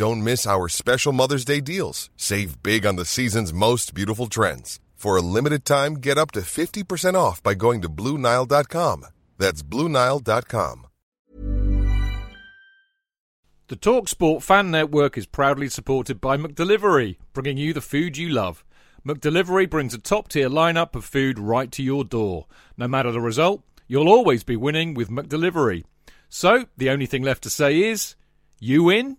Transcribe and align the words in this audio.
Don't 0.00 0.24
miss 0.24 0.46
our 0.46 0.66
special 0.70 1.12
Mother's 1.12 1.44
Day 1.44 1.60
deals. 1.60 2.08
Save 2.16 2.62
big 2.62 2.86
on 2.86 2.96
the 2.96 3.04
season's 3.04 3.52
most 3.52 3.92
beautiful 3.92 4.28
trends. 4.28 4.80
For 4.94 5.18
a 5.18 5.20
limited 5.20 5.66
time, 5.66 5.96
get 5.96 6.16
up 6.16 6.30
to 6.30 6.40
50% 6.40 7.16
off 7.16 7.42
by 7.42 7.52
going 7.52 7.82
to 7.82 7.90
Bluenile.com. 7.90 9.04
That's 9.36 9.62
Bluenile.com. 9.62 10.86
The 13.68 13.76
TalkSport 13.76 14.42
Fan 14.42 14.70
Network 14.70 15.18
is 15.18 15.26
proudly 15.26 15.68
supported 15.68 16.18
by 16.18 16.38
McDelivery, 16.38 17.18
bringing 17.34 17.58
you 17.58 17.74
the 17.74 17.82
food 17.82 18.16
you 18.16 18.30
love. 18.30 18.64
McDelivery 19.06 19.68
brings 19.68 19.92
a 19.92 19.98
top 19.98 20.28
tier 20.28 20.48
lineup 20.48 20.94
of 20.94 21.04
food 21.04 21.38
right 21.38 21.70
to 21.72 21.82
your 21.82 22.04
door. 22.04 22.46
No 22.78 22.88
matter 22.88 23.12
the 23.12 23.20
result, 23.20 23.62
you'll 23.86 24.08
always 24.08 24.44
be 24.44 24.56
winning 24.56 24.94
with 24.94 25.10
McDelivery. 25.10 25.84
So, 26.30 26.64
the 26.78 26.88
only 26.88 27.04
thing 27.04 27.22
left 27.22 27.42
to 27.42 27.50
say 27.50 27.82
is, 27.82 28.14
you 28.58 28.84
win? 28.84 29.18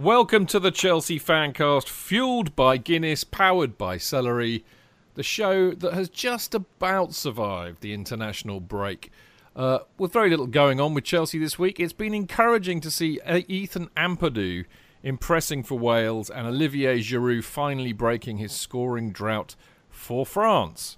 Welcome 0.00 0.46
to 0.46 0.58
the 0.58 0.70
Chelsea 0.70 1.20
Fancast, 1.20 1.86
fueled 1.86 2.56
by 2.56 2.78
Guinness, 2.78 3.22
powered 3.22 3.76
by 3.76 3.98
Celery, 3.98 4.64
the 5.14 5.22
show 5.22 5.72
that 5.72 5.92
has 5.92 6.08
just 6.08 6.54
about 6.54 7.12
survived 7.12 7.82
the 7.82 7.92
international 7.92 8.60
break. 8.60 9.12
Uh, 9.54 9.80
with 9.98 10.10
very 10.10 10.30
little 10.30 10.46
going 10.46 10.80
on 10.80 10.94
with 10.94 11.04
Chelsea 11.04 11.38
this 11.38 11.58
week, 11.58 11.78
it's 11.78 11.92
been 11.92 12.14
encouraging 12.14 12.80
to 12.80 12.90
see 12.90 13.20
uh, 13.26 13.42
Ethan 13.46 13.90
Ampadu 13.94 14.64
impressing 15.02 15.62
for 15.62 15.78
Wales 15.78 16.30
and 16.30 16.46
Olivier 16.46 17.00
Giroud 17.00 17.44
finally 17.44 17.92
breaking 17.92 18.38
his 18.38 18.52
scoring 18.52 19.12
drought 19.12 19.54
for 19.90 20.24
France. 20.24 20.96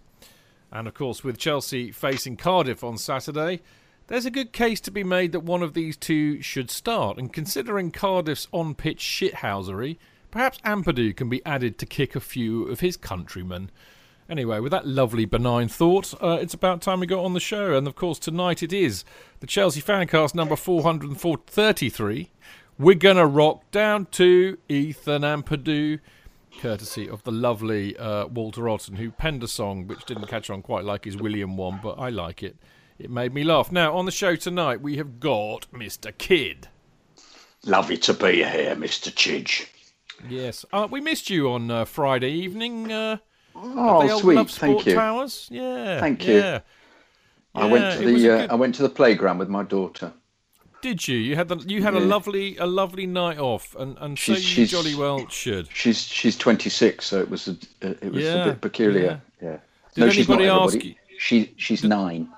And 0.70 0.86
of 0.86 0.94
course, 0.94 1.24
with 1.24 1.38
Chelsea 1.38 1.90
facing 1.90 2.36
Cardiff 2.36 2.84
on 2.84 2.98
Saturday, 2.98 3.62
there's 4.08 4.26
a 4.26 4.30
good 4.30 4.52
case 4.52 4.80
to 4.82 4.90
be 4.90 5.04
made 5.04 5.32
that 5.32 5.40
one 5.40 5.62
of 5.62 5.74
these 5.74 5.96
two 5.96 6.42
should 6.42 6.70
start, 6.70 7.18
and 7.18 7.32
considering 7.32 7.90
Cardiff's 7.90 8.48
on 8.52 8.74
pitch 8.74 9.00
shithousery, 9.00 9.98
perhaps 10.30 10.58
Ampadu 10.64 11.14
can 11.16 11.28
be 11.28 11.44
added 11.46 11.78
to 11.78 11.86
kick 11.86 12.16
a 12.16 12.20
few 12.20 12.66
of 12.68 12.80
his 12.80 12.96
countrymen. 12.96 13.70
Anyway, 14.28 14.60
with 14.60 14.72
that 14.72 14.86
lovely 14.86 15.24
benign 15.24 15.68
thought, 15.68 16.14
uh, 16.22 16.38
it's 16.40 16.54
about 16.54 16.80
time 16.80 17.00
we 17.00 17.06
got 17.06 17.24
on 17.24 17.34
the 17.34 17.40
show, 17.40 17.76
and 17.76 17.86
of 17.86 17.94
course, 17.94 18.18
tonight 18.18 18.62
it 18.62 18.72
is 18.72 19.04
the 19.40 19.46
Chelsea 19.46 19.80
Fancast 19.80 20.34
number 20.34 20.56
433. 20.56 22.30
We're 22.78 22.94
gonna 22.94 23.26
rock 23.26 23.70
down 23.70 24.06
to 24.12 24.58
Ethan 24.68 25.22
Ampadu, 25.22 26.00
courtesy 26.60 27.08
of 27.08 27.22
the 27.24 27.32
lovely 27.32 27.96
uh, 27.96 28.26
Walter 28.26 28.68
Otten, 28.68 28.96
who 28.96 29.10
penned 29.10 29.42
a 29.42 29.48
song 29.48 29.86
which 29.86 30.04
didn't 30.04 30.26
catch 30.28 30.50
on 30.50 30.62
quite 30.62 30.84
like 30.84 31.04
his 31.04 31.16
William 31.16 31.56
one, 31.56 31.80
but 31.82 31.98
I 31.98 32.08
like 32.08 32.42
it. 32.42 32.56
It 32.98 33.10
made 33.10 33.32
me 33.34 33.44
laugh. 33.44 33.72
Now, 33.72 33.94
on 33.96 34.06
the 34.06 34.12
show 34.12 34.36
tonight, 34.36 34.80
we 34.80 34.96
have 34.96 35.18
got 35.20 35.66
Mr. 35.72 36.16
Kidd. 36.16 36.68
Lovely 37.64 37.96
to 37.98 38.14
be 38.14 38.36
here, 38.44 38.74
Mr. 38.76 39.10
Chidge. 39.12 39.66
Yes. 40.28 40.64
Uh, 40.72 40.88
we 40.90 41.00
missed 41.00 41.30
you 41.30 41.50
on 41.50 41.70
uh, 41.70 41.84
Friday 41.84 42.30
evening. 42.30 42.90
Uh, 42.92 43.18
Oh, 43.54 44.08
the 44.08 44.18
sweet. 44.18 44.36
Love 44.36 44.50
Sport 44.50 44.76
Thank 44.76 44.86
you. 44.86 44.94
Towers. 44.94 45.48
Yeah. 45.52 46.00
Thank 46.00 46.26
you. 46.26 46.36
Yeah. 46.36 46.60
I 47.54 47.66
went 47.66 47.98
to 48.00 48.06
the 48.06 48.30
uh, 48.30 48.36
good- 48.38 48.50
I 48.50 48.54
went 48.54 48.74
to 48.76 48.82
the 48.82 48.88
playground 48.88 49.36
with 49.38 49.50
my 49.50 49.62
daughter. 49.62 50.10
Did 50.80 51.06
you? 51.06 51.18
You 51.18 51.36
had 51.36 51.48
the, 51.48 51.56
you 51.58 51.82
had 51.82 51.92
a 51.92 52.00
lovely 52.00 52.56
a 52.56 52.64
lovely 52.64 53.06
night 53.06 53.38
off, 53.38 53.76
and 53.78 53.98
and 54.00 54.18
so 54.18 54.32
She's- 54.32 54.40
you 54.56 54.66
she's- 54.66 54.70
jolly 54.70 54.94
well 54.94 55.28
should. 55.28 55.68
She's 55.74 56.00
she's 56.02 56.34
26, 56.38 57.04
so 57.04 57.20
it 57.20 57.28
was 57.28 57.46
a, 57.48 57.56
it 57.82 58.10
was 58.10 58.24
Yeah, 58.24 58.44
a 58.44 58.44
bit 58.52 58.62
peculiar. 58.62 59.20
Yeah. 59.42 59.58
Did 59.94 60.00
no, 60.00 60.08
she's 60.08 60.28
not 60.30 60.40
ask 60.40 60.74
everybody. 60.76 60.88
you- 61.10 61.18
She 61.18 61.54
she's 61.58 61.84
nine. 61.84 62.30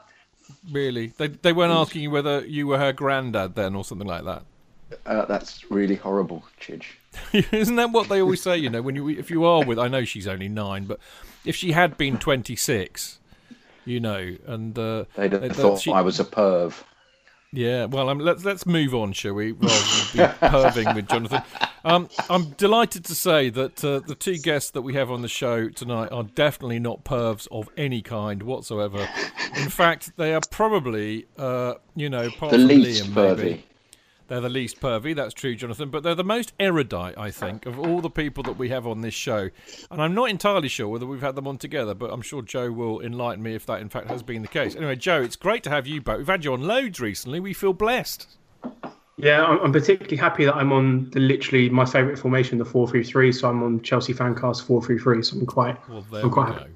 Really, 0.71 1.09
they 1.19 1.29
they 1.29 1.53
weren't 1.53 1.73
asking 1.73 2.03
you 2.03 2.11
whether 2.11 2.45
you 2.47 2.67
were 2.67 2.79
her 2.79 2.93
granddad 2.93 3.55
then 3.55 3.75
or 3.75 3.85
something 3.85 4.07
like 4.09 4.25
that. 4.25 4.43
Uh, 5.07 5.25
that's 5.25 5.71
really 5.71 5.97
horrible, 5.97 6.45
Chidge. 6.61 6.85
Isn't 7.53 7.77
that 7.77 7.91
what 7.91 8.09
they 8.09 8.21
always 8.21 8.43
say? 8.43 8.57
You 8.57 8.71
know, 8.71 8.83
when 8.83 8.95
you 8.97 9.09
if 9.09 9.31
you 9.31 9.45
are 9.45 9.65
with, 9.65 9.79
I 9.79 9.89
know 9.89 10.05
she's 10.05 10.27
only 10.27 10.49
nine, 10.49 10.85
but 10.85 11.01
if 11.45 11.57
she 11.57 11.73
had 11.73 11.97
been 11.97 12.19
twenty 12.19 12.57
six, 12.57 13.19
you 13.85 14.01
know, 14.01 14.37
and 14.47 14.79
uh, 14.79 15.05
They'd 15.17 15.33
have 15.33 15.53
thought 15.57 15.81
she- 15.81 15.93
I 15.93 16.01
was 16.03 16.21
a 16.21 16.25
perv. 16.25 16.75
Yeah, 17.57 17.85
well, 17.85 18.09
um, 18.09 18.19
let's 18.19 18.45
let's 18.45 18.67
move 18.67 18.95
on, 18.97 19.13
shall 19.13 19.35
we? 19.35 19.53
Rather 19.53 19.69
than 19.69 20.07
be 20.13 20.19
perving 20.49 20.95
with 20.97 21.09
Jonathan. 21.09 21.43
Um, 21.85 22.09
I'm 22.29 22.51
delighted 22.51 23.05
to 23.05 23.15
say 23.15 23.49
that 23.51 23.85
uh, 23.85 24.01
the 24.01 24.17
two 24.17 24.39
guests 24.39 24.73
that 24.73 24.83
we 24.83 24.95
have 24.95 25.09
on 25.11 25.23
the 25.23 25.29
show 25.29 25.69
tonight 25.69 26.11
are 26.11 26.25
definitely 26.25 26.81
not 26.81 27.05
pervs 27.05 27.47
of 27.53 27.69
any 27.77 28.03
kind 28.03 28.43
whatsoever. 28.43 29.09
In 29.57 29.69
fact, 29.69 30.17
they 30.17 30.35
are 30.35 30.41
probably, 30.51 31.27
uh, 31.39 31.75
you 31.95 32.11
know, 32.11 32.27
apart 32.27 32.53
The 32.53 32.59
least 32.59 33.05
Liam, 33.05 33.13
pervy. 33.13 33.37
maybe, 33.37 33.65
they're 34.29 34.41
the 34.41 34.49
least 34.49 34.81
pervy. 34.81 35.15
That's 35.15 35.35
true, 35.35 35.55
Jonathan. 35.55 35.91
But 35.91 36.03
they're 36.03 36.15
the 36.15 36.25
most 36.25 36.53
erudite, 36.59 37.17
I 37.19 37.31
think, 37.31 37.67
of 37.67 37.79
all 37.79 38.01
the 38.01 38.11
people 38.11 38.43
that 38.45 38.57
we 38.59 38.69
have 38.71 38.87
on 38.87 39.01
this 39.03 39.15
show. 39.15 39.51
And 39.91 40.01
I'm 40.03 40.15
not 40.15 40.31
entirely 40.31 40.69
sure 40.69 40.89
whether 40.89 41.07
we've 41.07 41.21
had 41.21 41.35
them 41.35 41.47
on 41.47 41.59
together, 41.59 41.95
but 41.95 42.11
I'm 42.13 42.23
sure 42.23 42.43
Joe 42.43 42.73
will 42.73 43.01
enlighten 43.01 43.43
me 43.43 43.55
if 43.55 43.67
that, 43.67 43.81
in 43.81 43.89
fact, 43.89 44.09
has 44.09 44.23
been 44.23 44.43
the 44.43 44.49
case. 44.49 44.75
Anyway, 44.77 44.97
Joe, 44.97 45.21
it's 45.23 45.37
great 45.37 45.63
to 45.65 45.71
have 45.71 45.87
you 45.87 46.01
back. 46.01 46.19
We've 46.19 46.27
had 46.27 46.45
you 46.45 46.53
on 46.53 46.63
loads 46.63 47.01
recently. 47.01 47.41
We 47.41 47.53
feel 47.53 47.73
blessed. 47.73 48.27
Yeah, 49.17 49.45
I'm, 49.45 49.61
I'm 49.61 49.73
particularly 49.73 50.17
happy 50.17 50.45
that 50.45 50.57
I'm 50.57 50.73
on 50.73 51.11
the 51.11 51.21
literally 51.21 51.69
my 51.69 51.85
favourite 51.85 52.19
formation, 52.19 52.59
the 52.59 52.65
four 52.65 52.89
three 52.89 53.05
three. 53.05 53.31
So 53.31 53.49
I'm 53.49 53.63
on 53.63 53.81
Chelsea 53.83 54.13
Fancast 54.13 54.65
four 54.65 54.83
three 54.83 54.99
three. 54.99 55.23
So 55.23 55.37
I'm 55.37 55.47
quite, 55.47 55.77
Well, 55.89 56.05
there 56.11 56.23
I'm 56.23 56.29
we 56.29 56.33
quite 56.33 56.49
go. 56.49 56.53
happy. 56.55 56.71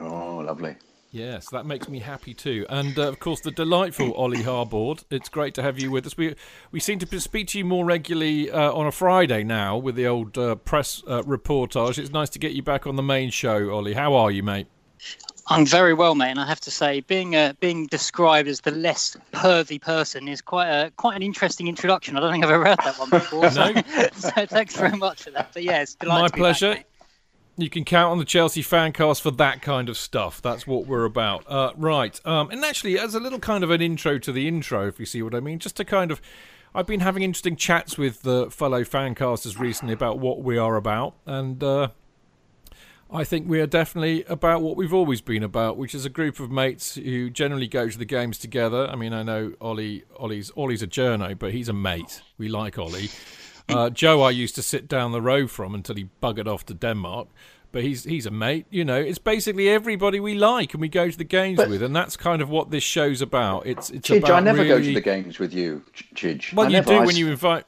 Oh, 0.00 0.38
lovely. 0.38 0.76
Yes, 1.14 1.50
that 1.50 1.66
makes 1.66 1.90
me 1.90 1.98
happy 1.98 2.32
too. 2.32 2.64
And 2.70 2.98
uh, 2.98 3.02
of 3.02 3.20
course, 3.20 3.42
the 3.42 3.50
delightful 3.50 4.14
Ollie 4.14 4.42
Harbord. 4.42 5.04
It's 5.10 5.28
great 5.28 5.52
to 5.54 5.62
have 5.62 5.78
you 5.78 5.90
with 5.90 6.06
us. 6.06 6.16
We 6.16 6.34
we 6.70 6.80
seem 6.80 6.98
to 7.00 7.20
speak 7.20 7.48
to 7.48 7.58
you 7.58 7.66
more 7.66 7.84
regularly 7.84 8.50
uh, 8.50 8.72
on 8.72 8.86
a 8.86 8.92
Friday 8.92 9.44
now 9.44 9.76
with 9.76 9.94
the 9.94 10.06
old 10.06 10.38
uh, 10.38 10.54
press 10.54 11.02
uh, 11.06 11.20
reportage. 11.22 11.98
It's 11.98 12.10
nice 12.10 12.30
to 12.30 12.38
get 12.38 12.52
you 12.52 12.62
back 12.62 12.86
on 12.86 12.96
the 12.96 13.02
main 13.02 13.28
show, 13.28 13.70
Ollie. 13.70 13.92
How 13.92 14.14
are 14.14 14.30
you, 14.30 14.42
mate? 14.42 14.68
I'm 15.48 15.66
very 15.66 15.92
well, 15.92 16.14
mate, 16.14 16.30
and 16.30 16.40
I 16.40 16.46
have 16.46 16.60
to 16.60 16.70
say, 16.70 17.00
being 17.00 17.36
uh, 17.36 17.52
being 17.60 17.88
described 17.88 18.48
as 18.48 18.60
the 18.62 18.70
less 18.70 19.14
pervy 19.32 19.78
person 19.78 20.28
is 20.28 20.40
quite 20.40 20.68
a 20.68 20.92
quite 20.92 21.16
an 21.16 21.22
interesting 21.22 21.68
introduction. 21.68 22.16
I 22.16 22.20
don't 22.20 22.32
think 22.32 22.44
I've 22.44 22.50
ever 22.52 22.64
heard 22.64 22.78
that 22.84 22.98
one 22.98 23.10
before. 23.10 23.50
So, 23.50 23.70
No. 23.70 23.82
so 24.14 24.46
thanks 24.46 24.76
very 24.76 24.96
much 24.96 25.24
for 25.24 25.30
that. 25.32 25.50
But 25.52 25.62
yeah, 25.64 25.82
it's 25.82 25.94
delightful 25.94 26.22
My 26.22 26.28
back, 26.28 26.38
pleasure. 26.38 26.74
mate. 26.74 26.86
You 27.56 27.68
can 27.68 27.84
count 27.84 28.10
on 28.10 28.18
the 28.18 28.24
Chelsea 28.24 28.62
fancast 28.62 29.20
for 29.20 29.30
that 29.32 29.60
kind 29.60 29.88
of 29.90 29.98
stuff. 29.98 30.40
That's 30.40 30.66
what 30.66 30.86
we're 30.86 31.04
about. 31.04 31.44
Uh, 31.46 31.72
right. 31.76 32.18
Um, 32.24 32.50
and 32.50 32.64
actually, 32.64 32.98
as 32.98 33.14
a 33.14 33.20
little 33.20 33.38
kind 33.38 33.62
of 33.62 33.70
an 33.70 33.82
intro 33.82 34.18
to 34.18 34.32
the 34.32 34.48
intro, 34.48 34.88
if 34.88 34.98
you 34.98 35.04
see 35.04 35.22
what 35.22 35.34
I 35.34 35.40
mean, 35.40 35.58
just 35.58 35.76
to 35.76 35.84
kind 35.84 36.10
of. 36.10 36.20
I've 36.74 36.86
been 36.86 37.00
having 37.00 37.22
interesting 37.22 37.56
chats 37.56 37.98
with 37.98 38.22
the 38.22 38.50
fellow 38.50 38.82
fancasters 38.82 39.60
recently 39.60 39.92
about 39.92 40.18
what 40.18 40.42
we 40.42 40.56
are 40.56 40.76
about. 40.76 41.14
And 41.26 41.62
uh, 41.62 41.88
I 43.10 43.24
think 43.24 43.46
we 43.46 43.60
are 43.60 43.66
definitely 43.66 44.24
about 44.24 44.62
what 44.62 44.74
we've 44.74 44.94
always 44.94 45.20
been 45.20 45.42
about, 45.42 45.76
which 45.76 45.94
is 45.94 46.06
a 46.06 46.08
group 46.08 46.40
of 46.40 46.50
mates 46.50 46.94
who 46.94 47.28
generally 47.28 47.68
go 47.68 47.90
to 47.90 47.98
the 47.98 48.06
games 48.06 48.38
together. 48.38 48.88
I 48.88 48.96
mean, 48.96 49.12
I 49.12 49.22
know 49.22 49.52
Ollie, 49.60 50.04
Ollie's, 50.16 50.50
Ollie's 50.56 50.82
a 50.82 50.86
journo, 50.86 51.38
but 51.38 51.52
he's 51.52 51.68
a 51.68 51.74
mate. 51.74 52.22
We 52.38 52.48
like 52.48 52.78
Ollie. 52.78 53.10
Uh, 53.74 53.90
Joe, 53.90 54.22
I 54.22 54.30
used 54.30 54.54
to 54.56 54.62
sit 54.62 54.88
down 54.88 55.12
the 55.12 55.22
road 55.22 55.50
from 55.50 55.74
until 55.74 55.96
he 55.96 56.08
buggered 56.22 56.46
off 56.46 56.64
to 56.66 56.74
Denmark. 56.74 57.28
But 57.72 57.82
he's 57.84 58.04
he's 58.04 58.26
a 58.26 58.30
mate, 58.30 58.66
you 58.68 58.84
know. 58.84 59.00
It's 59.00 59.18
basically 59.18 59.70
everybody 59.70 60.20
we 60.20 60.34
like 60.34 60.74
and 60.74 60.80
we 60.82 60.88
go 60.88 61.08
to 61.08 61.16
the 61.16 61.24
games 61.24 61.56
But- 61.56 61.70
with, 61.70 61.82
and 61.82 61.96
that's 61.96 62.18
kind 62.18 62.42
of 62.42 62.50
what 62.50 62.70
this 62.70 62.82
show's 62.82 63.22
about. 63.22 63.66
It's 63.66 63.88
it's 63.88 64.06
Chidge, 64.08 64.18
about 64.18 64.32
I 64.32 64.40
never 64.40 64.64
go 64.66 64.78
to 64.78 64.92
the 64.94 65.00
games 65.00 65.38
with 65.38 65.54
you, 65.54 65.82
Ch- 65.94 66.04
Chidge. 66.14 66.52
Well, 66.52 66.66
I 66.66 66.68
you 66.68 66.72
never. 66.76 66.90
do 66.92 66.98
I 67.00 67.06
when 67.06 67.16
you 67.16 67.28
invite. 67.30 67.64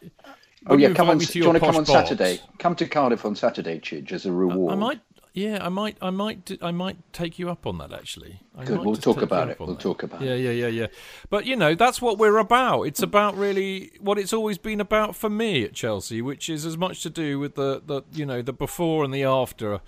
Oh 0.66 0.70
when 0.72 0.80
yeah, 0.80 0.88
you 0.88 0.94
come 0.94 1.08
on. 1.08 1.16
me 1.18 1.24
Do 1.24 1.32
to 1.32 1.38
you 1.38 1.44
your 1.44 1.52
want 1.52 1.62
to 1.62 1.66
come 1.66 1.76
on 1.76 1.84
box. 1.84 2.08
Saturday? 2.08 2.40
Come 2.58 2.74
to 2.76 2.86
Cardiff 2.86 3.24
on 3.24 3.34
Saturday, 3.34 3.80
Chidge, 3.80 4.12
as 4.12 4.26
a 4.26 4.32
reward. 4.32 4.72
I 4.74 4.76
might, 4.76 5.00
yeah, 5.34 5.58
I 5.60 5.68
might, 5.68 5.98
I 6.00 6.10
might, 6.10 6.56
I 6.62 6.70
might 6.70 6.96
take 7.12 7.38
you 7.38 7.50
up 7.50 7.66
on 7.66 7.76
that. 7.78 7.92
Actually, 7.92 8.40
I 8.56 8.64
Good, 8.64 8.80
we'll 8.80 8.94
talk 8.96 9.20
about 9.20 9.50
it. 9.50 9.58
We'll 9.58 9.70
that. 9.74 9.80
talk 9.80 10.02
about 10.04 10.22
Yeah, 10.22 10.32
it. 10.34 10.40
yeah, 10.40 10.50
yeah, 10.52 10.66
yeah. 10.68 10.86
But 11.28 11.44
you 11.44 11.56
know, 11.56 11.74
that's 11.74 12.00
what 12.00 12.18
we're 12.18 12.38
about. 12.38 12.82
It's 12.84 13.02
about 13.02 13.36
really 13.36 13.90
what 14.00 14.16
it's 14.18 14.32
always 14.32 14.58
been 14.58 14.80
about 14.80 15.16
for 15.16 15.28
me 15.28 15.64
at 15.64 15.74
Chelsea, 15.74 16.22
which 16.22 16.48
is 16.48 16.64
as 16.64 16.78
much 16.78 17.02
to 17.02 17.10
do 17.10 17.38
with 17.40 17.56
the, 17.56 17.82
the 17.84 18.02
you 18.12 18.24
know, 18.24 18.40
the 18.42 18.52
before 18.52 19.04
and 19.04 19.12
the 19.12 19.24
after. 19.24 19.80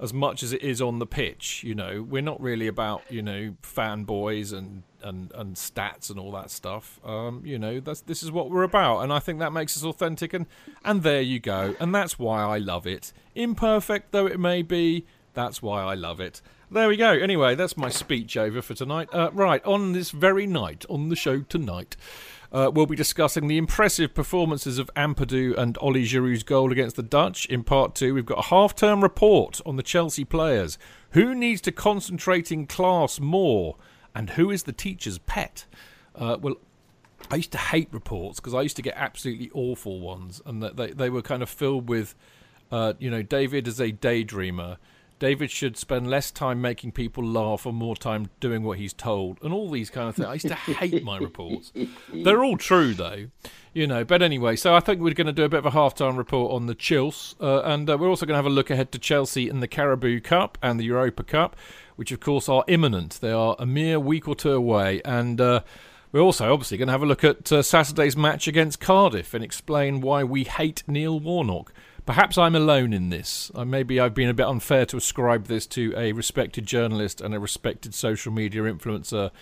As 0.00 0.12
much 0.12 0.42
as 0.42 0.52
it 0.52 0.60
is 0.60 0.82
on 0.82 0.98
the 0.98 1.06
pitch, 1.06 1.62
you 1.62 1.72
know, 1.72 2.02
we're 2.02 2.20
not 2.20 2.40
really 2.40 2.66
about 2.66 3.02
you 3.08 3.22
know 3.22 3.54
fanboys 3.62 4.52
and, 4.52 4.82
and, 5.04 5.30
and 5.34 5.54
stats 5.54 6.10
and 6.10 6.18
all 6.18 6.32
that 6.32 6.50
stuff. 6.50 6.98
Um, 7.04 7.42
you 7.44 7.58
know, 7.58 7.78
that's 7.78 8.00
this 8.00 8.22
is 8.22 8.32
what 8.32 8.50
we're 8.50 8.64
about, 8.64 9.00
and 9.00 9.12
I 9.12 9.20
think 9.20 9.38
that 9.38 9.52
makes 9.52 9.76
us 9.76 9.84
authentic. 9.84 10.32
And 10.32 10.46
and 10.84 11.02
there 11.02 11.20
you 11.22 11.38
go, 11.38 11.76
and 11.78 11.94
that's 11.94 12.18
why 12.18 12.42
I 12.42 12.58
love 12.58 12.86
it. 12.86 13.12
Imperfect 13.34 14.10
though 14.12 14.26
it 14.26 14.40
may 14.40 14.62
be, 14.62 15.06
that's 15.34 15.62
why 15.62 15.82
I 15.82 15.94
love 15.94 16.20
it. 16.20 16.40
There 16.70 16.88
we 16.88 16.96
go. 16.96 17.10
Anyway, 17.10 17.54
that's 17.54 17.76
my 17.76 17.88
speech 17.88 18.36
over 18.36 18.60
for 18.60 18.74
tonight. 18.74 19.08
Uh, 19.12 19.30
right, 19.32 19.64
on 19.64 19.92
this 19.92 20.10
very 20.10 20.46
night, 20.46 20.84
on 20.88 21.08
the 21.08 21.14
show 21.14 21.42
tonight, 21.42 21.96
uh, 22.50 22.70
we'll 22.72 22.86
be 22.86 22.96
discussing 22.96 23.46
the 23.46 23.58
impressive 23.58 24.14
performances 24.14 24.78
of 24.78 24.90
Ampadu 24.96 25.56
and 25.56 25.76
Ollie 25.78 26.04
Giroud's 26.04 26.42
goal 26.42 26.72
against 26.72 26.96
the 26.96 27.02
Dutch. 27.02 27.46
In 27.46 27.64
part 27.64 27.94
two, 27.94 28.14
we've 28.14 28.26
got 28.26 28.38
a 28.38 28.48
half-term 28.48 29.02
report 29.02 29.60
on 29.66 29.76
the 29.76 29.82
Chelsea 29.82 30.24
players. 30.24 30.78
Who 31.10 31.34
needs 31.34 31.60
to 31.62 31.72
concentrate 31.72 32.50
in 32.50 32.66
class 32.66 33.20
more? 33.20 33.76
And 34.14 34.30
who 34.30 34.50
is 34.50 34.62
the 34.62 34.72
teacher's 34.72 35.18
pet? 35.18 35.64
Uh, 36.14 36.36
well, 36.40 36.54
I 37.30 37.36
used 37.36 37.52
to 37.52 37.58
hate 37.58 37.88
reports 37.90 38.38
because 38.38 38.54
I 38.54 38.62
used 38.62 38.76
to 38.76 38.82
get 38.82 38.94
absolutely 38.96 39.50
awful 39.54 40.00
ones, 40.00 40.42
and 40.44 40.62
that 40.62 40.76
they, 40.76 40.92
they 40.92 41.10
were 41.10 41.22
kind 41.22 41.42
of 41.42 41.48
filled 41.48 41.88
with, 41.88 42.14
uh, 42.70 42.92
you 42.98 43.10
know, 43.10 43.22
David 43.22 43.66
is 43.66 43.80
a 43.80 43.92
daydreamer. 43.92 44.76
David 45.20 45.50
should 45.50 45.76
spend 45.76 46.10
less 46.10 46.30
time 46.30 46.60
making 46.60 46.92
people 46.92 47.24
laugh 47.24 47.64
and 47.64 47.76
more 47.76 47.96
time 47.96 48.28
doing 48.40 48.62
what 48.62 48.78
he's 48.78 48.92
told, 48.92 49.38
and 49.42 49.54
all 49.54 49.70
these 49.70 49.88
kind 49.88 50.08
of 50.08 50.16
things. 50.16 50.28
I 50.28 50.34
used 50.34 50.48
to 50.48 50.54
hate 50.54 51.02
my 51.02 51.18
reports. 51.18 51.72
They're 52.12 52.44
all 52.44 52.58
true 52.58 52.92
though, 52.94 53.28
you 53.72 53.86
know. 53.86 54.04
But 54.04 54.22
anyway, 54.22 54.56
so 54.56 54.74
I 54.74 54.80
think 54.80 55.00
we're 55.00 55.14
going 55.14 55.28
to 55.28 55.32
do 55.32 55.44
a 55.44 55.48
bit 55.48 55.58
of 55.58 55.66
a 55.66 55.70
half-time 55.70 56.16
report 56.16 56.52
on 56.52 56.66
the 56.66 56.74
Chils, 56.74 57.36
uh, 57.40 57.62
and 57.62 57.88
uh, 57.88 57.96
we're 57.96 58.08
also 58.08 58.26
going 58.26 58.34
to 58.34 58.38
have 58.38 58.44
a 58.44 58.50
look 58.50 58.70
ahead 58.70 58.92
to 58.92 58.98
Chelsea 58.98 59.48
in 59.48 59.60
the 59.60 59.68
Carabao 59.68 60.18
Cup 60.22 60.58
and 60.60 60.78
the 60.78 60.84
Europa 60.84 61.22
Cup, 61.22 61.56
which 61.96 62.12
of 62.12 62.20
course 62.20 62.48
are 62.48 62.64
imminent. 62.68 63.18
They 63.20 63.32
are 63.32 63.56
a 63.58 63.66
mere 63.66 63.98
week 63.98 64.28
or 64.28 64.34
two 64.34 64.52
away, 64.52 65.00
and. 65.04 65.40
Uh, 65.40 65.60
we're 66.12 66.20
also 66.20 66.52
obviously 66.52 66.78
going 66.78 66.86
to 66.86 66.92
have 66.92 67.02
a 67.02 67.06
look 67.06 67.24
at 67.24 67.50
uh, 67.50 67.60
Saturday's 67.60 68.16
match 68.16 68.46
against 68.46 68.78
Cardiff 68.78 69.34
and 69.34 69.42
explain 69.42 70.00
why 70.00 70.22
we 70.22 70.44
hate 70.44 70.84
Neil 70.86 71.18
Warnock. 71.18 71.72
Perhaps 72.06 72.38
I'm 72.38 72.54
alone 72.54 72.92
in 72.92 73.08
this. 73.08 73.50
Uh, 73.52 73.64
maybe 73.64 73.98
I've 73.98 74.14
been 74.14 74.28
a 74.28 74.34
bit 74.34 74.46
unfair 74.46 74.86
to 74.86 74.96
ascribe 74.96 75.46
this 75.46 75.66
to 75.66 75.92
a 75.96 76.12
respected 76.12 76.66
journalist 76.66 77.20
and 77.20 77.34
a 77.34 77.40
respected 77.40 77.94
social 77.94 78.32
media 78.32 78.62
influencer 78.62 79.32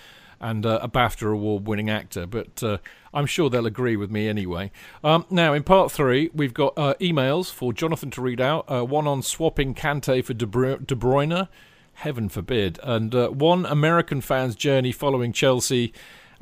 and 0.40 0.64
uh, 0.64 0.78
a 0.82 0.88
BAFTA 0.88 1.32
award 1.32 1.66
winning 1.66 1.88
actor, 1.88 2.26
but 2.26 2.62
uh, 2.62 2.78
I'm 3.14 3.26
sure 3.26 3.48
they'll 3.48 3.66
agree 3.66 3.96
with 3.96 4.10
me 4.10 4.26
anyway. 4.26 4.72
Um, 5.04 5.24
now, 5.30 5.52
in 5.52 5.62
part 5.62 5.92
three, 5.92 6.30
we've 6.34 6.54
got 6.54 6.72
uh, 6.76 6.94
emails 7.00 7.50
for 7.50 7.72
Jonathan 7.72 8.10
to 8.12 8.20
read 8.20 8.40
out 8.40 8.64
uh, 8.70 8.84
one 8.84 9.06
on 9.06 9.22
swapping 9.22 9.74
Kante 9.74 10.24
for 10.24 10.34
De, 10.34 10.46
Bru- 10.46 10.78
De 10.78 10.96
Bruyne, 10.96 11.48
heaven 11.94 12.28
forbid, 12.28 12.78
and 12.82 13.14
uh, 13.14 13.28
one 13.28 13.66
American 13.66 14.20
fan's 14.20 14.56
journey 14.56 14.92
following 14.92 15.32
Chelsea 15.32 15.92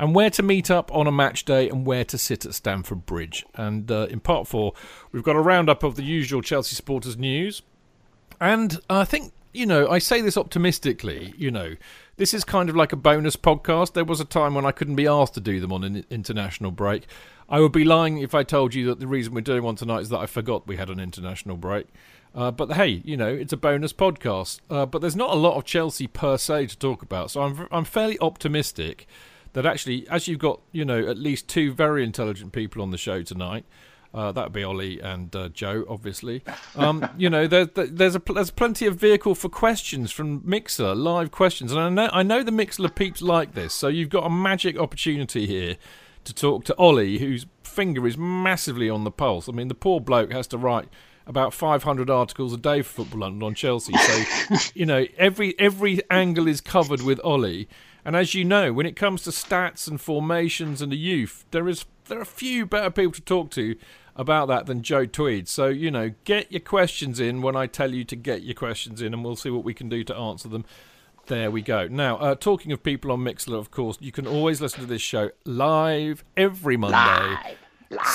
and 0.01 0.15
where 0.15 0.31
to 0.31 0.43
meet 0.43 0.71
up 0.71 0.91
on 0.95 1.07
a 1.07 1.13
match 1.13 1.45
day 1.45 1.69
and 1.69 1.85
where 1.85 2.07
to 2.07 2.17
sit 2.17 2.47
at 2.47 2.55
Stamford 2.55 3.05
Bridge. 3.05 3.45
And 3.55 3.91
uh, 3.93 4.07
in 4.09 4.21
part 4.21 4.49
four, 4.49 4.73
we've 5.13 5.23
got 5.23 5.37
a 5.37 5.41
roundup 5.41 5.83
of 5.83 5.97
the 5.97 6.03
usual 6.03 6.41
Chelsea 6.41 6.75
supporters 6.75 7.19
news. 7.19 7.61
And 8.41 8.81
I 8.89 9.05
think, 9.05 9.35
you 9.53 9.67
know, 9.67 9.91
I 9.91 9.99
say 9.99 10.23
this 10.23 10.39
optimistically, 10.39 11.35
you 11.37 11.51
know, 11.51 11.75
this 12.17 12.33
is 12.33 12.45
kind 12.45 12.71
of 12.71 12.77
like 12.77 12.95
a 12.95 12.97
bonus 12.97 13.37
podcast. 13.37 13.93
There 13.93 14.07
was 14.07 14.21
a 14.21 14.25
time 14.25 14.55
when 14.55 14.65
I 14.65 14.73
couldn't 14.73 14.97
be 14.97 15.07
asked 15.07 15.35
to 15.35 15.41
do 15.41 15.61
them 15.61 15.71
on 15.71 15.85
an 15.85 16.07
international 16.09 16.71
break. 16.71 17.07
I 17.51 17.61
would 17.61 17.73
be 17.73 17.85
lying 17.85 18.19
if 18.19 18.35
I 18.35 18.43
told 18.43 18.75
you 18.75 18.87
that 18.87 19.01
the 19.01 19.07
reason 19.07 19.35
we're 19.35 19.43
doing 19.43 19.63
one 19.63 19.77
tonight 19.77 20.01
is 20.01 20.09
that 20.09 20.21
I 20.21 20.27
forgot 20.27 20.67
we 20.67 20.77
had 20.77 20.89
an 20.89 21.01
international 21.01 21.59
break. 21.59 21.89
Uh, 22.35 22.51
but 22.51 22.73
hey, 22.73 23.03
you 23.05 23.17
know, 23.17 23.29
it's 23.29 23.53
a 23.53 23.57
bonus 23.57 23.93
podcast. 23.93 24.61
Uh, 24.71 24.87
but 24.87 25.01
there's 25.01 25.17
not 25.17 25.31
a 25.31 25.39
lot 25.39 25.57
of 25.57 25.65
Chelsea 25.65 26.07
per 26.07 26.37
se 26.37 26.67
to 26.67 26.79
talk 26.79 27.03
about. 27.03 27.31
So 27.31 27.43
I'm, 27.43 27.69
I'm 27.71 27.85
fairly 27.85 28.19
optimistic 28.21 29.07
that 29.53 29.67
actually, 29.67 30.09
as 30.09 30.29
you've 30.29 30.39
got, 30.39 30.61
you 30.73 30.85
know, 30.85 31.09
at 31.09 31.19
least 31.19 31.49
two 31.49 31.73
very 31.73 32.05
intelligent 32.05 32.53
people 32.53 32.83
on 32.83 32.91
the 32.91 32.99
show 32.99 33.23
tonight, 33.23 33.65
uh, 34.13 34.33
that 34.33 34.45
would 34.45 34.53
be 34.53 34.65
Ollie 34.65 35.01
and 35.01 35.35
uh, 35.35 35.49
Joe, 35.51 35.85
obviously. 35.89 36.43
Um, 36.75 37.09
you 37.17 37.31
know, 37.31 37.47
there, 37.47 37.67
there, 37.67 37.87
there's 37.87 38.17
a 38.17 38.23
there's 38.33 38.51
plenty 38.51 38.87
of 38.87 38.97
vehicle 38.97 39.35
for 39.35 39.49
questions 39.49 40.11
from 40.11 40.41
Mixlr, 40.41 40.97
live 40.97 41.31
questions, 41.31 41.71
and 41.73 41.81
I 41.81 41.89
know 41.89 42.11
I 42.13 42.23
know 42.23 42.43
the 42.43 42.51
Mixlr 42.51 42.93
peeps 42.95 43.23
like 43.23 43.55
this. 43.55 43.73
So 43.73 43.89
you've 43.89 44.09
got 44.09 44.27
a 44.27 44.31
magic 44.31 44.79
opportunity 44.79 45.47
here 45.47 45.77
to 46.25 46.35
talk 46.35 46.65
to 46.65 46.77
Ollie, 46.77 47.19
whose 47.19 47.47
finger 47.63 48.07
is 48.07 48.19
massively 48.19 48.91
on 48.91 49.05
the 49.05 49.13
pulse. 49.13 49.49
I 49.49 49.53
mean, 49.53 49.69
the 49.69 49.75
poor 49.75 50.01
bloke 50.01 50.33
has 50.33 50.47
to 50.49 50.59
write 50.59 50.89
about 51.31 51.55
500 51.55 52.11
articles 52.11 52.53
a 52.53 52.57
day 52.57 52.83
for 52.83 53.05
Football 53.05 53.21
London 53.21 53.45
on 53.45 53.55
Chelsea. 53.55 53.93
So, 53.97 54.57
you 54.75 54.85
know, 54.85 55.07
every 55.17 55.59
every 55.59 56.01
angle 56.11 56.49
is 56.49 56.61
covered 56.61 57.01
with 57.01 57.21
Ollie. 57.25 57.69
And 58.05 58.17
as 58.17 58.35
you 58.35 58.45
know, 58.45 58.73
when 58.73 58.85
it 58.85 58.97
comes 58.97 59.23
to 59.23 59.31
stats 59.31 59.87
and 59.87 60.01
formations 60.01 60.83
and 60.83 60.91
the 60.91 60.97
youth, 60.97 61.45
there 61.53 61.69
is 61.69 61.87
there 62.07 62.19
are 62.19 62.23
a 62.23 62.27
few 62.27 62.67
better 62.67 62.91
people 62.91 63.13
to 63.13 63.21
talk 63.21 63.51
to 63.53 63.77
about 64.17 64.49
that 64.49 64.67
than 64.67 64.83
Joe 64.83 65.07
Tweed. 65.07 65.47
So, 65.47 65.69
you 65.69 65.91
know, 65.91 66.13
get 66.25 66.51
your 66.51 66.61
questions 66.61 67.21
in 67.21 67.43
when 67.43 67.55
I 67.55 67.67
tell 67.67 67.95
you 67.95 68.05
to 68.05 68.17
get 68.17 68.43
your 68.43 68.55
questions 68.55 69.01
in, 69.01 69.15
and 69.15 69.25
we'll 69.25 69.37
see 69.37 69.51
what 69.51 69.63
we 69.63 69.73
can 69.73 69.89
do 69.89 70.03
to 70.05 70.17
answer 70.17 70.49
them. 70.49 70.65
There 71.27 71.53
we 71.53 71.63
go. 71.63 71.87
Now, 71.87 72.17
uh, 72.17 72.35
talking 72.35 72.73
of 72.73 72.83
people 72.83 73.13
on 73.13 73.21
Mixlr, 73.21 73.57
of 73.57 73.71
course, 73.71 73.99
you 74.01 74.11
can 74.11 74.27
always 74.27 74.61
listen 74.61 74.81
to 74.81 74.87
this 74.87 75.01
show 75.01 75.31
live 75.45 76.25
every 76.37 76.77
Monday. 76.77 77.57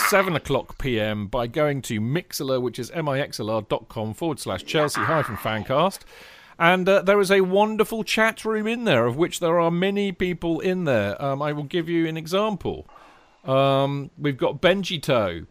7 0.08 0.36
o'clock 0.36 0.78
p.m. 0.78 1.28
by 1.28 1.48
going 1.48 1.82
to 1.84 2.00
Mixlr, 2.00 2.62
which 2.62 2.80
is 2.80 2.92
mixlr.com 2.92 4.14
forward 4.14 4.40
slash 4.40 4.64
Chelsea 4.64 5.02
hyphen 5.02 5.36
fancast. 5.36 6.00
And 6.58 6.88
uh, 6.88 7.02
there 7.02 7.20
is 7.20 7.30
a 7.30 7.42
wonderful 7.42 8.06
chat 8.06 8.46
room 8.46 8.68
in 8.68 8.86
there, 8.86 9.06
of 9.06 9.18
which 9.18 9.42
there 9.42 9.60
are 9.60 9.72
many 9.72 10.14
people 10.14 10.62
in 10.62 10.86
there. 10.86 11.22
Um, 11.22 11.42
I 11.42 11.52
will 11.52 11.64
give 11.64 11.90
you 11.90 12.08
an 12.08 12.16
example. 12.16 12.88
Um, 13.44 14.12
we've 14.18 14.38
got 14.38 14.62
Benji 14.62 15.02
Toe, 15.02 15.46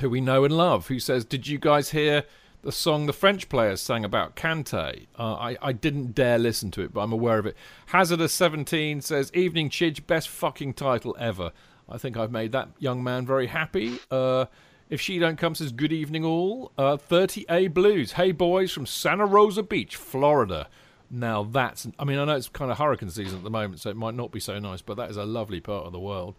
who 0.00 0.10
we 0.10 0.20
know 0.20 0.44
and 0.44 0.56
love, 0.56 0.88
who 0.88 0.98
says, 0.98 1.24
Did 1.24 1.46
you 1.46 1.58
guys 1.58 1.90
hear 1.90 2.24
the 2.62 2.72
song 2.72 3.06
the 3.06 3.12
French 3.12 3.48
players 3.48 3.80
sang 3.80 4.04
about 4.04 4.34
Kante? 4.34 5.06
Uh, 5.16 5.34
I, 5.34 5.56
I 5.62 5.72
didn't 5.72 6.16
dare 6.16 6.38
listen 6.38 6.72
to 6.72 6.82
it, 6.82 6.92
but 6.92 7.02
I'm 7.02 7.12
aware 7.12 7.38
of 7.38 7.46
it. 7.46 7.56
Hazardous17 7.90 9.04
says, 9.04 9.30
Evening 9.32 9.70
Chidge, 9.70 10.04
best 10.04 10.28
fucking 10.28 10.74
title 10.74 11.14
ever. 11.20 11.52
I 11.88 11.98
think 11.98 12.16
I've 12.16 12.32
made 12.32 12.52
that 12.52 12.68
young 12.78 13.02
man 13.02 13.26
very 13.26 13.46
happy. 13.46 13.98
Uh, 14.10 14.46
if 14.88 15.00
she 15.00 15.18
don't 15.18 15.36
come, 15.36 15.54
says 15.54 15.72
good 15.72 15.92
evening 15.92 16.24
all. 16.24 16.72
Uh, 16.78 16.96
30A 16.96 17.72
Blues. 17.72 18.12
Hey 18.12 18.32
boys 18.32 18.72
from 18.72 18.86
Santa 18.86 19.26
Rosa 19.26 19.62
Beach, 19.62 19.96
Florida. 19.96 20.68
Now 21.10 21.44
that's, 21.44 21.86
I 21.98 22.04
mean, 22.04 22.18
I 22.18 22.24
know 22.24 22.36
it's 22.36 22.48
kind 22.48 22.70
of 22.70 22.78
hurricane 22.78 23.10
season 23.10 23.38
at 23.38 23.44
the 23.44 23.50
moment, 23.50 23.80
so 23.80 23.90
it 23.90 23.96
might 23.96 24.14
not 24.14 24.32
be 24.32 24.40
so 24.40 24.58
nice, 24.58 24.82
but 24.82 24.96
that 24.96 25.10
is 25.10 25.16
a 25.16 25.24
lovely 25.24 25.60
part 25.60 25.86
of 25.86 25.92
the 25.92 26.00
world. 26.00 26.34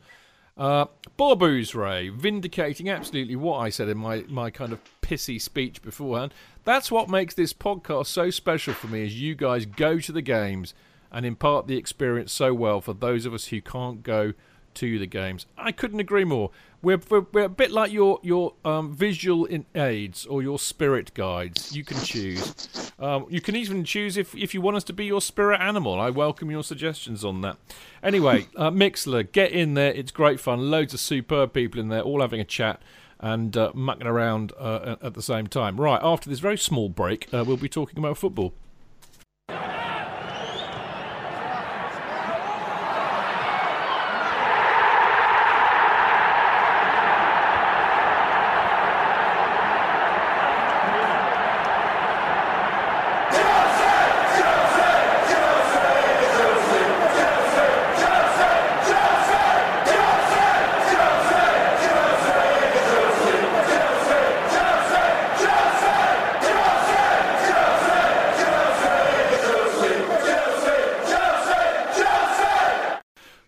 Uh, 0.58 0.86
Ray, 1.20 2.10
vindicating 2.10 2.90
absolutely 2.90 3.36
what 3.36 3.58
I 3.60 3.70
said 3.70 3.90
in 3.90 3.98
my, 3.98 4.24
my 4.28 4.50
kind 4.50 4.72
of 4.72 4.80
pissy 5.02 5.40
speech 5.42 5.82
beforehand. 5.82 6.34
That's 6.64 6.90
what 6.90 7.10
makes 7.10 7.34
this 7.34 7.54
podcast 7.54 8.08
so 8.08 8.30
special 8.30 8.74
for 8.74 8.88
me, 8.88 9.06
is 9.06 9.20
you 9.20 9.36
guys 9.36 9.66
go 9.66 10.00
to 10.00 10.12
the 10.12 10.22
games 10.22 10.74
and 11.12 11.26
impart 11.26 11.68
the 11.68 11.78
experience 11.78 12.32
so 12.32 12.54
well 12.54 12.82
for 12.82 12.94
those 12.94 13.26
of 13.26 13.34
us 13.34 13.48
who 13.48 13.62
can't 13.62 14.02
go 14.02 14.34
to 14.76 15.00
the 15.00 15.08
games. 15.08 15.46
I 15.58 15.72
couldn't 15.72 16.00
agree 16.00 16.26
more. 16.26 16.52
We're, 16.82 17.02
we're, 17.10 17.26
we're 17.32 17.46
a 17.46 17.50
bit 17.50 17.72
like 17.72 17.92
your 17.92 18.20
your 18.22 18.54
um, 18.64 18.94
visual 18.94 19.48
aids 19.74 20.26
or 20.26 20.44
your 20.44 20.60
spirit 20.60 21.14
guides. 21.14 21.76
You 21.76 21.84
can 21.84 21.98
choose. 21.98 22.92
Um, 23.00 23.26
you 23.30 23.42
can 23.42 23.56
even 23.56 23.84
choose 23.84 24.18
if, 24.18 24.36
if 24.36 24.54
you 24.54 24.62
want 24.62 24.78
us 24.78 24.84
to 24.86 24.94
be 24.94 25.06
your 25.06 25.22
spirit 25.22 25.60
animal. 25.60 26.00
I 26.00 26.12
welcome 26.12 26.52
your 26.52 26.64
suggestions 26.64 27.26
on 27.26 27.42
that. 27.42 27.58
Anyway, 28.04 28.48
uh, 28.56 28.70
Mixlr, 28.70 29.30
get 29.32 29.52
in 29.52 29.74
there. 29.74 29.92
It's 29.92 30.12
great 30.12 30.40
fun. 30.40 30.70
Loads 30.70 30.94
of 30.94 31.00
superb 31.00 31.54
people 31.54 31.80
in 31.80 31.90
there, 31.90 32.02
all 32.02 32.22
having 32.22 32.40
a 32.40 32.46
chat 32.46 32.82
and 33.20 33.56
uh, 33.58 33.72
mucking 33.74 34.08
around 34.08 34.54
uh, 34.60 34.98
at 35.02 35.14
the 35.14 35.22
same 35.22 35.48
time. 35.48 35.80
Right, 35.80 36.00
after 36.04 36.30
this 36.30 36.40
very 36.40 36.58
small 36.58 36.90
break, 36.90 37.28
uh, 37.34 37.44
we'll 37.46 37.58
be 37.58 37.70
talking 37.70 37.98
about 37.98 38.18
football. 38.18 38.54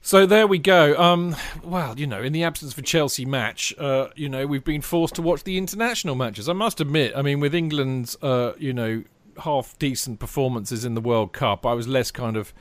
So 0.07 0.25
there 0.25 0.47
we 0.47 0.57
go. 0.57 0.97
Um, 0.97 1.35
well, 1.61 1.99
you 1.99 2.07
know, 2.07 2.23
in 2.23 2.31
the 2.31 2.45
absence 2.45 2.71
of 2.71 2.79
a 2.79 2.81
Chelsea 2.81 3.25
match, 3.25 3.73
uh, 3.77 4.07
you 4.15 4.29
know, 4.29 4.47
we've 4.47 4.63
been 4.63 4.81
forced 4.81 5.15
to 5.15 5.21
watch 5.21 5.43
the 5.43 5.57
international 5.57 6.15
matches. 6.15 6.47
I 6.47 6.53
must 6.53 6.79
admit, 6.79 7.11
I 7.13 7.21
mean, 7.21 7.41
with 7.41 7.53
England's, 7.53 8.15
uh, 8.21 8.53
you 8.57 8.71
know, 8.71 9.03
half 9.43 9.77
decent 9.79 10.19
performances 10.19 10.85
in 10.85 10.93
the 10.93 11.01
World 11.01 11.33
Cup, 11.33 11.65
I 11.65 11.73
was 11.73 11.89
less 11.89 12.09
kind 12.09 12.37
of, 12.37 12.53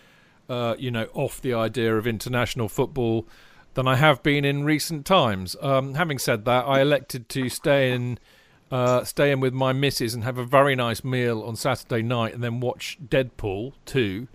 uh, 0.49 0.75
you 0.77 0.91
know, 0.91 1.07
off 1.15 1.41
the 1.41 1.55
idea 1.55 1.97
of 1.97 2.05
international 2.05 2.69
football 2.69 3.29
than 3.75 3.87
I 3.87 3.95
have 3.95 4.25
been 4.25 4.45
in 4.45 4.65
recent 4.65 5.07
times. 5.07 5.55
Um, 5.61 5.95
having 5.95 6.19
said 6.19 6.47
that, 6.47 6.67
I 6.67 6.81
elected 6.81 7.29
to 7.29 7.49
stay 7.49 7.93
in. 7.93 8.19
Uh, 8.73 9.05
stay 9.05 9.31
in 9.31 9.39
with 9.39 9.55
my 9.55 9.73
missus 9.73 10.13
and 10.13 10.25
have 10.25 10.39
a 10.39 10.45
very 10.45 10.75
nice 10.75 11.05
meal 11.05 11.45
on 11.45 11.55
Saturday 11.55 12.03
night, 12.03 12.35
and 12.35 12.43
then 12.43 12.59
watch 12.59 12.99
Deadpool 13.09 13.75
2 13.85 14.27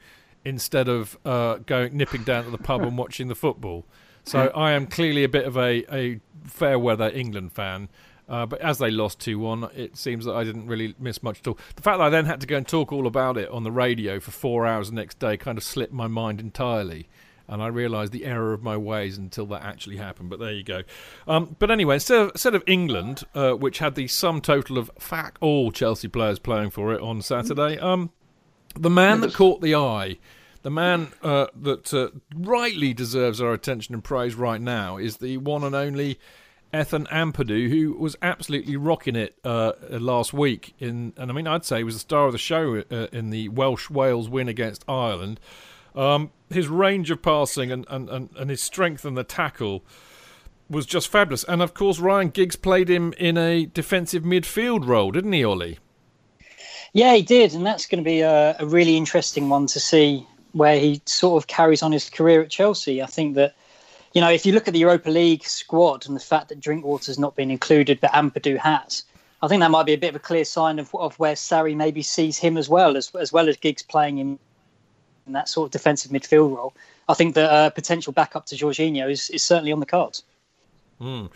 instead 0.45 0.87
of 0.87 1.17
uh, 1.25 1.55
going 1.65 1.95
nipping 1.95 2.23
down 2.23 2.45
to 2.45 2.49
the 2.49 2.57
pub 2.57 2.81
and 2.81 2.97
watching 2.97 3.27
the 3.27 3.35
football. 3.35 3.85
So 4.23 4.51
I 4.55 4.71
am 4.71 4.87
clearly 4.87 5.23
a 5.23 5.29
bit 5.29 5.45
of 5.45 5.57
a, 5.57 5.83
a 5.93 6.19
fair 6.43 6.77
weather 6.77 7.09
England 7.09 7.53
fan. 7.53 7.89
Uh, 8.29 8.45
but 8.45 8.61
as 8.61 8.77
they 8.77 8.89
lost 8.89 9.19
2 9.19 9.37
1, 9.39 9.69
it 9.75 9.97
seems 9.97 10.23
that 10.25 10.33
I 10.33 10.45
didn't 10.45 10.67
really 10.67 10.95
miss 10.97 11.21
much 11.21 11.39
at 11.39 11.47
all. 11.47 11.57
The 11.75 11.81
fact 11.81 11.97
that 11.97 12.05
I 12.05 12.09
then 12.09 12.25
had 12.25 12.39
to 12.41 12.47
go 12.47 12.55
and 12.55 12.67
talk 12.67 12.93
all 12.93 13.05
about 13.05 13.37
it 13.37 13.49
on 13.49 13.63
the 13.63 13.71
radio 13.71 14.21
for 14.21 14.31
four 14.31 14.65
hours 14.65 14.89
the 14.89 14.95
next 14.95 15.19
day 15.19 15.35
kind 15.35 15.57
of 15.57 15.63
slipped 15.65 15.91
my 15.91 16.07
mind 16.07 16.39
entirely. 16.39 17.09
And 17.49 17.61
I 17.61 17.67
realised 17.67 18.13
the 18.13 18.23
error 18.23 18.53
of 18.53 18.63
my 18.63 18.77
ways 18.77 19.17
until 19.17 19.45
that 19.47 19.63
actually 19.63 19.97
happened. 19.97 20.29
But 20.29 20.39
there 20.39 20.53
you 20.53 20.63
go. 20.63 20.83
Um, 21.27 21.57
but 21.59 21.69
anyway, 21.69 21.95
instead 21.95 22.19
of, 22.21 22.29
instead 22.29 22.55
of 22.55 22.63
England, 22.65 23.23
uh, 23.35 23.51
which 23.51 23.79
had 23.79 23.95
the 23.95 24.07
sum 24.07 24.39
total 24.39 24.77
of 24.77 24.89
fuck 24.97 25.37
all 25.41 25.69
Chelsea 25.73 26.07
players 26.07 26.39
playing 26.39 26.69
for 26.69 26.93
it 26.93 27.01
on 27.01 27.21
Saturday, 27.21 27.77
um, 27.79 28.11
the 28.75 28.89
man 28.89 29.21
that 29.21 29.33
caught 29.33 29.61
the 29.61 29.75
eye, 29.75 30.17
the 30.63 30.71
man 30.71 31.09
uh, 31.23 31.47
that 31.55 31.93
uh, 31.93 32.09
rightly 32.35 32.93
deserves 32.93 33.41
our 33.41 33.53
attention 33.53 33.93
and 33.93 34.03
praise 34.03 34.35
right 34.35 34.61
now, 34.61 34.97
is 34.97 35.17
the 35.17 35.37
one 35.37 35.63
and 35.63 35.75
only 35.75 36.19
Ethan 36.73 37.05
Ampadu, 37.07 37.69
who 37.69 37.93
was 37.93 38.15
absolutely 38.21 38.77
rocking 38.77 39.15
it 39.15 39.37
uh, 39.43 39.73
last 39.89 40.33
week. 40.33 40.73
In 40.79 41.13
and 41.17 41.29
I 41.29 41.33
mean, 41.33 41.47
I'd 41.47 41.65
say 41.65 41.77
he 41.77 41.83
was 41.83 41.95
the 41.95 41.99
star 41.99 42.27
of 42.27 42.31
the 42.31 42.37
show 42.37 42.83
uh, 42.91 43.07
in 43.11 43.29
the 43.29 43.49
Welsh 43.49 43.89
Wales 43.89 44.29
win 44.29 44.47
against 44.47 44.85
Ireland. 44.87 45.39
Um, 45.95 46.31
his 46.49 46.69
range 46.69 47.11
of 47.11 47.21
passing 47.21 47.71
and, 47.71 47.85
and, 47.89 48.09
and, 48.09 48.29
and 48.37 48.49
his 48.49 48.61
strength 48.61 49.05
in 49.05 49.15
the 49.15 49.25
tackle 49.25 49.83
was 50.69 50.85
just 50.85 51.09
fabulous. 51.09 51.43
And 51.43 51.61
of 51.61 51.73
course, 51.73 51.99
Ryan 51.99 52.29
Giggs 52.29 52.55
played 52.55 52.89
him 52.89 53.13
in 53.17 53.37
a 53.37 53.65
defensive 53.65 54.23
midfield 54.23 54.87
role, 54.87 55.11
didn't 55.11 55.33
he, 55.33 55.43
Ollie? 55.43 55.79
Yeah, 56.93 57.15
he 57.15 57.21
did, 57.21 57.53
and 57.53 57.65
that's 57.65 57.87
going 57.87 58.03
to 58.03 58.07
be 58.07 58.21
a, 58.21 58.55
a 58.59 58.65
really 58.65 58.97
interesting 58.97 59.49
one 59.49 59.67
to 59.67 59.79
see 59.79 60.27
where 60.51 60.77
he 60.77 61.01
sort 61.05 61.41
of 61.41 61.47
carries 61.47 61.81
on 61.81 61.91
his 61.91 62.09
career 62.09 62.41
at 62.41 62.49
Chelsea. 62.49 63.01
I 63.01 63.05
think 63.05 63.35
that 63.35 63.55
you 64.13 64.19
know, 64.19 64.29
if 64.29 64.45
you 64.45 64.51
look 64.51 64.67
at 64.67 64.73
the 64.73 64.79
Europa 64.79 65.09
League 65.09 65.45
squad 65.45 66.05
and 66.05 66.15
the 66.15 66.21
fact 66.21 66.49
that 66.49 66.59
Drinkwater's 66.59 67.17
not 67.17 67.35
been 67.35 67.49
included, 67.49 67.99
but 68.01 68.11
Ampadu 68.11 68.57
has, 68.57 69.03
I 69.41 69.47
think 69.47 69.61
that 69.61 69.71
might 69.71 69.85
be 69.85 69.93
a 69.93 69.97
bit 69.97 70.09
of 70.09 70.15
a 70.15 70.19
clear 70.19 70.45
sign 70.45 70.79
of, 70.79 70.93
of 70.93 71.17
where 71.17 71.33
Sarri 71.33 71.75
maybe 71.75 72.01
sees 72.01 72.37
him 72.37 72.57
as 72.57 72.67
well, 72.67 72.97
as, 72.97 73.11
as 73.15 73.31
well 73.31 73.47
as 73.47 73.57
Giggs 73.57 73.83
playing 73.83 74.17
in 74.17 74.37
that 75.27 75.47
sort 75.47 75.67
of 75.67 75.71
defensive 75.71 76.11
midfield 76.11 76.55
role. 76.55 76.73
I 77.07 77.13
think 77.13 77.35
the 77.35 77.49
uh, 77.49 77.69
potential 77.69 78.11
backup 78.11 78.45
to 78.47 78.55
Jorginho 78.55 79.09
is, 79.09 79.29
is 79.29 79.41
certainly 79.41 79.71
on 79.71 79.79
the 79.79 79.85
cards. 79.85 80.23
Mm. 80.99 81.29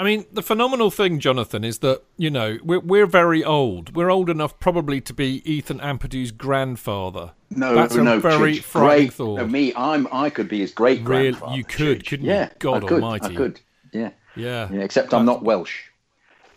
I 0.00 0.02
mean, 0.02 0.24
the 0.32 0.40
phenomenal 0.42 0.90
thing, 0.90 1.18
Jonathan, 1.20 1.62
is 1.62 1.80
that 1.80 2.02
you 2.16 2.30
know 2.30 2.56
we're 2.64 2.80
we're 2.80 3.04
very 3.04 3.44
old. 3.44 3.94
We're 3.94 4.08
old 4.10 4.30
enough 4.30 4.58
probably 4.58 4.98
to 5.02 5.12
be 5.12 5.42
Ethan 5.44 5.78
Ampadu's 5.78 6.32
grandfather. 6.32 7.32
No, 7.50 7.74
That's 7.74 7.96
a 7.96 8.02
no, 8.02 8.18
very 8.18 8.54
Chidge, 8.56 8.62
frightening 8.62 8.98
great. 9.08 9.12
thought. 9.12 9.36
No, 9.40 9.46
me, 9.46 9.74
I'm 9.76 10.08
I 10.10 10.30
could 10.30 10.48
be 10.48 10.60
his 10.60 10.72
great 10.72 11.04
grandfather. 11.04 11.54
you 11.54 11.64
could, 11.64 12.06
couldn't 12.06 12.24
you? 12.24 12.32
yeah, 12.32 12.48
God 12.58 12.84
I 12.84 12.86
could, 12.88 13.02
almighty. 13.02 13.26
I 13.26 13.34
could. 13.36 13.60
Yeah. 13.92 14.10
Yeah. 14.36 14.68
Yeah, 14.72 14.80
except 14.80 15.12
I'm 15.12 15.26
not 15.26 15.42
Welsh. 15.42 15.88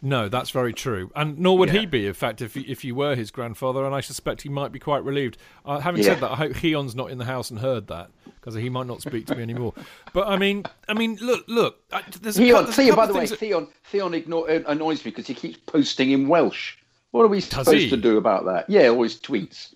No, 0.02 0.30
that's 0.30 0.50
very 0.52 0.74
true, 0.74 1.12
and 1.14 1.38
nor 1.38 1.58
would 1.58 1.74
Yeah. 1.74 1.82
he 1.82 1.86
be. 1.86 2.08
In 2.08 2.14
fact, 2.14 2.42
if 2.42 2.54
he, 2.54 2.62
if 2.62 2.86
you 2.86 2.96
were 2.96 3.16
his 3.16 3.30
grandfather, 3.30 3.86
and 3.86 3.94
I 3.94 4.00
suspect 4.00 4.44
he 4.44 4.50
might 4.50 4.72
be 4.72 4.80
quite 4.80 5.04
relieved. 5.04 5.38
Uh, 5.66 5.80
having 5.80 6.02
Yeah. 6.02 6.14
said 6.14 6.22
that, 6.22 6.32
I 6.32 6.36
hope 6.36 6.56
Keon's 6.56 6.96
not 6.96 7.12
in 7.12 7.18
the 7.18 7.26
house 7.26 7.50
and 7.52 7.60
heard 7.60 7.88
that 7.88 8.10
because 8.44 8.56
he 8.56 8.70
might 8.70 8.88
not 8.88 9.02
speak 9.02 9.26
to 9.28 9.36
me 9.36 9.42
anymore. 9.42 9.74
But 10.12 10.28
I 10.28 10.36
mean, 10.38 10.66
I 10.90 10.94
mean, 10.94 11.18
look, 11.22 11.46
look. 11.48 11.80
I, 11.94 12.02
there's 12.22 12.38
a 12.38 12.42
cou- 12.42 12.46
Keon, 12.46 12.64
there's 12.66 12.76
Keon, 12.76 12.90
couple 12.90 13.02
by 13.04 13.08
the 13.08 13.14
way, 13.20 13.26
that- 13.26 13.40
Keon, 13.40 13.68
Keon 13.90 14.14
ignore, 14.14 14.52
uh, 14.52 14.60
annoys 14.68 15.06
me 15.06 15.12
because 15.12 15.28
he 15.28 15.34
keeps 15.34 15.58
posting 15.66 16.12
in 16.12 16.28
Welsh. 16.28 16.76
What 17.12 17.24
are 17.24 17.28
we 17.30 17.40
supposed 17.40 17.72
he? 17.72 17.90
to 17.90 17.96
do 17.98 18.18
about 18.18 18.44
that? 18.46 18.70
Yeah, 18.70 18.90
all 18.90 19.04
his 19.04 19.16
tweets. 19.18 19.74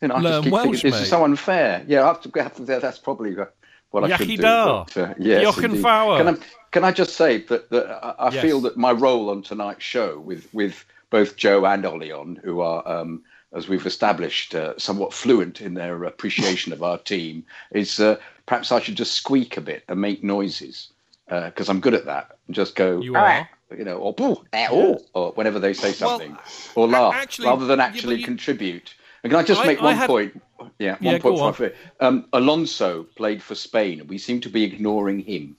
You 0.00 0.08
know, 0.08 0.16
I 0.16 0.20
Learn 0.20 0.32
just 0.32 0.44
keep 0.44 0.52
Welsh, 0.52 0.64
thinking 0.64 0.90
this 0.90 0.98
mate. 0.98 1.02
is 1.04 1.08
so 1.10 1.24
unfair. 1.24 1.84
Yeah, 1.86 2.02
I 2.04 2.06
have 2.08 2.20
to, 2.22 2.42
have 2.42 2.54
to, 2.56 2.64
that's 2.64 2.98
probably 2.98 3.38
uh, 3.38 3.44
what 3.90 4.02
I 4.10 4.16
should 4.16 4.26
do. 4.26 4.36
But, 4.38 4.96
uh, 4.96 5.14
yes, 5.18 5.42
Jochen. 5.42 5.72
Fauer. 5.76 6.18
Can 6.18 6.28
I, 6.28 6.38
can 6.72 6.84
I 6.84 6.90
just 6.92 7.14
say 7.14 7.38
that, 7.42 7.70
that 7.70 7.86
I, 8.04 8.26
I 8.26 8.30
Yes. 8.32 8.42
feel 8.42 8.60
that 8.62 8.76
my 8.76 8.90
role 8.92 9.30
on 9.30 9.42
tonight's 9.42 9.84
show 9.84 10.18
with, 10.18 10.52
with 10.52 10.84
both 11.10 11.36
Joe 11.36 11.64
and 11.66 11.84
Ollie 11.86 12.10
on, 12.12 12.36
who 12.42 12.60
are, 12.62 12.86
um, 12.88 13.22
as 13.52 13.68
we've 13.68 13.86
established, 13.86 14.54
uh, 14.54 14.74
somewhat 14.78 15.12
fluent 15.12 15.60
in 15.60 15.74
their 15.74 16.04
appreciation 16.04 16.72
of 16.72 16.82
our 16.82 16.98
team, 16.98 17.44
is 17.72 17.98
uh, 18.00 18.16
perhaps 18.46 18.72
I 18.72 18.80
should 18.80 18.96
just 18.96 19.12
squeak 19.14 19.56
a 19.56 19.60
bit 19.60 19.84
and 19.88 20.00
make 20.00 20.22
noises 20.22 20.88
because 21.28 21.68
I'm 21.68 21.80
good 21.80 21.94
at 21.94 22.06
that. 22.06 22.36
And 22.46 22.54
just 22.56 22.74
go, 22.74 23.00
You 23.00 23.14
"Ah," 23.16 23.46
are. 23.70 23.76
you 23.76 23.84
know, 23.84 23.96
or, 23.98 24.12
"Boo," 24.14 24.42
eh, 24.52 24.68
or, 24.70 24.98
or 25.14 25.32
whenever 25.32 25.58
they 25.58 25.72
say 25.74 25.88
Well, 26.00 26.18
something, 26.18 26.36
or 26.74 26.88
laugh, 26.88 27.14
actually- 27.14 27.48
rather 27.48 27.66
than 27.66 27.78
yeah, 27.78 27.84
actually 27.86 28.16
you- 28.16 28.24
contribute. 28.24 28.94
And 29.22 29.30
can 29.30 29.40
I 29.40 29.42
just 29.42 29.60
I- 29.62 29.66
make 29.66 29.80
one 29.82 29.96
had- 29.96 30.06
point? 30.06 30.42
Yeah, 30.78 30.92
one 30.92 30.98
Yeah, 31.00 31.18
point 31.18 31.36
before 31.36 31.66
on. 31.66 31.72
Um, 32.00 32.26
Alonso 32.32 33.04
played 33.14 33.42
for 33.42 33.54
Spain. 33.54 34.06
We 34.08 34.18
seem 34.18 34.40
to 34.40 34.48
be 34.48 34.64
ignoring 34.64 35.20
him 35.20 35.56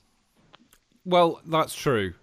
well, 1.06 1.40
that's 1.48 1.74
true. 1.74 2.14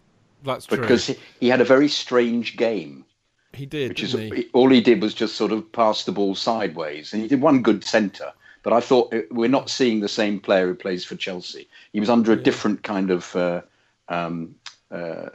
That's 0.44 0.66
true. 0.66 0.78
because 0.78 1.06
he, 1.08 1.16
he 1.40 1.48
had 1.48 1.60
a 1.60 1.64
very 1.64 1.88
strange 1.88 2.56
game. 2.56 3.04
He 3.52 3.66
did, 3.66 3.88
Which 3.90 4.02
is 4.02 4.12
he? 4.12 4.48
all 4.52 4.68
he 4.70 4.80
did 4.80 5.00
was 5.02 5.14
just 5.14 5.36
sort 5.36 5.52
of 5.52 5.70
pass 5.72 6.04
the 6.04 6.12
ball 6.12 6.34
sideways, 6.34 7.12
and 7.12 7.22
he 7.22 7.28
did 7.28 7.40
one 7.40 7.62
good 7.62 7.84
centre. 7.84 8.32
But 8.62 8.72
I 8.72 8.80
thought 8.80 9.14
uh, 9.14 9.20
we're 9.30 9.48
not 9.48 9.70
seeing 9.70 10.00
the 10.00 10.08
same 10.08 10.40
player 10.40 10.66
who 10.66 10.74
plays 10.74 11.04
for 11.04 11.14
Chelsea. 11.14 11.68
He 11.92 12.00
was 12.00 12.10
under 12.10 12.32
a 12.32 12.36
different 12.36 12.82
kind 12.82 13.10
of 13.10 13.34
uh, 13.36 13.62
um, 14.08 14.56
uh, 14.90 15.28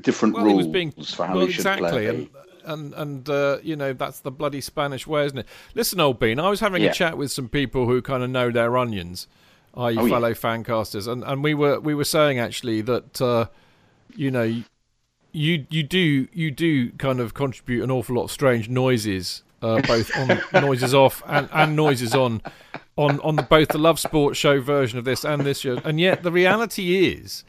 different 0.00 0.34
well, 0.34 0.44
rules 0.44 0.56
was 0.58 0.66
being 0.66 0.90
for 0.90 1.26
how 1.26 1.36
well, 1.36 1.46
he 1.46 1.52
should 1.52 1.60
exactly, 1.60 1.88
play. 1.90 2.06
and 2.06 2.28
and 2.64 2.94
and 2.94 3.28
uh, 3.28 3.58
you 3.62 3.74
know 3.76 3.92
that's 3.92 4.20
the 4.20 4.30
bloody 4.30 4.60
Spanish 4.60 5.06
way, 5.06 5.24
isn't 5.26 5.38
it? 5.38 5.46
Listen, 5.74 5.98
old 6.00 6.18
bean, 6.20 6.38
I 6.38 6.50
was 6.50 6.60
having 6.60 6.82
Yeah. 6.82 6.90
a 6.90 6.94
chat 6.94 7.16
with 7.16 7.32
some 7.32 7.48
people 7.48 7.86
who 7.86 8.02
kind 8.02 8.22
of 8.22 8.30
know 8.30 8.50
their 8.50 8.76
onions, 8.76 9.26
i.e., 9.74 9.96
Oh, 9.98 10.04
yeah. 10.04 10.08
fellow 10.14 10.34
fancasters, 10.34 11.06
and 11.06 11.24
and 11.24 11.42
we 11.42 11.54
were 11.54 11.80
we 11.80 11.94
were 11.94 12.04
saying 12.04 12.38
actually 12.38 12.82
that 12.82 13.20
uh, 13.20 13.46
you 14.14 14.30
know 14.30 14.62
you 15.32 15.66
you 15.70 15.82
do 15.82 16.28
you 16.32 16.50
do 16.50 16.90
kind 16.92 17.20
of 17.20 17.34
contribute 17.34 17.82
an 17.82 17.90
awful 17.90 18.16
lot 18.16 18.24
of 18.24 18.30
strange 18.30 18.68
noises. 18.68 19.42
Uh, 19.60 19.80
both 19.82 20.10
on 20.16 20.40
noises 20.60 20.92
off 20.92 21.22
and, 21.28 21.48
and 21.52 21.76
noises 21.76 22.16
on, 22.16 22.42
on 22.96 23.20
on 23.20 23.36
the 23.36 23.42
both 23.44 23.68
the 23.68 23.78
Love 23.78 24.00
Sport 24.00 24.36
show 24.36 24.60
version 24.60 24.98
of 24.98 25.04
this 25.04 25.24
and 25.24 25.42
this 25.42 25.60
show, 25.60 25.78
and 25.84 26.00
yet 26.00 26.24
the 26.24 26.32
reality 26.32 27.06
is, 27.14 27.44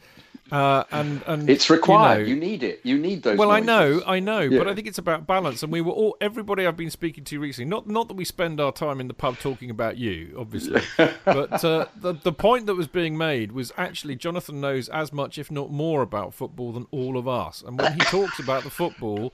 uh, 0.54 0.84
and 0.92 1.22
and 1.26 1.50
it's 1.50 1.68
required. 1.68 2.28
You, 2.28 2.34
You, 2.34 2.40
need 2.40 2.62
it. 2.62 2.80
You 2.84 2.96
need 2.98 3.22
those. 3.22 3.36
well, 3.38 3.50
I 3.50 3.60
know, 3.60 4.02
I 4.06 4.20
know, 4.20 4.40
Yeah. 4.40 4.58
but 4.58 4.68
I 4.68 4.74
think 4.74 4.86
it's 4.86 4.98
about 4.98 5.26
balance. 5.26 5.62
And 5.62 5.72
we 5.72 5.80
were 5.80 5.92
all, 5.92 6.16
everybody 6.20 6.66
I've 6.66 6.76
been 6.76 6.90
speaking 6.90 7.24
to 7.24 7.40
recently. 7.40 7.68
Not, 7.68 7.88
not 7.88 8.08
that 8.08 8.14
we 8.14 8.24
spend 8.24 8.60
our 8.60 8.72
time 8.72 9.00
in 9.00 9.08
the 9.08 9.14
pub 9.14 9.38
talking 9.38 9.70
about 9.70 9.96
you, 9.98 10.34
obviously, 10.38 10.82
but 11.24 11.64
uh, 11.64 11.86
the 11.96 12.12
the 12.22 12.32
point 12.32 12.66
that 12.66 12.74
was 12.76 12.86
being 12.86 13.18
made 13.18 13.52
was 13.52 13.72
actually 13.76 14.14
Jonathan 14.16 14.60
knows 14.60 14.88
as 14.88 15.12
much, 15.12 15.38
if 15.38 15.50
not 15.50 15.70
more, 15.70 16.02
about 16.02 16.32
football 16.34 16.72
than 16.72 16.86
all 16.90 17.16
of 17.18 17.26
us. 17.26 17.62
And 17.66 17.78
when 17.80 17.92
he 17.94 18.00
talks 18.00 18.38
about 18.38 18.62
the 18.64 18.70
football. 18.70 19.32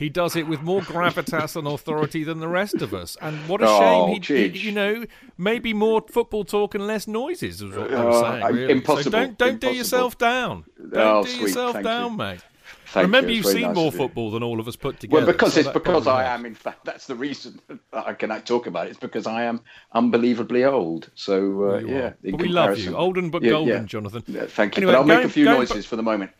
He 0.00 0.08
does 0.08 0.34
it 0.34 0.48
with 0.48 0.62
more 0.62 0.80
gravitas 0.80 1.56
and 1.56 1.68
authority 1.68 2.24
than 2.24 2.40
the 2.40 2.48
rest 2.48 2.76
of 2.76 2.94
us, 2.94 3.18
and 3.20 3.46
what 3.46 3.60
a 3.60 3.66
Oh, 3.68 3.78
shame! 4.16 4.22
He, 4.22 4.48
he, 4.48 4.58
you 4.58 4.72
know, 4.72 5.04
maybe 5.36 5.74
more 5.74 6.02
football 6.10 6.44
talk 6.44 6.74
and 6.74 6.86
less 6.86 7.06
noises. 7.06 7.60
Is 7.60 7.76
what 7.76 7.92
I 7.92 8.04
was 8.06 8.16
Oh, 8.16 8.22
saying. 8.22 8.54
Really. 8.56 8.72
impossible, 8.72 9.02
So 9.04 9.10
don't 9.10 9.36
don't 9.36 9.60
do 9.60 9.74
yourself 9.74 10.16
down. 10.16 10.64
Don't 10.78 10.94
Oh, 10.96 11.22
do 11.22 11.28
sweet, 11.28 11.42
yourself 11.42 11.72
thank 11.74 11.84
down, 11.84 12.12
you. 12.12 12.16
mate. 12.16 12.40
Thank 12.86 13.04
Remember, 13.04 13.30
you. 13.30 13.36
you've 13.36 13.46
seen 13.46 13.60
nice 13.68 13.76
more 13.76 13.92
you. 13.92 13.98
football 13.98 14.30
than 14.30 14.42
all 14.42 14.58
of 14.58 14.66
us 14.66 14.74
put 14.74 14.98
together. 14.98 15.24
Well, 15.24 15.32
because 15.32 15.52
so 15.52 15.60
it's 15.60 15.68
because 15.68 16.06
I 16.06 16.22
helps. 16.24 16.40
am. 16.40 16.46
In 16.46 16.54
fact, 16.54 16.84
that's 16.86 17.06
the 17.06 17.14
reason 17.14 17.60
that 17.68 17.78
I 17.92 18.14
can 18.14 18.30
talk 18.42 18.66
about 18.66 18.86
it. 18.86 18.90
It's 18.90 18.98
because 18.98 19.26
I 19.26 19.42
am 19.44 19.60
unbelievably 19.92 20.64
old. 20.64 21.10
So 21.14 21.72
uh, 21.72 21.78
yeah, 21.80 22.12
we 22.22 22.48
love 22.48 22.78
you, 22.78 22.96
olden 22.96 23.28
but 23.30 23.42
Yeah, 23.42 23.50
golden, 23.50 23.82
yeah. 23.82 23.84
Jonathan. 23.84 24.24
Yeah, 24.26 24.46
thank 24.46 24.76
you. 24.76 24.80
Anyway, 24.80 24.94
but 24.94 24.98
I'll 24.98 25.04
make 25.04 25.26
a 25.26 25.28
few 25.28 25.44
noises 25.44 25.84
for 25.84 25.96
the 25.96 26.02
moment. 26.02 26.30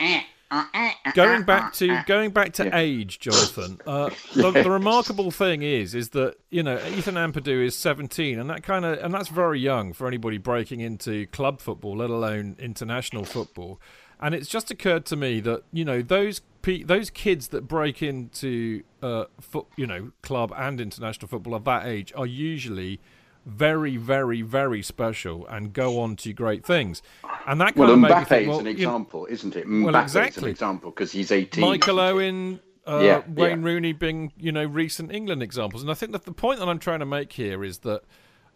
Going 1.15 1.45
back 1.45 1.73
to 1.75 2.03
going 2.07 2.31
back 2.31 2.53
to 2.55 2.77
age, 2.77 3.19
Jonathan. 3.21 3.81
Uh, 3.87 4.11
the, 4.35 4.51
the 4.51 4.71
remarkable 4.71 5.31
thing 5.31 5.63
is, 5.63 5.95
is 5.95 6.11
that 6.11 6.37
you 6.51 6.63
know 6.63 6.77
Ethan 6.89 7.15
Ampadu 7.15 7.65
is 7.65 7.77
17, 7.77 8.39
and 8.39 8.51
that 8.51 8.63
kind 8.63 8.85
of 8.85 8.99
and 8.99 9.15
that's 9.15 9.29
very 9.29 9.61
young 9.61 9.93
for 9.93 10.07
anybody 10.09 10.39
breaking 10.39 10.81
into 10.81 11.27
club 11.29 11.61
football, 11.61 11.97
let 11.99 12.11
alone 12.11 12.57
international 12.59 13.25
football. 13.25 13.81
And 14.23 14.35
it's 14.35 14.49
just 14.49 14.71
occurred 14.71 15.07
to 15.07 15.17
me 15.17 15.41
that 15.41 15.63
you 15.73 15.85
know 15.85 16.03
those 16.03 16.41
pe- 16.63 16.83
those 16.83 17.11
kids 17.11 17.49
that 17.49 17.69
break 17.69 18.03
into 18.03 18.83
uh, 19.03 19.25
foot, 19.41 19.67
you 19.77 19.87
know, 19.87 20.13
club 20.23 20.53
and 20.57 20.81
international 20.81 21.29
football 21.29 21.57
at 21.57 21.65
that 21.65 21.87
age 21.87 22.13
are 22.17 22.27
usually 22.27 23.01
very, 23.47 23.97
very, 23.97 24.43
very 24.43 24.83
special 24.83 25.47
and 25.47 25.73
go 25.73 26.01
on 26.01 26.17
to 26.17 26.33
great 26.33 26.65
things. 26.65 27.03
And 27.47 27.61
that 27.61 27.75
kind 27.75 27.79
well, 27.79 27.91
of 27.93 27.99
made 27.99 28.09
me 28.09 28.15
Mbappe 28.15 28.27
think, 28.27 28.43
is 28.43 28.49
well, 28.49 28.59
an 28.61 28.67
you- 28.67 28.73
example, 28.73 29.27
isn't 29.31 29.57
it? 29.57 29.67
Well, 29.67 29.75
Mbappe 29.77 30.05
is 30.05 30.17
exactly. 30.17 30.43
an 30.45 30.51
example 30.51 30.91
because 30.91 31.13
he's 31.13 31.33
18. 31.33 31.61
Michael? 31.63 32.01
Owen, 32.01 32.61
uh, 32.87 33.01
Yeah, 33.03 33.23
Wayne 33.29 33.61
yeah. 33.63 33.67
Rooney 33.67 33.93
being, 33.93 34.33
you 34.37 34.53
know, 34.53 34.65
recent 34.65 35.13
England 35.13 35.43
examples. 35.43 35.83
And 35.83 35.91
I 35.91 35.95
think 35.95 36.13
that 36.13 36.25
the 36.25 36.33
point 36.33 36.61
that 36.61 36.69
I'm 36.69 36.79
trying 36.79 37.01
to 37.01 37.07
make 37.07 37.33
here 37.33 37.65
is 37.65 37.79
that 37.79 38.03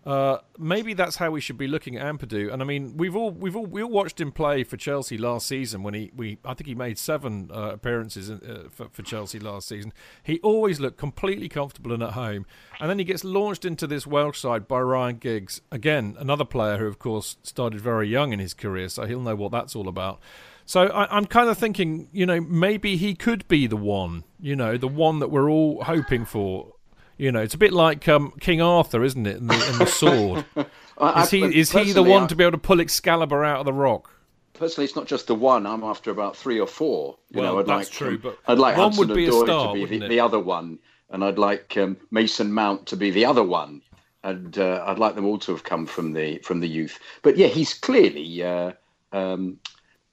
uh, 0.06 0.38
maybe 0.58 0.92
that's 0.92 1.16
how 1.16 1.30
we 1.30 1.40
should 1.40 1.56
be 1.56 1.66
looking 1.66 1.96
at 1.96 2.04
Ampadu. 2.04 2.52
And 2.52 2.60
I 2.60 2.64
mean, 2.64 2.96
we've 2.96 3.16
all 3.16 3.30
we've 3.30 3.56
all 3.56 3.64
we 3.64 3.82
all 3.82 3.90
watched 3.90 4.20
him 4.20 4.32
play 4.32 4.62
for 4.62 4.76
Chelsea 4.76 5.16
last 5.16 5.46
season 5.46 5.82
when 5.82 5.94
he 5.94 6.10
we 6.14 6.38
I 6.44 6.52
think 6.54 6.66
he 6.66 6.74
made 6.74 6.98
seven 6.98 7.50
uh, 7.52 7.70
appearances 7.72 8.28
in, 8.28 8.38
uh, 8.38 8.68
for, 8.70 8.88
for 8.90 9.02
Chelsea 9.02 9.38
last 9.38 9.68
season. 9.68 9.92
He 10.22 10.40
always 10.40 10.78
looked 10.78 10.98
completely 10.98 11.48
comfortable 11.48 11.92
and 11.92 12.02
at 12.02 12.12
home, 12.12 12.44
and 12.80 12.90
then 12.90 12.98
he 12.98 13.04
gets 13.04 13.24
launched 13.24 13.64
into 13.64 13.86
this 13.86 14.06
Welsh 14.06 14.40
side 14.40 14.68
by 14.68 14.80
Ryan 14.80 15.16
Giggs. 15.16 15.62
Again, 15.72 16.16
another 16.18 16.44
player 16.44 16.76
who, 16.76 16.86
of 16.86 16.98
course, 16.98 17.38
started 17.42 17.80
very 17.80 18.08
young 18.08 18.32
in 18.32 18.40
his 18.40 18.52
career, 18.52 18.90
so 18.90 19.06
he'll 19.06 19.22
know 19.22 19.36
what 19.36 19.52
that's 19.52 19.74
all 19.74 19.88
about. 19.88 20.20
So 20.66 20.86
I, 20.86 21.14
I'm 21.14 21.26
kind 21.26 21.48
of 21.48 21.58
thinking, 21.58 22.08
you 22.12 22.26
know, 22.26 22.40
maybe 22.40 22.96
he 22.96 23.14
could 23.14 23.46
be 23.48 23.66
the 23.66 23.76
one, 23.76 24.24
you 24.40 24.56
know, 24.56 24.76
the 24.76 24.88
one 24.88 25.18
that 25.18 25.28
we're 25.28 25.50
all 25.50 25.82
hoping 25.84 26.24
for. 26.24 26.73
You 27.16 27.30
know, 27.32 27.40
it's 27.40 27.54
a 27.54 27.58
bit 27.58 27.72
like 27.72 28.08
um, 28.08 28.32
King 28.40 28.60
Arthur, 28.60 29.04
isn't 29.04 29.26
it? 29.26 29.36
And 29.36 29.48
the, 29.48 29.54
and 29.54 29.78
the 29.80 29.86
sword. 29.86 30.44
I- 30.98 31.22
Is 31.22 31.30
he 31.30 31.44
I- 31.44 31.48
is 31.48 31.72
he 31.72 31.92
the 31.92 32.02
one 32.02 32.24
I- 32.24 32.26
to 32.26 32.36
be 32.36 32.44
able 32.44 32.52
to 32.52 32.58
pull 32.58 32.80
Excalibur 32.80 33.44
out 33.44 33.60
of 33.60 33.66
the 33.66 33.72
rock? 33.72 34.10
Personally, 34.52 34.84
it's 34.84 34.94
not 34.96 35.06
just 35.06 35.26
the 35.26 35.34
one. 35.34 35.66
I'm 35.66 35.82
after 35.82 36.10
about 36.12 36.36
three 36.36 36.60
or 36.60 36.66
four. 36.68 37.16
You 37.30 37.40
Well, 37.40 37.54
know, 37.54 37.58
I'd 37.60 37.66
that's 37.66 37.88
like 37.88 37.96
true, 37.96 38.14
um, 38.14 38.20
but 38.22 38.38
I'd 38.46 38.58
like 38.58 38.76
one 38.76 38.84
Hudson 38.86 39.08
would 39.08 39.16
be 39.16 39.26
a 39.26 39.32
star, 39.32 39.74
to 39.74 39.86
be 39.86 39.98
the, 39.98 40.06
the 40.08 40.20
other 40.20 40.38
one, 40.38 40.78
and 41.10 41.24
I'd 41.24 41.38
like 41.38 41.76
um, 41.76 41.96
Mason 42.12 42.52
Mount 42.52 42.86
to 42.86 42.96
be 42.96 43.10
the 43.10 43.24
other 43.24 43.42
one, 43.42 43.82
and 44.22 44.56
uh, 44.56 44.84
I'd 44.86 45.00
like 45.00 45.16
them 45.16 45.24
all 45.24 45.38
to 45.40 45.50
have 45.52 45.64
come 45.64 45.86
from 45.86 46.12
the 46.12 46.38
from 46.38 46.60
the 46.60 46.68
youth. 46.68 47.00
But 47.22 47.36
yeah, 47.36 47.48
he's 47.48 47.74
clearly 47.74 48.42
uh, 48.44 48.72
um, 49.12 49.58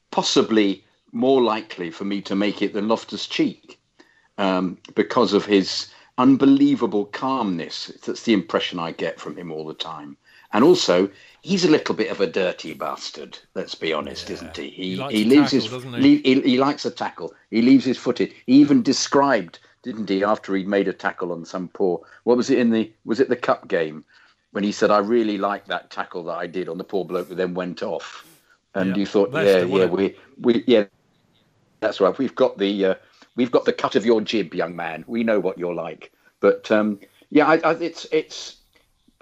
possibly 0.09 0.83
more 1.11 1.41
likely 1.41 1.91
for 1.91 2.05
me 2.05 2.21
to 2.21 2.35
make 2.35 2.61
it 2.61 2.73
than 2.73 2.87
Loftus 2.87 3.27
Cheek 3.27 3.79
um, 4.37 4.77
because 4.95 5.33
of 5.33 5.45
his 5.45 5.87
unbelievable 6.21 7.05
calmness. 7.05 7.91
That's 8.05 8.23
the 8.23 8.33
impression 8.33 8.79
I 8.79 8.91
get 8.91 9.19
from 9.19 9.35
him 9.35 9.51
all 9.51 9.65
the 9.65 9.73
time. 9.73 10.17
And 10.53 10.63
also, 10.63 11.09
he's 11.41 11.65
a 11.65 11.71
little 11.71 11.95
bit 11.95 12.11
of 12.11 12.21
a 12.21 12.27
dirty 12.27 12.73
bastard. 12.73 13.39
Let's 13.55 13.75
be 13.75 13.93
honest, 13.93 14.29
isn't 14.29 14.55
he? 14.57 14.69
He, 14.69 14.95
likes 14.97 15.13
he 15.13 15.23
leaves 15.23 15.51
tackle, 15.51 15.79
his 15.79 16.03
he? 16.03 16.17
he, 16.17 16.41
he 16.41 16.57
likes 16.57 16.85
a 16.85 16.91
tackle. 16.91 17.33
He 17.49 17.61
leaves 17.61 17.85
his 17.85 17.97
foot 17.97 18.21
in. 18.21 18.31
He 18.45 18.53
even 18.55 18.83
described, 18.83 19.59
didn't 19.81 20.09
he, 20.09 20.23
after 20.23 20.53
he'd 20.55 20.67
made 20.67 20.87
a 20.87 20.93
tackle 20.93 21.31
on 21.31 21.45
some 21.45 21.69
poor. 21.69 22.01
What 22.25 22.37
was 22.37 22.49
it 22.49 22.59
in 22.59 22.69
the? 22.69 22.91
Was 23.05 23.19
it 23.19 23.29
the 23.29 23.35
cup 23.35 23.67
game 23.67 24.03
when 24.51 24.63
he 24.63 24.73
said, 24.73 24.91
"I 24.91 24.97
really 24.97 25.37
like 25.37 25.65
that 25.67 25.89
tackle 25.89 26.23
that 26.25 26.37
I 26.37 26.47
did 26.47 26.67
on 26.67 26.77
the 26.77 26.83
poor 26.83 27.05
bloke 27.05 27.29
who 27.29 27.35
then 27.35 27.53
went 27.53 27.81
off." 27.81 28.25
And 28.75 28.89
Yeah, 28.89 28.95
you 28.97 29.05
thought, 29.05 29.31
Leicester, 29.31 29.65
yeah, 29.65 29.79
yeah, 29.79 29.85
we, 29.85 30.15
we, 30.39 30.63
yeah, 30.65 30.85
that's 31.81 31.99
right. 31.99 32.17
We've 32.17 32.35
got 32.35 32.57
the 32.57 32.85
uh, 32.85 32.95
we've 33.35 33.51
got 33.51 33.65
the 33.65 33.73
cut 33.73 33.95
of 33.95 34.05
your 34.05 34.21
jib, 34.21 34.53
young 34.53 34.75
man. 34.75 35.03
We 35.07 35.23
know 35.23 35.39
what 35.39 35.57
you're 35.57 35.75
like. 35.75 36.11
But 36.39 36.71
um, 36.71 36.99
yeah, 37.29 37.47
I, 37.47 37.57
I, 37.57 37.71
it's 37.73 38.05
it's. 38.11 38.57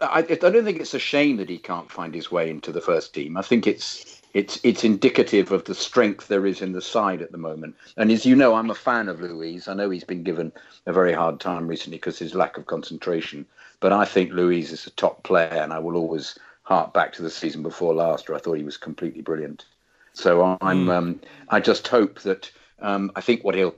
I, 0.02 0.20
I 0.20 0.36
don't 0.36 0.64
think 0.64 0.80
it's 0.80 0.94
a 0.94 1.00
shame 1.00 1.38
that 1.38 1.50
he 1.50 1.58
can't 1.58 1.92
find 1.92 2.16
his 2.16 2.32
way 2.32 2.50
into 2.50 2.72
the 2.72 2.82
first 2.82 3.14
team. 3.14 3.36
I 3.36 3.42
think 3.42 3.68
it's 3.68 4.22
it's 4.34 4.60
it's 4.64 4.84
indicative 4.84 5.52
of 5.52 5.66
the 5.66 5.76
strength 5.76 6.28
there 6.28 6.46
is 6.46 6.62
in 6.62 6.72
the 6.72 6.82
side 6.82 7.22
at 7.22 7.32
the 7.32 7.38
moment. 7.38 7.76
And 7.98 8.12
as 8.12 8.26
you 8.26 8.36
know, 8.36 8.56
I'm 8.56 8.70
a 8.70 8.76
fan 8.76 9.10
of 9.10 9.22
Luiz. 9.22 9.68
I 9.68 9.74
know 9.74 9.90
he's 9.90 10.04
been 10.04 10.24
given 10.24 10.52
a 10.86 10.94
very 10.94 11.14
hard 11.14 11.40
time 11.40 11.68
recently 11.68 11.98
because 11.98 12.20
his 12.20 12.36
lack 12.36 12.58
of 12.58 12.68
concentration. 12.68 13.46
But 13.82 13.94
I 13.94 14.06
think 14.06 14.32
Luiz 14.32 14.72
is 14.72 14.88
a 14.88 14.92
top 14.92 15.24
player, 15.24 15.48
and 15.48 15.74
I 15.74 15.80
will 15.80 15.96
always 15.96 16.38
hark 16.64 16.94
back 16.94 17.14
to 17.14 17.22
the 17.22 17.30
season 17.30 17.64
before 17.64 17.94
last, 17.94 18.30
where 18.30 18.38
I 18.38 18.42
thought 18.42 18.58
he 18.58 18.64
was 18.64 18.78
completely 18.78 19.22
brilliant. 19.22 19.66
So 20.14 20.58
I'm 20.62 20.90
um, 20.90 21.22
I 21.50 21.60
just 21.60 21.88
hope 21.88 22.22
that 22.22 22.52
um, 22.80 23.12
I 23.16 23.22
think 23.22 23.44
what 23.44 23.56
he'll 23.56 23.76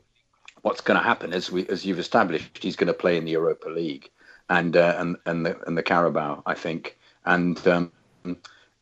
what's 0.62 0.82
going 0.82 1.00
to 1.00 1.04
happen 1.04 1.34
as 1.34 1.52
we 1.52 1.68
as 1.68 1.86
you've 1.86 2.00
established 2.00 2.58
he's 2.62 2.76
going 2.76 2.88
to 2.88 2.94
play 2.94 3.18
in 3.18 3.26
the 3.26 3.32
Europa 3.32 3.70
League 3.70 4.10
and 4.50 4.76
uh, 4.76 4.96
and 4.98 5.18
and 5.26 5.46
the 5.46 5.60
and 5.68 5.78
the 5.78 5.84
Carabao 5.84 6.44
I 6.46 6.54
think 6.54 6.98
and 7.26 7.68
um, 7.68 7.92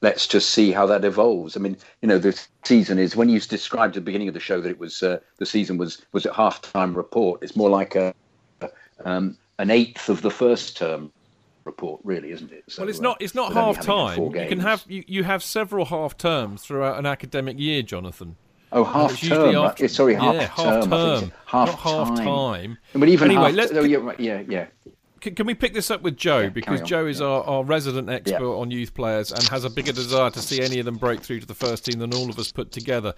let's 0.02 0.28
just 0.28 0.52
see 0.52 0.72
how 0.72 0.86
that 0.86 1.04
evolves. 1.04 1.58
I 1.58 1.60
mean, 1.60 1.78
you 2.02 2.08
know, 2.08 2.18
the 2.18 2.40
season 2.64 2.98
is 3.00 3.16
when 3.16 3.30
you 3.30 3.40
described 3.40 3.96
at 3.98 4.02
the 4.02 4.06
beginning 4.06 4.28
of 4.28 4.34
the 4.34 4.40
show 4.40 4.62
that 4.62 4.70
it 4.70 4.80
was 4.80 5.04
uh, 5.04 5.20
the 5.38 5.46
season 5.46 5.78
was 5.78 6.06
was 6.12 6.26
a 6.26 6.34
half 6.34 6.62
time 6.62 6.96
report. 6.96 7.44
It's 7.44 7.56
more 7.56 7.70
like 7.70 7.96
a 7.96 8.14
um, 9.06 9.38
an 9.58 9.72
eighth 9.72 10.10
of 10.10 10.22
the 10.22 10.32
first 10.32 10.78
term 10.78 11.12
report, 11.66 12.02
really, 12.04 12.32
isn't 12.32 12.52
it? 12.52 12.64
So, 12.68 12.84
Well, 12.84 12.90
it's 12.90 13.00
uh, 13.00 13.04
not. 13.04 13.22
It's 13.22 13.36
not 13.36 13.56
only 13.56 13.76
half 13.76 13.86
time. 13.86 14.20
You 14.20 14.48
can 14.48 14.60
have 14.60 14.86
you, 14.88 15.04
you 15.08 15.24
have 15.24 15.44
several 15.44 15.86
half 15.86 16.18
terms 16.18 16.64
throughout 16.64 16.98
an 16.98 17.06
academic 17.06 17.60
year, 17.60 17.82
Jonathan. 17.82 18.38
Oh 18.72 18.84
half 18.84 19.20
term. 19.20 19.56
after- 19.56 19.86
uh, 19.86 19.88
sorry, 19.88 20.16
half 20.16 20.36
yeah, 20.36 20.48
term. 20.48 20.50
half 20.66 20.90
term, 20.90 21.32
half 21.46 21.68
not 21.68 21.80
half 21.80 22.08
time. 22.16 22.26
time. 22.26 22.78
But 22.94 23.10
even 23.10 23.30
Anyway, 23.32 23.46
half. 23.46 23.56
let's 23.56 23.72
oh, 23.74 23.84
yeah, 23.84 23.98
right, 23.98 24.20
yeah, 24.20 24.42
yeah. 24.48 24.68
Can, 25.22 25.36
can 25.36 25.46
we 25.48 25.54
pick 25.54 25.74
this 25.74 25.92
up 25.92 26.02
with 26.02 26.16
Joe 26.16 26.40
Yeah, 26.40 26.50
because. 26.50 26.82
Joe 26.82 27.06
is 27.06 27.20
Yeah. 27.20 27.26
our, 27.28 27.44
our 27.44 27.64
resident 27.66 28.10
expert 28.10 28.40
Yeah. 28.40 28.46
on 28.46 28.72
youth 28.72 28.94
players 28.94 29.32
and 29.34 29.44
has 29.50 29.66
a 29.66 29.70
bigger 29.70 29.92
desire 29.92 30.30
to 30.30 30.40
see 30.40 30.62
any 30.62 30.80
of 30.80 30.86
them 30.86 30.96
break 30.96 31.20
through 31.22 31.42
to 31.42 31.46
the 31.46 31.54
first 31.54 31.84
team 31.86 32.00
than 32.00 32.14
all 32.14 32.30
of 32.30 32.40
us 32.40 32.52
put 32.54 32.72
together. 32.72 33.14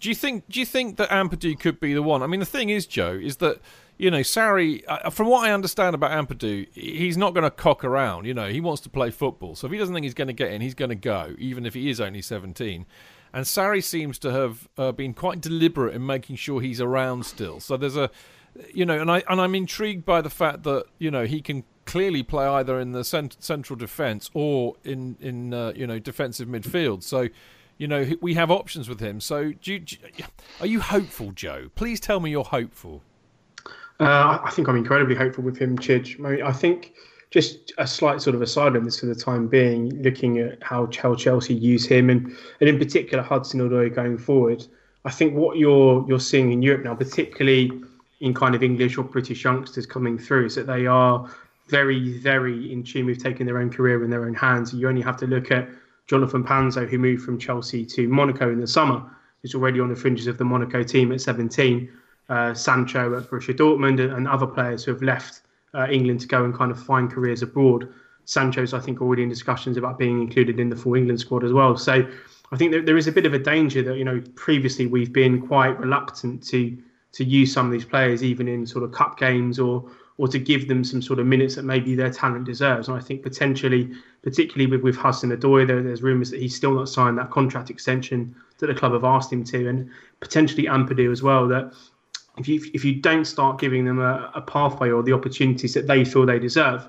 Do 0.00 0.10
you 0.10 0.14
think? 0.14 0.46
Do 0.50 0.60
you 0.60 0.66
think 0.66 0.98
that 0.98 1.08
Ampadu 1.08 1.58
could 1.58 1.80
be 1.80 1.94
the 1.94 2.02
one? 2.02 2.22
I 2.22 2.26
mean, 2.26 2.40
the 2.40 2.44
thing 2.46 2.68
is, 2.68 2.86
Joe, 2.86 3.12
is 3.14 3.38
that 3.38 3.62
you 3.96 4.10
know 4.10 4.20
Sarri. 4.20 4.82
Uh, 4.86 5.08
from 5.08 5.28
what 5.28 5.48
I 5.48 5.52
understand 5.54 5.94
about 5.94 6.10
Ampadu, 6.10 6.66
he's 6.74 7.16
not 7.16 7.32
going 7.32 7.44
to 7.44 7.50
cock 7.50 7.82
around. 7.82 8.26
You 8.26 8.34
know, 8.34 8.48
he 8.50 8.60
wants 8.60 8.82
to 8.82 8.90
play 8.90 9.08
football. 9.10 9.54
So 9.54 9.66
if 9.66 9.72
he 9.72 9.78
doesn't 9.78 9.94
think 9.94 10.04
he's 10.04 10.12
going 10.12 10.28
to 10.28 10.34
get 10.34 10.52
in, 10.52 10.60
he's 10.60 10.74
going 10.74 10.90
to 10.90 10.94
go, 10.94 11.34
even 11.38 11.64
if 11.64 11.72
he 11.72 11.88
is 11.88 11.98
only 12.02 12.20
seventeen. 12.20 12.84
And 13.32 13.44
Sarri 13.44 13.82
seems 13.82 14.18
to 14.20 14.32
have 14.32 14.68
uh, 14.78 14.92
been 14.92 15.12
quite 15.14 15.40
deliberate 15.40 15.94
in 15.94 16.06
making 16.06 16.36
sure 16.36 16.60
he's 16.60 16.80
around 16.80 17.26
still. 17.26 17.60
So 17.60 17.76
there's 17.76 17.96
a, 17.96 18.10
you 18.72 18.86
know, 18.86 18.98
and 18.98 19.10
I 19.10 19.22
and 19.28 19.40
I'm 19.40 19.54
intrigued 19.54 20.04
by 20.04 20.20
the 20.22 20.30
fact 20.30 20.62
that 20.62 20.86
you 20.98 21.10
know 21.10 21.24
he 21.26 21.40
can 21.40 21.64
clearly 21.84 22.22
play 22.22 22.46
either 22.46 22.80
in 22.80 22.92
the 22.92 23.04
cent- 23.04 23.36
central 23.40 23.76
defence 23.76 24.30
or 24.34 24.74
in 24.84 25.16
in 25.20 25.52
uh, 25.52 25.72
you 25.76 25.86
know 25.86 25.98
defensive 25.98 26.48
midfield. 26.48 27.02
So. 27.02 27.28
You 27.78 27.86
know 27.88 28.10
we 28.22 28.32
have 28.32 28.50
options 28.50 28.88
with 28.88 29.00
him. 29.00 29.20
So, 29.20 29.52
do 29.52 29.74
you, 29.74 29.80
do 29.80 29.96
you- 30.16 30.24
are 30.60 30.66
you 30.66 30.80
hopeful, 30.80 31.32
Joe? 31.32 31.68
Please 31.74 32.00
tell 32.00 32.20
me 32.20 32.30
you're 32.30 32.42
hopeful. 32.42 33.02
Uh, 34.00 34.38
I 34.42 34.50
think 34.50 34.66
I'm 34.66 34.76
incredibly 34.76 35.14
hopeful 35.14 35.44
with 35.44 35.58
him, 35.58 35.76
Chidge. 35.76 36.18
I, 36.24 36.30
mean, 36.30 36.42
I 36.42 36.52
think 36.52 36.94
just 37.30 37.72
a 37.78 37.86
slight 37.86 38.20
sort 38.22 38.36
of 38.36 38.42
aside 38.42 38.76
on 38.76 38.84
this 38.84 39.00
for 39.00 39.06
the 39.06 39.14
time 39.14 39.48
being, 39.48 40.02
looking 40.02 40.38
at 40.38 40.62
how 40.62 40.88
how 41.00 41.14
Chelsea 41.14 41.54
use 41.54 41.86
him 41.86 42.10
and, 42.10 42.34
and 42.60 42.68
in 42.68 42.78
particular 42.78 43.22
Hudson 43.22 43.60
Odoi 43.60 43.94
going 43.94 44.18
forward. 44.18 44.66
I 45.04 45.10
think 45.10 45.34
what 45.34 45.58
you're 45.58 46.04
you're 46.08 46.20
seeing 46.20 46.52
in 46.52 46.62
Europe 46.62 46.84
now, 46.84 46.94
particularly 46.94 47.72
in 48.20 48.32
kind 48.32 48.54
of 48.54 48.62
English 48.62 48.96
or 48.96 49.04
British 49.04 49.44
youngsters 49.44 49.86
coming 49.86 50.18
through, 50.18 50.46
is 50.46 50.54
that 50.54 50.66
they 50.66 50.86
are 50.86 51.28
very 51.68 52.18
very 52.18 52.72
in 52.72 52.84
tune 52.84 53.06
with 53.06 53.22
taking 53.22 53.46
their 53.46 53.58
own 53.58 53.70
career 53.70 54.04
in 54.04 54.10
their 54.10 54.24
own 54.24 54.34
hands. 54.34 54.72
You 54.72 54.88
only 54.88 55.02
have 55.02 55.16
to 55.18 55.26
look 55.26 55.50
at 55.50 55.68
Jonathan 56.06 56.44
Panzo, 56.44 56.88
who 56.88 56.98
moved 56.98 57.24
from 57.24 57.38
Chelsea 57.38 57.84
to 57.86 58.06
Monaco 58.08 58.50
in 58.52 58.60
the 58.60 58.66
summer, 58.66 59.02
who's 59.42 59.54
already 59.54 59.80
on 59.80 59.88
the 59.88 59.96
fringes 59.96 60.28
of 60.28 60.38
the 60.38 60.44
Monaco 60.44 60.84
team 60.84 61.10
at 61.10 61.20
17 61.20 61.90
uh, 62.28 62.54
Sancho 62.54 63.16
at 63.16 63.24
Borussia 63.24 63.54
Dortmund 63.54 64.00
and, 64.00 64.12
and 64.12 64.28
other 64.28 64.46
players 64.46 64.84
who 64.84 64.92
have 64.92 65.02
left 65.02 65.42
uh, 65.76 65.86
England 65.90 66.20
to 66.20 66.26
go 66.26 66.44
and 66.44 66.54
kind 66.54 66.70
of 66.70 66.82
find 66.82 67.10
careers 67.10 67.42
abroad. 67.42 67.88
Sancho's, 68.24 68.74
I 68.74 68.80
think, 68.80 69.00
already 69.00 69.22
in 69.22 69.28
discussions 69.28 69.76
about 69.76 69.98
being 69.98 70.20
included 70.20 70.58
in 70.58 70.68
the 70.68 70.76
full 70.76 70.94
England 70.94 71.20
squad 71.20 71.44
as 71.44 71.52
well. 71.52 71.76
So 71.76 72.06
I 72.50 72.56
think 72.56 72.86
there 72.86 72.96
is 72.96 73.06
a 73.06 73.12
bit 73.12 73.26
of 73.26 73.34
a 73.34 73.38
danger 73.38 73.82
that 73.82 73.96
you 73.96 74.04
know 74.04 74.22
previously 74.34 74.86
we've 74.86 75.12
been 75.12 75.46
quite 75.46 75.78
reluctant 75.78 76.42
to 76.48 76.76
to 77.12 77.24
use 77.24 77.52
some 77.52 77.66
of 77.66 77.72
these 77.72 77.84
players 77.84 78.22
even 78.22 78.46
in 78.48 78.66
sort 78.66 78.84
of 78.84 78.92
cup 78.92 79.18
games 79.18 79.58
or 79.58 79.88
or 80.18 80.28
to 80.28 80.38
give 80.38 80.66
them 80.66 80.82
some 80.82 81.02
sort 81.02 81.18
of 81.18 81.26
minutes 81.26 81.56
that 81.56 81.64
maybe 81.64 81.94
their 81.94 82.10
talent 82.10 82.46
deserves. 82.46 82.88
And 82.88 82.96
I 82.96 83.00
think 83.00 83.22
potentially, 83.22 83.90
particularly 84.22 84.66
with, 84.66 84.82
with 84.82 84.96
Hudson 84.96 85.30
Odoi, 85.30 85.66
there, 85.66 85.82
there's 85.82 86.02
rumours 86.02 86.30
that 86.30 86.40
he's 86.40 86.56
still 86.56 86.72
not 86.72 86.88
signed 86.88 87.18
that 87.18 87.30
contract 87.30 87.68
extension 87.68 88.34
that 88.58 88.68
the 88.68 88.74
club 88.74 88.92
have 88.92 89.04
asked 89.04 89.30
him 89.30 89.44
to, 89.44 89.68
and 89.68 89.90
potentially 90.20 90.64
Ampadu 90.64 91.12
as 91.12 91.22
well. 91.22 91.46
That 91.46 91.74
if 92.38 92.48
you 92.48 92.60
if 92.74 92.84
you 92.84 92.94
don't 92.96 93.24
start 93.24 93.58
giving 93.58 93.84
them 93.84 93.98
a, 93.98 94.30
a 94.34 94.40
pathway 94.40 94.90
or 94.90 95.02
the 95.02 95.12
opportunities 95.12 95.74
that 95.74 95.86
they 95.86 96.04
feel 96.04 96.26
they 96.26 96.38
deserve, 96.38 96.86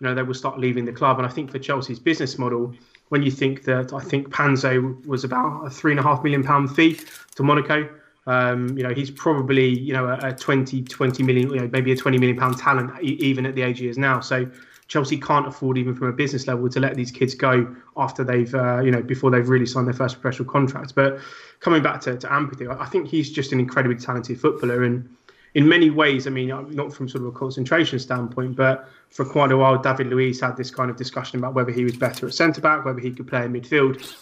you 0.00 0.06
know 0.06 0.14
they 0.14 0.22
will 0.22 0.34
start 0.34 0.58
leaving 0.58 0.84
the 0.84 0.92
club. 0.92 1.18
And 1.18 1.26
I 1.26 1.30
think 1.30 1.50
for 1.50 1.58
Chelsea's 1.58 1.98
business 1.98 2.38
model, 2.38 2.74
when 3.08 3.22
you 3.22 3.30
think 3.30 3.64
that 3.64 3.92
I 3.92 4.00
think 4.00 4.28
Panzo 4.30 5.04
was 5.06 5.24
about 5.24 5.66
a 5.66 5.70
three 5.70 5.92
and 5.92 6.00
a 6.00 6.02
half 6.02 6.22
million 6.22 6.42
pound 6.42 6.74
fee 6.74 6.98
to 7.36 7.42
Monaco. 7.42 7.88
Um, 8.26 8.76
you 8.76 8.84
know, 8.84 8.92
he's 8.92 9.10
probably, 9.10 9.66
you 9.66 9.94
know, 9.94 10.06
a, 10.06 10.28
a 10.28 10.32
20, 10.32 10.82
20 10.82 11.22
million, 11.22 11.50
you 11.50 11.60
know, 11.60 11.70
maybe 11.72 11.90
a 11.90 11.96
20 11.96 12.18
million 12.18 12.38
pound 12.38 12.58
talent, 12.58 12.92
even 13.02 13.46
at 13.46 13.54
the 13.54 13.62
age 13.62 13.78
he 13.80 13.88
is 13.88 13.96
now. 13.96 14.20
So 14.20 14.48
Chelsea 14.90 15.16
can't 15.16 15.46
afford, 15.46 15.78
even 15.78 15.94
from 15.94 16.08
a 16.08 16.12
business 16.12 16.48
level, 16.48 16.68
to 16.68 16.80
let 16.80 16.96
these 16.96 17.12
kids 17.12 17.32
go 17.32 17.76
after 17.96 18.24
they've, 18.24 18.52
uh, 18.52 18.80
you 18.80 18.90
know, 18.90 19.00
before 19.00 19.30
they've 19.30 19.48
really 19.48 19.64
signed 19.64 19.86
their 19.86 19.94
first 19.94 20.20
professional 20.20 20.50
contract. 20.50 20.96
But 20.96 21.20
coming 21.60 21.80
back 21.80 22.00
to, 22.02 22.16
to 22.16 22.26
Ampadu, 22.26 22.76
I 22.76 22.86
think 22.86 23.06
he's 23.06 23.30
just 23.30 23.52
an 23.52 23.60
incredibly 23.60 23.96
talented 23.96 24.40
footballer. 24.40 24.82
And 24.82 25.08
in 25.54 25.68
many 25.68 25.90
ways, 25.90 26.26
I 26.26 26.30
mean, 26.30 26.48
not 26.74 26.92
from 26.92 27.08
sort 27.08 27.22
of 27.22 27.28
a 27.28 27.38
concentration 27.38 28.00
standpoint, 28.00 28.56
but 28.56 28.88
for 29.10 29.24
quite 29.24 29.52
a 29.52 29.56
while, 29.56 29.80
David 29.80 30.08
Luiz 30.08 30.40
had 30.40 30.56
this 30.56 30.72
kind 30.72 30.90
of 30.90 30.96
discussion 30.96 31.38
about 31.38 31.54
whether 31.54 31.70
he 31.70 31.84
was 31.84 31.96
better 31.96 32.26
at 32.26 32.34
centre 32.34 32.60
back, 32.60 32.84
whether 32.84 32.98
he 32.98 33.12
could 33.12 33.28
play 33.28 33.44
in 33.44 33.52
midfield. 33.52 34.12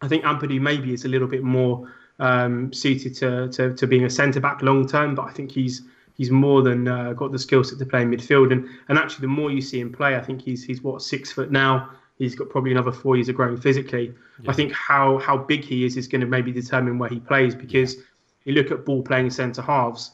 I 0.00 0.08
think 0.08 0.24
Ampadu 0.24 0.58
maybe 0.58 0.94
is 0.94 1.04
a 1.04 1.08
little 1.08 1.28
bit 1.28 1.42
more 1.42 1.92
um, 2.20 2.72
suited 2.72 3.14
to, 3.16 3.48
to, 3.50 3.74
to 3.74 3.86
being 3.86 4.04
a 4.04 4.10
centre 4.10 4.40
back 4.40 4.62
long 4.62 4.88
term, 4.88 5.14
but 5.14 5.26
I 5.26 5.32
think 5.32 5.52
he's 5.52 5.82
he's 6.16 6.30
more 6.30 6.62
than 6.62 6.88
uh, 6.88 7.12
got 7.12 7.32
the 7.32 7.38
skill 7.38 7.62
set 7.62 7.78
to 7.78 7.86
play 7.86 8.02
in 8.02 8.10
midfield. 8.10 8.52
And 8.52 8.68
and 8.88 8.98
actually, 8.98 9.22
the 9.22 9.28
more 9.28 9.50
you 9.50 9.60
see 9.60 9.80
him 9.80 9.92
play, 9.92 10.16
I 10.16 10.20
think 10.20 10.42
he's 10.42 10.64
he's 10.64 10.82
what 10.82 11.02
six 11.02 11.32
foot 11.32 11.50
now. 11.50 11.90
He's 12.18 12.34
got 12.34 12.48
probably 12.48 12.72
another 12.72 12.92
four 12.92 13.16
years 13.16 13.28
of 13.28 13.36
growing 13.36 13.58
physically. 13.58 14.14
Yeah. 14.42 14.50
I 14.50 14.54
think 14.54 14.72
how 14.72 15.18
how 15.18 15.36
big 15.36 15.62
he 15.64 15.84
is 15.84 15.96
is 15.96 16.08
going 16.08 16.22
to 16.22 16.26
maybe 16.26 16.52
determine 16.52 16.98
where 16.98 17.10
he 17.10 17.20
plays 17.20 17.54
because 17.54 17.94
yeah. 17.94 18.02
you 18.44 18.52
look 18.54 18.70
at 18.70 18.84
ball 18.84 19.02
playing 19.02 19.30
centre 19.30 19.62
halves. 19.62 20.12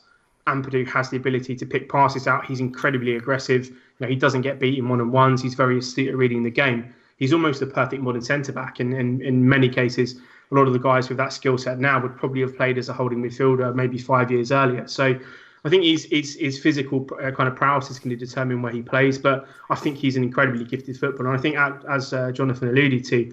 Ampadu 0.48 0.84
has 0.88 1.08
the 1.08 1.16
ability 1.16 1.54
to 1.54 1.64
pick 1.64 1.88
passes 1.88 2.26
out. 2.26 2.44
He's 2.46 2.58
incredibly 2.58 3.14
aggressive. 3.14 3.68
You 3.68 3.76
know, 4.00 4.08
he 4.08 4.16
doesn't 4.16 4.40
get 4.40 4.58
beaten 4.58 4.88
one 4.88 5.00
on 5.00 5.12
ones. 5.12 5.40
He's 5.40 5.54
very 5.54 5.78
astute 5.78 6.08
at 6.08 6.16
reading 6.16 6.42
the 6.42 6.50
game. 6.50 6.92
He's 7.16 7.32
almost 7.32 7.60
the 7.60 7.66
perfect 7.66 8.02
modern 8.02 8.22
centre 8.22 8.50
back, 8.50 8.80
and, 8.80 8.92
and 8.92 9.22
in 9.22 9.48
many 9.48 9.68
cases, 9.68 10.16
a 10.50 10.54
lot 10.56 10.66
of 10.66 10.72
the 10.72 10.80
guys 10.80 11.08
with 11.08 11.18
that 11.18 11.32
skill 11.32 11.56
set 11.56 11.78
now 11.78 12.02
would 12.02 12.16
probably 12.16 12.40
have 12.40 12.56
played 12.56 12.76
as 12.76 12.88
a 12.88 12.92
holding 12.92 13.22
midfielder 13.22 13.72
maybe 13.74 13.98
five 13.98 14.32
years 14.32 14.50
earlier. 14.50 14.88
So 14.88 15.16
I 15.64 15.68
think 15.68 15.84
his, 15.84 16.04
his, 16.06 16.34
his 16.34 16.58
physical 16.58 17.08
uh, 17.22 17.30
kind 17.30 17.48
of 17.48 17.54
prowess 17.54 17.90
is 17.90 17.98
going 17.98 18.10
to 18.10 18.16
determine 18.16 18.62
where 18.62 18.72
he 18.72 18.82
plays, 18.82 19.16
but 19.16 19.46
I 19.70 19.76
think 19.76 19.96
he's 19.96 20.16
an 20.16 20.24
incredibly 20.24 20.64
gifted 20.64 20.98
footballer. 20.98 21.30
And 21.30 21.38
I 21.38 21.40
think, 21.40 21.56
as 21.88 22.12
uh, 22.12 22.32
Jonathan 22.32 22.68
alluded 22.68 23.04
to, 23.04 23.32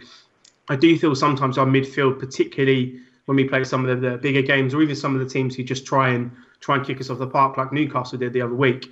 I 0.69 0.75
do 0.75 0.97
feel 0.99 1.15
sometimes 1.15 1.57
our 1.57 1.65
midfield, 1.65 2.19
particularly 2.19 2.99
when 3.25 3.35
we 3.35 3.45
play 3.45 3.63
some 3.63 3.85
of 3.85 4.01
the, 4.01 4.09
the, 4.09 4.17
bigger 4.17 4.43
games, 4.43 4.73
or 4.73 4.81
even 4.81 4.95
some 4.95 5.15
of 5.15 5.21
the 5.21 5.29
teams 5.29 5.55
who 5.55 5.63
just 5.63 5.85
try 5.85 6.09
and 6.09 6.31
try 6.59 6.75
and 6.75 6.85
kick 6.85 6.99
us 7.01 7.09
off 7.09 7.17
the 7.17 7.27
park, 7.27 7.57
like 7.57 7.73
Newcastle 7.73 8.19
did 8.19 8.33
the 8.33 8.41
other 8.41 8.53
week, 8.53 8.91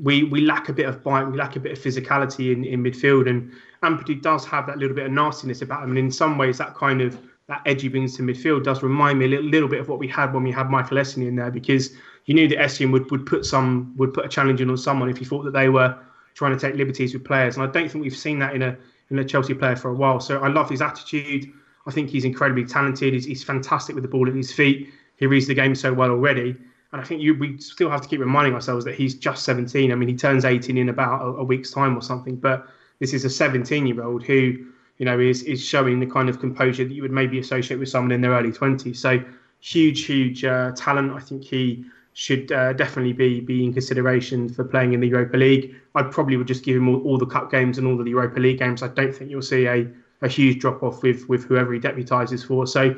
we 0.00 0.24
we 0.24 0.40
lack 0.40 0.68
a 0.68 0.72
bit 0.72 0.86
of 0.86 1.04
bite, 1.04 1.24
we 1.24 1.36
lack 1.36 1.54
a 1.56 1.60
bit 1.60 1.72
of 1.72 1.78
physicality 1.78 2.52
in, 2.52 2.64
in 2.64 2.82
midfield, 2.82 3.28
and 3.28 3.52
Ampadu 3.82 4.20
does 4.20 4.44
have 4.46 4.66
that 4.66 4.78
little 4.78 4.96
bit 4.96 5.06
of 5.06 5.12
nastiness 5.12 5.62
about 5.62 5.84
him, 5.84 5.90
and 5.90 5.98
in 5.98 6.10
some 6.10 6.38
ways 6.38 6.58
that 6.58 6.74
kind 6.74 7.00
of 7.00 7.20
that 7.48 7.62
edgy 7.66 7.88
brings 7.88 8.16
to 8.16 8.22
midfield 8.22 8.64
does 8.64 8.82
remind 8.82 9.18
me 9.18 9.26
a 9.26 9.28
little, 9.28 9.44
little 9.44 9.68
bit 9.68 9.80
of 9.80 9.88
what 9.88 9.98
we 9.98 10.08
had 10.08 10.32
when 10.32 10.42
we 10.42 10.50
had 10.50 10.70
Michael 10.70 10.96
Essien 10.96 11.26
in 11.26 11.36
there 11.36 11.50
because 11.50 11.90
you 12.26 12.34
knew 12.34 12.48
that 12.48 12.58
Essien 12.58 12.92
would, 12.92 13.10
would 13.10 13.26
put 13.26 13.44
some 13.44 13.94
would 13.96 14.14
put 14.14 14.24
a 14.24 14.28
challenge 14.28 14.60
in 14.60 14.70
on 14.70 14.76
someone 14.76 15.08
if 15.08 15.18
he 15.18 15.24
thought 15.24 15.42
that 15.42 15.52
they 15.52 15.68
were 15.68 15.96
trying 16.34 16.56
to 16.56 16.58
take 16.58 16.76
liberties 16.76 17.12
with 17.12 17.24
players. 17.24 17.56
And 17.56 17.66
I 17.66 17.70
don't 17.70 17.90
think 17.90 18.02
we've 18.02 18.16
seen 18.16 18.38
that 18.38 18.54
in 18.54 18.62
a 18.62 18.76
in 19.10 19.18
a 19.18 19.24
Chelsea 19.24 19.54
player 19.54 19.76
for 19.76 19.90
a 19.90 19.94
while. 19.94 20.20
So 20.20 20.42
I 20.42 20.48
love 20.48 20.70
his 20.70 20.80
attitude. 20.80 21.52
I 21.86 21.90
think 21.90 22.08
he's 22.08 22.24
incredibly 22.24 22.64
talented. 22.64 23.12
He's, 23.12 23.24
he's 23.24 23.44
fantastic 23.44 23.94
with 23.94 24.02
the 24.02 24.08
ball 24.08 24.28
at 24.28 24.34
his 24.34 24.52
feet. 24.52 24.88
He 25.16 25.26
reads 25.26 25.46
the 25.46 25.54
game 25.54 25.74
so 25.74 25.92
well 25.92 26.10
already. 26.10 26.56
And 26.92 27.00
I 27.00 27.04
think 27.04 27.20
you, 27.22 27.34
we 27.34 27.58
still 27.58 27.90
have 27.90 28.00
to 28.02 28.08
keep 28.08 28.20
reminding 28.20 28.54
ourselves 28.54 28.84
that 28.84 28.94
he's 28.94 29.14
just 29.14 29.44
17. 29.44 29.90
I 29.90 29.94
mean, 29.94 30.08
he 30.08 30.16
turns 30.16 30.44
18 30.44 30.76
in 30.78 30.88
about 30.88 31.22
a, 31.22 31.24
a 31.24 31.44
week's 31.44 31.70
time 31.70 31.96
or 31.96 32.02
something. 32.02 32.36
But 32.36 32.66
this 33.00 33.12
is 33.12 33.24
a 33.24 33.30
17 33.30 33.86
year 33.86 34.02
old 34.02 34.22
who, 34.22 34.66
you 34.98 35.04
know, 35.04 35.18
is 35.18 35.42
is 35.42 35.62
showing 35.62 36.00
the 36.00 36.06
kind 36.06 36.28
of 36.28 36.38
composure 36.38 36.84
that 36.84 36.92
you 36.92 37.02
would 37.02 37.10
maybe 37.10 37.38
associate 37.38 37.78
with 37.78 37.88
someone 37.88 38.12
in 38.12 38.20
their 38.20 38.32
early 38.32 38.52
20s. 38.52 38.96
So 38.96 39.22
huge, 39.60 40.04
huge 40.04 40.44
uh, 40.44 40.72
talent. 40.72 41.12
I 41.12 41.20
think 41.20 41.44
he 41.44 41.84
should 42.14 42.52
uh, 42.52 42.72
definitely 42.74 43.12
be 43.12 43.40
be 43.40 43.64
in 43.64 43.72
consideration 43.72 44.48
for 44.48 44.64
playing 44.64 44.92
in 44.92 45.00
the 45.00 45.08
Europa 45.08 45.36
League. 45.36 45.74
I 45.94 46.02
probably 46.02 46.36
would 46.36 46.46
just 46.46 46.64
give 46.64 46.76
him 46.76 46.88
all, 46.88 47.02
all, 47.02 47.18
the 47.18 47.26
cup 47.26 47.50
games 47.50 47.78
and 47.78 47.86
all 47.86 47.96
the 47.96 48.08
Europa 48.10 48.38
League 48.40 48.58
games. 48.58 48.82
I 48.82 48.88
don't 48.88 49.14
think 49.14 49.30
you'll 49.30 49.42
see 49.42 49.66
a, 49.66 49.86
a 50.20 50.28
huge 50.28 50.60
drop 50.60 50.82
off 50.82 51.02
with 51.02 51.28
with 51.28 51.44
whoever 51.44 51.72
he 51.72 51.80
deputises 51.80 52.46
for. 52.46 52.66
So, 52.66 52.82
you 52.82 52.96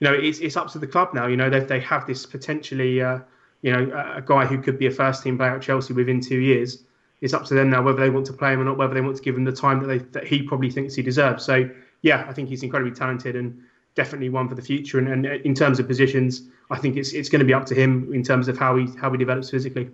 know, 0.00 0.12
it's 0.12 0.40
it's 0.40 0.56
up 0.56 0.68
to 0.72 0.78
the 0.78 0.86
club 0.86 1.14
now. 1.14 1.26
You 1.26 1.36
know, 1.36 1.48
they 1.48 1.60
they 1.60 1.80
have 1.80 2.06
this 2.06 2.26
potentially, 2.26 3.00
uh, 3.00 3.20
you 3.62 3.72
know, 3.72 4.14
a 4.16 4.22
guy 4.22 4.44
who 4.46 4.60
could 4.60 4.78
be 4.78 4.86
a 4.86 4.90
first 4.90 5.22
team 5.22 5.36
player 5.36 5.56
at 5.56 5.62
Chelsea 5.62 5.94
within 5.94 6.20
two 6.20 6.38
years. 6.38 6.82
It's 7.20 7.32
up 7.32 7.44
to 7.46 7.54
them 7.54 7.70
now 7.70 7.82
whether 7.82 8.00
they 8.00 8.10
want 8.10 8.26
to 8.26 8.32
play 8.32 8.52
him 8.52 8.60
or 8.60 8.64
not, 8.64 8.76
whether 8.76 8.94
they 8.94 9.00
want 9.00 9.16
to 9.16 9.22
give 9.22 9.36
him 9.36 9.44
the 9.44 9.52
time 9.52 9.80
that 9.80 9.86
they 9.86 9.98
that 9.98 10.26
he 10.26 10.42
probably 10.42 10.70
thinks 10.70 10.94
he 10.94 11.02
deserves. 11.02 11.44
So, 11.44 11.70
yeah, 12.02 12.26
I 12.28 12.32
think 12.32 12.48
he's 12.48 12.62
incredibly 12.62 12.94
talented 12.94 13.36
and 13.36 13.62
definitely 13.96 14.28
one 14.28 14.48
for 14.48 14.54
the 14.54 14.62
future. 14.62 14.98
And, 14.98 15.08
and 15.08 15.26
in 15.26 15.54
terms 15.54 15.80
of 15.80 15.88
positions, 15.88 16.42
I 16.70 16.78
think 16.78 16.96
it's 16.96 17.12
it's 17.12 17.28
going 17.28 17.40
to 17.40 17.46
be 17.46 17.54
up 17.54 17.66
to 17.66 17.74
him 17.74 18.12
in 18.14 18.22
terms 18.22 18.46
of 18.46 18.56
how 18.56 18.76
he 18.76 18.86
how 19.00 19.10
he 19.10 19.18
develops 19.18 19.50
physically. 19.50 19.90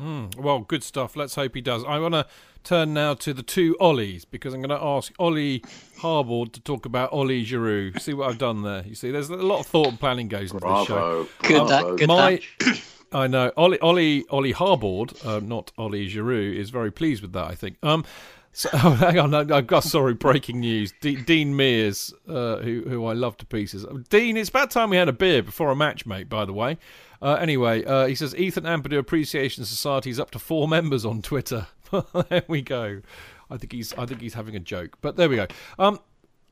Mm, 0.00 0.34
well, 0.36 0.60
good 0.60 0.82
stuff. 0.82 1.14
Let's 1.14 1.34
hope 1.34 1.54
he 1.54 1.60
does. 1.60 1.84
I 1.84 1.98
want 1.98 2.14
to 2.14 2.26
turn 2.64 2.94
now 2.94 3.12
to 3.14 3.34
the 3.34 3.42
two 3.42 3.76
Ollies 3.80 4.24
because 4.24 4.54
I'm 4.54 4.62
going 4.62 4.70
to 4.70 4.82
ask 4.82 5.12
Ollie 5.18 5.62
Harbord 5.98 6.52
to 6.52 6.60
talk 6.60 6.86
about 6.86 7.12
Ollie 7.12 7.44
Giroud. 7.44 8.00
See 8.00 8.14
what 8.14 8.30
I've 8.30 8.38
done 8.38 8.62
there. 8.62 8.84
You 8.86 8.94
see, 8.94 9.10
there's 9.10 9.28
a 9.28 9.36
lot 9.36 9.60
of 9.60 9.66
thought 9.66 9.88
and 9.88 10.00
planning 10.00 10.28
goes 10.28 10.52
into 10.52 10.66
this 10.66 10.86
show. 10.86 11.26
Good, 11.42 11.68
that, 11.68 11.96
good 11.98 12.08
My, 12.08 12.40
I 13.12 13.26
know 13.26 13.52
Ollie 13.56 13.80
Ollie 13.80 14.24
Ollie 14.30 14.54
Harbord, 14.54 15.26
uh, 15.26 15.40
not 15.40 15.72
Ollie 15.76 16.08
Giroud, 16.08 16.56
is 16.56 16.70
very 16.70 16.92
pleased 16.92 17.20
with 17.20 17.32
that. 17.32 17.46
I 17.46 17.54
think. 17.54 17.76
Um, 17.82 18.04
so, 18.52 18.68
oh, 18.74 18.90
hang 18.90 19.18
on, 19.18 19.34
I've 19.34 19.66
got 19.66 19.84
sorry. 19.84 20.14
Breaking 20.14 20.60
news: 20.60 20.92
D- 21.00 21.16
Dean 21.16 21.54
Mears, 21.56 22.12
uh, 22.28 22.56
who 22.56 22.82
who 22.88 23.06
I 23.06 23.12
love 23.12 23.36
to 23.38 23.46
pieces. 23.46 23.86
Dean, 24.08 24.36
it's 24.36 24.48
about 24.48 24.70
time 24.70 24.90
we 24.90 24.96
had 24.96 25.08
a 25.08 25.12
beer 25.12 25.42
before 25.42 25.70
a 25.70 25.76
match, 25.76 26.06
mate. 26.06 26.28
By 26.28 26.44
the 26.44 26.52
way. 26.52 26.78
Uh, 27.22 27.34
anyway, 27.34 27.84
uh, 27.84 28.06
he 28.06 28.14
says 28.14 28.34
Ethan 28.34 28.64
Ampadu 28.64 28.98
Appreciation 28.98 29.66
Society 29.66 30.08
is 30.08 30.18
up 30.18 30.30
to 30.30 30.38
four 30.38 30.66
members 30.66 31.04
on 31.04 31.20
Twitter. 31.20 31.66
there 32.30 32.44
we 32.48 32.62
go. 32.62 33.02
I 33.50 33.56
think 33.56 33.72
he's 33.72 33.92
I 33.94 34.06
think 34.06 34.20
he's 34.20 34.34
having 34.34 34.56
a 34.56 34.60
joke, 34.60 34.96
but 35.00 35.16
there 35.16 35.28
we 35.28 35.36
go. 35.36 35.46
Um, 35.78 36.00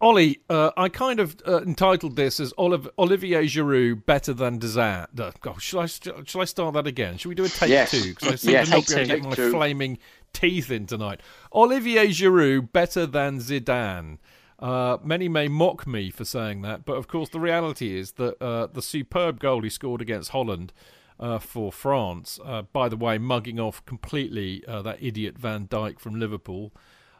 Ollie, 0.00 0.40
uh, 0.48 0.70
I 0.76 0.88
kind 0.88 1.18
of 1.18 1.37
uh, 1.46 1.61
entitled 1.62 2.14
this 2.14 2.38
as 2.38 2.52
Olive, 2.56 2.88
Olivier 2.98 3.44
Giroud 3.46 4.06
better 4.06 4.32
than 4.32 4.58
Dezan. 4.58 5.08
Uh, 5.18 5.32
God, 5.40 5.61
shall 5.61 5.80
I 5.80 5.87
shall 5.87 6.40
I 6.40 6.44
start 6.44 6.74
that 6.74 6.87
again? 6.87 7.18
Should 7.18 7.30
we 7.30 7.34
do 7.34 7.44
a 7.44 7.48
take 7.48 7.70
yes. 7.70 7.90
two? 7.90 8.11
Because 8.11 8.28
I 8.28 8.34
seem 8.37 8.52
yes. 8.52 8.68
to 8.68 8.76
not 8.76 8.87
be 8.87 8.94
able 8.94 9.00
to 9.00 9.06
get 9.06 9.22
my 9.24 9.34
two. 9.34 9.50
flaming 9.50 9.98
teeth 10.33 10.71
in 10.71 10.87
tonight. 10.87 11.21
Olivier 11.55 12.09
Giroud 12.09 12.73
better 12.73 13.07
than 13.07 13.38
Zidane. 13.38 14.19
Uh, 14.59 14.99
many 15.05 15.29
may 15.29 15.47
mock 15.47 15.87
me 15.87 16.11
for 16.11 16.25
saying 16.25 16.62
that, 16.62 16.85
but 16.85 16.95
of 16.95 17.07
course 17.07 17.29
the 17.29 17.38
reality 17.38 17.97
is 17.97 18.12
that 18.12 18.43
uh, 18.43 18.67
the 18.67 18.83
superb 18.83 19.38
goal 19.38 19.62
he 19.62 19.71
scored 19.71 20.03
against 20.03 20.31
Holland 20.31 20.73
uh, 21.21 21.38
for 21.38 21.71
France, 21.71 22.41
uh, 22.45 22.62
by 22.62 22.88
the 22.88 22.97
way, 22.97 23.19
mugging 23.19 23.61
off 23.61 23.85
completely 23.87 24.64
uh, 24.67 24.83
that 24.83 24.99
idiot 25.01 25.38
Van 25.38 25.67
Dijk 25.69 26.01
from 26.01 26.19
Liverpool. 26.19 26.73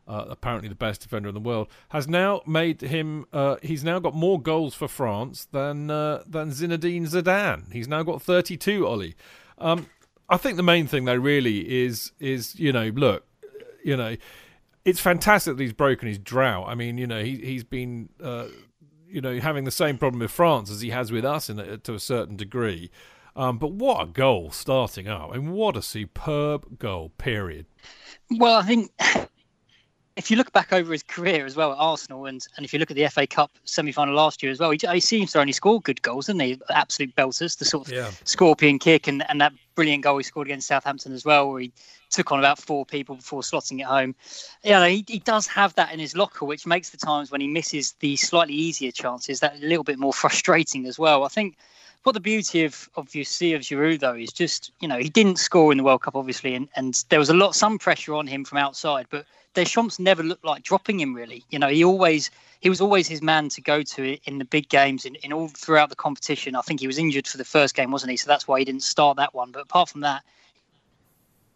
Uh, 0.07 0.25
apparently 0.31 0.71
the 0.71 0.75
best 0.75 1.03
defender 1.03 1.29
in 1.29 1.35
the 1.35 1.41
world, 1.41 1.69
has 1.91 2.09
now 2.09 2.41
made 2.47 2.81
him. 2.81 3.27
he's 3.61 3.85
now 3.85 3.99
got 3.99 4.15
more 4.15 4.41
goals 4.41 4.75
for 4.75 4.89
France 4.89 5.45
than 5.53 5.89
than 5.89 6.51
Zinedine 6.51 7.07
Zidane. 7.07 7.71
He's 7.75 7.87
now 7.87 8.03
got 8.03 8.23
32. 8.23 8.87
Ollie, 8.87 9.15
um, 9.59 9.87
I 10.29 10.37
think 10.37 10.57
the 10.57 10.63
main 10.63 10.87
thing 10.87 11.05
though 11.05 11.15
really 11.15 11.85
is 11.85 12.13
is 12.19 12.59
you 12.59 12.73
know 12.73 12.89
look, 12.95 13.25
you 13.83 13.97
know, 13.97 14.17
it's 14.85 15.01
fantastic 15.01 15.57
that 15.57 15.63
he's 15.63 15.73
broken 15.73 16.09
his 16.09 16.19
drought. 16.19 16.67
I 16.69 16.75
mean, 16.75 16.99
you 16.99 17.07
know, 17.07 17.23
he 17.23 17.37
he's 17.37 17.65
been 17.65 18.09
uh, 18.23 18.47
you 19.07 19.21
know 19.21 19.39
having 19.39 19.65
the 19.65 19.71
same 19.71 19.99
problem 19.99 20.21
with 20.21 20.31
France 20.31 20.71
as 20.71 20.81
he 20.81 20.91
has 20.91 21.11
with 21.11 21.25
us 21.25 21.49
in 21.49 21.59
a, 21.59 21.79
to 21.79 21.95
a 21.95 22.01
certain 22.01 22.37
degree. 22.37 22.91
Um, 23.37 23.59
but 23.59 23.73
what 23.73 24.03
a 24.03 24.07
goal 24.07 24.51
starting 24.51 25.07
up, 25.07 25.33
and 25.33 25.53
what 25.53 25.77
a 25.77 25.83
superb 25.83 26.79
goal. 26.79 27.11
Period. 27.19 27.67
Well, 28.31 28.57
I 28.57 28.63
think 28.63 28.91
if 30.19 30.33
you 30.33 30.37
look 30.37 30.53
back 30.53 30.73
over 30.73 30.91
his 30.93 31.05
career 31.05 31.47
as 31.47 31.55
well 31.55 31.71
at 31.71 31.79
Arsenal, 31.79 32.27
and, 32.27 32.45
and 32.57 32.67
if 32.67 32.73
you 32.73 32.81
look 32.81 32.91
at 32.91 32.97
the 32.97 33.07
FA 33.07 33.25
Cup 33.25 33.53
semi 33.65 33.93
final 33.93 34.15
last 34.15 34.43
year 34.43 34.51
as 34.51 34.59
well, 34.59 34.73
he, 34.73 34.81
he, 34.93 34.99
seems 34.99 35.33
to 35.33 35.41
only 35.41 35.53
score 35.53 35.81
good 35.81 36.03
goals, 36.03 36.27
doesn't 36.27 36.41
he? 36.41 36.61
Absolute 36.71 37.15
belters, 37.15 37.57
the 37.57 37.65
sort 37.65 37.87
of 37.87 37.95
yeah. 37.95 38.11
scorpion 38.25 38.81
kick, 38.81 39.07
and, 39.07 39.25
and 39.31 39.41
that 39.41 39.53
brilliant 39.77 40.03
goal 40.03 40.19
he 40.19 40.25
scored 40.25 40.49
against 40.49 40.67
Southampton 40.67 41.13
as 41.13 41.25
well, 41.25 41.49
where 41.49 41.61
he 41.61 41.73
took 42.11 42.33
on 42.33 42.41
about 42.41 42.59
four 42.59 42.85
people 42.85 43.15
before 43.15 43.43
slotting 43.43 43.79
it 43.79 43.87
home. 43.87 44.13
You 44.65 44.73
know, 44.73 44.89
he, 44.89 45.05
he 45.07 45.21
does 45.21 45.47
have 45.47 45.73
that 45.77 45.93
in 45.93 46.01
his 46.01 46.17
locker, 46.17 46.45
which 46.45 46.67
makes 46.67 46.91
the 46.91 46.97
times 46.97 47.31
when 47.31 47.41
he 47.41 47.47
misses 47.47 47.93
the 48.01 48.17
slightly 48.17 48.55
easier 48.55 48.91
chances 48.91 49.39
that 49.39 49.55
a 49.63 49.67
little 49.67 49.85
bit 49.85 50.01
more 50.01 50.13
frustrating 50.25 50.85
as 50.87 50.99
well. 50.99 51.23
I 51.23 51.29
think 51.29 51.57
what 52.03 52.13
the 52.13 52.21
beauty 52.21 52.65
of 52.65 52.89
of 52.97 53.15
you 53.15 53.23
see 53.23 53.53
of 53.53 53.63
Giroud 53.63 54.01
though 54.01 54.15
is 54.15 54.33
just 54.33 54.73
you 54.81 54.89
know 54.89 54.99
he 54.99 55.09
didn't 55.09 55.37
score 55.37 55.73
in 55.73 55.79
the 55.79 55.85
World 55.85 56.03
Cup 56.03 56.17
obviously, 56.17 56.55
and, 56.55 56.69
and 56.75 57.05
there 57.09 57.19
was 57.19 57.29
a 57.29 57.35
lot 57.35 57.55
some 57.55 57.79
pressure 57.79 58.15
on 58.15 58.27
him 58.27 58.45
from 58.45 58.59
outside, 58.59 59.07
but 59.11 59.27
Deschamps 59.59 59.99
never 59.99 60.23
looked 60.23 60.45
like 60.45 60.63
dropping 60.63 61.01
him 61.01 61.13
really. 61.13 61.43
You 61.51 61.59
know, 61.59 61.67
he 61.67 61.83
always 61.83 62.31
he 62.61 62.69
was 62.69 62.81
always 62.81 63.09
his 63.09 63.21
man 63.21 63.49
to 63.49 63.61
go 63.61 63.83
to 63.83 64.17
in 64.25 64.39
the 64.39 64.45
big 64.45 64.69
games 64.69 65.05
in, 65.05 65.17
in 65.17 65.33
all 65.33 65.49
throughout 65.49 65.91
the 65.91 65.97
competition. 65.97 66.55
I 66.55 66.61
think 66.61 66.79
he 66.79 66.87
was 66.87 66.97
injured 66.97 67.27
for 67.27 67.39
the 67.39 67.45
first 67.45 67.75
game, 67.75 67.91
wasn't 67.91 68.13
he? 68.13 68.17
So 68.17 68.29
that's 68.29 68.47
why 68.47 68.61
he 68.61 68.65
didn't 68.65 68.85
start 68.85 69.17
that 69.17 69.35
one. 69.35 69.51
But 69.51 69.63
apart 69.63 69.89
from 69.89 70.03
that, 70.03 70.23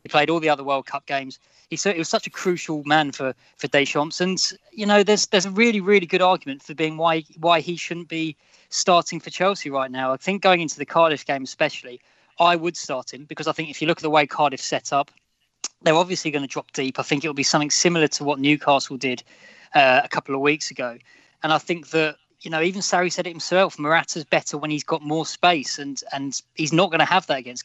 he 0.03 0.09
played 0.09 0.31
all 0.31 0.41
the 0.41 0.49
other 0.49 0.65
World 0.65 0.87
Cup 0.87 1.07
games. 1.07 1.39
He, 1.71 1.77
so, 1.77 1.93
he 1.93 1.99
was 1.99 2.09
such 2.09 2.27
a 2.27 2.31
crucial 2.31 2.83
man 2.85 3.13
for 3.13 3.37
for 3.57 3.69
Deschamps, 3.69 4.21
and 4.21 4.37
you 4.73 4.85
know, 4.85 5.05
there's 5.05 5.27
there's 5.27 5.47
a 5.47 5.53
really 5.53 5.81
really 5.81 6.07
good 6.07 6.23
argument 6.23 6.61
for 6.61 6.75
being 6.75 6.97
why 6.97 7.23
why 7.39 7.61
he 7.61 7.77
shouldn't 7.77 8.09
be 8.09 8.37
starting 8.69 9.21
for 9.21 9.31
Chelsea 9.31 9.71
right 9.71 9.93
now. 9.93 10.13
I 10.13 10.17
think 10.17 10.43
going 10.43 10.61
into 10.61 10.77
the 10.77 10.87
Cardiff 10.87 11.25
game 11.25 11.45
especially, 11.45 12.01
I 12.41 12.57
would 12.57 12.77
start 12.77 13.15
him 13.15 13.27
because 13.27 13.47
I 13.47 13.53
think 13.53 13.71
if 13.71 13.81
you 13.81 13.87
look 13.87 13.99
at 13.99 14.03
the 14.03 14.11
way 14.11 14.27
Cardiff 14.27 14.61
set 14.61 14.93
up, 14.93 15.13
they're 15.85 15.95
obviously 15.95 16.31
going 16.31 16.43
to 16.43 16.49
drop 16.49 16.73
deep. 16.73 16.99
I 16.99 17.03
think 17.03 17.25
it'll 17.25 17.35
be 17.35 17.43
something 17.43 17.71
similar 17.71 18.09
to 18.09 18.25
what 18.25 18.39
Newcastle 18.39 18.97
did 18.97 19.23
uh, 19.75 20.01
a 20.05 20.09
couple 20.09 20.35
of 20.35 20.41
weeks 20.41 20.71
ago. 20.71 20.99
And 21.43 21.53
I 21.53 21.59
think 21.59 21.91
that 21.91 22.17
you 22.41 22.51
know 22.51 22.61
even 22.61 22.81
Sarri 22.81 23.13
said 23.13 23.27
it 23.27 23.31
himself. 23.31 23.79
Morata's 23.79 24.25
better 24.25 24.59
when 24.59 24.71
he's 24.71 24.85
got 24.85 25.03
more 25.03 25.27
space, 25.27 25.79
and 25.79 26.03
and 26.13 26.41
he's 26.55 26.73
not 26.73 26.91
going 26.91 27.01
to 27.01 27.05
have 27.05 27.27
that 27.27 27.39
against 27.39 27.65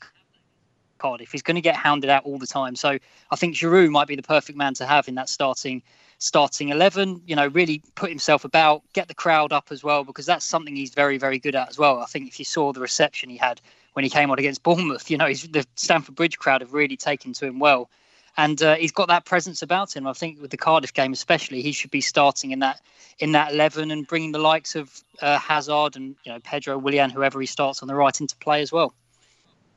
Cardiff. 0.97 1.32
He's 1.32 1.41
going 1.41 1.56
to 1.56 1.62
get 1.62 1.75
hounded 1.75 2.10
out 2.10 2.23
all 2.25 2.39
the 2.39 2.47
time. 2.47 2.75
So 2.75 2.97
I 3.32 3.36
think 3.36 3.56
Giroud 3.56 3.89
might 3.89 4.08
be 4.08 4.15
the 4.15 4.23
perfect 4.23 4.58
man 4.58 4.73
to 4.75 4.86
have 4.86 5.08
in 5.08 5.15
that 5.15 5.30
starting 5.30 5.84
starting 6.19 6.69
11 6.69 7.21
you 7.27 7.36
know 7.36 7.47
really 7.47 7.84
put 7.93 8.10
himself 8.10 8.43
about 8.43 8.82
get 8.93 9.08
the 9.08 9.13
crowd 9.13 9.53
up 9.53 9.67
as 9.69 9.84
well 9.84 10.03
because 10.03 10.25
that's 10.25 10.43
something 10.43 10.75
he's 10.75 10.93
very 10.93 11.17
very 11.19 11.38
good 11.38 11.53
at 11.53 11.69
as 11.69 11.77
well 11.77 11.99
i 11.99 12.06
think 12.06 12.27
if 12.27 12.39
you 12.39 12.45
saw 12.45 12.73
the 12.73 12.80
reception 12.80 13.30
he 13.30 13.38
had 13.38 13.62
when 13.93 14.03
he 14.03 14.10
came 14.10 14.32
on 14.32 14.39
against 14.39 14.63
bournemouth 14.63 15.12
you 15.12 15.17
know 15.17 15.32
the 15.32 15.63
stamford 15.75 16.15
bridge 16.15 16.39
crowd 16.39 16.62
have 16.62 16.73
really 16.73 16.97
taken 16.97 17.34
to 17.34 17.45
him 17.45 17.60
well 17.60 17.88
and 18.38 18.62
uh, 18.62 18.76
he's 18.76 18.91
got 18.91 19.08
that 19.08 19.26
presence 19.26 19.62
about 19.62 19.95
him 19.95 20.08
i 20.08 20.13
think 20.13 20.41
with 20.41 20.52
the 20.52 20.58
cardiff 20.58 20.93
game 20.93 21.13
especially 21.13 21.62
he 21.62 21.71
should 21.71 21.91
be 21.91 22.02
starting 22.02 22.52
in 22.52 22.60
that 22.60 22.82
in 23.19 23.32
that 23.32 23.54
11 23.54 23.91
and 23.91 24.08
bringing 24.08 24.32
the 24.32 24.39
likes 24.39 24.76
of 24.76 25.02
uh, 25.21 25.38
hazard 25.38 25.95
and 25.95 26.15
you 26.23 26.32
know 26.32 26.39
pedro 26.39 26.78
willian 26.78 27.10
whoever 27.10 27.39
he 27.39 27.47
starts 27.47 27.82
on 27.82 27.88
the 27.88 27.95
right 27.95 28.21
into 28.21 28.36
play 28.38 28.62
as 28.62 28.71
well 28.71 28.93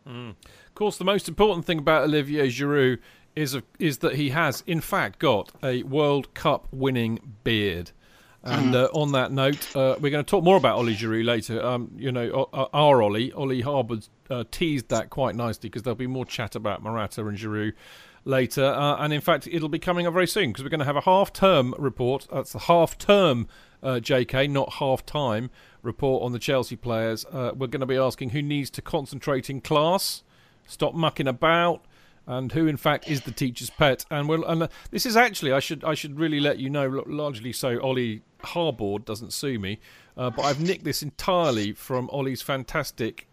mm. 0.07 0.31
of 0.31 0.75
course 0.75 0.99
the 0.99 1.05
most 1.05 1.29
important 1.29 1.65
thing 1.65 1.79
about 1.79 2.05
olivier 2.05 2.49
giroud 2.49 2.99
is 3.37 3.55
a, 3.55 3.63
is 3.79 3.99
that 3.99 4.17
he 4.17 4.31
has 4.31 4.63
in 4.67 4.81
fact 4.81 5.19
got 5.19 5.53
a 5.63 5.83
World 5.85 6.33
Cup 6.35 6.69
winning 6.73 7.37
beard. 7.45 7.93
And 8.43 8.75
uh, 8.75 8.89
on 8.95 9.13
that 9.13 9.33
note, 9.33 9.77
uh, 9.77 9.97
we're 10.01 10.11
going 10.11 10.25
to 10.25 10.31
talk 10.31 10.43
more 10.43 10.57
about 10.57 10.79
Ollie 10.79 10.97
Giroud 10.97 11.27
later. 11.27 11.63
Um, 11.63 11.91
you 11.95 12.11
know, 12.11 12.49
our 12.73 13.03
Ollie, 13.03 13.31
Ollie 13.33 13.63
Harbord, 13.63 14.09
uh, 14.31 14.45
teased 14.51 14.89
that 14.89 15.11
quite 15.11 15.35
nicely 15.35 15.69
because 15.69 15.83
there'll 15.83 15.95
be 15.95 16.07
more 16.07 16.25
chat 16.25 16.55
about 16.55 16.83
Morata 16.83 17.27
and 17.27 17.37
Giroud 17.37 17.75
later. 18.25 18.65
Uh, 18.65 18.97
and 18.97 19.13
in 19.13 19.21
fact, 19.21 19.49
it'll 19.51 19.69
be 19.69 19.79
coming 19.79 20.07
up 20.07 20.13
very 20.13 20.27
soon 20.27 20.51
because 20.51 20.65
we're 20.65 20.71
going 20.71 20.81
to 20.81 20.87
have 20.87 20.97
a 20.97 21.03
half-term 21.03 21.75
report. 21.79 22.27
That's 22.33 22.53
the 22.53 22.61
half-term, 22.61 23.49
uh, 23.83 23.95
JK, 23.95 24.51
not 24.51 24.75
half-time 24.75 25.51
report 25.83 26.23
on 26.23 26.33
the 26.33 26.39
Chelsea 26.39 26.77
players. 26.77 27.25
Uh, 27.27 27.53
we're 27.55 27.67
going 27.67 27.81
to 27.81 27.87
be 27.87 27.97
asking 27.97 28.31
who 28.31 28.43
needs 28.43 28.71
to 28.71 28.83
concentrate 28.83 29.49
in 29.49 29.61
class, 29.61 30.23
stop 30.67 30.95
mucking 30.95 31.29
about, 31.29 31.85
and 32.27 32.53
who 32.53 32.67
in 32.67 32.77
fact 32.77 33.09
is 33.09 33.23
the 33.23 33.33
teacher's 33.33 33.71
pet. 33.71 34.05
And 34.11 34.29
we'll, 34.29 34.45
and 34.45 34.65
uh, 34.65 34.69
this 34.91 35.07
is 35.07 35.17
actually 35.17 35.53
I 35.53 35.61
should 35.61 35.83
I 35.85 35.95
should 35.95 36.19
really 36.19 36.39
let 36.41 36.59
you 36.59 36.71
know 36.71 37.03
largely 37.07 37.53
so 37.53 37.81
Ollie 37.81 38.23
Harbord 38.45 39.05
doesn't 39.05 39.33
sue 39.33 39.59
me, 39.59 39.81
uh, 40.17 40.31
but 40.31 40.43
I've 40.43 40.61
nicked 40.61 40.85
this 40.85 41.03
entirely 41.03 41.73
from 41.73 42.09
Ollie's 42.13 42.43
fantastic. 42.43 43.27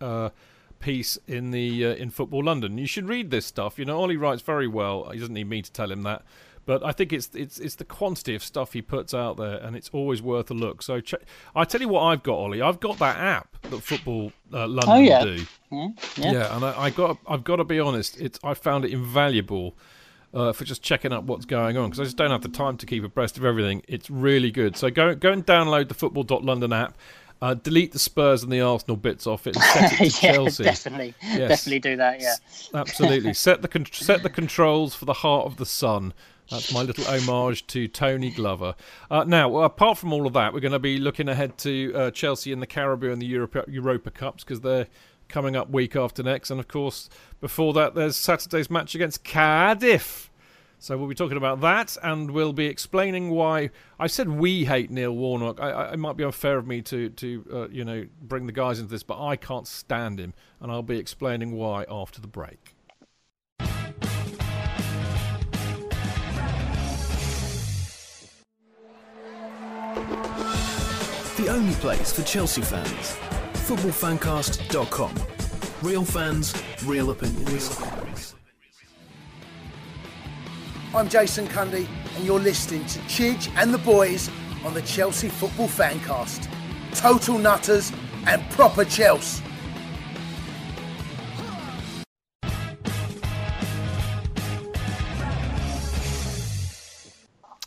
Piece 0.80 1.18
in 1.28 1.52
the 1.52 1.86
uh, 1.86 1.96
in 1.96 2.10
Football 2.10 2.46
London. 2.46 2.78
You 2.78 2.88
should 2.88 3.08
read 3.08 3.32
this 3.32 3.46
stuff. 3.46 3.80
You 3.80 3.86
know, 3.86 4.00
Ollie 4.00 4.18
writes 4.18 4.42
very 4.42 4.68
well. 4.68 5.10
He 5.10 5.20
doesn't 5.20 5.34
need 5.34 5.50
me 5.50 5.62
to 5.62 5.72
tell 5.72 5.92
him 5.92 6.04
that. 6.04 6.24
But 6.68 6.84
I 6.84 6.92
think 6.92 7.14
it's 7.14 7.30
it's 7.34 7.60
it's 7.60 7.76
the 7.76 7.86
quantity 7.86 8.36
of 8.36 8.44
stuff 8.44 8.74
he 8.74 8.82
puts 8.82 9.14
out 9.14 9.38
there, 9.38 9.56
and 9.56 9.76
it's 9.76 9.90
always 9.94 10.22
worth 10.22 10.52
a 10.52 10.54
look. 10.54 10.84
So 10.84 11.00
ch- 11.00 11.16
I 11.56 11.64
tell 11.64 11.80
you 11.80 11.88
what, 11.88 12.02
I've 12.02 12.24
got 12.24 12.34
Ollie. 12.34 12.62
I've 12.62 12.82
got 12.82 13.00
that 13.00 13.18
app 13.18 13.56
that 13.62 13.82
Football 13.82 14.34
uh, 14.54 14.68
London 14.68 14.90
oh, 14.90 15.00
yeah. 15.00 15.24
do. 15.24 15.46
Mm, 15.72 16.18
yeah. 16.18 16.32
yeah, 16.34 16.56
and 16.56 16.66
I, 16.66 16.78
I, 16.78 16.90
got 16.90 17.20
I've 17.26 17.46
got 17.46 17.56
to 17.56 17.64
be 17.64 17.80
honest. 17.80 18.20
It's 18.20 18.38
I 18.44 18.54
found 18.54 18.86
it 18.86 18.92
invaluable. 18.92 19.76
Uh, 20.34 20.52
for 20.52 20.66
just 20.66 20.84
checking 20.84 21.14
up 21.14 21.24
what's 21.24 21.46
going 21.46 21.78
on 21.78 21.90
because 21.90 22.02
I 22.02 22.04
just 22.04 22.18
don't 22.18 22.32
have 22.32 22.42
the 22.42 22.50
time 22.50 22.76
to 22.78 22.86
keep 22.86 23.02
abreast 23.06 23.38
of 23.38 23.46
everything. 23.46 23.82
It's 23.88 24.10
really 24.10 24.52
good. 24.52 24.76
So 24.76 24.92
go 24.92 25.16
go 25.16 25.32
and 25.32 25.44
download 25.44 25.88
the 25.88 25.94
Football.London 25.94 26.74
app. 26.74 26.98
Uh, 27.42 27.54
delete 27.54 27.92
the 27.92 28.00
Spurs 28.00 28.42
and 28.42 28.52
the 28.52 28.62
Arsenal 28.62 28.98
bits 28.98 29.28
off 29.28 29.46
it 29.46 29.56
and 29.56 29.64
set 29.64 29.94
it 29.94 29.98
to 29.98 30.04
yeah, 30.28 30.34
Chelsea. 30.34 30.64
Definitely, 30.64 31.14
yes. 31.22 31.50
definitely 31.50 31.80
do 31.80 31.96
that. 31.98 32.20
Yeah, 32.20 32.36
absolutely. 32.74 33.34
set 33.36 33.62
the 33.62 33.68
con- 33.68 33.86
set 33.92 34.24
the 34.24 34.30
controls 34.30 34.96
for 34.96 35.06
the 35.06 35.14
heart 35.14 35.46
of 35.46 35.58
the 35.58 35.66
sun. 35.66 36.14
That's 36.50 36.74
my 36.74 36.82
little 36.82 37.04
homage 37.04 37.68
to 37.68 37.88
Tony 37.88 38.32
Glover. 38.32 38.76
Uh, 39.12 39.26
now, 39.26 39.50
well, 39.50 39.66
apart 39.66 39.98
from 39.98 40.14
all 40.14 40.26
of 40.26 40.34
that, 40.34 40.54
we're 40.54 40.62
going 40.62 40.72
to 40.72 40.80
be 40.80 40.98
looking 40.98 41.28
ahead 41.28 41.58
to 41.60 41.94
uh, 41.94 42.12
Chelsea 42.12 42.54
in 42.54 42.62
the 42.62 42.68
Carabao 42.68 43.10
and 43.10 43.22
the 43.22 43.26
Europa, 43.26 43.66
Europa 43.68 44.12
Cups 44.12 44.44
because 44.46 44.62
they're 44.62 44.88
coming 45.28 45.56
up 45.56 45.70
week 45.70 45.96
after 45.96 46.24
next. 46.24 46.50
And 46.50 46.60
of 46.60 46.68
course, 46.68 47.10
before 47.42 47.74
that, 47.74 47.96
there's 47.96 48.16
Saturday's 48.16 48.70
match 48.70 48.96
against 48.96 49.26
Cardiff. 49.26 50.32
So 50.80 50.98
we'll 50.98 51.08
be 51.08 51.16
talking 51.16 51.38
about 51.38 51.62
that, 51.62 51.98
and 52.04 52.32
we'll 52.32 52.54
be 52.54 52.68
explaining 52.68 53.32
why 53.32 53.72
I 54.00 54.08
said 54.08 54.30
we 54.30 54.66
hate 54.66 54.92
Neil 54.92 55.12
Warnock. 55.12 55.60
I, 55.60 55.70
I, 55.72 55.94
it 55.94 55.98
might 55.98 56.18
be 56.18 56.24
unfair 56.24 56.58
of 56.58 56.68
me 56.68 56.82
to, 56.84 57.10
to 57.10 57.46
uh, 57.52 57.68
you 57.70 57.84
know, 57.84 58.06
bring 58.22 58.46
the 58.46 58.52
guys 58.52 58.80
into 58.80 58.92
this, 58.92 59.04
but 59.04 59.20
I 59.22 59.36
can't 59.38 59.68
stand 59.68 60.20
him, 60.20 60.34
and 60.62 60.72
I'll 60.72 60.84
be 60.84 60.98
explaining 60.98 61.54
why 61.54 61.86
after 61.90 62.22
the 62.22 62.28
break. 62.28 62.76
The 71.38 71.50
only 71.50 71.74
place 71.76 72.14
for 72.14 72.24
Chelsea 72.24 72.62
fans. 72.62 73.18
FootballFancast.com. 73.68 75.14
Real 75.82 76.06
fans, 76.06 76.54
real 76.86 77.12
opinions. 77.12 78.07
I'm 80.96 81.10
Jason 81.10 81.48
Cundy, 81.48 81.86
and 82.16 82.24
you're 82.24 82.40
listening 82.40 82.86
to 82.86 83.00
Chidge 83.00 83.52
and 83.58 83.74
the 83.74 83.78
boys 83.78 84.30
on 84.64 84.74
the 84.74 84.82
Chelsea 84.84 85.28
Football 85.28 85.68
Fancast. 85.68 86.48
Total 86.94 87.38
nutters 87.38 87.92
and 88.26 88.42
proper 88.52 88.86
Chelsea. 88.86 89.44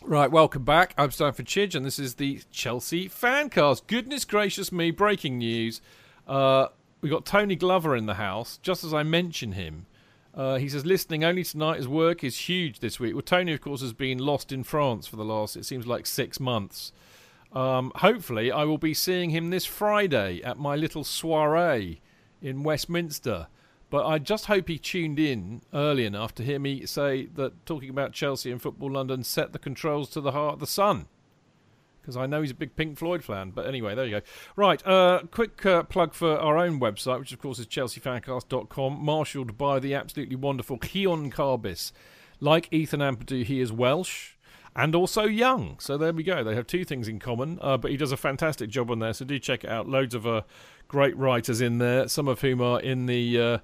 Right, 0.02 0.30
welcome 0.30 0.64
back. 0.64 0.94
I'm 0.96 1.11
Stanford 1.11 1.44
Chidge, 1.44 1.74
and 1.74 1.85
this 1.85 1.98
is 1.98 2.14
the 2.14 2.40
Chelsea 2.50 3.06
Fancast. 3.06 3.87
Goodness 3.87 4.24
gracious 4.24 4.72
me, 4.72 4.90
breaking 4.90 5.37
news. 5.37 5.83
Uh, 6.26 6.68
we 7.02 7.11
got 7.11 7.26
Tony 7.26 7.54
Glover 7.54 7.94
in 7.94 8.06
the 8.06 8.14
house, 8.14 8.59
just 8.62 8.83
as 8.83 8.94
I 8.94 9.02
mention 9.02 9.52
him. 9.52 9.85
Uh, 10.40 10.57
he 10.57 10.70
says, 10.70 10.87
listening 10.87 11.22
only 11.22 11.44
tonight, 11.44 11.76
his 11.76 11.87
work 11.87 12.24
is 12.24 12.48
huge 12.48 12.79
this 12.79 12.98
week. 12.98 13.12
Well, 13.12 13.20
Tony, 13.20 13.53
of 13.53 13.61
course, 13.61 13.83
has 13.83 13.92
been 13.92 14.16
lost 14.16 14.53
in 14.53 14.64
France 14.64 15.07
for 15.07 15.16
the 15.16 15.24
last, 15.24 15.55
it 15.55 15.66
seems 15.66 15.87
like, 15.87 16.07
six 16.07 16.40
months. 16.40 16.92
Um, 17.53 17.92
hopefully, 17.96 18.50
I 18.50 18.64
will 18.64 18.79
be 18.79 18.94
seeing 18.94 19.29
him 19.29 19.50
this 19.50 19.66
Friday 19.66 20.40
at 20.42 20.59
my 20.59 20.76
little 20.76 21.05
soiree 21.05 22.00
in 22.40 22.62
Westminster. 22.62 23.48
But 23.90 24.07
I 24.07 24.18
just 24.18 24.46
hope 24.46 24.68
he 24.68 24.79
tuned 24.79 25.18
in 25.18 25.61
early 25.74 26.07
enough 26.07 26.35
to 26.37 26.42
hear 26.42 26.59
me 26.59 26.87
say 26.87 27.26
that 27.35 27.66
talking 27.66 27.90
about 27.90 28.14
Chelsea 28.14 28.50
and 28.50 28.62
Football 28.62 28.92
London 28.92 29.22
set 29.22 29.53
the 29.53 29.59
controls 29.59 30.09
to 30.09 30.22
the 30.22 30.33
heart 30.33 30.55
of 30.55 30.61
the 30.61 30.66
sun. 30.66 31.05
Because 32.00 32.16
I 32.16 32.26
know 32.26 32.40
he's 32.40 32.50
a 32.50 32.54
big 32.54 32.76
Pink 32.76 32.98
Floyd 32.98 33.22
fan. 33.22 33.50
But 33.50 33.66
anyway, 33.66 33.94
there 33.94 34.04
you 34.04 34.20
go. 34.20 34.20
Right, 34.56 34.84
uh, 34.86 35.22
quick 35.30 35.64
uh, 35.66 35.82
plug 35.84 36.14
for 36.14 36.38
our 36.38 36.58
own 36.58 36.80
website, 36.80 37.18
which 37.20 37.32
of 37.32 37.40
course 37.40 37.58
is 37.58 37.66
chelseafancast.com, 37.66 39.04
marshalled 39.04 39.58
by 39.58 39.78
the 39.78 39.94
absolutely 39.94 40.36
wonderful 40.36 40.78
Keon 40.78 41.30
Carbis. 41.30 41.92
Like 42.40 42.68
Ethan 42.72 43.00
Ampadu, 43.00 43.44
he 43.44 43.60
is 43.60 43.70
Welsh 43.70 44.32
and 44.74 44.94
also 44.94 45.24
young. 45.24 45.76
So 45.78 45.98
there 45.98 46.12
we 46.12 46.22
go. 46.22 46.44
They 46.44 46.54
have 46.54 46.66
two 46.66 46.84
things 46.84 47.08
in 47.08 47.18
common. 47.18 47.58
Uh, 47.60 47.76
but 47.76 47.90
he 47.90 47.96
does 47.96 48.12
a 48.12 48.16
fantastic 48.16 48.70
job 48.70 48.90
on 48.90 48.98
there. 48.98 49.12
So 49.12 49.24
do 49.24 49.38
check 49.38 49.64
it 49.64 49.70
out. 49.70 49.88
Loads 49.88 50.14
of 50.14 50.26
uh, 50.26 50.42
great 50.88 51.16
writers 51.16 51.60
in 51.60 51.78
there, 51.78 52.08
some 52.08 52.28
of 52.28 52.40
whom 52.40 52.60
are 52.60 52.80
in 52.80 53.06
the 53.06 53.40
uh, 53.40 53.58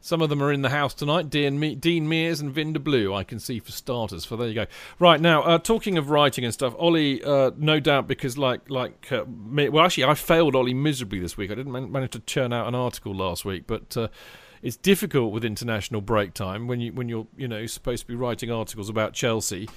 some 0.00 0.22
of 0.22 0.28
them 0.28 0.42
are 0.42 0.52
in 0.52 0.62
the 0.62 0.68
house 0.70 0.94
tonight. 0.94 1.28
Dean, 1.28 1.78
Dean 1.78 2.08
Mears 2.08 2.40
and 2.40 2.54
Vinda 2.54 2.82
Blue, 2.82 3.12
I 3.12 3.24
can 3.24 3.40
see 3.40 3.58
for 3.58 3.72
starters. 3.72 4.24
For 4.24 4.36
there 4.36 4.48
you 4.48 4.54
go. 4.54 4.66
Right 4.98 5.20
now, 5.20 5.42
uh, 5.42 5.58
talking 5.58 5.98
of 5.98 6.10
writing 6.10 6.44
and 6.44 6.54
stuff, 6.54 6.74
Ollie, 6.78 7.22
uh, 7.22 7.50
no 7.56 7.80
doubt 7.80 8.06
because 8.06 8.38
like 8.38 8.70
like 8.70 9.10
uh, 9.10 9.24
me, 9.26 9.68
well, 9.68 9.84
actually, 9.84 10.04
I 10.04 10.14
failed 10.14 10.54
Ollie 10.54 10.74
miserably 10.74 11.18
this 11.18 11.36
week. 11.36 11.50
I 11.50 11.54
didn't 11.54 11.72
man- 11.72 11.90
manage 11.90 12.12
to 12.12 12.20
churn 12.20 12.52
out 12.52 12.68
an 12.68 12.74
article 12.74 13.14
last 13.14 13.44
week, 13.44 13.64
but. 13.66 13.96
Uh, 13.96 14.08
it's 14.60 14.76
difficult 14.76 15.32
with 15.32 15.44
international 15.44 16.00
break 16.00 16.34
time 16.34 16.66
when 16.66 16.80
you 16.80 16.92
when 16.92 17.08
you're 17.08 17.28
you 17.36 17.46
know 17.46 17.64
supposed 17.66 18.02
to 18.02 18.08
be 18.08 18.16
writing 18.16 18.50
articles 18.50 18.88
about 18.88 19.12
Chelsea. 19.12 19.68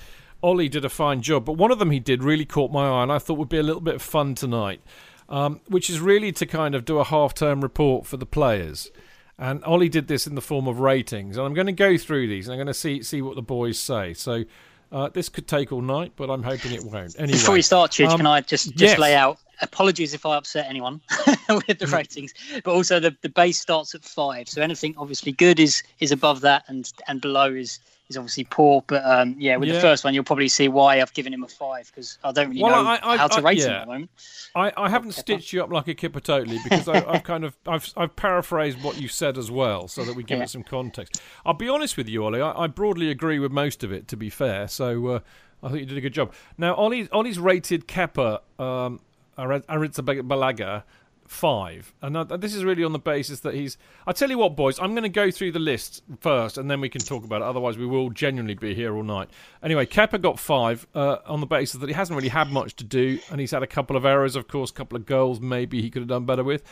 Ollie 0.42 0.70
did 0.70 0.84
a 0.84 0.90
fine 0.90 1.22
job, 1.22 1.46
but 1.46 1.54
one 1.54 1.70
of 1.72 1.78
them 1.78 1.92
he 1.92 2.00
did 2.00 2.24
really 2.24 2.46
caught 2.46 2.72
my 2.72 2.88
eye, 2.90 3.04
and 3.04 3.12
I 3.12 3.20
thought 3.20 3.38
would 3.38 3.48
be 3.48 3.60
a 3.60 3.64
little 3.64 3.80
bit 3.80 3.94
of 3.94 4.02
fun 4.02 4.34
tonight, 4.34 4.82
um, 5.30 5.62
which 5.68 5.88
is 5.88 6.00
really 6.00 6.32
to 6.32 6.48
kind 6.48 6.74
of 6.74 6.84
do 6.84 6.98
a 6.98 7.04
half-term 7.04 7.62
report 7.62 8.08
for 8.08 8.18
the 8.18 8.26
players. 8.26 8.90
And 9.38 9.63
Ollie 9.63 9.89
did 9.89 10.08
this 10.08 10.28
in 10.28 10.36
the 10.36 10.41
form 10.41 10.67
of 10.67 10.80
ratings, 10.80 11.38
and 11.38 11.46
I'm 11.46 11.54
going 11.54 11.67
to 11.67 11.74
go 11.74 11.98
through 11.98 12.28
these 12.28 12.48
and 12.48 12.54
I'm 12.54 12.58
going 12.58 12.67
to 12.67 12.74
see 12.74 13.02
see 13.02 13.22
what 13.22 13.36
the 13.36 13.41
boys 13.41 13.80
say. 13.80 14.13
So 14.13 14.44
uh, 14.91 15.10
this 15.10 15.30
could 15.30 15.48
take 15.48 15.72
all 15.72 15.82
night, 15.82 16.13
but 16.15 16.30
I'm 16.30 16.44
hoping 16.44 16.74
it 16.74 16.84
won't. 16.84 17.15
Anyway, 17.17 17.38
before 17.38 17.56
we 17.56 17.62
start, 17.62 17.91
Chidge, 17.91 18.10
um, 18.10 18.17
can 18.17 18.28
I 18.28 18.41
just 18.41 18.70
just 18.72 18.80
yes. 18.80 19.00
lay 19.00 19.15
out? 19.15 19.39
Apologies 19.62 20.13
if 20.13 20.26
I 20.26 20.36
upset 20.36 20.65
anyone 20.67 21.02
with 21.50 21.78
the 21.80 21.88
ratings, 21.88 22.34
but 22.63 22.74
also 22.74 23.00
the, 23.00 23.15
the 23.22 23.30
base 23.30 23.60
starts 23.60 23.94
at 23.96 24.04
five. 24.04 24.50
So 24.50 24.62
anything 24.62 24.96
obviously 24.98 25.32
good 25.32 25.60
is 25.60 25.84
is 26.00 26.12
above 26.12 26.41
that, 26.41 26.63
and 26.67 26.91
and 27.08 27.22
below 27.22 27.54
is 27.54 27.80
is 28.12 28.17
obviously 28.17 28.43
poor. 28.45 28.84
But 28.86 29.04
um, 29.06 29.36
yeah, 29.38 29.58
with 29.58 29.69
yeah. 29.69 29.76
the 29.76 29.82
first 29.82 30.04
one, 30.04 30.13
you'll 30.13 30.24
probably 30.24 30.47
see 30.47 30.67
why 30.67 31.02
I've 31.02 31.13
given 31.13 31.34
him 31.34 31.43
a 31.43 31.47
five 31.47 31.88
because 31.88 32.17
I 32.24 32.32
don't 32.32 32.50
really 32.50 32.62
well, 32.62 32.84
know 32.84 32.89
I, 32.89 33.13
I, 33.13 33.17
how 33.17 33.28
to 33.28 33.39
I, 33.39 33.50
rate 33.50 33.58
yeah. 33.60 33.65
him 33.65 33.71
at 33.71 33.80
the 33.82 33.91
moment. 33.91 34.12
I, 34.56 34.71
I 34.78 34.89
haven't 34.89 35.13
stitched 35.13 35.54
you 35.54 35.63
up 35.63 35.71
like 35.71 35.88
a 35.88 35.93
kipper 35.93 36.19
totally 36.19 36.60
because 36.63 36.88
I, 36.88 37.00
have 37.13 37.24
kind 37.24 37.43
of 37.43 37.58
I've 37.65 37.91
I've 37.97 38.15
paraphrased 38.15 38.84
what 38.84 39.00
you 39.02 39.08
said 39.08 39.38
as 39.38 39.50
well 39.50 39.88
so 39.88 40.04
that 40.04 40.15
we 40.15 40.24
give 40.24 40.38
yeah. 40.38 40.43
it 40.45 40.50
some 40.50 40.63
context. 40.63 41.21
I'll 41.45 41.54
be 41.54 41.69
honest 41.69 41.97
with 41.97 42.08
you, 42.08 42.24
Ollie. 42.24 42.41
I, 42.41 42.52
I 42.63 42.67
broadly 42.67 43.10
agree 43.10 43.39
with 43.39 43.52
most 43.52 43.84
of 43.84 43.91
it. 43.91 44.08
To 44.10 44.17
be 44.17 44.30
fair, 44.30 44.67
so 44.67 45.08
uh, 45.08 45.19
I 45.63 45.69
think 45.69 45.82
you 45.82 45.86
did 45.86 45.97
a 45.97 46.02
good 46.02 46.13
job. 46.13 46.34
Now, 46.58 46.76
Ollie 46.76 47.10
Ollie's 47.12 47.39
rated 47.39 47.88
Kepa 47.88 48.39
um, 48.60 49.00
Arrizabalaga 49.38 50.84
five, 51.32 51.94
and 52.02 52.15
this 52.41 52.54
is 52.54 52.65
really 52.65 52.84
on 52.84 52.91
the 52.91 53.00
basis 53.00 53.39
that 53.39 53.54
he's. 53.54 53.78
I 54.06 54.12
tell 54.12 54.30
you 54.30 54.38
what, 54.38 54.56
boys, 54.56 54.78
I'm 54.80 54.91
going 54.91 55.04
to 55.04 55.10
go 55.10 55.32
through 55.32 55.54
the 55.54 55.60
list 55.60 56.04
first, 56.20 56.58
and 56.58 56.70
then 56.70 56.82
we 56.82 56.89
can 56.89 57.02
talk 57.02 57.24
about 57.24 57.41
it. 57.41 57.46
Otherwise, 57.46 57.78
we 57.78 57.86
will 57.86 58.10
genuinely 58.10 58.54
be 58.54 58.76
here 58.76 58.94
all 58.94 59.02
night. 59.02 59.30
Anyway, 59.63 59.86
Kepa 59.86 60.22
got 60.22 60.39
five 60.39 60.86
uh, 60.94 61.17
on 61.26 61.39
the 61.39 61.48
basis 61.48 61.80
that 61.80 61.88
he 61.88 61.96
hasn't 61.96 62.17
really 62.17 62.30
had 62.30 62.52
much 62.52 62.76
to 62.76 62.84
do, 62.84 63.17
and 63.32 63.39
he's 63.39 63.52
had 63.52 63.63
a 63.63 63.67
couple 63.67 63.96
of 63.96 64.04
errors, 64.04 64.36
of 64.36 64.50
course, 64.50 64.72
a 64.72 64.74
couple 64.74 64.98
of 64.98 65.06
goals 65.06 65.39
maybe 65.39 65.82
he 65.82 65.89
could 65.89 66.02
have 66.02 66.10
done 66.10 66.26
better 66.26 66.44
with. 66.44 66.63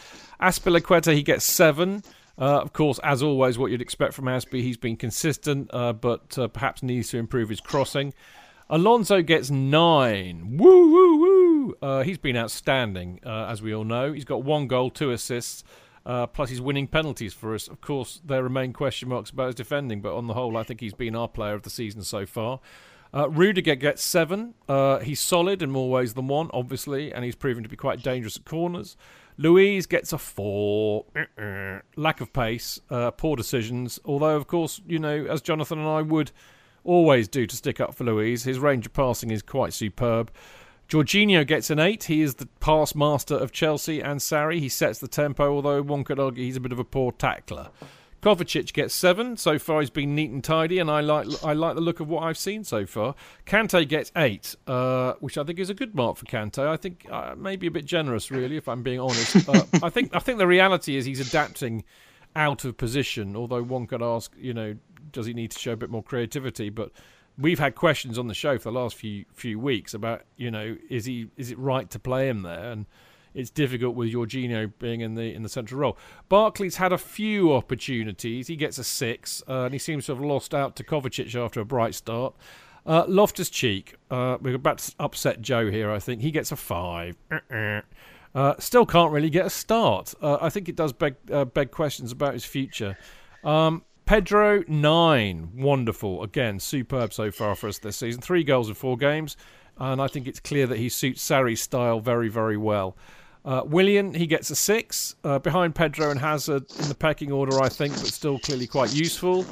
Azpilicueta, 0.42 1.14
he 1.14 1.24
gets 1.24 1.46
seven. 1.46 2.04
Uh, 2.38 2.60
of 2.60 2.74
course, 2.74 3.00
as 3.04 3.24
always, 3.24 3.58
what 3.58 3.72
you'd 3.72 3.82
expect 3.82 4.14
from 4.14 4.26
Aspie, 4.26 4.62
he's 4.62 4.78
been 4.78 4.98
consistent, 4.98 5.70
uh, 5.74 5.94
but 5.94 6.38
uh, 6.38 6.50
perhaps 6.50 6.84
needs 6.84 7.10
to 7.10 7.18
improve 7.18 7.48
his 7.48 7.62
crossing. 7.62 8.14
Alonso 8.70 9.24
gets 9.24 9.50
nine. 9.50 10.58
Woo, 10.58 10.92
woo, 10.92 11.19
Uh, 11.82 12.04
he's 12.04 12.18
been 12.18 12.38
outstanding, 12.38 13.20
uh, 13.26 13.46
as 13.46 13.62
we 13.62 13.74
all 13.74 13.84
know. 13.84 14.14
He's 14.14 14.26
got 14.26 14.44
one 14.44 14.68
goal, 14.68 14.90
two 14.90 15.12
assists, 15.12 15.64
uh, 16.06 16.28
plus 16.28 16.50
he's 16.50 16.62
winning 16.62 16.88
penalties 16.88 17.34
for 17.34 17.54
us. 17.54 17.68
Of 17.68 17.82
course, 17.82 18.22
there 18.26 18.44
remain 18.44 18.74
question 18.74 19.10
marks 19.10 19.30
about 19.30 19.48
his 19.48 19.56
defending, 19.56 20.02
but 20.02 20.16
on 20.16 20.28
the 20.28 20.34
whole, 20.34 20.58
I 20.58 20.64
think 20.64 20.82
he's 20.82 20.94
been 20.94 21.16
our 21.16 21.28
player 21.28 21.54
of 21.54 21.64
the 21.64 21.70
season 21.70 22.04
so 22.04 22.26
far. 22.26 22.60
Uh, 23.14 23.30
Rudiger 23.30 23.76
gets 23.76 24.04
seven. 24.04 24.54
Uh, 24.68 25.00
he's 25.00 25.20
solid 25.20 25.62
in 25.62 25.72
more 25.72 25.90
ways 25.90 26.14
than 26.14 26.28
one, 26.28 26.50
obviously, 26.54 27.12
and 27.12 27.26
he's 27.26 27.36
proven 27.36 27.64
to 27.64 27.70
be 27.70 27.76
quite 27.76 28.04
dangerous 28.04 28.38
at 28.38 28.46
corners. 28.46 28.96
Luiz 29.38 29.86
gets 29.86 30.14
a 30.14 30.18
four. 30.18 31.06
Lack 31.96 32.22
of 32.22 32.34
pace, 32.34 32.80
uh, 32.90 33.12
poor 33.12 33.36
decisions. 33.36 34.00
Although, 34.06 34.36
of 34.36 34.48
course, 34.48 34.82
you 34.86 35.00
know, 35.00 35.26
as 35.26 35.42
Jonathan 35.42 35.80
and 35.80 35.88
I 35.88 36.02
would 36.02 36.32
always 36.84 37.28
do 37.28 37.46
to 37.48 37.56
stick 37.56 37.80
up 37.80 37.96
for 37.96 38.04
Luiz, 38.04 38.44
his 38.44 38.60
range 38.60 38.86
of 38.86 38.94
passing 38.94 39.32
is 39.32 39.42
quite 39.42 39.74
superb. 39.74 40.32
Jorginho 40.90 41.46
gets 41.46 41.70
an 41.70 41.80
eight. 41.80 42.06
He 42.06 42.22
is 42.22 42.36
the 42.36 42.48
pass 42.60 42.96
master 42.96 43.36
of 43.36 43.52
Chelsea 43.52 44.02
and 44.02 44.20
Sarri. 44.20 44.60
He 44.60 44.70
sets 44.70 44.98
the 45.00 45.08
tempo, 45.08 45.54
although 45.54 45.84
one 45.84 46.04
could 46.04 46.20
argue 46.20 46.44
he's 46.44 46.58
a 46.58 46.60
bit 46.60 46.72
of 46.72 46.80
a 46.80 46.84
poor 46.84 47.12
tackler. 47.12 47.70
Kovacic 48.22 48.74
gets 48.74 48.94
seven. 48.94 49.38
So 49.38 49.60
far, 49.60 49.80
he's 49.80 49.92
been 49.92 50.16
neat 50.16 50.32
and 50.32 50.44
tidy, 50.44 50.80
and 50.80 50.90
I 50.90 51.02
like 51.02 51.28
I 51.44 51.54
like 51.54 51.76
the 51.76 51.82
look 51.82 52.00
of 52.00 52.10
what 52.10 52.24
I've 52.24 52.38
seen 52.38 52.64
so 52.64 52.86
far. 52.86 53.16
Kante 53.46 53.88
gets 53.88 54.12
eight, 54.16 54.56
uh, 54.68 55.14
which 55.20 55.38
I 55.38 55.44
think 55.44 55.60
is 55.60 55.70
a 55.70 55.74
good 55.74 55.96
mark 55.96 56.18
for 56.18 56.26
Kante. 56.26 56.68
I 56.68 56.76
think 56.76 57.06
uh, 57.10 57.36
maybe 57.38 57.68
a 57.68 57.72
bit 57.72 57.86
generous, 57.86 58.30
really, 58.32 58.58
if 58.58 58.68
I'm 58.68 58.84
being 58.84 59.00
honest. 59.00 59.48
Uh, 59.48 59.64
I 59.84 59.90
think 59.90 60.14
I 60.14 60.20
think 60.20 60.40
the 60.40 60.48
reality 60.48 60.98
is 60.98 61.06
he's 61.06 61.26
adapting 61.26 61.86
out 62.36 62.66
of 62.66 62.78
position. 62.78 63.36
Although 63.36 63.64
one 63.64 63.88
could 63.88 64.02
ask, 64.02 64.34
you 64.38 64.54
know, 64.54 64.76
does 65.12 65.26
he 65.26 65.34
need 65.34 65.52
to 65.52 65.60
show 65.60 65.74
a 65.74 65.78
bit 65.78 65.90
more 65.90 66.04
creativity? 66.04 66.70
But 66.70 66.92
we've 67.40 67.60
had 67.60 67.76
questions 67.76 68.18
on 68.18 68.28
the 68.28 68.34
show 68.34 68.58
for 68.58 68.72
the 68.72 68.80
last 68.80 68.96
few 68.96 69.26
few 69.34 69.60
weeks 69.60 69.94
about, 69.94 70.24
you 70.36 70.52
know, 70.52 70.78
is 70.90 71.06
he 71.06 71.28
is 71.38 71.52
it 71.52 71.58
right 71.58 71.90
to 71.92 72.00
play 72.00 72.28
him 72.28 72.42
there 72.42 72.72
and 72.72 72.86
it's 73.34 73.50
difficult 73.50 73.96
with 73.96 74.12
Jorginho 74.12 74.72
being 74.80 75.02
in 75.02 75.16
the 75.16 75.34
in 75.34 75.44
the 75.44 75.50
central 75.50 75.80
role. 75.80 75.98
Barkley's 76.28 76.78
had 76.78 76.92
a 76.92 76.98
few 76.98 77.54
opportunities. 77.54 78.48
He 78.48 78.56
gets 78.56 78.78
a 78.78 78.84
six, 78.84 79.44
uh, 79.48 79.64
and 79.64 79.74
he 79.74 79.80
seems 79.80 80.06
to 80.08 80.16
have 80.16 80.24
lost 80.24 80.54
out 80.54 80.76
to 80.78 80.84
Kovacic 80.84 81.36
after 81.36 81.60
a 81.60 81.66
bright 81.66 81.96
start. 81.96 82.36
Uh, 82.86 83.06
Loftus 83.08 83.50
Cheek, 83.50 83.96
uh, 84.10 84.38
we're 84.42 84.56
about 84.56 84.80
to 84.80 84.94
upset 85.00 85.42
Joe 85.42 85.70
here. 85.70 85.92
I 85.92 86.00
think 86.00 86.22
he 86.22 86.32
gets 86.32 86.52
a 86.52 86.56
five. 86.56 87.16
Uh, 88.36 88.54
still 88.60 88.86
can't 88.86 89.12
really 89.12 89.32
get 89.32 89.48
a 89.48 89.50
start. 89.50 90.14
Uh, 90.22 90.38
I 90.40 90.52
think 90.52 90.70
it 90.70 90.76
does 90.76 90.94
beg 90.94 91.16
uh, 91.32 91.46
beg 91.46 91.72
questions 91.72 92.12
about 92.12 92.34
his 92.34 92.46
future. 92.46 92.96
Um, 93.44 93.84
Pedro 94.10 94.64
nine, 94.68 95.52
wonderful 95.56 96.24
again, 96.24 96.60
superb 96.60 97.14
so 97.14 97.30
far 97.30 97.54
for 97.54 97.68
us 97.68 97.78
this 97.78 97.98
season. 97.98 98.24
Three 98.24 98.44
goals 98.44 98.68
in 98.68 98.74
four 98.74 98.98
games, 98.98 99.38
and 99.78 100.02
I 100.02 100.08
think 100.08 100.26
it's 100.26 100.40
clear 100.40 100.66
that 100.66 100.80
he 100.80 100.90
suits 100.90 101.22
Sarri's 101.24 101.62
style 101.62 102.00
very 102.00 102.28
very 102.28 102.58
well. 102.58 102.98
Uh, 103.46 103.62
Willian, 103.64 104.16
he 104.16 104.26
gets 104.26 104.50
a 104.50 104.56
six 104.56 105.16
uh, 105.24 105.38
behind 105.38 105.76
Pedro 105.76 106.10
and 106.10 106.20
Hazard 106.20 106.66
in 106.80 106.90
the 106.90 106.96
pecking 106.96 107.32
order, 107.32 107.62
I 107.62 107.70
think, 107.70 107.94
but 107.94 108.08
still 108.08 108.40
clearly 108.40 108.66
quite 108.66 108.96
useful. 108.96 109.46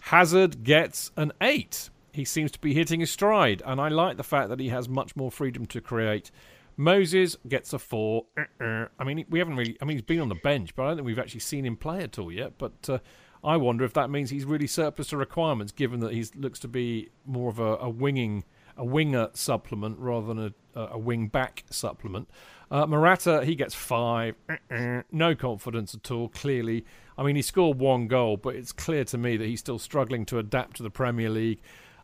Hazard 0.00 0.64
gets 0.64 1.10
an 1.18 1.30
eight. 1.42 1.90
He 2.10 2.24
seems 2.24 2.50
to 2.52 2.58
be 2.60 2.72
hitting 2.72 3.00
his 3.00 3.10
stride, 3.10 3.60
and 3.66 3.78
I 3.78 3.88
like 3.88 4.16
the 4.16 4.24
fact 4.24 4.48
that 4.48 4.58
he 4.58 4.70
has 4.70 4.88
much 4.88 5.16
more 5.16 5.30
freedom 5.30 5.66
to 5.66 5.82
create. 5.82 6.30
Moses 6.78 7.36
gets 7.46 7.74
a 7.74 7.78
four. 7.78 8.24
Uh-uh. 8.38 8.86
I 8.98 9.04
mean, 9.04 9.26
we 9.28 9.38
haven't 9.38 9.56
really. 9.56 9.76
I 9.82 9.84
mean, 9.84 9.98
he's 9.98 10.02
been 10.02 10.20
on 10.20 10.30
the 10.30 10.36
bench, 10.36 10.74
but 10.74 10.84
I 10.84 10.86
don't 10.86 10.96
think 10.96 11.06
we've 11.06 11.18
actually 11.18 11.40
seen 11.40 11.66
him 11.66 11.76
play 11.76 12.02
at 12.02 12.18
all 12.18 12.32
yet. 12.32 12.52
But 12.56 12.88
uh, 12.88 12.98
I 13.42 13.56
wonder 13.56 13.84
if 13.84 13.92
that 13.94 14.10
means 14.10 14.30
he's 14.30 14.44
really 14.44 14.66
surplus 14.66 15.08
to 15.08 15.16
requirements, 15.16 15.72
given 15.72 16.00
that 16.00 16.12
he 16.12 16.24
looks 16.34 16.58
to 16.60 16.68
be 16.68 17.10
more 17.24 17.50
of 17.50 17.58
a, 17.58 17.76
a 17.76 17.88
winging, 17.88 18.44
a 18.76 18.84
winger 18.84 19.30
supplement 19.32 19.98
rather 19.98 20.26
than 20.26 20.54
a, 20.74 20.80
a 20.80 20.98
wing 20.98 21.28
back 21.28 21.64
supplement. 21.70 22.28
Uh, 22.70 22.86
Morata, 22.86 23.44
he 23.44 23.54
gets 23.54 23.74
five. 23.74 24.34
No 25.10 25.34
confidence 25.34 25.94
at 25.94 26.10
all, 26.10 26.28
clearly. 26.28 26.84
I 27.16 27.22
mean, 27.22 27.34
he 27.34 27.42
scored 27.42 27.78
one 27.78 28.06
goal, 28.08 28.36
but 28.36 28.54
it's 28.54 28.72
clear 28.72 29.04
to 29.04 29.18
me 29.18 29.36
that 29.36 29.46
he's 29.46 29.60
still 29.60 29.78
struggling 29.78 30.26
to 30.26 30.38
adapt 30.38 30.76
to 30.76 30.82
the 30.82 30.90
Premier 30.90 31.30
League. 31.30 31.60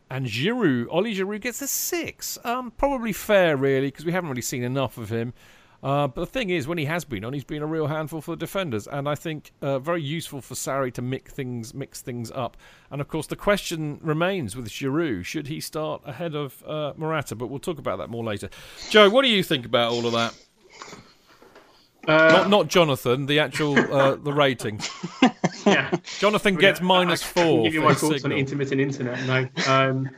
And 0.09 0.25
Giroud, 0.25 0.87
Ollie 0.91 1.15
Giroud 1.15 1.41
gets 1.41 1.61
a 1.61 1.67
six. 1.67 2.37
Um, 2.43 2.71
probably 2.71 3.13
fair, 3.13 3.55
really, 3.55 3.87
because 3.87 4.05
we 4.05 4.11
haven't 4.11 4.29
really 4.29 4.41
seen 4.41 4.63
enough 4.63 4.97
of 4.97 5.09
him. 5.09 5.33
Uh, 5.85 6.07
but 6.07 6.21
the 6.21 6.25
thing 6.25 6.49
is, 6.49 6.67
when 6.67 6.79
he 6.79 6.85
has 6.85 7.05
been 7.05 7.23
on, 7.23 7.31
he's 7.31 7.43
been 7.43 7.61
a 7.61 7.65
real 7.67 7.85
handful 7.85 8.19
for 8.19 8.31
the 8.31 8.39
defenders, 8.39 8.87
and 8.87 9.07
I 9.07 9.13
think 9.13 9.51
uh, 9.61 9.77
very 9.77 10.01
useful 10.01 10.41
for 10.41 10.55
Sarri 10.55 10.91
to 10.93 11.03
mix 11.03 11.31
things 11.31 11.75
mix 11.75 12.01
things 12.01 12.31
up. 12.31 12.57
And 12.89 13.01
of 13.01 13.07
course, 13.07 13.27
the 13.27 13.35
question 13.35 13.99
remains 14.01 14.55
with 14.55 14.67
Giroud: 14.67 15.25
should 15.25 15.45
he 15.45 15.61
start 15.61 16.01
ahead 16.03 16.33
of 16.33 16.63
uh, 16.65 16.93
Morata? 16.97 17.35
But 17.35 17.51
we'll 17.51 17.59
talk 17.59 17.77
about 17.77 17.99
that 17.99 18.09
more 18.09 18.23
later. 18.23 18.49
Joe, 18.89 19.11
what 19.11 19.21
do 19.21 19.27
you 19.27 19.43
think 19.43 19.63
about 19.63 19.91
all 19.91 20.07
of 20.07 20.13
that? 20.13 20.33
Uh, 22.07 22.29
not 22.29 22.49
not 22.49 22.67
Jonathan, 22.67 23.27
the 23.27 23.37
actual 23.37 23.77
uh, 23.77 24.15
the 24.15 24.33
rating. 24.33 24.81
yeah, 25.67 25.91
Jonathan 26.17 26.55
gets 26.55 26.81
minus 26.81 27.21
I, 27.21 27.25
I 27.27 27.29
four. 27.29 27.63
give 27.63 27.75
you 27.75 27.81
my 27.81 27.93
thoughts 27.93 28.23
signal. 28.23 28.33
on 28.33 28.39
intermittent 28.39 28.81
internet. 28.81 29.23
No, 29.27 29.71
um, 29.71 30.09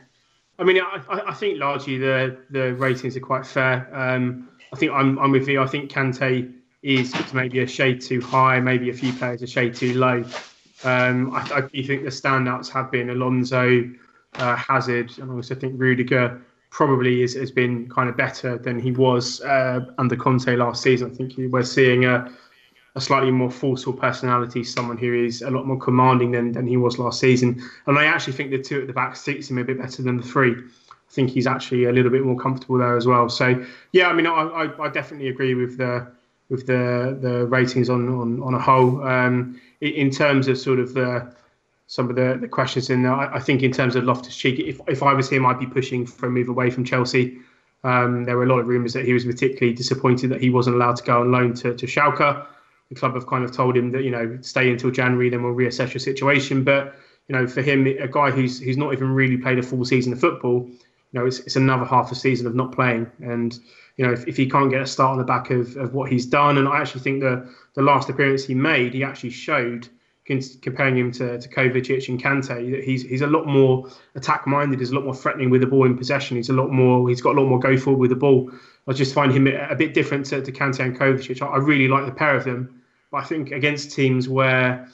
I 0.60 0.64
mean, 0.64 0.80
I, 0.80 1.24
I, 1.28 1.34
think 1.34 1.60
largely 1.60 1.98
the 1.98 2.38
the 2.52 2.74
ratings 2.76 3.18
are 3.18 3.22
quite 3.22 3.46
fair. 3.46 3.90
Um, 3.94 4.48
I 4.74 4.76
think 4.76 4.92
I'm 4.92 5.18
I'm 5.20 5.32
with 5.32 5.48
you. 5.48 5.62
I 5.62 5.68
think 5.68 5.92
Kante 5.92 6.54
is 6.84 7.14
maybe 7.34 7.60
a 7.60 7.68
shade 7.68 8.02
too 8.02 8.22
high, 8.22 8.60
maybe 8.60 8.90
a 8.90 8.94
few 8.94 9.14
players 9.14 9.42
a 9.42 9.48
shade 9.48 9.76
too 9.76 9.94
low. 9.94 10.24
Um, 10.84 11.34
I, 11.34 11.42
I 11.56 11.62
think 11.62 12.04
the 12.04 12.12
standouts 12.12 12.70
have 12.70 12.92
been 12.92 13.10
Alonso, 13.10 13.90
uh, 14.36 14.56
Hazard, 14.56 15.12
and 15.18 15.32
I 15.32 15.34
also 15.34 15.56
think 15.56 15.74
Rudiger 15.78 16.40
probably 16.70 17.24
is, 17.24 17.34
has 17.34 17.52
been 17.52 17.90
kind 17.90 18.10
of 18.10 18.16
better 18.16 18.58
than 18.58 18.80
he 18.80 18.92
was 18.92 19.42
uh, 19.42 19.80
under 19.98 20.16
Conte 20.16 20.56
last 20.56 20.84
season. 20.84 21.12
I 21.12 21.16
think 21.16 21.34
we're 21.52 21.64
seeing 21.64 22.06
a, 22.06 22.32
a 22.96 23.02
slightly 23.02 23.32
more 23.32 23.50
forceful 23.50 23.94
personality, 23.94 24.64
someone 24.64 24.98
who 24.98 25.26
is 25.26 25.42
a 25.42 25.50
lot 25.50 25.66
more 25.66 25.80
commanding 25.80 26.32
than, 26.32 26.52
than 26.52 26.68
he 26.68 26.78
was 26.78 27.00
last 27.00 27.20
season. 27.20 27.62
And 27.88 27.98
I 27.98 28.06
actually 28.06 28.34
think 28.34 28.52
the 28.52 28.62
two 28.62 28.82
at 28.82 28.88
the 28.88 28.94
back 28.94 29.16
suits 29.16 29.50
him 29.50 29.58
a 29.58 29.64
bit 29.64 29.80
better 29.80 30.04
than 30.04 30.18
the 30.18 30.24
three. 30.24 30.56
Think 31.18 31.32
he's 31.32 31.48
actually 31.48 31.86
a 31.86 31.92
little 31.92 32.12
bit 32.12 32.24
more 32.24 32.38
comfortable 32.38 32.78
there 32.78 32.96
as 32.96 33.08
well. 33.08 33.28
So 33.28 33.66
yeah, 33.92 34.08
I 34.08 34.14
mean, 34.14 34.28
I, 34.28 34.32
I, 34.32 34.86
I 34.86 34.90
definitely 34.90 35.30
agree 35.30 35.56
with 35.56 35.78
the 35.78 36.08
with 36.50 36.68
the 36.68 37.18
the 37.20 37.48
ratings 37.48 37.90
on 37.90 38.08
on, 38.08 38.42
on 38.44 38.54
a 38.54 38.60
whole. 38.60 39.04
Um, 39.04 39.60
in 39.82 40.12
terms 40.12 40.48
of 40.48 40.58
sort 40.58 40.80
of 40.80 40.94
the 40.94 41.34
some 41.88 42.10
of 42.10 42.16
the, 42.16 42.38
the 42.40 42.48
questions 42.48 42.90
in 42.90 43.02
there. 43.04 43.14
I, 43.14 43.38
I 43.38 43.40
think 43.40 43.64
in 43.64 43.72
terms 43.72 43.96
of 43.96 44.04
Loftus 44.04 44.36
Cheek, 44.36 44.60
if, 44.60 44.80
if 44.88 45.02
I 45.02 45.14
was 45.14 45.30
him, 45.30 45.46
I'd 45.46 45.60
be 45.60 45.66
pushing 45.66 46.06
for 46.06 46.28
a 46.28 46.30
move 46.30 46.50
away 46.50 46.70
from 46.70 46.84
Chelsea. 46.84 47.40
Um, 47.84 48.26
there 48.26 48.38
were 48.38 48.44
a 48.44 48.48
lot 48.48 48.60
of 48.60 48.68
rumours 48.68 48.94
that 48.94 49.06
he 49.06 49.14
was 49.14 49.26
particularly 49.26 49.74
disappointed 49.74 50.30
that 50.32 50.42
he 50.42 50.50
wasn't 50.50 50.76
allowed 50.76 50.98
to 50.98 51.04
go 51.04 51.22
on 51.22 51.32
loan 51.32 51.54
to, 51.56 51.74
to 51.74 51.86
Schalke. 51.88 52.46
The 52.90 52.96
club 52.96 53.16
have 53.16 53.28
kind 53.28 53.44
of 53.44 53.52
told 53.52 53.76
him 53.76 53.92
that 53.92 54.04
you 54.04 54.12
know 54.12 54.38
stay 54.42 54.70
until 54.70 54.92
January, 54.92 55.30
then 55.30 55.44
we'll 55.44 55.54
reassess 55.54 55.94
your 55.94 56.00
situation. 56.00 56.64
But 56.64 56.96
you 57.28 57.36
know, 57.36 57.48
for 57.48 57.62
him, 57.62 57.86
a 57.86 58.08
guy 58.08 58.32
who's 58.32 58.60
who's 58.60 58.78
not 58.78 58.94
even 58.94 59.14
really 59.14 59.38
played 59.38 59.60
a 59.60 59.64
full 59.64 59.84
season 59.84 60.14
of 60.14 60.20
football, 60.20 60.70
you 61.12 61.20
know, 61.20 61.26
it's, 61.26 61.40
it's 61.40 61.56
another 61.56 61.86
half 61.86 62.12
a 62.12 62.16
season 62.16 62.48
of 62.48 62.56
not 62.56 62.72
playing. 62.72 63.10
And 63.22 63.58
you 63.96 64.06
know, 64.06 64.14
if, 64.14 64.28
if 64.28 64.38
he 64.38 64.50
can't 64.50 64.70
get 64.70 64.82
a 64.82 64.86
start 64.86 65.12
on 65.12 65.18
the 65.18 65.24
back 65.24 65.50
of, 65.50 65.76
of 65.78 65.94
what 65.94 66.12
he's 66.12 66.26
done, 66.26 66.58
and 66.58 66.68
I 66.68 66.80
actually 66.80 67.02
think 67.02 67.22
the 67.22 67.52
the 67.74 67.82
last 67.82 68.10
appearance 68.10 68.46
he 68.46 68.54
made, 68.54 68.94
he 68.94 69.04
actually 69.04 69.32
showed 69.32 69.90
comparing 70.28 70.98
him 70.98 71.10
to, 71.10 71.40
to 71.40 71.50
Kovacic 71.50 72.10
and 72.10 72.22
Kante, 72.22 72.72
that 72.72 72.84
he's 72.84 73.04
he's 73.04 73.22
a 73.22 73.28
lot 73.28 73.48
more 73.48 73.88
attack 74.16 74.46
minded. 74.46 74.80
He's 74.80 74.92
a 74.92 74.96
lot 74.96 75.06
more 75.06 75.16
threatening 75.16 75.50
with 75.50 75.62
the 75.62 75.68
ball 75.68 75.86
in 75.86 75.98
possession. 75.98 76.38
He's 76.38 76.50
a 76.50 76.54
lot 76.54 76.70
more. 76.70 77.08
He's 77.08 77.22
got 77.22 77.36
a 77.36 77.40
lot 77.40 77.48
more 77.48 77.60
go 77.60 77.78
forward 77.78 78.00
with 78.00 78.10
the 78.10 78.18
ball. 78.18 78.52
I 78.88 78.94
just 78.94 79.14
find 79.14 79.32
him 79.32 79.48
a 79.48 79.76
bit 79.76 79.94
different 79.94 80.26
to, 80.28 80.42
to 80.42 80.52
Kante 80.52 80.80
and 80.80 80.98
Kovacic. 80.98 81.42
I, 81.42 81.48
I 81.48 81.58
really 81.58 81.88
like 81.88 82.06
the 82.06 82.12
pair 82.12 82.36
of 82.36 82.44
them, 82.44 82.82
but 83.12 83.18
I 83.18 83.24
think 83.24 83.52
against 83.52 83.92
teams 83.92 84.28
where 84.28 84.88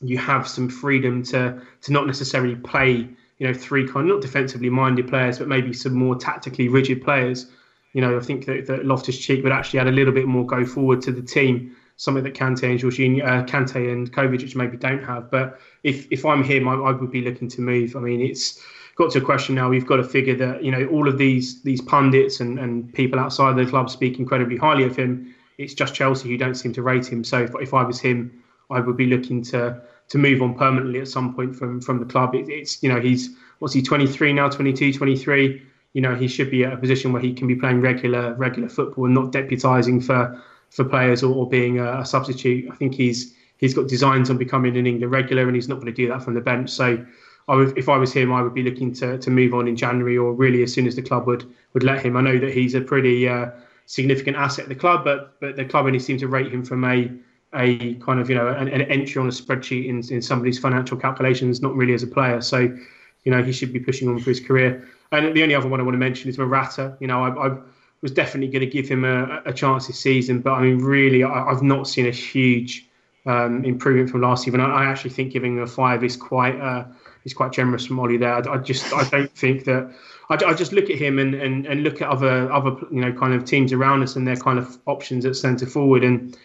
you 0.00 0.18
have 0.18 0.48
some 0.48 0.68
freedom 0.68 1.22
to 1.24 1.60
to 1.82 1.92
not 1.92 2.06
necessarily 2.06 2.56
play, 2.56 3.08
you 3.38 3.46
know, 3.46 3.54
three 3.54 3.86
kind 3.88 4.08
not 4.08 4.20
defensively 4.20 4.70
minded 4.70 5.08
players, 5.08 5.38
but 5.38 5.48
maybe 5.48 5.72
some 5.72 5.94
more 5.94 6.16
tactically 6.16 6.68
rigid 6.68 7.02
players. 7.02 7.46
You 7.92 8.00
know, 8.00 8.16
I 8.16 8.20
think 8.20 8.46
that, 8.46 8.66
that 8.66 8.84
Loftus 8.86 9.18
Cheek 9.18 9.42
would 9.42 9.52
actually 9.52 9.80
add 9.80 9.88
a 9.88 9.92
little 9.92 10.12
bit 10.12 10.26
more 10.26 10.46
go 10.46 10.64
forward 10.64 11.02
to 11.02 11.12
the 11.12 11.22
team 11.22 11.76
something 11.96 12.24
that 12.24 12.34
Kante 12.34 12.64
and 12.64 12.80
Jorginho, 12.80 13.24
uh, 13.24 13.44
Kante 13.44 13.92
and 13.92 14.12
Kovacic 14.12 14.56
maybe 14.56 14.76
don't 14.76 15.04
have. 15.04 15.30
But 15.30 15.60
if 15.82 16.10
if 16.10 16.24
I'm 16.24 16.42
him, 16.42 16.68
I, 16.68 16.74
I, 16.74 16.92
would 16.92 17.10
be 17.10 17.22
looking 17.22 17.48
to 17.48 17.60
move. 17.60 17.96
I 17.96 18.00
mean, 18.00 18.20
it's 18.20 18.60
got 18.96 19.12
to 19.12 19.18
a 19.18 19.22
question 19.22 19.54
now. 19.54 19.68
We've 19.68 19.86
got 19.86 19.96
to 19.96 20.04
figure 20.04 20.36
that 20.36 20.64
you 20.64 20.70
know 20.70 20.86
all 20.86 21.08
of 21.08 21.18
these 21.18 21.62
these 21.62 21.80
pundits 21.80 22.40
and, 22.40 22.58
and 22.58 22.92
people 22.92 23.18
outside 23.18 23.56
the 23.56 23.66
club 23.66 23.88
speak 23.88 24.18
incredibly 24.18 24.56
highly 24.56 24.84
of 24.84 24.96
him. 24.96 25.34
it's 25.58 25.74
just 25.74 25.94
Chelsea 25.94 26.28
who 26.28 26.36
don't 26.36 26.56
seem 26.56 26.72
to 26.72 26.82
rate 26.82 27.06
him. 27.06 27.22
So 27.22 27.42
if, 27.42 27.54
if 27.60 27.74
I 27.74 27.84
was 27.84 28.00
him, 28.00 28.42
I 28.70 28.80
would 28.80 28.96
be 28.96 29.06
looking 29.06 29.42
to 29.44 29.80
to 30.12 30.18
move 30.18 30.42
on 30.42 30.54
permanently 30.54 31.00
at 31.00 31.08
some 31.08 31.34
point 31.34 31.56
from 31.56 31.80
from 31.80 31.98
the 31.98 32.04
club. 32.04 32.34
It, 32.34 32.46
it's 32.46 32.82
you 32.82 32.88
know 32.90 33.00
he's 33.00 33.30
what's 33.60 33.72
he 33.72 33.80
23 33.80 34.34
now, 34.34 34.50
22, 34.50 34.92
23. 34.92 35.62
You 35.94 36.02
know 36.02 36.14
he 36.14 36.28
should 36.28 36.50
be 36.50 36.64
at 36.64 36.72
a 36.74 36.76
position 36.76 37.12
where 37.12 37.22
he 37.22 37.32
can 37.32 37.48
be 37.48 37.56
playing 37.56 37.80
regular 37.80 38.34
regular 38.34 38.68
football 38.68 39.06
and 39.06 39.14
not 39.14 39.32
deputising 39.32 40.04
for 40.04 40.38
for 40.68 40.84
players 40.84 41.22
or, 41.22 41.34
or 41.34 41.48
being 41.48 41.78
a, 41.78 42.00
a, 42.00 42.04
substitute. 42.04 42.70
I 42.70 42.76
think 42.76 42.94
he's 42.94 43.34
he's 43.56 43.72
got 43.72 43.88
designs 43.88 44.28
on 44.28 44.36
becoming 44.36 44.76
an 44.76 44.86
England 44.86 45.10
regular, 45.10 45.46
and 45.46 45.54
he's 45.54 45.68
not 45.68 45.76
going 45.76 45.86
to 45.86 45.92
do 45.92 46.08
that 46.08 46.22
from 46.22 46.34
the 46.34 46.40
bench. 46.40 46.70
So. 46.70 47.04
I 47.48 47.56
would, 47.56 47.76
if 47.76 47.88
I 47.88 47.96
was 47.96 48.12
him, 48.12 48.32
I 48.32 48.40
would 48.40 48.54
be 48.54 48.62
looking 48.62 48.92
to, 48.94 49.18
to 49.18 49.28
move 49.28 49.52
on 49.52 49.66
in 49.66 49.74
January 49.74 50.16
or 50.16 50.32
really 50.32 50.62
as 50.62 50.72
soon 50.72 50.86
as 50.86 50.94
the 50.94 51.02
club 51.02 51.26
would, 51.26 51.44
would 51.72 51.82
let 51.82 52.00
him. 52.00 52.16
I 52.16 52.20
know 52.20 52.38
that 52.38 52.54
he's 52.54 52.76
a 52.76 52.80
pretty 52.80 53.28
uh, 53.28 53.50
significant 53.86 54.36
asset 54.36 54.66
at 54.66 54.68
the 54.68 54.76
club, 54.76 55.02
but 55.02 55.40
but 55.40 55.56
the 55.56 55.64
club 55.64 55.86
only 55.86 55.98
seem 55.98 56.18
to 56.18 56.28
rate 56.28 56.52
him 56.52 56.64
from 56.64 56.84
a 56.84 57.10
a 57.54 57.94
kind 57.94 58.20
of 58.20 58.28
you 58.30 58.36
know 58.36 58.48
an, 58.48 58.68
an, 58.68 58.82
entry 58.82 59.20
on 59.20 59.26
a 59.26 59.30
spreadsheet 59.30 59.86
in, 59.86 60.02
in 60.14 60.22
somebody's 60.22 60.58
financial 60.58 60.96
calculations, 60.96 61.60
not 61.60 61.74
really 61.74 61.94
as 61.94 62.02
a 62.02 62.06
player. 62.06 62.40
So, 62.40 62.60
you 63.24 63.32
know, 63.32 63.42
he 63.42 63.52
should 63.52 63.72
be 63.72 63.80
pushing 63.80 64.08
on 64.08 64.18
for 64.18 64.30
his 64.30 64.40
career. 64.40 64.88
And 65.10 65.36
the 65.36 65.42
only 65.42 65.54
other 65.54 65.68
one 65.68 65.80
I 65.80 65.82
want 65.82 65.94
to 65.94 65.98
mention 65.98 66.30
is 66.30 66.38
Morata. 66.38 66.96
You 67.00 67.06
know, 67.06 67.22
I, 67.22 67.48
I 67.48 67.56
was 68.00 68.10
definitely 68.10 68.48
going 68.48 68.68
to 68.68 68.72
give 68.72 68.88
him 68.88 69.04
a, 69.04 69.42
a, 69.44 69.52
chance 69.52 69.86
this 69.86 70.00
season, 70.00 70.40
but 70.40 70.52
I 70.52 70.62
mean, 70.62 70.78
really, 70.78 71.22
I, 71.22 71.50
have 71.50 71.62
not 71.62 71.86
seen 71.86 72.06
a 72.06 72.10
huge 72.10 72.86
um, 73.26 73.64
improvement 73.64 74.10
from 74.10 74.22
last 74.22 74.44
season. 74.44 74.60
I, 74.60 74.84
I, 74.84 74.84
actually 74.86 75.10
think 75.10 75.32
giving 75.32 75.56
him 75.56 75.62
a 75.62 75.66
five 75.66 76.02
is 76.02 76.16
quite 76.16 76.58
uh, 76.58 76.84
is 77.24 77.34
quite 77.34 77.52
generous 77.52 77.86
from 77.86 78.00
Ollie 78.00 78.16
there. 78.16 78.32
I, 78.32 78.54
I 78.54 78.58
just 78.58 78.92
I 78.92 79.08
don't 79.08 79.30
think 79.36 79.64
that. 79.64 79.94
I, 80.30 80.34
I, 80.34 80.54
just 80.54 80.72
look 80.72 80.88
at 80.88 80.96
him 80.96 81.18
and, 81.18 81.34
and, 81.34 81.66
and 81.66 81.82
look 81.82 82.00
at 82.00 82.08
other 82.08 82.50
other 82.50 82.74
you 82.90 83.02
know 83.02 83.12
kind 83.12 83.34
of 83.34 83.44
teams 83.44 83.72
around 83.72 84.02
us 84.02 84.16
and 84.16 84.26
their 84.26 84.36
kind 84.36 84.58
of 84.58 84.78
options 84.86 85.26
at 85.26 85.36
centre 85.36 85.66
forward 85.66 86.02
and 86.04 86.36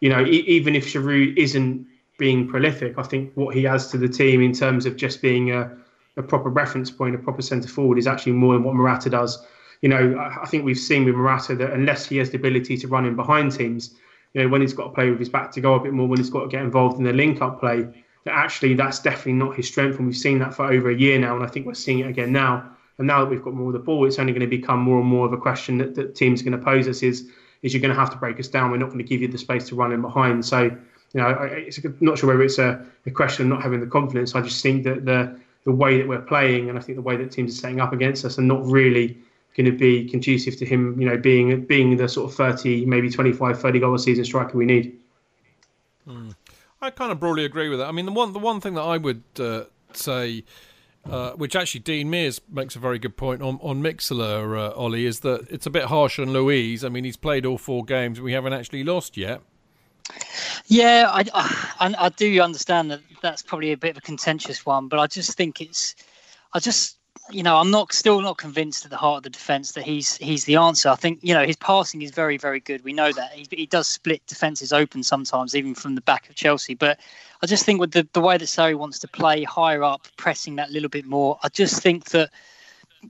you 0.00 0.08
know, 0.08 0.24
e- 0.24 0.44
even 0.46 0.74
if 0.74 0.86
Giroud 0.86 1.36
isn't 1.36 1.86
being 2.18 2.48
prolific, 2.48 2.98
I 2.98 3.02
think 3.02 3.32
what 3.34 3.54
he 3.54 3.66
adds 3.66 3.88
to 3.88 3.98
the 3.98 4.08
team 4.08 4.40
in 4.42 4.52
terms 4.52 4.86
of 4.86 4.96
just 4.96 5.20
being 5.20 5.52
a, 5.52 5.70
a 6.16 6.22
proper 6.22 6.48
reference 6.48 6.90
point, 6.90 7.14
a 7.14 7.18
proper 7.18 7.42
centre 7.42 7.68
forward, 7.68 7.98
is 7.98 8.06
actually 8.06 8.32
more 8.32 8.54
than 8.54 8.64
what 8.64 8.74
Morata 8.74 9.10
does. 9.10 9.44
You 9.82 9.90
know, 9.90 10.18
I 10.42 10.46
think 10.46 10.64
we've 10.64 10.78
seen 10.78 11.04
with 11.04 11.14
Morata 11.14 11.54
that 11.56 11.72
unless 11.72 12.06
he 12.06 12.16
has 12.16 12.30
the 12.30 12.38
ability 12.38 12.78
to 12.78 12.88
run 12.88 13.04
in 13.04 13.16
behind 13.16 13.52
teams, 13.52 13.94
you 14.32 14.42
know, 14.42 14.48
when 14.48 14.60
he's 14.62 14.72
got 14.72 14.84
to 14.84 14.90
play 14.90 15.10
with 15.10 15.18
his 15.18 15.28
back 15.28 15.50
to 15.52 15.60
go 15.60 15.74
a 15.74 15.80
bit 15.80 15.92
more, 15.92 16.08
when 16.08 16.18
he's 16.18 16.30
got 16.30 16.42
to 16.42 16.48
get 16.48 16.62
involved 16.62 16.98
in 16.98 17.04
the 17.04 17.12
link-up 17.12 17.60
play, 17.60 17.86
that 18.24 18.34
actually 18.34 18.74
that's 18.74 18.98
definitely 18.98 19.34
not 19.34 19.54
his 19.54 19.68
strength. 19.68 19.98
And 19.98 20.06
we've 20.06 20.16
seen 20.16 20.38
that 20.38 20.54
for 20.54 20.72
over 20.72 20.90
a 20.90 20.96
year 20.96 21.18
now, 21.18 21.36
and 21.36 21.44
I 21.44 21.46
think 21.46 21.66
we're 21.66 21.74
seeing 21.74 22.00
it 22.00 22.08
again 22.08 22.32
now. 22.32 22.70
And 22.98 23.06
now 23.06 23.20
that 23.20 23.30
we've 23.30 23.42
got 23.42 23.52
more 23.52 23.68
of 23.68 23.74
the 23.74 23.78
ball, 23.78 24.06
it's 24.06 24.18
only 24.18 24.32
going 24.32 24.40
to 24.40 24.46
become 24.46 24.80
more 24.80 24.98
and 24.98 25.06
more 25.06 25.26
of 25.26 25.34
a 25.34 25.36
question 25.36 25.76
that, 25.78 25.94
that 25.94 26.14
teams 26.14 26.40
are 26.40 26.44
going 26.44 26.58
to 26.58 26.64
pose 26.64 26.88
us: 26.88 27.02
is 27.02 27.30
is 27.66 27.74
you're 27.74 27.82
going 27.82 27.94
to 27.94 28.00
have 28.00 28.10
to 28.10 28.16
break 28.16 28.38
us 28.40 28.48
down. 28.48 28.70
We're 28.70 28.78
not 28.78 28.86
going 28.86 28.98
to 28.98 29.04
give 29.04 29.20
you 29.20 29.28
the 29.28 29.38
space 29.38 29.68
to 29.68 29.74
run 29.74 29.92
in 29.92 30.00
behind. 30.00 30.46
So, 30.46 30.62
you 30.62 31.20
know, 31.20 31.26
I, 31.26 31.46
it's 31.46 31.80
not 32.00 32.18
sure 32.18 32.28
whether 32.28 32.42
it's 32.42 32.58
a, 32.58 32.84
a 33.04 33.10
question 33.10 33.46
of 33.46 33.48
not 33.48 33.62
having 33.62 33.80
the 33.80 33.86
confidence. 33.86 34.34
I 34.34 34.40
just 34.40 34.62
think 34.62 34.84
that 34.84 35.04
the 35.04 35.38
the 35.64 35.72
way 35.72 35.98
that 35.98 36.06
we're 36.06 36.20
playing, 36.20 36.68
and 36.68 36.78
I 36.78 36.80
think 36.80 36.96
the 36.96 37.02
way 37.02 37.16
that 37.16 37.32
teams 37.32 37.52
are 37.52 37.60
setting 37.60 37.80
up 37.80 37.92
against 37.92 38.24
us, 38.24 38.38
are 38.38 38.42
not 38.42 38.64
really 38.64 39.18
going 39.56 39.66
to 39.66 39.76
be 39.76 40.08
conducive 40.08 40.56
to 40.58 40.64
him, 40.64 41.00
you 41.00 41.08
know, 41.08 41.16
being 41.16 41.64
being 41.64 41.96
the 41.96 42.08
sort 42.08 42.30
of 42.30 42.36
30, 42.36 42.86
maybe 42.86 43.10
25, 43.10 43.60
30 43.60 43.80
goal 43.80 43.94
a 43.94 43.98
season 43.98 44.24
striker 44.24 44.56
we 44.56 44.64
need. 44.64 44.96
Mm. 46.06 46.34
I 46.80 46.90
kind 46.90 47.10
of 47.10 47.18
broadly 47.18 47.44
agree 47.44 47.68
with 47.68 47.80
that. 47.80 47.88
I 47.88 47.92
mean, 47.92 48.06
the 48.06 48.12
one 48.12 48.32
the 48.32 48.38
one 48.38 48.60
thing 48.60 48.74
that 48.74 48.82
I 48.82 48.96
would 48.96 49.24
uh, 49.40 49.64
say 49.92 50.44
uh, 51.10 51.32
which 51.32 51.56
actually 51.56 51.80
Dean 51.80 52.10
Mears 52.10 52.40
makes 52.50 52.76
a 52.76 52.78
very 52.78 52.98
good 52.98 53.16
point 53.16 53.42
on 53.42 53.58
on 53.62 53.82
Mixlr, 53.82 54.58
uh, 54.58 54.74
Ollie, 54.74 55.06
is 55.06 55.20
that 55.20 55.46
it's 55.50 55.66
a 55.66 55.70
bit 55.70 55.84
harsh 55.84 56.18
on 56.18 56.32
Luiz. 56.32 56.84
I 56.84 56.88
mean, 56.88 57.04
he's 57.04 57.16
played 57.16 57.46
all 57.46 57.58
four 57.58 57.84
games, 57.84 58.20
we 58.20 58.32
haven't 58.32 58.52
actually 58.52 58.84
lost 58.84 59.16
yet. 59.16 59.40
Yeah, 60.66 61.10
I, 61.12 61.24
I, 61.80 61.94
I 61.98 62.08
do 62.10 62.40
understand 62.40 62.90
that 62.92 63.00
that's 63.22 63.42
probably 63.42 63.72
a 63.72 63.76
bit 63.76 63.90
of 63.90 63.96
a 63.98 64.00
contentious 64.00 64.64
one, 64.64 64.86
but 64.86 65.00
I 65.00 65.08
just 65.08 65.36
think 65.36 65.60
it's, 65.60 65.96
I 66.52 66.60
just 66.60 66.96
you 67.30 67.42
know, 67.42 67.56
I'm 67.56 67.70
not 67.70 67.92
still 67.92 68.20
not 68.20 68.38
convinced 68.38 68.84
at 68.84 68.90
the 68.90 68.96
heart 68.96 69.18
of 69.18 69.22
the 69.24 69.30
defence 69.30 69.72
that 69.72 69.84
he's 69.84 70.16
he's 70.18 70.44
the 70.44 70.56
answer. 70.56 70.88
I 70.88 70.94
think 70.94 71.18
you 71.22 71.34
know 71.34 71.44
his 71.44 71.56
passing 71.56 72.02
is 72.02 72.10
very 72.10 72.36
very 72.36 72.60
good. 72.60 72.84
We 72.84 72.92
know 72.92 73.12
that 73.12 73.32
he, 73.32 73.46
he 73.50 73.66
does 73.66 73.88
split 73.88 74.24
defences 74.26 74.72
open 74.72 75.02
sometimes, 75.02 75.56
even 75.56 75.74
from 75.74 75.94
the 75.94 76.00
back 76.02 76.28
of 76.28 76.34
Chelsea. 76.34 76.74
But 76.74 77.00
I 77.42 77.46
just 77.46 77.64
think 77.64 77.80
with 77.80 77.92
the 77.92 78.06
the 78.12 78.20
way 78.20 78.38
that 78.38 78.44
Sarri 78.44 78.76
wants 78.76 78.98
to 79.00 79.08
play 79.08 79.44
higher 79.44 79.82
up, 79.82 80.06
pressing 80.16 80.56
that 80.56 80.70
little 80.70 80.88
bit 80.88 81.06
more, 81.06 81.38
I 81.42 81.48
just 81.48 81.82
think 81.82 82.06
that. 82.10 82.30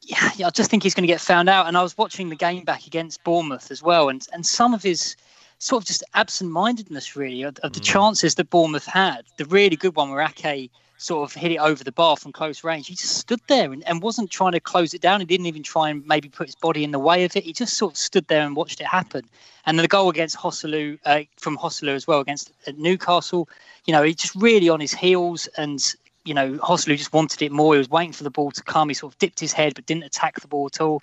Yeah, 0.02 0.46
I 0.46 0.50
just 0.50 0.70
think 0.70 0.82
he's 0.82 0.94
going 0.94 1.06
to 1.06 1.12
get 1.12 1.22
found 1.22 1.48
out. 1.48 1.68
And 1.68 1.76
I 1.76 1.82
was 1.82 1.96
watching 1.96 2.28
the 2.28 2.36
game 2.36 2.64
back 2.64 2.86
against 2.86 3.24
Bournemouth 3.24 3.70
as 3.70 3.82
well, 3.82 4.08
and 4.08 4.26
and 4.32 4.44
some 4.44 4.74
of 4.74 4.82
his 4.82 5.16
sort 5.58 5.82
of 5.82 5.86
just 5.86 6.04
absent-mindedness 6.14 7.16
really 7.16 7.42
of, 7.42 7.56
of 7.58 7.72
the 7.72 7.80
mm. 7.80 7.84
chances 7.84 8.34
that 8.34 8.50
Bournemouth 8.50 8.84
had. 8.84 9.22
The 9.38 9.46
really 9.46 9.76
good 9.76 9.96
one 9.96 10.10
where 10.10 10.20
Ake 10.20 10.70
sort 10.98 11.28
of 11.28 11.34
hit 11.34 11.52
it 11.52 11.58
over 11.58 11.84
the 11.84 11.92
bar 11.92 12.16
from 12.16 12.32
close 12.32 12.64
range. 12.64 12.86
He 12.86 12.94
just 12.94 13.18
stood 13.18 13.40
there 13.48 13.72
and, 13.72 13.86
and 13.86 14.02
wasn't 14.02 14.30
trying 14.30 14.52
to 14.52 14.60
close 14.60 14.94
it 14.94 15.02
down. 15.02 15.20
He 15.20 15.26
didn't 15.26 15.46
even 15.46 15.62
try 15.62 15.90
and 15.90 16.06
maybe 16.06 16.28
put 16.28 16.46
his 16.46 16.54
body 16.54 16.84
in 16.84 16.90
the 16.90 16.98
way 16.98 17.24
of 17.24 17.36
it. 17.36 17.44
He 17.44 17.52
just 17.52 17.76
sort 17.76 17.92
of 17.92 17.98
stood 17.98 18.26
there 18.28 18.46
and 18.46 18.56
watched 18.56 18.80
it 18.80 18.86
happen. 18.86 19.28
And 19.66 19.78
the 19.78 19.88
goal 19.88 20.08
against 20.08 20.36
Joselu, 20.36 20.98
uh, 21.04 21.22
from 21.36 21.58
Joselu 21.58 21.94
as 21.94 22.06
well 22.06 22.20
against 22.20 22.52
uh, 22.66 22.72
Newcastle, 22.76 23.48
you 23.84 23.92
know, 23.92 24.02
he 24.02 24.14
just 24.14 24.34
really 24.36 24.68
on 24.68 24.80
his 24.80 24.94
heels 24.94 25.48
and 25.56 25.84
you 26.24 26.34
know, 26.34 26.54
Joselu 26.54 26.96
just 26.96 27.12
wanted 27.12 27.40
it 27.42 27.52
more. 27.52 27.74
He 27.74 27.78
was 27.78 27.88
waiting 27.88 28.12
for 28.12 28.24
the 28.24 28.30
ball 28.30 28.50
to 28.50 28.62
come. 28.62 28.88
He 28.88 28.94
sort 28.94 29.12
of 29.12 29.18
dipped 29.18 29.38
his 29.38 29.52
head 29.52 29.74
but 29.74 29.86
didn't 29.86 30.02
attack 30.02 30.40
the 30.40 30.48
ball 30.48 30.66
at 30.66 30.80
all. 30.80 31.02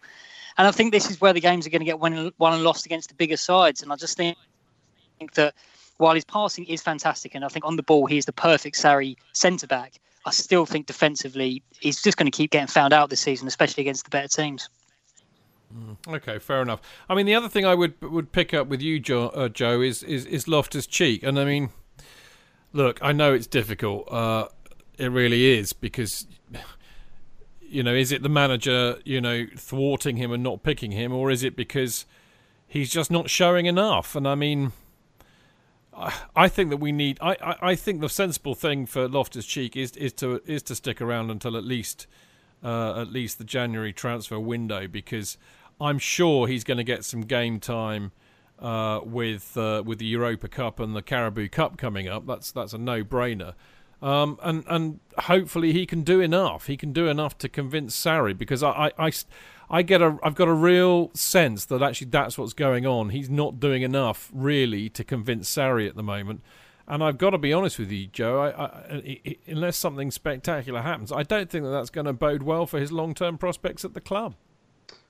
And 0.58 0.68
I 0.68 0.72
think 0.72 0.92
this 0.92 1.10
is 1.10 1.22
where 1.22 1.34
the 1.34 1.40
games 1.40 1.66
are 1.66 1.70
going 1.70 1.80
to 1.80 1.86
get 1.86 2.00
won, 2.00 2.32
won 2.38 2.54
and 2.54 2.64
lost 2.64 2.86
against 2.86 3.10
the 3.10 3.16
bigger 3.16 3.38
sides. 3.38 3.82
And 3.82 3.92
I 3.92 3.96
just 3.96 4.18
think 4.18 4.38
that 5.36 5.56
while 5.98 6.16
his 6.16 6.26
passing 6.26 6.66
is 6.66 6.82
fantastic, 6.82 7.36
and 7.36 7.46
I 7.46 7.48
think 7.48 7.66
on 7.66 7.76
the 7.76 7.84
ball 7.84 8.06
he 8.06 8.18
is 8.18 8.26
the 8.26 8.34
perfect 8.34 8.76
Sarri 8.76 9.16
centre 9.34 9.68
back, 9.68 9.94
I 10.26 10.32
still 10.32 10.66
think 10.66 10.86
defensively 10.86 11.62
he's 11.80 12.02
just 12.02 12.18
going 12.18 12.32
to 12.32 12.36
keep 12.36 12.52
getting 12.52 12.68
found 12.68 12.94
out 12.94 13.10
this 13.10 13.22
season, 13.22 13.48
especially 13.48 13.82
against 13.82 14.06
the 14.06 14.10
better 14.10 14.28
teams. 14.28 14.70
Mm, 15.76 15.98
okay, 16.16 16.40
fair 16.40 16.62
enough. 16.62 16.82
I 17.10 17.16
mean, 17.16 17.26
the 17.26 17.36
other 17.36 17.50
thing 17.50 17.66
I 17.66 17.76
would 17.76 18.00
would 18.02 18.32
pick 18.32 18.54
up 18.54 18.68
with 18.68 18.82
you, 18.82 19.00
Joe, 19.00 19.30
uh, 19.30 19.50
Joe 19.50 19.82
is, 19.82 20.04
is 20.04 20.26
is 20.26 20.48
Loftus 20.48 20.88
Cheek, 20.88 21.24
and 21.24 21.40
I 21.40 21.46
mean, 21.46 21.70
look, 22.72 23.00
I 23.02 23.12
know 23.12 23.34
it's 23.34 23.48
difficult. 23.48 24.12
Uh, 24.12 24.48
it 24.98 25.08
really 25.08 25.58
is 25.58 25.74
because 25.74 26.28
you 27.62 27.82
know, 27.82 27.94
is 27.96 28.12
it 28.12 28.22
the 28.22 28.30
manager, 28.30 29.00
you 29.04 29.20
know, 29.20 29.48
thwarting 29.58 30.18
him 30.18 30.32
and 30.32 30.44
not 30.44 30.62
picking 30.62 30.92
him, 30.92 31.12
or 31.12 31.32
is 31.32 31.44
it 31.44 31.56
because 31.56 32.06
he's 32.68 32.92
just 32.92 33.10
not 33.10 33.32
showing 33.32 33.66
enough? 33.66 34.16
And 34.16 34.28
I 34.28 34.36
mean, 34.36 34.74
I 36.36 36.48
think 36.48 36.70
that 36.70 36.78
we 36.78 36.92
need. 36.92 37.18
I, 37.22 37.36
I, 37.42 37.56
I 37.62 37.76
think 37.76 38.02
the 38.02 38.10
sensible 38.10 38.56
thing 38.56 38.86
for 38.86 39.08
Loftus 39.08 39.46
Cheek 39.46 39.76
is 39.76 39.92
is 39.92 40.14
to 40.14 40.42
is 40.46 40.64
to 40.64 40.76
stick 40.76 41.02
around 41.02 41.30
until 41.30 41.56
at 41.56 41.64
least 41.64 42.08
uh, 42.64 43.02
at 43.02 43.12
least 43.12 43.38
the 43.38 43.44
January 43.44 43.94
transfer 43.94 44.40
window 44.40 44.88
because 44.88 45.38
I'm 45.80 46.00
sure 46.00 46.48
he's 46.48 46.64
going 46.64 46.78
to 46.78 46.84
get 46.84 47.04
some 47.04 47.22
game 47.22 47.60
time 47.60 48.12
uh, 48.60 49.02
with 49.04 49.58
uh, 49.58 49.84
with 49.86 50.00
the 50.00 50.06
Europa 50.06 50.48
Cup 50.48 50.80
and 50.80 50.96
the 50.96 51.02
Carabao 51.02 51.48
Cup 51.52 51.78
coming 51.78 52.08
up. 52.08 52.26
That's 52.26 52.52
that's 52.52 52.74
a 52.74 52.78
no 52.78 53.04
brainer. 53.04 53.54
Um, 54.02 54.38
and 54.44 54.64
and 54.68 55.00
hopefully 55.18 55.72
he 55.72 55.86
can 55.86 56.02
do 56.04 56.20
enough. 56.20 56.68
He 56.68 56.78
can 56.78 56.92
do 56.92 57.08
enough 57.08 57.38
to 57.40 57.50
convince 57.50 57.96
Sarri 57.96 58.38
because 58.38 58.62
I, 58.62 58.92
I, 58.98 59.08
I, 59.08 59.12
I 59.74 59.82
get 59.82 60.04
a 60.04 60.20
I've 60.22 60.36
got 60.36 60.48
a 60.48 60.54
real 60.54 61.10
sense 61.16 61.66
that 61.66 61.82
actually 61.82 62.12
that's 62.12 62.38
what's 62.38 62.54
going 62.54 62.86
on. 62.86 63.10
He's 63.10 63.30
not 63.30 63.60
doing 63.60 63.82
enough 63.82 64.30
really 64.32 64.88
to 64.90 65.04
convince 65.04 65.54
Sarri 65.54 65.90
at 65.90 65.96
the 65.96 66.04
moment. 66.04 66.42
And 66.88 67.04
I've 67.04 67.18
got 67.18 67.32
to 67.32 67.40
be 67.40 67.52
honest 67.52 67.80
with 67.80 67.92
you, 67.92 68.06
Joe. 68.06 68.40
I, 68.40 68.66
I, 68.66 68.68
I, 69.26 69.38
unless 69.48 69.76
something 69.78 70.12
spectacular 70.12 70.82
happens, 70.82 71.12
I 71.12 71.24
don't 71.24 71.50
think 71.50 71.64
that 71.64 71.72
that's 71.72 71.90
going 71.90 72.06
to 72.06 72.14
bode 72.14 72.44
well 72.44 72.68
for 72.68 72.78
his 72.78 72.92
long-term 72.92 73.38
prospects 73.40 73.84
at 73.84 73.96
the 73.96 74.02
club. 74.02 74.36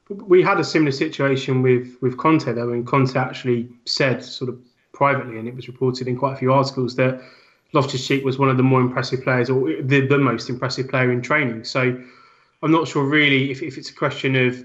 We 0.10 0.44
had 0.44 0.60
a 0.60 0.64
similar 0.64 0.92
situation 0.92 1.62
with 1.62 1.98
with 2.02 2.18
Conte 2.18 2.50
though, 2.54 2.72
and 2.72 2.88
Conte 2.88 3.18
actually 3.18 3.68
said 3.86 4.24
sort 4.24 4.50
of 4.50 4.58
privately, 4.94 5.40
and 5.40 5.48
it 5.48 5.56
was 5.56 5.68
reported 5.68 6.08
in 6.08 6.18
quite 6.18 6.36
a 6.36 6.38
few 6.38 6.54
articles 6.54 6.96
that 6.96 7.22
Loftus 7.74 8.08
Cheek 8.08 8.24
was 8.24 8.40
one 8.40 8.48
of 8.48 8.56
the 8.56 8.64
more 8.64 8.80
impressive 8.80 9.24
players, 9.24 9.50
or 9.50 9.82
the, 9.82 10.08
the 10.08 10.18
most 10.18 10.50
impressive 10.50 10.88
player 10.88 11.12
in 11.12 11.22
training. 11.22 11.66
So 11.66 12.02
I'm 12.64 12.72
not 12.72 12.88
sure 12.88 13.04
really 13.04 13.52
if, 13.52 13.62
if 13.62 13.78
it's 13.78 13.90
a 13.90 13.94
question 13.94 14.36
of 14.36 14.64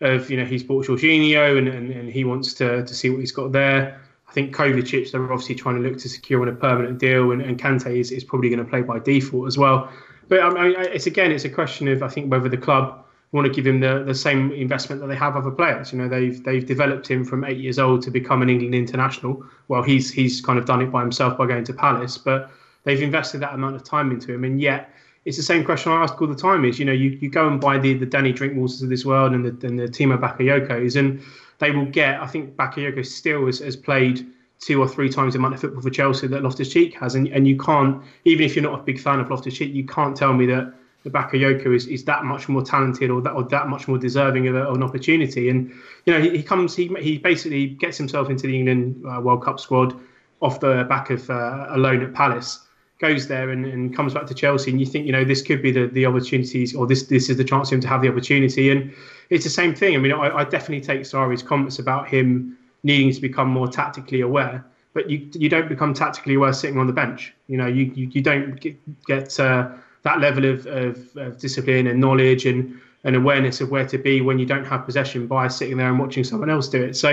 of 0.00 0.30
you 0.30 0.36
know 0.36 0.44
he's 0.44 0.62
bought 0.62 0.86
Jorginho 0.86 1.58
and, 1.58 1.68
and, 1.68 1.90
and 1.90 2.10
he 2.10 2.24
wants 2.24 2.54
to, 2.54 2.84
to 2.84 2.94
see 2.94 3.10
what 3.10 3.20
he's 3.20 3.32
got 3.32 3.52
there. 3.52 4.00
I 4.28 4.32
think 4.32 4.54
Kovacic 4.54 5.12
they're 5.12 5.32
obviously 5.32 5.54
trying 5.54 5.76
to 5.76 5.82
look 5.82 5.98
to 5.98 6.08
secure 6.08 6.42
on 6.42 6.48
a 6.48 6.52
permanent 6.52 6.98
deal, 6.98 7.30
and, 7.30 7.40
and 7.40 7.60
Kante 7.60 8.00
is, 8.00 8.10
is 8.10 8.24
probably 8.24 8.48
going 8.48 8.64
to 8.64 8.68
play 8.68 8.82
by 8.82 8.98
default 8.98 9.46
as 9.46 9.56
well. 9.56 9.88
But 10.28 10.40
um, 10.40 10.56
I 10.56 10.68
mean, 10.68 10.74
it's 10.78 11.06
again 11.06 11.30
it's 11.30 11.44
a 11.44 11.50
question 11.50 11.86
of 11.88 12.02
I 12.02 12.08
think 12.08 12.30
whether 12.30 12.48
the 12.48 12.56
club 12.56 13.04
want 13.32 13.46
to 13.46 13.52
give 13.52 13.66
him 13.66 13.80
the, 13.80 14.04
the 14.04 14.14
same 14.14 14.52
investment 14.52 15.00
that 15.00 15.08
they 15.08 15.16
have 15.16 15.36
other 15.36 15.50
players. 15.50 15.92
You 15.92 15.98
know, 15.98 16.08
they've 16.08 16.42
they've 16.42 16.64
developed 16.64 17.08
him 17.08 17.24
from 17.24 17.44
eight 17.44 17.58
years 17.58 17.78
old 17.78 18.02
to 18.02 18.10
become 18.10 18.42
an 18.42 18.48
England 18.48 18.74
international. 18.74 19.44
Well, 19.68 19.82
he's 19.82 20.10
he's 20.10 20.40
kind 20.40 20.58
of 20.58 20.64
done 20.64 20.80
it 20.80 20.90
by 20.90 21.02
himself 21.02 21.36
by 21.36 21.46
going 21.46 21.64
to 21.64 21.74
Palace, 21.74 22.16
but 22.16 22.50
they've 22.84 23.02
invested 23.02 23.40
that 23.40 23.54
amount 23.54 23.76
of 23.76 23.84
time 23.84 24.10
into 24.10 24.32
him, 24.32 24.44
and 24.44 24.60
yet 24.60 24.90
it's 25.24 25.36
the 25.36 25.42
same 25.42 25.64
question 25.64 25.90
I 25.90 26.02
ask 26.02 26.20
all 26.20 26.28
the 26.28 26.34
time. 26.34 26.64
Is 26.64 26.78
you 26.78 26.84
know 26.84 26.92
you, 26.92 27.10
you 27.20 27.30
go 27.30 27.48
and 27.48 27.60
buy 27.60 27.78
the 27.78 27.94
the 27.94 28.06
Danny 28.06 28.32
Drinkwaters 28.32 28.82
of 28.82 28.88
this 28.88 29.04
world 29.04 29.32
and 29.32 29.44
the 29.44 29.66
and 29.66 29.78
the 29.78 29.88
Timo 29.88 30.18
Bakayokos, 30.18 30.96
and 30.96 31.22
they 31.58 31.70
will 31.70 31.86
get. 31.86 32.20
I 32.20 32.26
think 32.26 32.56
Bakayoko 32.56 33.04
still 33.04 33.46
has, 33.46 33.60
has 33.60 33.76
played 33.76 34.26
two 34.60 34.80
or 34.80 34.88
three 34.88 35.08
times 35.08 35.34
the 35.34 35.38
amount 35.38 35.54
of 35.54 35.60
football 35.60 35.82
for 35.82 35.90
Chelsea 35.90 36.26
that 36.26 36.42
Loftus 36.42 36.72
Cheek 36.72 36.94
has, 36.94 37.14
and 37.14 37.28
and 37.28 37.48
you 37.48 37.56
can't 37.56 38.02
even 38.24 38.44
if 38.44 38.54
you're 38.54 38.62
not 38.62 38.78
a 38.78 38.82
big 38.82 39.00
fan 39.00 39.20
of 39.20 39.30
Loftus 39.30 39.56
Cheek, 39.56 39.72
you 39.72 39.86
can't 39.86 40.16
tell 40.16 40.34
me 40.34 40.46
that 40.46 40.74
the 41.04 41.10
Bakayoko 41.10 41.74
is, 41.74 41.86
is 41.86 42.04
that 42.04 42.24
much 42.24 42.48
more 42.48 42.62
talented 42.62 43.10
or 43.10 43.20
that 43.22 43.32
or 43.32 43.44
that 43.44 43.68
much 43.68 43.88
more 43.88 43.98
deserving 43.98 44.48
of, 44.48 44.56
a, 44.56 44.60
of 44.60 44.76
an 44.76 44.82
opportunity. 44.82 45.48
And 45.48 45.70
you 46.04 46.12
know 46.12 46.20
he, 46.20 46.30
he, 46.30 46.42
comes 46.42 46.76
he 46.76 46.88
he 47.00 47.18
basically 47.18 47.68
gets 47.68 47.96
himself 47.96 48.28
into 48.28 48.46
the 48.46 48.58
England 48.58 49.02
uh, 49.06 49.20
World 49.20 49.42
Cup 49.42 49.58
squad 49.58 49.98
off 50.40 50.60
the 50.60 50.84
back 50.88 51.08
of 51.08 51.30
uh, 51.30 51.66
a 51.70 51.78
loan 51.78 52.02
at 52.02 52.12
Palace 52.12 52.60
goes 53.00 53.26
there 53.26 53.50
and, 53.50 53.66
and 53.66 53.94
comes 53.94 54.14
back 54.14 54.26
to 54.26 54.34
Chelsea, 54.34 54.70
and 54.70 54.80
you 54.80 54.86
think, 54.86 55.06
you 55.06 55.12
know, 55.12 55.24
this 55.24 55.42
could 55.42 55.60
be 55.60 55.72
the, 55.72 55.86
the 55.88 56.06
opportunities, 56.06 56.74
or 56.74 56.86
this 56.86 57.04
this 57.04 57.28
is 57.28 57.36
the 57.36 57.44
chance 57.44 57.68
for 57.68 57.74
him 57.74 57.80
to 57.80 57.88
have 57.88 58.02
the 58.02 58.08
opportunity. 58.08 58.70
And 58.70 58.94
it's 59.30 59.44
the 59.44 59.50
same 59.50 59.74
thing. 59.74 59.94
I 59.94 59.98
mean, 59.98 60.12
I, 60.12 60.36
I 60.38 60.44
definitely 60.44 60.80
take 60.80 61.02
Sarri's 61.02 61.42
comments 61.42 61.78
about 61.78 62.08
him 62.08 62.56
needing 62.82 63.12
to 63.12 63.20
become 63.20 63.48
more 63.48 63.66
tactically 63.66 64.20
aware, 64.20 64.64
but 64.92 65.10
you 65.10 65.28
you 65.32 65.48
don't 65.48 65.68
become 65.68 65.92
tactically 65.92 66.34
aware 66.34 66.52
sitting 66.52 66.78
on 66.78 66.86
the 66.86 66.92
bench. 66.92 67.34
You 67.48 67.56
know, 67.56 67.66
you 67.66 67.92
you, 67.94 68.08
you 68.12 68.22
don't 68.22 68.60
get, 68.60 68.76
get 69.06 69.40
uh, 69.40 69.68
that 70.02 70.20
level 70.20 70.44
of, 70.44 70.66
of, 70.66 71.16
of 71.16 71.38
discipline 71.38 71.86
and 71.86 72.00
knowledge 72.00 72.46
and 72.46 72.80
and 73.02 73.16
awareness 73.16 73.60
of 73.60 73.70
where 73.70 73.86
to 73.86 73.98
be 73.98 74.20
when 74.20 74.38
you 74.38 74.46
don't 74.46 74.64
have 74.64 74.86
possession 74.86 75.26
by 75.26 75.48
sitting 75.48 75.76
there 75.76 75.88
and 75.88 75.98
watching 75.98 76.24
someone 76.24 76.48
else 76.48 76.68
do 76.68 76.82
it. 76.82 76.96
So, 76.96 77.08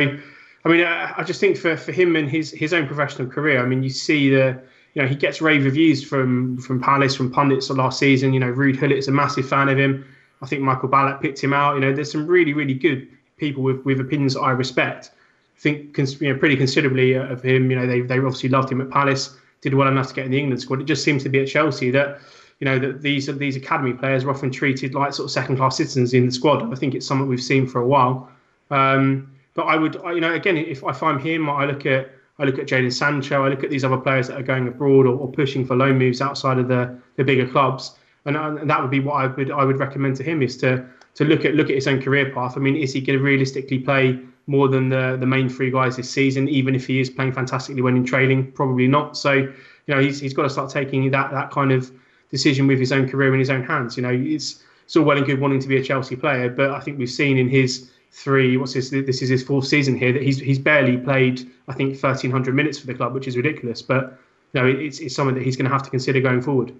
I 0.64 0.70
mean, 0.70 0.86
I, 0.86 1.14
I 1.18 1.24
just 1.24 1.42
think 1.42 1.58
for, 1.58 1.76
for 1.76 1.92
him 1.92 2.16
and 2.16 2.30
his 2.30 2.52
his 2.52 2.72
own 2.74 2.86
professional 2.88 3.28
career, 3.28 3.62
I 3.62 3.66
mean, 3.66 3.82
you 3.84 3.90
see 3.90 4.30
the 4.30 4.62
you 4.94 5.02
know, 5.02 5.08
he 5.08 5.16
gets 5.16 5.42
rave 5.42 5.64
reviews 5.64 6.04
from 6.04 6.58
from 6.58 6.80
Palace, 6.82 7.16
from 7.16 7.32
pundits 7.32 7.70
last 7.70 8.00
season. 8.00 8.34
You 8.34 8.40
know, 8.40 8.52
Ruud 8.52 8.78
Gullit's 8.78 9.08
a 9.08 9.12
massive 9.12 9.48
fan 9.48 9.70
of 9.70 9.78
him. 9.78 10.06
I 10.42 10.48
think 10.48 10.62
Michael 10.62 10.90
Ballack 10.90 11.22
picked 11.22 11.42
him 11.42 11.54
out. 11.54 11.76
You 11.76 11.82
know, 11.82 11.94
there's 11.94 12.12
some 12.12 12.28
really, 12.28 12.54
really 12.54 12.74
good 12.74 13.08
people 13.38 13.64
with, 13.64 13.84
with 13.86 14.00
opinions 14.00 14.36
I 14.36 14.52
respect. 14.52 15.12
Think 15.58 15.98
you 15.98 16.34
know, 16.34 16.40
pretty 16.40 16.58
considerably 16.58 17.14
of 17.14 17.44
him. 17.44 17.70
You 17.70 17.78
know, 17.78 17.88
they, 17.88 18.02
they 18.02 18.18
obviously 18.18 18.50
loved 18.50 18.72
him 18.72 18.82
at 18.82 18.90
Palace, 18.90 19.38
did 19.62 19.76
well 19.76 19.88
enough 19.88 20.08
to 20.10 20.14
get 20.14 20.26
in 20.26 20.32
the 20.32 20.40
England 20.40 20.62
squad. 20.62 20.82
It 20.82 20.86
just 20.86 21.04
seems 21.04 21.22
to 21.24 21.30
be 21.30 21.40
at 21.40 21.48
Chelsea 21.48 21.92
that, 21.92 22.20
you 22.60 22.66
know, 22.66 22.80
that 22.80 23.02
these 23.02 23.28
these 23.38 23.56
academy 23.56 23.94
players 23.94 24.24
are 24.24 24.32
often 24.32 24.52
treated 24.52 24.96
like 24.96 25.14
sort 25.14 25.26
of 25.26 25.32
second 25.32 25.58
class 25.58 25.78
citizens 25.78 26.14
in 26.14 26.26
the 26.26 26.32
squad. 26.32 26.72
I 26.72 26.76
think 26.76 26.96
it's 26.96 27.06
something 27.06 27.28
we've 27.28 27.42
seen 27.42 27.68
for 27.68 27.80
a 27.80 27.88
while. 27.88 28.30
Um, 28.72 29.32
but 29.54 29.64
I 29.64 29.76
would, 29.76 29.96
you 29.96 30.22
know, 30.22 30.34
again, 30.34 30.58
if, 30.58 30.82
if 30.84 31.04
I'm 31.04 31.20
him, 31.20 31.50
I 31.50 31.66
look 31.66 31.86
at 31.86 32.10
I 32.42 32.46
look 32.46 32.58
at 32.58 32.66
Jadon 32.66 32.92
Sancho. 32.92 33.46
I 33.46 33.50
look 33.50 33.64
at 33.64 33.70
these 33.70 33.86
other 33.86 33.98
players 33.98 34.28
that 34.28 34.40
are 34.40 34.44
going 34.44 34.68
abroad 34.68 35.06
or, 35.06 35.16
or 35.16 35.32
pushing 35.32 35.64
for 35.64 35.76
loan 35.76 36.00
moves 36.00 36.22
outside 36.22 36.58
of 36.58 36.68
the, 36.68 36.98
the 37.16 37.24
bigger 37.24 37.48
clubs, 37.48 37.96
and, 38.26 38.36
uh, 38.36 38.56
and, 38.60 38.70
that 38.70 38.82
would 38.82 38.90
be 38.90 39.00
what 39.00 39.14
I 39.14 39.28
would 39.28 39.52
I 39.52 39.64
would 39.64 39.78
recommend 39.78 40.16
to 40.18 40.24
him 40.24 40.42
is 40.42 40.58
to 40.58 40.84
to 41.16 41.24
look 41.24 41.46
at 41.46 41.54
look 41.54 41.70
at 41.70 41.76
his 41.76 41.88
own 41.88 42.02
career 42.02 42.32
path. 42.32 42.58
I 42.58 42.60
mean, 42.60 42.76
is 42.76 42.94
he 42.94 43.02
going 43.02 43.20
to 43.20 43.24
realistically 43.24 43.80
play 43.80 44.20
more 44.48 44.68
than 44.68 44.90
the 44.90 45.18
the 45.20 45.26
main 45.28 45.50
three 45.50 45.70
guys 45.70 45.98
this 45.98 46.10
season? 46.10 46.50
Even 46.50 46.74
if 46.74 46.88
he 46.88 47.00
is 47.00 47.12
playing 47.12 47.34
fantastically 47.34 47.84
when 47.84 47.96
in 47.96 48.04
training, 48.04 48.52
probably 48.54 48.88
not. 48.88 49.16
So 49.18 49.34
you 49.34 49.54
know 49.88 50.00
he's 50.00 50.20
he's 50.20 50.34
got 50.34 50.44
to 50.44 50.50
start 50.50 50.72
taking 50.72 51.12
that 51.12 51.30
that 51.32 51.52
kind 51.52 51.72
of 51.72 51.92
decision 52.32 52.66
with 52.66 52.80
his 52.80 52.92
own 52.92 53.08
career 53.08 53.34
in 53.34 53.40
his 53.40 53.52
own 53.52 53.64
hands. 53.64 53.98
You 53.98 54.04
know, 54.04 54.10
it's 54.10 54.64
it's 54.86 54.96
all 54.96 55.04
well 55.04 55.18
and 55.18 55.26
good 55.26 55.40
wanting 55.40 55.60
to 55.60 55.68
be 55.68 55.78
a 55.78 55.84
Chelsea 55.84 56.16
player, 56.16 56.50
but 56.50 56.72
I 56.72 56.80
think 56.80 56.98
we've 56.98 57.10
seen 57.10 57.38
in 57.38 57.50
his 57.50 57.92
three. 58.12 58.58
What's 58.58 58.74
this? 58.74 58.90
This 58.90 59.22
is 59.22 59.30
his 59.30 59.44
fourth 59.44 59.66
season 59.66 59.98
here. 59.98 60.14
That 60.14 60.22
he's 60.22 60.40
he's 60.40 60.60
barely 60.60 60.98
played. 60.98 61.50
I 61.68 61.74
think 61.74 61.98
thirteen 61.98 62.32
hundred 62.32 62.56
minutes 62.56 62.80
for 62.80 62.88
the 62.88 62.94
club, 62.94 63.14
which 63.14 63.28
is 63.28 63.38
ridiculous. 63.38 63.82
But 63.82 64.18
no, 64.54 64.66
it's 64.66 65.00
it's 65.00 65.16
something 65.16 65.36
that 65.36 65.44
he's 65.44 65.56
going 65.56 65.66
to 65.66 65.72
have 65.72 65.84
to 65.84 65.90
consider 65.90 66.22
going 66.22 66.42
forward. 66.42 66.74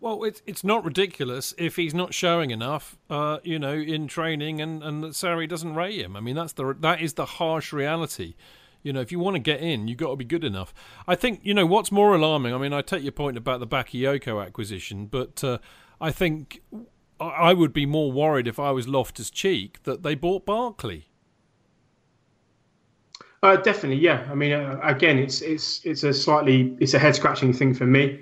Well, 0.00 0.22
it's 0.24 0.42
it's 0.46 0.62
not 0.62 0.84
ridiculous 0.84 1.54
if 1.58 1.76
he's 1.76 1.94
not 1.94 2.14
showing 2.14 2.50
enough, 2.50 2.96
uh, 3.10 3.38
you 3.42 3.58
know, 3.58 3.74
in 3.74 4.06
training, 4.06 4.60
and 4.60 4.82
and 4.82 5.02
that 5.02 5.12
Sarri 5.12 5.48
doesn't 5.48 5.74
rate 5.74 6.00
him. 6.00 6.16
I 6.16 6.20
mean, 6.20 6.36
that's 6.36 6.52
the 6.52 6.74
that 6.80 7.00
is 7.00 7.14
the 7.14 7.26
harsh 7.26 7.72
reality. 7.72 8.34
You 8.84 8.92
know, 8.92 9.00
if 9.00 9.10
you 9.10 9.18
want 9.18 9.34
to 9.34 9.40
get 9.40 9.60
in, 9.60 9.88
you've 9.88 9.98
got 9.98 10.10
to 10.10 10.16
be 10.16 10.24
good 10.24 10.44
enough. 10.44 10.72
I 11.08 11.16
think 11.16 11.40
you 11.42 11.52
know 11.52 11.66
what's 11.66 11.90
more 11.90 12.14
alarming. 12.14 12.54
I 12.54 12.58
mean, 12.58 12.72
I 12.72 12.80
take 12.80 13.02
your 13.02 13.12
point 13.12 13.36
about 13.36 13.58
the 13.58 13.66
Bakayoko 13.66 14.44
acquisition, 14.44 15.06
but 15.06 15.42
uh, 15.42 15.58
I 16.00 16.12
think 16.12 16.62
I 17.20 17.52
would 17.52 17.72
be 17.72 17.86
more 17.86 18.12
worried 18.12 18.46
if 18.46 18.58
I 18.58 18.70
was 18.70 18.86
Loftus 18.86 19.30
Cheek 19.30 19.82
that 19.82 20.02
they 20.02 20.14
bought 20.14 20.46
Barkley. 20.46 21.08
Uh, 23.42 23.56
definitely, 23.56 24.02
yeah. 24.02 24.26
I 24.30 24.34
mean, 24.34 24.52
uh, 24.52 24.80
again, 24.82 25.18
it's 25.18 25.40
it's 25.42 25.84
it's 25.84 26.02
a 26.02 26.12
slightly 26.12 26.76
it's 26.80 26.94
a 26.94 26.98
head 26.98 27.14
scratching 27.14 27.52
thing 27.52 27.74
for 27.74 27.86
me. 27.86 28.20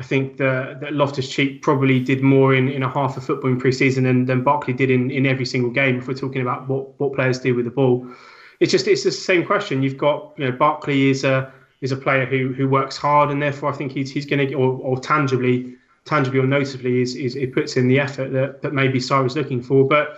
I 0.00 0.02
think 0.02 0.38
that, 0.38 0.80
that 0.80 0.94
Loftus 0.94 1.28
Cheek 1.28 1.60
probably 1.60 2.00
did 2.00 2.22
more 2.22 2.54
in, 2.54 2.68
in 2.68 2.82
a 2.82 2.88
half 2.88 3.18
of 3.18 3.24
football 3.24 3.50
in 3.50 3.60
pre-season 3.60 4.04
than, 4.04 4.24
than 4.24 4.42
Barkley 4.42 4.72
did 4.72 4.90
in, 4.90 5.10
in 5.10 5.26
every 5.26 5.44
single 5.44 5.70
game. 5.70 5.98
If 5.98 6.08
we're 6.08 6.14
talking 6.14 6.40
about 6.40 6.66
what, 6.70 6.98
what 6.98 7.12
players 7.12 7.38
do 7.38 7.54
with 7.54 7.66
the 7.66 7.70
ball, 7.70 8.10
it's 8.60 8.72
just 8.72 8.88
it's 8.88 9.04
the 9.04 9.12
same 9.12 9.44
question. 9.44 9.82
You've 9.82 9.98
got 9.98 10.32
you 10.36 10.46
know 10.46 10.52
Barkley 10.52 11.10
is 11.10 11.22
a 11.22 11.52
is 11.80 11.92
a 11.92 11.96
player 11.96 12.26
who 12.26 12.52
who 12.52 12.68
works 12.68 12.96
hard, 12.96 13.30
and 13.30 13.42
therefore 13.42 13.72
I 13.72 13.76
think 13.76 13.92
he's 13.92 14.10
he's 14.10 14.26
going 14.26 14.48
to 14.48 14.54
or, 14.54 14.78
or 14.78 14.98
tangibly 14.98 15.76
tangibly 16.04 16.40
or 16.40 16.46
notably 16.46 17.02
is, 17.02 17.14
is 17.14 17.36
it 17.36 17.52
puts 17.52 17.76
in 17.76 17.88
the 17.88 18.00
effort 18.00 18.32
that, 18.32 18.62
that 18.62 18.72
maybe 18.72 18.98
Sarri's 18.98 19.36
looking 19.36 19.62
for. 19.62 19.86
But 19.86 20.16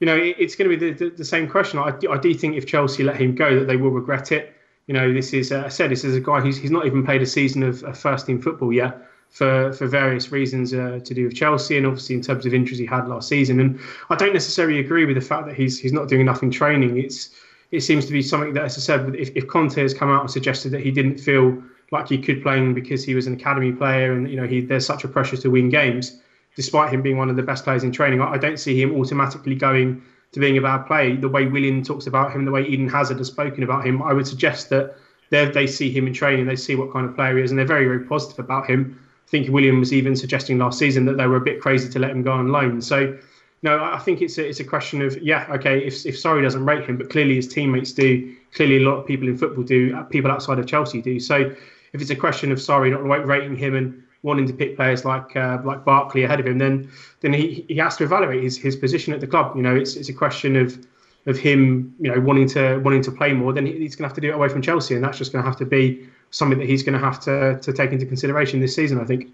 you 0.00 0.06
know, 0.06 0.16
it, 0.16 0.36
it's 0.38 0.56
going 0.56 0.70
to 0.70 0.76
be 0.76 0.92
the, 0.92 1.04
the, 1.04 1.16
the, 1.16 1.24
same 1.24 1.48
question. 1.48 1.78
I, 1.78 1.92
I 2.10 2.18
do 2.18 2.34
think 2.34 2.56
if 2.56 2.66
Chelsea 2.66 3.04
let 3.04 3.16
him 3.16 3.34
go, 3.34 3.58
that 3.58 3.66
they 3.66 3.76
will 3.76 3.90
regret 3.90 4.32
it. 4.32 4.54
You 4.86 4.94
know, 4.94 5.12
this 5.12 5.32
is 5.32 5.52
uh, 5.52 5.62
I 5.64 5.68
said 5.68 5.90
this 5.90 6.04
is 6.04 6.16
a 6.16 6.20
guy 6.20 6.40
who's 6.40 6.58
he's 6.58 6.70
not 6.70 6.86
even 6.86 7.04
played 7.04 7.22
a 7.22 7.26
season 7.26 7.62
of, 7.62 7.82
of 7.84 7.96
first 7.96 8.26
team 8.26 8.42
football 8.42 8.72
yet 8.72 8.98
for 9.30 9.72
for 9.72 9.86
various 9.86 10.32
reasons 10.32 10.74
uh, 10.74 10.98
to 11.04 11.14
do 11.14 11.24
with 11.24 11.34
Chelsea 11.34 11.76
and 11.76 11.86
obviously 11.86 12.16
in 12.16 12.20
terms 12.20 12.44
of 12.44 12.52
injuries 12.52 12.78
he 12.78 12.86
had 12.86 13.06
last 13.08 13.28
season. 13.28 13.60
And 13.60 13.78
I 14.10 14.16
don't 14.16 14.32
necessarily 14.32 14.80
agree 14.80 15.04
with 15.04 15.14
the 15.14 15.22
fact 15.22 15.46
that 15.46 15.54
he's 15.54 15.78
he's 15.78 15.92
not 15.92 16.08
doing 16.08 16.20
enough 16.20 16.42
in 16.42 16.50
training. 16.50 16.98
It's 16.98 17.30
it 17.70 17.80
seems 17.80 18.04
to 18.06 18.12
be 18.12 18.22
something 18.22 18.52
that, 18.52 18.64
as 18.64 18.76
I 18.76 18.80
said, 18.80 19.14
if, 19.16 19.30
if 19.34 19.48
Conte 19.48 19.80
has 19.80 19.94
come 19.94 20.10
out 20.10 20.20
and 20.20 20.30
suggested 20.30 20.72
that 20.72 20.82
he 20.82 20.90
didn't 20.90 21.18
feel 21.18 21.62
like 21.92 22.08
he 22.08 22.18
could 22.18 22.42
play 22.42 22.72
because 22.72 23.04
he 23.04 23.14
was 23.14 23.26
an 23.26 23.34
academy 23.34 23.70
player 23.70 24.12
and 24.12 24.28
you 24.28 24.36
know 24.36 24.46
he 24.46 24.60
there's 24.60 24.86
such 24.86 25.04
a 25.04 25.08
pressure 25.08 25.36
to 25.36 25.50
win 25.50 25.68
games 25.68 26.20
despite 26.56 26.92
him 26.92 27.02
being 27.02 27.16
one 27.16 27.30
of 27.30 27.36
the 27.36 27.42
best 27.42 27.64
players 27.64 27.84
in 27.84 27.92
training 27.92 28.20
I, 28.20 28.32
I 28.32 28.38
don't 28.38 28.58
see 28.58 28.80
him 28.80 28.94
automatically 28.98 29.54
going 29.54 30.02
to 30.32 30.40
being 30.40 30.56
a 30.56 30.62
bad 30.62 30.86
player 30.86 31.16
the 31.16 31.28
way 31.28 31.46
Willian 31.46 31.84
talks 31.84 32.06
about 32.06 32.32
him 32.32 32.44
the 32.44 32.50
way 32.50 32.66
Eden 32.66 32.88
Hazard 32.88 33.18
has 33.18 33.28
spoken 33.28 33.62
about 33.62 33.86
him 33.86 34.02
I 34.02 34.12
would 34.12 34.26
suggest 34.26 34.70
that 34.70 34.96
they 35.30 35.66
see 35.66 35.90
him 35.90 36.06
in 36.06 36.12
training 36.12 36.46
they 36.46 36.56
see 36.56 36.74
what 36.74 36.92
kind 36.92 37.06
of 37.06 37.14
player 37.14 37.36
he 37.36 37.44
is 37.44 37.50
and 37.50 37.58
they're 37.58 37.66
very 37.66 37.84
very 37.84 38.04
positive 38.04 38.38
about 38.38 38.68
him 38.68 38.98
I 39.26 39.30
think 39.30 39.48
Willian 39.48 39.78
was 39.78 39.92
even 39.92 40.16
suggesting 40.16 40.58
last 40.58 40.78
season 40.78 41.04
that 41.06 41.16
they 41.16 41.26
were 41.26 41.36
a 41.36 41.40
bit 41.40 41.60
crazy 41.60 41.88
to 41.90 41.98
let 41.98 42.10
him 42.10 42.22
go 42.22 42.32
on 42.32 42.48
loan 42.48 42.80
so 42.80 43.16
no, 43.64 43.82
I 43.84 43.98
think 44.00 44.22
it's 44.22 44.38
a, 44.38 44.48
it's 44.48 44.58
a 44.58 44.64
question 44.64 45.02
of 45.02 45.16
yeah, 45.22 45.46
okay. 45.50 45.86
If 45.86 46.04
if 46.04 46.20
doesn't 46.20 46.64
rate 46.64 46.84
him, 46.84 46.96
but 46.96 47.10
clearly 47.10 47.36
his 47.36 47.46
teammates 47.46 47.92
do, 47.92 48.34
clearly 48.52 48.78
a 48.78 48.88
lot 48.88 48.96
of 48.96 49.06
people 49.06 49.28
in 49.28 49.38
football 49.38 49.62
do, 49.62 49.94
uh, 49.94 50.02
people 50.02 50.32
outside 50.32 50.58
of 50.58 50.66
Chelsea 50.66 51.00
do. 51.00 51.20
So 51.20 51.54
if 51.92 52.00
it's 52.00 52.10
a 52.10 52.16
question 52.16 52.52
of 52.52 52.58
Sarri, 52.58 52.90
not 52.90 53.26
rating 53.26 53.56
him 53.56 53.74
and 53.74 54.02
wanting 54.22 54.46
to 54.46 54.52
pick 54.52 54.76
players 54.76 55.04
like 55.04 55.36
uh, 55.36 55.58
like 55.64 55.84
Barkley 55.84 56.24
ahead 56.24 56.40
of 56.40 56.46
him, 56.46 56.58
then 56.58 56.90
then 57.20 57.32
he, 57.32 57.64
he 57.68 57.76
has 57.76 57.96
to 57.96 58.04
evaluate 58.04 58.42
his, 58.42 58.56
his 58.56 58.76
position 58.76 59.12
at 59.12 59.20
the 59.20 59.26
club. 59.26 59.56
You 59.56 59.62
know, 59.62 59.74
it's 59.74 59.96
it's 59.96 60.08
a 60.08 60.14
question 60.14 60.56
of 60.56 60.84
of 61.26 61.38
him, 61.38 61.94
you 62.00 62.12
know, 62.12 62.20
wanting 62.20 62.48
to 62.48 62.78
wanting 62.78 63.02
to 63.02 63.12
play 63.12 63.32
more. 63.32 63.52
Then 63.52 63.66
he's 63.66 63.94
going 63.94 64.04
to 64.04 64.08
have 64.08 64.14
to 64.14 64.20
do 64.20 64.30
it 64.30 64.34
away 64.34 64.48
from 64.48 64.62
Chelsea, 64.62 64.94
and 64.94 65.04
that's 65.04 65.18
just 65.18 65.32
going 65.32 65.44
to 65.44 65.48
have 65.48 65.58
to 65.58 65.66
be 65.66 66.08
something 66.30 66.58
that 66.58 66.68
he's 66.68 66.82
going 66.82 66.98
to 66.98 67.04
have 67.04 67.20
to 67.20 67.58
to 67.60 67.72
take 67.72 67.92
into 67.92 68.06
consideration 68.06 68.60
this 68.60 68.74
season. 68.74 69.00
I 69.00 69.04
think. 69.04 69.28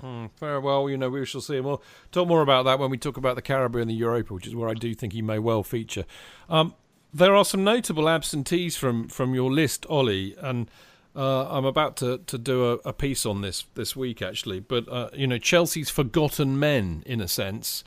Hmm, 0.00 0.26
very 0.40 0.58
well, 0.58 0.90
you 0.90 0.96
know, 0.96 1.10
we 1.10 1.24
shall 1.26 1.42
see. 1.42 1.60
We'll 1.60 1.82
talk 2.10 2.26
more 2.26 2.42
about 2.42 2.64
that 2.64 2.78
when 2.78 2.90
we 2.90 2.98
talk 2.98 3.16
about 3.16 3.36
the 3.36 3.42
Carabao 3.42 3.78
and 3.78 3.90
the 3.90 3.94
Europa, 3.94 4.34
which 4.34 4.48
is 4.48 4.54
where 4.56 4.68
I 4.68 4.74
do 4.74 4.94
think 4.94 5.12
he 5.12 5.22
may 5.22 5.38
well 5.38 5.62
feature. 5.62 6.04
Um, 6.48 6.74
there 7.14 7.36
are 7.36 7.44
some 7.44 7.62
notable 7.62 8.08
absentees 8.08 8.76
from, 8.76 9.06
from 9.08 9.34
your 9.34 9.52
list, 9.52 9.86
Ollie, 9.88 10.34
and 10.40 10.68
uh, 11.14 11.48
I'm 11.48 11.64
about 11.64 11.96
to, 11.98 12.18
to 12.18 12.38
do 12.38 12.72
a, 12.72 12.72
a, 12.86 12.92
piece 12.92 13.26
on 13.26 13.42
this 13.42 13.64
this 13.74 13.94
week 13.94 14.22
actually, 14.22 14.60
but 14.60 14.88
uh, 14.88 15.10
you 15.12 15.26
know 15.26 15.38
Chelsea's 15.38 15.90
forgotten 15.90 16.58
men 16.58 17.02
in 17.04 17.20
a 17.20 17.28
sense, 17.28 17.84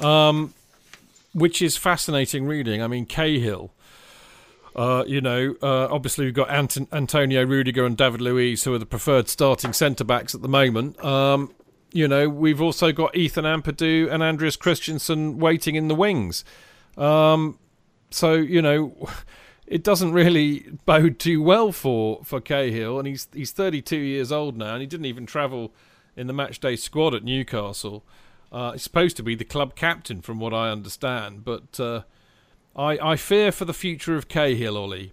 um, 0.00 0.54
which 1.32 1.62
is 1.62 1.76
fascinating 1.76 2.46
reading. 2.46 2.82
I 2.82 2.86
mean 2.86 3.06
Cahill, 3.06 3.72
uh, 4.76 5.04
you 5.06 5.20
know, 5.20 5.56
uh, 5.62 5.88
obviously 5.90 6.26
we've 6.26 6.34
got 6.34 6.50
Ant- 6.50 6.92
Antonio 6.92 7.44
Rudiger 7.44 7.84
and 7.84 7.96
David 7.96 8.20
Luiz 8.20 8.64
who 8.64 8.74
are 8.74 8.78
the 8.78 8.86
preferred 8.86 9.28
starting 9.28 9.72
centre 9.72 10.04
backs 10.04 10.34
at 10.34 10.42
the 10.42 10.48
moment. 10.48 11.02
Um, 11.04 11.52
you 11.92 12.06
know, 12.06 12.28
we've 12.28 12.60
also 12.60 12.92
got 12.92 13.16
Ethan 13.16 13.44
Ampadu 13.44 14.12
and 14.12 14.22
Andreas 14.22 14.56
Christensen 14.56 15.38
waiting 15.38 15.74
in 15.74 15.88
the 15.88 15.94
wings. 15.94 16.44
Um, 16.96 17.58
so 18.10 18.34
you 18.34 18.62
know 18.62 19.08
it 19.70 19.84
doesn't 19.84 20.12
really 20.12 20.66
bode 20.86 21.18
too 21.18 21.42
well 21.42 21.72
for 21.72 22.20
for 22.24 22.40
Cahill, 22.40 22.98
and 22.98 23.06
he's 23.06 23.28
he's 23.32 23.52
32 23.52 23.96
years 23.96 24.32
old 24.32 24.56
now, 24.56 24.72
and 24.72 24.80
he 24.80 24.86
didn't 24.86 25.06
even 25.06 25.26
travel 25.26 25.72
in 26.16 26.26
the 26.26 26.32
matchday 26.32 26.78
squad 26.78 27.14
at 27.14 27.22
Newcastle. 27.22 28.04
Uh, 28.50 28.72
he's 28.72 28.82
supposed 28.82 29.16
to 29.18 29.22
be 29.22 29.34
the 29.34 29.44
club 29.44 29.76
captain, 29.76 30.22
from 30.22 30.38
what 30.38 30.54
I 30.54 30.70
understand, 30.70 31.44
but 31.44 31.78
uh, 31.78 32.02
I 32.74 32.98
I 32.98 33.16
fear 33.16 33.52
for 33.52 33.64
the 33.64 33.74
future 33.74 34.16
of 34.16 34.28
Cahill, 34.28 34.76
Ollie. 34.76 35.12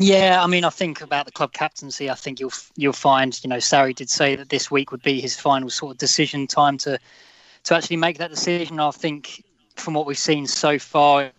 Yeah, 0.00 0.42
I 0.42 0.48
mean, 0.48 0.64
I 0.64 0.70
think 0.70 1.00
about 1.02 1.24
the 1.24 1.32
club 1.32 1.52
captaincy. 1.52 2.10
I 2.10 2.14
think 2.14 2.40
you'll 2.40 2.52
you'll 2.76 2.92
find, 2.92 3.38
you 3.42 3.48
know, 3.48 3.58
Sarri 3.58 3.94
did 3.94 4.10
say 4.10 4.34
that 4.36 4.48
this 4.48 4.70
week 4.70 4.90
would 4.90 5.02
be 5.02 5.20
his 5.20 5.38
final 5.38 5.70
sort 5.70 5.92
of 5.92 5.98
decision 5.98 6.46
time 6.46 6.78
to 6.78 6.98
to 7.64 7.74
actually 7.74 7.96
make 7.96 8.18
that 8.18 8.30
decision. 8.30 8.80
I 8.80 8.90
think 8.90 9.44
from 9.76 9.94
what 9.94 10.06
we've 10.06 10.18
seen 10.18 10.46
so 10.46 10.78
far, 10.78 11.30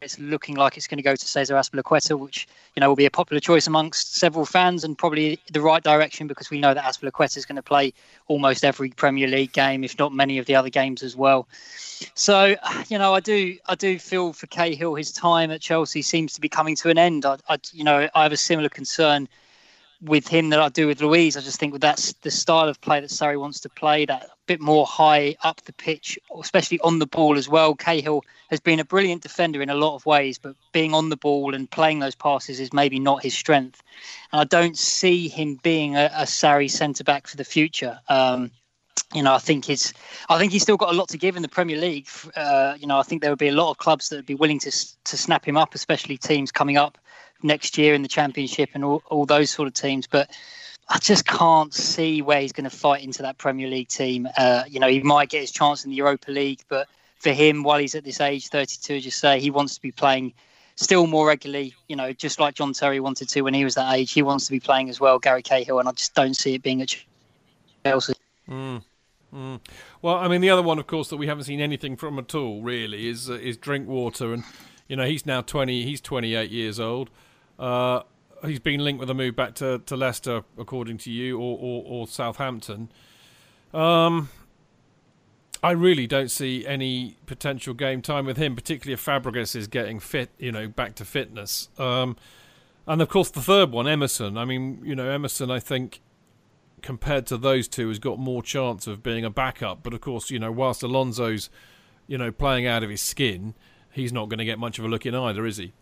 it's 0.00 0.18
looking 0.18 0.56
like 0.56 0.76
it's 0.76 0.86
going 0.86 0.98
to 0.98 1.02
go 1.02 1.16
to 1.16 1.26
Cesar 1.26 1.54
Azpilicueta, 1.54 2.18
which 2.18 2.46
you 2.76 2.80
know 2.80 2.88
will 2.88 2.96
be 2.96 3.06
a 3.06 3.10
popular 3.10 3.40
choice 3.40 3.66
amongst 3.66 4.16
several 4.16 4.44
fans 4.44 4.84
and 4.84 4.96
probably 4.96 5.38
the 5.52 5.60
right 5.60 5.82
direction 5.82 6.26
because 6.26 6.50
we 6.50 6.60
know 6.60 6.74
that 6.74 6.84
Azpilicueta 6.84 7.36
is 7.36 7.46
going 7.46 7.56
to 7.56 7.62
play 7.62 7.92
almost 8.26 8.64
every 8.64 8.90
Premier 8.90 9.28
League 9.28 9.52
game, 9.52 9.84
if 9.84 9.98
not 9.98 10.12
many 10.12 10.38
of 10.38 10.46
the 10.46 10.54
other 10.54 10.70
games 10.70 11.02
as 11.02 11.16
well. 11.16 11.48
So 12.14 12.54
you 12.88 12.98
know, 12.98 13.14
I 13.14 13.20
do 13.20 13.56
I 13.66 13.74
do 13.74 13.98
feel 13.98 14.32
for 14.32 14.46
Cahill, 14.46 14.94
his 14.94 15.12
time 15.12 15.50
at 15.50 15.60
Chelsea 15.60 16.02
seems 16.02 16.32
to 16.34 16.40
be 16.40 16.48
coming 16.48 16.76
to 16.76 16.90
an 16.90 16.98
end. 16.98 17.24
I, 17.26 17.38
I 17.48 17.58
you 17.72 17.84
know 17.84 18.08
I 18.14 18.22
have 18.22 18.32
a 18.32 18.36
similar 18.36 18.68
concern 18.68 19.28
with 20.00 20.28
him 20.28 20.50
that 20.50 20.60
I 20.60 20.68
do 20.68 20.86
with 20.86 21.00
Luiz. 21.00 21.36
I 21.36 21.40
just 21.40 21.58
think 21.58 21.78
that's 21.80 22.12
the 22.14 22.30
style 22.30 22.68
of 22.68 22.80
play 22.80 23.00
that 23.00 23.10
Sarri 23.10 23.38
wants 23.38 23.60
to 23.60 23.68
play, 23.68 24.06
that 24.06 24.30
bit 24.46 24.60
more 24.60 24.86
high 24.86 25.36
up 25.42 25.60
the 25.62 25.72
pitch, 25.72 26.18
especially 26.40 26.80
on 26.80 26.98
the 26.98 27.06
ball 27.06 27.36
as 27.36 27.48
well. 27.48 27.74
Cahill 27.74 28.22
has 28.50 28.60
been 28.60 28.80
a 28.80 28.84
brilliant 28.84 29.22
defender 29.22 29.60
in 29.60 29.70
a 29.70 29.74
lot 29.74 29.94
of 29.94 30.06
ways, 30.06 30.38
but 30.38 30.54
being 30.72 30.94
on 30.94 31.08
the 31.08 31.16
ball 31.16 31.54
and 31.54 31.70
playing 31.70 31.98
those 31.98 32.14
passes 32.14 32.60
is 32.60 32.72
maybe 32.72 32.98
not 32.98 33.22
his 33.22 33.34
strength. 33.34 33.82
And 34.32 34.40
I 34.40 34.44
don't 34.44 34.78
see 34.78 35.28
him 35.28 35.58
being 35.62 35.96
a, 35.96 36.10
a 36.14 36.22
Sarri 36.22 36.70
centre 36.70 37.04
back 37.04 37.26
for 37.26 37.36
the 37.36 37.44
future. 37.44 37.98
Um, 38.08 38.50
you 39.14 39.22
know, 39.22 39.34
I 39.34 39.38
think 39.38 39.64
he's, 39.64 39.94
I 40.28 40.38
think 40.38 40.52
he's 40.52 40.62
still 40.62 40.76
got 40.76 40.92
a 40.92 40.96
lot 40.96 41.08
to 41.08 41.18
give 41.18 41.36
in 41.36 41.42
the 41.42 41.48
Premier 41.48 41.78
League. 41.78 42.08
Uh, 42.36 42.74
you 42.78 42.86
know, 42.86 42.98
I 42.98 43.02
think 43.02 43.22
there 43.22 43.30
would 43.30 43.38
be 43.38 43.48
a 43.48 43.52
lot 43.52 43.70
of 43.70 43.78
clubs 43.78 44.08
that 44.08 44.16
would 44.16 44.26
be 44.26 44.34
willing 44.34 44.58
to 44.60 44.70
to 44.70 45.16
snap 45.16 45.46
him 45.46 45.56
up, 45.56 45.74
especially 45.74 46.18
teams 46.18 46.52
coming 46.52 46.76
up 46.76 46.98
next 47.42 47.78
year 47.78 47.94
in 47.94 48.02
the 48.02 48.08
Championship 48.08 48.70
and 48.74 48.84
all, 48.84 49.02
all 49.06 49.26
those 49.26 49.50
sort 49.50 49.68
of 49.68 49.74
teams. 49.74 50.06
But 50.06 50.30
I 50.88 50.98
just 50.98 51.26
can't 51.26 51.72
see 51.72 52.22
where 52.22 52.40
he's 52.40 52.52
going 52.52 52.68
to 52.68 52.76
fight 52.76 53.02
into 53.02 53.22
that 53.22 53.38
Premier 53.38 53.68
League 53.68 53.88
team. 53.88 54.28
Uh, 54.36 54.64
you 54.68 54.80
know, 54.80 54.88
he 54.88 55.02
might 55.02 55.28
get 55.28 55.40
his 55.40 55.50
chance 55.50 55.84
in 55.84 55.90
the 55.90 55.96
Europa 55.96 56.30
League, 56.30 56.60
but 56.68 56.88
for 57.18 57.30
him, 57.30 57.62
while 57.62 57.78
he's 57.78 57.94
at 57.94 58.04
this 58.04 58.20
age, 58.20 58.48
32, 58.48 58.94
as 58.94 59.04
you 59.04 59.10
say, 59.10 59.40
he 59.40 59.50
wants 59.50 59.74
to 59.74 59.82
be 59.82 59.92
playing 59.92 60.32
still 60.76 61.06
more 61.06 61.26
regularly. 61.26 61.74
You 61.88 61.96
know, 61.96 62.12
just 62.12 62.40
like 62.40 62.54
John 62.54 62.72
Terry 62.72 63.00
wanted 63.00 63.28
to 63.28 63.42
when 63.42 63.54
he 63.54 63.64
was 63.64 63.74
that 63.74 63.94
age, 63.94 64.12
he 64.12 64.22
wants 64.22 64.46
to 64.46 64.50
be 64.50 64.60
playing 64.60 64.88
as 64.88 64.98
well. 65.00 65.18
Gary 65.18 65.42
Cahill, 65.42 65.78
and 65.78 65.88
I 65.88 65.92
just 65.92 66.14
don't 66.14 66.34
see 66.34 66.54
it 66.54 66.62
being 66.62 66.80
at 66.80 66.94
Chelsea. 67.84 68.14
Mm. 68.48 68.82
Mm. 69.34 69.60
Well, 70.00 70.14
I 70.14 70.28
mean, 70.28 70.40
the 70.40 70.50
other 70.50 70.62
one, 70.62 70.78
of 70.78 70.86
course, 70.86 71.08
that 71.10 71.18
we 71.18 71.26
haven't 71.26 71.44
seen 71.44 71.60
anything 71.60 71.96
from 71.96 72.18
at 72.18 72.34
all, 72.34 72.62
really, 72.62 73.08
is 73.08 73.28
uh, 73.28 73.34
is 73.34 73.58
Drinkwater, 73.58 74.32
and 74.32 74.44
you 74.88 74.96
know, 74.96 75.04
he's 75.04 75.26
now 75.26 75.42
twenty. 75.42 75.84
He's 75.84 76.00
twenty 76.00 76.34
eight 76.34 76.50
years 76.50 76.80
old. 76.80 77.10
Uh, 77.58 78.02
he's 78.44 78.60
been 78.60 78.80
linked 78.80 79.00
with 79.00 79.10
a 79.10 79.14
move 79.14 79.36
back 79.36 79.54
to, 79.56 79.78
to 79.80 79.96
Leicester, 79.96 80.44
according 80.56 80.98
to 80.98 81.10
you, 81.10 81.38
or, 81.38 81.58
or, 81.60 81.84
or 81.86 82.06
Southampton. 82.06 82.90
Um, 83.74 84.28
I 85.62 85.72
really 85.72 86.06
don't 86.06 86.30
see 86.30 86.66
any 86.66 87.16
potential 87.26 87.74
game 87.74 88.00
time 88.00 88.26
with 88.26 88.36
him, 88.36 88.54
particularly 88.54 88.94
if 88.94 89.04
Fabregas 89.04 89.56
is 89.56 89.66
getting 89.66 89.98
fit, 89.98 90.30
you 90.38 90.52
know, 90.52 90.68
back 90.68 90.94
to 90.96 91.04
fitness. 91.04 91.68
Um, 91.78 92.16
and 92.86 93.02
of 93.02 93.08
course, 93.08 93.30
the 93.30 93.42
third 93.42 93.72
one, 93.72 93.88
Emerson. 93.88 94.38
I 94.38 94.44
mean, 94.44 94.80
you 94.84 94.94
know, 94.94 95.10
Emerson, 95.10 95.50
I 95.50 95.58
think, 95.58 96.00
compared 96.80 97.26
to 97.26 97.36
those 97.36 97.66
two, 97.66 97.88
has 97.88 97.98
got 97.98 98.18
more 98.18 98.42
chance 98.42 98.86
of 98.86 99.02
being 99.02 99.24
a 99.24 99.30
backup. 99.30 99.82
But 99.82 99.94
of 99.94 100.00
course, 100.00 100.30
you 100.30 100.38
know, 100.38 100.52
whilst 100.52 100.82
Alonso's, 100.82 101.50
you 102.06 102.16
know, 102.16 102.30
playing 102.30 102.66
out 102.66 102.84
of 102.84 102.90
his 102.90 103.02
skin, 103.02 103.54
he's 103.90 104.12
not 104.12 104.28
going 104.28 104.38
to 104.38 104.44
get 104.44 104.60
much 104.60 104.78
of 104.78 104.84
a 104.84 104.88
look 104.88 105.06
in 105.06 105.14
either, 105.14 105.44
is 105.44 105.56
he? 105.56 105.72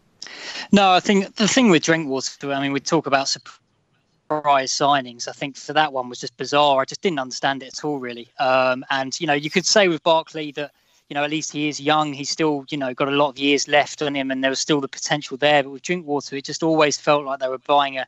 No, 0.72 0.92
I 0.92 1.00
think 1.00 1.36
the 1.36 1.48
thing 1.48 1.70
with 1.70 1.84
Drinkwater, 1.84 2.52
I 2.52 2.60
mean, 2.60 2.72
we 2.72 2.80
talk 2.80 3.06
about 3.06 3.28
surprise 3.28 4.72
signings. 4.72 5.28
I 5.28 5.32
think 5.32 5.56
for 5.56 5.72
that 5.72 5.92
one 5.92 6.08
was 6.08 6.20
just 6.20 6.36
bizarre. 6.36 6.80
I 6.80 6.84
just 6.84 7.02
didn't 7.02 7.20
understand 7.20 7.62
it 7.62 7.78
at 7.78 7.84
all, 7.84 7.98
really. 7.98 8.28
Um, 8.38 8.84
and 8.90 9.18
you 9.20 9.26
know, 9.26 9.34
you 9.34 9.50
could 9.50 9.66
say 9.66 9.88
with 9.88 10.02
Barkley 10.02 10.52
that 10.52 10.72
you 11.08 11.14
know 11.14 11.24
at 11.24 11.30
least 11.30 11.52
he 11.52 11.68
is 11.68 11.80
young. 11.80 12.12
He's 12.12 12.30
still 12.30 12.64
you 12.68 12.78
know 12.78 12.92
got 12.94 13.08
a 13.08 13.12
lot 13.12 13.30
of 13.30 13.38
years 13.38 13.68
left 13.68 14.02
on 14.02 14.14
him, 14.14 14.30
and 14.30 14.42
there 14.42 14.50
was 14.50 14.60
still 14.60 14.80
the 14.80 14.88
potential 14.88 15.36
there. 15.36 15.62
But 15.62 15.70
with 15.70 15.82
Drinkwater, 15.82 16.36
it 16.36 16.44
just 16.44 16.62
always 16.62 16.98
felt 16.98 17.24
like 17.24 17.40
they 17.40 17.48
were 17.48 17.58
buying 17.58 17.98
a 17.98 18.06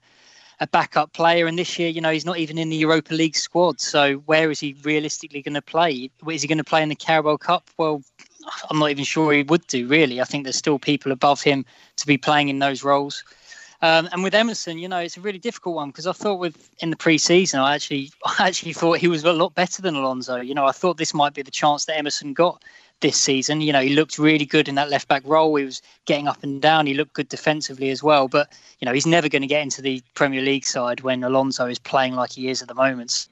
a 0.61 0.67
backup 0.67 1.13
player. 1.13 1.47
And 1.47 1.59
this 1.59 1.79
year, 1.79 1.89
you 1.89 2.01
know, 2.01 2.11
he's 2.11 2.25
not 2.25 2.39
even 2.39 2.59
in 2.59 2.69
the 2.69 2.77
Europa 2.77 3.15
League 3.15 3.37
squad. 3.37 3.81
So 3.81 4.17
where 4.27 4.51
is 4.51 4.61
he 4.61 4.75
realistically 4.83 5.43
going 5.43 5.55
to 5.55 5.63
play? 5.63 6.11
Is 6.29 6.43
he 6.43 6.49
going 6.49 6.59
to 6.59 6.65
play 6.65 6.83
in 6.83 6.89
the 6.89 6.97
Carabao 6.97 7.37
Cup? 7.37 7.71
Well, 7.77 8.03
I'm 8.71 8.79
not 8.79 8.91
even 8.91 9.05
sure 9.05 9.33
he 9.33 9.43
would 9.43 9.67
do, 9.67 9.87
really. 9.87 10.21
I 10.21 10.25
think 10.25 10.45
there's 10.45 10.57
still 10.57 10.79
people 10.79 11.13
above 11.13 11.43
him 11.43 11.65
to 11.97 12.07
be 12.07 12.19
playing 12.19 12.49
in 12.49 12.59
those 12.59 12.85
roles. 12.85 13.25
Um, 13.81 14.09
and 14.11 14.25
with 14.25 14.35
Emerson, 14.35 14.79
you 14.79 14.89
know, 14.89 14.99
it's 14.99 15.17
a 15.17 15.21
really 15.21 15.39
difficult 15.39 15.77
one 15.77 15.91
because 15.91 16.07
I 16.07 16.13
thought 16.13 16.41
with 16.41 16.71
in 16.81 16.91
the 16.91 16.97
preseason, 16.97 17.61
I 17.61 17.75
actually, 17.75 18.11
I 18.25 18.49
actually 18.49 18.73
thought 18.73 18.99
he 18.99 19.09
was 19.09 19.25
a 19.25 19.33
lot 19.33 19.55
better 19.55 19.83
than 19.83 19.95
Alonso. 19.95 20.37
You 20.37 20.55
know, 20.55 20.67
I 20.67 20.73
thought 20.73 20.97
this 20.97 21.15
might 21.15 21.35
be 21.35 21.43
the 21.43 21.51
chance 21.51 21.85
that 21.85 21.97
Emerson 21.97 22.33
got 22.33 22.63
this 23.01 23.17
season. 23.17 23.61
You 23.61 23.73
know, 23.73 23.81
he 23.81 23.91
looked 23.91 24.19
really 24.19 24.45
good 24.45 24.69
in 24.69 24.75
that 24.75 24.91
left 24.91 25.07
back 25.07 25.23
role. 25.25 25.55
He 25.55 25.65
was 25.65 25.81
getting 26.07 26.27
up 26.27 26.43
and 26.43 26.61
down. 26.61 26.87
He 26.87 26.95
looked 26.95 27.13
good 27.13 27.29
defensively 27.29 27.91
as 27.91 28.03
well. 28.03 28.27
But 28.27 28.53
you 28.81 28.87
know, 28.87 28.93
he's 28.93 29.07
never 29.07 29.29
going 29.29 29.43
to 29.43 29.49
get 29.49 29.63
into 29.63 29.81
the 29.81 30.03
Premier 30.15 30.43
League 30.43 30.65
side 30.65 31.01
when 31.03 31.23
Alonso 31.23 31.67
is 31.67 31.79
playing 31.79 32.15
like 32.15 32.33
he 32.33 32.49
is 32.49 32.63
at 32.63 32.69
the 32.69 32.75
moment. 32.75 33.29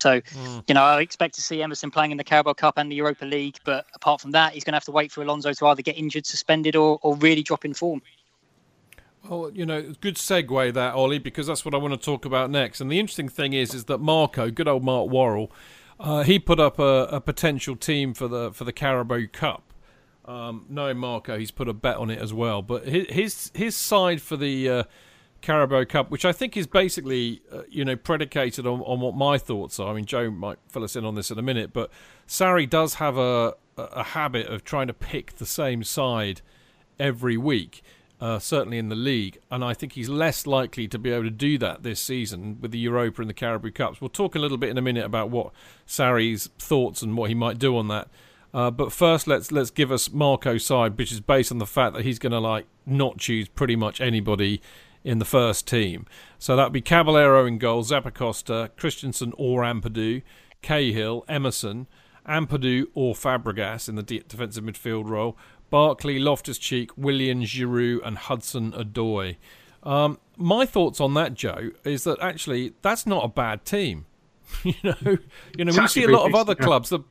So, 0.00 0.20
mm. 0.20 0.64
you 0.66 0.74
know, 0.74 0.82
I 0.82 1.00
expect 1.00 1.34
to 1.34 1.42
see 1.42 1.62
Emerson 1.62 1.90
playing 1.90 2.10
in 2.10 2.16
the 2.16 2.24
Carabao 2.24 2.54
Cup 2.54 2.78
and 2.78 2.90
the 2.90 2.96
Europa 2.96 3.24
League. 3.24 3.58
But 3.64 3.86
apart 3.94 4.20
from 4.20 4.30
that, 4.32 4.52
he's 4.52 4.64
going 4.64 4.72
to 4.72 4.76
have 4.76 4.84
to 4.84 4.92
wait 4.92 5.12
for 5.12 5.22
Alonso 5.22 5.52
to 5.52 5.66
either 5.66 5.82
get 5.82 5.98
injured, 5.98 6.26
suspended, 6.26 6.76
or, 6.76 6.98
or 7.02 7.16
really 7.16 7.42
drop 7.42 7.64
in 7.64 7.74
form. 7.74 8.02
Well, 9.28 9.50
you 9.52 9.66
know, 9.66 9.92
good 10.00 10.16
segue 10.16 10.72
that, 10.72 10.94
Ollie, 10.94 11.18
because 11.18 11.46
that's 11.46 11.64
what 11.64 11.74
I 11.74 11.78
want 11.78 11.92
to 11.92 12.00
talk 12.00 12.24
about 12.24 12.50
next. 12.50 12.80
And 12.80 12.90
the 12.90 12.98
interesting 12.98 13.28
thing 13.28 13.52
is, 13.52 13.74
is 13.74 13.84
that 13.84 13.98
Marco, 13.98 14.50
good 14.50 14.66
old 14.66 14.82
Mark 14.82 15.10
Worrell, 15.10 15.52
uh, 15.98 16.22
he 16.22 16.38
put 16.38 16.58
up 16.58 16.78
a, 16.78 17.08
a, 17.10 17.20
potential 17.20 17.76
team 17.76 18.14
for 18.14 18.26
the 18.26 18.52
for 18.52 18.64
the 18.64 18.72
Carabao 18.72 19.26
Cup. 19.30 19.74
Um, 20.24 20.64
knowing 20.70 20.96
Marco, 20.96 21.38
he's 21.38 21.50
put 21.50 21.68
a 21.68 21.74
bet 21.74 21.96
on 21.96 22.08
it 22.08 22.18
as 22.18 22.32
well. 22.32 22.62
But 22.62 22.86
his 22.88 23.50
his 23.54 23.76
side 23.76 24.22
for 24.22 24.38
the 24.38 24.68
uh, 24.68 24.82
Carabao 25.40 25.84
Cup, 25.84 26.10
which 26.10 26.24
I 26.24 26.32
think 26.32 26.56
is 26.56 26.66
basically, 26.66 27.42
uh, 27.52 27.62
you 27.68 27.84
know, 27.84 27.96
predicated 27.96 28.66
on, 28.66 28.80
on 28.80 29.00
what 29.00 29.14
my 29.14 29.38
thoughts 29.38 29.80
are. 29.80 29.90
I 29.90 29.94
mean, 29.94 30.04
Joe 30.04 30.30
might 30.30 30.58
fill 30.68 30.84
us 30.84 30.96
in 30.96 31.04
on 31.04 31.14
this 31.14 31.30
in 31.30 31.38
a 31.38 31.42
minute, 31.42 31.72
but 31.72 31.90
Sarri 32.28 32.68
does 32.68 32.94
have 32.94 33.16
a, 33.16 33.54
a 33.76 34.02
habit 34.02 34.46
of 34.46 34.64
trying 34.64 34.86
to 34.86 34.94
pick 34.94 35.36
the 35.36 35.46
same 35.46 35.82
side 35.82 36.42
every 36.98 37.36
week, 37.36 37.82
uh, 38.20 38.38
certainly 38.38 38.78
in 38.78 38.90
the 38.90 38.94
league, 38.94 39.38
and 39.50 39.64
I 39.64 39.72
think 39.72 39.92
he's 39.94 40.08
less 40.08 40.46
likely 40.46 40.86
to 40.88 40.98
be 40.98 41.10
able 41.10 41.24
to 41.24 41.30
do 41.30 41.56
that 41.58 41.82
this 41.82 42.00
season 42.00 42.58
with 42.60 42.70
the 42.70 42.78
Europa 42.78 43.22
and 43.22 43.30
the 43.30 43.34
Carabao 43.34 43.70
Cups. 43.70 44.00
We'll 44.00 44.10
talk 44.10 44.34
a 44.34 44.38
little 44.38 44.58
bit 44.58 44.68
in 44.68 44.78
a 44.78 44.82
minute 44.82 45.04
about 45.04 45.30
what 45.30 45.52
Sarri's 45.86 46.48
thoughts 46.58 47.02
and 47.02 47.16
what 47.16 47.30
he 47.30 47.34
might 47.34 47.58
do 47.58 47.76
on 47.76 47.88
that. 47.88 48.08
Uh, 48.52 48.70
but 48.70 48.92
first, 48.92 49.26
let's 49.26 49.52
let's 49.52 49.70
give 49.70 49.92
us 49.92 50.10
Marco's 50.10 50.64
side, 50.64 50.98
which 50.98 51.12
is 51.12 51.20
based 51.20 51.52
on 51.52 51.58
the 51.58 51.66
fact 51.66 51.94
that 51.94 52.04
he's 52.04 52.18
going 52.18 52.32
to 52.32 52.40
like 52.40 52.66
not 52.84 53.16
choose 53.16 53.48
pretty 53.48 53.76
much 53.76 54.00
anybody 54.00 54.60
in 55.04 55.18
the 55.18 55.24
first 55.24 55.66
team. 55.66 56.06
So 56.38 56.56
that'd 56.56 56.72
be 56.72 56.80
Caballero 56.80 57.46
in 57.46 57.58
goal, 57.58 57.82
Zappacosta, 57.82 58.70
Christensen 58.76 59.32
or 59.36 59.62
Ampadu, 59.62 60.22
Cahill, 60.62 61.24
Emerson, 61.28 61.86
Ampadu 62.26 62.86
or 62.94 63.14
Fabregas 63.14 63.88
in 63.88 63.96
the 63.96 64.02
defensive 64.02 64.64
midfield 64.64 65.08
role, 65.08 65.36
Barkley, 65.70 66.18
Loftus 66.18 66.58
Cheek, 66.58 66.90
Willian, 66.96 67.42
Giroud, 67.42 68.00
and 68.04 68.18
Hudson 68.18 68.72
Odoi. 68.72 69.36
Um, 69.82 70.18
my 70.36 70.66
thoughts 70.66 71.00
on 71.00 71.14
that, 71.14 71.34
Joe, 71.34 71.70
is 71.84 72.04
that 72.04 72.20
actually 72.20 72.74
that's 72.82 73.06
not 73.06 73.24
a 73.24 73.28
bad 73.28 73.64
team. 73.64 74.06
you 74.64 74.74
know, 74.82 75.18
you 75.56 75.64
know, 75.64 75.72
we 75.76 75.86
see 75.86 76.04
a 76.04 76.08
lot 76.08 76.26
of 76.26 76.34
other 76.34 76.54
clubs 76.54 76.90
that. 76.90 77.02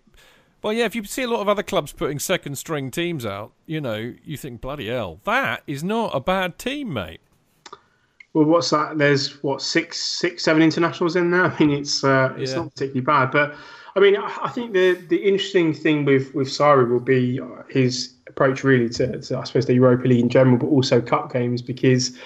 Well, 0.61 0.73
yeah, 0.73 0.83
if 0.83 0.93
you 0.93 1.05
see 1.05 1.23
a 1.23 1.29
lot 1.29 1.39
of 1.39 1.47
other 1.47 1.63
clubs 1.63 1.93
putting 1.93 2.19
second 2.19 2.57
string 2.57 2.91
teams 2.91 3.25
out, 3.25 3.53
you 3.65 3.79
know, 3.79 4.13
you 4.25 4.35
think 4.35 4.59
bloody 4.59 4.87
hell, 4.89 5.21
that 5.23 5.63
is 5.67 5.85
not 5.85 6.13
a 6.13 6.19
bad 6.19 6.59
team, 6.59 6.91
mate. 6.91 7.21
Well, 8.39 8.47
what's 8.47 8.69
that? 8.69 8.97
There's 8.97 9.43
what 9.43 9.61
six, 9.61 9.99
six, 9.99 10.45
seven 10.45 10.61
internationals 10.61 11.17
in 11.17 11.29
there. 11.29 11.43
I 11.51 11.59
mean, 11.59 11.71
it's 11.71 12.05
uh, 12.05 12.33
it's 12.37 12.51
yeah. 12.51 12.59
not 12.59 12.73
particularly 12.73 13.01
bad, 13.01 13.31
but 13.31 13.53
I 13.97 13.99
mean, 13.99 14.15
I 14.15 14.47
think 14.47 14.71
the 14.71 14.93
the 14.93 15.17
interesting 15.17 15.73
thing 15.73 16.05
with 16.05 16.33
with 16.33 16.47
Sarri 16.47 16.89
will 16.89 17.01
be 17.01 17.41
his 17.67 18.13
approach 18.27 18.63
really 18.63 18.87
to, 18.91 19.19
to 19.19 19.37
I 19.37 19.43
suppose 19.43 19.65
the 19.65 19.73
Europa 19.73 20.07
League 20.07 20.21
in 20.21 20.29
general, 20.29 20.55
but 20.55 20.67
also 20.67 21.01
cup 21.01 21.33
games 21.33 21.61
because 21.61 22.17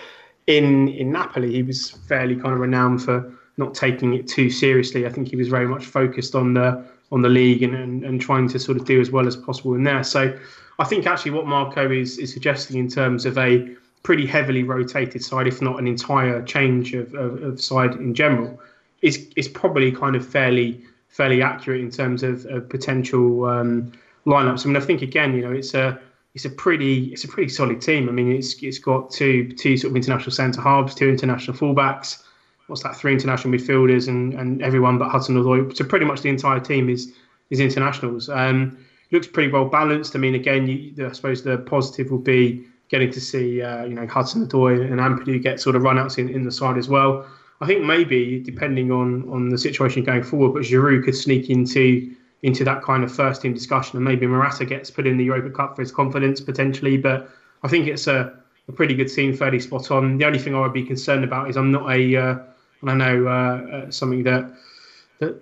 in 0.45 0.88
in 0.89 1.11
Napoli 1.11 1.51
he 1.51 1.64
was 1.64 1.89
fairly 1.89 2.36
kind 2.36 2.53
of 2.53 2.59
renowned 2.59 3.01
for 3.01 3.34
not 3.57 3.74
taking 3.74 4.14
it 4.14 4.28
too 4.28 4.51
seriously. 4.51 5.07
I 5.07 5.09
think 5.09 5.30
he 5.30 5.36
was 5.36 5.47
very 5.47 5.68
much 5.68 5.84
focused 5.84 6.36
on 6.36 6.53
the 6.53 6.86
on 7.11 7.24
the 7.24 7.30
league 7.30 7.64
and, 7.64 7.74
and, 7.74 8.05
and 8.05 8.22
trying 8.22 8.47
to 8.49 8.59
sort 8.59 8.78
of 8.78 8.86
do 8.86 9.01
as 9.01 9.09
well 9.09 9.26
as 9.26 9.36
possible 9.36 9.74
in 9.74 9.82
there. 9.82 10.03
So 10.03 10.38
I 10.78 10.84
think 10.84 11.07
actually 11.07 11.32
what 11.32 11.47
Marco 11.47 11.89
is 11.89 12.20
is 12.20 12.32
suggesting 12.32 12.78
in 12.78 12.88
terms 12.88 13.26
of 13.26 13.36
a 13.39 13.76
pretty 14.04 14.26
heavily 14.26 14.64
rotated 14.64 15.24
side, 15.24 15.47
if 15.47 15.62
not 15.62 15.80
an 15.80 15.88
entire 15.88 16.41
change 16.43 16.93
of, 16.93 17.14
of, 17.16 17.41
of 17.41 17.62
side 17.62 17.93
in 17.95 18.14
general, 18.14 18.60
is 19.01 19.28
is 19.36 19.47
probably 19.47 19.91
kind 19.91 20.16
of 20.16 20.28
fairly 20.28 20.82
fairly 21.08 21.41
accurate 21.41 21.80
in 21.80 21.91
terms 21.91 22.24
of, 22.24 22.45
of 22.47 22.68
potential 22.70 23.45
um, 23.45 23.91
lineups. 24.26 24.66
I 24.66 24.68
mean, 24.68 24.78
I 24.78 24.80
think 24.80 25.01
again, 25.01 25.34
you 25.34 25.41
know, 25.41 25.51
it's 25.51 25.74
a 25.74 25.99
it's 26.36 26.45
a 26.45 26.49
pretty 26.49 27.06
it's 27.14 27.24
a 27.24 27.28
pretty 27.28 27.49
solid 27.49 27.82
team. 27.82 28.10
I 28.10 28.12
mean, 28.12 28.32
it's 28.32 28.62
it's 28.62 28.80
got 28.80 29.12
two 29.12 29.51
two 29.54 29.78
sort 29.78 29.91
of 29.91 29.95
international 29.95 30.32
centre 30.32 30.62
halves, 30.62 30.95
two 30.95 31.10
international 31.10 31.56
fullbacks. 31.56 32.24
What's 32.68 32.84
that? 32.84 32.95
Three 32.95 33.14
international 33.14 33.54
midfielders 33.54 34.08
and, 34.08 34.34
and 34.34 34.62
everyone 34.62 34.97
but 34.97 35.10
Hudson 35.10 35.36
Odoi. 35.36 35.76
So 35.76 35.84
pretty 35.84 36.06
much 36.06 36.22
the 36.22 36.30
entire 36.30 36.60
team 36.60 36.89
is 36.89 37.14
is 37.49 37.60
internationals. 37.60 38.30
Um, 38.30 38.78
looks 39.12 39.28
pretty 39.28 39.51
well 39.51 39.66
balanced. 39.66 40.16
I 40.16 40.20
mean, 40.20 40.34
again, 40.34 40.68
you, 40.68 41.08
I 41.08 41.12
suppose 41.12 41.43
the 41.43 41.58
positive 41.58 42.10
will 42.10 42.18
be 42.18 42.66
getting 42.94 43.12
to 43.12 43.20
see 43.20 43.60
uh, 43.60 43.84
you 43.86 43.96
know 43.96 44.06
Hudson 44.06 44.48
Odoi 44.48 44.80
and 44.80 45.00
Ampadu 45.02 45.41
get 45.41 45.60
sort 45.60 45.76
of 45.76 45.82
runouts 45.82 46.20
in, 46.20 46.30
in 46.30 46.44
the 46.44 46.52
side 46.52 46.78
as 46.78 46.88
well. 46.88 47.26
I 47.60 47.66
think 47.66 47.84
maybe 47.84 48.39
depending 48.39 48.91
on 48.91 49.28
on 49.30 49.50
the 49.50 49.58
situation 49.58 50.04
going 50.04 50.22
forward, 50.22 50.54
but 50.54 50.62
Giroud 50.62 51.04
could 51.04 51.16
sneak 51.16 51.50
into 51.50 52.16
into 52.44 52.64
that 52.66 52.84
kind 52.84 53.04
of 53.04 53.12
first 53.12 53.41
team 53.41 53.54
discussion, 53.54 53.98
and 53.98 54.06
maybe 54.06 54.28
Morata 54.28 54.64
gets 54.64 54.91
put 54.91 55.08
in 55.08 55.18
the 55.18 55.24
Europa 55.24 55.50
Cup 55.50 55.76
for 55.76 55.82
his 55.82 55.91
confidence 55.91 56.39
potentially. 56.39 56.98
But 56.98 57.30
I 57.64 57.68
think 57.68 57.88
it's 57.88 58.06
a, 58.06 58.38
a 58.68 58.72
pretty 58.72 58.94
good 58.94 59.08
team, 59.08 59.36
fairly 59.36 59.60
spot 59.60 59.89
on. 59.89 60.20
The 60.20 60.26
only 60.26 60.39
thing 60.39 60.54
I 60.54 60.60
would 60.60 60.74
be 60.74 60.84
concerned 60.84 61.24
about 61.24 61.50
is 61.50 61.58
I'm 61.58 61.72
not 61.72 61.89
a, 61.89 62.16
uh, 62.16 62.36
and 62.82 62.91
I 62.91 62.94
know 62.94 63.28
uh, 63.28 63.32
uh, 63.76 63.91
something 63.91 64.22
that, 64.24 64.44
that 64.44 64.54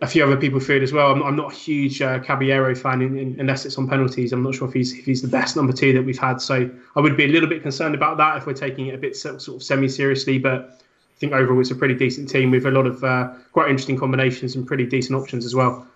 a 0.02 0.08
few 0.08 0.24
other 0.24 0.38
people 0.38 0.60
feared 0.60 0.84
as 0.84 0.92
well. 0.92 1.12
I'm, 1.12 1.22
I'm 1.24 1.36
not 1.36 1.52
a 1.52 1.56
huge 1.56 2.02
uh, 2.02 2.20
Caballero 2.20 2.76
fan 2.76 3.02
in, 3.02 3.18
in, 3.18 3.40
unless 3.40 3.66
it's 3.66 3.78
on 3.78 3.88
penalties. 3.88 4.34
I'm 4.34 4.44
not 4.44 4.56
sure 4.56 4.68
if 4.68 4.74
he's 4.74 4.98
if 4.98 5.06
he's 5.06 5.22
the 5.22 5.28
best 5.28 5.56
number 5.56 5.74
two 5.74 5.94
that 5.94 6.04
we've 6.04 6.18
had. 6.18 6.42
So 6.42 6.70
I 6.96 7.00
would 7.00 7.18
be 7.18 7.26
a 7.26 7.30
little 7.30 7.50
bit 7.50 7.62
concerned 7.62 7.96
about 7.96 8.18
that 8.18 8.38
if 8.38 8.46
we're 8.46 8.54
taking 8.54 8.88
it 8.88 8.96
a 8.96 8.98
bit 8.98 9.16
sort 9.16 9.48
of 9.48 9.64
semi 9.64 9.88
seriously. 9.88 10.38
But 10.40 10.80
I 10.80 11.20
think 11.20 11.34
overall 11.34 11.60
it's 11.62 11.72
a 11.72 11.76
pretty 11.76 11.96
decent 11.96 12.30
team 12.30 12.52
with 12.52 12.66
a 12.66 12.72
lot 12.72 12.88
of 12.88 13.04
uh, 13.04 13.30
quite 13.52 13.70
interesting 13.70 13.98
combinations 13.98 14.56
and 14.56 14.66
pretty 14.66 14.86
decent 14.86 15.20
options 15.20 15.46
as 15.46 15.56
well. 15.56 15.88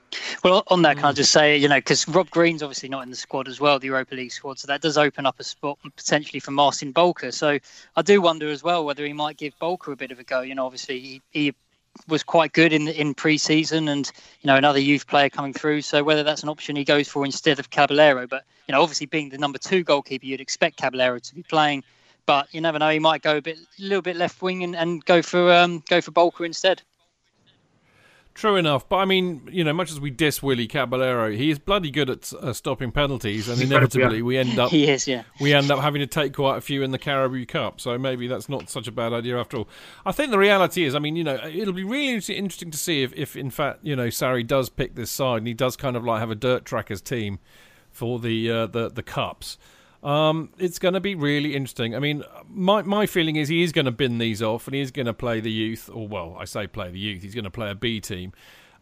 Well, 0.44 0.64
on 0.68 0.82
that, 0.84 0.98
can 0.98 1.06
I 1.06 1.12
just 1.12 1.32
say, 1.32 1.58
you 1.58 1.68
know, 1.68 1.78
because 1.78 2.08
Rob 2.08 2.30
Green's 2.30 2.62
obviously 2.62 2.90
not 2.90 3.04
in 3.04 3.10
the 3.10 3.16
squad 3.16 3.48
as 3.48 3.60
well, 3.60 3.80
the 3.80 3.88
Europa 3.88 4.16
League 4.16 4.32
squad, 4.32 4.60
so 4.60 4.68
that 4.68 4.82
does 4.82 4.98
open 4.98 5.26
up 5.26 5.40
a 5.40 5.44
spot 5.44 5.80
potentially 5.96 6.40
for 6.40 6.52
Marcin 6.52 6.94
Bolka. 6.94 7.34
So 7.34 7.60
I 7.96 8.02
do 8.02 8.22
wonder 8.22 8.50
as 8.50 8.64
well 8.64 8.86
whether 8.86 9.06
he 9.06 9.14
might 9.14 9.38
give 9.38 9.58
Bolka 9.60 9.92
a 9.92 9.96
bit 9.96 10.12
of 10.12 10.20
a 10.20 10.24
go. 10.24 10.42
You 10.42 10.56
know, 10.56 10.66
obviously 10.66 11.00
he, 11.00 11.22
he 11.32 11.56
was 12.08 12.24
quite 12.24 12.54
good 12.54 12.74
in 12.74 12.88
in 12.88 13.14
pre-season, 13.14 13.88
and 13.88 14.12
you 14.42 14.48
know 14.48 14.56
another 14.56 14.80
youth 14.80 15.08
player 15.08 15.30
coming 15.30 15.54
through. 15.54 15.82
So 15.82 16.04
whether 16.04 16.24
that's 16.24 16.44
an 16.44 16.50
option 16.50 16.76
he 16.76 16.84
goes 16.84 17.08
for 17.08 17.26
instead 17.26 17.60
of 17.60 17.70
Caballero, 17.70 18.28
but 18.28 18.44
you 18.68 18.74
know, 18.74 18.82
obviously 18.82 19.06
being 19.06 19.30
the 19.30 19.38
number 19.38 19.58
two 19.58 19.84
goalkeeper, 19.84 20.26
you'd 20.26 20.42
expect 20.42 20.78
Caballero 20.78 21.20
to 21.20 21.36
be 21.36 21.44
playing. 21.44 21.84
But 22.26 22.54
you 22.54 22.62
never 22.62 22.80
know; 22.80 22.90
he 22.90 23.00
might 23.00 23.22
go 23.22 23.38
a 23.38 23.42
bit, 23.42 23.58
a 23.58 23.82
little 23.82 24.02
bit 24.02 24.16
left 24.16 24.42
wing 24.42 24.64
and, 24.64 24.76
and 24.76 25.04
go 25.06 25.22
for 25.22 25.52
um, 25.54 25.84
go 25.88 26.02
for 26.02 26.12
Bolka 26.12 26.46
instead. 26.46 26.82
True 28.36 28.58
enough, 28.58 28.90
but 28.90 28.98
I 28.98 29.06
mean, 29.06 29.48
you 29.50 29.64
know, 29.64 29.72
much 29.72 29.90
as 29.92 30.00
we 30.02 30.10
diss 30.10 30.44
Willie 30.44 30.68
Caballero, 30.68 31.32
he 31.32 31.50
is 31.50 31.58
bloody 31.58 31.90
good 31.90 32.10
at 32.10 32.34
uh, 32.34 32.52
stopping 32.52 32.92
penalties, 32.92 33.48
and 33.48 33.62
inevitably 33.62 34.22
we 34.22 34.38
end 34.38 34.60
up 34.60 34.70
he 34.72 34.90
is, 34.90 35.08
yeah. 35.08 35.24
we 35.40 35.54
end 35.54 35.72
up 35.72 35.80
having 35.80 36.02
to 36.02 36.06
take 36.06 36.34
quite 36.34 36.58
a 36.58 36.62
few 36.62 36.84
in 36.84 36.92
the 36.92 37.00
Carabao 37.00 37.46
Cup. 37.48 37.80
So 37.80 37.98
maybe 37.98 38.28
that's 38.28 38.50
not 38.50 38.70
such 38.70 38.90
a 38.90 38.92
bad 38.92 39.14
idea 39.14 39.40
after 39.40 39.56
all. 39.56 39.70
I 40.06 40.12
think 40.12 40.32
the 40.32 40.38
reality 40.38 40.84
is, 40.84 40.96
I 40.96 41.00
mean, 41.00 41.16
you 41.16 41.24
know, 41.24 41.40
it'll 41.46 41.74
be 41.74 41.86
really 41.86 42.14
interesting 42.14 42.72
to 42.72 42.78
see 42.78 43.04
if, 43.04 43.14
if 43.14 43.38
in 43.38 43.50
fact, 43.50 43.80
you 43.84 43.96
know, 43.96 44.08
Sarri 44.08 44.46
does 44.46 44.68
pick 44.68 44.96
this 44.96 45.12
side 45.12 45.38
and 45.38 45.48
he 45.48 45.54
does 45.54 45.78
kind 45.78 45.96
of 45.96 46.04
like 46.04 46.20
have 46.20 46.30
a 46.30 46.36
dirt 46.36 46.66
trackers 46.66 47.02
team 47.02 47.40
for 47.90 48.20
the 48.20 48.52
uh, 48.52 48.68
the 48.68 48.90
the 48.90 49.04
cups. 49.04 49.58
Um, 50.06 50.52
it's 50.60 50.78
going 50.78 50.94
to 50.94 51.00
be 51.00 51.16
really 51.16 51.56
interesting. 51.56 51.96
I 51.96 52.00
mean, 52.00 52.24
my 52.48 52.84
my 52.84 53.08
feeling 53.08 53.38
is 53.38 53.50
he 53.50 53.64
is 53.64 53.72
going 53.72 53.86
to 53.86 53.92
bin 53.92 54.20
these 54.20 54.42
off, 54.42 54.68
and 54.68 54.76
he 54.76 54.82
is 54.82 54.92
going 54.92 55.08
to 55.08 55.14
play 55.14 55.40
the 55.40 55.52
youth, 55.52 55.90
or 55.92 56.08
well, 56.08 56.38
I 56.40 56.46
say 56.46 56.68
play 56.68 56.92
the 56.92 57.00
youth. 57.00 57.24
He's 57.24 57.34
going 57.34 57.46
to 57.46 57.52
play 57.52 57.72
a 57.72 57.76
B 57.76 58.00
team 58.00 58.32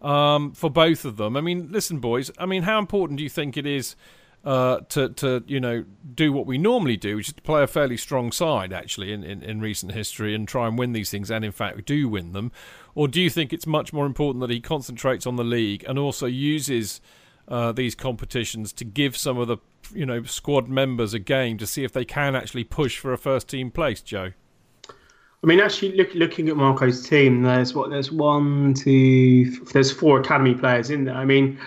um, 0.01 0.51
for 0.51 0.69
both 0.69 1.05
of 1.05 1.15
them. 1.15 1.38
I 1.38 1.41
mean, 1.41 1.69
listen, 1.71 1.99
boys. 1.99 2.30
I 2.38 2.45
mean, 2.45 2.63
how 2.63 2.78
important 2.78 3.17
do 3.17 3.24
you 3.24 3.30
think 3.30 3.55
it 3.55 3.65
is 3.65 3.95
uh, 4.43 4.80
to 4.89 5.09
to 5.09 5.45
you 5.47 5.61
know 5.61 5.86
do 6.13 6.34
what 6.34 6.45
we 6.45 6.57
normally 6.57 6.97
do, 6.97 7.15
which 7.15 7.30
is 7.30 7.34
to 7.36 7.41
play 7.41 7.63
a 7.63 7.67
fairly 7.67 7.95
strong 7.95 8.34
side, 8.34 8.74
actually, 8.74 9.13
in, 9.13 9.24
in, 9.24 9.41
in 9.41 9.61
recent 9.61 9.93
history, 9.93 10.36
and 10.36 10.45
try 10.45 10.67
and 10.67 10.78
win 10.78 10.91
these 10.91 11.09
things, 11.09 11.32
and 11.32 11.45
in 11.45 11.53
fact 11.53 11.86
do 11.86 12.09
win 12.09 12.34
them, 12.34 12.51
or 12.95 13.07
do 13.07 13.21
you 13.21 13.30
think 13.30 13.53
it's 13.53 13.65
much 13.65 13.93
more 13.93 14.05
important 14.05 14.41
that 14.41 14.49
he 14.49 14.59
concentrates 14.59 15.26
on 15.26 15.38
the 15.38 15.45
league 15.45 15.86
and 15.88 15.97
also 15.97 16.26
uses 16.26 16.99
uh, 17.47 17.71
these 17.71 17.95
competitions 17.95 18.74
to 18.74 18.84
give 18.84 19.15
some 19.15 19.38
of 19.38 19.47
the 19.47 19.57
you 19.93 20.05
know 20.05 20.23
squad 20.23 20.67
members 20.69 21.13
a 21.13 21.19
game 21.19 21.57
to 21.57 21.67
see 21.67 21.84
if 21.84 21.91
they 21.91 22.05
can 22.05 22.36
actually 22.36 22.63
push 22.63 22.97
for 22.97 23.13
a 23.13 23.17
first 23.17 23.49
team 23.49 23.71
place, 23.71 24.01
Joe? 24.01 24.31
I 25.43 25.45
mean, 25.45 25.59
actually, 25.59 25.97
look, 25.97 26.13
looking 26.13 26.47
at 26.47 26.55
Marco's 26.55 27.07
team, 27.07 27.41
there's 27.41 27.73
what 27.73 27.89
there's 27.89 28.11
one, 28.11 28.73
two, 28.73 29.49
there's 29.73 29.91
four 29.91 30.21
academy 30.21 30.55
players 30.55 30.89
in 30.89 31.03
there. 31.03 31.15
I 31.15 31.25
mean, 31.25 31.59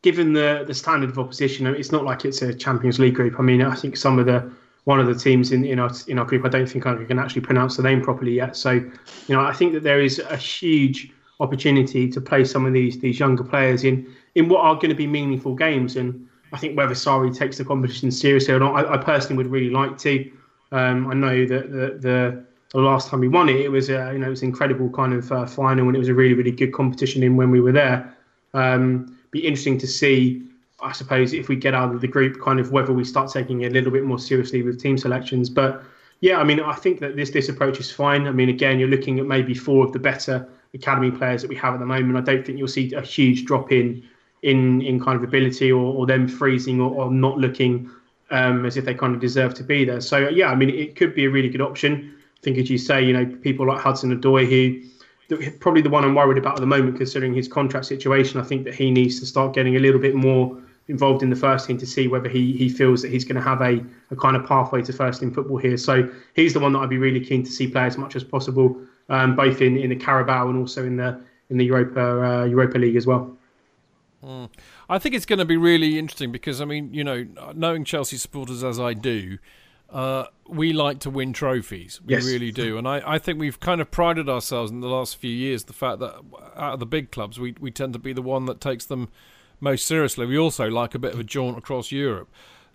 given 0.00 0.32
the 0.32 0.64
the 0.66 0.74
standard 0.74 1.10
of 1.10 1.18
opposition, 1.18 1.66
it's 1.66 1.92
not 1.92 2.04
like 2.04 2.24
it's 2.24 2.40
a 2.40 2.54
Champions 2.54 2.98
League 2.98 3.14
group. 3.14 3.38
I 3.38 3.42
mean, 3.42 3.60
I 3.62 3.74
think 3.74 3.96
some 3.96 4.18
of 4.18 4.26
the 4.26 4.50
one 4.84 4.98
of 4.98 5.06
the 5.06 5.14
teams 5.14 5.52
in, 5.52 5.64
in 5.64 5.78
our 5.78 5.90
in 6.08 6.18
our 6.18 6.24
group, 6.24 6.44
I 6.44 6.48
don't 6.48 6.66
think 6.66 6.86
I 6.86 7.04
can 7.04 7.18
actually 7.18 7.42
pronounce 7.42 7.76
the 7.76 7.82
name 7.82 8.00
properly 8.00 8.32
yet. 8.32 8.56
So, 8.56 8.72
you 8.72 8.92
know, 9.28 9.40
I 9.40 9.52
think 9.52 9.74
that 9.74 9.82
there 9.82 10.00
is 10.00 10.18
a 10.18 10.36
huge 10.36 11.12
opportunity 11.38 12.08
to 12.08 12.20
play 12.20 12.44
some 12.44 12.64
of 12.64 12.72
these 12.72 12.98
these 12.98 13.20
younger 13.20 13.44
players 13.44 13.84
in 13.84 14.06
in 14.34 14.48
what 14.48 14.62
are 14.62 14.74
going 14.74 14.88
to 14.88 14.94
be 14.94 15.06
meaningful 15.06 15.54
games. 15.54 15.96
And 15.96 16.28
I 16.52 16.58
think 16.58 16.76
whether 16.76 16.94
Sarri 16.94 17.34
takes 17.34 17.58
the 17.58 17.64
competition 17.64 18.10
seriously 18.10 18.52
or 18.54 18.58
not, 18.58 18.74
I, 18.74 18.94
I 18.94 18.96
personally 18.98 19.36
would 19.42 19.50
really 19.50 19.70
like 19.70 19.96
to. 19.98 20.30
Um, 20.70 21.10
I 21.10 21.14
know 21.14 21.46
that 21.46 21.70
the, 21.70 21.98
the, 21.98 22.44
the 22.70 22.78
last 22.78 23.08
time 23.08 23.20
we 23.20 23.28
won 23.28 23.48
it, 23.48 23.56
it 23.56 23.70
was 23.70 23.88
a, 23.88 24.10
you 24.12 24.18
know 24.18 24.26
it 24.26 24.30
was 24.30 24.42
an 24.42 24.48
incredible 24.48 24.90
kind 24.90 25.14
of 25.14 25.30
uh, 25.32 25.46
final, 25.46 25.86
and 25.86 25.96
it 25.96 25.98
was 25.98 26.08
a 26.08 26.14
really 26.14 26.34
really 26.34 26.50
good 26.50 26.72
competition 26.72 27.22
in 27.22 27.36
when 27.36 27.50
we 27.50 27.60
were 27.60 27.72
there. 27.72 28.14
Um, 28.54 29.18
be 29.30 29.46
interesting 29.46 29.78
to 29.78 29.86
see, 29.86 30.42
I 30.80 30.92
suppose, 30.92 31.32
if 31.32 31.48
we 31.48 31.56
get 31.56 31.74
out 31.74 31.94
of 31.94 32.00
the 32.00 32.08
group, 32.08 32.40
kind 32.40 32.60
of 32.60 32.70
whether 32.70 32.92
we 32.92 33.04
start 33.04 33.30
taking 33.32 33.62
it 33.62 33.68
a 33.68 33.70
little 33.70 33.90
bit 33.90 34.04
more 34.04 34.18
seriously 34.18 34.62
with 34.62 34.80
team 34.80 34.98
selections. 34.98 35.48
But 35.48 35.82
yeah, 36.20 36.38
I 36.38 36.44
mean, 36.44 36.60
I 36.60 36.74
think 36.74 37.00
that 37.00 37.16
this 37.16 37.30
this 37.30 37.48
approach 37.48 37.80
is 37.80 37.90
fine. 37.90 38.26
I 38.26 38.30
mean, 38.30 38.48
again, 38.48 38.78
you're 38.78 38.88
looking 38.88 39.18
at 39.18 39.26
maybe 39.26 39.54
four 39.54 39.86
of 39.86 39.92
the 39.92 39.98
better 39.98 40.48
academy 40.74 41.10
players 41.10 41.42
that 41.42 41.48
we 41.48 41.56
have 41.56 41.74
at 41.74 41.80
the 41.80 41.86
moment. 41.86 42.16
I 42.16 42.20
don't 42.20 42.44
think 42.44 42.58
you'll 42.58 42.68
see 42.68 42.92
a 42.92 43.02
huge 43.02 43.44
drop 43.44 43.72
in 43.72 44.02
in 44.42 44.82
in 44.82 45.00
kind 45.00 45.16
of 45.16 45.22
ability 45.22 45.70
or, 45.72 45.94
or 45.94 46.06
them 46.06 46.28
freezing 46.28 46.80
or, 46.80 46.90
or 46.90 47.10
not 47.10 47.38
looking 47.38 47.90
um, 48.30 48.66
as 48.66 48.76
if 48.76 48.84
they 48.84 48.94
kind 48.94 49.14
of 49.14 49.20
deserve 49.20 49.54
to 49.54 49.62
be 49.62 49.84
there. 49.84 50.00
So 50.00 50.28
yeah, 50.28 50.48
I 50.48 50.54
mean, 50.54 50.70
it 50.70 50.96
could 50.96 51.14
be 51.14 51.24
a 51.26 51.30
really 51.30 51.48
good 51.48 51.60
option. 51.60 52.14
I 52.38 52.40
think, 52.42 52.58
as 52.58 52.68
you 52.68 52.78
say, 52.78 53.04
you 53.04 53.12
know, 53.12 53.26
people 53.42 53.66
like 53.66 53.80
Hudson 53.80 54.18
Odoi, 54.18 54.48
who 54.48 54.82
probably 55.60 55.82
the 55.82 55.90
one 55.90 56.04
I'm 56.04 56.14
worried 56.14 56.38
about 56.38 56.54
at 56.54 56.60
the 56.60 56.66
moment, 56.66 56.96
considering 56.96 57.34
his 57.34 57.48
contract 57.48 57.86
situation. 57.86 58.40
I 58.40 58.44
think 58.44 58.64
that 58.64 58.74
he 58.74 58.90
needs 58.90 59.20
to 59.20 59.26
start 59.26 59.54
getting 59.54 59.76
a 59.76 59.80
little 59.80 60.00
bit 60.00 60.14
more 60.14 60.58
involved 60.88 61.22
in 61.22 61.30
the 61.30 61.36
first 61.36 61.66
team 61.66 61.78
to 61.78 61.86
see 61.86 62.08
whether 62.08 62.28
he, 62.28 62.56
he 62.56 62.68
feels 62.68 63.02
that 63.02 63.10
he's 63.10 63.24
going 63.24 63.36
to 63.36 63.42
have 63.42 63.60
a, 63.62 63.84
a 64.10 64.16
kind 64.16 64.36
of 64.36 64.44
pathway 64.44 64.82
to 64.82 64.92
first 64.92 65.20
team 65.20 65.32
football 65.32 65.56
here. 65.56 65.76
So 65.76 66.10
he's 66.34 66.52
the 66.52 66.60
one 66.60 66.72
that 66.72 66.80
I'd 66.80 66.90
be 66.90 66.98
really 66.98 67.20
keen 67.20 67.44
to 67.44 67.50
see 67.50 67.68
play 67.68 67.84
as 67.84 67.96
much 67.96 68.16
as 68.16 68.24
possible, 68.24 68.76
um, 69.08 69.36
both 69.36 69.60
in, 69.60 69.76
in 69.76 69.90
the 69.90 69.96
Carabao 69.96 70.48
and 70.48 70.58
also 70.58 70.84
in 70.84 70.96
the 70.96 71.20
in 71.50 71.58
the 71.58 71.64
Europa 71.64 72.24
uh, 72.24 72.44
Europa 72.44 72.78
League 72.78 72.96
as 72.96 73.06
well. 73.06 73.36
Mm. 74.24 74.48
I 74.88 74.98
think 74.98 75.14
it's 75.14 75.26
going 75.26 75.38
to 75.38 75.44
be 75.44 75.56
really 75.56 75.98
interesting 75.98 76.32
because, 76.32 76.60
I 76.60 76.64
mean, 76.64 76.92
you 76.94 77.04
know, 77.04 77.26
knowing 77.54 77.84
Chelsea 77.84 78.16
supporters 78.16 78.62
as 78.62 78.78
I 78.78 78.94
do, 78.94 79.38
uh, 79.90 80.26
we 80.48 80.72
like 80.72 81.00
to 81.00 81.10
win 81.10 81.32
trophies. 81.32 82.00
We 82.04 82.14
yes. 82.14 82.24
really 82.24 82.50
do. 82.50 82.78
And 82.78 82.88
I, 82.88 83.02
I 83.04 83.18
think 83.18 83.38
we've 83.38 83.60
kind 83.60 83.80
of 83.80 83.90
prided 83.90 84.28
ourselves 84.28 84.70
in 84.70 84.80
the 84.80 84.88
last 84.88 85.16
few 85.16 85.30
years 85.30 85.64
the 85.64 85.72
fact 85.72 85.98
that 86.00 86.14
out 86.56 86.74
of 86.74 86.80
the 86.80 86.86
big 86.86 87.10
clubs, 87.10 87.38
we, 87.38 87.54
we 87.60 87.70
tend 87.70 87.92
to 87.92 87.98
be 87.98 88.12
the 88.12 88.22
one 88.22 88.46
that 88.46 88.60
takes 88.60 88.86
them 88.86 89.08
most 89.60 89.86
seriously. 89.86 90.26
We 90.26 90.38
also 90.38 90.68
like 90.68 90.94
a 90.94 90.98
bit 90.98 91.12
of 91.12 91.20
a 91.20 91.24
jaunt 91.24 91.58
across 91.58 91.92
Europe. 91.92 92.30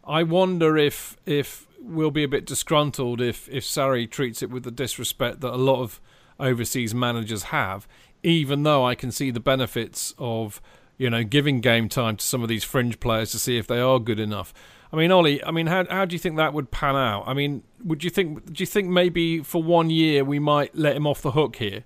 I 0.05 0.23
wonder 0.23 0.77
if 0.77 1.17
if 1.25 1.67
we'll 1.79 2.11
be 2.11 2.23
a 2.23 2.27
bit 2.27 2.45
disgruntled 2.45 3.21
if, 3.21 3.47
if 3.49 3.63
Sarri 3.63 4.09
treats 4.09 4.41
it 4.41 4.49
with 4.49 4.63
the 4.63 4.71
disrespect 4.71 5.41
that 5.41 5.53
a 5.53 5.57
lot 5.57 5.81
of 5.81 6.01
overseas 6.39 6.93
managers 6.93 7.43
have, 7.43 7.87
even 8.23 8.63
though 8.63 8.85
I 8.85 8.95
can 8.95 9.11
see 9.11 9.31
the 9.31 9.39
benefits 9.39 10.13
of 10.17 10.61
you 10.97 11.09
know, 11.09 11.23
giving 11.23 11.61
game 11.61 11.89
time 11.89 12.17
to 12.17 12.25
some 12.25 12.41
of 12.41 12.49
these 12.49 12.63
fringe 12.63 12.99
players 12.99 13.31
to 13.31 13.39
see 13.39 13.57
if 13.57 13.67
they 13.67 13.79
are 13.79 13.99
good 13.99 14.19
enough. 14.19 14.53
I 14.91 14.95
mean, 14.95 15.11
Ollie, 15.11 15.43
I 15.43 15.51
mean, 15.51 15.67
how 15.67 15.85
how 15.89 16.05
do 16.05 16.15
you 16.15 16.19
think 16.19 16.37
that 16.37 16.53
would 16.53 16.71
pan 16.71 16.95
out? 16.95 17.23
I 17.27 17.33
mean, 17.33 17.63
would 17.83 18.03
you 18.03 18.09
think 18.09 18.53
do 18.53 18.61
you 18.61 18.65
think 18.65 18.87
maybe 18.87 19.39
for 19.39 19.61
one 19.61 19.89
year 19.89 20.23
we 20.23 20.39
might 20.39 20.75
let 20.75 20.95
him 20.95 21.05
off 21.05 21.21
the 21.21 21.31
hook 21.31 21.57
here? 21.57 21.83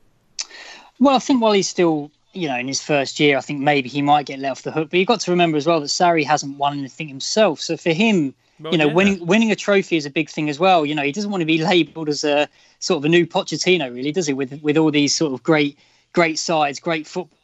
Well, 0.99 1.15
I 1.15 1.19
think 1.19 1.41
while 1.41 1.53
he's 1.53 1.67
still, 1.67 2.11
you 2.33 2.47
know, 2.47 2.57
in 2.57 2.67
his 2.67 2.81
first 2.81 3.19
year, 3.19 3.37
I 3.37 3.41
think 3.41 3.59
maybe 3.59 3.89
he 3.89 4.03
might 4.03 4.27
get 4.27 4.39
let 4.39 4.51
off 4.51 4.61
the 4.61 4.71
hook. 4.71 4.91
But 4.91 4.99
you've 4.99 5.07
got 5.07 5.19
to 5.21 5.31
remember 5.31 5.57
as 5.57 5.65
well 5.65 5.79
that 5.79 5.87
Sarri 5.87 6.23
hasn't 6.23 6.57
won 6.57 6.77
anything 6.77 7.07
himself. 7.07 7.59
So 7.59 7.75
for 7.75 7.91
him, 7.91 8.35
well, 8.59 8.71
you 8.71 8.77
know, 8.77 8.87
yeah. 8.87 8.93
winning 8.93 9.25
winning 9.25 9.51
a 9.51 9.55
trophy 9.55 9.97
is 9.97 10.05
a 10.05 10.11
big 10.11 10.29
thing 10.29 10.47
as 10.47 10.59
well. 10.59 10.85
You 10.85 10.93
know, 10.93 11.01
he 11.01 11.11
doesn't 11.11 11.31
want 11.31 11.41
to 11.41 11.45
be 11.45 11.57
labelled 11.65 12.07
as 12.07 12.23
a 12.23 12.47
sort 12.77 12.99
of 12.99 13.05
a 13.05 13.09
new 13.09 13.25
Pochettino, 13.25 13.93
really, 13.93 14.11
does 14.11 14.27
he? 14.27 14.33
With 14.33 14.61
with 14.61 14.77
all 14.77 14.91
these 14.91 15.15
sort 15.15 15.33
of 15.33 15.41
great 15.41 15.77
great 16.13 16.37
sides, 16.37 16.79
great 16.79 17.07
football 17.07 17.37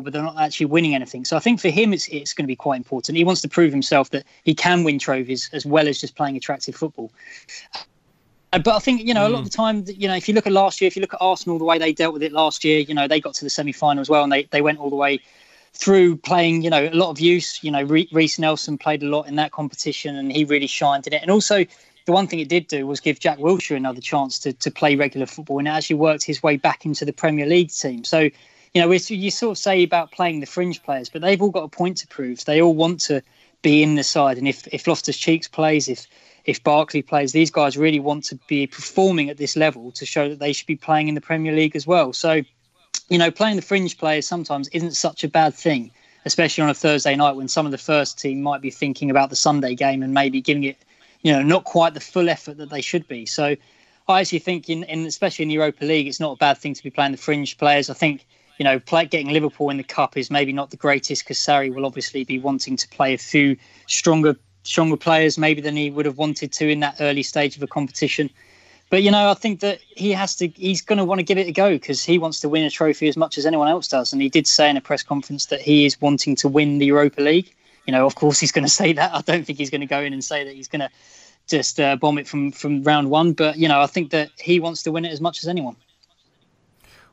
but 0.00 0.12
they're 0.12 0.22
not 0.22 0.40
actually 0.40 0.66
winning 0.66 0.94
anything. 0.94 1.24
So 1.24 1.36
I 1.36 1.40
think 1.40 1.60
for 1.60 1.68
him, 1.68 1.92
it's 1.92 2.08
it's 2.08 2.32
going 2.32 2.44
to 2.44 2.48
be 2.48 2.56
quite 2.56 2.76
important. 2.76 3.18
He 3.18 3.24
wants 3.24 3.42
to 3.42 3.48
prove 3.48 3.72
himself 3.72 4.10
that 4.10 4.24
he 4.44 4.54
can 4.54 4.84
win 4.84 4.98
trophies 4.98 5.50
as 5.52 5.66
well 5.66 5.86
as 5.86 6.00
just 6.00 6.14
playing 6.14 6.36
attractive 6.36 6.74
football. 6.74 7.10
Uh, 8.54 8.58
but 8.58 8.74
I 8.74 8.78
think 8.78 9.02
you 9.02 9.12
know 9.12 9.26
a 9.26 9.30
lot 9.30 9.40
of 9.40 9.44
the 9.44 9.50
time, 9.50 9.84
you 9.86 10.08
know, 10.08 10.14
if 10.14 10.28
you 10.28 10.34
look 10.34 10.46
at 10.46 10.52
last 10.52 10.80
year, 10.80 10.88
if 10.88 10.96
you 10.96 11.00
look 11.00 11.14
at 11.14 11.20
Arsenal, 11.20 11.58
the 11.58 11.64
way 11.64 11.78
they 11.78 11.92
dealt 11.92 12.14
with 12.14 12.22
it 12.22 12.32
last 12.32 12.64
year, 12.64 12.80
you 12.80 12.94
know, 12.94 13.06
they 13.06 13.20
got 13.20 13.34
to 13.34 13.44
the 13.44 13.50
semi-final 13.50 14.00
as 14.00 14.08
well, 14.08 14.22
and 14.22 14.32
they 14.32 14.44
they 14.44 14.62
went 14.62 14.78
all 14.78 14.90
the 14.90 14.96
way 14.96 15.20
through 15.74 16.16
playing, 16.18 16.62
you 16.62 16.70
know, 16.70 16.86
a 16.86 16.94
lot 16.94 17.10
of 17.10 17.20
use. 17.20 17.62
You 17.62 17.70
know, 17.70 17.82
Reiss 17.82 18.38
Nelson 18.38 18.78
played 18.78 19.02
a 19.02 19.06
lot 19.06 19.26
in 19.26 19.36
that 19.36 19.52
competition, 19.52 20.16
and 20.16 20.32
he 20.32 20.44
really 20.44 20.66
shined 20.66 21.06
in 21.06 21.12
it. 21.12 21.22
And 21.22 21.30
also, 21.30 21.64
the 22.04 22.12
one 22.12 22.26
thing 22.26 22.40
it 22.40 22.48
did 22.48 22.66
do 22.66 22.86
was 22.86 23.00
give 23.00 23.20
Jack 23.20 23.38
Wilshere 23.38 23.76
another 23.76 24.00
chance 24.00 24.38
to 24.40 24.52
to 24.52 24.70
play 24.70 24.96
regular 24.96 25.26
football, 25.26 25.58
and 25.58 25.68
actually 25.68 25.96
worked 25.96 26.24
his 26.24 26.42
way 26.42 26.56
back 26.56 26.84
into 26.84 27.04
the 27.04 27.12
Premier 27.12 27.46
League 27.46 27.70
team. 27.70 28.04
So, 28.04 28.30
you 28.74 28.80
know, 28.80 28.90
you 28.90 29.30
sort 29.30 29.52
of 29.52 29.58
say 29.58 29.82
about 29.82 30.12
playing 30.12 30.40
the 30.40 30.46
fringe 30.46 30.82
players, 30.82 31.10
but 31.10 31.20
they've 31.20 31.40
all 31.40 31.50
got 31.50 31.64
a 31.64 31.68
point 31.68 31.98
to 31.98 32.06
prove. 32.06 32.44
They 32.44 32.62
all 32.62 32.74
want 32.74 33.00
to 33.00 33.22
be 33.60 33.82
in 33.82 33.94
the 33.96 34.02
side, 34.02 34.38
and 34.38 34.48
if 34.48 34.66
if 34.68 34.86
Loftus 34.86 35.16
Cheeks 35.16 35.46
plays, 35.46 35.88
if 35.88 36.06
if 36.44 36.62
Barkley 36.62 37.02
plays, 37.02 37.32
these 37.32 37.50
guys 37.50 37.76
really 37.76 38.00
want 38.00 38.24
to 38.24 38.38
be 38.48 38.66
performing 38.66 39.30
at 39.30 39.36
this 39.36 39.56
level 39.56 39.92
to 39.92 40.06
show 40.06 40.28
that 40.28 40.38
they 40.38 40.52
should 40.52 40.66
be 40.66 40.76
playing 40.76 41.08
in 41.08 41.14
the 41.14 41.20
Premier 41.20 41.52
League 41.52 41.76
as 41.76 41.86
well. 41.86 42.12
So, 42.12 42.42
you 43.08 43.18
know, 43.18 43.30
playing 43.30 43.56
the 43.56 43.62
fringe 43.62 43.96
players 43.96 44.26
sometimes 44.26 44.68
isn't 44.68 44.92
such 44.92 45.22
a 45.22 45.28
bad 45.28 45.54
thing, 45.54 45.92
especially 46.24 46.62
on 46.62 46.70
a 46.70 46.74
Thursday 46.74 47.14
night 47.14 47.36
when 47.36 47.46
some 47.46 47.66
of 47.66 47.72
the 47.72 47.78
first 47.78 48.18
team 48.18 48.42
might 48.42 48.60
be 48.60 48.70
thinking 48.70 49.10
about 49.10 49.30
the 49.30 49.36
Sunday 49.36 49.74
game 49.74 50.02
and 50.02 50.12
maybe 50.12 50.40
giving 50.40 50.64
it, 50.64 50.78
you 51.20 51.32
know, 51.32 51.42
not 51.42 51.64
quite 51.64 51.94
the 51.94 52.00
full 52.00 52.28
effort 52.28 52.56
that 52.56 52.70
they 52.70 52.80
should 52.80 53.06
be. 53.06 53.26
So, 53.26 53.54
I 54.08 54.20
actually 54.20 54.40
think, 54.40 54.68
in, 54.68 54.82
in 54.84 55.06
especially 55.06 55.44
in 55.44 55.48
the 55.48 55.54
Europa 55.54 55.84
League, 55.84 56.08
it's 56.08 56.18
not 56.18 56.32
a 56.32 56.36
bad 56.36 56.58
thing 56.58 56.74
to 56.74 56.82
be 56.82 56.90
playing 56.90 57.12
the 57.12 57.18
fringe 57.18 57.56
players. 57.56 57.88
I 57.88 57.94
think 57.94 58.26
you 58.58 58.64
know, 58.64 58.78
play, 58.78 59.06
getting 59.06 59.30
Liverpool 59.30 59.70
in 59.70 59.76
the 59.76 59.84
cup 59.84 60.16
is 60.16 60.30
maybe 60.30 60.52
not 60.52 60.70
the 60.70 60.76
greatest 60.76 61.24
because 61.24 61.38
Sarri 61.38 61.74
will 61.74 61.86
obviously 61.86 62.24
be 62.24 62.38
wanting 62.38 62.76
to 62.76 62.88
play 62.88 63.14
a 63.14 63.18
few 63.18 63.56
stronger 63.86 64.36
stronger 64.64 64.96
players 64.96 65.38
maybe 65.38 65.60
than 65.60 65.74
he 65.74 65.90
would 65.90 66.06
have 66.06 66.18
wanted 66.18 66.52
to 66.52 66.68
in 66.68 66.80
that 66.80 66.96
early 67.00 67.22
stage 67.22 67.56
of 67.56 67.62
a 67.62 67.66
competition. 67.66 68.30
But 68.90 69.02
you 69.02 69.10
know, 69.10 69.30
I 69.30 69.34
think 69.34 69.60
that 69.60 69.80
he 69.96 70.12
has 70.12 70.36
to. 70.36 70.48
He's 70.48 70.82
going 70.82 70.98
to 70.98 71.04
want 71.04 71.18
to 71.18 71.22
give 71.22 71.38
it 71.38 71.46
a 71.46 71.52
go 71.52 71.70
because 71.70 72.04
he 72.04 72.18
wants 72.18 72.40
to 72.40 72.48
win 72.48 72.62
a 72.62 72.70
trophy 72.70 73.08
as 73.08 73.16
much 73.16 73.38
as 73.38 73.46
anyone 73.46 73.68
else 73.68 73.88
does. 73.88 74.12
And 74.12 74.20
he 74.20 74.28
did 74.28 74.46
say 74.46 74.68
in 74.68 74.76
a 74.76 74.82
press 74.82 75.02
conference 75.02 75.46
that 75.46 75.62
he 75.62 75.86
is 75.86 75.98
wanting 76.00 76.36
to 76.36 76.48
win 76.48 76.78
the 76.78 76.86
Europa 76.86 77.22
League. 77.22 77.54
You 77.86 77.92
know, 77.92 78.04
of 78.04 78.16
course, 78.16 78.38
he's 78.38 78.52
going 78.52 78.64
to 78.66 78.70
say 78.70 78.92
that. 78.92 79.14
I 79.14 79.22
don't 79.22 79.46
think 79.46 79.58
he's 79.58 79.70
going 79.70 79.80
to 79.80 79.86
go 79.86 80.00
in 80.00 80.12
and 80.12 80.22
say 80.22 80.44
that 80.44 80.54
he's 80.54 80.68
going 80.68 80.80
to 80.80 80.90
just 81.48 81.80
uh, 81.80 81.96
bomb 81.96 82.18
it 82.18 82.28
from 82.28 82.52
from 82.52 82.82
round 82.82 83.08
one. 83.08 83.32
But 83.32 83.56
you 83.56 83.66
know, 83.66 83.80
I 83.80 83.86
think 83.86 84.10
that 84.10 84.30
he 84.38 84.60
wants 84.60 84.82
to 84.82 84.92
win 84.92 85.06
it 85.06 85.12
as 85.12 85.22
much 85.22 85.42
as 85.42 85.48
anyone. 85.48 85.76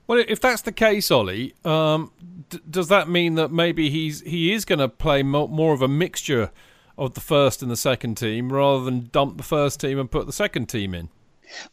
Well, 0.09 0.25
if 0.27 0.41
that's 0.41 0.63
the 0.63 0.71
case, 0.71 1.11
Ollie, 1.11 1.53
um, 1.63 2.11
d- 2.49 2.59
does 2.67 2.87
that 2.87 3.07
mean 3.07 3.35
that 3.35 3.51
maybe 3.51 3.91
he's 3.91 4.21
he 4.21 4.51
is 4.51 4.65
going 4.65 4.79
to 4.79 4.89
play 4.89 5.21
mo- 5.21 5.45
more 5.45 5.71
of 5.71 5.83
a 5.83 5.87
mixture 5.87 6.49
of 6.97 7.13
the 7.13 7.21
first 7.21 7.61
and 7.61 7.69
the 7.69 7.77
second 7.77 8.15
team 8.15 8.51
rather 8.51 8.83
than 8.83 9.09
dump 9.11 9.37
the 9.37 9.43
first 9.43 9.79
team 9.79 9.99
and 9.99 10.09
put 10.09 10.25
the 10.25 10.33
second 10.33 10.65
team 10.65 10.95
in? 10.95 11.09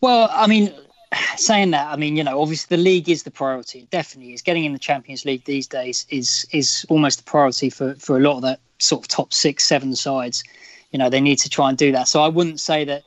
Well, 0.02 0.28
I 0.30 0.46
mean, 0.48 0.70
saying 1.38 1.70
that, 1.70 1.90
I 1.90 1.96
mean, 1.96 2.14
you 2.14 2.22
know, 2.22 2.38
obviously 2.42 2.76
the 2.76 2.82
league 2.82 3.08
is 3.08 3.22
the 3.22 3.30
priority. 3.30 3.78
It 3.78 3.90
definitely 3.90 4.34
is. 4.34 4.42
Getting 4.42 4.66
in 4.66 4.74
the 4.74 4.78
Champions 4.78 5.24
League 5.24 5.46
these 5.46 5.66
days 5.66 6.04
is 6.10 6.46
is 6.52 6.84
almost 6.90 7.16
the 7.16 7.24
priority 7.24 7.70
for 7.70 7.94
for 7.94 8.18
a 8.18 8.20
lot 8.20 8.36
of 8.36 8.42
that 8.42 8.60
sort 8.80 9.02
of 9.02 9.08
top 9.08 9.32
six, 9.32 9.64
seven 9.64 9.96
sides. 9.96 10.44
You 10.90 10.98
know, 10.98 11.08
they 11.08 11.22
need 11.22 11.38
to 11.38 11.48
try 11.48 11.70
and 11.70 11.78
do 11.78 11.90
that. 11.92 12.06
So 12.06 12.20
I 12.20 12.28
wouldn't 12.28 12.60
say 12.60 12.84
that 12.84 13.02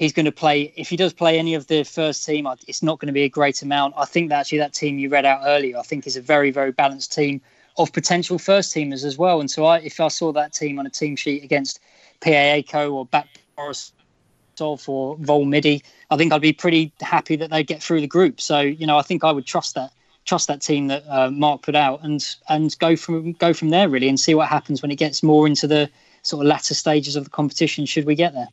he's 0.00 0.14
going 0.14 0.24
to 0.24 0.32
play. 0.32 0.72
If 0.76 0.88
he 0.88 0.96
does 0.96 1.12
play 1.12 1.38
any 1.38 1.54
of 1.54 1.66
the 1.66 1.84
first 1.84 2.24
team, 2.26 2.48
it's 2.66 2.82
not 2.82 2.98
going 2.98 3.06
to 3.06 3.12
be 3.12 3.22
a 3.22 3.28
great 3.28 3.62
amount. 3.62 3.94
I 3.96 4.06
think 4.06 4.30
that 4.30 4.40
actually 4.40 4.58
that 4.58 4.72
team 4.72 4.98
you 4.98 5.10
read 5.10 5.26
out 5.26 5.42
earlier, 5.44 5.78
I 5.78 5.82
think 5.82 6.06
is 6.06 6.16
a 6.16 6.22
very 6.22 6.50
very 6.50 6.72
balanced 6.72 7.12
team 7.12 7.40
of 7.76 7.92
potential 7.92 8.38
first 8.38 8.74
teamers 8.74 9.04
as 9.04 9.16
well. 9.16 9.40
And 9.40 9.50
so 9.50 9.66
I, 9.66 9.78
if 9.80 10.00
I 10.00 10.08
saw 10.08 10.32
that 10.32 10.52
team 10.52 10.78
on 10.78 10.86
a 10.86 10.90
team 10.90 11.16
sheet 11.16 11.44
against 11.44 11.80
PAOK 12.22 12.90
or 12.92 13.06
Back 13.06 13.28
Boris 13.56 13.92
or 14.58 14.76
Vol 15.20 15.44
Midi, 15.44 15.82
I 16.10 16.16
think 16.16 16.32
I'd 16.32 16.42
be 16.42 16.52
pretty 16.52 16.92
happy 17.00 17.36
that 17.36 17.50
they'd 17.50 17.66
get 17.66 17.82
through 17.82 18.00
the 18.00 18.06
group. 18.06 18.40
So 18.40 18.60
you 18.60 18.86
know, 18.86 18.96
I 18.96 19.02
think 19.02 19.22
I 19.22 19.30
would 19.30 19.46
trust 19.46 19.74
that 19.74 19.92
trust 20.24 20.48
that 20.48 20.62
team 20.62 20.88
that 20.88 21.04
uh, 21.08 21.30
Mark 21.30 21.60
put 21.62 21.76
out 21.76 22.02
and 22.02 22.24
and 22.48 22.74
go 22.78 22.96
from 22.96 23.32
go 23.32 23.52
from 23.52 23.68
there 23.68 23.88
really 23.88 24.08
and 24.08 24.18
see 24.18 24.34
what 24.34 24.48
happens 24.48 24.80
when 24.80 24.90
it 24.90 24.96
gets 24.96 25.22
more 25.22 25.46
into 25.46 25.66
the 25.66 25.90
sort 26.22 26.44
of 26.44 26.48
latter 26.48 26.74
stages 26.74 27.16
of 27.16 27.24
the 27.24 27.30
competition. 27.30 27.84
Should 27.84 28.06
we 28.06 28.14
get 28.14 28.32
there? 28.32 28.48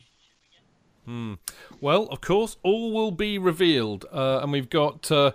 Hmm. 1.08 1.34
Well, 1.80 2.02
of 2.10 2.20
course, 2.20 2.58
all 2.62 2.92
will 2.92 3.12
be 3.12 3.38
revealed, 3.38 4.04
uh, 4.12 4.40
and 4.42 4.52
we've 4.52 4.68
got 4.68 5.10
uh, 5.10 5.32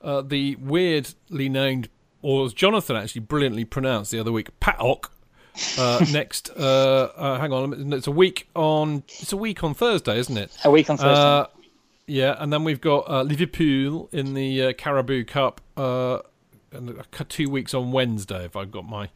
uh, 0.00 0.22
the 0.22 0.56
weirdly 0.56 1.50
named, 1.50 1.90
or 2.22 2.46
as 2.46 2.54
Jonathan 2.54 2.96
actually 2.96 3.20
brilliantly 3.20 3.66
pronounced 3.66 4.12
the 4.12 4.18
other 4.18 4.32
week, 4.32 4.48
PAOK 4.60 5.10
uh, 5.76 6.06
next. 6.10 6.48
Uh, 6.56 7.10
uh, 7.14 7.38
hang 7.38 7.52
on, 7.52 7.92
it's 7.92 8.06
a 8.06 8.10
week 8.10 8.48
on. 8.56 9.02
It's 9.08 9.34
a 9.34 9.36
week 9.36 9.62
on 9.62 9.74
Thursday, 9.74 10.18
isn't 10.18 10.38
it? 10.38 10.56
A 10.64 10.70
week 10.70 10.88
on 10.88 10.96
Thursday. 10.96 11.52
Yeah, 12.06 12.36
and 12.38 12.50
then 12.50 12.64
we've 12.64 12.80
got 12.80 13.06
uh, 13.06 13.20
Liverpool 13.20 14.08
in 14.12 14.32
the 14.32 14.68
uh, 14.68 14.72
Carabao 14.72 15.24
Cup, 15.26 15.60
and 15.76 17.04
two 17.28 17.50
weeks 17.50 17.74
on 17.74 17.92
Wednesday, 17.92 18.46
if 18.46 18.56
I've 18.56 18.70
got 18.70 18.88
my 18.88 19.10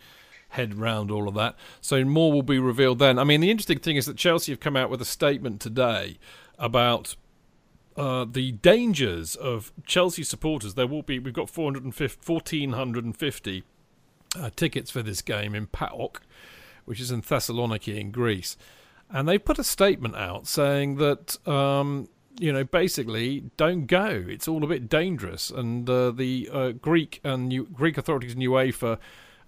head 0.55 0.79
round 0.79 1.11
all 1.11 1.29
of 1.29 1.35
that. 1.35 1.57
So 1.81 2.05
more 2.05 2.33
will 2.33 2.43
be 2.43 2.59
revealed 2.59 2.99
then. 2.99 3.19
I 3.19 3.25
mean, 3.25 3.41
the 3.41 3.51
interesting 3.51 3.79
thing 3.79 3.97
is 3.97 4.07
that 4.07 4.17
Chelsea 4.17 4.53
have 4.53 4.61
come 4.61 4.77
out 4.77 4.91
with 4.91 5.01
a 5.01 5.05
statement 5.05 5.61
today 5.61 6.19
about 6.59 7.17
uh, 7.97 8.25
the 8.25 8.53
dangers 8.53 9.37
of 9.37 9.73
Chelsea 9.85 10.23
supporters. 10.23 10.75
There 10.75 10.87
will 10.87 11.03
be, 11.03 11.19
we've 11.19 11.35
got 11.35 11.55
1,450 11.55 13.65
uh, 14.37 14.51
tickets 14.57 14.91
for 14.91 15.03
this 15.03 15.23
game 15.23 15.55
in 15.55 15.67
PAOK, 15.67 16.21
which 16.85 17.01
is 17.01 17.11
in 17.11 17.23
Thessaloniki 17.23 17.99
in 17.99 18.11
Greece. 18.11 18.57
And 19.11 19.29
they 19.29 19.39
put 19.39 19.59
a 19.59 19.65
statement 19.65 20.17
out 20.17 20.47
saying 20.47 20.97
that, 20.97 21.47
um, 21.47 22.09
you 22.39 22.53
know, 22.53 22.65
basically 22.65 23.45
don't 23.57 23.87
go. 23.87 24.25
It's 24.29 24.49
all 24.49 24.65
a 24.65 24.69
bit 24.69 24.89
dangerous. 24.89 25.51
And 25.51 25.89
uh, 25.89 26.11
the 26.11 26.49
uh, 26.53 26.71
Greek 26.73 27.21
and 27.23 27.73
Greek 27.73 27.99
authorities 27.99 28.35
and 28.35 28.43
UEFA 28.43 28.99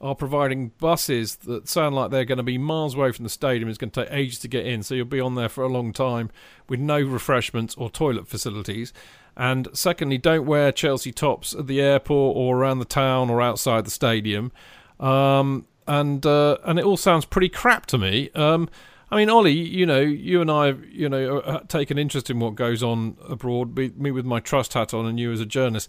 are 0.01 0.15
providing 0.15 0.69
buses 0.79 1.37
that 1.37 1.69
sound 1.69 1.95
like 1.95 2.11
they're 2.11 2.25
going 2.25 2.37
to 2.39 2.45
be 2.45 2.59
miles 2.59 2.95
away 2.95 3.13
from 3.13 3.23
the 3.23 3.31
stadium. 3.31 3.69
It's 3.69 3.79
going 3.79 3.91
to 3.91 4.05
take 4.05 4.13
ages 4.13 4.39
to 4.41 4.49
get 4.49 4.67
in, 4.67 4.83
so 4.83 4.95
you'll 4.95 5.07
be 5.07 5.21
on 5.21 5.35
there 5.35 5.49
for 5.49 5.65
a 5.65 5.69
long 5.69 5.93
time 5.93 6.31
with 6.69 6.81
no 6.81 7.01
refreshments 7.01 7.75
or 7.77 7.89
toilet 7.89 8.29
facilities. 8.29 8.93
And 9.37 9.69
secondly, 9.73 10.19
don't 10.19 10.47
wear 10.47 10.73
Chelsea 10.73 11.13
tops 11.13 11.55
at 11.55 11.67
the 11.67 11.81
airport 11.81 12.37
or 12.37 12.59
around 12.59 12.79
the 12.79 12.85
town 12.85 13.31
or 13.31 13.41
outside 13.43 13.87
the 13.87 13.91
stadium. 13.91 14.53
Um, 14.99 15.67
and 15.87 16.25
uh, 16.25 16.59
and 16.65 16.79
it 16.79 16.85
all 16.85 16.97
sounds 16.97 17.25
pretty 17.25 17.49
crap 17.49 17.87
to 17.87 17.99
me. 17.99 18.31
Um, 18.35 18.69
I 19.11 19.17
mean, 19.17 19.31
Ollie, 19.31 19.53
you 19.53 19.87
know, 19.87 20.01
you 20.01 20.41
and 20.41 20.51
I, 20.51 20.71
you 20.91 21.09
know, 21.09 21.39
uh, 21.39 21.61
take 21.69 21.91
an 21.91 21.99
interest 21.99 22.29
in 22.29 22.41
what 22.41 22.55
goes 22.55 22.83
on 22.83 23.17
abroad. 23.29 23.77
Me 23.77 24.11
with 24.11 24.25
my 24.25 24.41
trust 24.41 24.75
hat 24.75 24.93
on, 24.93 25.07
and 25.07 25.21
you 25.21 25.33
as 25.33 25.41
a 25.41 25.47
journalist. 25.47 25.89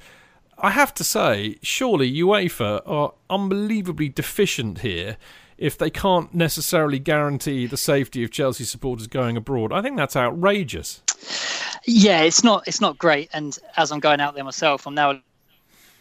I 0.59 0.71
have 0.71 0.93
to 0.95 1.03
say, 1.03 1.57
surely 1.61 2.11
UEFA 2.11 2.81
are 2.85 3.13
unbelievably 3.29 4.09
deficient 4.09 4.79
here 4.79 5.17
if 5.57 5.77
they 5.77 5.89
can't 5.89 6.33
necessarily 6.33 6.99
guarantee 6.99 7.65
the 7.65 7.77
safety 7.77 8.23
of 8.23 8.31
Chelsea 8.31 8.63
supporters 8.63 9.07
going 9.07 9.37
abroad. 9.37 9.71
I 9.71 9.81
think 9.81 9.97
that's 9.97 10.15
outrageous. 10.15 11.01
Yeah, 11.85 12.21
it's 12.21 12.43
not 12.43 12.67
it's 12.67 12.81
not 12.81 12.97
great. 12.97 13.29
And 13.33 13.57
as 13.75 13.91
I'm 13.91 13.99
going 13.99 14.19
out 14.19 14.35
there 14.35 14.43
myself, 14.43 14.85
I'm 14.85 14.95
now 14.95 15.11
a 15.11 15.21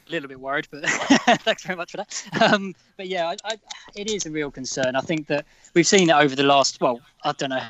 little 0.09 0.29
bit 0.29 0.41
worried, 0.41 0.69
but 0.71 0.85
thanks 0.89 1.63
very 1.65 1.77
much 1.77 1.93
for 1.93 1.99
that. 1.99 2.29
Um, 2.41 2.75
but 2.97 3.09
yeah, 3.09 3.29
I, 3.29 3.37
I, 3.45 3.57
it 3.95 4.11
is 4.11 4.27
a 4.27 4.31
real 4.31 4.51
concern. 4.51 4.97
I 4.97 5.01
think 5.01 5.27
that 5.29 5.47
we've 5.75 5.87
seen 5.87 6.11
it 6.11 6.15
over 6.15 6.35
the 6.35 6.43
last, 6.43 6.81
well, 6.81 7.01
I 7.25 7.33
don't 7.33 7.51
know 7.51 7.65